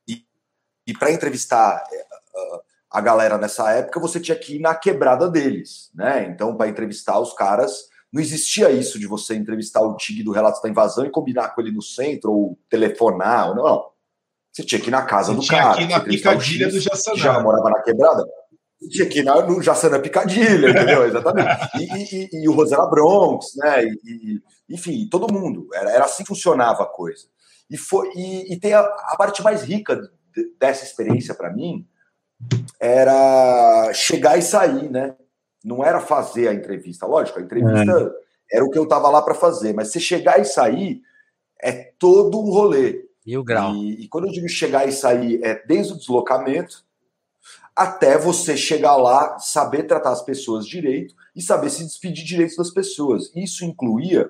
E, 0.07 0.25
e 0.87 0.93
para 0.93 1.11
entrevistar 1.11 1.83
é, 1.91 2.05
a 2.89 3.01
galera 3.01 3.37
nessa 3.37 3.71
época, 3.71 3.99
você 3.99 4.19
tinha 4.19 4.37
que 4.37 4.57
ir 4.57 4.59
na 4.59 4.75
quebrada 4.75 5.29
deles, 5.29 5.89
né? 5.93 6.25
Então, 6.25 6.55
para 6.55 6.67
entrevistar 6.67 7.19
os 7.19 7.33
caras, 7.33 7.89
não 8.11 8.21
existia 8.21 8.69
isso 8.69 8.99
de 8.99 9.07
você 9.07 9.35
entrevistar 9.35 9.81
o 9.81 9.95
Tig 9.95 10.23
do 10.23 10.31
Relatos 10.31 10.61
da 10.61 10.69
Invasão 10.69 11.05
e 11.05 11.09
combinar 11.09 11.55
com 11.55 11.61
ele 11.61 11.71
no 11.71 11.81
centro, 11.81 12.31
ou 12.31 12.59
telefonar, 12.69 13.49
ou 13.49 13.55
não. 13.55 13.91
Você 14.51 14.63
tinha 14.63 14.81
que 14.81 14.89
ir 14.89 14.91
na 14.91 15.05
casa 15.05 15.31
você 15.31 15.39
do 15.39 15.41
tinha 15.45 15.61
cara. 15.61 15.81
Ir 15.81 15.87
na 15.87 15.99
picadilha 16.01 16.69
do 16.69 16.79
Jassanã. 16.79 17.17
Já 17.17 17.39
morava 17.39 17.69
na 17.69 17.81
quebrada. 17.81 18.25
Tinha 18.89 19.07
que 19.07 19.19
ir 19.19 19.23
na, 19.23 19.45
no 19.45 19.61
Jassanã 19.61 20.01
Picadilha, 20.01 20.69
entendeu? 20.69 21.05
Exatamente. 21.05 21.49
E, 21.77 21.83
e, 21.83 22.29
e, 22.33 22.43
e 22.43 22.49
o 22.49 22.53
Rosana 22.53 22.89
Bronx, 22.89 23.55
né? 23.55 23.85
E, 23.85 24.41
enfim, 24.69 25.07
todo 25.09 25.31
mundo. 25.31 25.67
Era, 25.73 25.91
era 25.91 26.05
assim 26.05 26.23
que 26.23 26.29
funcionava 26.29 26.83
a 26.83 26.87
coisa. 26.87 27.27
E, 27.69 27.77
foi, 27.77 28.09
e, 28.15 28.59
tem 28.59 28.73
a, 28.73 28.81
a 28.81 29.15
parte 29.17 29.43
mais 29.43 29.63
rica 29.63 30.01
dessa 30.59 30.83
experiência 30.83 31.33
para 31.33 31.51
mim, 31.51 31.85
era 32.79 33.91
chegar 33.93 34.37
e 34.37 34.41
sair, 34.41 34.89
né? 34.89 35.15
Não 35.63 35.83
era 35.83 35.99
fazer 35.99 36.47
a 36.47 36.53
entrevista. 36.53 37.05
Lógico, 37.05 37.39
a 37.39 37.41
entrevista 37.41 38.13
é. 38.51 38.57
era 38.57 38.65
o 38.65 38.69
que 38.69 38.79
eu 38.79 38.87
tava 38.87 39.09
lá 39.09 39.21
para 39.21 39.35
fazer, 39.35 39.73
mas 39.73 39.89
você 39.89 39.99
chegar 39.99 40.39
e 40.39 40.45
sair 40.45 41.01
é 41.61 41.93
todo 41.99 42.39
um 42.39 42.49
rolê. 42.49 43.05
E 43.25 43.37
o 43.37 43.43
grau. 43.43 43.75
E, 43.75 44.03
e, 44.03 44.07
quando 44.07 44.27
eu 44.27 44.33
digo 44.33 44.49
chegar 44.49 44.87
e 44.87 44.91
sair, 44.91 45.39
é 45.43 45.63
desde 45.65 45.93
o 45.93 45.97
deslocamento 45.97 46.83
até 47.81 48.17
você 48.17 48.55
chegar 48.55 48.95
lá, 48.95 49.39
saber 49.39 49.83
tratar 49.83 50.11
as 50.11 50.21
pessoas 50.21 50.67
direito 50.67 51.15
e 51.35 51.41
saber 51.41 51.69
se 51.69 51.83
despedir 51.83 52.23
direito 52.23 52.55
das 52.55 52.69
pessoas. 52.69 53.31
Isso 53.35 53.65
incluía 53.65 54.29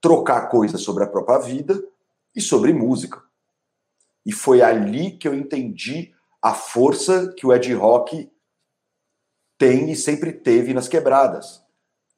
trocar 0.00 0.48
coisas 0.48 0.80
sobre 0.80 1.04
a 1.04 1.08
própria 1.08 1.38
vida 1.38 1.82
e 2.34 2.40
sobre 2.40 2.72
música. 2.72 3.22
E 4.24 4.32
foi 4.32 4.62
ali 4.62 5.12
que 5.12 5.26
eu 5.26 5.34
entendi 5.34 6.12
a 6.40 6.54
força 6.54 7.32
que 7.36 7.46
o 7.46 7.52
Ed 7.52 7.72
Rock 7.74 8.30
tem 9.58 9.90
e 9.90 9.96
sempre 9.96 10.32
teve 10.32 10.72
nas 10.72 10.88
quebradas. 10.88 11.62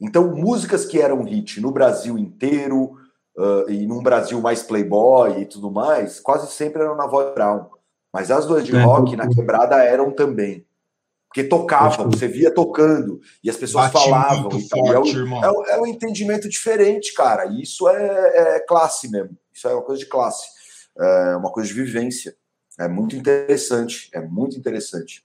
Então, 0.00 0.34
músicas 0.34 0.84
que 0.84 1.00
eram 1.00 1.24
hit 1.24 1.60
no 1.60 1.70
Brasil 1.70 2.18
inteiro 2.18 2.96
uh, 3.36 3.68
e 3.68 3.86
num 3.86 4.02
Brasil 4.02 4.40
mais 4.40 4.62
playboy 4.62 5.40
e 5.40 5.46
tudo 5.46 5.70
mais, 5.70 6.20
quase 6.20 6.50
sempre 6.52 6.82
eram 6.82 6.96
na 6.96 7.06
voz 7.06 7.34
Brown. 7.34 7.66
Mas 8.12 8.30
as 8.30 8.46
do 8.46 8.58
Ed 8.58 8.74
é, 8.74 8.82
Rock 8.82 9.16
na 9.16 9.28
quebrada 9.28 9.76
eram 9.82 10.10
também. 10.10 10.66
Porque 11.28 11.44
tocavam, 11.44 12.10
você 12.10 12.26
via 12.26 12.52
tocando, 12.52 13.20
e 13.42 13.48
as 13.48 13.56
pessoas 13.56 13.92
Bate 13.92 14.04
falavam. 14.04 14.50
Forte, 14.50 14.74
é, 14.74 14.98
um, 14.98 15.44
é, 15.44 15.50
um, 15.50 15.66
é, 15.66 15.80
um, 15.80 15.86
entendimento 15.86 16.48
diferente, 16.48 17.14
cara. 17.14 17.46
E 17.46 17.62
isso 17.62 17.88
é, 17.88 18.56
é 18.56 18.60
classe 18.60 19.08
mesmo. 19.08 19.38
Isso 19.54 19.68
é 19.68 19.72
uma 19.72 19.82
coisa 19.82 20.00
de 20.00 20.08
classe. 20.08 20.48
É 20.98 21.36
uma 21.36 21.52
coisa 21.52 21.68
de 21.68 21.74
vivência. 21.74 22.34
É 22.80 22.88
muito 22.88 23.14
interessante, 23.14 24.10
é 24.12 24.20
muito 24.20 24.58
interessante. 24.58 25.24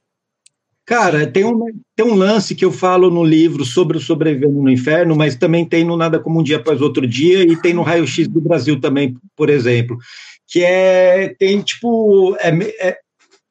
Cara, 0.86 1.26
tem 1.26 1.44
um, 1.44 1.66
tem 1.96 2.06
um 2.06 2.14
lance 2.14 2.54
que 2.54 2.64
eu 2.64 2.72
falo 2.72 3.10
no 3.10 3.24
livro 3.24 3.66
sobre 3.66 3.98
o 3.98 4.00
Sobrevivendo 4.00 4.62
no 4.62 4.70
Inferno, 4.70 5.16
mas 5.16 5.36
também 5.36 5.66
tem 5.68 5.84
no 5.84 5.98
Nada 5.98 6.20
Como 6.20 6.40
Um 6.40 6.44
Dia 6.44 6.58
Após 6.58 6.80
Outro 6.80 7.08
Dia 7.08 7.42
e 7.42 7.60
tem 7.60 7.74
no 7.74 7.82
Raio 7.82 8.06
X 8.06 8.28
do 8.28 8.40
Brasil 8.40 8.80
também, 8.80 9.18
por 9.36 9.50
exemplo, 9.50 9.98
que 10.48 10.64
é, 10.64 11.34
tem 11.40 11.62
tipo, 11.62 12.36
é, 12.40 12.50
é, 12.80 12.98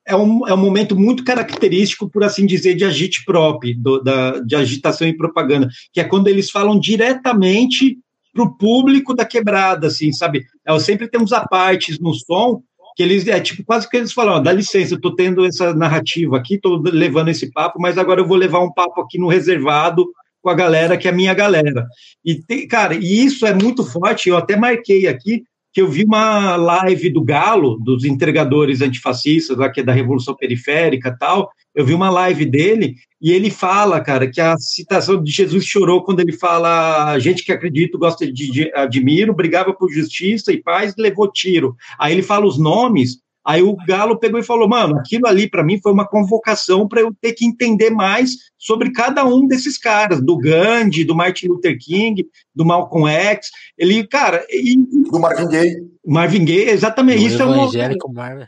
é, 0.07 0.17
um, 0.17 0.47
é 0.47 0.55
um 0.55 0.59
momento 0.59 0.97
muito 0.97 1.25
característico, 1.25 2.09
por 2.09 2.25
assim 2.25 2.47
dizer, 2.47 2.75
de 2.75 2.85
agite 2.85 3.25
prop, 3.25 3.73
do, 3.75 4.01
da, 4.01 4.41
de 4.41 4.55
agitação 4.55 5.07
e 5.07 5.17
propaganda, 5.17 5.69
que 5.93 6.01
é 6.01 6.05
quando 6.05 6.29
eles 6.29 6.51
falam 6.51 6.79
diretamente 6.79 7.99
para 8.33 8.45
o 8.45 8.57
público 8.57 9.15
da 9.15 9.25
quebrada, 9.25 9.87
assim, 9.87 10.13
sabe? 10.13 10.45
Eu 10.67 10.81
sempre 10.81 11.09
temos 11.09 11.33
apartes 11.33 11.99
no 12.01 12.13
som, 12.13 12.63
que 12.97 13.03
eles 13.03 13.27
é 13.27 13.41
tipo 13.41 13.65
quase 13.65 13.89
que 13.89 13.97
eles 13.97 14.13
falam, 14.13 14.43
dá 14.43 14.53
licença, 14.53 14.95
eu 14.95 15.01
tô 15.01 15.15
tendo 15.15 15.45
essa 15.45 15.75
narrativa 15.75 16.37
aqui, 16.37 16.59
tô 16.59 16.77
levando 16.77 17.29
esse 17.29 17.51
papo, 17.51 17.81
mas 17.81 17.99
agora 17.99 18.21
eu 18.21 18.27
vou 18.27 18.37
levar 18.37 18.61
um 18.61 18.73
papo 18.73 19.01
aqui 19.01 19.19
no 19.19 19.29
reservado 19.29 20.07
com 20.41 20.51
a 20.51 20.55
galera 20.55 20.97
que 20.97 21.09
é 21.09 21.11
a 21.11 21.15
minha 21.15 21.35
galera. 21.35 21.87
E 22.25 22.35
tem, 22.35 22.69
cara, 22.69 22.95
e 22.95 23.25
isso 23.25 23.47
é 23.47 23.55
muito 23.55 23.85
forte, 23.85 24.29
eu 24.29 24.37
até 24.37 24.57
marquei 24.57 25.07
aqui 25.07 25.43
que 25.75 25.83
eu 25.83 25.89
vi 25.89 26.05
uma 26.05 26.55
live 26.55 27.11
do 27.11 27.21
Galo, 27.21 27.77
dos 27.81 28.05
entregadores 28.05 28.81
antifascistas, 28.81 29.59
lá 29.59 29.69
que 29.69 29.81
é 29.81 29.83
da 29.83 29.93
Revolução 29.93 30.37
Periférica 30.37 31.17
tal, 31.19 31.51
eu 31.75 31.85
vi 31.85 31.93
uma 31.93 32.09
live 32.09 32.47
dele 32.47 32.95
e 33.21 33.33
ele 33.33 33.51
fala, 33.51 34.01
cara, 34.01 34.31
que 34.31 34.41
a 34.41 34.57
citação 34.57 35.21
de 35.21 35.33
Jesus 35.33 35.65
chorou 35.65 36.05
quando 36.05 36.21
ele 36.21 36.33
fala: 36.33 37.19
gente 37.19 37.45
que 37.45 37.51
acredita, 37.51 37.99
gosta 37.99 38.31
de, 38.31 38.51
de 38.51 38.73
admiro, 38.73 39.35
brigava 39.35 39.73
por 39.73 39.91
justiça 39.91 40.53
e 40.53 40.63
paz, 40.63 40.95
levou 40.97 41.31
tiro. 41.31 41.75
Aí 41.99 42.13
ele 42.13 42.23
fala 42.23 42.47
os 42.47 42.57
nomes. 42.57 43.24
Aí 43.45 43.63
o 43.63 43.77
Galo 43.87 44.19
pegou 44.19 44.41
e 44.41 44.45
falou: 44.45 44.69
mano, 44.69 44.99
aquilo 44.99 45.27
ali 45.27 45.49
para 45.49 45.63
mim 45.63 45.79
foi 45.83 45.93
uma 45.93 46.07
convocação 46.07 46.89
para 46.89 47.03
eu 47.03 47.15
ter 47.21 47.33
que 47.35 47.45
entender 47.45 47.91
mais 47.91 48.33
sobre 48.57 48.91
cada 48.91 49.25
um 49.25 49.47
desses 49.47 49.77
caras, 49.77 50.23
do 50.23 50.39
Gandhi, 50.39 51.05
do 51.05 51.15
Martin 51.15 51.49
Luther 51.49 51.79
King, 51.79 52.27
do 52.55 52.65
Malcolm 52.65 53.11
X. 53.11 53.51
Ele, 53.77 54.07
cara. 54.07 54.45
E, 54.49 54.77
do 54.77 55.21
Marvin 55.21 55.49
Gaye. 55.49 55.77
Marvin 56.07 56.45
Gaye, 56.45 56.71
exatamente. 56.71 57.21
Do 57.21 57.27
isso 57.27 57.43
evangélico 57.43 58.09
é 58.09 58.11
um... 58.11 58.47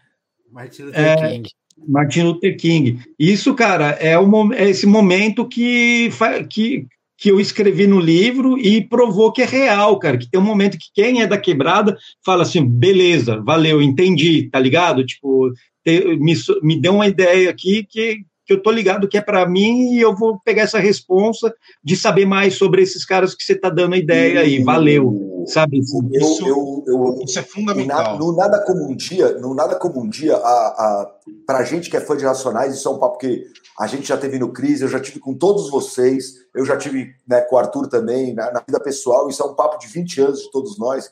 Martin 0.51 0.83
Luther 0.83 1.05
é, 1.05 1.17
King. 1.33 1.51
Martin 1.87 2.23
Luther 2.23 2.57
King. 2.57 3.01
Isso, 3.19 3.55
cara, 3.55 3.91
é, 4.01 4.19
o, 4.19 4.53
é 4.55 4.71
esse 4.71 4.87
momento 4.87 5.47
que, 5.47 6.11
que, 6.49 6.87
que 7.19 7.31
eu 7.31 7.41
escrevi 7.41 7.87
no 7.87 7.99
livro 7.99 8.59
e 8.59 8.87
provou 8.87 9.33
que 9.33 9.43
é 9.43 9.47
real, 9.47 9.99
cara. 9.99 10.19
Que 10.19 10.31
tem 10.31 10.41
um 10.41 10.45
momento 10.45 10.79
que 10.79 10.91
quem 10.95 11.23
é 11.23 11.27
da 11.27 11.39
quebrada 11.39 11.97
fala 12.25 12.43
assim: 12.43 12.65
beleza, 12.65 13.41
valeu, 13.41 13.81
entendi, 13.81 14.49
tá 14.51 14.59
ligado? 14.59 15.05
Tipo, 15.05 15.51
te, 15.85 16.17
me, 16.19 16.35
me 16.63 16.81
deu 16.81 16.95
uma 16.95 17.07
ideia 17.07 17.49
aqui 17.49 17.87
que, 17.89 18.19
que 18.45 18.53
eu 18.53 18.63
tô 18.63 18.71
ligado 18.71 19.09
que 19.09 19.17
é 19.17 19.23
para 19.23 19.49
mim 19.49 19.95
e 19.95 20.01
eu 20.01 20.15
vou 20.15 20.39
pegar 20.45 20.63
essa 20.63 20.79
responsa 20.79 21.55
de 21.83 21.97
saber 21.97 22.27
mais 22.27 22.55
sobre 22.55 22.83
esses 22.83 23.05
caras 23.05 23.35
que 23.35 23.43
você 23.43 23.55
tá 23.55 23.71
dando 23.71 23.95
a 23.95 23.99
ideia 23.99 24.41
aí. 24.41 24.63
Valeu, 24.63 25.45
sabe? 25.47 25.79
Isso, 25.79 25.99
eu, 26.47 26.85
eu, 26.87 26.95
eu, 26.95 27.21
isso 27.25 27.39
é 27.39 27.43
fundamental. 27.43 28.19
No 28.19 28.37
nada 28.37 28.63
como 28.65 28.91
um 28.91 28.95
dia, 28.95 29.39
no 29.39 29.55
nada 29.55 29.77
como 29.77 30.03
um 30.03 30.09
dia, 30.09 30.37
a, 30.37 30.39
a, 30.39 31.11
pra 31.47 31.65
gente 31.65 31.89
que 31.89 31.97
é 31.97 32.01
fã 32.01 32.15
de 32.15 32.25
Racionais, 32.25 32.75
isso 32.75 32.87
é 32.87 32.91
um 32.91 32.99
papo 32.99 33.17
que 33.17 33.43
a 33.79 33.87
gente 33.87 34.09
já 34.09 34.17
teve 34.17 34.39
no 34.39 34.53
Crise, 34.53 34.83
eu 34.83 34.89
já 34.89 35.01
tive 35.01 35.21
com 35.21 35.35
todos 35.35 35.71
vocês, 35.71 36.35
eu 36.55 36.65
já 36.65 36.77
tive 36.77 37.15
né, 37.29 37.43
com 37.43 37.57
o 37.57 37.59
Arthur 37.59 37.89
também, 37.89 38.35
na, 38.35 38.51
na 38.51 38.61
vida 38.61 38.81
pessoal, 38.81 39.29
isso 39.29 39.43
é 39.43 39.47
um 39.47 39.55
papo 39.55 39.79
de 39.79 39.87
20 39.87 40.21
anos 40.21 40.43
de 40.43 40.51
todos 40.51 40.79
nós. 40.79 41.11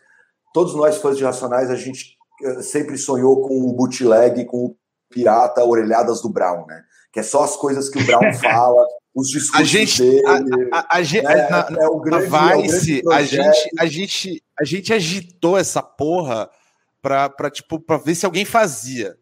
Todos 0.52 0.74
nós 0.74 0.96
fãs 0.96 1.16
de 1.16 1.24
Racionais, 1.24 1.70
a 1.70 1.74
gente 1.74 2.16
eh, 2.42 2.62
sempre 2.62 2.96
sonhou 2.96 3.42
com 3.46 3.68
o 3.68 3.72
bootleg, 3.72 4.44
com 4.46 4.66
o 4.66 4.76
pirata 5.10 5.64
Orelhadas 5.64 6.22
do 6.22 6.28
Brown, 6.28 6.64
né? 6.66 6.82
que 7.14 7.20
é 7.20 7.22
só 7.22 7.44
as 7.44 7.56
coisas 7.56 7.88
que 7.88 7.98
o 7.98 8.04
Brown 8.04 8.32
fala, 8.42 8.84
os 9.14 9.28
discursos 9.28 9.60
a 9.60 9.62
gente, 9.62 10.02
dele. 10.02 10.22
A, 10.72 10.78
a, 10.78 10.98
a, 10.98 11.00
né? 11.00 11.48
na, 11.48 11.82
é 11.82 11.86
o 11.86 12.00
grande, 12.00 12.26
Vice, 12.62 13.00
é 13.00 13.08
o 13.08 13.12
a, 13.12 13.22
gente, 13.22 13.70
a, 13.78 13.86
gente, 13.86 14.42
a 14.58 14.64
gente 14.64 14.92
agitou 14.92 15.56
essa 15.56 15.80
porra 15.80 16.50
pra, 17.00 17.30
tipo, 17.52 17.78
pra 17.78 17.98
ver 17.98 18.16
se 18.16 18.26
alguém 18.26 18.44
fazia. 18.44 19.16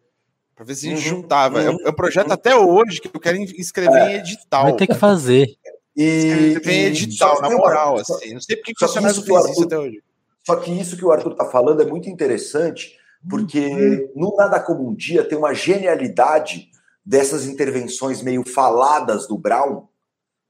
Pra 0.63 0.67
ver 0.69 0.75
se 0.77 0.87
a 0.87 0.95
gente 0.95 1.09
uhum, 1.09 1.17
juntava. 1.17 1.61
Uhum, 1.61 1.79
é, 1.85 1.91
um 1.91 1.93
projeto 1.93 2.29
uhum. 2.29 2.35
até 2.35 2.55
hoje 2.55 3.01
que 3.01 3.11
eu 3.13 3.21
quero 3.21 3.37
escrever 3.39 3.99
é, 3.99 4.13
em 4.13 4.15
edital. 4.19 4.63
Vai 4.63 4.77
ter 4.77 4.87
que 4.87 4.95
fazer. 4.95 5.49
E, 5.97 6.05
escrever 6.05 6.73
em 6.73 6.85
edital, 6.85 7.43
na 7.43 7.51
moral, 7.51 7.99
assim. 7.99 8.33
Não 8.33 8.41
sei 8.41 8.57
porque 8.57 8.73
que 8.73 8.81
você 8.81 9.01
não 9.01 9.13
fez 9.13 9.51
isso 9.51 9.65
até 9.65 9.77
hoje. 9.77 10.01
Só 10.47 10.57
que 10.57 10.71
isso 10.71 10.97
que 10.97 11.05
o 11.05 11.11
Arthur 11.11 11.35
tá 11.35 11.45
falando 11.47 11.83
é 11.83 11.85
muito 11.85 12.09
interessante, 12.09 12.97
porque 13.29 13.59
uhum. 13.59 14.09
no 14.15 14.37
Nada 14.37 14.61
Como 14.61 14.89
Um 14.89 14.95
Dia 14.95 15.25
tem 15.25 15.37
uma 15.37 15.53
genialidade 15.53 16.69
dessas 17.05 17.45
intervenções 17.45 18.23
meio 18.23 18.45
faladas 18.49 19.27
do 19.27 19.37
Brown, 19.37 19.89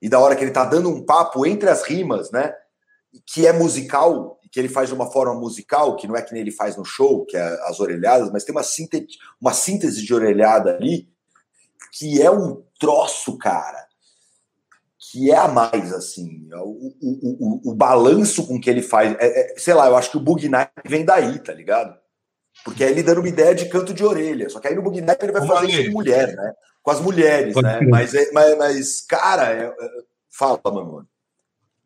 e 0.00 0.08
da 0.10 0.18
hora 0.18 0.36
que 0.36 0.44
ele 0.44 0.50
tá 0.50 0.64
dando 0.64 0.90
um 0.90 1.02
papo 1.02 1.46
entre 1.46 1.70
as 1.70 1.84
rimas, 1.84 2.30
né? 2.30 2.52
Que 3.26 3.46
é 3.46 3.52
musical, 3.52 4.38
que 4.52 4.60
ele 4.60 4.68
faz 4.68 4.90
de 4.90 4.94
uma 4.94 5.10
forma 5.10 5.34
musical, 5.34 5.96
que 5.96 6.06
não 6.06 6.14
é 6.14 6.20
que 6.20 6.32
nem 6.32 6.42
ele 6.42 6.52
faz 6.52 6.76
no 6.76 6.84
show, 6.84 7.24
que 7.24 7.36
é 7.36 7.42
as 7.64 7.80
orelhadas, 7.80 8.30
mas 8.30 8.44
tem 8.44 8.54
uma 8.54 8.62
síntese, 8.62 9.06
uma 9.40 9.54
síntese 9.54 10.04
de 10.04 10.14
orelhada 10.14 10.76
ali, 10.76 11.08
que 11.90 12.20
é 12.20 12.30
um 12.30 12.62
troço, 12.78 13.38
cara, 13.38 13.86
que 14.98 15.30
é 15.30 15.36
a 15.36 15.48
mais, 15.48 15.92
assim, 15.92 16.48
o, 16.52 16.92
o, 17.00 17.60
o, 17.66 17.70
o 17.72 17.74
balanço 17.74 18.46
com 18.46 18.60
que 18.60 18.68
ele 18.68 18.82
faz, 18.82 19.16
é, 19.18 19.54
é, 19.54 19.58
sei 19.58 19.72
lá, 19.72 19.88
eu 19.88 19.96
acho 19.96 20.10
que 20.10 20.16
o 20.18 20.20
Bug 20.20 20.46
Night 20.46 20.70
vem 20.86 21.04
daí, 21.04 21.38
tá 21.38 21.54
ligado? 21.54 21.98
Porque 22.62 22.84
é 22.84 22.90
ele 22.90 23.02
dando 23.02 23.18
uma 23.18 23.28
ideia 23.28 23.54
de 23.54 23.68
canto 23.68 23.94
de 23.94 24.04
orelha. 24.04 24.48
Só 24.50 24.60
que 24.60 24.68
aí 24.68 24.74
no 24.74 24.82
Bugnap 24.82 25.20
ele 25.22 25.32
vai 25.32 25.46
fazer 25.46 25.66
isso 25.70 25.84
com 25.86 25.92
mulher, 25.98 26.36
né? 26.36 26.52
Com 26.82 26.90
as 26.90 27.00
mulheres, 27.00 27.54
né? 27.56 27.80
Mas, 27.90 28.14
é- 28.14 28.30
mas, 28.32 28.58
mas, 28.58 29.00
cara, 29.00 29.50
é- 29.52 29.64
é- 29.66 30.02
fala, 30.30 30.60
mano. 30.64 31.08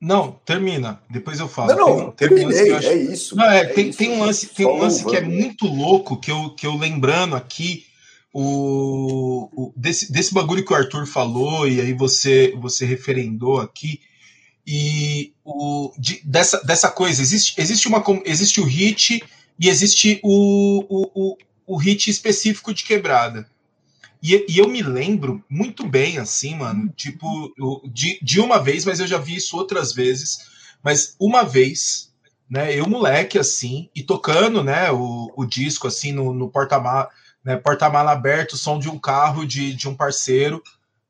Não, 0.01 0.33
termina. 0.45 1.01
Depois 1.11 1.41
eu 1.41 1.49
falo. 1.49 1.75
Não, 1.75 1.77
não, 1.99 2.11
Tem 2.13 2.29
tem 2.29 2.47
um 2.47 2.49
terminei, 2.51 2.71
eu 2.71 2.77
acho- 2.77 2.89
é 2.89 2.97
isso. 2.97 3.37
Não, 3.37 3.45
é, 3.51 3.61
é 3.61 3.65
tem, 3.65 3.89
isso. 3.89 3.99
tem 3.99 4.11
um 4.11 4.21
lance, 4.21 4.47
tem 4.49 4.67
um 4.67 4.77
lance 4.79 5.05
que 5.05 5.17
é 5.17 5.21
louvando. 5.21 5.37
muito 5.43 5.67
louco 5.67 6.21
que 6.21 6.31
eu, 6.31 6.51
que 6.51 6.67
eu 6.67 6.77
lembrando 6.77 7.35
aqui 7.35 7.85
o, 8.33 9.49
o- 9.55 9.73
desse, 9.77 10.13
desse 10.13 10.35
bagulho 10.35 10.65
que 10.65 10.73
o 10.73 10.77
Arthur 10.77 11.07
falou 11.07 11.67
e 11.67 11.81
aí 11.81 11.93
você 11.95 12.55
você 12.59 12.85
referendou 12.85 13.59
aqui 13.61 14.01
e 14.67 15.33
o, 15.45 15.93
de- 15.99 16.21
dessa, 16.25 16.63
dessa 16.63 16.91
coisa 16.91 17.23
existe, 17.23 17.55
existe 17.59 17.89
uma 17.89 18.05
existe 18.27 18.61
o 18.61 18.65
hit 18.65 19.23
e 19.59 19.69
existe 19.69 20.21
o, 20.23 20.85
o, 20.89 21.11
o, 21.15 21.37
o 21.67 21.77
hit 21.79 22.11
específico 22.11 22.75
de 22.75 22.85
quebrada 22.85 23.49
e, 24.35 24.47
e 24.49 24.59
eu 24.59 24.69
me 24.69 24.83
lembro 24.83 25.45
muito 25.49 25.87
bem 25.87 26.19
assim 26.19 26.57
mano 26.57 26.89
tipo 26.97 27.53
de, 27.93 28.19
de 28.23 28.41
uma 28.41 28.59
vez 28.59 28.85
mas 28.85 29.01
eu 29.01 29.07
já 29.07 29.19
vi 29.19 29.37
isso 29.37 29.57
outras 29.57 29.93
vezes 29.93 30.39
mas 30.83 31.15
uma 31.19 31.43
vez 31.45 32.07
né? 32.49 32.75
Eu, 32.75 32.89
moleque, 32.89 33.39
assim, 33.39 33.91
e 33.95 34.03
tocando, 34.03 34.63
né, 34.63 34.91
o, 34.91 35.33
o 35.37 35.45
disco, 35.45 35.87
assim, 35.87 36.13
no, 36.13 36.33
no 36.33 36.49
porta-mala, 36.49 37.09
né, 37.45 37.57
porta-mala 37.57 38.13
aberto, 38.13 38.57
som 38.57 38.79
de 38.79 38.89
um 38.89 38.99
carro 38.99 39.45
de, 39.45 39.75
de 39.75 39.89
um 39.89 39.95
parceiro, 39.95 40.63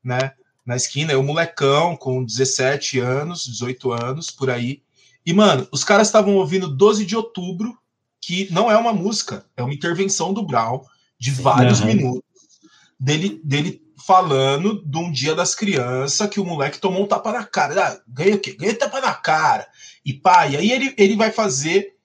né, 0.03 0.33
na 0.65 0.75
esquina, 0.75 1.13
eu, 1.13 1.23
molecão, 1.23 1.95
com 1.95 2.23
17 2.23 2.99
anos, 2.99 3.45
18 3.45 3.91
anos, 3.91 4.29
por 4.29 4.49
aí. 4.49 4.81
E, 5.25 5.33
mano, 5.33 5.67
os 5.71 5.83
caras 5.83 6.07
estavam 6.07 6.35
ouvindo 6.35 6.67
12 6.67 7.05
de 7.05 7.15
outubro, 7.15 7.77
que 8.19 8.51
não 8.51 8.69
é 8.69 8.77
uma 8.77 8.91
música, 8.91 9.45
é 9.55 9.63
uma 9.63 9.73
intervenção 9.73 10.33
do 10.33 10.43
Brown, 10.43 10.81
de 11.19 11.31
vários 11.31 11.79
Aham. 11.79 11.87
minutos, 11.87 12.26
dele, 12.99 13.41
dele 13.43 13.81
falando 14.05 14.83
de 14.85 14.97
um 14.97 15.11
dia 15.11 15.35
das 15.35 15.55
crianças 15.55 16.29
que 16.29 16.39
o 16.39 16.45
moleque 16.45 16.79
tomou 16.79 17.03
um 17.03 17.07
tapa 17.07 17.31
na 17.31 17.43
cara. 17.43 17.83
Ah, 17.83 18.01
ganhei 18.07 18.33
o 18.35 18.39
quê? 18.39 18.53
Ganhei 18.53 18.75
tapa 18.75 19.01
na 19.01 19.13
cara. 19.13 19.67
E 20.05 20.19
e 20.51 20.57
aí 20.57 20.71
ele, 20.71 20.93
ele 20.97 21.15
vai 21.15 21.31
fazer 21.31 21.95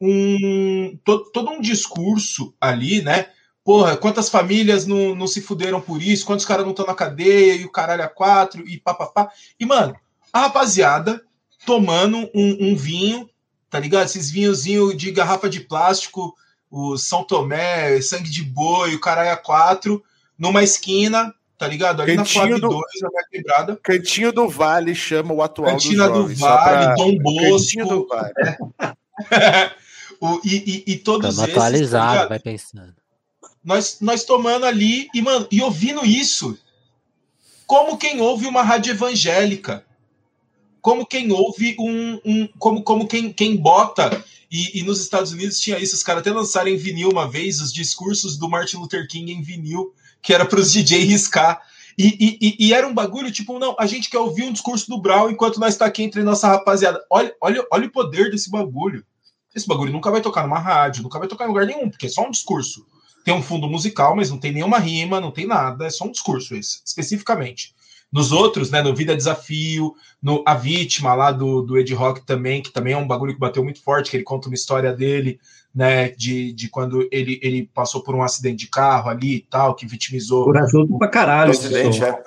um 0.00 0.98
to- 1.04 1.30
todo 1.32 1.50
um 1.50 1.60
discurso 1.60 2.54
ali, 2.60 3.02
né? 3.02 3.30
Porra, 3.64 3.96
quantas 3.96 4.28
famílias 4.30 4.86
não, 4.86 5.14
não 5.14 5.26
se 5.26 5.42
fuderam 5.42 5.80
por 5.80 6.02
isso, 6.02 6.24
quantos 6.24 6.46
caras 6.46 6.64
não 6.64 6.70
estão 6.70 6.86
na 6.86 6.94
cadeia, 6.94 7.54
e 7.54 7.64
o 7.64 7.70
caralho 7.70 8.02
a 8.02 8.08
quatro, 8.08 8.66
e 8.66 8.78
papapá. 8.78 9.30
E, 9.60 9.66
mano, 9.66 9.94
a 10.32 10.40
rapaziada 10.42 11.22
tomando 11.66 12.30
um, 12.34 12.70
um 12.70 12.76
vinho, 12.76 13.28
tá 13.68 13.78
ligado? 13.78 14.06
Esses 14.06 14.30
vinhozinhos 14.30 14.96
de 14.96 15.10
garrafa 15.10 15.50
de 15.50 15.60
plástico, 15.60 16.34
o 16.70 16.96
São 16.96 17.24
Tomé, 17.24 18.00
sangue 18.00 18.30
de 18.30 18.42
boi, 18.42 18.94
o 18.94 19.00
caralho 19.00 19.32
a 19.32 19.36
quatro, 19.36 20.02
numa 20.38 20.62
esquina, 20.62 21.34
tá 21.58 21.66
ligado? 21.66 22.02
Ali 22.02 22.16
Cantinho 22.16 22.40
na 22.42 22.46
Flávio 22.48 22.60
do- 22.60 22.68
2, 22.68 22.84
na 23.12 23.24
quebrada. 23.28 23.76
Cantinho 23.82 24.32
do 24.32 24.48
Vale 24.48 24.94
chama 24.94 25.34
o 25.34 25.42
atual 25.42 25.70
Cantina 25.72 26.08
do 26.08 26.14
jovens, 26.22 26.38
só 26.38 26.46
Vale, 26.48 26.86
pra- 26.86 26.94
Dom 26.94 27.18
Cantinho 27.18 27.86
do 27.88 28.06
Bosco, 28.06 28.08
Vale. 28.08 28.92
o, 30.20 30.40
e, 30.44 30.84
e, 30.86 30.92
e 30.92 30.96
todos 30.96 31.30
Estamos 31.30 31.38
esses, 31.38 31.54
tá 31.54 31.60
atualizados, 31.60 32.12
ligado? 32.14 32.28
vai 32.28 32.38
pensando. 32.38 32.94
nós, 33.64 33.98
nós 34.00 34.24
tomando 34.24 34.64
ali 34.66 35.08
e, 35.14 35.20
mano, 35.22 35.46
e 35.50 35.60
ouvindo 35.62 36.04
isso, 36.04 36.58
como 37.66 37.96
quem 37.98 38.20
ouve 38.20 38.46
uma 38.46 38.62
rádio 38.62 38.92
evangélica, 38.92 39.84
como 40.80 41.04
quem 41.04 41.30
ouve 41.32 41.76
um, 41.78 42.20
um 42.24 42.48
como, 42.58 42.82
como 42.82 43.06
quem, 43.06 43.32
quem 43.32 43.56
bota 43.56 44.24
e, 44.50 44.78
e 44.80 44.82
nos 44.82 45.00
Estados 45.00 45.32
Unidos 45.32 45.58
tinha 45.60 45.78
isso, 45.78 45.94
os 45.94 46.02
caras 46.02 46.20
até 46.20 46.32
lançaram 46.32 46.68
em 46.68 46.76
vinil 46.76 47.10
uma 47.10 47.28
vez 47.28 47.60
os 47.60 47.72
discursos 47.72 48.36
do 48.38 48.48
Martin 48.48 48.76
Luther 48.78 49.06
King 49.08 49.32
em 49.32 49.42
vinil, 49.42 49.92
que 50.22 50.32
era 50.32 50.44
para 50.44 50.60
os 50.60 50.72
DJ 50.72 51.04
riscar. 51.04 51.60
E, 51.96 52.38
e, 52.40 52.66
e- 52.66 52.72
era 52.72 52.86
um 52.86 52.94
bagulho 52.94 53.30
tipo, 53.32 53.58
não, 53.58 53.74
a 53.78 53.86
gente 53.86 54.08
quer 54.08 54.18
ouvir 54.18 54.44
um 54.44 54.52
discurso 54.52 54.88
do 54.88 55.00
Brown 55.00 55.30
enquanto 55.30 55.58
nós 55.58 55.74
está 55.74 55.86
aqui 55.86 56.02
entre 56.04 56.22
nossa 56.22 56.46
rapaziada. 56.46 57.04
Olha, 57.10 57.34
olha, 57.40 57.66
olha 57.72 57.88
o 57.88 57.90
poder 57.90 58.30
desse 58.30 58.48
bagulho. 58.48 59.04
Esse 59.54 59.66
bagulho 59.66 59.92
nunca 59.92 60.10
vai 60.10 60.20
tocar 60.20 60.42
numa 60.44 60.58
rádio, 60.58 61.02
nunca 61.02 61.18
vai 61.18 61.26
tocar 61.26 61.44
em 61.44 61.48
lugar 61.48 61.66
nenhum, 61.66 61.90
porque 61.90 62.06
é 62.06 62.08
só 62.08 62.24
um 62.24 62.30
discurso. 62.30 62.86
Tem 63.24 63.34
um 63.34 63.42
fundo 63.42 63.68
musical, 63.68 64.14
mas 64.14 64.30
não 64.30 64.38
tem 64.38 64.52
nenhuma 64.52 64.78
rima, 64.78 65.20
não 65.20 65.32
tem 65.32 65.46
nada, 65.46 65.86
é 65.86 65.90
só 65.90 66.04
um 66.04 66.12
discurso 66.12 66.54
esse, 66.54 66.80
especificamente. 66.84 67.74
Nos 68.10 68.32
outros, 68.32 68.70
né, 68.70 68.80
no 68.80 68.94
Vida 68.94 69.14
Desafio, 69.14 69.94
no 70.22 70.42
A 70.46 70.54
Vítima 70.54 71.14
lá 71.14 71.30
do, 71.30 71.60
do 71.62 71.76
Ed 71.76 71.92
Rock 71.92 72.24
também, 72.24 72.62
que 72.62 72.70
também 72.70 72.94
é 72.94 72.96
um 72.96 73.06
bagulho 73.06 73.34
que 73.34 73.40
bateu 73.40 73.62
muito 73.62 73.82
forte, 73.82 74.10
que 74.10 74.16
ele 74.16 74.24
conta 74.24 74.48
uma 74.48 74.54
história 74.54 74.92
dele, 74.94 75.38
né, 75.78 76.08
de, 76.08 76.52
de 76.52 76.68
quando 76.68 77.08
ele, 77.12 77.38
ele 77.40 77.70
passou 77.72 78.02
por 78.02 78.12
um 78.12 78.20
acidente 78.24 78.64
de 78.64 78.66
carro 78.68 79.08
ali 79.08 79.36
e 79.36 79.40
tal, 79.42 79.76
que 79.76 79.86
vitimizou 79.86 80.42
Corajoso 80.42 80.98
pra 80.98 81.06
caralho. 81.06 81.52
esse 81.52 81.68
Presidente, 81.68 81.98
som. 81.98 82.04
é. 82.04 82.22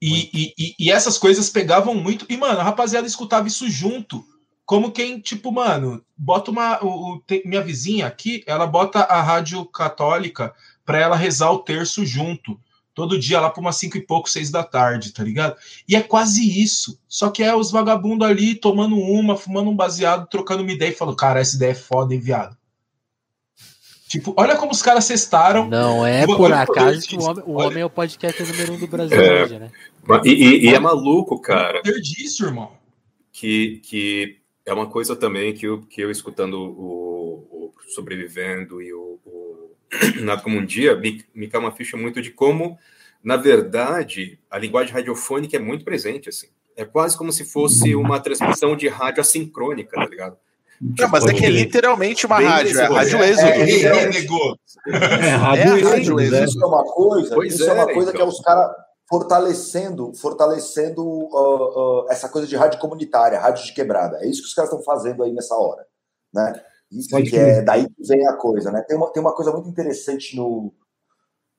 e, 0.00 0.30
e, 0.32 0.54
e- 0.58 0.74
e 0.78 0.90
essas 0.90 1.18
coisas 1.18 1.50
pegavam 1.50 1.94
muito. 1.94 2.24
E, 2.30 2.36
mano, 2.38 2.58
a 2.60 2.62
rapaziada 2.62 3.06
escutava 3.06 3.46
isso 3.46 3.68
junto. 3.68 4.24
Como 4.64 4.90
quem, 4.90 5.20
tipo, 5.20 5.52
mano, 5.52 6.02
bota 6.16 6.50
uma. 6.50 6.82
O, 6.82 7.12
o- 7.16 7.20
tem- 7.26 7.42
minha 7.44 7.60
vizinha 7.60 8.06
aqui, 8.06 8.42
ela 8.46 8.66
bota 8.66 9.00
a 9.00 9.20
rádio 9.20 9.62
católica 9.66 10.54
pra 10.82 10.98
ela 10.98 11.16
rezar 11.16 11.50
o 11.50 11.58
terço 11.58 12.06
junto. 12.06 12.58
Todo 12.94 13.18
dia 13.18 13.40
lá 13.40 13.50
por 13.50 13.60
umas 13.60 13.76
cinco 13.76 13.96
e 13.96 14.00
pouco, 14.00 14.30
seis 14.30 14.50
da 14.50 14.62
tarde, 14.62 15.12
tá 15.12 15.24
ligado? 15.24 15.56
E 15.88 15.96
é 15.96 16.00
quase 16.00 16.62
isso. 16.62 16.98
Só 17.08 17.28
que 17.28 17.42
é 17.42 17.54
os 17.54 17.70
vagabundos 17.72 18.26
ali 18.28 18.54
tomando 18.54 18.96
uma, 18.96 19.36
fumando 19.36 19.68
um 19.68 19.74
baseado, 19.76 20.28
trocando 20.28 20.62
uma 20.62 20.70
ideia 20.72 20.90
e 20.90 20.94
falando, 20.94 21.16
cara, 21.16 21.40
essa 21.40 21.56
ideia 21.56 21.72
é 21.72 21.74
foda, 21.74 22.14
hein, 22.14 22.20
viado? 22.20 22.56
Tipo, 24.08 24.32
olha 24.36 24.56
como 24.56 24.70
os 24.70 24.80
caras 24.80 25.04
cestaram. 25.06 25.66
Não 25.68 26.06
é 26.06 26.24
por 26.24 26.52
acaso 26.52 27.06
que 27.08 27.16
o 27.16 27.22
homem, 27.22 27.44
o 27.46 27.52
homem 27.54 27.82
é 27.82 27.84
o 27.84 27.90
podcast 27.90 28.40
número 28.44 28.74
um 28.74 28.78
do 28.78 28.86
Brasil 28.86 29.20
É. 29.20 29.42
hoje, 29.42 29.58
né? 29.58 29.70
E, 30.24 30.30
e- 30.30 30.64
e 30.66 30.68
é 30.74 30.78
maluco, 30.78 31.40
cara, 31.40 31.82
poder 31.82 32.00
disso, 32.00 32.44
irmão. 32.44 32.70
que, 33.32 33.80
que 33.84 34.36
é 34.64 34.72
uma 34.72 34.86
coisa 34.86 35.16
também 35.16 35.52
que 35.52 35.66
eu, 35.66 35.80
que 35.80 36.00
eu 36.00 36.10
escutando 36.12 36.54
o, 36.60 37.48
o 37.50 37.72
Sobrevivendo 37.88 38.80
e 38.80 38.92
o, 38.94 39.18
o 39.24 39.43
Nada 40.22 40.42
Como 40.42 40.58
Um 40.58 40.64
Dia, 40.64 40.96
me, 40.96 41.24
me 41.34 41.48
cai 41.48 41.60
uma 41.60 41.72
ficha 41.72 41.96
muito 41.96 42.20
de 42.20 42.30
como, 42.30 42.78
na 43.22 43.36
verdade, 43.36 44.38
a 44.50 44.58
linguagem 44.58 44.92
radiofônica 44.92 45.56
é 45.56 45.60
muito 45.60 45.84
presente, 45.84 46.28
assim. 46.28 46.48
É 46.76 46.84
quase 46.84 47.16
como 47.16 47.32
se 47.32 47.44
fosse 47.44 47.94
uma 47.94 48.18
transmissão 48.20 48.76
de 48.76 48.88
rádio 48.88 49.20
assincrônica, 49.20 49.96
tá 49.96 50.06
ligado? 50.06 50.36
Não, 50.80 51.08
mas 51.08 51.24
é 51.24 51.32
que 51.32 51.46
é 51.46 51.50
literalmente 51.50 52.26
uma 52.26 52.40
rádio, 52.40 52.78
é 52.78 52.84
rádio 52.84 53.22
É, 53.22 53.30
êxodo. 53.30 53.46
é, 53.46 53.60
é. 53.60 53.82
É, 53.84 55.28
É 55.28 55.32
a 55.32 55.36
rádio 55.36 55.88
rádio 55.88 56.20
êxodo, 56.20 56.30
né? 56.30 56.44
Isso 56.44 56.62
é 56.62 56.66
uma 56.66 56.84
coisa, 56.84 57.34
Pois 57.34 57.54
isso 57.54 57.70
é, 57.70 57.72
uma 57.72 57.90
é, 57.90 57.94
coisa 57.94 58.10
então. 58.10 58.14
que 58.14 58.22
é 58.22 58.24
os 58.24 58.40
caras 58.40 58.70
fortalecendo, 59.08 60.12
fortalecendo 60.14 61.02
uh, 61.04 62.02
uh, 62.02 62.06
essa 62.10 62.28
coisa 62.28 62.48
de 62.48 62.56
rádio 62.56 62.80
comunitária, 62.80 63.38
rádio 63.38 63.64
de 63.64 63.72
quebrada. 63.72 64.18
É 64.20 64.26
isso 64.26 64.42
que 64.42 64.48
os 64.48 64.54
caras 64.54 64.70
estão 64.70 64.84
fazendo 64.84 65.22
aí 65.22 65.32
nessa 65.32 65.54
hora, 65.54 65.86
né? 66.32 66.60
Isso 66.90 67.08
que 67.22 67.36
é 67.36 67.62
daí 67.62 67.88
que 67.88 68.06
vem 68.06 68.26
a 68.26 68.34
coisa, 68.34 68.70
né? 68.70 68.82
Tem 68.82 68.96
uma, 68.96 69.10
tem 69.10 69.20
uma 69.20 69.34
coisa 69.34 69.52
muito 69.52 69.68
interessante 69.68 70.36
no, 70.36 70.72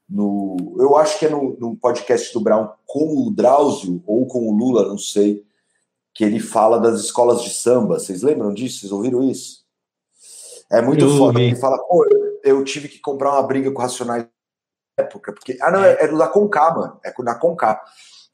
no 0.10 0.76
eu 0.80 0.96
acho 0.96 1.20
que 1.20 1.26
é 1.26 1.30
no, 1.30 1.58
no 1.60 1.76
podcast 1.76 2.34
do 2.34 2.42
Brown 2.42 2.70
com 2.86 3.28
o 3.28 3.32
Drauzio 3.32 4.02
ou 4.06 4.26
com 4.28 4.48
o 4.48 4.56
Lula, 4.56 4.88
não 4.88 4.98
sei, 4.98 5.44
que 6.14 6.24
ele 6.24 6.40
fala 6.40 6.80
das 6.80 7.02
escolas 7.02 7.44
de 7.44 7.50
samba. 7.50 8.00
Vocês 8.00 8.22
lembram 8.22 8.54
disso? 8.54 8.80
Vocês 8.80 8.92
ouviram 8.92 9.24
isso? 9.24 9.66
É 10.72 10.82
muito 10.82 11.06
Eu 11.06 11.18
foda. 11.18 11.40
Ele 11.40 11.56
fala, 11.56 11.78
pô, 11.78 12.06
eu, 12.06 12.40
eu 12.44 12.64
tive 12.64 12.88
que 12.88 13.00
comprar 13.00 13.32
uma 13.34 13.44
briga 13.44 13.72
com 13.72 13.82
Racionais 13.82 14.24
na 14.98 15.04
época, 15.04 15.34
porque. 15.34 15.58
Ah, 15.62 15.72
não, 15.72 15.84
é, 15.84 15.98
é 16.00 16.08
do 16.08 16.18
da 16.18 16.28
Conká, 16.28 16.74
mano. 16.74 17.00
É 17.04 17.14
na 17.22 17.36
Conká. 17.36 17.84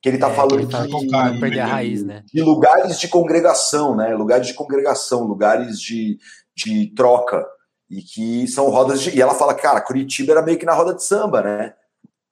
Que 0.01 0.09
ele 0.09 0.17
tá 0.17 0.29
É, 0.29 0.33
falando 0.33 0.59
ele 0.59 0.65
de, 0.65 0.87
que 0.87 1.07
vai 1.09 1.39
perder 1.39 1.59
a 1.59 1.65
raiz, 1.67 2.03
né? 2.03 2.23
de 2.25 2.41
lugares 2.41 2.99
de 2.99 3.07
congregação, 3.07 3.95
né? 3.95 4.15
Lugares 4.15 4.47
de 4.47 4.55
congregação, 4.55 5.25
lugares 5.25 5.79
de, 5.79 6.17
de 6.55 6.93
troca. 6.95 7.47
E 7.89 8.01
que 8.01 8.47
são 8.47 8.69
rodas 8.69 9.01
de. 9.01 9.15
E 9.17 9.21
ela 9.21 9.33
fala, 9.33 9.53
cara, 9.53 9.81
Curitiba 9.81 10.31
era 10.31 10.41
meio 10.41 10.57
que 10.57 10.65
na 10.65 10.73
roda 10.73 10.93
de 10.93 11.03
samba, 11.03 11.41
né? 11.41 11.75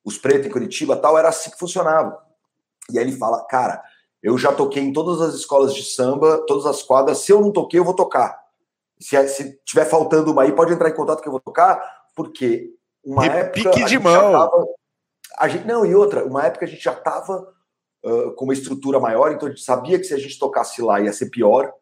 Os 0.05 0.17
pretos 0.17 0.47
em 0.47 0.49
Curitiba 0.49 0.95
tal, 0.95 1.17
era 1.17 1.27
assim 1.29 1.49
que 1.51 1.57
funcionava. 1.59 2.17
E 2.89 2.97
aí 2.97 3.03
ele 3.05 3.17
fala, 3.17 3.43
cara, 3.45 3.83
eu 4.23 4.37
já 4.37 4.53
toquei 4.53 4.81
em 4.81 4.93
todas 4.93 5.19
as 5.21 5.33
escolas 5.35 5.75
de 5.75 5.83
samba, 5.83 6.43
todas 6.47 6.65
as 6.65 6.81
quadras. 6.81 7.19
Se 7.19 7.31
eu 7.33 7.41
não 7.41 7.51
toquei, 7.51 7.79
eu 7.79 7.83
vou 7.83 7.93
tocar. 7.93 8.39
Se, 8.99 9.27
se 9.27 9.59
tiver 9.65 9.85
faltando 9.85 10.31
uma 10.31 10.43
aí, 10.43 10.51
pode 10.53 10.73
entrar 10.73 10.89
em 10.89 10.95
contato 10.95 11.21
que 11.21 11.27
eu 11.27 11.31
vou 11.31 11.41
tocar, 11.41 11.81
porque 12.15 12.73
uma 13.03 13.21
Repique 13.23 13.67
época. 13.67 13.83
a 13.83 13.85
de 13.85 13.91
gente 13.91 14.03
mão. 14.03 14.31
tava- 14.31 14.65
a 15.37 15.47
gente, 15.47 15.65
não, 15.67 15.85
e 15.85 15.93
outra, 15.95 16.25
uma 16.25 16.45
época 16.45 16.65
a 16.65 16.67
gente 16.67 16.83
já 16.83 16.93
estava 16.93 17.53
com 18.35 18.45
uma 18.45 18.53
estrutura 18.53 18.97
maior, 18.99 19.31
então 19.31 19.47
a 19.47 19.51
gente 19.51 19.63
sabia 19.63 19.97
que 19.99 20.05
se 20.05 20.13
a 20.13 20.17
gente 20.17 20.39
tocasse 20.39 20.81
lá 20.81 21.01
ia 21.01 21.11
ser 21.13 21.29
pior. 21.29 21.73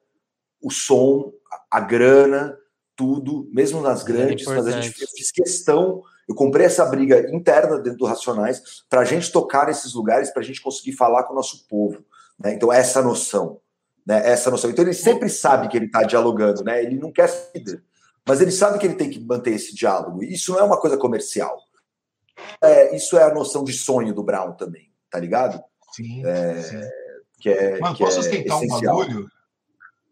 O 0.62 0.72
som, 0.72 1.32
a, 1.70 1.80
grana, 1.80 2.58
tudo, 2.96 3.50
mesmo 3.52 3.82
nas 3.82 4.04
Era 4.04 4.14
grandes, 4.14 4.46
mas 4.46 4.68
a 4.68 4.82
gente 4.82 4.92
fiz 4.92 5.32
questão. 5.32 6.02
Eu 6.28 6.36
comprei 6.36 6.66
essa 6.66 6.86
briga 6.86 7.34
interna 7.34 7.78
dentro 7.80 8.00
do 8.00 8.06
Racionais 8.06 8.84
para 8.90 9.02
a 9.02 9.06
gente 9.06 9.32
tocar 9.32 9.68
nesses 9.68 9.94
lugares, 9.94 10.32
para 10.32 10.42
a 10.42 10.46
gente 10.46 10.62
conseguir 10.62 10.94
falar 10.94 11.24
com 11.24 11.34
o 11.34 11.36
nosso 11.36 11.68
povo. 11.68 12.04
Né? 12.40 12.54
Então, 12.54 12.72
essa 12.72 13.02
noção. 13.02 13.60
Né? 14.06 14.22
Essa 14.30 14.52
noção. 14.52 14.70
Então, 14.70 14.84
ele 14.84 14.94
sempre 14.94 15.30
sabe 15.30 15.68
que 15.68 15.78
ele 15.78 15.86
está 15.86 16.04
dialogando, 16.04 16.64
né? 16.64 16.84
ele 16.84 16.98
não 17.00 17.12
quer 17.12 17.30
ser 17.30 17.52
líder. 17.56 17.84
mas 18.28 18.42
ele 18.42 18.52
sabe 18.52 18.78
que 18.78 18.86
ele 18.86 18.96
tem 18.96 19.10
que 19.10 19.20
manter 19.20 19.52
esse 19.52 19.74
diálogo. 19.74 20.24
Isso 20.24 20.52
não 20.52 20.60
é 20.60 20.64
uma 20.64 20.80
coisa 20.80 20.98
comercial. 20.98 21.58
É, 22.62 22.96
isso 22.96 23.18
é 23.18 23.24
a 23.24 23.34
noção 23.34 23.64
de 23.64 23.74
sonho 23.74 24.14
do 24.14 24.24
Brown 24.24 24.54
também, 24.54 24.92
tá 25.10 25.20
ligado? 25.20 25.64
Sim. 25.94 26.26
É, 26.26 26.62
sim. 26.62 26.82
Que 27.40 27.50
é, 27.50 27.80
Mano, 27.80 27.96
que 27.96 28.04
posso 28.04 28.20
é 28.20 28.56
um 28.56 28.68
bagulho? 28.68 29.30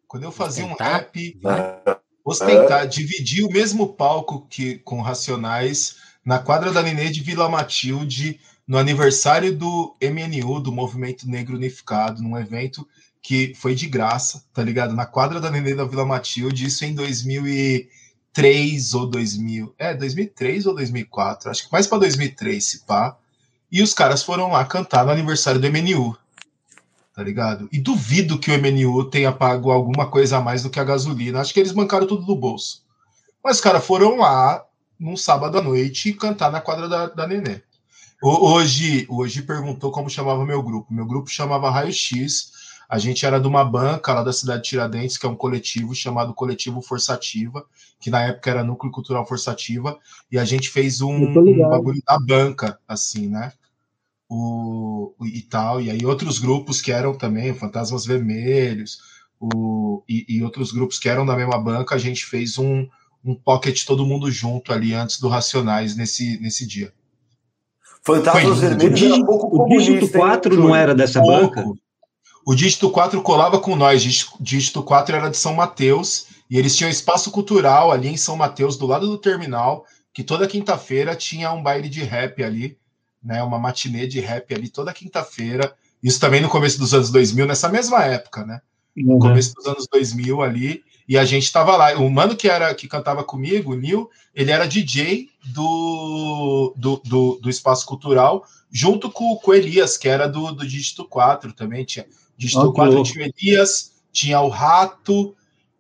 Quando 0.08 0.24
eu 0.24 0.32
fazia 0.32 0.66
um 0.66 0.72
Ostentar? 0.72 0.92
rap, 0.94 1.40
Ah, 1.46 2.00
ostentar, 2.24 2.88
dividir 2.88 3.44
o 3.46 3.52
mesmo 3.52 3.94
palco 3.94 4.48
que 4.50 4.80
com 4.80 5.02
Racionais 5.02 5.98
na 6.26 6.40
quadra 6.40 6.72
da 6.72 6.82
Nenê 6.82 7.10
de 7.10 7.22
Vila 7.22 7.48
Matilde, 7.48 8.40
no 8.68 8.78
aniversário 8.80 9.56
do 9.56 9.96
MNU, 10.02 10.60
do 10.60 10.72
Movimento 10.72 11.30
Negro 11.30 11.56
Unificado, 11.56 12.24
num 12.24 12.38
evento 12.38 12.88
que 13.22 13.54
foi 13.56 13.76
de 13.76 13.88
graça, 13.88 14.44
tá 14.54 14.64
ligado? 14.64 14.96
Na 14.96 15.06
quadra 15.06 15.40
da 15.40 15.52
Nenê 15.52 15.76
da 15.76 15.86
Vila 15.86 16.06
Matilde, 16.06 16.66
isso 16.66 16.84
em 16.84 16.96
2003 16.96 18.94
ou 18.96 19.06
2000. 19.08 19.76
É, 19.78 19.94
2003 19.94 20.66
ou 20.66 20.74
2004, 20.76 21.50
acho 21.52 21.66
que 21.66 21.72
mais 21.72 21.86
para 21.88 22.00
2003, 22.00 22.64
se 22.64 22.80
pá. 22.86 23.18
E 23.72 23.82
os 23.82 23.94
caras 23.94 24.24
foram 24.24 24.50
lá 24.52 24.64
cantar 24.66 25.06
no 25.06 25.12
aniversário 25.12 25.60
do 25.60 25.68
MNU, 25.68 26.16
tá 27.16 27.24
ligado? 27.24 27.70
E 27.72 27.80
duvido 27.80 28.38
que 28.38 28.52
o 28.52 28.54
MNU 28.54 29.10
tenha 29.10 29.32
pago 29.32 29.72
alguma 29.72 30.08
coisa 30.08 30.38
a 30.38 30.42
mais 30.42 30.64
do 30.64 30.70
que 30.70 30.80
a 30.80 30.84
gasolina. 30.84 31.40
Acho 31.40 31.54
que 31.54 31.60
eles 31.62 31.72
bancaram 31.72 32.06
tudo 32.06 32.26
do 32.26 32.36
bolso. 32.36 32.84
Mas 33.42 33.56
os 33.58 33.62
caras 33.62 33.86
foram 33.86 34.18
lá 34.18 34.64
num 35.00 35.16
sábado 35.16 35.58
à 35.58 35.62
noite 35.62 36.12
cantar 36.12 36.52
na 36.52 36.60
quadra 36.60 36.90
da, 36.90 37.08
da 37.08 37.26
Nenê. 37.26 37.62
Hoje, 38.22 39.06
hoje 39.10 39.44
perguntou 39.44 39.92
como 39.92 40.10
chamava 40.10 40.46
meu 40.46 40.62
grupo. 40.62 40.94
Meu 40.94 41.06
grupo 41.06 41.30
chamava 41.30 41.70
Raio 41.70 41.94
X. 41.94 42.52
A 42.90 43.00
gente 43.00 43.26
era 43.26 43.40
de 43.40 43.48
uma 43.48 43.64
banca 43.64 44.14
lá 44.14 44.22
da 44.22 44.34
cidade 44.34 44.64
de 44.64 44.70
Tiradentes, 44.70 45.18
que 45.18 45.26
é 45.26 45.30
um 45.30 45.36
coletivo 45.36 45.96
chamado 45.96 46.34
Coletivo 46.34 46.82
Forçativa, 46.82 47.66
que 48.00 48.10
na 48.10 48.24
época 48.24 48.50
era 48.50 48.64
Núcleo 48.64 48.92
Cultural 48.92 49.26
Forçativa, 49.26 49.98
e 50.32 50.38
a 50.38 50.46
gente 50.46 50.70
fez 50.70 51.02
um, 51.02 51.16
um 51.16 51.70
bagulho 51.70 52.02
da 52.06 52.20
banca, 52.20 52.80
assim, 52.88 53.28
né? 53.28 53.54
O, 54.28 55.14
e 55.24 55.42
tal, 55.42 55.80
e 55.80 55.92
aí 55.92 56.04
outros 56.06 56.40
grupos 56.40 56.82
que 56.82 56.92
eram 56.92 57.14
também 57.14 57.52
o 57.52 57.56
Fantasmas 57.56 58.06
Vermelhos, 58.06 58.98
o, 59.40 60.04
e, 60.10 60.26
e 60.28 60.44
outros 60.44 60.72
grupos 60.72 60.98
que 60.98 61.08
eram 61.08 61.26
da 61.26 61.36
mesma 61.36 61.60
banca, 61.60 61.94
a 61.94 62.00
gente 62.00 62.26
fez 62.26 62.58
um, 62.58 62.88
um 63.24 63.36
pocket 63.36 63.86
todo 63.86 64.06
mundo 64.06 64.32
junto 64.32 64.74
ali 64.74 64.94
antes 64.94 65.20
do 65.20 65.28
Racionais 65.28 65.96
nesse, 65.96 66.40
nesse 66.42 66.66
dia. 66.66 66.92
Fantasmas 68.04 68.60
Foi. 68.60 68.70
Vermelhos 68.70 69.02
O 69.02 69.06
era 69.06 69.10
dígito, 69.10 69.26
pouco 69.26 69.48
o 69.48 69.66
dígito 69.68 69.90
comunista, 69.90 70.18
hein, 70.18 70.24
4 70.24 70.56
não 70.58 70.76
era 70.76 70.96
dessa 70.96 71.22
banca? 71.22 71.66
O 72.46 72.54
dígito 72.54 72.90
4 72.92 73.22
colava 73.22 73.60
com 73.60 73.76
nós. 73.76 74.02
Dígito- 74.04 74.38
Dígito 74.40 74.84
4 74.84 75.16
era 75.16 75.30
de 75.30 75.38
São 75.38 75.56
Mateus. 75.56 76.28
E 76.48 76.58
eles 76.60 76.76
tinham 76.76 76.90
espaço 76.92 77.32
cultural 77.32 77.92
ali 77.92 78.08
em 78.08 78.18
São 78.18 78.36
Mateus, 78.36 78.78
do 78.78 78.86
lado 78.86 79.08
do 79.08 79.18
terminal, 79.18 79.84
que 80.14 80.24
toda 80.24 80.48
quinta-feira 80.48 81.16
tinha 81.16 81.52
um 81.52 81.64
baile 81.64 81.90
de 81.90 82.04
rap 82.04 82.44
ali, 82.44 82.78
né? 83.26 83.42
Uma 83.44 83.60
matinê 83.60 84.08
de 84.08 84.20
rap 84.20 84.54
ali 84.54 84.70
toda 84.70 84.94
quinta-feira. 84.94 85.74
Isso 86.04 86.20
também 86.20 86.42
no 86.42 86.50
começo 86.50 86.78
dos 86.80 86.94
anos 86.94 87.10
2000, 87.10 87.46
nessa 87.48 87.68
mesma 87.70 88.04
época, 88.06 88.46
né? 88.46 88.62
no 88.96 89.14
Uhum. 89.14 89.20
começo 89.20 89.54
dos 89.56 89.66
anos 89.66 89.88
2000 89.92 90.42
ali, 90.42 90.82
e 91.08 91.18
a 91.18 91.26
gente 91.26 91.52
tava 91.52 91.76
lá. 91.76 91.94
O 92.00 92.10
mano 92.10 92.36
que 92.36 92.48
era 92.48 92.74
que 92.74 92.88
cantava 92.88 93.24
comigo, 93.24 93.74
o 93.74 93.76
Nil, 93.76 94.10
ele 94.34 94.52
era 94.52 94.66
DJ 94.68 95.30
do, 95.46 96.74
do, 96.78 97.02
do, 97.04 97.40
do 97.42 97.50
Espaço 97.50 97.86
Cultural, 97.86 98.46
junto 98.72 99.12
com, 99.12 99.36
com 99.36 99.52
o 99.52 99.54
Elias, 99.54 99.98
que 99.98 100.08
era 100.08 100.28
do, 100.28 100.52
do 100.54 100.66
Dígito 100.66 101.04
4 101.06 101.52
também. 101.54 101.84
Tinha 101.84 102.06
Dígito 102.38 102.62
Ah, 102.62 102.68
que 102.68 102.74
4 102.74 102.94
louco. 102.94 103.12
tinha 103.12 103.26
o 103.26 103.32
Elias, 103.38 103.92
tinha 104.12 104.40
o 104.40 104.48
Rato, 104.50 105.36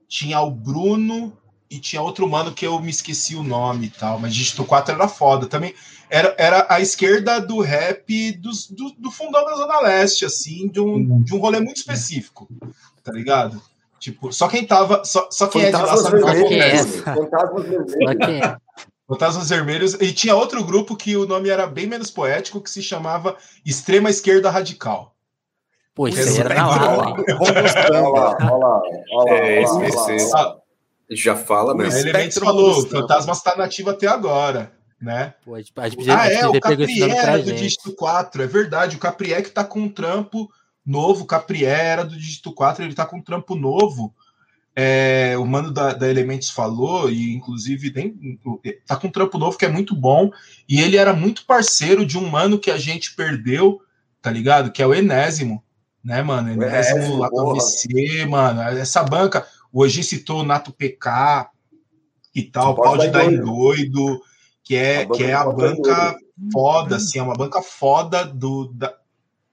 tinha 0.07 0.41
o 0.41 0.51
Bruno 0.51 1.35
e 1.69 1.79
tinha 1.79 2.01
outro 2.01 2.27
mano 2.29 2.53
que 2.53 2.65
eu 2.67 2.79
me 2.79 2.89
esqueci 2.91 3.35
o 3.35 3.43
nome 3.43 3.87
e 3.87 3.89
tal, 3.89 4.19
mas 4.19 4.33
Dígito 4.35 4.63
4 4.65 4.93
era 4.95 5.07
foda 5.07 5.47
também. 5.47 5.73
Era, 6.09 6.35
era 6.37 6.65
a 6.69 6.79
esquerda 6.79 7.39
do 7.39 7.59
rap 7.61 8.31
dos, 8.33 8.67
do, 8.67 8.91
do 8.97 9.11
fundão 9.11 9.43
da 9.45 9.55
Zona 9.55 9.79
Leste, 9.81 10.25
assim, 10.25 10.67
de 10.67 10.79
um, 10.79 11.21
de 11.23 11.33
um 11.33 11.39
rolê 11.39 11.59
muito 11.59 11.77
específico, 11.77 12.47
tá 13.03 13.11
ligado? 13.11 13.61
Tipo, 13.99 14.31
só 14.31 14.47
quem 14.47 14.65
tava. 14.65 15.03
Só, 15.03 15.27
só 15.31 15.47
quem 15.47 15.63
é 15.63 15.65
de 15.67 15.71
lá 15.71 15.79
Fantasmas 15.79 16.03
sabe 16.03 16.21
o 16.21 16.25
que 16.47 16.55
Vermelhos. 16.57 16.79
acontece. 16.81 16.99
essa? 16.99 17.13
Fantasmas 17.15 17.63
Vermelhos. 17.65 18.45
é. 18.45 18.57
Fantasmas 19.07 19.49
Vermelhos. 19.49 19.93
E 19.95 20.11
tinha 20.13 20.35
outro 20.35 20.63
grupo 20.63 20.95
que 20.95 21.15
o 21.15 21.25
nome 21.25 21.49
era 21.49 21.65
bem 21.65 21.87
menos 21.87 22.11
poético, 22.11 22.61
que 22.61 22.69
se 22.69 22.81
chamava 22.83 23.35
Extrema 23.65 24.09
Esquerda 24.09 24.49
Radical. 24.49 25.15
Pô, 25.93 26.07
isso 26.07 26.19
aí 26.27 26.37
era 26.39 26.53
na 26.55 26.69
Olha 26.69 26.81
lata, 26.85 26.97
lá. 26.97 27.09
hein? 27.09 27.15
Olha 27.39 28.09
lá, 28.09 28.37
olha 28.41 28.57
lá, 28.57 28.81
olha 29.13 29.33
É. 29.43 29.65
Já 31.11 31.35
fala 31.35 31.73
mesmo. 31.75 31.93
Elementos 31.93 32.35
espectro 32.35 32.45
falou. 32.45 32.87
Fantasmas 32.89 33.37
está 33.37 33.55
nativo 33.55 33.91
até 33.91 34.07
agora, 34.07 34.71
né? 35.01 35.33
Pô, 35.43 35.55
a 35.55 35.59
gente, 35.59 35.71
a 35.75 35.89
gente 35.89 35.97
podia, 35.97 36.13
a 36.15 36.21
Ah, 36.21 36.29
gente 36.29 36.43
é, 36.43 36.47
o 36.47 36.59
pra 36.59 36.71
era 36.73 37.41
do 37.41 37.53
dígito 37.53 37.93
4, 37.93 38.43
é 38.43 38.47
verdade. 38.47 38.95
O 38.95 38.99
Caprié 38.99 39.41
que 39.41 39.49
tá 39.49 39.63
com 39.63 39.81
um 39.81 39.89
trampo 39.89 40.49
novo, 40.85 41.23
o 41.23 41.27
Caprié 41.27 41.69
era 41.85 42.03
do 42.03 42.17
dígito 42.17 42.51
4, 42.53 42.83
ele 42.83 42.93
tá 42.95 43.05
com 43.05 43.17
um 43.17 43.21
trampo 43.21 43.55
novo. 43.55 44.13
É, 44.77 45.35
o 45.37 45.45
mano 45.45 45.71
da, 45.71 45.93
da 45.93 46.09
Elementos 46.09 46.49
falou, 46.49 47.09
e 47.09 47.33
inclusive 47.33 47.91
tem, 47.91 48.37
tá 48.85 48.97
com 48.97 49.07
um 49.07 49.11
trampo 49.11 49.37
novo 49.37 49.57
que 49.57 49.65
é 49.65 49.69
muito 49.69 49.95
bom. 49.95 50.29
E 50.67 50.81
ele 50.81 50.97
era 50.97 51.13
muito 51.13 51.45
parceiro 51.45 52.05
de 52.05 52.17
um 52.17 52.27
mano 52.29 52.59
que 52.59 52.69
a 52.69 52.77
gente 52.77 53.15
perdeu, 53.15 53.81
tá 54.21 54.29
ligado? 54.29 54.71
Que 54.71 54.81
é 54.81 54.87
o 54.87 54.93
Enésimo, 54.93 55.63
né, 56.03 56.21
mano? 56.21 56.51
Enésimo 56.51 56.97
Enésimo, 56.97 57.17
lá 57.17 57.29
do 57.29 57.35
porra. 57.35 57.53
ABC, 57.53 58.25
mano. 58.25 58.61
Essa 58.77 59.01
banca, 59.01 59.47
hoje 59.71 60.03
citou 60.03 60.41
o 60.41 60.45
Nato 60.45 60.73
PK 60.73 61.49
e 62.33 62.43
tal, 62.43 62.71
Suporte 62.71 62.89
pau 62.89 62.97
de 62.97 63.07
da 63.13 63.19
dar 63.19 63.25
em 63.31 63.37
doido. 63.37 63.45
doido, 63.45 64.21
que 64.65 64.75
é, 64.75 65.03
A 65.03 65.05
banca 65.05 65.17
que 65.17 65.23
é 65.23 65.33
a 65.33 65.45
banca 65.45 66.17
foda, 66.51 66.95
assim, 66.97 67.19
é 67.19 67.23
uma 67.23 67.35
banca 67.35 67.61
foda 67.61 68.25
do 68.25 68.67
da, 68.73 68.93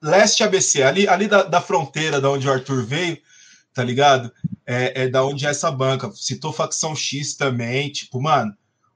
leste 0.03 0.43
ABC, 0.43 0.83
ali, 0.83 1.07
ali 1.07 1.29
da, 1.29 1.45
da 1.45 1.61
fronteira 1.61 2.21
da 2.21 2.29
onde 2.31 2.49
o 2.49 2.53
Arthur 2.53 2.85
veio, 2.85 3.17
tá 3.73 3.85
ligado? 3.85 4.33
É, 4.67 5.03
é 5.03 5.09
da 5.09 5.25
onde 5.25 5.47
é 5.47 5.51
essa 5.51 5.71
banca. 5.71 6.11
Citou 6.15 6.53
facção 6.53 6.97
X 6.97 7.37
também, 7.37 7.91
tipo, 7.91 8.21
mano, 8.21 8.53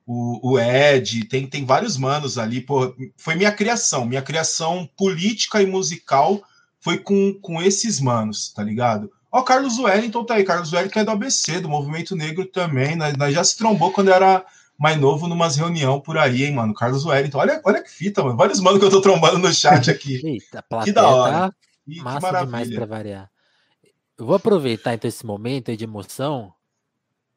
o, 0.06 0.52
o 0.52 0.58
Ed, 0.58 1.24
tem, 1.26 1.46
tem 1.46 1.64
vários 1.64 1.96
manos 1.96 2.38
ali, 2.38 2.60
pô, 2.60 2.94
foi 3.16 3.34
minha 3.34 3.52
criação, 3.52 4.06
minha 4.06 4.22
criação 4.22 4.88
política 4.96 5.60
e 5.60 5.66
musical 5.66 6.40
foi 6.80 6.98
com, 6.98 7.34
com 7.34 7.60
esses 7.60 8.00
manos, 8.00 8.52
tá 8.52 8.62
ligado? 8.62 9.10
Ó, 9.30 9.42
Carlos 9.42 9.78
Wellington 9.78 10.24
tá 10.24 10.34
aí, 10.34 10.44
Carlos 10.44 10.72
Wellington 10.72 11.00
é 11.00 11.04
do 11.04 11.10
ABC, 11.10 11.60
do 11.60 11.68
Movimento 11.68 12.16
Negro 12.16 12.46
também, 12.46 12.96
nós, 12.96 13.16
nós 13.16 13.34
já 13.34 13.42
se 13.42 13.56
trombou 13.56 13.92
quando 13.92 14.10
era 14.10 14.44
mais 14.78 14.98
novo 15.00 15.26
numas 15.26 15.56
reunião 15.56 16.00
por 16.00 16.18
aí, 16.18 16.44
hein, 16.44 16.52
mano, 16.52 16.74
Carlos 16.74 17.04
Wellington, 17.04 17.38
olha, 17.38 17.60
olha 17.64 17.82
que 17.82 17.90
fita, 17.90 18.22
mano, 18.22 18.36
vários 18.36 18.60
manos 18.60 18.78
que 18.78 18.84
eu 18.84 18.90
tô 18.90 19.00
trombando 19.00 19.38
no 19.38 19.52
chat 19.52 19.90
aqui, 19.90 20.20
Eita, 20.26 20.62
plateia 20.62 20.94
da 20.94 21.08
hora. 21.08 21.32
tá 21.32 21.52
que, 21.84 21.94
que 21.94 22.02
massa 22.02 22.44
demais 22.44 22.70
pra 22.70 22.86
variar. 22.86 23.30
Eu 24.18 24.26
vou 24.26 24.34
aproveitar 24.34 24.94
então 24.94 25.08
esse 25.08 25.24
momento 25.24 25.70
aí 25.70 25.76
de 25.76 25.84
emoção 25.84 26.52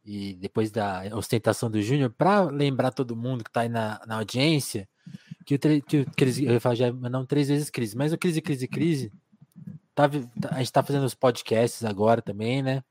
e 0.03 0.34
depois 0.36 0.72
da 0.72 1.03
ostentação 1.14 1.70
do 1.70 1.82
Júnior 1.82 2.10
para 2.18 2.41
lembrar 2.41 2.91
todo 2.91 3.16
mundo 3.16 3.44
que 3.44 3.52
tá 3.52 3.61
aí 3.61 3.70
na, 3.70 3.99
na 4.07 4.16
audiência 4.16 4.88
que 5.45 5.56
o, 5.56 5.60
que 5.60 5.98
o 6.02 6.11
Cris, 6.16 6.40
eu 6.40 6.60
já 6.76 6.91
não 6.91 7.26
três 7.26 7.48
vezes 7.48 7.70
crise, 7.70 7.98
mas 7.98 8.14
o 8.14 8.18
crise, 8.18 8.41
crise, 8.41 8.68
crise 8.68 9.11
tá, 9.94 10.07
tá- 10.07 10.49
a 10.52 10.60
gente 10.60 10.72
tá 10.72 10.84
fazendo 10.84 11.06
os 11.06 11.16
podcasts 11.16 11.84
agora 11.84 12.22
também, 12.22 12.61
né? 12.61 12.84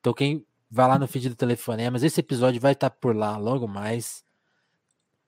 Então 0.00 0.12
quem 0.12 0.44
vai 0.74 0.88
lá 0.88 0.98
no 0.98 1.06
feed 1.06 1.28
do 1.28 1.36
telefonema, 1.36 1.92
mas 1.92 2.02
esse 2.02 2.18
episódio 2.18 2.60
vai 2.60 2.72
estar 2.72 2.90
por 2.90 3.14
lá 3.14 3.36
logo 3.36 3.68
mais, 3.68 4.24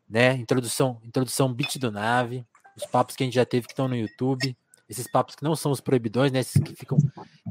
né? 0.09 0.35
Introdução, 0.35 1.01
introdução 1.05 1.55
beat 1.55 1.79
do 1.79 1.93
nave, 1.93 2.45
os 2.77 2.85
papos 2.85 3.15
que 3.15 3.23
a 3.23 3.27
gente 3.27 3.37
já 3.37 3.47
teve 3.47 3.69
que 3.69 3.73
estão 3.73 3.87
no 3.87 3.95
YouTube, 3.95 4.57
esses 4.89 5.09
papos 5.09 5.37
que 5.37 5.45
não 5.45 5.55
são 5.55 5.71
os 5.71 5.81
proibidões, 5.81 6.33
né? 6.33 6.41
Esses 6.41 6.61
que 6.61 6.75
ficam 6.75 6.99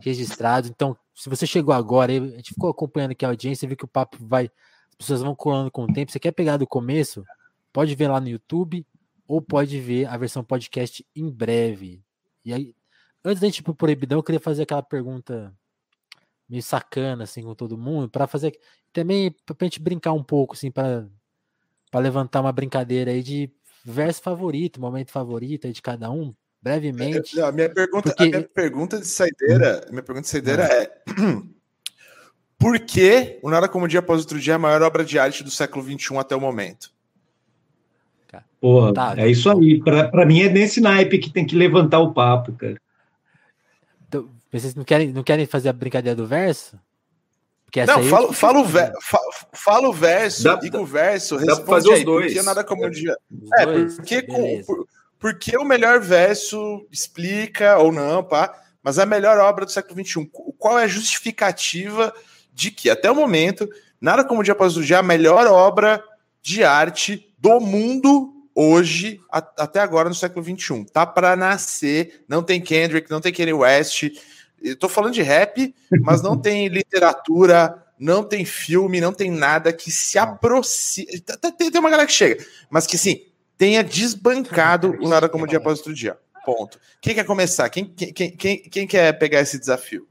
registrados. 0.01 0.69
Então, 0.69 0.97
se 1.15 1.29
você 1.29 1.47
chegou 1.47 1.73
agora, 1.73 2.11
a 2.11 2.19
gente 2.19 2.53
ficou 2.53 2.69
acompanhando 2.69 3.11
aqui 3.11 3.23
a 3.23 3.29
audiência, 3.29 3.65
viu 3.65 3.77
que 3.77 3.85
o 3.85 3.87
papo 3.87 4.17
vai, 4.19 4.51
as 4.89 4.95
pessoas 4.97 5.21
vão 5.21 5.33
colando 5.33 5.71
com 5.71 5.85
o 5.85 5.93
tempo. 5.93 6.11
Você 6.11 6.19
quer 6.19 6.33
pegar 6.33 6.57
do 6.57 6.67
começo? 6.67 7.23
Pode 7.71 7.95
ver 7.95 8.09
lá 8.09 8.19
no 8.19 8.27
YouTube 8.27 8.85
ou 9.25 9.41
pode 9.41 9.79
ver 9.79 10.05
a 10.07 10.17
versão 10.17 10.43
podcast 10.43 11.05
em 11.15 11.31
breve. 11.31 12.03
E 12.43 12.53
aí, 12.53 12.75
antes 13.23 13.39
da 13.39 13.47
gente 13.47 13.59
ir 13.59 13.63
pro 13.63 13.73
proibidão, 13.73 14.19
eu 14.19 14.23
queria 14.23 14.41
fazer 14.41 14.63
aquela 14.63 14.83
pergunta 14.83 15.55
meio 16.49 16.61
sacana 16.63 17.23
assim 17.23 17.41
com 17.43 17.55
todo 17.55 17.77
mundo 17.77 18.09
para 18.09 18.27
fazer 18.27 18.57
também 18.93 19.31
pra 19.45 19.55
gente 19.65 19.79
brincar 19.81 20.13
um 20.13 20.23
pouco 20.23 20.53
assim 20.53 20.69
para 20.71 21.07
para 21.91 21.99
levantar 21.99 22.41
uma 22.41 22.51
brincadeira 22.51 23.11
aí 23.11 23.23
de 23.23 23.49
verso 23.83 24.21
favorito, 24.21 24.81
momento 24.81 25.11
favorito 25.11 25.65
aí 25.67 25.71
de 25.73 25.81
cada 25.81 26.09
um, 26.11 26.33
brevemente. 26.61 27.35
Não, 27.37 27.45
a 27.47 27.51
minha 27.51 27.69
pergunta, 27.69 28.09
Porque- 28.09 28.23
a 28.23 28.27
minha 28.27 28.41
pergunta 28.43 28.99
de 28.99 29.05
saideira, 29.07 29.85
minha 29.89 30.01
pergunta 30.03 30.23
de 30.23 30.29
saideira 30.29 30.63
é 30.63 30.91
por 32.57 32.79
que 32.79 33.39
o 33.41 33.49
Nada 33.49 33.67
Como 33.69 33.85
Um 33.85 33.87
Dia 33.87 33.99
Após 33.99 34.21
Outro 34.21 34.39
Dia 34.39 34.53
é 34.53 34.55
a 34.55 34.59
maior 34.59 34.81
obra 34.81 35.05
de 35.05 35.17
arte 35.19 35.43
do 35.43 35.51
século 35.51 35.83
XXI 35.85 36.17
até 36.17 36.35
o 36.35 36.41
momento? 36.41 36.93
Porra, 38.59 38.93
Tá. 38.93 39.13
é 39.17 39.29
isso 39.29 39.49
aí. 39.49 39.79
Pra, 39.81 40.09
pra 40.09 40.25
mim 40.25 40.41
é 40.41 40.49
nesse 40.49 40.81
naipe 40.81 41.19
que 41.19 41.29
tem 41.29 41.45
que 41.45 41.55
levantar 41.55 41.99
o 41.99 42.13
papo, 42.13 42.51
cara. 42.53 42.75
Vocês 44.59 44.75
não 44.75 44.83
querem, 44.83 45.11
não 45.11 45.23
querem 45.23 45.45
fazer 45.45 45.69
a 45.69 45.73
brincadeira 45.73 46.15
do 46.15 46.25
verso? 46.25 46.79
Porque 47.65 47.79
essa 47.79 47.93
Não, 47.97 48.03
fala, 48.03 48.31
fala, 48.33 48.59
o 48.59 48.63
ver, 48.65 48.93
fa- 49.01 49.19
fala 49.53 49.89
o 49.89 49.93
verso 49.93 50.43
Dá- 50.43 50.59
e 50.63 50.69
com 50.71 50.79
o 50.79 50.85
verso 50.85 51.35
dá 51.37 51.41
pra 51.45 51.55
responde 51.55 51.69
fazer 51.69 51.89
os 51.89 51.95
aí, 51.95 52.05
dois. 52.05 52.25
porque 52.33 52.45
nada 52.45 52.63
como 52.63 52.85
um 52.85 52.89
dia. 52.89 53.15
os 53.31 53.51
É, 53.59 53.65
dois, 53.65 53.95
porque, 53.95 54.21
com, 54.21 54.63
por- 54.63 54.87
porque 55.19 55.57
o 55.57 55.65
melhor 55.65 55.99
verso 55.99 56.87
explica 56.91 57.77
ou 57.77 57.91
não, 57.91 58.23
pá, 58.23 58.53
mas 58.83 58.97
a 58.99 59.05
melhor 59.05 59.37
obra 59.39 59.65
do 59.65 59.71
século 59.71 59.99
XXI. 60.05 60.29
Qual 60.57 60.77
é 60.79 60.83
a 60.83 60.87
justificativa 60.87 62.13
de 62.53 62.71
que, 62.71 62.89
até 62.89 63.09
o 63.11 63.15
momento, 63.15 63.67
nada 63.99 64.23
como 64.23 64.39
o 64.41 64.43
dia 64.43 64.53
após 64.53 64.77
o 64.77 64.83
dia, 64.83 64.99
a 64.99 65.03
melhor 65.03 65.45
obra 65.47 66.01
de 66.41 66.63
arte 66.63 67.33
do 67.37 67.59
mundo 67.59 68.31
hoje, 68.53 69.19
a- 69.29 69.45
até 69.57 69.79
agora 69.81 70.07
no 70.07 70.15
século 70.15 70.45
XXI. 70.45 70.85
Tá 70.93 71.05
para 71.05 71.35
nascer, 71.35 72.23
não 72.29 72.41
tem 72.41 72.61
Kendrick, 72.61 73.09
não 73.11 73.19
tem 73.19 73.33
Kanye 73.33 73.51
West. 73.51 74.03
Eu 74.65 74.75
tô 74.75 74.89
falando 74.89 75.13
de 75.13 75.21
rap, 75.21 75.75
mas 76.01 76.23
não 76.23 76.35
tem 76.35 76.67
literatura, 76.67 77.83
não 77.99 78.23
tem 78.23 78.43
filme, 78.43 78.99
não 78.99 79.13
tem 79.13 79.29
nada 79.29 79.71
que 79.71 79.91
se 79.91 80.17
aproxime. 80.17 81.07
Tem, 81.57 81.71
tem 81.71 81.79
uma 81.79 81.89
galera 81.89 82.07
que 82.07 82.13
chega, 82.13 82.43
mas 82.69 82.87
que 82.87 82.97
sim, 82.97 83.27
tenha 83.57 83.83
desbancado 83.83 84.97
o 84.99 85.07
nada 85.07 85.29
como 85.29 85.45
dia 85.45 85.59
após 85.59 85.77
outro 85.77 85.93
dia. 85.93 86.17
Ponto. 86.43 86.79
Quem 86.99 87.13
quer 87.13 87.25
começar? 87.25 87.69
Quem, 87.69 87.85
quem, 87.85 88.13
quem, 88.13 88.57
quem, 88.57 88.87
quer 88.87 89.13
pegar 89.13 89.41
esse 89.41 89.59
desafio? 89.59 90.07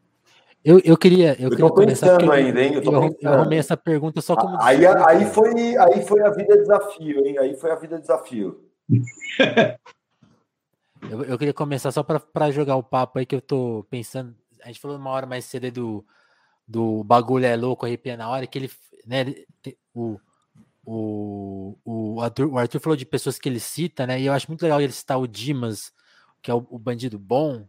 Eu, 0.65 0.81
eu 0.85 0.97
queria. 0.97 1.37
Eu, 1.39 1.45
Eu 1.45 1.51
queria 1.51 1.69
tô 1.69 1.75
começar 1.75 2.33
ainda, 2.33 2.63
hein? 2.63 2.75
Eu 2.75 2.83
tô 2.83 2.93
eu, 2.93 3.17
eu 3.21 3.33
arrumei 3.33 3.59
essa 3.59 3.77
pergunta 3.77 4.21
só 4.21 4.35
como. 4.35 4.61
Aí, 4.61 4.85
aí, 4.87 5.27
foi, 5.27 5.77
aí 5.77 6.07
foi 6.07 6.23
a 6.23 6.31
vida 6.31 6.57
desafio, 6.57 7.27
hein? 7.27 7.39
Aí 7.39 7.55
foi 7.57 7.71
a 7.71 7.77
vida 7.77 7.99
desafio. 7.99 8.65
Eu, 11.11 11.23
eu 11.25 11.39
queria 11.39 11.53
começar 11.53 11.91
só 11.93 12.03
para 12.03 12.51
jogar 12.51 12.77
o 12.77 12.83
papo 12.83 13.19
aí 13.19 13.27
que 13.27 13.35
eu 13.35 13.41
tô 13.41 13.85
pensando. 13.91 14.35
A 14.65 14.69
gente 14.69 14.81
falou 14.81 14.97
uma 14.97 15.11
hora 15.11 15.27
mais 15.27 15.45
cedo 15.45 15.71
do, 15.71 16.07
do 16.67 17.05
bagulho 17.05 17.45
é 17.45 17.55
louco, 17.57 17.87
arrepia 17.87 18.17
na 18.17 18.29
hora, 18.29 18.47
que 18.47 18.59
ele. 18.59 18.71
Né, 19.07 19.21
ele- 19.21 19.47
o, 19.95 20.19
o, 20.85 21.79
o, 21.85 22.21
Arthur, 22.21 22.47
o 22.49 22.59
Arthur 22.59 22.81
falou 22.81 22.97
de 22.97 23.07
pessoas 23.07 23.39
que 23.39 23.49
ele 23.49 23.61
cita, 23.61 24.07
né? 24.07 24.21
E 24.21 24.27
eu 24.27 24.33
acho 24.33 24.49
muito 24.49 24.63
legal 24.63 24.81
ele 24.81 24.93
citar 24.93 25.19
o 25.19 25.27
Dimas, 25.27 25.93
que 26.43 26.51
é 26.51 26.55
o, 26.55 26.67
o 26.71 26.79
bandido 26.79 27.19
bom. 27.19 27.67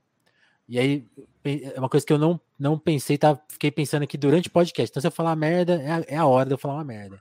E 0.68 0.80
aí, 0.80 1.08
é 1.44 1.80
uma 1.80 1.88
coisa 1.90 2.06
que 2.06 2.12
eu 2.12 2.18
não, 2.18 2.40
não 2.58 2.78
pensei, 2.78 3.18
tá? 3.18 3.40
Fiquei 3.48 3.70
pensando 3.72 4.04
aqui 4.04 4.18
durante 4.18 4.48
o 4.48 4.52
podcast. 4.52 4.90
Então, 4.92 5.00
se 5.00 5.08
eu 5.08 5.12
falar 5.12 5.36
merda, 5.36 5.76
é 5.82 5.92
a, 5.92 6.06
é 6.08 6.18
a 6.18 6.26
hora 6.26 6.48
de 6.48 6.54
eu 6.54 6.58
falar 6.58 6.76
uma 6.76 6.84
merda. 6.84 7.20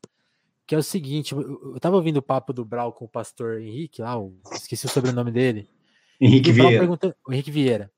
Que 0.66 0.74
é 0.74 0.78
o 0.78 0.82
seguinte, 0.82 1.32
eu, 1.32 1.74
eu 1.74 1.80
tava 1.80 1.96
ouvindo 1.96 2.16
o 2.16 2.22
papo 2.22 2.52
do 2.52 2.64
Brau 2.64 2.92
com 2.92 3.04
o 3.04 3.08
pastor 3.08 3.60
Henrique 3.60 4.00
lá, 4.00 4.14
esqueci 4.52 4.86
o 4.86 4.88
sobrenome 4.88 5.30
dele. 5.30 5.68
Henrique 6.18 6.52
Vieira. 6.52 6.88
o 7.26 7.32
Henrique 7.32 7.50
Vieira. 7.50 7.92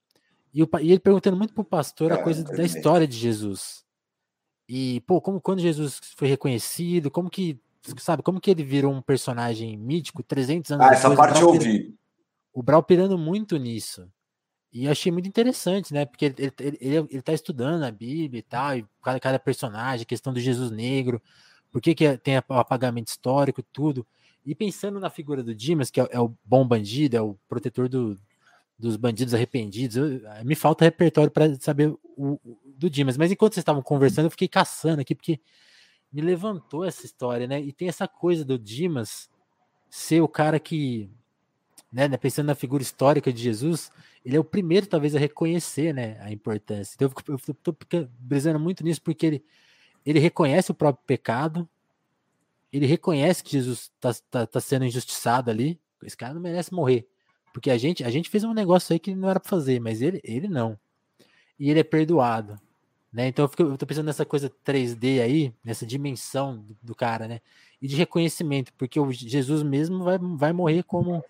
E, 0.57 0.63
o 0.63 0.69
e 0.81 0.91
ele 0.91 0.99
perguntando 0.99 1.37
muito 1.37 1.53
pro 1.53 1.63
pastor 1.63 2.11
a 2.11 2.15
É, 2.15 2.23
coisa 2.23 2.43
da 2.43 2.65
história 2.65 3.07
de 3.07 3.15
Jesus. 3.15 3.85
E, 4.67 5.03
pô, 5.03 5.21
como 5.21 5.39
quando 5.39 5.61
Jesus 5.61 6.01
foi 6.17 6.29
reconhecido, 6.29 7.11
como 7.11 7.29
que, 7.29 7.61
sabe, 7.99 8.23
como 8.23 8.41
que 8.41 8.51
ele 8.51 8.65
virou 8.65 8.91
um 8.91 9.03
personagem 9.03 9.77
mítico 9.77 10.23
300 10.23 10.71
anos 10.71 10.87
Ah, 10.87 10.93
essa 10.95 11.11
depois, 11.11 11.19
o 11.19 11.23
parte 11.23 11.43
eu 11.43 11.49
ouvi. 11.49 11.95
o 12.55 12.63
Brau 12.63 12.83
pirando 12.83 13.19
muito 13.19 13.59
nisso. 13.59 14.11
E 14.73 14.87
eu 14.87 14.93
achei 14.93 15.13
muito 15.13 15.29
interessante, 15.29 15.93
né? 15.93 16.07
Porque 16.07 16.25
ele, 16.25 16.35
ele, 16.39 16.79
ele, 16.81 16.97
ele- 17.11 17.23
tá 17.23 17.35
estudando 17.35 17.83
a 17.83 17.91
Bíblia 17.91 18.41
e 18.41 18.43
tal, 18.43 18.79
e 18.79 18.87
cada, 19.03 19.21
cada 19.21 19.39
personagem, 19.39 20.05
a 20.05 20.07
questão 20.07 20.33
do 20.33 20.41
Jesus 20.41 20.71
negro, 20.71 21.21
por 21.71 21.83
que, 21.83 21.95
que 21.95 22.07
é- 22.07 22.17
tem 22.17 22.37
o 22.39 22.55
apagamento 22.55 23.09
histórico 23.09 23.61
e 23.61 23.65
tudo. 23.75 24.07
E 24.45 24.55
pensando 24.55 24.99
na 24.99 25.11
figura 25.11 25.43
do 25.43 25.55
Dimas, 25.55 25.91
que 25.91 26.01
é, 26.01 26.09
é 26.13 26.21
o 26.21 26.35
bom 26.43 26.67
bandido, 26.67 27.15
é 27.15 27.21
o 27.21 27.37
protetor 27.47 27.91
do- 27.91 28.19
dos 28.79 28.97
bandidos 28.97 29.35
arrependidos, 29.35 29.97
eu- 29.97 30.21
me 30.45 30.55
falta 30.55 30.85
repertório 30.85 31.31
para 31.31 31.55
saber 31.61 31.89
o, 31.89 31.99
o- 32.45 32.59
do 32.65 32.91
Dimas. 32.91 33.17
Mas 33.17 33.31
enquanto 33.33 33.55
vocês 33.55 33.63
estavam 33.63 33.83
conversando, 33.83 34.27
eu 34.27 34.31
fiquei 34.31 34.49
caçando 34.49 35.01
aqui, 35.01 35.15
porque 35.15 35.41
me 36.13 36.21
levantou 36.21 36.85
essa 36.85 37.05
história, 37.07 37.47
né? 37.47 37.61
E 37.61 37.73
tem 37.73 37.89
essa 37.89 38.07
coisa 38.09 38.45
do 38.45 38.59
Dimas 38.59 39.31
ser 39.91 40.21
o 40.21 40.29
cara 40.29 40.59
que 40.61 41.11
né, 41.93 42.09
né, 42.09 42.17
pensando 42.17 42.47
na 42.47 42.55
figura 42.55 42.83
histórica 42.83 43.33
de 43.33 43.43
Jesus, 43.43 43.91
ele 44.25 44.37
é 44.37 44.41
o 44.41 44.45
primeiro, 44.45 44.87
talvez, 44.87 45.15
a 45.15 45.19
reconhecer 45.19 45.95
né, 45.95 46.19
a 46.21 46.31
importância. 46.31 46.95
Então, 46.95 47.11
eu 47.29 47.37
estou 47.37 47.77
brisando 48.19 48.59
muito 48.59 48.85
nisso, 48.85 49.01
porque 49.01 49.25
ele, 49.27 49.45
ele 50.05 50.19
reconhece 50.19 50.71
o 50.71 50.75
próprio 50.75 51.05
pecado, 51.07 51.69
ele 52.73 52.87
reconhece 52.87 53.43
que 53.43 53.53
Jesus 53.53 53.91
está 53.95 54.13
tá, 54.31 54.47
tá 54.47 54.61
sendo 54.61 54.85
injustiçado 54.85 55.51
ali. 55.51 55.81
Esse 56.03 56.17
cara 56.17 56.35
não 56.35 56.41
merece 56.41 56.75
morrer. 56.75 57.09
Porque 57.57 57.71
a 57.71 57.79
gente, 57.79 58.05
a 58.05 58.11
gente 58.11 58.29
fez 58.29 58.45
um 58.45 58.53
negócio 58.53 58.93
aí 58.93 58.99
que 58.99 59.15
não 59.15 59.31
era 59.31 59.41
para 59.41 59.49
fazer, 59.49 59.81
mas 59.81 60.03
ele, 60.03 60.21
ele 60.23 60.47
não. 60.47 60.79
E 61.59 61.71
ele 61.71 61.81
é 61.81 61.83
perdoado. 61.83 62.61
Né? 63.11 63.29
Então 63.29 63.47
eu, 63.47 63.49
fico, 63.49 63.63
eu 63.63 63.79
tô 63.79 63.87
pensando 63.87 64.05
nessa 64.05 64.27
coisa 64.27 64.53
3D 64.63 65.23
aí, 65.23 65.55
nessa 65.65 65.87
dimensão 65.87 66.59
do, 66.59 66.77
do 66.83 66.95
cara, 66.95 67.27
né? 67.27 67.41
E 67.81 67.89
de 67.89 67.97
reconhecimento, 67.97 68.75
porque 68.75 69.01
o 69.01 69.11
Jesus 69.11 69.63
mesmo 69.63 70.05
vai, 70.05 70.19
vai 70.19 70.53
morrer 70.53 70.83
como 70.83 71.25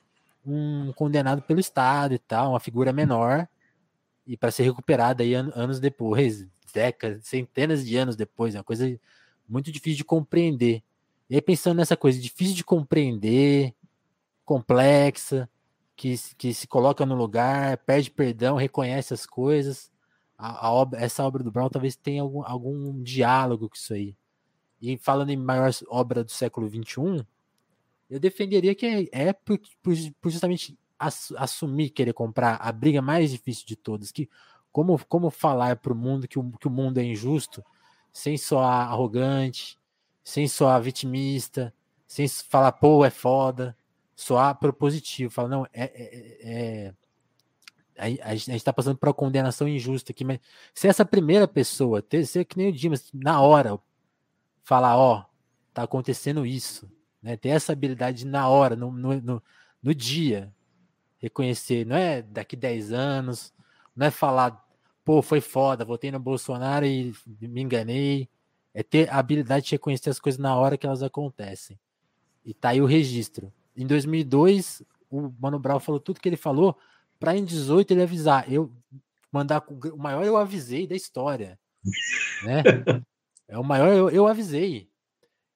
um 0.45 0.93
condenado 0.95 1.43
pelo 1.43 1.61
Estado 1.61 2.15
e 2.15 2.19
tal, 2.19 2.51
uma 2.51 2.61
figura 2.61 2.93
menor, 2.93 3.47
e 4.27 4.37
para 4.37 4.51
ser 4.51 4.65
recuperada 4.65 5.23
aí 5.23 5.33
an- 5.33 5.53
anos 5.55 5.79
depois, 5.79 6.45
décadas, 6.75 7.25
centenas 7.25 7.87
de 7.87 7.97
anos 7.97 8.17
depois, 8.17 8.57
é 8.57 8.59
uma 8.59 8.65
coisa 8.65 8.99
muito 9.49 9.71
difícil 9.71 9.99
de 9.99 10.05
compreender. 10.05 10.83
E 11.31 11.37
aí 11.37 11.41
pensando 11.41 11.77
nessa 11.77 11.97
coisa 11.97 12.21
difícil 12.21 12.57
de 12.57 12.65
compreender, 12.65 13.73
complexa, 14.45 15.49
que, 15.97 16.17
se- 16.17 16.35
que 16.37 16.53
se 16.55 16.67
coloca 16.67 17.07
no 17.07 17.15
lugar, 17.15 17.79
pede 17.79 18.11
perdão, 18.11 18.57
reconhece 18.57 19.15
as 19.15 19.27
coisas. 19.27 19.91
A, 20.39 20.67
a 20.67 20.73
obra, 20.73 21.01
essa 21.01 21.25
obra 21.25 21.43
do 21.43 21.51
Brown 21.51 21.69
talvez 21.71 21.97
tenha 21.97 22.23
algum, 22.23 22.43
algum 22.45 23.03
diálogo 23.03 23.69
com 23.69 23.75
isso 23.77 23.95
aí. 23.95 24.17
E 24.81 24.97
falando 24.99 25.31
em 25.31 25.37
maior 25.37 25.71
obra 25.89 26.23
do 26.25 26.31
século 26.31 26.69
XXI, 26.69 27.27
eu 28.09 28.21
defenderia 28.21 28.75
que 28.75 29.09
é, 29.13 29.33
por, 29.33 29.59
por, 29.83 29.95
por 30.21 30.31
justamente 30.31 30.79
ass- 30.99 31.33
assumir 31.37 31.91
querer 31.91 32.13
comprar 32.13 32.57
a 32.57 32.71
briga 32.73 33.03
mais 33.03 33.31
difícil 33.31 33.67
de 33.67 33.77
todas, 33.77 34.13
que 34.13 34.29
como, 34.71 34.99
como 35.07 35.31
falar 35.31 35.77
para 35.77 35.93
o 35.93 35.97
mundo 35.97 36.29
que 36.29 36.39
o 36.39 36.71
mundo 36.71 36.99
é 36.99 37.05
injusto, 37.05 37.65
sem 38.13 38.37
soar 38.37 38.89
arrogante, 38.91 39.79
sem 40.23 40.47
soar 40.47 40.81
vitimista, 40.83 41.73
sem 42.07 42.29
falar, 42.29 42.73
pô, 42.73 43.05
é 43.05 43.11
foda, 43.11 43.77
soar 44.17 44.59
propositivo, 44.59 45.31
falar, 45.31 45.49
não, 45.49 45.67
é, 45.73 45.85
é, 45.85 46.41
é- 46.89 46.95
a, 47.99 48.31
a 48.31 48.35
gente 48.35 48.57
está 48.57 48.73
passando 48.73 48.97
por 48.97 49.09
uma 49.09 49.15
condenação 49.15 49.69
injusta 49.69 50.13
aqui, 50.13 50.25
mas 50.25 50.41
se 50.75 50.89
essa 50.89 51.05
primeira 51.05 51.47
pessoa, 51.47 52.05
ser 52.25 52.45
que 52.45 52.57
nem 52.57 52.69
o 52.69 52.73
Dimas, 52.73 53.11
na 53.13 53.41
hora, 53.41 53.79
falar, 54.65 54.97
ó, 54.97 55.25
tá 55.73 55.83
acontecendo 55.83 56.45
isso, 56.45 56.91
né? 57.23 57.37
Ter 57.37 57.51
essa 57.51 57.73
habilidade 57.73 58.19
de, 58.19 58.27
na 58.27 58.49
hora, 58.49 58.75
no, 58.75 58.91
no, 58.91 59.21
no, 59.21 59.43
no 59.83 59.95
dia, 59.95 60.53
reconhecer, 61.19 61.87
não 61.87 61.97
é 61.97 62.23
daqui 62.23 62.57
10 62.57 62.93
anos, 62.93 63.53
não 63.95 64.07
é 64.07 64.11
falar, 64.11 64.65
pô, 65.05 65.23
foi 65.23 65.41
foda, 65.41 65.85
votei 65.85 66.11
no 66.11 66.19
Bolsonaro 66.19 66.85
e 66.85 67.15
me 67.41 67.63
enganei, 67.63 68.29
é 68.75 68.83
ter 68.83 69.11
a 69.11 69.19
habilidade 69.19 69.67
de 69.67 69.73
reconhecer 69.73 70.11
as 70.11 70.21
coisas 70.21 70.39
na 70.39 70.55
hora 70.57 70.77
que 70.77 70.87
elas 70.87 71.03
acontecem. 71.03 71.79
E 72.45 72.53
tá 72.53 72.71
aí 72.71 72.81
o 72.81 72.87
registro. 72.87 73.53
Em 73.77 73.87
2002, 73.87 74.83
o 75.11 75.31
Mano 75.39 75.59
Brown 75.59 75.79
falou 75.81 76.01
tudo 76.01 76.21
que 76.21 76.29
ele 76.29 76.37
falou 76.37 76.77
para 77.21 77.37
em 77.37 77.45
18 77.45 77.91
ele 77.93 78.03
avisar. 78.03 78.51
Eu 78.53 78.73
mandar 79.33 79.63
o 79.93 79.97
maior 79.99 80.25
eu 80.25 80.37
avisei 80.37 80.87
da 80.87 80.95
história, 80.97 81.59
né? 82.45 82.63
É 83.49 83.57
o 83.57 83.63
maior 83.63 83.93
eu, 83.93 84.11
eu 84.11 84.27
avisei. 84.27 84.89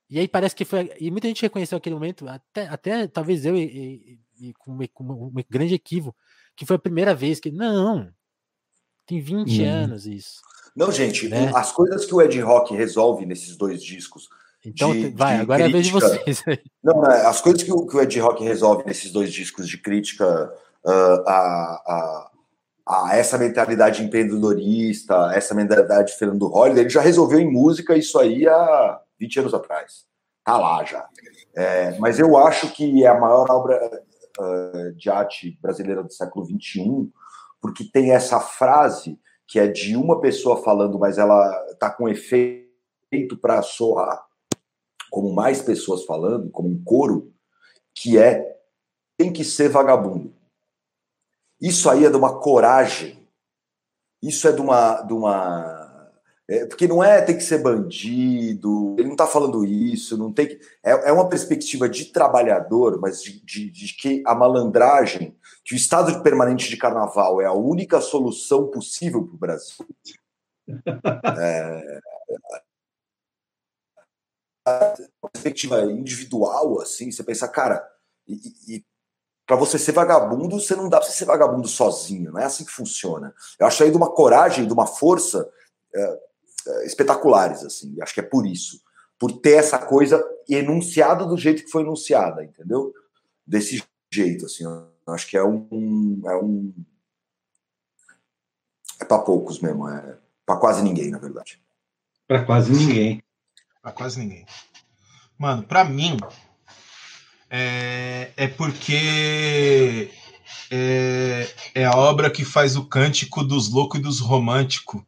E 0.08 0.18
aí 0.18 0.28
parece 0.28 0.54
que 0.54 0.64
foi 0.64 0.92
e 1.00 1.10
muita 1.10 1.26
gente 1.26 1.42
reconheceu 1.42 1.76
aquele 1.76 1.94
momento, 1.96 2.28
até, 2.28 2.68
até 2.68 3.06
talvez 3.08 3.44
eu 3.44 3.56
e, 3.56 3.64
e- 4.38 4.48
e 4.48 4.52
com, 4.54 4.70
uma- 4.72 4.86
com 4.88 5.04
um 5.04 5.32
grande 5.50 5.74
equívoco, 5.74 6.16
que 6.54 6.64
foi 6.64 6.76
a 6.76 6.80
primeira 6.80 7.14
vez 7.16 7.40
que 7.40 7.50
não. 7.50 8.08
Tem 9.06 9.20
20 9.20 9.60
Hum. 9.62 9.68
anos 9.68 10.06
isso. 10.06 10.40
Não, 10.76 10.92
gente, 10.92 11.28
Né? 11.28 11.50
as 11.54 11.72
coisas 11.72 12.04
que 12.06 12.14
o 12.14 12.22
Ed 12.22 12.38
Rock 12.40 12.74
resolve 12.76 13.26
nesses 13.26 13.56
dois 13.56 13.82
discos. 13.82 14.28
Então 14.64 14.92
De- 14.92 15.08
vai, 15.10 15.36
de 15.36 15.42
agora 15.42 15.62
é 15.62 15.66
a 15.66 15.68
vez 15.70 15.86
de 15.86 15.92
crítica. 15.92 16.22
vocês. 16.24 16.44
Não, 16.82 17.02
as 17.02 17.40
coisas 17.40 17.62
que 17.62 17.72
o, 17.72 17.86
que 17.86 17.96
o 17.96 18.00
Ed 18.00 18.20
Rock 18.20 18.44
resolve 18.44 18.84
nesses 18.86 19.10
dois 19.10 19.32
discos 19.32 19.68
de 19.68 19.78
crítica 19.78 20.52
ah, 20.86 21.22
a, 21.26 22.30
a, 22.86 23.06
a 23.08 23.16
essa 23.16 23.38
mentalidade 23.38 24.02
empreendedorista, 24.02 25.32
essa 25.34 25.54
mentalidade 25.54 26.14
Fernando 26.14 26.46
Holliday, 26.46 26.82
ele 26.82 26.90
já 26.90 27.00
resolveu 27.00 27.40
em 27.40 27.50
música 27.50 27.96
isso 27.96 28.18
aí 28.18 28.46
há 28.46 29.00
20 29.18 29.40
anos 29.40 29.54
atrás. 29.54 30.04
Tá 30.44 30.58
lá 30.58 30.84
já. 30.84 31.06
É, 31.54 31.98
mas 31.98 32.18
eu 32.18 32.36
acho 32.36 32.70
que 32.72 33.04
é 33.04 33.08
a 33.08 33.18
maior 33.18 33.50
obra 33.50 34.02
ah, 34.38 34.92
de 34.94 35.08
arte 35.08 35.58
brasileira 35.62 36.02
do 36.02 36.12
século 36.12 36.44
XXI, 36.44 37.10
porque 37.62 37.84
tem 37.84 38.12
essa 38.12 38.40
frase 38.40 39.18
que 39.46 39.58
é 39.58 39.66
de 39.66 39.96
uma 39.96 40.20
pessoa 40.20 40.62
falando, 40.62 40.98
mas 40.98 41.18
ela 41.18 41.50
tá 41.78 41.90
com 41.90 42.08
efeito 42.08 43.36
para 43.40 43.62
soar 43.62 44.29
como 45.10 45.34
mais 45.34 45.60
pessoas 45.60 46.04
falando, 46.04 46.50
como 46.50 46.68
um 46.68 46.82
coro, 46.82 47.32
que 47.94 48.16
é 48.16 48.56
tem 49.18 49.32
que 49.32 49.44
ser 49.44 49.68
vagabundo. 49.68 50.32
Isso 51.60 51.90
aí 51.90 52.06
é 52.06 52.10
de 52.10 52.16
uma 52.16 52.40
coragem. 52.40 53.18
Isso 54.22 54.48
é 54.48 54.52
de 54.52 54.60
uma, 54.60 55.02
de 55.02 55.12
uma 55.12 56.10
É, 56.48 56.66
porque 56.66 56.88
não 56.88 57.04
é 57.04 57.20
tem 57.22 57.36
que 57.36 57.44
ser 57.44 57.58
bandido, 57.62 58.96
ele 58.98 59.06
não 59.06 59.12
está 59.12 59.26
falando 59.26 59.64
isso, 59.64 60.16
não 60.16 60.32
tem 60.32 60.48
que. 60.48 60.60
É, 60.82 61.10
é 61.10 61.12
uma 61.12 61.28
perspectiva 61.28 61.88
de 61.88 62.06
trabalhador, 62.06 62.98
mas 63.00 63.22
de, 63.22 63.44
de, 63.44 63.70
de, 63.70 63.94
que 63.94 64.22
a 64.26 64.34
malandragem, 64.34 65.36
que 65.64 65.74
o 65.74 65.76
estado 65.76 66.22
permanente 66.22 66.68
de 66.68 66.76
carnaval 66.76 67.40
é 67.40 67.46
a 67.46 67.52
única 67.52 68.00
solução 68.00 68.68
possível 68.68 69.24
para 69.24 69.34
o 69.34 69.38
Brasil. 69.38 69.86
É, 71.42 72.00
perspectiva 75.32 75.82
individual, 75.84 76.80
assim, 76.80 77.10
você 77.10 77.22
pensa, 77.22 77.48
cara, 77.48 77.86
e, 78.26 78.34
e 78.68 78.84
para 79.46 79.56
você 79.56 79.78
ser 79.78 79.92
vagabundo, 79.92 80.60
você 80.60 80.76
não 80.76 80.88
dá 80.88 81.00
para 81.00 81.08
ser 81.08 81.24
vagabundo 81.24 81.66
sozinho, 81.66 82.30
não 82.32 82.40
é 82.40 82.44
assim 82.44 82.64
que 82.64 82.70
funciona. 82.70 83.34
Eu 83.58 83.66
acho 83.66 83.82
aí 83.82 83.90
de 83.90 83.96
uma 83.96 84.08
coragem, 84.08 84.66
de 84.66 84.72
uma 84.72 84.86
força 84.86 85.50
é, 85.92 86.20
é, 86.68 86.86
espetaculares, 86.86 87.64
assim, 87.64 88.00
acho 88.00 88.14
que 88.14 88.20
é 88.20 88.22
por 88.22 88.46
isso. 88.46 88.80
Por 89.18 89.32
ter 89.40 89.58
essa 89.58 89.78
coisa 89.78 90.24
enunciada 90.48 91.26
do 91.26 91.36
jeito 91.36 91.64
que 91.64 91.70
foi 91.70 91.82
enunciada, 91.82 92.44
entendeu? 92.44 92.94
Desse 93.46 93.82
jeito, 94.12 94.46
assim, 94.46 94.64
acho 95.08 95.26
que 95.28 95.36
é 95.36 95.44
um. 95.44 96.22
É, 96.26 96.36
um, 96.36 96.72
é 99.00 99.04
para 99.04 99.18
poucos 99.18 99.58
mesmo, 99.60 99.88
é 99.88 100.16
para 100.46 100.58
quase 100.58 100.82
ninguém, 100.82 101.10
na 101.10 101.18
verdade. 101.18 101.60
Para 102.26 102.44
quase 102.44 102.72
ninguém. 102.72 103.22
Para 103.82 103.92
quase 103.92 104.18
ninguém. 104.20 104.44
Mano, 105.38 105.62
para 105.62 105.84
mim, 105.84 106.18
é, 107.48 108.30
é 108.36 108.46
porque 108.46 110.10
é, 110.70 111.48
é, 111.74 111.84
a 111.84 111.96
obra 111.96 112.30
que 112.30 112.44
faz 112.44 112.76
o 112.76 112.84
cântico 112.84 113.42
dos 113.42 113.68
loucos 113.68 113.98
e 113.98 114.02
dos 114.02 114.20
românticos, 114.20 115.02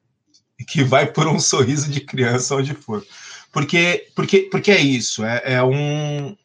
que 0.67 0.83
vai 0.83 1.07
por 1.07 1.27
um 1.29 1.39
sorriso 1.39 1.91
de 1.91 2.01
criança 2.01 2.57
onde 2.57 2.75
for. 2.75 3.05
Porque, 3.53 4.09
porque, 4.15 4.49
porque 4.51 4.71
é 4.71 4.81
isso, 4.81 5.25
é, 5.25 5.43
é 5.45 5.63
um. 5.63 6.37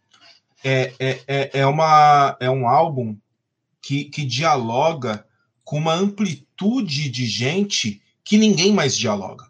É, 0.63 0.93
é, 0.99 1.21
é, 1.27 1.59
é 1.61 1.65
uma, 1.65 2.35
é 2.39 2.49
um 2.49 2.67
álbum 2.67 3.15
que, 3.81 4.05
que 4.05 4.25
dialoga 4.25 5.25
com 5.63 5.77
uma 5.77 5.93
amplitude 5.93 7.09
de 7.09 7.25
gente 7.25 8.01
que 8.23 8.37
ninguém 8.37 8.73
mais 8.73 8.97
dialoga. 8.97 9.45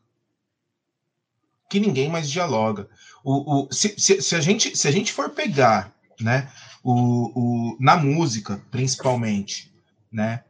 Que 1.69 1.79
ninguém 1.79 2.09
mais 2.09 2.29
dialoga. 2.29 2.87
O, 3.23 3.65
o, 3.65 3.73
se, 3.73 3.95
se, 3.97 4.21
se, 4.21 4.35
a 4.35 4.41
gente, 4.41 4.77
se 4.77 4.87
a 4.87 4.91
gente 4.91 5.11
for 5.11 5.29
pegar 5.31 5.93
né, 6.19 6.49
o, 6.83 7.31
o, 7.73 7.77
na 7.79 7.97
música, 7.97 8.61
principalmente, 8.71 9.71
né, 10.11 10.43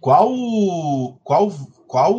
qual, 0.00 0.32
qual, 1.22 1.50
qual, 1.86 2.14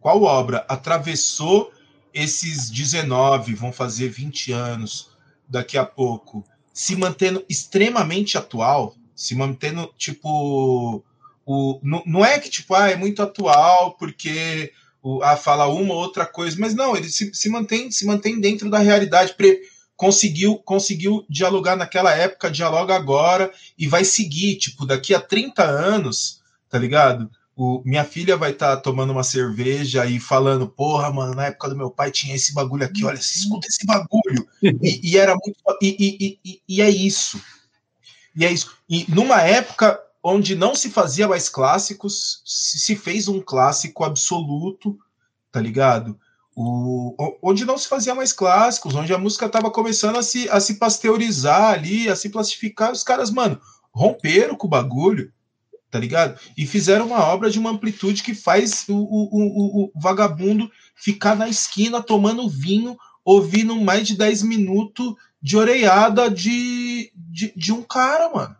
qual 0.00 0.22
obra 0.22 0.64
atravessou 0.68 1.72
esses 2.14 2.70
19, 2.70 3.54
vão 3.54 3.72
fazer 3.72 4.08
20 4.08 4.52
anos 4.52 5.10
daqui 5.48 5.76
a 5.76 5.84
pouco, 5.84 6.44
se 6.72 6.94
mantendo 6.96 7.44
extremamente 7.48 8.38
atual, 8.38 8.94
se 9.14 9.34
mantendo, 9.34 9.92
tipo, 9.96 11.02
o, 11.44 11.80
não, 11.82 12.02
não 12.06 12.24
é 12.24 12.38
que, 12.38 12.50
tipo, 12.50 12.74
ah, 12.74 12.90
é 12.90 12.96
muito 12.96 13.22
atual 13.22 13.92
porque 13.92 14.72
o, 15.06 15.22
ah, 15.22 15.36
fala 15.36 15.68
uma 15.68 15.94
ou 15.94 16.00
outra 16.00 16.26
coisa, 16.26 16.56
mas 16.58 16.74
não, 16.74 16.96
ele 16.96 17.08
se, 17.08 17.32
se, 17.32 17.48
mantém, 17.48 17.92
se 17.92 18.04
mantém 18.04 18.40
dentro 18.40 18.68
da 18.68 18.80
realidade, 18.80 19.34
pre, 19.34 19.60
conseguiu, 19.94 20.56
conseguiu 20.56 21.24
dialogar 21.30 21.76
naquela 21.76 22.12
época, 22.12 22.50
dialoga 22.50 22.96
agora 22.96 23.52
e 23.78 23.86
vai 23.86 24.04
seguir, 24.04 24.56
tipo, 24.56 24.84
daqui 24.84 25.14
a 25.14 25.20
30 25.20 25.62
anos, 25.62 26.42
tá 26.68 26.76
ligado? 26.76 27.30
O, 27.54 27.80
minha 27.84 28.02
filha 28.02 28.36
vai 28.36 28.50
estar 28.50 28.74
tá 28.74 28.82
tomando 28.82 29.12
uma 29.12 29.22
cerveja 29.22 30.04
e 30.06 30.18
falando, 30.18 30.66
porra, 30.66 31.08
mano, 31.12 31.36
na 31.36 31.46
época 31.46 31.68
do 31.68 31.76
meu 31.76 31.88
pai 31.88 32.10
tinha 32.10 32.34
esse 32.34 32.52
bagulho 32.52 32.84
aqui, 32.84 33.04
olha, 33.04 33.16
escuta 33.16 33.68
esse 33.68 33.86
bagulho. 33.86 34.48
E, 34.60 35.12
e 35.12 35.16
era 35.16 35.36
muito. 35.36 35.56
E, 35.80 36.40
e, 36.44 36.60
e, 36.68 36.82
é 36.82 36.90
isso. 36.90 37.40
E 38.34 38.44
é 38.44 38.50
isso. 38.50 38.76
E 38.90 39.06
numa 39.08 39.40
época 39.40 40.00
onde 40.28 40.56
não 40.56 40.74
se 40.74 40.90
fazia 40.90 41.28
mais 41.28 41.48
clássicos, 41.48 42.42
se 42.44 42.96
fez 42.96 43.28
um 43.28 43.40
clássico 43.40 44.02
absoluto, 44.02 44.98
tá 45.52 45.60
ligado? 45.60 46.18
O, 46.56 47.14
onde 47.40 47.64
não 47.64 47.78
se 47.78 47.86
fazia 47.86 48.12
mais 48.12 48.32
clássicos, 48.32 48.96
onde 48.96 49.14
a 49.14 49.18
música 49.18 49.46
estava 49.46 49.70
começando 49.70 50.16
a 50.16 50.24
se, 50.24 50.48
a 50.48 50.58
se 50.58 50.74
pasteurizar 50.80 51.74
ali, 51.74 52.08
a 52.08 52.16
se 52.16 52.28
plastificar, 52.28 52.90
os 52.90 53.04
caras, 53.04 53.30
mano, 53.30 53.60
romperam 53.92 54.56
com 54.56 54.66
o 54.66 54.70
bagulho, 54.70 55.32
tá 55.92 55.98
ligado? 56.00 56.40
E 56.56 56.66
fizeram 56.66 57.06
uma 57.06 57.24
obra 57.24 57.48
de 57.48 57.60
uma 57.60 57.70
amplitude 57.70 58.24
que 58.24 58.34
faz 58.34 58.84
o, 58.88 58.96
o, 58.96 59.28
o, 59.32 59.84
o 59.84 59.92
vagabundo 59.94 60.68
ficar 60.96 61.36
na 61.36 61.48
esquina 61.48 62.02
tomando 62.02 62.48
vinho, 62.48 62.98
ouvindo 63.24 63.76
mais 63.76 64.08
de 64.08 64.16
10 64.16 64.42
minutos 64.42 65.14
de 65.40 65.56
oreiada 65.56 66.28
de, 66.28 67.12
de, 67.14 67.52
de 67.56 67.72
um 67.72 67.82
cara, 67.82 68.28
mano. 68.28 68.56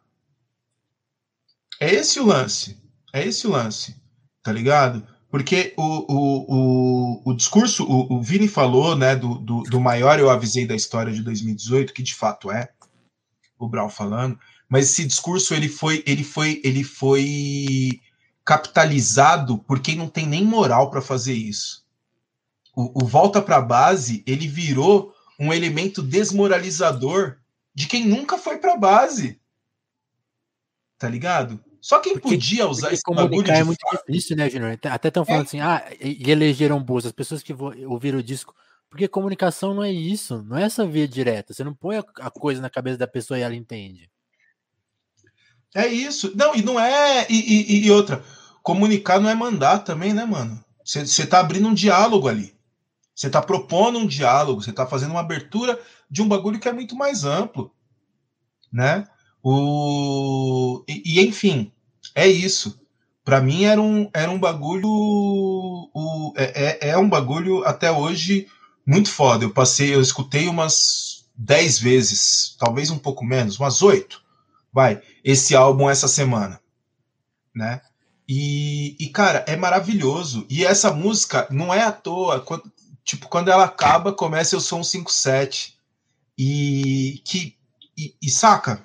É 1.80 1.92
esse 1.92 2.18
o 2.20 2.26
lance. 2.26 2.78
É 3.12 3.26
esse 3.26 3.46
o 3.46 3.50
lance. 3.50 3.96
Tá 4.42 4.52
ligado? 4.52 5.06
Porque 5.30 5.74
o, 5.76 5.82
o, 5.82 6.46
o, 6.48 7.22
o 7.30 7.34
discurso, 7.34 7.84
o, 7.84 8.14
o 8.14 8.22
Vini 8.22 8.48
falou, 8.48 8.96
né, 8.96 9.14
do, 9.16 9.34
do, 9.38 9.62
do, 9.64 9.80
maior 9.80 10.18
eu 10.18 10.30
avisei 10.30 10.66
da 10.66 10.74
história 10.74 11.12
de 11.12 11.22
2018, 11.22 11.92
que 11.92 12.02
de 12.02 12.14
fato 12.14 12.50
é, 12.50 12.70
o 13.58 13.68
Brown 13.68 13.90
falando, 13.90 14.38
mas 14.68 14.90
esse 14.90 15.04
discurso 15.04 15.52
ele 15.52 15.68
foi, 15.68 16.02
ele 16.06 16.24
foi, 16.24 16.60
ele 16.64 16.84
foi 16.84 18.00
capitalizado 18.44 19.58
por 19.58 19.80
quem 19.80 19.96
não 19.96 20.08
tem 20.08 20.26
nem 20.26 20.44
moral 20.44 20.90
para 20.90 21.02
fazer 21.02 21.34
isso. 21.34 21.84
O, 22.74 23.02
o 23.02 23.06
volta 23.06 23.42
para 23.42 23.60
base, 23.60 24.22
ele 24.26 24.46
virou 24.46 25.12
um 25.38 25.52
elemento 25.52 26.02
desmoralizador 26.02 27.36
de 27.74 27.86
quem 27.86 28.06
nunca 28.06 28.38
foi 28.38 28.58
para 28.58 28.76
base. 28.76 29.40
Tá 30.98 31.08
ligado? 31.08 31.62
Só 31.86 32.00
quem 32.00 32.14
porque, 32.14 32.30
podia 32.30 32.66
usar 32.66 32.92
esse 32.92 33.02
bagulho 33.08 33.44
de 33.44 33.50
é 33.52 33.62
muito 33.62 33.78
difícil, 33.92 34.36
né, 34.36 34.50
Junior? 34.50 34.76
Até 34.90 35.06
estão 35.06 35.24
falando 35.24 35.42
é. 35.42 35.46
assim, 35.46 35.60
ah, 35.60 35.86
e 36.00 36.28
elegeram 36.28 36.82
boas 36.82 37.06
as 37.06 37.12
pessoas 37.12 37.44
que 37.44 37.54
ouviram 37.86 38.18
o 38.18 38.22
disco. 38.24 38.52
Porque 38.90 39.06
comunicação 39.06 39.72
não 39.72 39.84
é 39.84 39.92
isso, 39.92 40.42
não 40.42 40.56
é 40.56 40.64
essa 40.64 40.84
via 40.84 41.06
direta. 41.06 41.54
Você 41.54 41.62
não 41.62 41.72
põe 41.72 41.98
a 41.98 42.28
coisa 42.28 42.60
na 42.60 42.68
cabeça 42.68 42.98
da 42.98 43.06
pessoa 43.06 43.38
e 43.38 43.42
ela 43.42 43.54
entende. 43.54 44.10
É 45.76 45.86
isso. 45.86 46.32
Não, 46.34 46.56
e 46.56 46.62
não 46.62 46.80
é. 46.80 47.24
E, 47.30 47.84
e, 47.84 47.86
e 47.86 47.90
outra, 47.92 48.20
comunicar 48.64 49.20
não 49.20 49.30
é 49.30 49.34
mandar 49.36 49.84
também, 49.84 50.12
né, 50.12 50.24
mano? 50.24 50.60
Você 50.84 51.24
tá 51.24 51.38
abrindo 51.38 51.68
um 51.68 51.74
diálogo 51.74 52.26
ali. 52.26 52.52
Você 53.14 53.28
está 53.28 53.40
propondo 53.40 54.00
um 54.00 54.08
diálogo, 54.08 54.60
você 54.60 54.70
está 54.70 54.88
fazendo 54.88 55.12
uma 55.12 55.20
abertura 55.20 55.80
de 56.10 56.20
um 56.20 56.26
bagulho 56.26 56.58
que 56.58 56.68
é 56.68 56.72
muito 56.72 56.96
mais 56.96 57.22
amplo, 57.22 57.72
né? 58.72 59.06
O 59.40 60.84
e, 60.88 61.20
e 61.20 61.24
enfim, 61.24 61.72
é 62.16 62.26
isso. 62.26 62.80
Para 63.22 63.40
mim 63.40 63.64
era 63.64 63.80
um, 63.80 64.08
era 64.14 64.30
um 64.30 64.38
bagulho, 64.38 64.88
o, 64.88 66.32
é, 66.36 66.88
é, 66.88 66.90
é 66.90 66.98
um 66.98 67.08
bagulho 67.08 67.64
até 67.64 67.92
hoje 67.92 68.48
muito 68.86 69.10
foda. 69.10 69.44
Eu 69.44 69.52
passei, 69.52 69.94
eu 69.94 70.00
escutei 70.00 70.48
umas 70.48 71.26
10 71.36 71.78
vezes, 71.78 72.56
talvez 72.58 72.90
um 72.90 72.98
pouco 72.98 73.24
menos, 73.24 73.58
umas 73.58 73.82
oito, 73.82 74.22
vai, 74.72 75.02
esse 75.22 75.54
álbum 75.54 75.90
essa 75.90 76.08
semana, 76.08 76.60
né? 77.54 77.82
E, 78.28 78.96
e, 78.98 79.08
cara, 79.08 79.44
é 79.46 79.56
maravilhoso. 79.56 80.46
E 80.50 80.64
essa 80.64 80.92
música 80.92 81.46
não 81.50 81.72
é 81.72 81.82
à 81.82 81.92
toa. 81.92 82.40
Quando, 82.40 82.72
tipo, 83.04 83.28
quando 83.28 83.50
ela 83.50 83.64
acaba, 83.64 84.12
começa 84.12 84.56
Eu 84.56 84.60
Sou 84.60 84.80
um 84.80 84.84
57. 84.84 85.78
E 86.36 87.22
que. 87.24 87.56
E, 87.96 88.14
e 88.20 88.28
saca? 88.28 88.84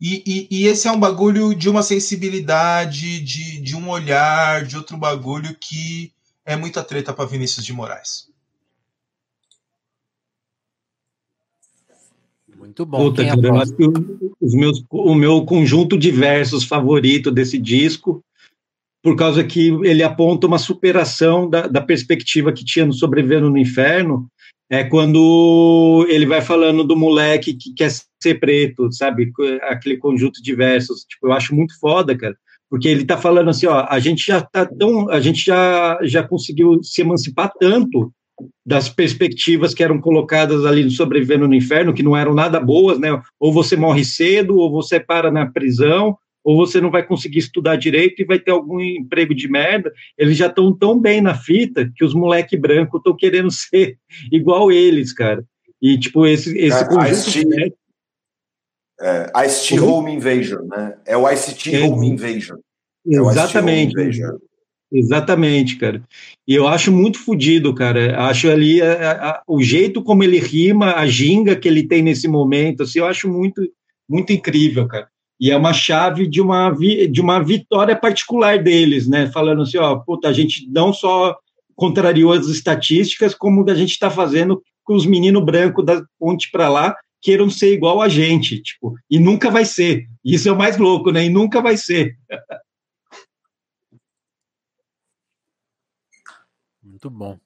E, 0.00 0.22
e, 0.24 0.48
e, 0.50 0.66
esse 0.66 0.86
é 0.86 0.92
um 0.92 1.00
bagulho 1.00 1.54
de 1.54 1.68
uma 1.68 1.82
sensibilidade, 1.82 3.20
de, 3.20 3.60
de 3.60 3.74
um 3.74 3.88
olhar, 3.90 4.64
de 4.64 4.76
outro 4.76 4.96
bagulho 4.96 5.56
que 5.60 6.12
é 6.46 6.54
muita 6.56 6.84
treta 6.84 7.12
para 7.12 7.28
Vinícius 7.28 7.64
de 7.64 7.72
Moraes. 7.72 8.28
Muito 12.56 12.86
bom. 12.86 12.98
Puta, 12.98 13.24
cara, 13.24 13.40
eu 13.40 13.56
acho 13.56 13.72
que 13.74 13.84
os 14.40 14.54
meus, 14.54 14.84
o 14.88 15.14
meu 15.14 15.44
conjunto 15.44 15.98
de 15.98 16.12
versos 16.12 16.64
favorito 16.64 17.30
desse 17.30 17.58
disco 17.58 18.24
por 19.02 19.16
causa 19.16 19.44
que 19.44 19.68
ele 19.84 20.02
aponta 20.02 20.46
uma 20.46 20.58
superação 20.58 21.48
da, 21.48 21.66
da 21.66 21.80
perspectiva 21.80 22.52
que 22.52 22.64
tinha 22.64 22.84
no 22.84 22.92
Sobrevivendo 22.92 23.48
no 23.48 23.58
Inferno, 23.58 24.30
é 24.70 24.84
quando 24.84 26.06
ele 26.08 26.26
vai 26.26 26.42
falando 26.42 26.84
do 26.84 26.96
moleque 26.96 27.54
que 27.54 27.72
quer 27.72 27.90
ser 28.22 28.38
preto, 28.38 28.92
sabe? 28.92 29.32
Aquele 29.62 29.96
conjunto 29.96 30.42
de 30.42 30.54
versos. 30.54 31.04
Tipo, 31.04 31.28
eu 31.28 31.32
acho 31.32 31.54
muito 31.54 31.78
foda, 31.80 32.16
cara. 32.16 32.36
Porque 32.70 32.86
ele 32.86 33.06
tá 33.06 33.16
falando 33.16 33.48
assim, 33.48 33.66
ó, 33.66 33.86
a 33.88 33.98
gente 33.98 34.26
já 34.26 34.42
tá 34.42 34.66
tão, 34.66 35.08
a 35.08 35.20
gente 35.20 35.44
já, 35.44 35.98
já 36.02 36.22
conseguiu 36.22 36.82
se 36.82 37.00
emancipar 37.00 37.50
tanto 37.58 38.12
das 38.64 38.88
perspectivas 38.88 39.72
que 39.72 39.82
eram 39.82 40.00
colocadas 40.00 40.64
ali 40.66 40.84
no 40.84 40.90
Sobrevivendo 40.90 41.48
no 41.48 41.54
Inferno, 41.54 41.94
que 41.94 42.02
não 42.02 42.16
eram 42.16 42.34
nada 42.34 42.60
boas, 42.60 42.98
né? 42.98 43.20
Ou 43.40 43.52
você 43.52 43.74
morre 43.74 44.04
cedo, 44.04 44.58
ou 44.58 44.70
você 44.70 45.00
para 45.00 45.30
na 45.30 45.46
prisão, 45.46 46.16
ou 46.44 46.56
você 46.56 46.80
não 46.80 46.90
vai 46.90 47.02
conseguir 47.06 47.38
estudar 47.38 47.76
direito 47.76 48.22
e 48.22 48.24
vai 48.24 48.38
ter 48.38 48.50
algum 48.50 48.80
emprego 48.80 49.34
de 49.34 49.48
merda. 49.48 49.92
Eles 50.16 50.36
já 50.36 50.46
estão 50.46 50.72
tão 50.72 50.98
bem 50.98 51.20
na 51.20 51.34
fita 51.34 51.90
que 51.94 52.04
os 52.04 52.14
moleque 52.14 52.56
branco 52.56 52.96
estão 52.98 53.14
querendo 53.14 53.50
ser 53.52 53.98
igual 54.32 54.70
eles, 54.72 55.12
cara. 55.12 55.44
E, 55.80 55.98
tipo, 55.98 56.26
esse, 56.26 56.56
esse 56.58 56.82
É, 56.82 56.84
conjunto 56.88 57.30
de- 57.30 57.74
É, 59.00 59.30
ICT 59.46 59.78
Uhum. 59.80 59.92
Home 59.92 60.12
Invasion, 60.12 60.62
né? 60.66 60.96
É 61.06 61.16
o 61.16 61.30
ICT 61.30 61.74
É. 61.76 61.84
Home 61.84 62.08
Invasion. 62.08 62.58
É 63.06 63.16
Exatamente. 63.16 63.94
Home 63.96 64.02
Invasion. 64.08 64.36
Exatamente, 64.90 65.76
cara. 65.76 66.02
E 66.46 66.54
eu 66.54 66.66
acho 66.66 66.90
muito 66.90 67.18
fodido, 67.18 67.74
cara. 67.74 68.18
Acho 68.26 68.50
ali 68.50 68.80
a- 68.80 69.12
a- 69.30 69.42
o 69.46 69.62
jeito 69.62 70.02
como 70.02 70.24
ele 70.24 70.38
rima, 70.38 70.94
a 70.94 71.06
ginga 71.06 71.54
que 71.54 71.68
ele 71.68 71.86
tem 71.86 72.02
nesse 72.02 72.26
momento, 72.26 72.82
assim, 72.82 72.98
eu 72.98 73.06
acho 73.06 73.28
muito, 73.30 73.62
muito 74.08 74.32
incrível, 74.32 74.88
cara. 74.88 75.08
E 75.40 75.50
é 75.50 75.56
uma 75.56 75.72
chave 75.72 76.26
de 76.26 76.40
uma, 76.40 76.70
vi- 76.70 77.06
de 77.08 77.20
uma 77.20 77.42
vitória 77.42 77.94
particular 77.94 78.62
deles, 78.62 79.06
né? 79.08 79.30
Falando 79.30 79.62
assim, 79.62 79.78
ó, 79.78 79.96
puta, 79.96 80.28
a 80.28 80.32
gente 80.32 80.68
não 80.70 80.92
só 80.92 81.36
contrariou 81.76 82.32
as 82.32 82.46
estatísticas, 82.46 83.34
como 83.34 83.68
a 83.70 83.74
gente 83.74 83.92
está 83.92 84.10
fazendo 84.10 84.62
com 84.82 84.94
os 84.94 85.06
meninos 85.06 85.44
brancos 85.44 85.84
da 85.84 86.02
ponte 86.18 86.50
para 86.50 86.68
lá 86.68 86.96
queiram 87.20 87.50
ser 87.50 87.72
igual 87.72 88.00
a 88.00 88.08
gente, 88.08 88.62
tipo, 88.62 88.96
e 89.10 89.18
nunca 89.18 89.50
vai 89.50 89.64
ser. 89.64 90.08
Isso 90.24 90.48
é 90.48 90.52
o 90.52 90.56
mais 90.56 90.76
louco, 90.76 91.10
né? 91.10 91.24
E 91.24 91.28
nunca 91.28 91.60
vai 91.60 91.76
ser. 91.76 92.16
Muito 96.82 97.10
bom. 97.10 97.38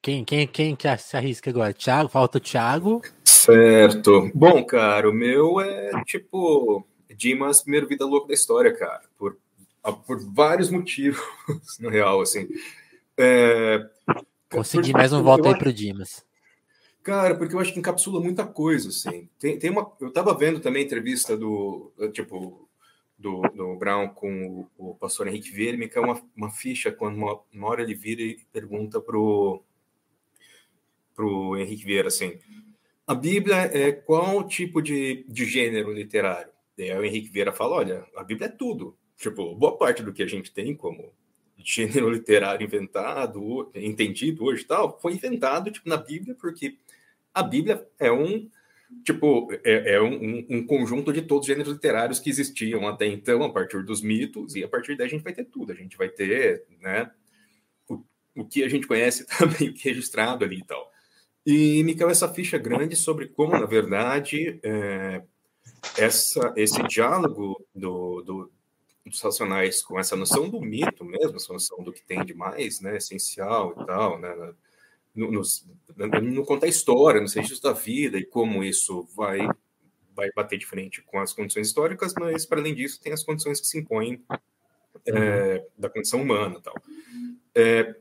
Quem, 0.00 0.24
quem, 0.24 0.46
quem 0.46 0.76
que 0.76 0.96
se 0.96 1.16
arrisca 1.16 1.50
agora? 1.50 1.74
Thiago? 1.74 2.08
Falta 2.08 2.38
o 2.38 2.40
Thiago. 2.40 3.02
Certo. 3.48 4.30
Bom, 4.34 4.62
cara, 4.62 5.08
o 5.08 5.12
meu 5.12 5.58
é 5.58 6.02
tipo 6.04 6.86
Dimas, 7.16 7.62
primeiro 7.62 7.88
vida 7.88 8.04
louca 8.04 8.28
da 8.28 8.34
história, 8.34 8.76
cara. 8.76 9.04
Por, 9.16 9.38
ah, 9.82 9.90
por 9.92 10.20
vários 10.34 10.68
motivos, 10.68 11.18
na 11.80 11.90
real, 11.90 12.20
assim. 12.20 12.46
É, 13.16 13.88
Consegui 14.50 14.92
por- 14.92 14.98
mais 14.98 15.14
um 15.14 15.22
voto 15.22 15.48
aí 15.48 15.56
pro 15.56 15.72
Dimas. 15.72 16.22
Cara, 17.02 17.34
porque 17.34 17.54
eu 17.54 17.58
acho 17.58 17.72
que 17.72 17.78
encapsula 17.78 18.20
muita 18.20 18.44
coisa, 18.46 18.90
assim. 18.90 19.30
Tem, 19.38 19.58
tem 19.58 19.70
uma, 19.70 19.90
eu 19.98 20.10
tava 20.12 20.36
vendo 20.36 20.60
também 20.60 20.82
a 20.82 20.84
entrevista 20.84 21.34
do, 21.34 21.90
tipo, 22.12 22.68
do, 23.18 23.40
do 23.54 23.76
Brown 23.76 24.08
com 24.08 24.68
o, 24.78 24.90
o 24.90 24.94
pastor 24.94 25.26
Henrique 25.26 25.50
Vieira, 25.50 25.78
me 25.78 25.88
caiu 25.88 26.04
uma, 26.04 26.20
uma 26.36 26.50
ficha 26.50 26.92
quando 26.92 27.16
uma, 27.16 27.40
uma 27.50 27.66
hora 27.68 27.82
ele 27.82 27.94
vira 27.94 28.20
e 28.20 28.38
pergunta 28.52 29.00
pro, 29.00 29.62
pro 31.14 31.56
Henrique 31.56 31.86
Vieira, 31.86 32.08
assim, 32.08 32.38
a 33.08 33.14
Bíblia 33.14 33.56
é 33.56 33.90
qual 33.90 34.46
tipo 34.46 34.82
de, 34.82 35.24
de 35.26 35.46
gênero 35.46 35.90
literário? 35.92 36.52
Aí 36.78 36.92
o 36.92 37.02
Henrique 37.02 37.30
Vieira 37.30 37.52
fala, 37.52 37.76
olha, 37.76 38.06
a 38.14 38.22
Bíblia 38.22 38.48
é 38.48 38.50
tudo. 38.50 38.96
Tipo, 39.16 39.54
boa 39.56 39.78
parte 39.78 40.02
do 40.02 40.12
que 40.12 40.22
a 40.22 40.26
gente 40.26 40.52
tem 40.52 40.76
como 40.76 41.12
gênero 41.56 42.10
literário 42.12 42.64
inventado, 42.64 43.70
entendido 43.74 44.44
hoje 44.44 44.62
tal, 44.64 45.00
foi 45.00 45.14
inventado 45.14 45.70
tipo, 45.70 45.88
na 45.88 45.96
Bíblia, 45.96 46.36
porque 46.38 46.76
a 47.32 47.42
Bíblia 47.42 47.86
é 47.98 48.12
um 48.12 48.48
tipo 49.04 49.48
é, 49.64 49.94
é 49.94 50.02
um, 50.02 50.46
um- 50.50 50.66
conjunto 50.66 51.10
de 51.12 51.22
todos 51.22 51.42
os 51.42 51.46
gêneros 51.46 51.72
literários 51.72 52.20
que 52.20 52.28
existiam 52.30 52.86
até 52.86 53.06
então, 53.06 53.42
a 53.42 53.50
partir 53.50 53.82
dos 53.84 54.02
mitos, 54.02 54.54
e 54.54 54.62
a 54.62 54.68
partir 54.68 54.96
daí 54.96 55.06
a 55.06 55.10
gente 55.10 55.24
vai 55.24 55.32
ter 55.32 55.44
tudo. 55.44 55.72
A 55.72 55.74
gente 55.74 55.96
vai 55.96 56.10
ter 56.10 56.64
né, 56.80 57.10
o, 57.88 58.02
o 58.36 58.44
que 58.46 58.62
a 58.62 58.68
gente 58.68 58.86
conhece 58.86 59.26
também, 59.38 59.68
é 59.68 59.80
registrado 59.82 60.44
ali 60.44 60.58
e 60.58 60.64
tal. 60.64 60.92
E 61.50 61.82
me 61.82 61.94
caiu 61.94 62.10
essa 62.10 62.28
ficha 62.28 62.58
grande 62.58 62.94
sobre 62.94 63.26
como, 63.26 63.52
na 63.52 63.64
verdade, 63.64 64.60
é, 64.62 65.22
essa, 65.96 66.52
esse 66.54 66.82
diálogo 66.82 67.64
do, 67.74 68.20
do, 68.20 68.52
dos 69.06 69.18
racionais 69.22 69.82
com 69.82 69.98
essa 69.98 70.14
noção 70.14 70.50
do 70.50 70.60
mito 70.60 71.06
mesmo, 71.06 71.36
essa 71.36 71.50
noção 71.50 71.82
do 71.82 71.90
que 71.90 72.04
tem 72.04 72.22
de 72.22 72.34
mais 72.34 72.82
né, 72.82 72.98
essencial 72.98 73.74
e 73.80 73.86
tal, 73.86 74.18
né, 74.18 74.52
no, 75.14 75.30
no, 75.32 75.42
no 76.20 76.44
contar 76.44 76.66
história, 76.66 77.18
nos 77.18 77.32
registros 77.32 77.62
da 77.62 77.72
vida 77.72 78.18
e 78.18 78.26
como 78.26 78.62
isso 78.62 79.08
vai, 79.16 79.38
vai 80.14 80.30
bater 80.36 80.58
de 80.58 80.66
frente 80.66 81.00
com 81.00 81.18
as 81.18 81.32
condições 81.32 81.68
históricas, 81.68 82.12
mas, 82.20 82.44
para 82.44 82.60
além 82.60 82.74
disso, 82.74 83.00
tem 83.00 83.14
as 83.14 83.24
condições 83.24 83.58
que 83.58 83.66
se 83.66 83.78
impõem 83.78 84.22
é, 85.06 85.66
da 85.78 85.88
condição 85.88 86.20
humana 86.20 86.60
tal. 86.62 86.74
É, 87.54 87.96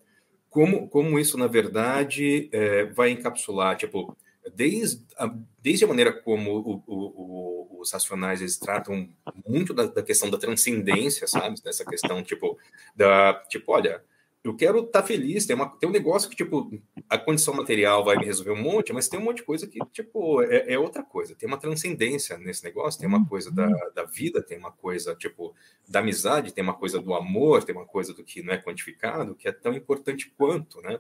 como, 0.57 0.89
como 0.89 1.19
isso, 1.19 1.37
na 1.37 1.45
verdade, 1.45 2.49
é, 2.51 2.85
vai 2.85 3.11
encapsular, 3.11 3.77
tipo, 3.77 4.17
desde 4.55 5.05
a, 5.15 5.31
desde 5.61 5.85
a 5.85 5.87
maneira 5.87 6.11
como 6.11 6.51
o- 6.51 6.83
o- 6.87 7.77
o- 7.77 7.79
os 7.81 7.91
racionais 7.91 8.41
eles 8.41 8.57
tratam 8.57 9.07
muito 9.47 9.71
da, 9.71 9.85
da 9.85 10.01
questão 10.01 10.31
da 10.31 10.37
transcendência, 10.39 11.27
sabe? 11.27 11.61
Dessa 11.61 11.85
questão, 11.85 12.23
tipo, 12.23 12.57
da, 12.95 13.35
tipo, 13.49 13.71
olha, 13.71 14.01
eu 14.43 14.56
quero 14.56 14.80
estar 14.80 15.03
feliz, 15.03 15.45
tem, 15.45 15.56
uma, 15.56 15.69
tem 15.77 15.90
um 15.90 15.91
negócio 15.91 16.30
que, 16.30 16.35
tipo, 16.35 16.72
a 17.09 17.17
condição 17.17 17.53
material 17.53 18.03
vai 18.03 18.17
me 18.17 18.25
resolver 18.25 18.51
um 18.51 18.61
monte, 18.61 18.93
mas 18.93 19.09
tem 19.09 19.19
um 19.19 19.24
monte 19.24 19.38
de 19.38 19.43
coisa 19.43 19.67
que, 19.67 19.80
tipo, 19.91 20.41
é, 20.43 20.74
é 20.74 20.80
outra 20.80 21.03
coisa. 21.03 21.35
Tem 21.35 21.48
uma 21.48 21.57
transcendência 21.57 22.38
nesse 22.38 22.64
negócio, 22.64 22.99
tem 22.99 23.09
uma 23.09 23.27
coisa 23.27 23.51
da, 23.51 23.67
da 23.93 24.03
vida, 24.03 24.41
tem 24.41 24.57
uma 24.57 24.72
coisa, 24.72 25.16
tipo, 25.16 25.53
da 25.88 25.99
amizade, 25.99 26.53
tem 26.53 26.64
uma 26.64 26.74
coisa 26.74 26.99
do 26.99 27.14
amor, 27.14 27.64
tem 27.64 27.75
uma 27.75 27.85
coisa 27.85 28.14
do 28.14 28.24
que 28.24 28.41
não 28.41 28.53
é 28.53 28.57
quantificado, 28.57 29.35
que 29.35 29.48
é 29.48 29.51
tão 29.51 29.74
importante 29.74 30.32
quanto, 30.38 30.82
né? 30.82 30.99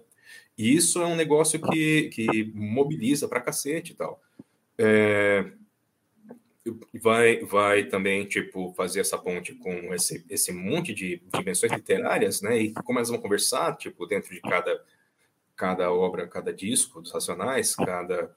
E 0.57 0.75
isso 0.75 1.01
é 1.01 1.05
um 1.05 1.15
negócio 1.15 1.61
que, 1.61 2.09
que 2.09 2.51
mobiliza 2.53 3.27
pra 3.27 3.39
cacete 3.39 3.93
e 3.93 3.95
tal. 3.95 4.21
É, 4.77 5.51
vai, 7.01 7.43
vai 7.43 7.83
também, 7.85 8.25
tipo, 8.25 8.73
fazer 8.73 9.01
essa 9.01 9.17
ponte 9.17 9.53
com 9.55 9.93
esse, 9.93 10.25
esse 10.29 10.51
monte 10.51 10.93
de 10.93 11.21
dimensões 11.37 11.71
literárias, 11.71 12.41
né? 12.41 12.57
E 12.57 12.73
como 12.73 12.99
elas 12.99 13.09
vão 13.09 13.19
conversar, 13.19 13.75
tipo, 13.77 14.05
dentro 14.05 14.33
de 14.33 14.41
cada, 14.41 14.83
cada 15.55 15.91
obra, 15.91 16.27
cada 16.27 16.53
disco 16.53 17.01
dos 17.01 17.11
Racionais, 17.11 17.75
cada... 17.75 18.35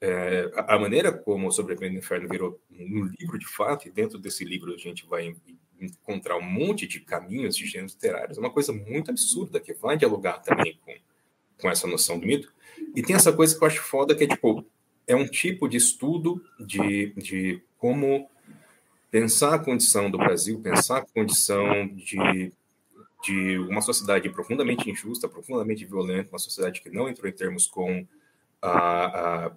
é, 0.00 0.50
a 0.56 0.78
maneira 0.78 1.12
como 1.12 1.50
Sobrevivendo 1.50 1.94
no 1.94 1.98
Inferno 2.00 2.28
virou 2.28 2.60
um 2.70 3.04
livro 3.18 3.38
de 3.38 3.46
fato, 3.46 3.88
e 3.88 3.90
dentro 3.90 4.18
desse 4.18 4.44
livro 4.44 4.74
a 4.74 4.78
gente 4.78 5.06
vai 5.06 5.34
encontrar 5.80 6.36
um 6.36 6.42
monte 6.42 6.86
de 6.86 7.00
caminhos 7.00 7.56
de 7.56 7.66
gêneros 7.66 7.94
literários, 7.94 8.38
é 8.38 8.40
uma 8.40 8.50
coisa 8.50 8.72
muito 8.72 9.10
absurda, 9.10 9.60
que 9.60 9.74
vai 9.74 9.96
dialogar 9.96 10.38
também 10.38 10.78
com, 10.84 10.94
com 11.60 11.70
essa 11.70 11.86
noção 11.86 12.18
do 12.18 12.26
mito. 12.26 12.52
E 12.94 13.02
tem 13.02 13.14
essa 13.16 13.32
coisa 13.32 13.56
que 13.56 13.62
eu 13.62 13.66
acho 13.66 13.82
foda, 13.82 14.14
que 14.14 14.24
é 14.24 14.26
tipo, 14.26 14.64
é 15.06 15.14
um 15.14 15.26
tipo 15.26 15.68
de 15.68 15.76
estudo 15.76 16.44
de, 16.58 17.12
de 17.16 17.62
como 17.78 18.28
pensar 19.10 19.54
a 19.54 19.58
condição 19.58 20.10
do 20.10 20.18
Brasil, 20.18 20.60
pensar 20.60 20.98
a 20.98 21.06
condição 21.06 21.86
de, 21.88 22.52
de 23.22 23.58
uma 23.58 23.80
sociedade 23.80 24.28
profundamente 24.30 24.90
injusta, 24.90 25.28
profundamente 25.28 25.84
violenta, 25.84 26.30
uma 26.32 26.38
sociedade 26.38 26.80
que 26.80 26.90
não 26.90 27.08
entrou 27.08 27.28
em 27.28 27.32
termos 27.32 27.66
com 27.66 28.06
a, 28.60 29.46
a, 29.46 29.52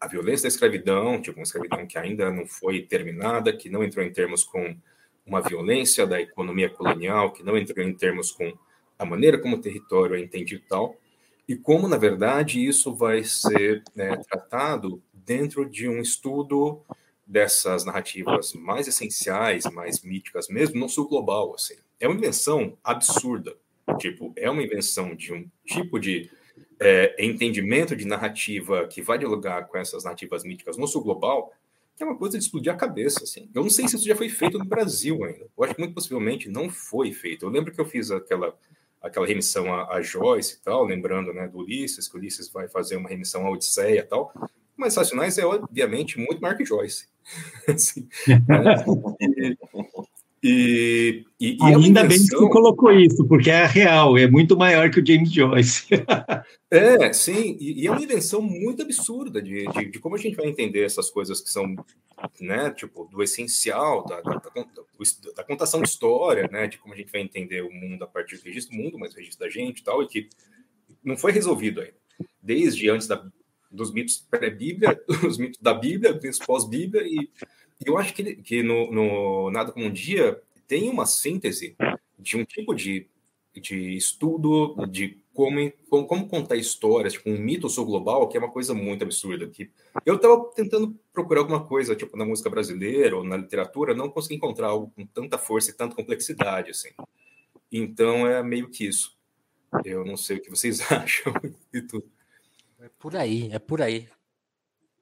a 0.00 0.06
violência 0.06 0.42
da 0.42 0.48
escravidão, 0.48 1.20
tipo, 1.20 1.38
uma 1.38 1.44
escravidão 1.44 1.86
que 1.86 1.98
ainda 1.98 2.30
não 2.30 2.46
foi 2.46 2.82
terminada, 2.82 3.56
que 3.56 3.68
não 3.68 3.82
entrou 3.82 4.04
em 4.04 4.12
termos 4.12 4.44
com 4.44 4.76
uma 5.26 5.40
violência 5.40 6.06
da 6.06 6.20
economia 6.20 6.68
colonial, 6.68 7.32
que 7.32 7.42
não 7.42 7.56
entrou 7.56 7.86
em 7.86 7.94
termos 7.94 8.30
com 8.30 8.52
a 8.98 9.04
maneira 9.04 9.38
como 9.38 9.56
o 9.56 9.60
território 9.60 10.14
é 10.14 10.20
entendido 10.20 10.62
e 10.64 10.68
tal, 10.68 10.96
e 11.50 11.56
como, 11.56 11.88
na 11.88 11.96
verdade, 11.96 12.64
isso 12.64 12.94
vai 12.94 13.24
ser 13.24 13.82
né, 13.92 14.16
tratado 14.18 15.02
dentro 15.12 15.68
de 15.68 15.88
um 15.88 16.00
estudo 16.00 16.80
dessas 17.26 17.84
narrativas 17.84 18.52
mais 18.52 18.86
essenciais, 18.86 19.64
mais 19.64 20.00
míticas 20.00 20.46
mesmo, 20.46 20.78
no 20.78 20.88
sul 20.88 21.08
global, 21.08 21.52
assim. 21.56 21.74
É 21.98 22.06
uma 22.06 22.16
invenção 22.16 22.78
absurda. 22.84 23.56
Tipo, 23.98 24.32
é 24.36 24.48
uma 24.48 24.62
invenção 24.62 25.12
de 25.12 25.32
um 25.32 25.50
tipo 25.66 25.98
de 25.98 26.30
é, 26.78 27.16
entendimento 27.18 27.96
de 27.96 28.04
narrativa 28.04 28.86
que 28.86 29.02
vai 29.02 29.18
dialogar 29.18 29.64
com 29.64 29.76
essas 29.76 30.04
narrativas 30.04 30.44
míticas 30.44 30.76
no 30.76 30.86
sul 30.86 31.02
global, 31.02 31.52
que 31.96 32.04
é 32.04 32.06
uma 32.06 32.16
coisa 32.16 32.38
de 32.38 32.44
explodir 32.44 32.72
a 32.72 32.76
cabeça, 32.76 33.24
assim. 33.24 33.50
Eu 33.52 33.64
não 33.64 33.70
sei 33.70 33.88
se 33.88 33.96
isso 33.96 34.06
já 34.06 34.14
foi 34.14 34.28
feito 34.28 34.56
no 34.56 34.64
Brasil 34.64 35.24
ainda. 35.24 35.48
Eu 35.58 35.64
acho 35.64 35.74
que 35.74 35.80
muito 35.80 35.94
possivelmente 35.94 36.48
não 36.48 36.70
foi 36.70 37.10
feito. 37.10 37.44
Eu 37.44 37.50
lembro 37.50 37.74
que 37.74 37.80
eu 37.80 37.86
fiz 37.86 38.12
aquela 38.12 38.56
aquela 39.02 39.26
remissão 39.26 39.72
a, 39.72 39.94
a, 39.94 40.02
Joyce 40.02 40.56
e 40.56 40.64
tal, 40.64 40.84
lembrando 40.84 41.32
né, 41.32 41.48
do 41.48 41.58
Ulisses, 41.58 42.08
que 42.08 42.16
o 42.16 42.18
Ulisses 42.18 42.50
vai 42.50 42.68
fazer 42.68 42.96
uma 42.96 43.08
remissão 43.08 43.46
à 43.46 43.50
Odisseia 43.50 44.00
e 44.00 44.02
tal, 44.02 44.32
mas 44.76 44.96
Racionais 44.96 45.38
é, 45.38 45.44
obviamente, 45.44 46.18
muito 46.18 46.40
maior 46.40 46.56
que 46.56 46.64
Joyce. 46.64 47.08
assim, 47.68 48.08
né? 48.26 48.84
e, 50.42 51.26
e, 51.38 51.56
e, 51.56 51.62
Ainda 51.62 52.02
bem 52.04 52.18
que 52.18 52.34
você 52.34 52.48
colocou 52.48 52.90
isso, 52.92 53.26
porque 53.26 53.50
é 53.50 53.66
real, 53.66 54.16
é 54.16 54.26
muito 54.26 54.56
maior 54.56 54.90
que 54.90 54.98
o 54.98 55.06
James 55.06 55.30
Joyce. 55.30 55.86
é, 56.70 57.12
sim, 57.12 57.58
e, 57.60 57.82
e, 57.82 57.86
é 57.86 57.90
uma 57.90 58.02
invenção 58.02 58.40
muito 58.40 58.80
absurda 58.80 59.42
de, 59.42 59.66
de, 59.66 59.90
de, 59.90 59.98
como 59.98 60.14
a 60.14 60.18
gente 60.18 60.36
vai 60.36 60.46
entender 60.46 60.82
essas 60.82 61.10
coisas 61.10 61.42
que 61.42 61.50
são, 61.50 61.76
né, 62.40 62.70
tipo, 62.70 63.04
do 63.04 63.22
essencial, 63.22 64.06
da, 64.06 64.22
da, 64.22 64.36
da, 64.36 64.66
da 65.36 65.44
contação 65.44 65.82
de 65.82 65.88
história, 65.88 66.48
né, 66.50 66.66
de 66.66 66.78
como 66.78 66.94
a 66.94 66.96
gente 66.96 67.12
vai 67.12 67.20
entender 67.20 67.62
o 67.62 67.70
mundo 67.70 68.02
a 68.02 68.06
partir 68.06 68.38
do 68.38 68.44
registro 68.44 68.74
do 68.74 68.82
mundo, 68.82 68.98
mas 68.98 69.12
o 69.12 69.16
registro 69.16 69.44
da 69.44 69.50
gente 69.50 69.80
e 69.80 69.84
tal, 69.84 70.02
e 70.02 70.08
que 70.08 70.28
não 71.04 71.18
foi 71.18 71.32
resolvido 71.32 71.82
ainda. 71.82 72.00
Desde 72.42 72.88
antes 72.88 73.06
da, 73.06 73.22
dos 73.70 73.92
mitos 73.92 74.26
pré-Bíblia, 74.30 74.98
os 75.26 75.36
mitos 75.36 75.60
da 75.60 75.74
Bíblia, 75.74 76.14
dos 76.14 76.22
mitos 76.22 76.38
pós-Bíblia, 76.38 77.02
e, 77.02 77.28
eu 77.84 77.98
acho 77.98 78.14
que, 78.14 78.36
que 78.36 78.62
no, 78.62 78.90
no 78.90 79.50
Nada 79.50 79.72
Como 79.72 79.86
Um 79.86 79.92
Dia 79.92 80.40
tem 80.66 80.88
uma 80.88 81.06
síntese 81.06 81.76
de 82.18 82.36
um 82.36 82.44
tipo 82.44 82.74
de, 82.74 83.08
de 83.54 83.96
estudo 83.96 84.74
de 84.86 85.18
como, 85.32 85.72
como, 85.88 86.06
como 86.06 86.28
contar 86.28 86.56
histórias, 86.56 87.14
tipo 87.14 87.30
um 87.30 87.38
mito 87.38 87.68
sul 87.68 87.86
global, 87.86 88.28
que 88.28 88.36
é 88.36 88.40
uma 88.40 88.50
coisa 88.50 88.74
muito 88.74 89.02
absurda. 89.02 89.46
Que 89.48 89.70
eu 90.04 90.16
estava 90.16 90.44
tentando 90.54 90.94
procurar 91.12 91.40
alguma 91.40 91.64
coisa, 91.64 91.96
tipo 91.96 92.16
na 92.16 92.24
música 92.24 92.50
brasileira 92.50 93.16
ou 93.16 93.24
na 93.24 93.36
literatura, 93.36 93.94
não 93.94 94.10
consegui 94.10 94.34
encontrar 94.34 94.68
algo 94.68 94.92
com 94.94 95.06
tanta 95.06 95.38
força 95.38 95.70
e 95.70 95.74
tanta 95.74 95.96
complexidade, 95.96 96.70
assim. 96.70 96.90
Então 97.72 98.26
é 98.26 98.42
meio 98.42 98.68
que 98.68 98.86
isso. 98.86 99.16
Eu 99.84 100.04
não 100.04 100.16
sei 100.16 100.36
o 100.36 100.42
que 100.42 100.50
vocês 100.50 100.80
acham 100.92 101.32
e 101.72 101.80
tudo. 101.80 102.10
É 102.80 102.90
por 102.98 103.16
aí, 103.16 103.50
é 103.52 103.58
por 103.58 103.80
aí. 103.80 104.08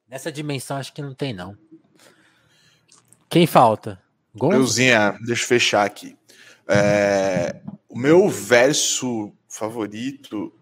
Nessa 0.07 0.31
dimensão 0.31 0.77
acho 0.77 0.93
que 0.93 1.01
não 1.01 1.13
tem, 1.13 1.33
não. 1.33 1.57
Quem 3.29 3.45
falta? 3.45 4.01
Deusinha, 4.33 5.17
deixa 5.25 5.43
eu 5.43 5.47
fechar 5.47 5.85
aqui. 5.85 6.17
É, 6.67 7.55
o 7.87 7.97
meu 7.97 8.29
verso 8.29 9.31
favorito 9.47 10.53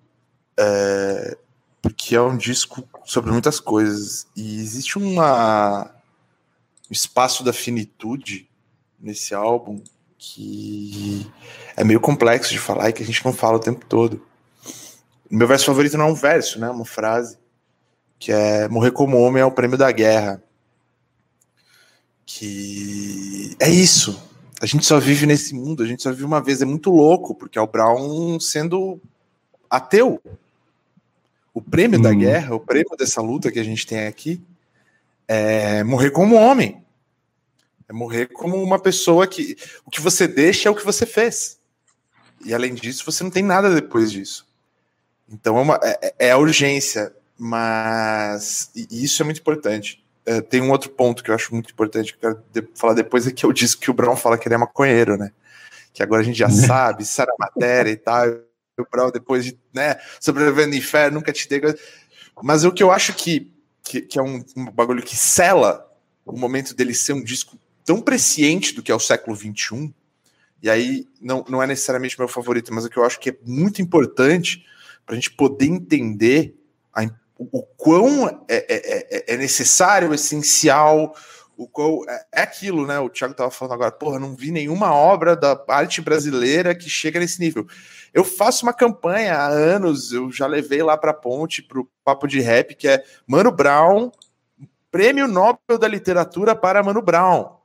é, 0.58 1.38
porque 1.82 2.16
é 2.16 2.22
um 2.22 2.36
disco 2.36 2.88
sobre 3.06 3.32
muitas 3.32 3.60
coisas 3.60 4.28
e 4.36 4.60
existe 4.60 4.98
uma 4.98 5.94
um 6.90 6.94
espaço 6.94 7.44
da 7.44 7.52
finitude 7.52 8.50
nesse 9.00 9.34
álbum 9.34 9.82
que 10.18 11.30
é 11.76 11.84
meio 11.84 12.00
complexo 12.00 12.52
de 12.52 12.60
falar 12.60 12.90
e 12.90 12.94
que 12.94 13.04
a 13.04 13.06
gente 13.06 13.24
não 13.24 13.34
fala 13.34 13.58
o 13.58 13.62
tempo 13.62 13.86
todo. 13.86 14.26
O 15.30 15.36
meu 15.36 15.48
verso 15.48 15.66
favorito 15.66 15.98
não 15.98 16.06
é 16.06 16.12
um 16.12 16.16
verso, 16.16 16.60
né? 16.60 16.68
É 16.68 16.72
uma 16.72 16.86
frase 16.86 17.38
que 18.18 18.32
é 18.32 18.68
morrer 18.68 18.92
como 18.92 19.20
homem 19.20 19.42
é 19.42 19.46
o 19.46 19.52
prêmio 19.52 19.78
da 19.78 19.92
guerra. 19.92 20.42
Que 22.28 23.56
é 23.58 23.70
isso. 23.70 24.22
A 24.62 24.66
gente 24.66 24.86
só 24.86 25.00
vive 25.00 25.26
nesse 25.26 25.56
mundo, 25.56 25.82
a 25.82 25.88
gente 25.88 26.04
só 26.04 26.12
vive 26.12 26.26
uma 26.26 26.44
vez. 26.44 26.62
É 26.62 26.66
muito 26.66 26.92
louco, 26.92 27.34
porque 27.34 27.58
é 27.58 27.62
o 27.62 27.66
Brown 27.66 28.38
sendo 28.38 29.00
ateu. 29.70 30.22
O 31.54 31.62
prêmio 31.62 31.98
hum. 31.98 32.02
da 32.02 32.14
guerra, 32.14 32.54
o 32.54 32.60
prêmio 32.60 32.98
dessa 32.98 33.22
luta 33.22 33.50
que 33.50 33.60
a 33.60 33.64
gente 33.64 33.88
tem 33.88 34.06
aqui, 34.06 34.42
é 35.26 35.86
morrer 35.86 36.12
como 36.12 36.36
homem. 36.36 36.84
É 37.88 37.94
morrer 37.94 38.28
como 38.28 38.62
uma 38.62 38.78
pessoa 38.78 39.26
que. 39.26 39.56
O 39.86 39.90
que 39.90 40.02
você 40.02 40.28
deixa 40.28 40.68
é 40.68 40.72
o 40.72 40.76
que 40.76 40.86
você 40.86 41.06
fez. 41.06 41.58
E 42.44 42.54
além 42.54 42.76
disso, 42.76 43.06
você 43.06 43.24
não 43.24 43.32
tem 43.32 43.42
nada 43.42 43.74
depois 43.74 44.12
disso. 44.12 44.46
Então 45.30 45.58
é, 45.58 45.62
uma, 45.62 45.80
é, 45.82 46.16
é 46.20 46.32
a 46.32 46.38
urgência, 46.38 47.16
mas. 47.38 48.70
E 48.76 49.04
isso 49.04 49.22
é 49.22 49.26
muito 49.26 49.40
importante. 49.40 50.04
É, 50.28 50.42
tem 50.42 50.62
um 50.62 50.72
outro 50.72 50.90
ponto 50.90 51.24
que 51.24 51.32
eu 51.32 51.36
acho 51.36 51.54
muito 51.54 51.72
importante 51.72 52.12
que 52.12 52.26
eu 52.26 52.34
quero 52.34 52.44
de, 52.52 52.70
falar 52.76 52.94
depois, 52.94 53.26
é 53.26 53.32
que 53.32 53.46
eu 53.46 53.54
disse 53.54 53.78
que 53.78 53.90
o 53.90 53.94
Brown 53.94 54.18
fala 54.18 54.38
que 54.38 54.46
ele 54.46 54.56
é 54.56 54.58
maconheiro, 54.58 55.16
né? 55.16 55.32
Que 55.94 56.04
agora 56.04 56.22
a 56.22 56.26
gente 56.26 56.38
já 56.38 56.50
sabe, 56.52 57.06
sabe 57.06 57.32
a 57.32 57.46
matéria 57.46 57.90
e 57.92 57.96
tal. 57.96 58.28
O 58.78 58.86
Brown, 58.92 59.10
depois 59.10 59.46
de 59.46 59.58
né, 59.74 59.96
sobrevivendo 60.20 60.72
no 60.72 60.76
inferno, 60.76 61.20
nunca 61.20 61.32
te 61.32 61.48
dei. 61.48 61.62
Mas 62.44 62.66
o 62.66 62.74
que 62.74 62.84
eu 62.84 62.92
acho 62.92 63.14
que, 63.14 63.50
que, 63.82 64.02
que 64.02 64.20
é 64.20 64.22
um, 64.22 64.44
um, 64.58 64.66
bagulho 64.70 65.02
que 65.02 65.16
sela 65.16 65.90
o 66.26 66.38
momento 66.38 66.76
dele 66.76 66.94
ser 66.94 67.14
um 67.14 67.24
disco 67.24 67.58
tão 67.86 68.02
presciente 68.02 68.76
do 68.76 68.84
que 68.84 68.92
é 68.92 68.96
o 68.96 69.00
século 69.00 69.34
XXI, 69.34 69.94
e 70.62 70.70
aí 70.70 71.08
não, 71.22 71.46
não 71.48 71.64
é 71.64 71.68
necessariamente 71.68 72.20
meu 72.20 72.28
favorito, 72.28 72.74
mas 72.74 72.84
o 72.84 72.90
que 72.90 72.98
eu 72.98 73.06
acho 73.06 73.18
que 73.18 73.30
é 73.30 73.38
muito 73.46 73.82
importante 73.82 74.66
para 75.06 75.14
a 75.14 75.16
gente 75.16 75.32
poder 75.32 75.68
entender 75.68 76.54
a 76.94 77.06
o, 77.38 77.64
quão 77.64 78.28
é, 78.28 78.36
é, 78.50 78.66
é, 78.70 79.34
é, 79.34 79.38
necessário, 79.38 80.14
essencial, 80.14 81.16
o 81.56 81.68
qual 81.68 82.04
é, 82.08 82.26
é 82.34 82.42
aquilo, 82.42 82.86
né? 82.86 83.00
O 83.00 83.10
Thiago 83.10 83.32
estava 83.32 83.52
falando 83.52 83.74
agora, 83.74 83.92
porra, 83.92 84.20
não 84.20 84.36
vi 84.36 84.52
nenhuma 84.52 84.94
obra 84.94 85.36
da 85.36 85.60
arte 85.68 86.02
brasileira 86.02 86.76
que 86.76 86.90
chega 86.90 87.20
nesse 87.20 87.40
nível. 87.40 87.66
Eu 88.14 88.24
faço 88.24 88.66
uma 88.66 88.74
campanha 88.74 89.36
há 89.36 89.48
anos, 89.48 90.12
eu 90.12 90.32
já 90.32 90.48
levei 90.48 90.82
lá 90.82 90.98
para 90.98 91.12
a 91.12 91.14
ponte 91.14 91.62
para 91.62 91.80
o 91.80 91.90
papo 92.04 92.28
de 92.28 92.40
rap, 92.40 92.76
que 92.76 92.88
é 92.88 93.04
Mano 93.28 93.52
Brown, 93.52 94.12
Prêmio 94.90 95.28
Nobel 95.28 95.78
da 95.80 95.88
Literatura 95.88 96.56
para 96.56 96.82
Mano 96.82 97.02
Brown. 97.02 97.58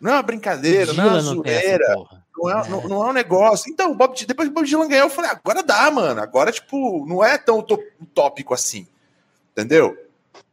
Não 0.00 0.12
é 0.12 0.14
uma 0.14 0.22
brincadeira, 0.22 0.92
não 0.92 1.04
é 1.04 1.08
uma 1.08 1.20
zoeira. 1.20 1.96
Não 2.36 2.50
é, 2.50 2.68
não, 2.68 2.88
não 2.88 3.06
é, 3.06 3.10
um 3.10 3.12
negócio. 3.12 3.70
Então, 3.70 3.94
Bob, 3.94 4.14
depois 4.26 4.48
que 4.48 4.52
o 4.52 4.54
Bob 4.54 4.66
Dylan 4.66 4.88
ganhou, 4.88 5.06
eu 5.06 5.10
falei, 5.10 5.30
agora 5.30 5.62
dá, 5.62 5.90
mano. 5.90 6.20
Agora, 6.20 6.50
tipo, 6.50 7.06
não 7.06 7.24
é 7.24 7.38
tão 7.38 7.58
utópico 7.58 8.52
assim. 8.52 8.86
Entendeu? 9.52 9.96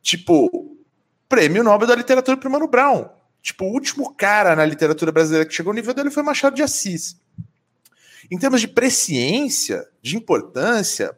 Tipo, 0.01 0.77
prêmio 1.27 1.63
Nobel 1.63 1.87
da 1.87 1.95
Literatura 1.95 2.37
para 2.37 2.49
Mano 2.49 2.67
Brown. 2.67 3.09
Tipo, 3.41 3.65
o 3.65 3.71
último 3.71 4.13
cara 4.13 4.55
na 4.55 4.63
literatura 4.63 5.11
brasileira 5.11 5.45
que 5.45 5.53
chegou 5.53 5.71
ao 5.71 5.75
nível 5.75 5.93
dele 5.93 6.11
foi 6.11 6.21
Machado 6.21 6.55
de 6.55 6.61
Assis. 6.61 7.19
Em 8.29 8.37
termos 8.37 8.61
de 8.61 8.67
presciência, 8.67 9.87
de 10.01 10.15
importância, 10.15 11.17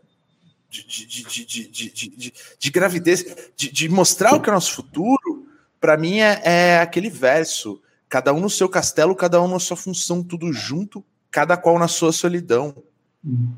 de, 0.69 0.83
de, 0.83 1.45
de, 1.45 1.89
de, 1.89 2.33
de 2.57 2.71
gravidez, 2.71 3.25
de, 3.55 3.89
mostrar 3.89 4.33
o 4.33 4.41
que 4.41 4.49
é 4.49 4.51
o 4.51 4.55
nosso 4.55 4.73
futuro, 4.73 5.47
para 5.79 5.97
mim 5.97 6.19
é, 6.19 6.41
é 6.43 6.79
aquele 6.79 7.09
verso 7.09 7.79
Cada 8.13 8.31
um 8.31 8.39
no 8.39 8.47
seu 8.47 8.69
castelo, 8.69 9.15
cada 9.15 9.41
um 9.41 9.47
na 9.47 9.57
sua 9.57 9.75
função, 9.75 10.23
tudo 10.23 10.53
junto, 10.53 11.03
cada 11.31 11.57
qual 11.57 11.79
na 11.79 11.87
sua 11.87 12.11
solidão. 12.11 12.83
Uhum. 13.23 13.57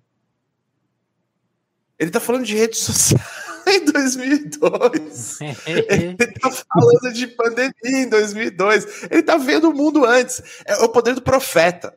Ele 2.00 2.09
tá 2.09 2.22
falando 2.22 2.45
de 2.45 2.56
rede 2.56 2.77
social 2.77 3.19
em 3.67 3.84
2002. 3.84 5.40
Ele 5.42 6.16
tá 6.40 6.50
falando 6.74 7.14
de 7.14 7.27
pandemia 7.27 7.74
em 7.84 8.08
2002. 8.08 9.08
Ele 9.11 9.24
tá 9.24 9.35
vendo 9.35 9.72
o 9.72 9.74
mundo 9.74 10.06
antes. 10.06 10.42
É 10.64 10.75
o 10.77 10.88
poder 10.88 11.16
do 11.16 11.22
profeta. 11.22 11.93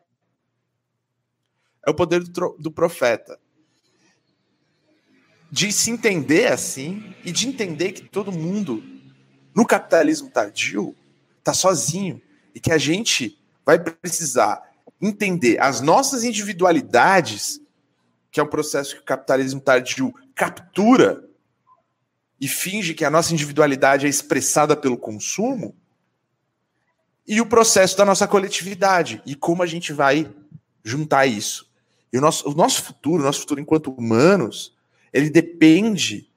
É 1.87 1.91
o 1.91 1.95
poder 1.95 2.25
do, 2.25 2.57
do 2.59 2.73
profeta. 2.73 3.39
De 5.49 5.71
se 5.71 5.93
entender 5.93 6.49
assim 6.53 7.15
e 7.25 7.31
de 7.31 7.47
entender 7.47 7.93
que 7.93 8.03
todo 8.03 8.33
mundo 8.33 8.83
no 9.55 9.65
capitalismo 9.65 10.29
tardio 10.29 10.93
tá 11.45 11.55
sozinho 11.55 12.21
e 12.59 12.61
que 12.61 12.73
a 12.73 12.79
gente 12.79 13.39
vai 13.65 13.79
precisar 13.79 14.61
entender 15.01 15.61
as 15.61 15.81
nossas 15.81 16.25
individualidades, 16.25 17.61
que 18.33 18.41
é 18.41 18.43
um 18.43 18.49
processo 18.49 18.97
que 18.97 19.01
o 19.01 19.05
capitalismo 19.05 19.61
tardio 19.61 20.13
captura 20.35 21.25
e 22.41 22.49
finge 22.49 22.95
que 22.95 23.05
a 23.05 23.11
nossa 23.11 23.33
individualidade 23.33 24.07
é 24.07 24.09
expressada 24.09 24.77
pelo 24.77 24.99
consumo, 24.99 25.77
e 27.25 27.41
o 27.41 27.47
processo 27.47 27.97
da 27.97 28.05
nossa 28.05 28.27
coletividade 28.27 29.23
e 29.25 29.37
como 29.37 29.63
a 29.63 29.67
gente 29.67 29.93
vai 29.93 30.29
juntar 30.83 31.27
isso. 31.27 31.71
E 32.13 32.19
o 32.19 32.21
nosso, 32.21 32.49
o 32.51 32.55
nosso 32.55 32.83
futuro, 32.83 33.23
o 33.23 33.27
nosso 33.27 33.41
futuro 33.41 33.61
enquanto 33.61 33.93
humanos, 33.93 34.77
ele 35.13 35.31
depende 35.31 36.29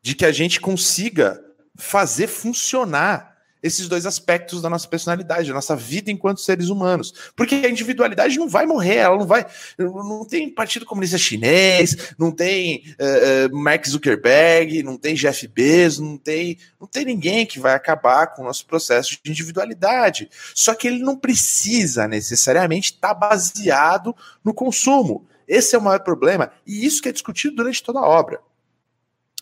de 0.00 0.14
que 0.14 0.24
a 0.24 0.30
gente 0.30 0.60
consiga 0.60 1.42
fazer 1.74 2.28
funcionar 2.28 3.27
esses 3.62 3.88
dois 3.88 4.06
aspectos 4.06 4.62
da 4.62 4.70
nossa 4.70 4.86
personalidade, 4.86 5.48
da 5.48 5.54
nossa 5.54 5.74
vida 5.74 6.10
enquanto 6.10 6.40
seres 6.40 6.68
humanos. 6.68 7.12
Porque 7.34 7.54
a 7.54 7.68
individualidade 7.68 8.38
não 8.38 8.48
vai 8.48 8.66
morrer, 8.66 8.96
ela 8.96 9.16
não 9.16 9.26
vai. 9.26 9.46
Não 9.78 10.24
tem 10.24 10.48
Partido 10.48 10.86
Comunista 10.86 11.18
Chinês, 11.18 12.14
não 12.18 12.30
tem 12.30 12.84
uh, 12.94 13.56
Mark 13.56 13.86
Zuckerberg, 13.86 14.82
não 14.82 14.96
tem 14.96 15.14
Jeff 15.14 15.46
Bezos, 15.48 16.00
não 16.00 16.16
tem, 16.16 16.58
não 16.80 16.86
tem 16.86 17.04
ninguém 17.04 17.46
que 17.46 17.58
vai 17.58 17.74
acabar 17.74 18.28
com 18.28 18.42
o 18.42 18.44
nosso 18.44 18.66
processo 18.66 19.18
de 19.22 19.30
individualidade. 19.30 20.30
Só 20.54 20.74
que 20.74 20.86
ele 20.86 20.98
não 20.98 21.16
precisa 21.16 22.06
necessariamente 22.06 22.92
estar 22.92 23.08
tá 23.08 23.14
baseado 23.14 24.14
no 24.44 24.54
consumo. 24.54 25.26
Esse 25.46 25.74
é 25.74 25.78
o 25.78 25.82
maior 25.82 26.00
problema, 26.00 26.52
e 26.66 26.84
isso 26.84 27.00
que 27.00 27.08
é 27.08 27.12
discutido 27.12 27.56
durante 27.56 27.82
toda 27.82 28.00
a 28.00 28.06
obra. 28.06 28.40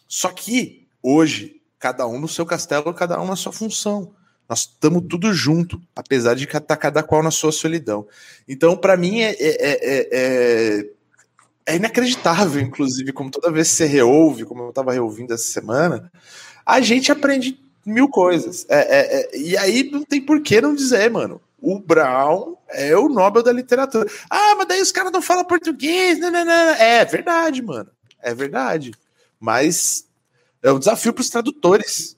Só 0.07 0.29
que, 0.29 0.87
hoje, 1.03 1.61
cada 1.79 2.07
um 2.07 2.19
no 2.19 2.29
seu 2.29 2.47
castelo, 2.47 2.93
cada 2.95 3.21
um 3.21 3.27
na 3.27 3.37
sua 3.37 3.53
função. 3.53 4.13
Nós 4.49 4.61
estamos 4.61 5.03
tudo 5.09 5.33
junto, 5.33 5.81
apesar 5.95 6.35
de 6.35 6.45
estar 6.45 6.61
tá 6.61 6.77
cada 6.77 7.03
qual 7.03 7.23
na 7.23 7.31
sua 7.31 7.51
solidão. 7.51 8.07
Então, 8.49 8.77
para 8.77 8.97
mim, 8.97 9.21
é, 9.21 9.33
é, 9.33 10.09
é, 10.11 10.91
é, 11.67 11.77
inacreditável, 11.77 12.61
inclusive, 12.61 13.13
como 13.13 13.31
toda 13.31 13.51
vez 13.51 13.71
que 13.71 13.77
você 13.77 13.87
reouve, 13.87 14.45
como 14.45 14.63
eu 14.63 14.69
estava 14.71 14.93
reouvindo 14.93 15.35
essa 15.35 15.45
semana, 15.45 16.11
a 16.65 16.81
gente 16.81 17.11
aprende 17.11 17.59
mil 17.85 18.09
coisas. 18.09 18.67
e 19.35 19.57
aí 19.59 19.91
não 19.91 20.05
tem 20.05 20.21
por 20.21 20.41
que 20.41 20.61
não 20.61 20.75
dizer, 20.75 21.11
mano. 21.11 21.41
O 21.61 21.81
Brown 21.81 22.57
é 22.69 22.97
o 22.97 23.09
Nobel 23.09 23.43
da 23.43 23.53
literatura. 23.53 24.09
Ah, 24.31 24.55
mas 24.57 24.69
daí 24.69 24.81
os 24.81 24.93
caras 24.93 25.11
não 25.11 25.23
falam 25.23 25.45
português. 25.45 26.19
Não, 26.19 26.31
não, 26.31 26.45
não. 26.45 26.53
É 26.75 27.05
verdade, 27.05 27.63
mano. 27.63 27.91
É 28.23 28.35
verdade. 28.35 28.93
Mas 29.41 30.06
é 30.63 30.73
um 30.73 30.79
desafio 30.79 31.13
para 31.13 31.23
os 31.23 31.31
tradutores. 31.31 32.17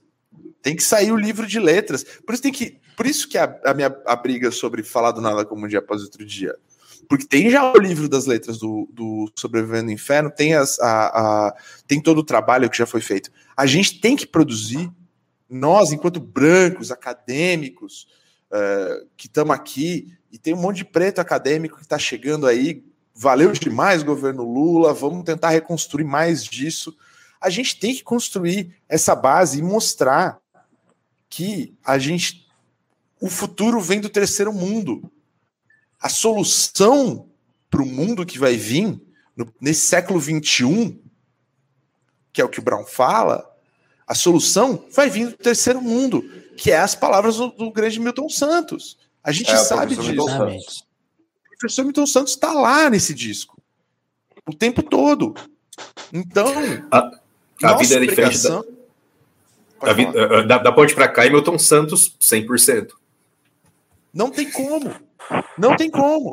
Tem 0.62 0.75
que 0.75 0.83
sair 0.83 1.12
o 1.12 1.17
livro 1.17 1.47
de 1.47 1.58
letras. 1.58 2.05
Por 2.26 2.33
isso 2.33 2.42
tem 2.42 2.52
que, 2.52 2.81
por 2.97 3.07
isso 3.07 3.28
que 3.28 3.39
a, 3.39 3.58
a 3.65 3.75
minha 3.75 3.94
a 4.07 4.17
briga 4.17 4.50
sobre 4.50 4.83
falar 4.83 5.12
do 5.12 5.20
nada 5.20 5.44
como 5.44 5.65
um 5.65 5.68
dia 5.68 5.78
após 5.78 6.02
outro 6.02 6.25
dia. 6.25 6.55
Porque 7.08 7.26
tem 7.26 7.50
já 7.50 7.73
o 7.73 7.78
livro 7.78 8.08
das 8.08 8.26
letras 8.26 8.58
do, 8.58 8.89
do 8.92 9.31
Sobrevivendo 9.34 9.86
no 9.86 9.92
Inferno, 9.92 10.31
tem, 10.31 10.55
as, 10.55 10.78
a, 10.78 11.07
a, 11.07 11.57
tem 11.86 12.02
todo 12.02 12.18
o 12.18 12.25
trabalho 12.25 12.68
que 12.68 12.76
já 12.76 12.86
foi 12.86 13.00
feito. 13.00 13.31
A 13.57 13.65
gente 13.65 14.00
tem 14.00 14.15
que 14.15 14.26
produzir 14.26 14.91
nós, 15.49 15.91
enquanto 15.91 16.20
brancos, 16.20 16.91
acadêmicos, 16.91 18.07
uh, 18.52 19.07
que 19.17 19.26
estamos 19.26 19.55
aqui, 19.55 20.12
e 20.31 20.39
tem 20.39 20.52
um 20.52 20.60
monte 20.60 20.78
de 20.78 20.84
preto 20.84 21.20
acadêmico 21.20 21.76
que 21.76 21.83
está 21.83 21.99
chegando 21.99 22.47
aí, 22.47 22.84
valeu 23.15 23.50
demais, 23.52 24.02
governo 24.02 24.44
Lula, 24.44 24.92
vamos 24.92 25.25
tentar 25.25 25.49
reconstruir 25.49 26.05
mais 26.05 26.44
disso. 26.44 26.94
A 27.41 27.50
gente 27.50 27.78
tem 27.78 27.94
que 27.94 28.02
construir 28.02 28.75
essa 28.89 29.15
base 29.15 29.58
e 29.58 29.62
mostrar 29.62 30.41
que 31.28 31.76
a 31.84 31.99
gente. 31.99 32.47
O 33.20 33.28
futuro 33.28 33.81
vem 33.81 34.00
do 34.00 34.08
terceiro 34.08 34.52
mundo. 34.52 35.10
A 36.00 36.08
solução 36.08 37.28
para 37.70 37.83
o 37.83 37.86
mundo 37.86 38.25
que 38.25 38.39
vai 38.39 38.57
vir 38.57 39.00
no, 39.36 39.52
nesse 39.60 39.86
século 39.86 40.20
XXI, 40.20 40.99
que 42.33 42.41
é 42.41 42.44
o 42.44 42.49
que 42.49 42.60
o 42.60 42.62
Brown 42.62 42.84
fala, 42.84 43.49
a 44.07 44.15
solução 44.15 44.84
vai 44.91 45.10
vir 45.10 45.28
do 45.28 45.36
terceiro 45.36 45.83
mundo, 45.83 46.23
que 46.57 46.70
é 46.70 46.78
as 46.78 46.94
palavras 46.94 47.36
do, 47.36 47.49
do 47.49 47.70
grande 47.70 48.00
Milton 48.00 48.28
Santos. 48.28 48.97
A 49.23 49.33
gente 49.33 49.50
é, 49.50 49.57
sabe 49.57 49.94
disso. 49.97 50.25
O 50.25 51.58
professor 51.58 51.84
Milton 51.84 52.07
Santos 52.07 52.33
está 52.33 52.52
lá 52.52 52.89
nesse 52.89 53.12
disco. 53.12 53.60
O 54.49 54.55
tempo 54.55 54.83
todo. 54.83 55.34
Então. 56.12 56.47
A, 57.62 57.70
a 57.70 57.77
vida 57.77 57.97
é 57.97 58.01
diferente. 58.01 58.43
Da, 58.43 58.62
a 59.81 59.93
vida, 59.93 60.45
da, 60.45 60.59
da 60.59 60.73
ponte 60.73 60.95
para 60.95 61.09
cá 61.09 61.27
e 61.27 61.31
Milton 61.31 61.59
Santos 61.59 62.17
100%. 62.20 62.91
Não 64.12 64.31
tem 64.31 64.51
como. 64.51 64.95
Não 65.57 65.77
tem 65.77 65.91
como. 65.91 66.33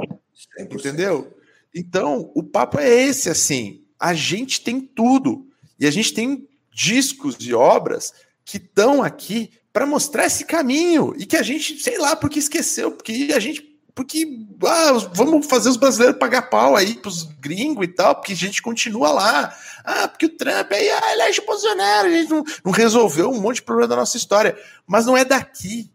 100%. 0.60 0.80
Entendeu? 0.80 1.36
Então, 1.74 2.32
o 2.34 2.42
papo 2.42 2.80
é 2.80 2.90
esse, 2.90 3.30
assim. 3.30 3.84
A 4.00 4.14
gente 4.14 4.62
tem 4.62 4.80
tudo. 4.80 5.48
E 5.80 5.86
a 5.86 5.92
gente 5.92 6.14
tem 6.14 6.48
discos 6.74 7.36
e 7.40 7.54
obras 7.54 8.14
que 8.44 8.58
estão 8.58 9.04
aqui 9.04 9.52
para 9.74 9.86
mostrar 9.86 10.26
esse 10.26 10.46
caminho 10.46 11.14
e 11.18 11.26
que 11.26 11.36
a 11.36 11.44
gente, 11.44 11.80
sei 11.80 11.98
lá, 11.98 12.16
porque 12.16 12.40
esqueceu, 12.40 12.92
porque 12.92 13.30
a 13.36 13.40
gente 13.40 13.75
porque 13.96 14.28
ah, 14.66 14.92
vamos 15.14 15.48
fazer 15.48 15.70
os 15.70 15.78
brasileiros 15.78 16.20
pagar 16.20 16.50
pau 16.50 16.76
aí 16.76 16.96
pros 16.96 17.24
gringos 17.24 17.86
e 17.86 17.88
tal, 17.88 18.14
porque 18.14 18.34
a 18.34 18.36
gente 18.36 18.62
continua 18.62 19.10
lá. 19.10 19.58
Ah, 19.86 20.10
porque 20.10 20.26
o 20.26 20.38
Trump 20.38 20.70
aí 20.74 20.90
ah, 20.90 21.14
elege 21.14 21.40
o 21.40 21.46
Bolsonaro, 21.46 22.10
a 22.10 22.12
gente 22.12 22.30
não, 22.30 22.44
não 22.66 22.72
resolveu 22.74 23.32
um 23.32 23.40
monte 23.40 23.58
de 23.58 23.62
problema 23.64 23.88
da 23.88 23.96
nossa 23.96 24.18
história. 24.18 24.58
Mas 24.86 25.06
não 25.06 25.16
é 25.16 25.24
daqui 25.24 25.90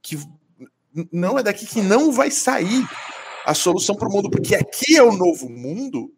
que 0.00 0.16
não 1.10 1.36
é 1.36 1.42
daqui 1.42 1.66
que 1.66 1.80
não 1.80 2.12
vai 2.12 2.30
sair 2.30 2.86
a 3.44 3.54
solução 3.54 3.96
para 3.96 4.08
o 4.08 4.12
mundo, 4.12 4.30
porque 4.30 4.54
aqui 4.54 4.96
é 4.96 5.02
o 5.02 5.10
novo 5.10 5.48
mundo, 5.48 6.14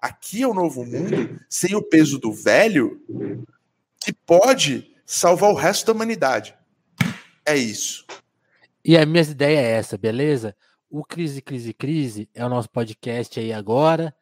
aqui 0.00 0.42
é 0.42 0.48
o 0.48 0.54
novo 0.54 0.82
mundo, 0.82 1.38
sem 1.48 1.74
o 1.74 1.82
peso 1.82 2.18
do 2.18 2.32
velho, 2.32 3.02
que 4.00 4.14
pode 4.14 4.90
salvar 5.04 5.50
o 5.50 5.54
resto 5.54 5.86
da 5.86 5.92
humanidade. 5.92 6.54
É 7.44 7.56
isso. 7.56 8.06
E 8.88 8.96
a 8.96 9.04
minha 9.04 9.22
ideia 9.22 9.60
é 9.60 9.72
essa, 9.72 9.98
beleza? 9.98 10.56
O 10.88 11.04
Crise, 11.04 11.42
Crise, 11.42 11.74
Crise 11.74 12.26
é 12.32 12.42
o 12.42 12.48
nosso 12.48 12.70
podcast 12.70 13.38
aí 13.38 13.52
agora. 13.52 14.16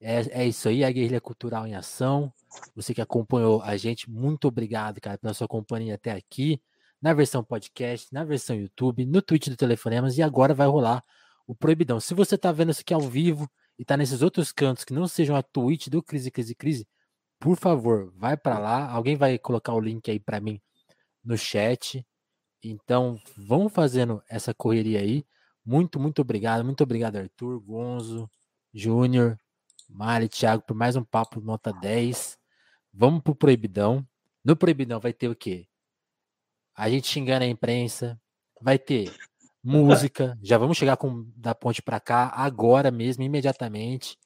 É, 0.00 0.42
é 0.42 0.46
isso 0.46 0.68
aí, 0.68 0.84
a 0.84 0.92
Guerrilha 0.92 1.20
Cultural 1.20 1.66
em 1.66 1.74
Ação. 1.74 2.32
Você 2.76 2.94
que 2.94 3.00
acompanhou 3.00 3.60
a 3.62 3.76
gente, 3.76 4.08
muito 4.08 4.46
obrigado, 4.46 5.00
cara, 5.00 5.18
pela 5.18 5.34
sua 5.34 5.48
companhia 5.48 5.96
até 5.96 6.12
aqui. 6.12 6.62
Na 7.00 7.12
versão 7.12 7.42
podcast, 7.42 8.14
na 8.14 8.22
versão 8.22 8.54
YouTube, 8.54 9.04
no 9.06 9.20
Twitch 9.20 9.48
do 9.48 9.56
Telefonemas 9.56 10.16
e 10.16 10.22
agora 10.22 10.54
vai 10.54 10.68
rolar 10.68 11.02
o 11.44 11.52
Proibidão. 11.52 11.98
Se 11.98 12.14
você 12.14 12.38
tá 12.38 12.52
vendo 12.52 12.70
isso 12.70 12.82
aqui 12.82 12.94
ao 12.94 13.00
vivo 13.00 13.50
e 13.76 13.84
tá 13.84 13.96
nesses 13.96 14.22
outros 14.22 14.52
cantos 14.52 14.84
que 14.84 14.92
não 14.92 15.08
sejam 15.08 15.34
a 15.34 15.42
Twitch 15.42 15.88
do 15.88 16.00
Crise, 16.00 16.30
Crise, 16.30 16.54
Crise, 16.54 16.88
por 17.40 17.56
favor, 17.56 18.12
vai 18.14 18.36
para 18.36 18.56
lá. 18.60 18.88
Alguém 18.88 19.16
vai 19.16 19.36
colocar 19.36 19.74
o 19.74 19.80
link 19.80 20.08
aí 20.08 20.20
para 20.20 20.38
mim 20.40 20.60
no 21.24 21.36
chat. 21.36 22.06
Então, 22.62 23.18
vamos 23.36 23.72
fazendo 23.72 24.22
essa 24.28 24.54
correria 24.54 25.00
aí. 25.00 25.26
Muito, 25.64 25.98
muito 25.98 26.22
obrigado. 26.22 26.64
Muito 26.64 26.82
obrigado, 26.82 27.16
Arthur, 27.16 27.60
Gonzo, 27.60 28.30
Júnior, 28.72 29.36
Mari, 29.88 30.28
Thiago, 30.28 30.62
por 30.62 30.74
mais 30.74 30.94
um 30.94 31.04
papo 31.04 31.40
nota 31.40 31.72
10. 31.72 32.38
Vamos 32.92 33.22
pro 33.22 33.34
Proibidão. 33.34 34.06
No 34.44 34.56
Proibidão 34.56 35.00
vai 35.00 35.12
ter 35.12 35.28
o 35.28 35.34
quê? 35.34 35.66
A 36.74 36.88
gente 36.88 37.08
xingando 37.08 37.44
a 37.44 37.48
imprensa. 37.48 38.20
Vai 38.60 38.78
ter 38.78 39.12
música. 39.62 40.38
Já 40.42 40.56
vamos 40.56 40.78
chegar 40.78 40.96
com 40.96 41.30
da 41.36 41.54
ponte 41.54 41.82
para 41.82 41.98
cá 41.98 42.32
agora 42.34 42.90
mesmo, 42.90 43.22
imediatamente. 43.22 44.16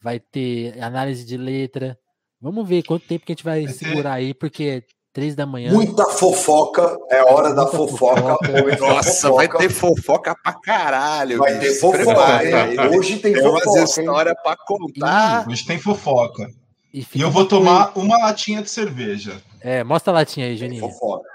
Vai 0.00 0.20
ter 0.20 0.80
análise 0.80 1.24
de 1.24 1.36
letra. 1.36 1.98
Vamos 2.40 2.68
ver 2.68 2.82
quanto 2.82 3.06
tempo 3.06 3.24
que 3.24 3.32
a 3.32 3.34
gente 3.34 3.44
vai 3.44 3.66
segurar 3.68 4.14
aí, 4.14 4.34
porque 4.34 4.84
três 5.12 5.34
da 5.34 5.44
manhã. 5.44 5.72
Muita 5.72 6.04
fofoca, 6.06 6.96
é 7.10 7.22
hora 7.22 7.54
da 7.54 7.66
fofoca. 7.66 8.22
fofoca. 8.22 8.76
Nossa, 8.80 9.28
fofoca. 9.28 9.34
vai 9.34 9.48
ter 9.48 9.68
fofoca 9.70 10.36
pra 10.42 10.52
caralho. 10.54 11.38
Vai 11.38 11.58
ter 11.58 11.74
fofoca. 11.74 12.44
hein? 12.44 12.80
Hoje 12.96 13.18
tem, 13.18 13.34
tem 13.34 13.42
fofoca. 13.42 13.70
Umas 13.70 13.98
história 13.98 14.34
pra 14.42 14.56
contar. 14.56 15.46
Hoje 15.48 15.66
tem 15.66 15.78
fofoca. 15.78 16.48
E, 16.92 17.06
e 17.14 17.20
eu 17.20 17.30
vou 17.30 17.46
tomar 17.46 17.92
uma 17.96 18.18
latinha 18.18 18.62
de 18.62 18.70
cerveja. 18.70 19.40
É, 19.60 19.84
mostra 19.84 20.12
a 20.12 20.16
latinha 20.16 20.46
aí, 20.46 20.56
Juninho. 20.56 20.80
Fofoca. 20.80 21.28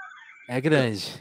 É 0.48 0.60
grande. 0.60 1.14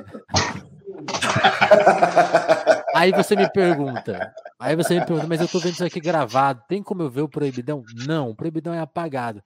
aí 2.96 3.12
você 3.12 3.36
me 3.36 3.50
pergunta, 3.52 4.34
aí 4.60 4.76
você 4.76 4.96
me 4.96 5.06
pergunta, 5.06 5.28
mas 5.28 5.40
eu 5.40 5.48
tô 5.48 5.60
vendo 5.60 5.74
isso 5.74 5.86
aqui 5.86 6.00
gravado, 6.00 6.64
tem 6.68 6.82
como 6.82 7.04
eu 7.04 7.10
ver 7.10 7.22
o 7.22 7.30
proibidão? 7.30 7.84
Não, 8.06 8.30
o 8.30 8.36
proibidão 8.36 8.74
é 8.74 8.80
apagado. 8.80 9.42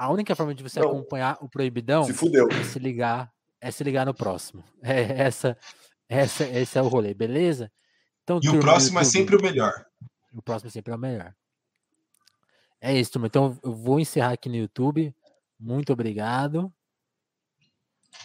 A 0.00 0.08
única 0.08 0.34
forma 0.34 0.54
de 0.54 0.62
você 0.62 0.80
não. 0.80 0.88
acompanhar 0.88 1.36
o 1.42 1.48
proibidão 1.48 2.04
se 2.04 2.14
fudeu. 2.14 2.48
é 2.50 2.64
se 2.64 2.78
ligar, 2.78 3.30
é 3.60 3.70
se 3.70 3.84
ligar 3.84 4.06
no 4.06 4.14
próximo. 4.14 4.64
É 4.82 5.20
essa, 5.24 5.58
essa, 6.08 6.42
esse 6.44 6.78
é 6.78 6.80
o 6.80 6.88
rolê, 6.88 7.12
beleza? 7.12 7.70
Então, 8.22 8.40
e 8.42 8.48
o 8.48 8.60
próximo 8.60 8.98
é 8.98 9.04
sempre 9.04 9.36
o 9.36 9.42
melhor. 9.42 9.84
O 10.32 10.40
próximo 10.40 10.68
é 10.68 10.70
sempre 10.70 10.94
o 10.94 10.96
melhor. 10.96 11.34
É 12.80 12.98
isso, 12.98 13.12
turma. 13.12 13.26
Então 13.26 13.60
eu 13.62 13.74
vou 13.74 14.00
encerrar 14.00 14.32
aqui 14.32 14.48
no 14.48 14.56
YouTube. 14.56 15.14
Muito 15.58 15.92
obrigado. 15.92 16.72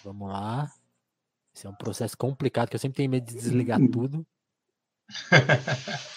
Vamos 0.02 0.30
lá. 0.30 0.72
Esse 1.54 1.68
é 1.68 1.70
um 1.70 1.76
processo 1.76 2.18
complicado 2.18 2.70
que 2.70 2.76
eu 2.78 2.80
sempre 2.80 2.96
tenho 2.96 3.10
medo 3.10 3.26
de 3.26 3.34
desligar 3.34 3.82
tudo. 3.92 4.26